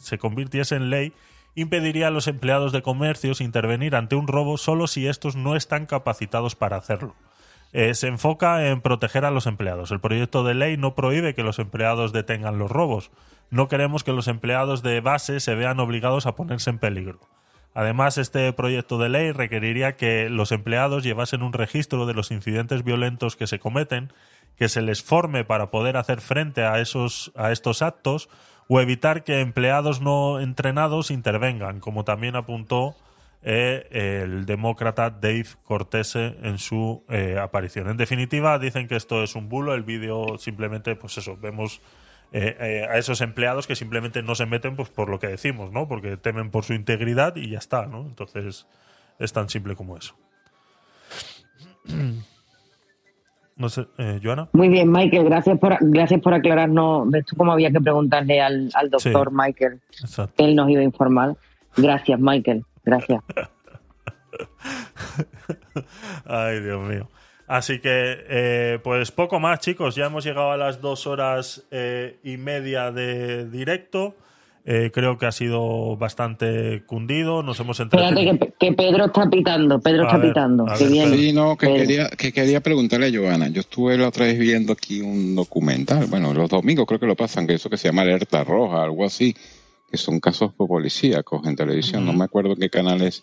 se 0.00 0.18
convirtiese 0.18 0.76
en 0.76 0.90
ley 0.90 1.12
impediría 1.54 2.08
a 2.08 2.10
los 2.10 2.26
empleados 2.26 2.72
de 2.72 2.82
comercios 2.82 3.40
intervenir 3.40 3.94
ante 3.96 4.16
un 4.16 4.26
robo 4.26 4.58
solo 4.58 4.86
si 4.86 5.06
estos 5.06 5.36
no 5.36 5.56
están 5.56 5.86
capacitados 5.86 6.56
para 6.56 6.76
hacerlo. 6.76 7.14
Eh, 7.72 7.94
se 7.94 8.06
enfoca 8.06 8.68
en 8.68 8.80
proteger 8.80 9.24
a 9.24 9.30
los 9.30 9.46
empleados. 9.46 9.90
El 9.90 10.00
proyecto 10.00 10.44
de 10.44 10.54
ley 10.54 10.76
no 10.76 10.94
prohíbe 10.94 11.34
que 11.34 11.42
los 11.42 11.58
empleados 11.58 12.12
detengan 12.12 12.58
los 12.58 12.70
robos. 12.70 13.10
No 13.50 13.68
queremos 13.68 14.04
que 14.04 14.12
los 14.12 14.28
empleados 14.28 14.82
de 14.82 15.00
base 15.00 15.40
se 15.40 15.54
vean 15.54 15.80
obligados 15.80 16.26
a 16.26 16.36
ponerse 16.36 16.70
en 16.70 16.78
peligro. 16.78 17.20
Además, 17.74 18.18
este 18.18 18.52
proyecto 18.52 18.98
de 18.98 19.08
ley 19.08 19.32
requeriría 19.32 19.96
que 19.96 20.30
los 20.30 20.52
empleados 20.52 21.02
llevasen 21.02 21.42
un 21.42 21.52
registro 21.52 22.06
de 22.06 22.14
los 22.14 22.30
incidentes 22.30 22.84
violentos 22.84 23.34
que 23.34 23.48
se 23.48 23.58
cometen, 23.58 24.12
que 24.56 24.68
se 24.68 24.80
les 24.80 25.02
forme 25.02 25.44
para 25.44 25.72
poder 25.72 25.96
hacer 25.96 26.20
frente 26.20 26.62
a, 26.62 26.78
esos, 26.78 27.32
a 27.34 27.50
estos 27.50 27.82
actos 27.82 28.28
o 28.68 28.80
evitar 28.80 29.24
que 29.24 29.40
empleados 29.40 30.00
no 30.00 30.40
entrenados 30.40 31.10
intervengan, 31.10 31.80
como 31.80 32.04
también 32.04 32.36
apuntó 32.36 32.96
eh, 33.42 34.22
el 34.22 34.46
demócrata 34.46 35.10
Dave 35.10 35.46
Cortese 35.64 36.36
en 36.42 36.58
su 36.58 37.04
eh, 37.10 37.38
aparición. 37.38 37.90
En 37.90 37.98
definitiva, 37.98 38.58
dicen 38.58 38.88
que 38.88 38.96
esto 38.96 39.22
es 39.22 39.34
un 39.34 39.50
bulo. 39.50 39.74
El 39.74 39.82
vídeo 39.82 40.38
simplemente, 40.38 40.96
pues 40.96 41.18
eso, 41.18 41.36
vemos 41.36 41.82
eh, 42.32 42.86
a 42.90 42.96
esos 42.96 43.20
empleados 43.20 43.66
que 43.66 43.76
simplemente 43.76 44.22
no 44.22 44.34
se 44.34 44.46
meten 44.46 44.76
pues 44.76 44.88
por 44.88 45.10
lo 45.10 45.20
que 45.20 45.26
decimos, 45.26 45.72
¿no? 45.72 45.86
Porque 45.86 46.16
temen 46.16 46.50
por 46.50 46.64
su 46.64 46.72
integridad 46.72 47.36
y 47.36 47.50
ya 47.50 47.58
está, 47.58 47.84
¿no? 47.86 48.00
Entonces 48.00 48.66
es 49.18 49.32
tan 49.32 49.50
simple 49.50 49.76
como 49.76 49.98
eso. 49.98 50.16
No 53.56 53.68
sé, 53.68 53.86
eh, 53.98 54.20
Joana. 54.22 54.48
Muy 54.52 54.68
bien, 54.68 54.90
Michael, 54.90 55.24
gracias 55.24 55.58
por, 55.58 55.76
gracias 55.80 56.20
por 56.20 56.34
aclararnos. 56.34 57.08
¿Ves 57.10 57.24
tú 57.24 57.36
cómo 57.36 57.52
había 57.52 57.70
que 57.70 57.80
preguntarle 57.80 58.40
al, 58.40 58.70
al 58.74 58.90
doctor 58.90 59.28
Sí. 59.28 59.34
Michael? 59.36 59.80
Exacto. 60.00 60.44
Él 60.44 60.56
nos 60.56 60.68
iba 60.70 60.80
a 60.80 60.84
informar. 60.84 61.36
Gracias, 61.76 62.18
Michael. 62.18 62.64
Gracias. 62.84 63.22
Ay, 66.24 66.60
Dios 66.60 66.88
mío. 66.88 67.08
Así 67.46 67.78
que, 67.78 68.24
eh, 68.28 68.80
pues 68.82 69.12
poco 69.12 69.38
más, 69.38 69.60
chicos. 69.60 69.94
Ya 69.94 70.06
hemos 70.06 70.24
llegado 70.24 70.50
a 70.50 70.56
las 70.56 70.80
dos 70.80 71.06
horas 71.06 71.64
eh, 71.70 72.18
y 72.24 72.36
media 72.38 72.90
de 72.90 73.48
directo. 73.48 74.16
Eh, 74.66 74.90
creo 74.94 75.18
que 75.18 75.26
ha 75.26 75.32
sido 75.32 75.96
bastante 75.98 76.84
cundido. 76.86 77.42
Nos 77.42 77.60
hemos 77.60 77.78
Espérate 77.80 78.08
entretenido. 78.08 78.38
que, 78.58 78.66
que 78.70 78.72
Pedro 78.72 79.04
está 79.06 79.28
pitando. 79.28 79.78
Pedro 79.80 80.04
A 80.04 80.06
está 80.06 80.16
ver, 80.16 80.28
pitando. 80.30 80.64
Que 80.78 80.88
viene. 80.88 81.16
Sí, 81.18 81.32
no, 81.34 81.56
que 81.56 81.66
Pedro. 81.66 81.78
quería, 81.80 82.08
que 82.08 82.32
quería 82.32 82.60
preguntarle 82.62 83.08
a 83.08 83.12
Joana. 83.12 83.48
Yo 83.48 83.60
estuve 83.60 83.98
la 83.98 84.08
otra 84.08 84.24
vez 84.24 84.38
viendo 84.38 84.72
aquí 84.72 85.02
un 85.02 85.34
documental, 85.34 86.06
bueno, 86.06 86.32
los 86.32 86.48
domingos 86.48 86.86
creo 86.86 86.98
que 86.98 87.06
lo 87.06 87.14
pasan, 87.16 87.46
que 87.46 87.54
eso 87.54 87.68
que 87.68 87.76
se 87.76 87.88
llama 87.88 88.02
Alerta 88.02 88.42
Roja, 88.42 88.82
algo 88.82 89.04
así, 89.04 89.36
que 89.90 89.98
son 89.98 90.18
casos 90.18 90.52
policíacos 90.54 91.46
en 91.46 91.56
televisión, 91.56 92.06
no 92.06 92.14
me 92.14 92.24
acuerdo 92.24 92.56
qué 92.56 92.70
canal 92.70 93.02
es. 93.02 93.22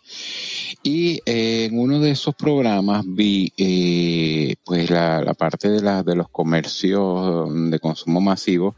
Y 0.83 1.21
eh, 1.25 1.65
en 1.71 1.79
uno 1.79 1.99
de 1.99 2.11
esos 2.11 2.35
programas 2.35 3.03
vi 3.07 3.51
eh, 3.57 4.55
pues 4.63 4.89
la, 4.91 5.21
la 5.21 5.33
parte 5.33 5.69
de, 5.69 5.81
la, 5.81 6.03
de 6.03 6.15
los 6.15 6.29
comercios 6.29 7.49
de 7.71 7.79
consumo 7.79 8.21
masivo 8.21 8.75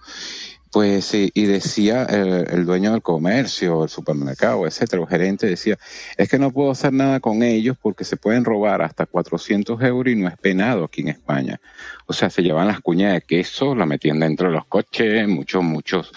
pues 0.73 1.05
sí, 1.05 1.29
y 1.35 1.45
decía 1.45 2.07
eh, 2.09 2.45
el 2.49 2.65
dueño 2.65 2.93
del 2.93 3.03
comercio, 3.03 3.83
el 3.83 3.89
supermercado, 3.89 4.65
etcétera, 4.65 5.03
el 5.03 5.07
gerente 5.07 5.45
decía, 5.45 5.77
es 6.17 6.27
que 6.27 6.39
no 6.39 6.49
puedo 6.49 6.71
hacer 6.71 6.91
nada 6.91 7.19
con 7.19 7.43
ellos 7.43 7.77
porque 7.79 8.03
se 8.03 8.17
pueden 8.17 8.43
robar 8.43 8.81
hasta 8.81 9.05
400 9.05 9.79
euros 9.83 10.11
y 10.11 10.15
no 10.15 10.27
es 10.27 10.35
penado 10.35 10.85
aquí 10.85 11.01
en 11.01 11.09
España. 11.09 11.61
O 12.07 12.13
sea, 12.13 12.31
se 12.31 12.41
llevan 12.41 12.65
las 12.65 12.81
cuñas 12.81 13.13
de 13.13 13.21
queso, 13.21 13.75
la 13.75 13.85
metían 13.85 14.19
dentro 14.19 14.47
de 14.47 14.55
los 14.55 14.65
coches, 14.65 15.27
muchos, 15.27 15.63
muchos, 15.63 16.11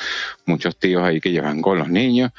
muchos 0.46 0.78
tíos 0.78 1.02
ahí 1.02 1.20
que 1.20 1.32
llevan 1.32 1.60
con 1.60 1.78
los 1.78 1.90
niños. 1.90 2.32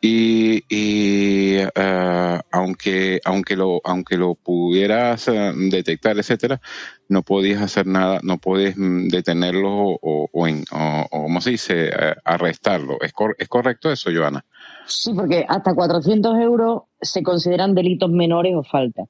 Y, 0.00 0.62
y 0.68 1.56
eh, 1.74 2.40
aunque, 2.52 3.20
aunque 3.24 3.56
lo, 3.56 3.80
aunque 3.84 4.16
lo 4.16 4.36
pudieras 4.36 5.26
eh, 5.28 5.52
detectar, 5.70 6.16
etcétera, 6.18 6.60
no 7.08 7.22
podías 7.22 7.62
hacer 7.62 7.86
nada, 7.86 8.20
no 8.22 8.38
puedes 8.38 8.76
mm, 8.76 9.08
detenerlo 9.08 9.70
o, 9.72 10.28
o, 10.32 10.46
en- 10.46 10.64
o- 10.70 11.06
o, 11.10 11.22
¿cómo 11.24 11.40
se 11.40 11.50
dice? 11.50 11.88
Eh, 11.88 12.14
arrestarlo. 12.24 12.98
¿Es, 13.00 13.12
cor- 13.12 13.34
¿Es 13.38 13.48
correcto 13.48 13.90
eso, 13.90 14.10
Joana? 14.14 14.44
Sí, 14.86 15.12
porque 15.12 15.44
hasta 15.48 15.74
400 15.74 16.38
euros 16.38 16.82
se 17.00 17.22
consideran 17.22 17.74
delitos 17.74 18.10
menores 18.10 18.54
o 18.54 18.62
faltas. 18.62 19.08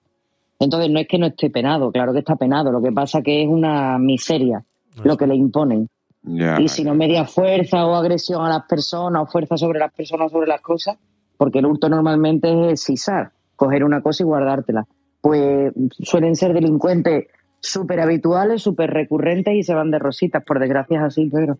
Entonces 0.59 0.91
no 0.91 0.99
es 1.01 1.07
que 1.07 1.19
no 1.19 1.27
esté 1.27 1.51
penado, 1.51 1.93
claro 1.93 2.13
que 2.13 2.19
está 2.21 2.35
penado. 2.37 2.73
Lo 2.73 2.83
que 2.83 2.91
pasa 2.93 3.23
que 3.23 3.43
es 3.43 3.49
una 3.49 3.99
miseria 3.99 4.65
lo 5.05 5.17
que 5.17 5.27
le 5.29 5.37
imponen. 5.37 5.89
Y 6.25 6.69
si 6.69 6.85
no 6.85 6.95
media 6.95 7.25
fuerza 7.25 7.87
o 7.87 7.95
agresión 7.95 8.45
a 8.45 8.49
las 8.49 8.65
personas 8.65 9.23
o 9.23 9.27
fuerza 9.27 9.57
sobre 9.57 9.79
las 9.79 9.93
personas 9.93 10.27
o 10.27 10.31
sobre 10.31 10.49
las 10.49 10.61
cosas, 10.61 10.97
porque 11.37 11.61
el 11.61 11.67
hurto 11.67 11.89
normalmente 11.89 12.73
es 12.73 12.83
sisar, 12.83 13.33
coger 13.57 13.85
una 13.85 14.03
cosa 14.03 14.23
y 14.23 14.27
guardártela. 14.27 14.87
Pues 15.21 15.73
suelen 16.03 16.37
ser 16.37 16.53
delincuentes 16.53 17.27
súper 17.61 18.01
habituales, 18.01 18.63
súper 18.63 18.91
recurrentes 18.91 19.55
y 19.55 19.63
se 19.63 19.75
van 19.75 19.91
de 19.91 19.99
rositas, 19.99 20.45
por 20.45 20.59
desgracia 20.59 20.99
es 20.99 21.05
así, 21.05 21.31
pero... 21.33 21.59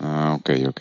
Ah, 0.00 0.36
ok, 0.38 0.50
ok. 0.68 0.80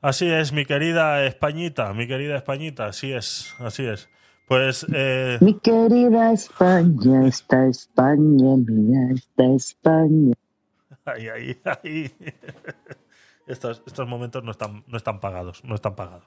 Así 0.00 0.30
es, 0.30 0.52
mi 0.52 0.64
querida 0.64 1.24
Españita, 1.26 1.92
mi 1.92 2.06
querida 2.06 2.36
Españita, 2.36 2.86
así 2.86 3.12
es, 3.12 3.54
así 3.58 3.84
es. 3.84 4.08
Pues, 4.50 4.84
eh, 4.92 5.38
Mi 5.40 5.54
querida 5.60 6.32
España, 6.32 7.24
esta 7.24 7.68
España 7.68 8.56
mía, 8.56 9.14
esta 9.14 9.44
España. 9.44 10.34
ahí, 11.04 11.28
ahí, 11.28 11.60
ahí. 11.64 12.10
Estos, 13.50 13.82
estos 13.86 14.06
momentos 14.06 14.44
no 14.44 14.52
están, 14.52 14.84
no 14.86 14.96
están 14.96 15.18
pagados, 15.18 15.64
no 15.64 15.74
están 15.74 15.96
pagados. 15.96 16.22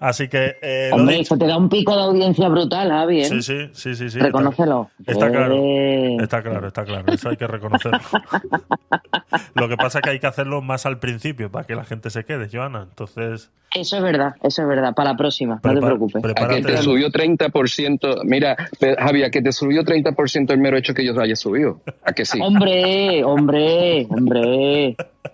Así 0.00 0.28
que 0.28 0.56
eh, 0.60 0.90
Hombre, 0.92 1.16
dicho. 1.18 1.34
eso 1.34 1.38
te 1.38 1.46
da 1.46 1.56
un 1.56 1.68
pico 1.68 1.94
de 1.94 2.02
audiencia 2.02 2.48
brutal, 2.48 2.88
Javi. 2.88 3.20
¿eh? 3.20 3.24
Sí, 3.26 3.42
sí, 3.42 3.70
sí, 3.72 3.94
sí, 3.94 4.10
sí. 4.10 4.18
Reconócelo. 4.18 4.90
Está 5.06 5.30
claro, 5.30 5.54
Eh, 5.56 6.16
está 6.20 6.42
claro, 6.42 6.66
está 6.66 6.84
claro. 6.84 7.12
Eso 7.12 7.28
hay 7.28 7.36
que 7.36 7.46
reconocerlo. 7.46 8.00
Lo 9.54 9.68
que 9.68 9.76
pasa 9.76 9.98
es 9.98 10.02
que 10.02 10.10
hay 10.10 10.18
que 10.18 10.26
hacerlo 10.26 10.62
más 10.62 10.84
al 10.86 10.98
principio 10.98 11.50
para 11.50 11.64
que 11.64 11.76
la 11.76 11.84
gente 11.84 12.10
se 12.10 12.24
quede, 12.24 12.48
Joana. 12.52 12.82
Entonces, 12.88 13.50
Eso 13.74 13.96
es 13.96 14.02
verdad, 14.02 14.34
eso 14.42 14.62
es 14.62 14.68
verdad. 14.68 14.94
Para 14.94 15.10
la 15.12 15.16
próxima, 15.16 15.60
no 15.62 15.74
te 15.74 15.80
preocupes. 15.80 16.22
A 16.36 16.48
que 16.48 16.62
te 16.62 16.76
subió 16.78 17.10
30%. 17.10 18.22
Mira, 18.24 18.56
a 18.98 19.30
que 19.30 19.42
te 19.42 19.52
subió 19.52 19.84
30% 19.84 20.50
el 20.50 20.58
mero 20.58 20.76
hecho 20.76 20.94
que 20.94 21.04
yo 21.04 21.18
haya 21.20 21.36
subido. 21.36 21.80
¿A 22.04 22.12
que 22.12 22.24
sí? 22.24 22.40
Hombre, 22.40 23.24
hombre, 23.24 24.06
hombre. 24.10 24.96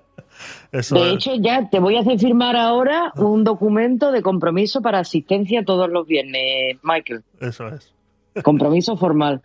Eso 0.72 0.94
de 0.94 1.08
es. 1.08 1.14
hecho, 1.14 1.34
ya 1.36 1.68
te 1.68 1.80
voy 1.80 1.96
a 1.96 2.00
hacer 2.00 2.18
firmar 2.18 2.56
ahora 2.56 3.12
un 3.16 3.42
documento 3.44 4.12
de 4.12 4.22
compromiso 4.22 4.80
para 4.80 5.00
asistencia 5.00 5.64
todos 5.64 5.90
los 5.90 6.06
viernes, 6.06 6.76
Michael. 6.82 7.22
eso 7.40 7.68
es. 7.68 7.92
Compromiso 8.44 8.96
formal. 8.96 9.42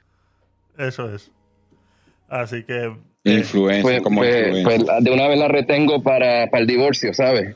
Eso 0.78 1.14
es. 1.14 1.32
Así 2.30 2.64
que. 2.64 2.96
Influencia, 3.24 3.82
Pues, 3.82 4.02
como 4.04 4.22
pues- 4.22 4.56
influencia. 4.56 4.94
pues 4.94 5.04
de 5.04 5.12
una 5.12 5.28
vez 5.28 5.40
la 5.40 5.48
retengo 5.48 6.04
para, 6.04 6.48
para 6.52 6.62
el 6.62 6.68
divorcio, 6.68 7.12
¿sabes? 7.12 7.56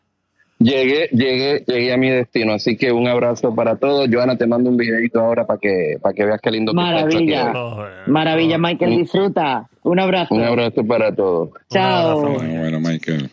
llegué, 0.60 1.08
llegué, 1.12 1.64
llegué 1.66 1.92
a 1.92 1.96
mi 1.96 2.10
destino, 2.10 2.52
así 2.52 2.76
que 2.76 2.92
un 2.92 3.08
abrazo 3.08 3.52
para 3.54 3.76
todos. 3.76 4.08
Joana, 4.12 4.36
te 4.36 4.46
mando 4.46 4.70
un 4.70 4.76
videito 4.76 5.18
ahora 5.18 5.46
para 5.46 5.58
que, 5.58 5.96
para 6.00 6.14
que 6.14 6.24
veas 6.24 6.40
qué 6.40 6.50
lindo 6.50 6.72
que 6.72 6.80
está 6.80 7.00
esto 7.00 7.16
aquí. 7.16 7.32
Maravilla. 7.32 8.04
Maravilla, 8.06 8.58
Michael, 8.58 8.96
disfruta. 8.98 9.68
Un 9.82 9.98
abrazo. 9.98 10.34
Un 10.34 10.44
abrazo 10.44 10.86
para 10.86 11.14
todos. 11.14 11.50
Chao. 11.70 12.20
Bueno, 12.20 12.78
Michael. 12.78 13.30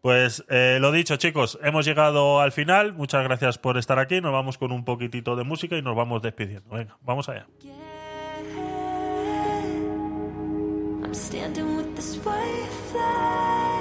Pues 0.00 0.42
eh, 0.48 0.78
lo 0.80 0.92
dicho, 0.92 1.16
chicos, 1.16 1.58
hemos 1.62 1.84
llegado 1.84 2.40
al 2.40 2.52
final. 2.52 2.94
Muchas 2.94 3.22
gracias 3.22 3.58
por 3.58 3.76
estar 3.76 3.98
aquí. 3.98 4.22
Nos 4.22 4.32
vamos 4.32 4.56
con 4.56 4.72
un 4.72 4.84
poquitito 4.84 5.36
de 5.36 5.44
música 5.44 5.76
y 5.76 5.82
nos 5.82 5.94
vamos 5.94 6.22
despidiendo. 6.22 6.70
Venga, 6.70 6.96
vamos 7.02 7.28
allá. 7.28 7.46
I'm 11.02 11.14
standing 11.14 11.76
with 11.76 11.96
this 11.96 12.18
white 12.24 12.70
flag 12.92 13.79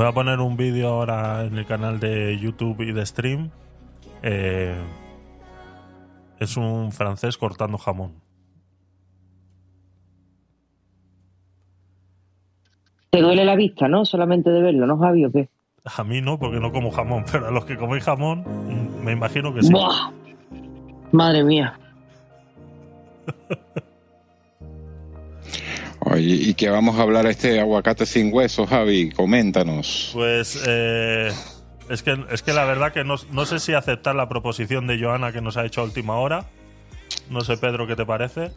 Voy 0.00 0.08
a 0.08 0.12
poner 0.12 0.40
un 0.40 0.56
vídeo 0.56 0.88
ahora 0.88 1.44
en 1.44 1.58
el 1.58 1.66
canal 1.66 2.00
de 2.00 2.38
YouTube 2.38 2.80
y 2.80 2.92
de 2.92 3.04
stream. 3.04 3.50
Eh, 4.22 4.74
es 6.38 6.56
un 6.56 6.90
francés 6.90 7.36
cortando 7.36 7.76
jamón. 7.76 8.14
Te 13.10 13.20
duele 13.20 13.44
la 13.44 13.54
vista, 13.56 13.88
¿no? 13.88 14.06
Solamente 14.06 14.48
de 14.48 14.62
verlo, 14.62 14.86
¿no, 14.86 14.96
Javi? 14.96 15.26
¿O 15.26 15.32
qué? 15.32 15.50
A 15.84 16.02
mí 16.02 16.22
no, 16.22 16.38
porque 16.38 16.60
no 16.60 16.72
como 16.72 16.90
jamón, 16.90 17.26
pero 17.30 17.48
a 17.48 17.50
los 17.50 17.66
que 17.66 17.76
coméis 17.76 18.04
jamón, 18.04 18.42
me 19.04 19.12
imagino 19.12 19.52
que 19.52 19.64
sí. 19.64 19.70
Buah. 19.70 20.12
Madre 21.12 21.44
mía. 21.44 21.78
Oye, 26.10 26.34
¿y 26.34 26.54
qué 26.54 26.68
vamos 26.70 26.98
a 26.98 27.02
hablar 27.02 27.26
este 27.26 27.60
aguacate 27.60 28.04
sin 28.04 28.32
hueso, 28.34 28.66
Javi? 28.66 29.10
Coméntanos. 29.10 30.10
Pues 30.12 30.60
eh, 30.66 31.30
es, 31.88 32.02
que, 32.02 32.18
es 32.32 32.42
que 32.42 32.52
la 32.52 32.64
verdad 32.64 32.92
que 32.92 33.04
no, 33.04 33.14
no 33.30 33.46
sé 33.46 33.60
si 33.60 33.74
aceptar 33.74 34.16
la 34.16 34.28
proposición 34.28 34.86
de 34.88 34.98
Joana 35.00 35.32
que 35.32 35.40
nos 35.40 35.56
ha 35.56 35.64
hecho 35.64 35.82
a 35.82 35.84
última 35.84 36.16
hora. 36.16 36.46
No 37.28 37.42
sé, 37.42 37.56
Pedro, 37.56 37.86
¿qué 37.86 37.94
te 37.94 38.04
parece? 38.04 38.50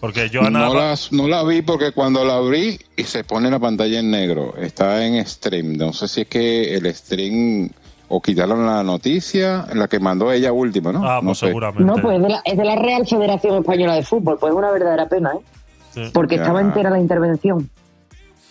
Porque 0.00 0.30
Joana... 0.32 0.60
No, 0.60 0.74
las- 0.74 1.10
no 1.12 1.26
la 1.26 1.42
vi 1.42 1.62
porque 1.62 1.90
cuando 1.90 2.24
la 2.24 2.36
abrí 2.36 2.78
y 2.96 3.02
se 3.02 3.24
pone 3.24 3.50
la 3.50 3.58
pantalla 3.58 3.98
en 3.98 4.10
negro, 4.12 4.54
está 4.56 5.04
en 5.04 5.26
stream. 5.26 5.76
No 5.76 5.92
sé 5.92 6.06
si 6.06 6.20
es 6.20 6.28
que 6.28 6.74
el 6.76 6.94
stream 6.94 7.70
o 8.06 8.22
quitaron 8.22 8.64
la 8.64 8.84
noticia, 8.84 9.66
la 9.74 9.88
que 9.88 9.98
mandó 9.98 10.30
ella 10.30 10.52
última, 10.52 10.92
¿no? 10.92 11.04
Ah, 11.04 11.16
no 11.20 11.30
pues 11.30 11.38
sé. 11.38 11.46
seguramente. 11.46 11.84
No, 11.84 11.96
pues 12.00 12.16
es 12.18 12.22
de, 12.22 12.28
la, 12.28 12.40
es 12.44 12.56
de 12.56 12.64
la 12.64 12.76
Real 12.76 13.04
Federación 13.04 13.56
Española 13.58 13.94
de 13.96 14.04
Fútbol. 14.04 14.38
Pues 14.38 14.52
es 14.52 14.56
una 14.56 14.70
verdadera 14.70 15.08
pena, 15.08 15.32
¿eh? 15.34 15.40
Sí. 16.06 16.10
Porque 16.12 16.36
Ya. 16.36 16.42
estaba 16.42 16.60
entera 16.60 16.90
la 16.90 16.98
intervención. 16.98 17.68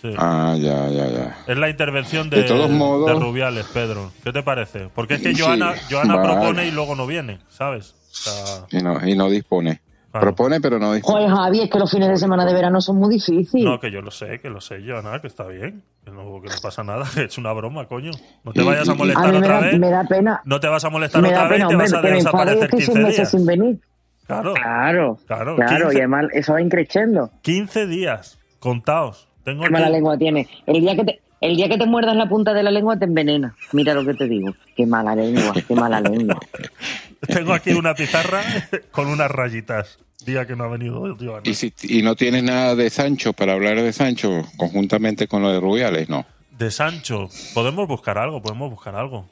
Sí. 0.00 0.14
Ah, 0.16 0.54
ya, 0.56 0.88
ya, 0.88 1.08
ya. 1.08 1.36
Es 1.46 1.58
la 1.58 1.68
intervención 1.68 2.30
de, 2.30 2.38
De 2.42 2.42
todos 2.44 2.70
modos- 2.70 3.06
de 3.06 3.14
Rubiales, 3.14 3.66
Pedro. 3.74 4.12
¿Qué 4.22 4.32
te 4.32 4.42
parece? 4.44 4.88
Porque 4.94 5.14
es 5.14 5.22
que 5.22 5.34
Sí, 5.34 5.40
Joana, 5.42 5.74
Joana 5.90 6.16
vale. 6.16 6.28
propone 6.34 6.66
y 6.66 6.70
luego 6.70 6.94
no 6.94 7.06
viene, 7.06 7.40
¿sabes? 7.48 7.94
O 8.10 8.14
sea, 8.14 8.66
Y 8.70 8.82
no, 8.82 9.04
y 9.06 9.16
no 9.16 9.28
dispone. 9.28 9.80
Propone, 10.12 10.60
pero 10.60 10.78
no 10.78 10.92
dispone. 10.94 11.26
Joder, 11.26 11.36
Javi, 11.36 11.60
es 11.62 11.70
que 11.70 11.78
los 11.78 11.90
fines 11.90 12.08
de 12.08 12.16
semana 12.16 12.44
de 12.46 12.54
verano 12.54 12.80
son 12.80 12.96
muy 12.96 13.12
difíciles. 13.14 13.64
no, 13.64 13.78
que 13.78 13.90
yo 13.90 14.00
lo 14.00 14.10
sé, 14.10 14.40
que 14.40 14.48
lo 14.50 14.60
sé, 14.60 14.80
Joana, 14.86 15.20
que 15.20 15.26
está 15.26 15.44
bien. 15.46 15.82
Que 16.04 16.10
no, 16.10 16.40
que 16.40 16.48
no 16.48 16.54
pasa 16.62 16.82
nada, 16.82 17.04
que 17.14 17.24
es 17.24 17.36
una 17.38 17.52
broma, 17.52 17.86
coño. 17.86 18.10
No 18.44 18.52
te 18.52 18.62
Y- 18.62 18.64
vayas 18.64 18.88
a 18.88 18.92
y- 18.92 18.94
a 18.94 18.98
molestar 18.98 19.26
mí 19.26 19.32
me 19.32 19.38
otra 19.38 19.54
da, 19.54 19.60
vez. 19.66 19.78
me 19.78 19.90
da 19.90 20.04
pena. 20.04 20.40
No 20.44 20.60
te 20.60 20.68
vas 20.68 20.84
a 20.84 20.90
molestar 20.90 21.20
Me 21.22 21.28
otra 21.28 21.42
da 21.42 21.48
vez 21.48 21.56
pena, 21.58 21.68
te 21.68 21.74
hombre, 21.74 21.90
vas 21.90 21.94
a 22.04 22.06
desaparecer 22.14 22.64
estoy 22.64 22.78
15 22.78 22.92
seis 22.92 23.04
meses 23.04 23.16
días. 23.16 23.30
sin 23.30 23.46
venir. 23.46 23.80
Claro, 24.28 24.52
Claro, 24.54 25.18
claro. 25.26 25.56
claro, 25.56 25.84
15, 25.86 25.94
y 25.94 25.98
además 25.98 26.26
eso 26.32 26.52
va 26.52 26.60
increciendo. 26.62 27.30
15 27.42 27.86
días 27.86 28.38
contados. 28.60 29.26
Tengo 29.42 29.64
Qué 29.64 29.70
mala 29.70 29.88
lengua 29.88 30.16
tiene. 30.18 30.46
El 30.66 30.82
día 30.82 30.94
que 30.94 31.04
te, 31.04 31.20
el 31.40 31.56
día 31.56 31.68
que 31.68 31.78
te 31.78 31.86
muerdas 31.86 32.14
la 32.14 32.28
punta 32.28 32.52
de 32.52 32.62
la 32.62 32.70
lengua 32.70 32.98
te 32.98 33.06
envenena. 33.06 33.56
Mira 33.72 33.94
lo 33.94 34.04
que 34.04 34.12
te 34.14 34.28
digo. 34.28 34.54
Qué 34.76 34.84
mala 34.86 35.16
lengua, 35.16 35.54
qué 35.66 35.74
mala 35.74 36.00
lengua. 36.00 36.38
Tengo 37.26 37.54
aquí 37.54 37.72
una 37.72 37.94
pizarra 37.94 38.42
con 38.92 39.08
unas 39.08 39.30
rayitas. 39.30 39.98
Día 40.26 40.46
que 40.46 40.56
no 40.56 40.64
ha 40.64 40.68
venido. 40.68 41.16
Y, 41.44 41.54
si, 41.54 41.72
y 41.84 42.02
no 42.02 42.14
tienes 42.14 42.42
nada 42.42 42.74
de 42.74 42.90
Sancho 42.90 43.32
para 43.32 43.54
hablar 43.54 43.80
de 43.80 43.92
Sancho 43.94 44.42
conjuntamente 44.58 45.26
con 45.26 45.42
lo 45.42 45.50
de 45.50 45.60
Rubiales, 45.60 46.10
no. 46.10 46.26
De 46.58 46.70
Sancho. 46.70 47.28
Podemos 47.54 47.88
buscar 47.88 48.18
algo, 48.18 48.42
podemos 48.42 48.68
buscar 48.68 48.94
algo. 48.96 49.26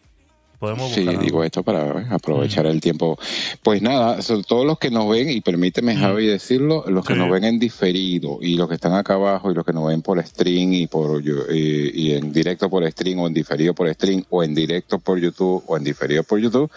Podemos 0.58 0.90
Sí, 0.92 1.06
algo. 1.06 1.20
digo 1.22 1.44
esto 1.44 1.62
para 1.62 2.00
eh, 2.00 2.06
aprovechar 2.10 2.66
el 2.66 2.80
tiempo. 2.80 3.18
Pues 3.62 3.82
nada, 3.82 4.22
son 4.22 4.42
todos 4.44 4.64
los 4.66 4.78
que 4.78 4.90
nos 4.90 5.08
ven, 5.08 5.28
y 5.30 5.40
permíteme, 5.40 5.94
Javi, 5.96 6.26
decirlo, 6.26 6.84
los 6.88 7.04
que 7.04 7.14
Sí. 7.14 7.18
nos 7.18 7.30
ven 7.30 7.44
en 7.44 7.58
diferido, 7.58 8.38
y 8.40 8.56
los 8.56 8.68
que 8.68 8.74
están 8.76 8.94
acá 8.94 9.14
abajo, 9.14 9.50
y 9.50 9.54
los 9.54 9.64
que 9.64 9.72
nos 9.72 9.86
ven 9.88 10.02
por 10.02 10.22
stream, 10.24 10.72
y 10.72 10.86
por 10.86 11.22
y, 11.22 11.90
y 11.94 12.12
en 12.14 12.32
directo 12.32 12.68
por 12.70 12.90
stream, 12.90 13.18
o 13.20 13.26
en 13.26 13.34
diferido 13.34 13.74
por 13.74 13.92
stream, 13.92 14.24
o 14.30 14.42
en 14.42 14.54
directo 14.54 14.98
por 14.98 15.18
YouTube, 15.18 15.62
o 15.66 15.76
en 15.76 15.84
diferido 15.84 16.22
por 16.24 16.38
YouTube, 16.38 16.70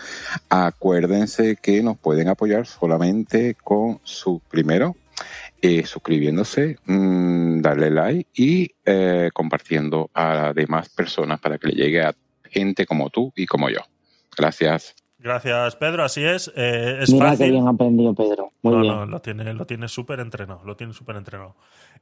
acuérdense 0.50 1.58
que 1.62 1.82
nos 1.84 1.98
pueden 1.98 2.28
apoyar 2.28 2.66
solamente 2.66 3.56
con 3.64 4.00
su, 4.04 4.42
primero, 4.50 4.96
eh, 5.62 5.86
suscribiéndose, 5.86 6.78
mm, 6.86 7.62
darle 7.62 7.92
like 7.92 8.30
y 8.36 8.72
eh, 8.86 9.30
compartiendo 9.34 10.10
a 10.14 10.54
demás 10.56 10.90
personas 10.90 11.40
para 11.40 11.58
que 11.58 11.68
le 11.68 11.74
llegue 11.74 12.02
a 12.02 12.16
gente 12.50 12.86
como 12.86 13.10
tú 13.10 13.32
y 13.36 13.46
como 13.46 13.70
yo. 13.70 13.80
Gracias. 14.38 14.96
Gracias, 15.22 15.76
Pedro. 15.76 16.04
Así 16.06 16.24
es. 16.24 16.50
Eh, 16.56 17.00
es 17.02 17.12
Mira 17.12 17.32
fácil. 17.32 17.46
qué 17.46 17.52
bien 17.52 17.68
ha 17.68 17.72
aprendido 17.72 18.14
Pedro. 18.14 18.54
Muy 18.62 18.74
no, 18.76 18.82
bien. 18.82 18.94
no, 18.96 19.06
lo 19.06 19.22
tiene, 19.22 19.54
lo 19.54 19.66
tiene 19.66 19.90
súper 19.90 20.22
entrenado. 20.22 20.62
Lo 20.64 20.78
tiene 20.78 20.94
súper 20.94 21.18
entrenado. 21.18 21.56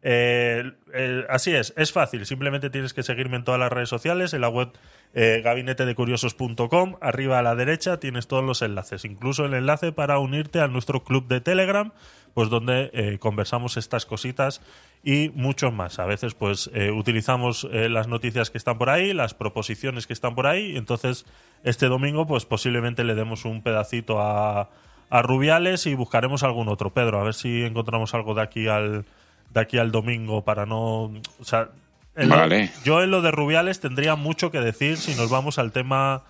Eh, 0.03 0.63
eh, 0.93 1.25
así 1.29 1.55
es, 1.55 1.73
es 1.77 1.91
fácil. 1.91 2.25
Simplemente 2.25 2.69
tienes 2.69 2.93
que 2.93 3.01
seguirme 3.01 3.37
en 3.37 3.43
todas 3.43 3.59
las 3.59 3.71
redes 3.71 3.89
sociales, 3.89 4.33
en 4.33 4.41
la 4.41 4.49
web 4.49 4.69
eh, 5.13 5.41
gabinetedecuriosos.com. 5.43 6.95
Arriba 7.01 7.39
a 7.39 7.41
la 7.41 7.55
derecha 7.55 7.99
tienes 7.99 8.27
todos 8.27 8.43
los 8.43 8.61
enlaces, 8.61 9.05
incluso 9.05 9.45
el 9.45 9.53
enlace 9.55 9.91
para 9.91 10.19
unirte 10.19 10.59
a 10.59 10.67
nuestro 10.67 11.03
club 11.03 11.27
de 11.27 11.41
Telegram, 11.41 11.93
pues 12.37 12.51
donde 12.51 12.91
eh, 12.93 13.17
conversamos 13.19 13.77
estas 13.77 14.05
cositas 14.05 14.61
y 15.03 15.29
mucho 15.33 15.71
más. 15.71 15.97
A 15.97 16.05
veces, 16.05 16.35
pues, 16.35 16.69
eh, 16.75 16.91
utilizamos 16.91 17.67
eh, 17.71 17.89
las 17.89 18.07
noticias 18.07 18.51
que 18.51 18.59
están 18.59 18.77
por 18.77 18.91
ahí, 18.91 19.11
las 19.11 19.33
proposiciones 19.33 20.05
que 20.05 20.13
están 20.13 20.35
por 20.35 20.45
ahí. 20.45 20.73
y 20.73 20.77
entonces, 20.77 21.25
este 21.63 21.87
domingo, 21.87 22.27
pues 22.27 22.45
posiblemente 22.45 23.03
le 23.03 23.15
demos 23.15 23.43
un 23.45 23.63
pedacito 23.63 24.21
a, 24.21 24.69
a 25.09 25.21
Rubiales 25.23 25.87
y 25.87 25.95
buscaremos 25.95 26.43
algún 26.43 26.67
otro. 26.67 26.91
Pedro, 26.93 27.19
a 27.19 27.23
ver 27.23 27.33
si 27.33 27.63
encontramos 27.63 28.13
algo 28.13 28.35
de 28.35 28.43
aquí 28.43 28.67
al 28.67 29.05
de 29.49 29.59
aquí 29.59 29.79
al 29.79 29.91
domingo 29.91 30.43
para 30.43 30.67
no, 30.67 31.05
o 31.05 31.43
sea, 31.43 31.69
en 32.15 32.29
lo- 32.29 32.35
Vale. 32.35 32.69
yo 32.85 33.01
en 33.01 33.09
lo 33.09 33.23
de 33.23 33.31
Rubiales 33.31 33.79
tendría 33.79 34.15
mucho 34.15 34.51
que 34.51 34.59
decir 34.59 34.97
si 34.97 35.15
nos 35.15 35.31
vamos 35.31 35.57
al 35.57 35.71
tema 35.71 36.21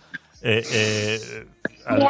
Eh, 0.50 0.64
eh, 0.72 1.45
al- 1.85 2.01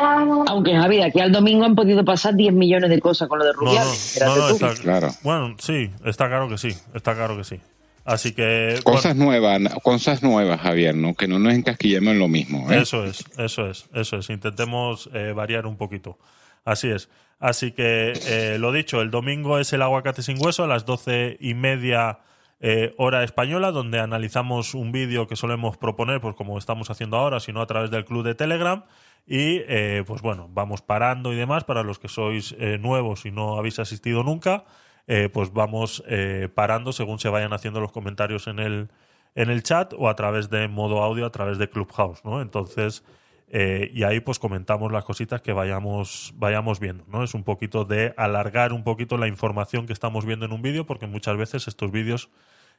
Aunque 0.47 0.75
Javi, 0.75 1.01
aquí 1.01 1.19
al 1.19 1.31
domingo 1.31 1.65
han 1.65 1.75
podido 1.75 2.05
pasar 2.05 2.35
10 2.35 2.53
millones 2.53 2.89
de 2.89 2.99
cosas 2.99 3.27
con 3.27 3.39
lo 3.39 3.45
de 3.45 3.53
no, 3.53 3.59
Rubiales. 3.59 4.19
no, 4.23 4.35
no, 4.35 4.55
tú. 4.55 4.65
está, 4.67 5.09
Bueno, 5.23 5.55
sí, 5.59 5.89
está 6.05 6.27
claro 6.27 6.47
que 6.47 6.57
sí, 6.57 6.69
está 6.93 7.15
claro 7.15 7.35
que 7.37 7.43
sí. 7.43 7.59
Así 8.05 8.31
que 8.33 8.79
Cosas 8.83 9.15
nuevas, 9.17 9.59
cosas 9.83 10.23
nuevas, 10.23 10.61
Javier, 10.61 10.95
¿no? 10.95 11.13
Que 11.13 11.27
no 11.27 11.39
nos 11.39 11.53
encasquillemos 11.53 12.13
en 12.13 12.19
lo 12.19 12.27
mismo. 12.29 12.71
¿eh? 12.71 12.79
Eso 12.81 13.03
es, 13.03 13.25
eso 13.37 13.69
es, 13.69 13.87
eso 13.93 14.17
es. 14.17 14.29
Intentemos 14.29 15.09
eh, 15.13 15.33
variar 15.35 15.65
un 15.65 15.75
poquito. 15.75 16.17
Así 16.63 16.89
es. 16.89 17.09
Así 17.39 17.71
que 17.71 18.13
eh, 18.27 18.57
lo 18.59 18.71
dicho, 18.71 19.01
el 19.01 19.11
domingo 19.11 19.57
es 19.59 19.73
el 19.73 19.81
aguacate 19.81 20.21
sin 20.21 20.37
hueso 20.43 20.63
a 20.63 20.67
las 20.67 20.85
doce 20.85 21.37
y 21.41 21.53
media 21.53 22.19
eh, 22.59 22.93
hora 22.97 23.23
española, 23.23 23.71
donde 23.71 23.99
analizamos 23.99 24.73
un 24.73 24.91
vídeo 24.91 25.27
que 25.27 25.35
solemos 25.35 25.77
proponer, 25.77 26.21
pues 26.21 26.35
como 26.35 26.57
estamos 26.57 26.89
haciendo 26.89 27.17
ahora, 27.17 27.39
sino 27.39 27.61
a 27.61 27.67
través 27.67 27.91
del 27.91 28.05
club 28.05 28.23
de 28.23 28.35
Telegram. 28.35 28.83
Y 29.25 29.61
eh, 29.67 30.03
pues 30.07 30.21
bueno, 30.21 30.47
vamos 30.51 30.81
parando 30.81 31.33
y 31.33 31.35
demás 31.35 31.63
para 31.65 31.83
los 31.83 31.99
que 31.99 32.07
sois 32.07 32.55
eh, 32.59 32.77
nuevos 32.79 33.25
y 33.25 33.31
no 33.31 33.57
habéis 33.57 33.79
asistido 33.79 34.23
nunca. 34.23 34.63
eh, 35.07 35.29
pues 35.31 35.53
vamos 35.53 36.03
eh, 36.07 36.49
parando 36.53 36.91
según 36.91 37.19
se 37.19 37.29
vayan 37.29 37.53
haciendo 37.53 37.79
los 37.79 37.91
comentarios 37.91 38.47
en 38.47 38.59
el, 38.59 38.89
en 39.35 39.49
el 39.49 39.63
chat 39.63 39.93
o 39.97 40.09
a 40.09 40.15
través 40.15 40.49
de 40.49 40.67
modo 40.67 41.01
audio, 41.03 41.25
a 41.25 41.31
través 41.31 41.57
de 41.57 41.69
Clubhouse, 41.69 42.23
¿no? 42.25 42.41
Entonces, 42.41 43.03
eh, 43.49 43.89
y 43.93 44.03
ahí 44.03 44.19
pues 44.19 44.39
comentamos 44.39 44.91
las 44.91 45.05
cositas 45.05 45.41
que 45.41 45.53
vayamos, 45.53 46.33
vayamos 46.35 46.79
viendo, 46.79 47.05
¿no? 47.07 47.23
Es 47.23 47.33
un 47.33 47.43
poquito 47.43 47.85
de 47.85 48.13
alargar 48.17 48.73
un 48.73 48.83
poquito 48.83 49.17
la 49.17 49.27
información 49.27 49.85
que 49.87 49.93
estamos 49.93 50.25
viendo 50.25 50.45
en 50.45 50.51
un 50.53 50.61
vídeo, 50.61 50.85
porque 50.85 51.07
muchas 51.07 51.37
veces 51.37 51.67
estos 51.67 51.91
vídeos 51.91 52.29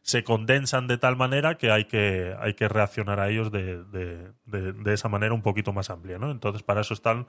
se 0.02 0.24
condensan 0.24 0.86
de 0.86 0.98
tal 0.98 1.16
manera 1.16 1.56
que 1.56 1.70
hay 1.70 1.86
que, 1.86 2.34
hay 2.40 2.54
que 2.54 2.68
reaccionar 2.68 3.18
a 3.20 3.28
ellos 3.30 3.50
de, 3.50 3.82
de- 3.84 4.32
de- 4.46 4.72
de 4.72 4.94
esa 4.94 5.08
manera 5.08 5.34
un 5.34 5.42
poquito 5.42 5.72
más 5.72 5.90
amplia, 5.90 6.18
¿no? 6.18 6.30
Entonces, 6.30 6.62
para 6.62 6.82
eso 6.82 6.94
están 6.94 7.26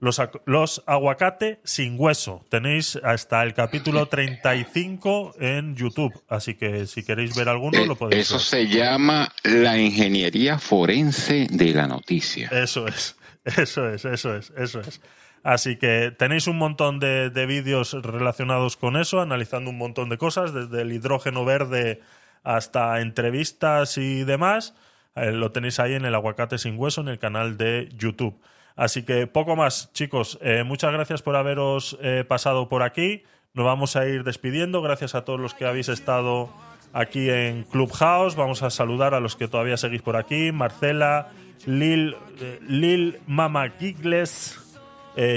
los, 0.00 0.20
los 0.46 0.82
aguacate 0.86 1.60
sin 1.64 1.96
hueso. 1.98 2.44
Tenéis 2.48 2.96
hasta 3.02 3.42
el 3.42 3.54
capítulo 3.54 4.06
35 4.06 5.34
en 5.40 5.76
YouTube, 5.76 6.22
así 6.28 6.54
que 6.54 6.86
si 6.86 7.02
queréis 7.02 7.34
ver 7.34 7.48
alguno 7.48 7.84
lo 7.84 7.96
podéis 7.96 8.22
Eso 8.22 8.34
ver. 8.36 8.42
se 8.42 8.66
llama 8.68 9.32
la 9.44 9.78
ingeniería 9.78 10.58
forense 10.58 11.46
de 11.50 11.72
la 11.74 11.86
noticia. 11.86 12.48
Eso 12.52 12.86
es, 12.86 13.16
eso 13.44 13.88
es, 13.88 14.04
eso 14.04 14.36
es, 14.36 14.52
eso 14.56 14.80
es. 14.80 15.00
Así 15.42 15.76
que 15.76 16.10
tenéis 16.16 16.46
un 16.46 16.58
montón 16.58 16.98
de, 16.98 17.30
de 17.30 17.46
vídeos 17.46 17.92
relacionados 18.02 18.76
con 18.76 18.96
eso, 18.96 19.20
analizando 19.20 19.70
un 19.70 19.78
montón 19.78 20.08
de 20.08 20.18
cosas, 20.18 20.52
desde 20.52 20.82
el 20.82 20.92
hidrógeno 20.92 21.44
verde 21.44 22.00
hasta 22.42 23.00
entrevistas 23.00 23.98
y 23.98 24.24
demás. 24.24 24.74
Eh, 25.14 25.32
lo 25.32 25.52
tenéis 25.52 25.80
ahí 25.80 25.94
en 25.94 26.04
el 26.04 26.14
aguacate 26.14 26.58
sin 26.58 26.78
hueso, 26.78 27.00
en 27.00 27.08
el 27.08 27.18
canal 27.18 27.56
de 27.56 27.88
YouTube. 27.96 28.38
Así 28.78 29.02
que 29.02 29.26
poco 29.26 29.56
más, 29.56 29.92
chicos. 29.92 30.38
Eh, 30.40 30.62
muchas 30.62 30.92
gracias 30.92 31.20
por 31.20 31.34
haberos 31.34 31.98
eh, 32.00 32.24
pasado 32.26 32.68
por 32.68 32.84
aquí. 32.84 33.24
Nos 33.52 33.66
vamos 33.66 33.96
a 33.96 34.06
ir 34.06 34.22
despidiendo. 34.22 34.82
Gracias 34.82 35.16
a 35.16 35.24
todos 35.24 35.40
los 35.40 35.52
que 35.52 35.66
habéis 35.66 35.88
estado 35.88 36.48
aquí 36.92 37.28
en 37.28 37.64
Clubhouse. 37.64 38.36
Vamos 38.36 38.62
a 38.62 38.70
saludar 38.70 39.14
a 39.14 39.20
los 39.20 39.34
que 39.34 39.48
todavía 39.48 39.76
seguís 39.76 40.00
por 40.00 40.14
aquí. 40.14 40.52
Marcela, 40.52 41.26
Lil, 41.66 42.14
eh, 42.40 42.60
Lil 42.68 43.18
Mama 43.26 43.68
Gigles, 43.80 44.60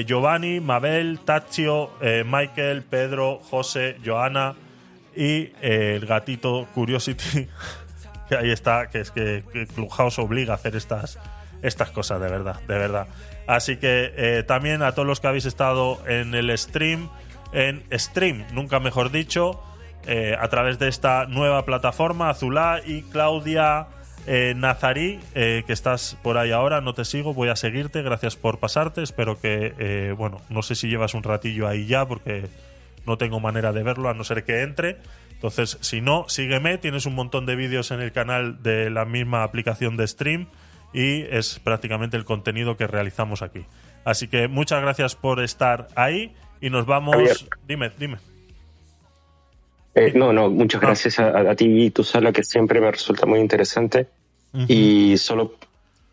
Giovanni, 0.06 0.60
Mabel, 0.60 1.22
Tachio, 1.26 1.94
eh, 2.00 2.24
Michael, 2.24 2.84
Pedro, 2.84 3.40
José, 3.40 3.98
Joana 4.06 4.53
y 5.16 5.52
el 5.61 6.06
gatito 6.06 6.68
Curiosity, 6.76 7.48
que 8.30 8.36
ahí 8.36 8.52
está, 8.52 8.88
que 8.92 9.00
es 9.00 9.10
que, 9.10 9.44
que 9.52 9.66
Clubhouse 9.66 10.20
obliga 10.20 10.53
a 10.53 10.58
hacer 10.58 10.76
estas, 10.76 11.18
estas 11.64 11.90
cosas, 11.90 12.22
de 12.22 12.30
verdad, 12.30 12.60
de 12.68 12.78
verdad. 12.78 13.08
Así 13.48 13.78
que 13.78 14.14
eh, 14.16 14.44
también 14.44 14.82
a 14.82 14.94
todos 14.94 15.08
los 15.08 15.20
que 15.20 15.28
habéis 15.28 15.45
estado 15.45 16.00
en 16.08 16.34
el 16.36 16.56
stream, 16.58 17.10
en 17.53 17.84
stream, 17.92 18.45
nunca 18.53 18.80
mejor 18.80 19.11
dicho, 19.11 19.61
eh, 20.08 20.36
a 20.40 20.48
través 20.50 20.80
de 20.80 20.88
esta 20.88 21.26
nueva 21.26 21.66
plataforma, 21.66 22.30
Azulá 22.30 22.82
y 22.86 23.02
Claudia 23.03 23.88
eh, 24.28 24.53
Nazarí, 24.56 25.20
que 25.34 25.64
estás 25.68 26.18
por 26.22 26.38
ahí 26.38 26.52
ahora, 26.52 26.82
no 26.82 26.94
te 26.94 27.06
sigo, 27.06 27.34
voy 27.34 27.50
a 27.50 27.56
seguirte, 27.56 28.02
gracias 28.03 28.36
por 28.36 28.60
pasarte, 28.60 29.02
espero 29.02 29.40
que, 29.40 30.14
bueno, 30.18 30.42
no 30.50 30.61
sé 30.61 30.76
si 30.76 30.88
llevas 30.88 31.14
un 31.14 31.24
ratillo 31.24 31.68
ahí 31.68 31.88
ya, 31.88 32.06
porque 32.06 32.48
no 33.06 33.18
tengo 33.18 33.40
manera 33.40 33.74
de 33.74 33.84
verlo, 33.84 34.10
a 34.10 34.14
no 34.14 34.24
ser 34.24 34.44
que 34.44 34.61
entre. 34.61 34.98
Entonces, 35.34 35.80
si 35.82 36.02
no, 36.02 36.30
sígueme, 36.30 36.78
tienes 36.78 37.08
un 37.08 37.16
montón 37.16 37.48
de 37.48 37.56
vídeos 37.56 37.90
en 37.90 38.00
el 38.00 38.11
canal 38.11 38.61
de 38.61 38.92
la 38.92 39.06
misma 39.06 39.42
aplicación 39.42 39.98
de 39.98 40.08
stream 40.08 40.48
y 40.94 41.22
es 41.24 41.60
prácticamente 41.60 42.18
el 42.18 42.26
contenido 42.26 42.78
que 42.78 42.88
realizamos 42.88 43.42
aquí. 43.42 43.66
Así 44.03 44.28
que 44.28 44.48
muchas 44.48 44.82
gracias 44.82 45.16
por 45.16 45.42
estar 45.42 45.88
ahí 45.95 46.34
y 46.60 46.70
nos 46.70 46.86
vamos... 46.86 47.16
Javier. 47.16 47.38
Dime, 47.68 47.92
dime. 47.98 48.18
Eh, 49.94 50.14
no, 50.16 50.32
no, 50.32 50.50
muchas 50.50 50.80
gracias 50.82 51.20
a, 51.20 51.38
a 51.40 51.56
ti 51.56 51.66
y 51.66 51.92
tu 51.92 52.03
sala 52.03 52.32
que 52.32 52.44
siempre 52.44 52.80
me 52.80 52.90
resulta 52.92 53.26
muy 53.26 53.40
interesante. 53.40 54.08
Y 54.68 55.18
solo, 55.18 55.56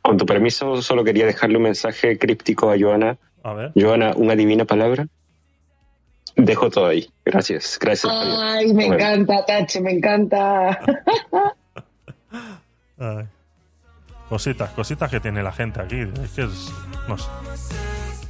con 0.01 0.17
tu 0.17 0.25
permiso, 0.27 0.81
solo 0.83 1.03
quería 1.03 1.27
dejarle 1.27 1.57
un 1.57 1.65
mensaje 1.65 2.19
críptico 2.19 2.71
a 2.71 2.77
Joana. 2.79 3.17
A 3.43 3.53
ver. 3.53 3.73
Joana, 3.75 4.13
una 4.17 4.37
divina 4.37 4.65
palabra. 4.65 5.07
Dejo 6.37 6.71
todo 6.71 6.87
ahí. 6.87 7.09
Gracias, 7.25 7.79
gracias. 7.81 8.13
Javier. 8.13 8.37
Ay, 8.41 8.67
me 8.75 8.87
Bueno. 8.87 8.95
encanta, 8.95 9.45
Tache, 9.45 9.81
me 9.81 9.91
encanta. 9.93 10.79
Ay. 12.99 13.25
Cositas, 14.29 14.71
cositas 14.71 15.11
que 15.11 15.21
tiene 15.21 15.43
la 15.43 15.53
gente 15.53 15.81
aquí. 15.81 16.01
Es 16.23 16.31
que 16.35 16.43
es, 16.43 16.73
no 17.09 17.17
sé. 17.17 17.29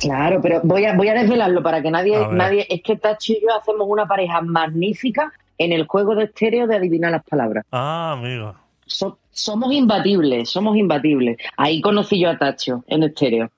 Claro, 0.00 0.40
pero 0.40 0.60
voy 0.62 0.84
a, 0.84 0.94
voy 0.94 1.08
a 1.08 1.14
desvelarlo 1.14 1.60
para 1.62 1.82
que 1.82 1.90
nadie, 1.90 2.16
nadie. 2.36 2.66
Es 2.70 2.82
que 2.82 2.96
Tachi 2.96 3.32
y 3.34 3.40
yo 3.42 3.48
hacemos 3.60 3.86
una 3.88 4.06
pareja 4.06 4.40
magnífica 4.40 5.32
en 5.58 5.72
el 5.72 5.86
juego 5.88 6.14
de 6.14 6.24
estéreo 6.24 6.68
de 6.68 6.76
adivinar 6.76 7.10
las 7.10 7.24
palabras. 7.24 7.64
Ah, 7.72 8.12
amigo. 8.16 8.54
So- 8.86 9.18
somos 9.32 9.72
imbatibles, 9.72 10.48
somos 10.50 10.76
imbatibles. 10.76 11.36
Ahí 11.56 11.80
conocí 11.80 12.20
yo 12.20 12.30
a 12.30 12.38
Tacho 12.38 12.84
en 12.86 13.02
estéreo. 13.02 13.50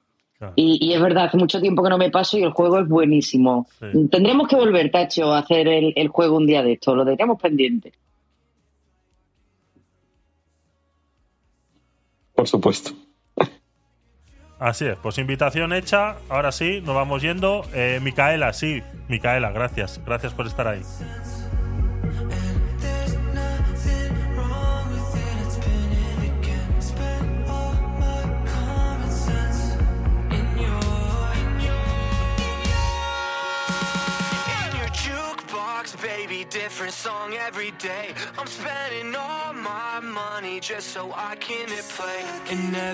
Y, 0.56 0.78
y 0.80 0.94
es 0.94 1.00
verdad, 1.02 1.24
hace 1.26 1.36
mucho 1.36 1.60
tiempo 1.60 1.82
que 1.82 1.90
no 1.90 1.98
me 1.98 2.10
paso 2.10 2.38
y 2.38 2.42
el 2.42 2.52
juego 2.52 2.78
es 2.78 2.88
buenísimo. 2.88 3.66
Tendremos 4.10 4.48
que 4.48 4.56
volver, 4.56 4.90
Tacho, 4.90 5.34
a 5.34 5.40
hacer 5.40 5.68
el, 5.68 5.92
el 5.94 6.08
juego 6.08 6.38
un 6.38 6.46
día 6.46 6.62
de 6.62 6.72
esto, 6.72 6.96
lo 6.96 7.04
tendríamos 7.04 7.38
pendiente. 7.40 7.92
Por 12.40 12.48
supuesto. 12.48 12.92
Así 14.58 14.86
es, 14.86 14.96
pues 15.02 15.18
invitación 15.18 15.74
hecha. 15.74 16.16
Ahora 16.30 16.52
sí, 16.52 16.80
nos 16.80 16.94
vamos 16.94 17.20
yendo. 17.20 17.66
Eh, 17.74 18.00
Micaela, 18.02 18.54
sí, 18.54 18.82
Micaela, 19.08 19.50
gracias. 19.50 20.00
Gracias 20.06 20.32
por 20.32 20.46
estar 20.46 20.66
ahí. 20.66 20.80
Different 36.44 36.92
song 36.92 37.34
every 37.34 37.72
day. 37.72 38.14
I'm 38.38 38.46
spending 38.46 39.14
all 39.14 39.52
my 39.52 40.00
money 40.00 40.60
just 40.60 40.88
so 40.88 41.12
I 41.14 41.36
can 41.36 41.68
hit 41.68 41.84
play. 41.88 42.24
And 42.50 42.72
never 42.72 42.90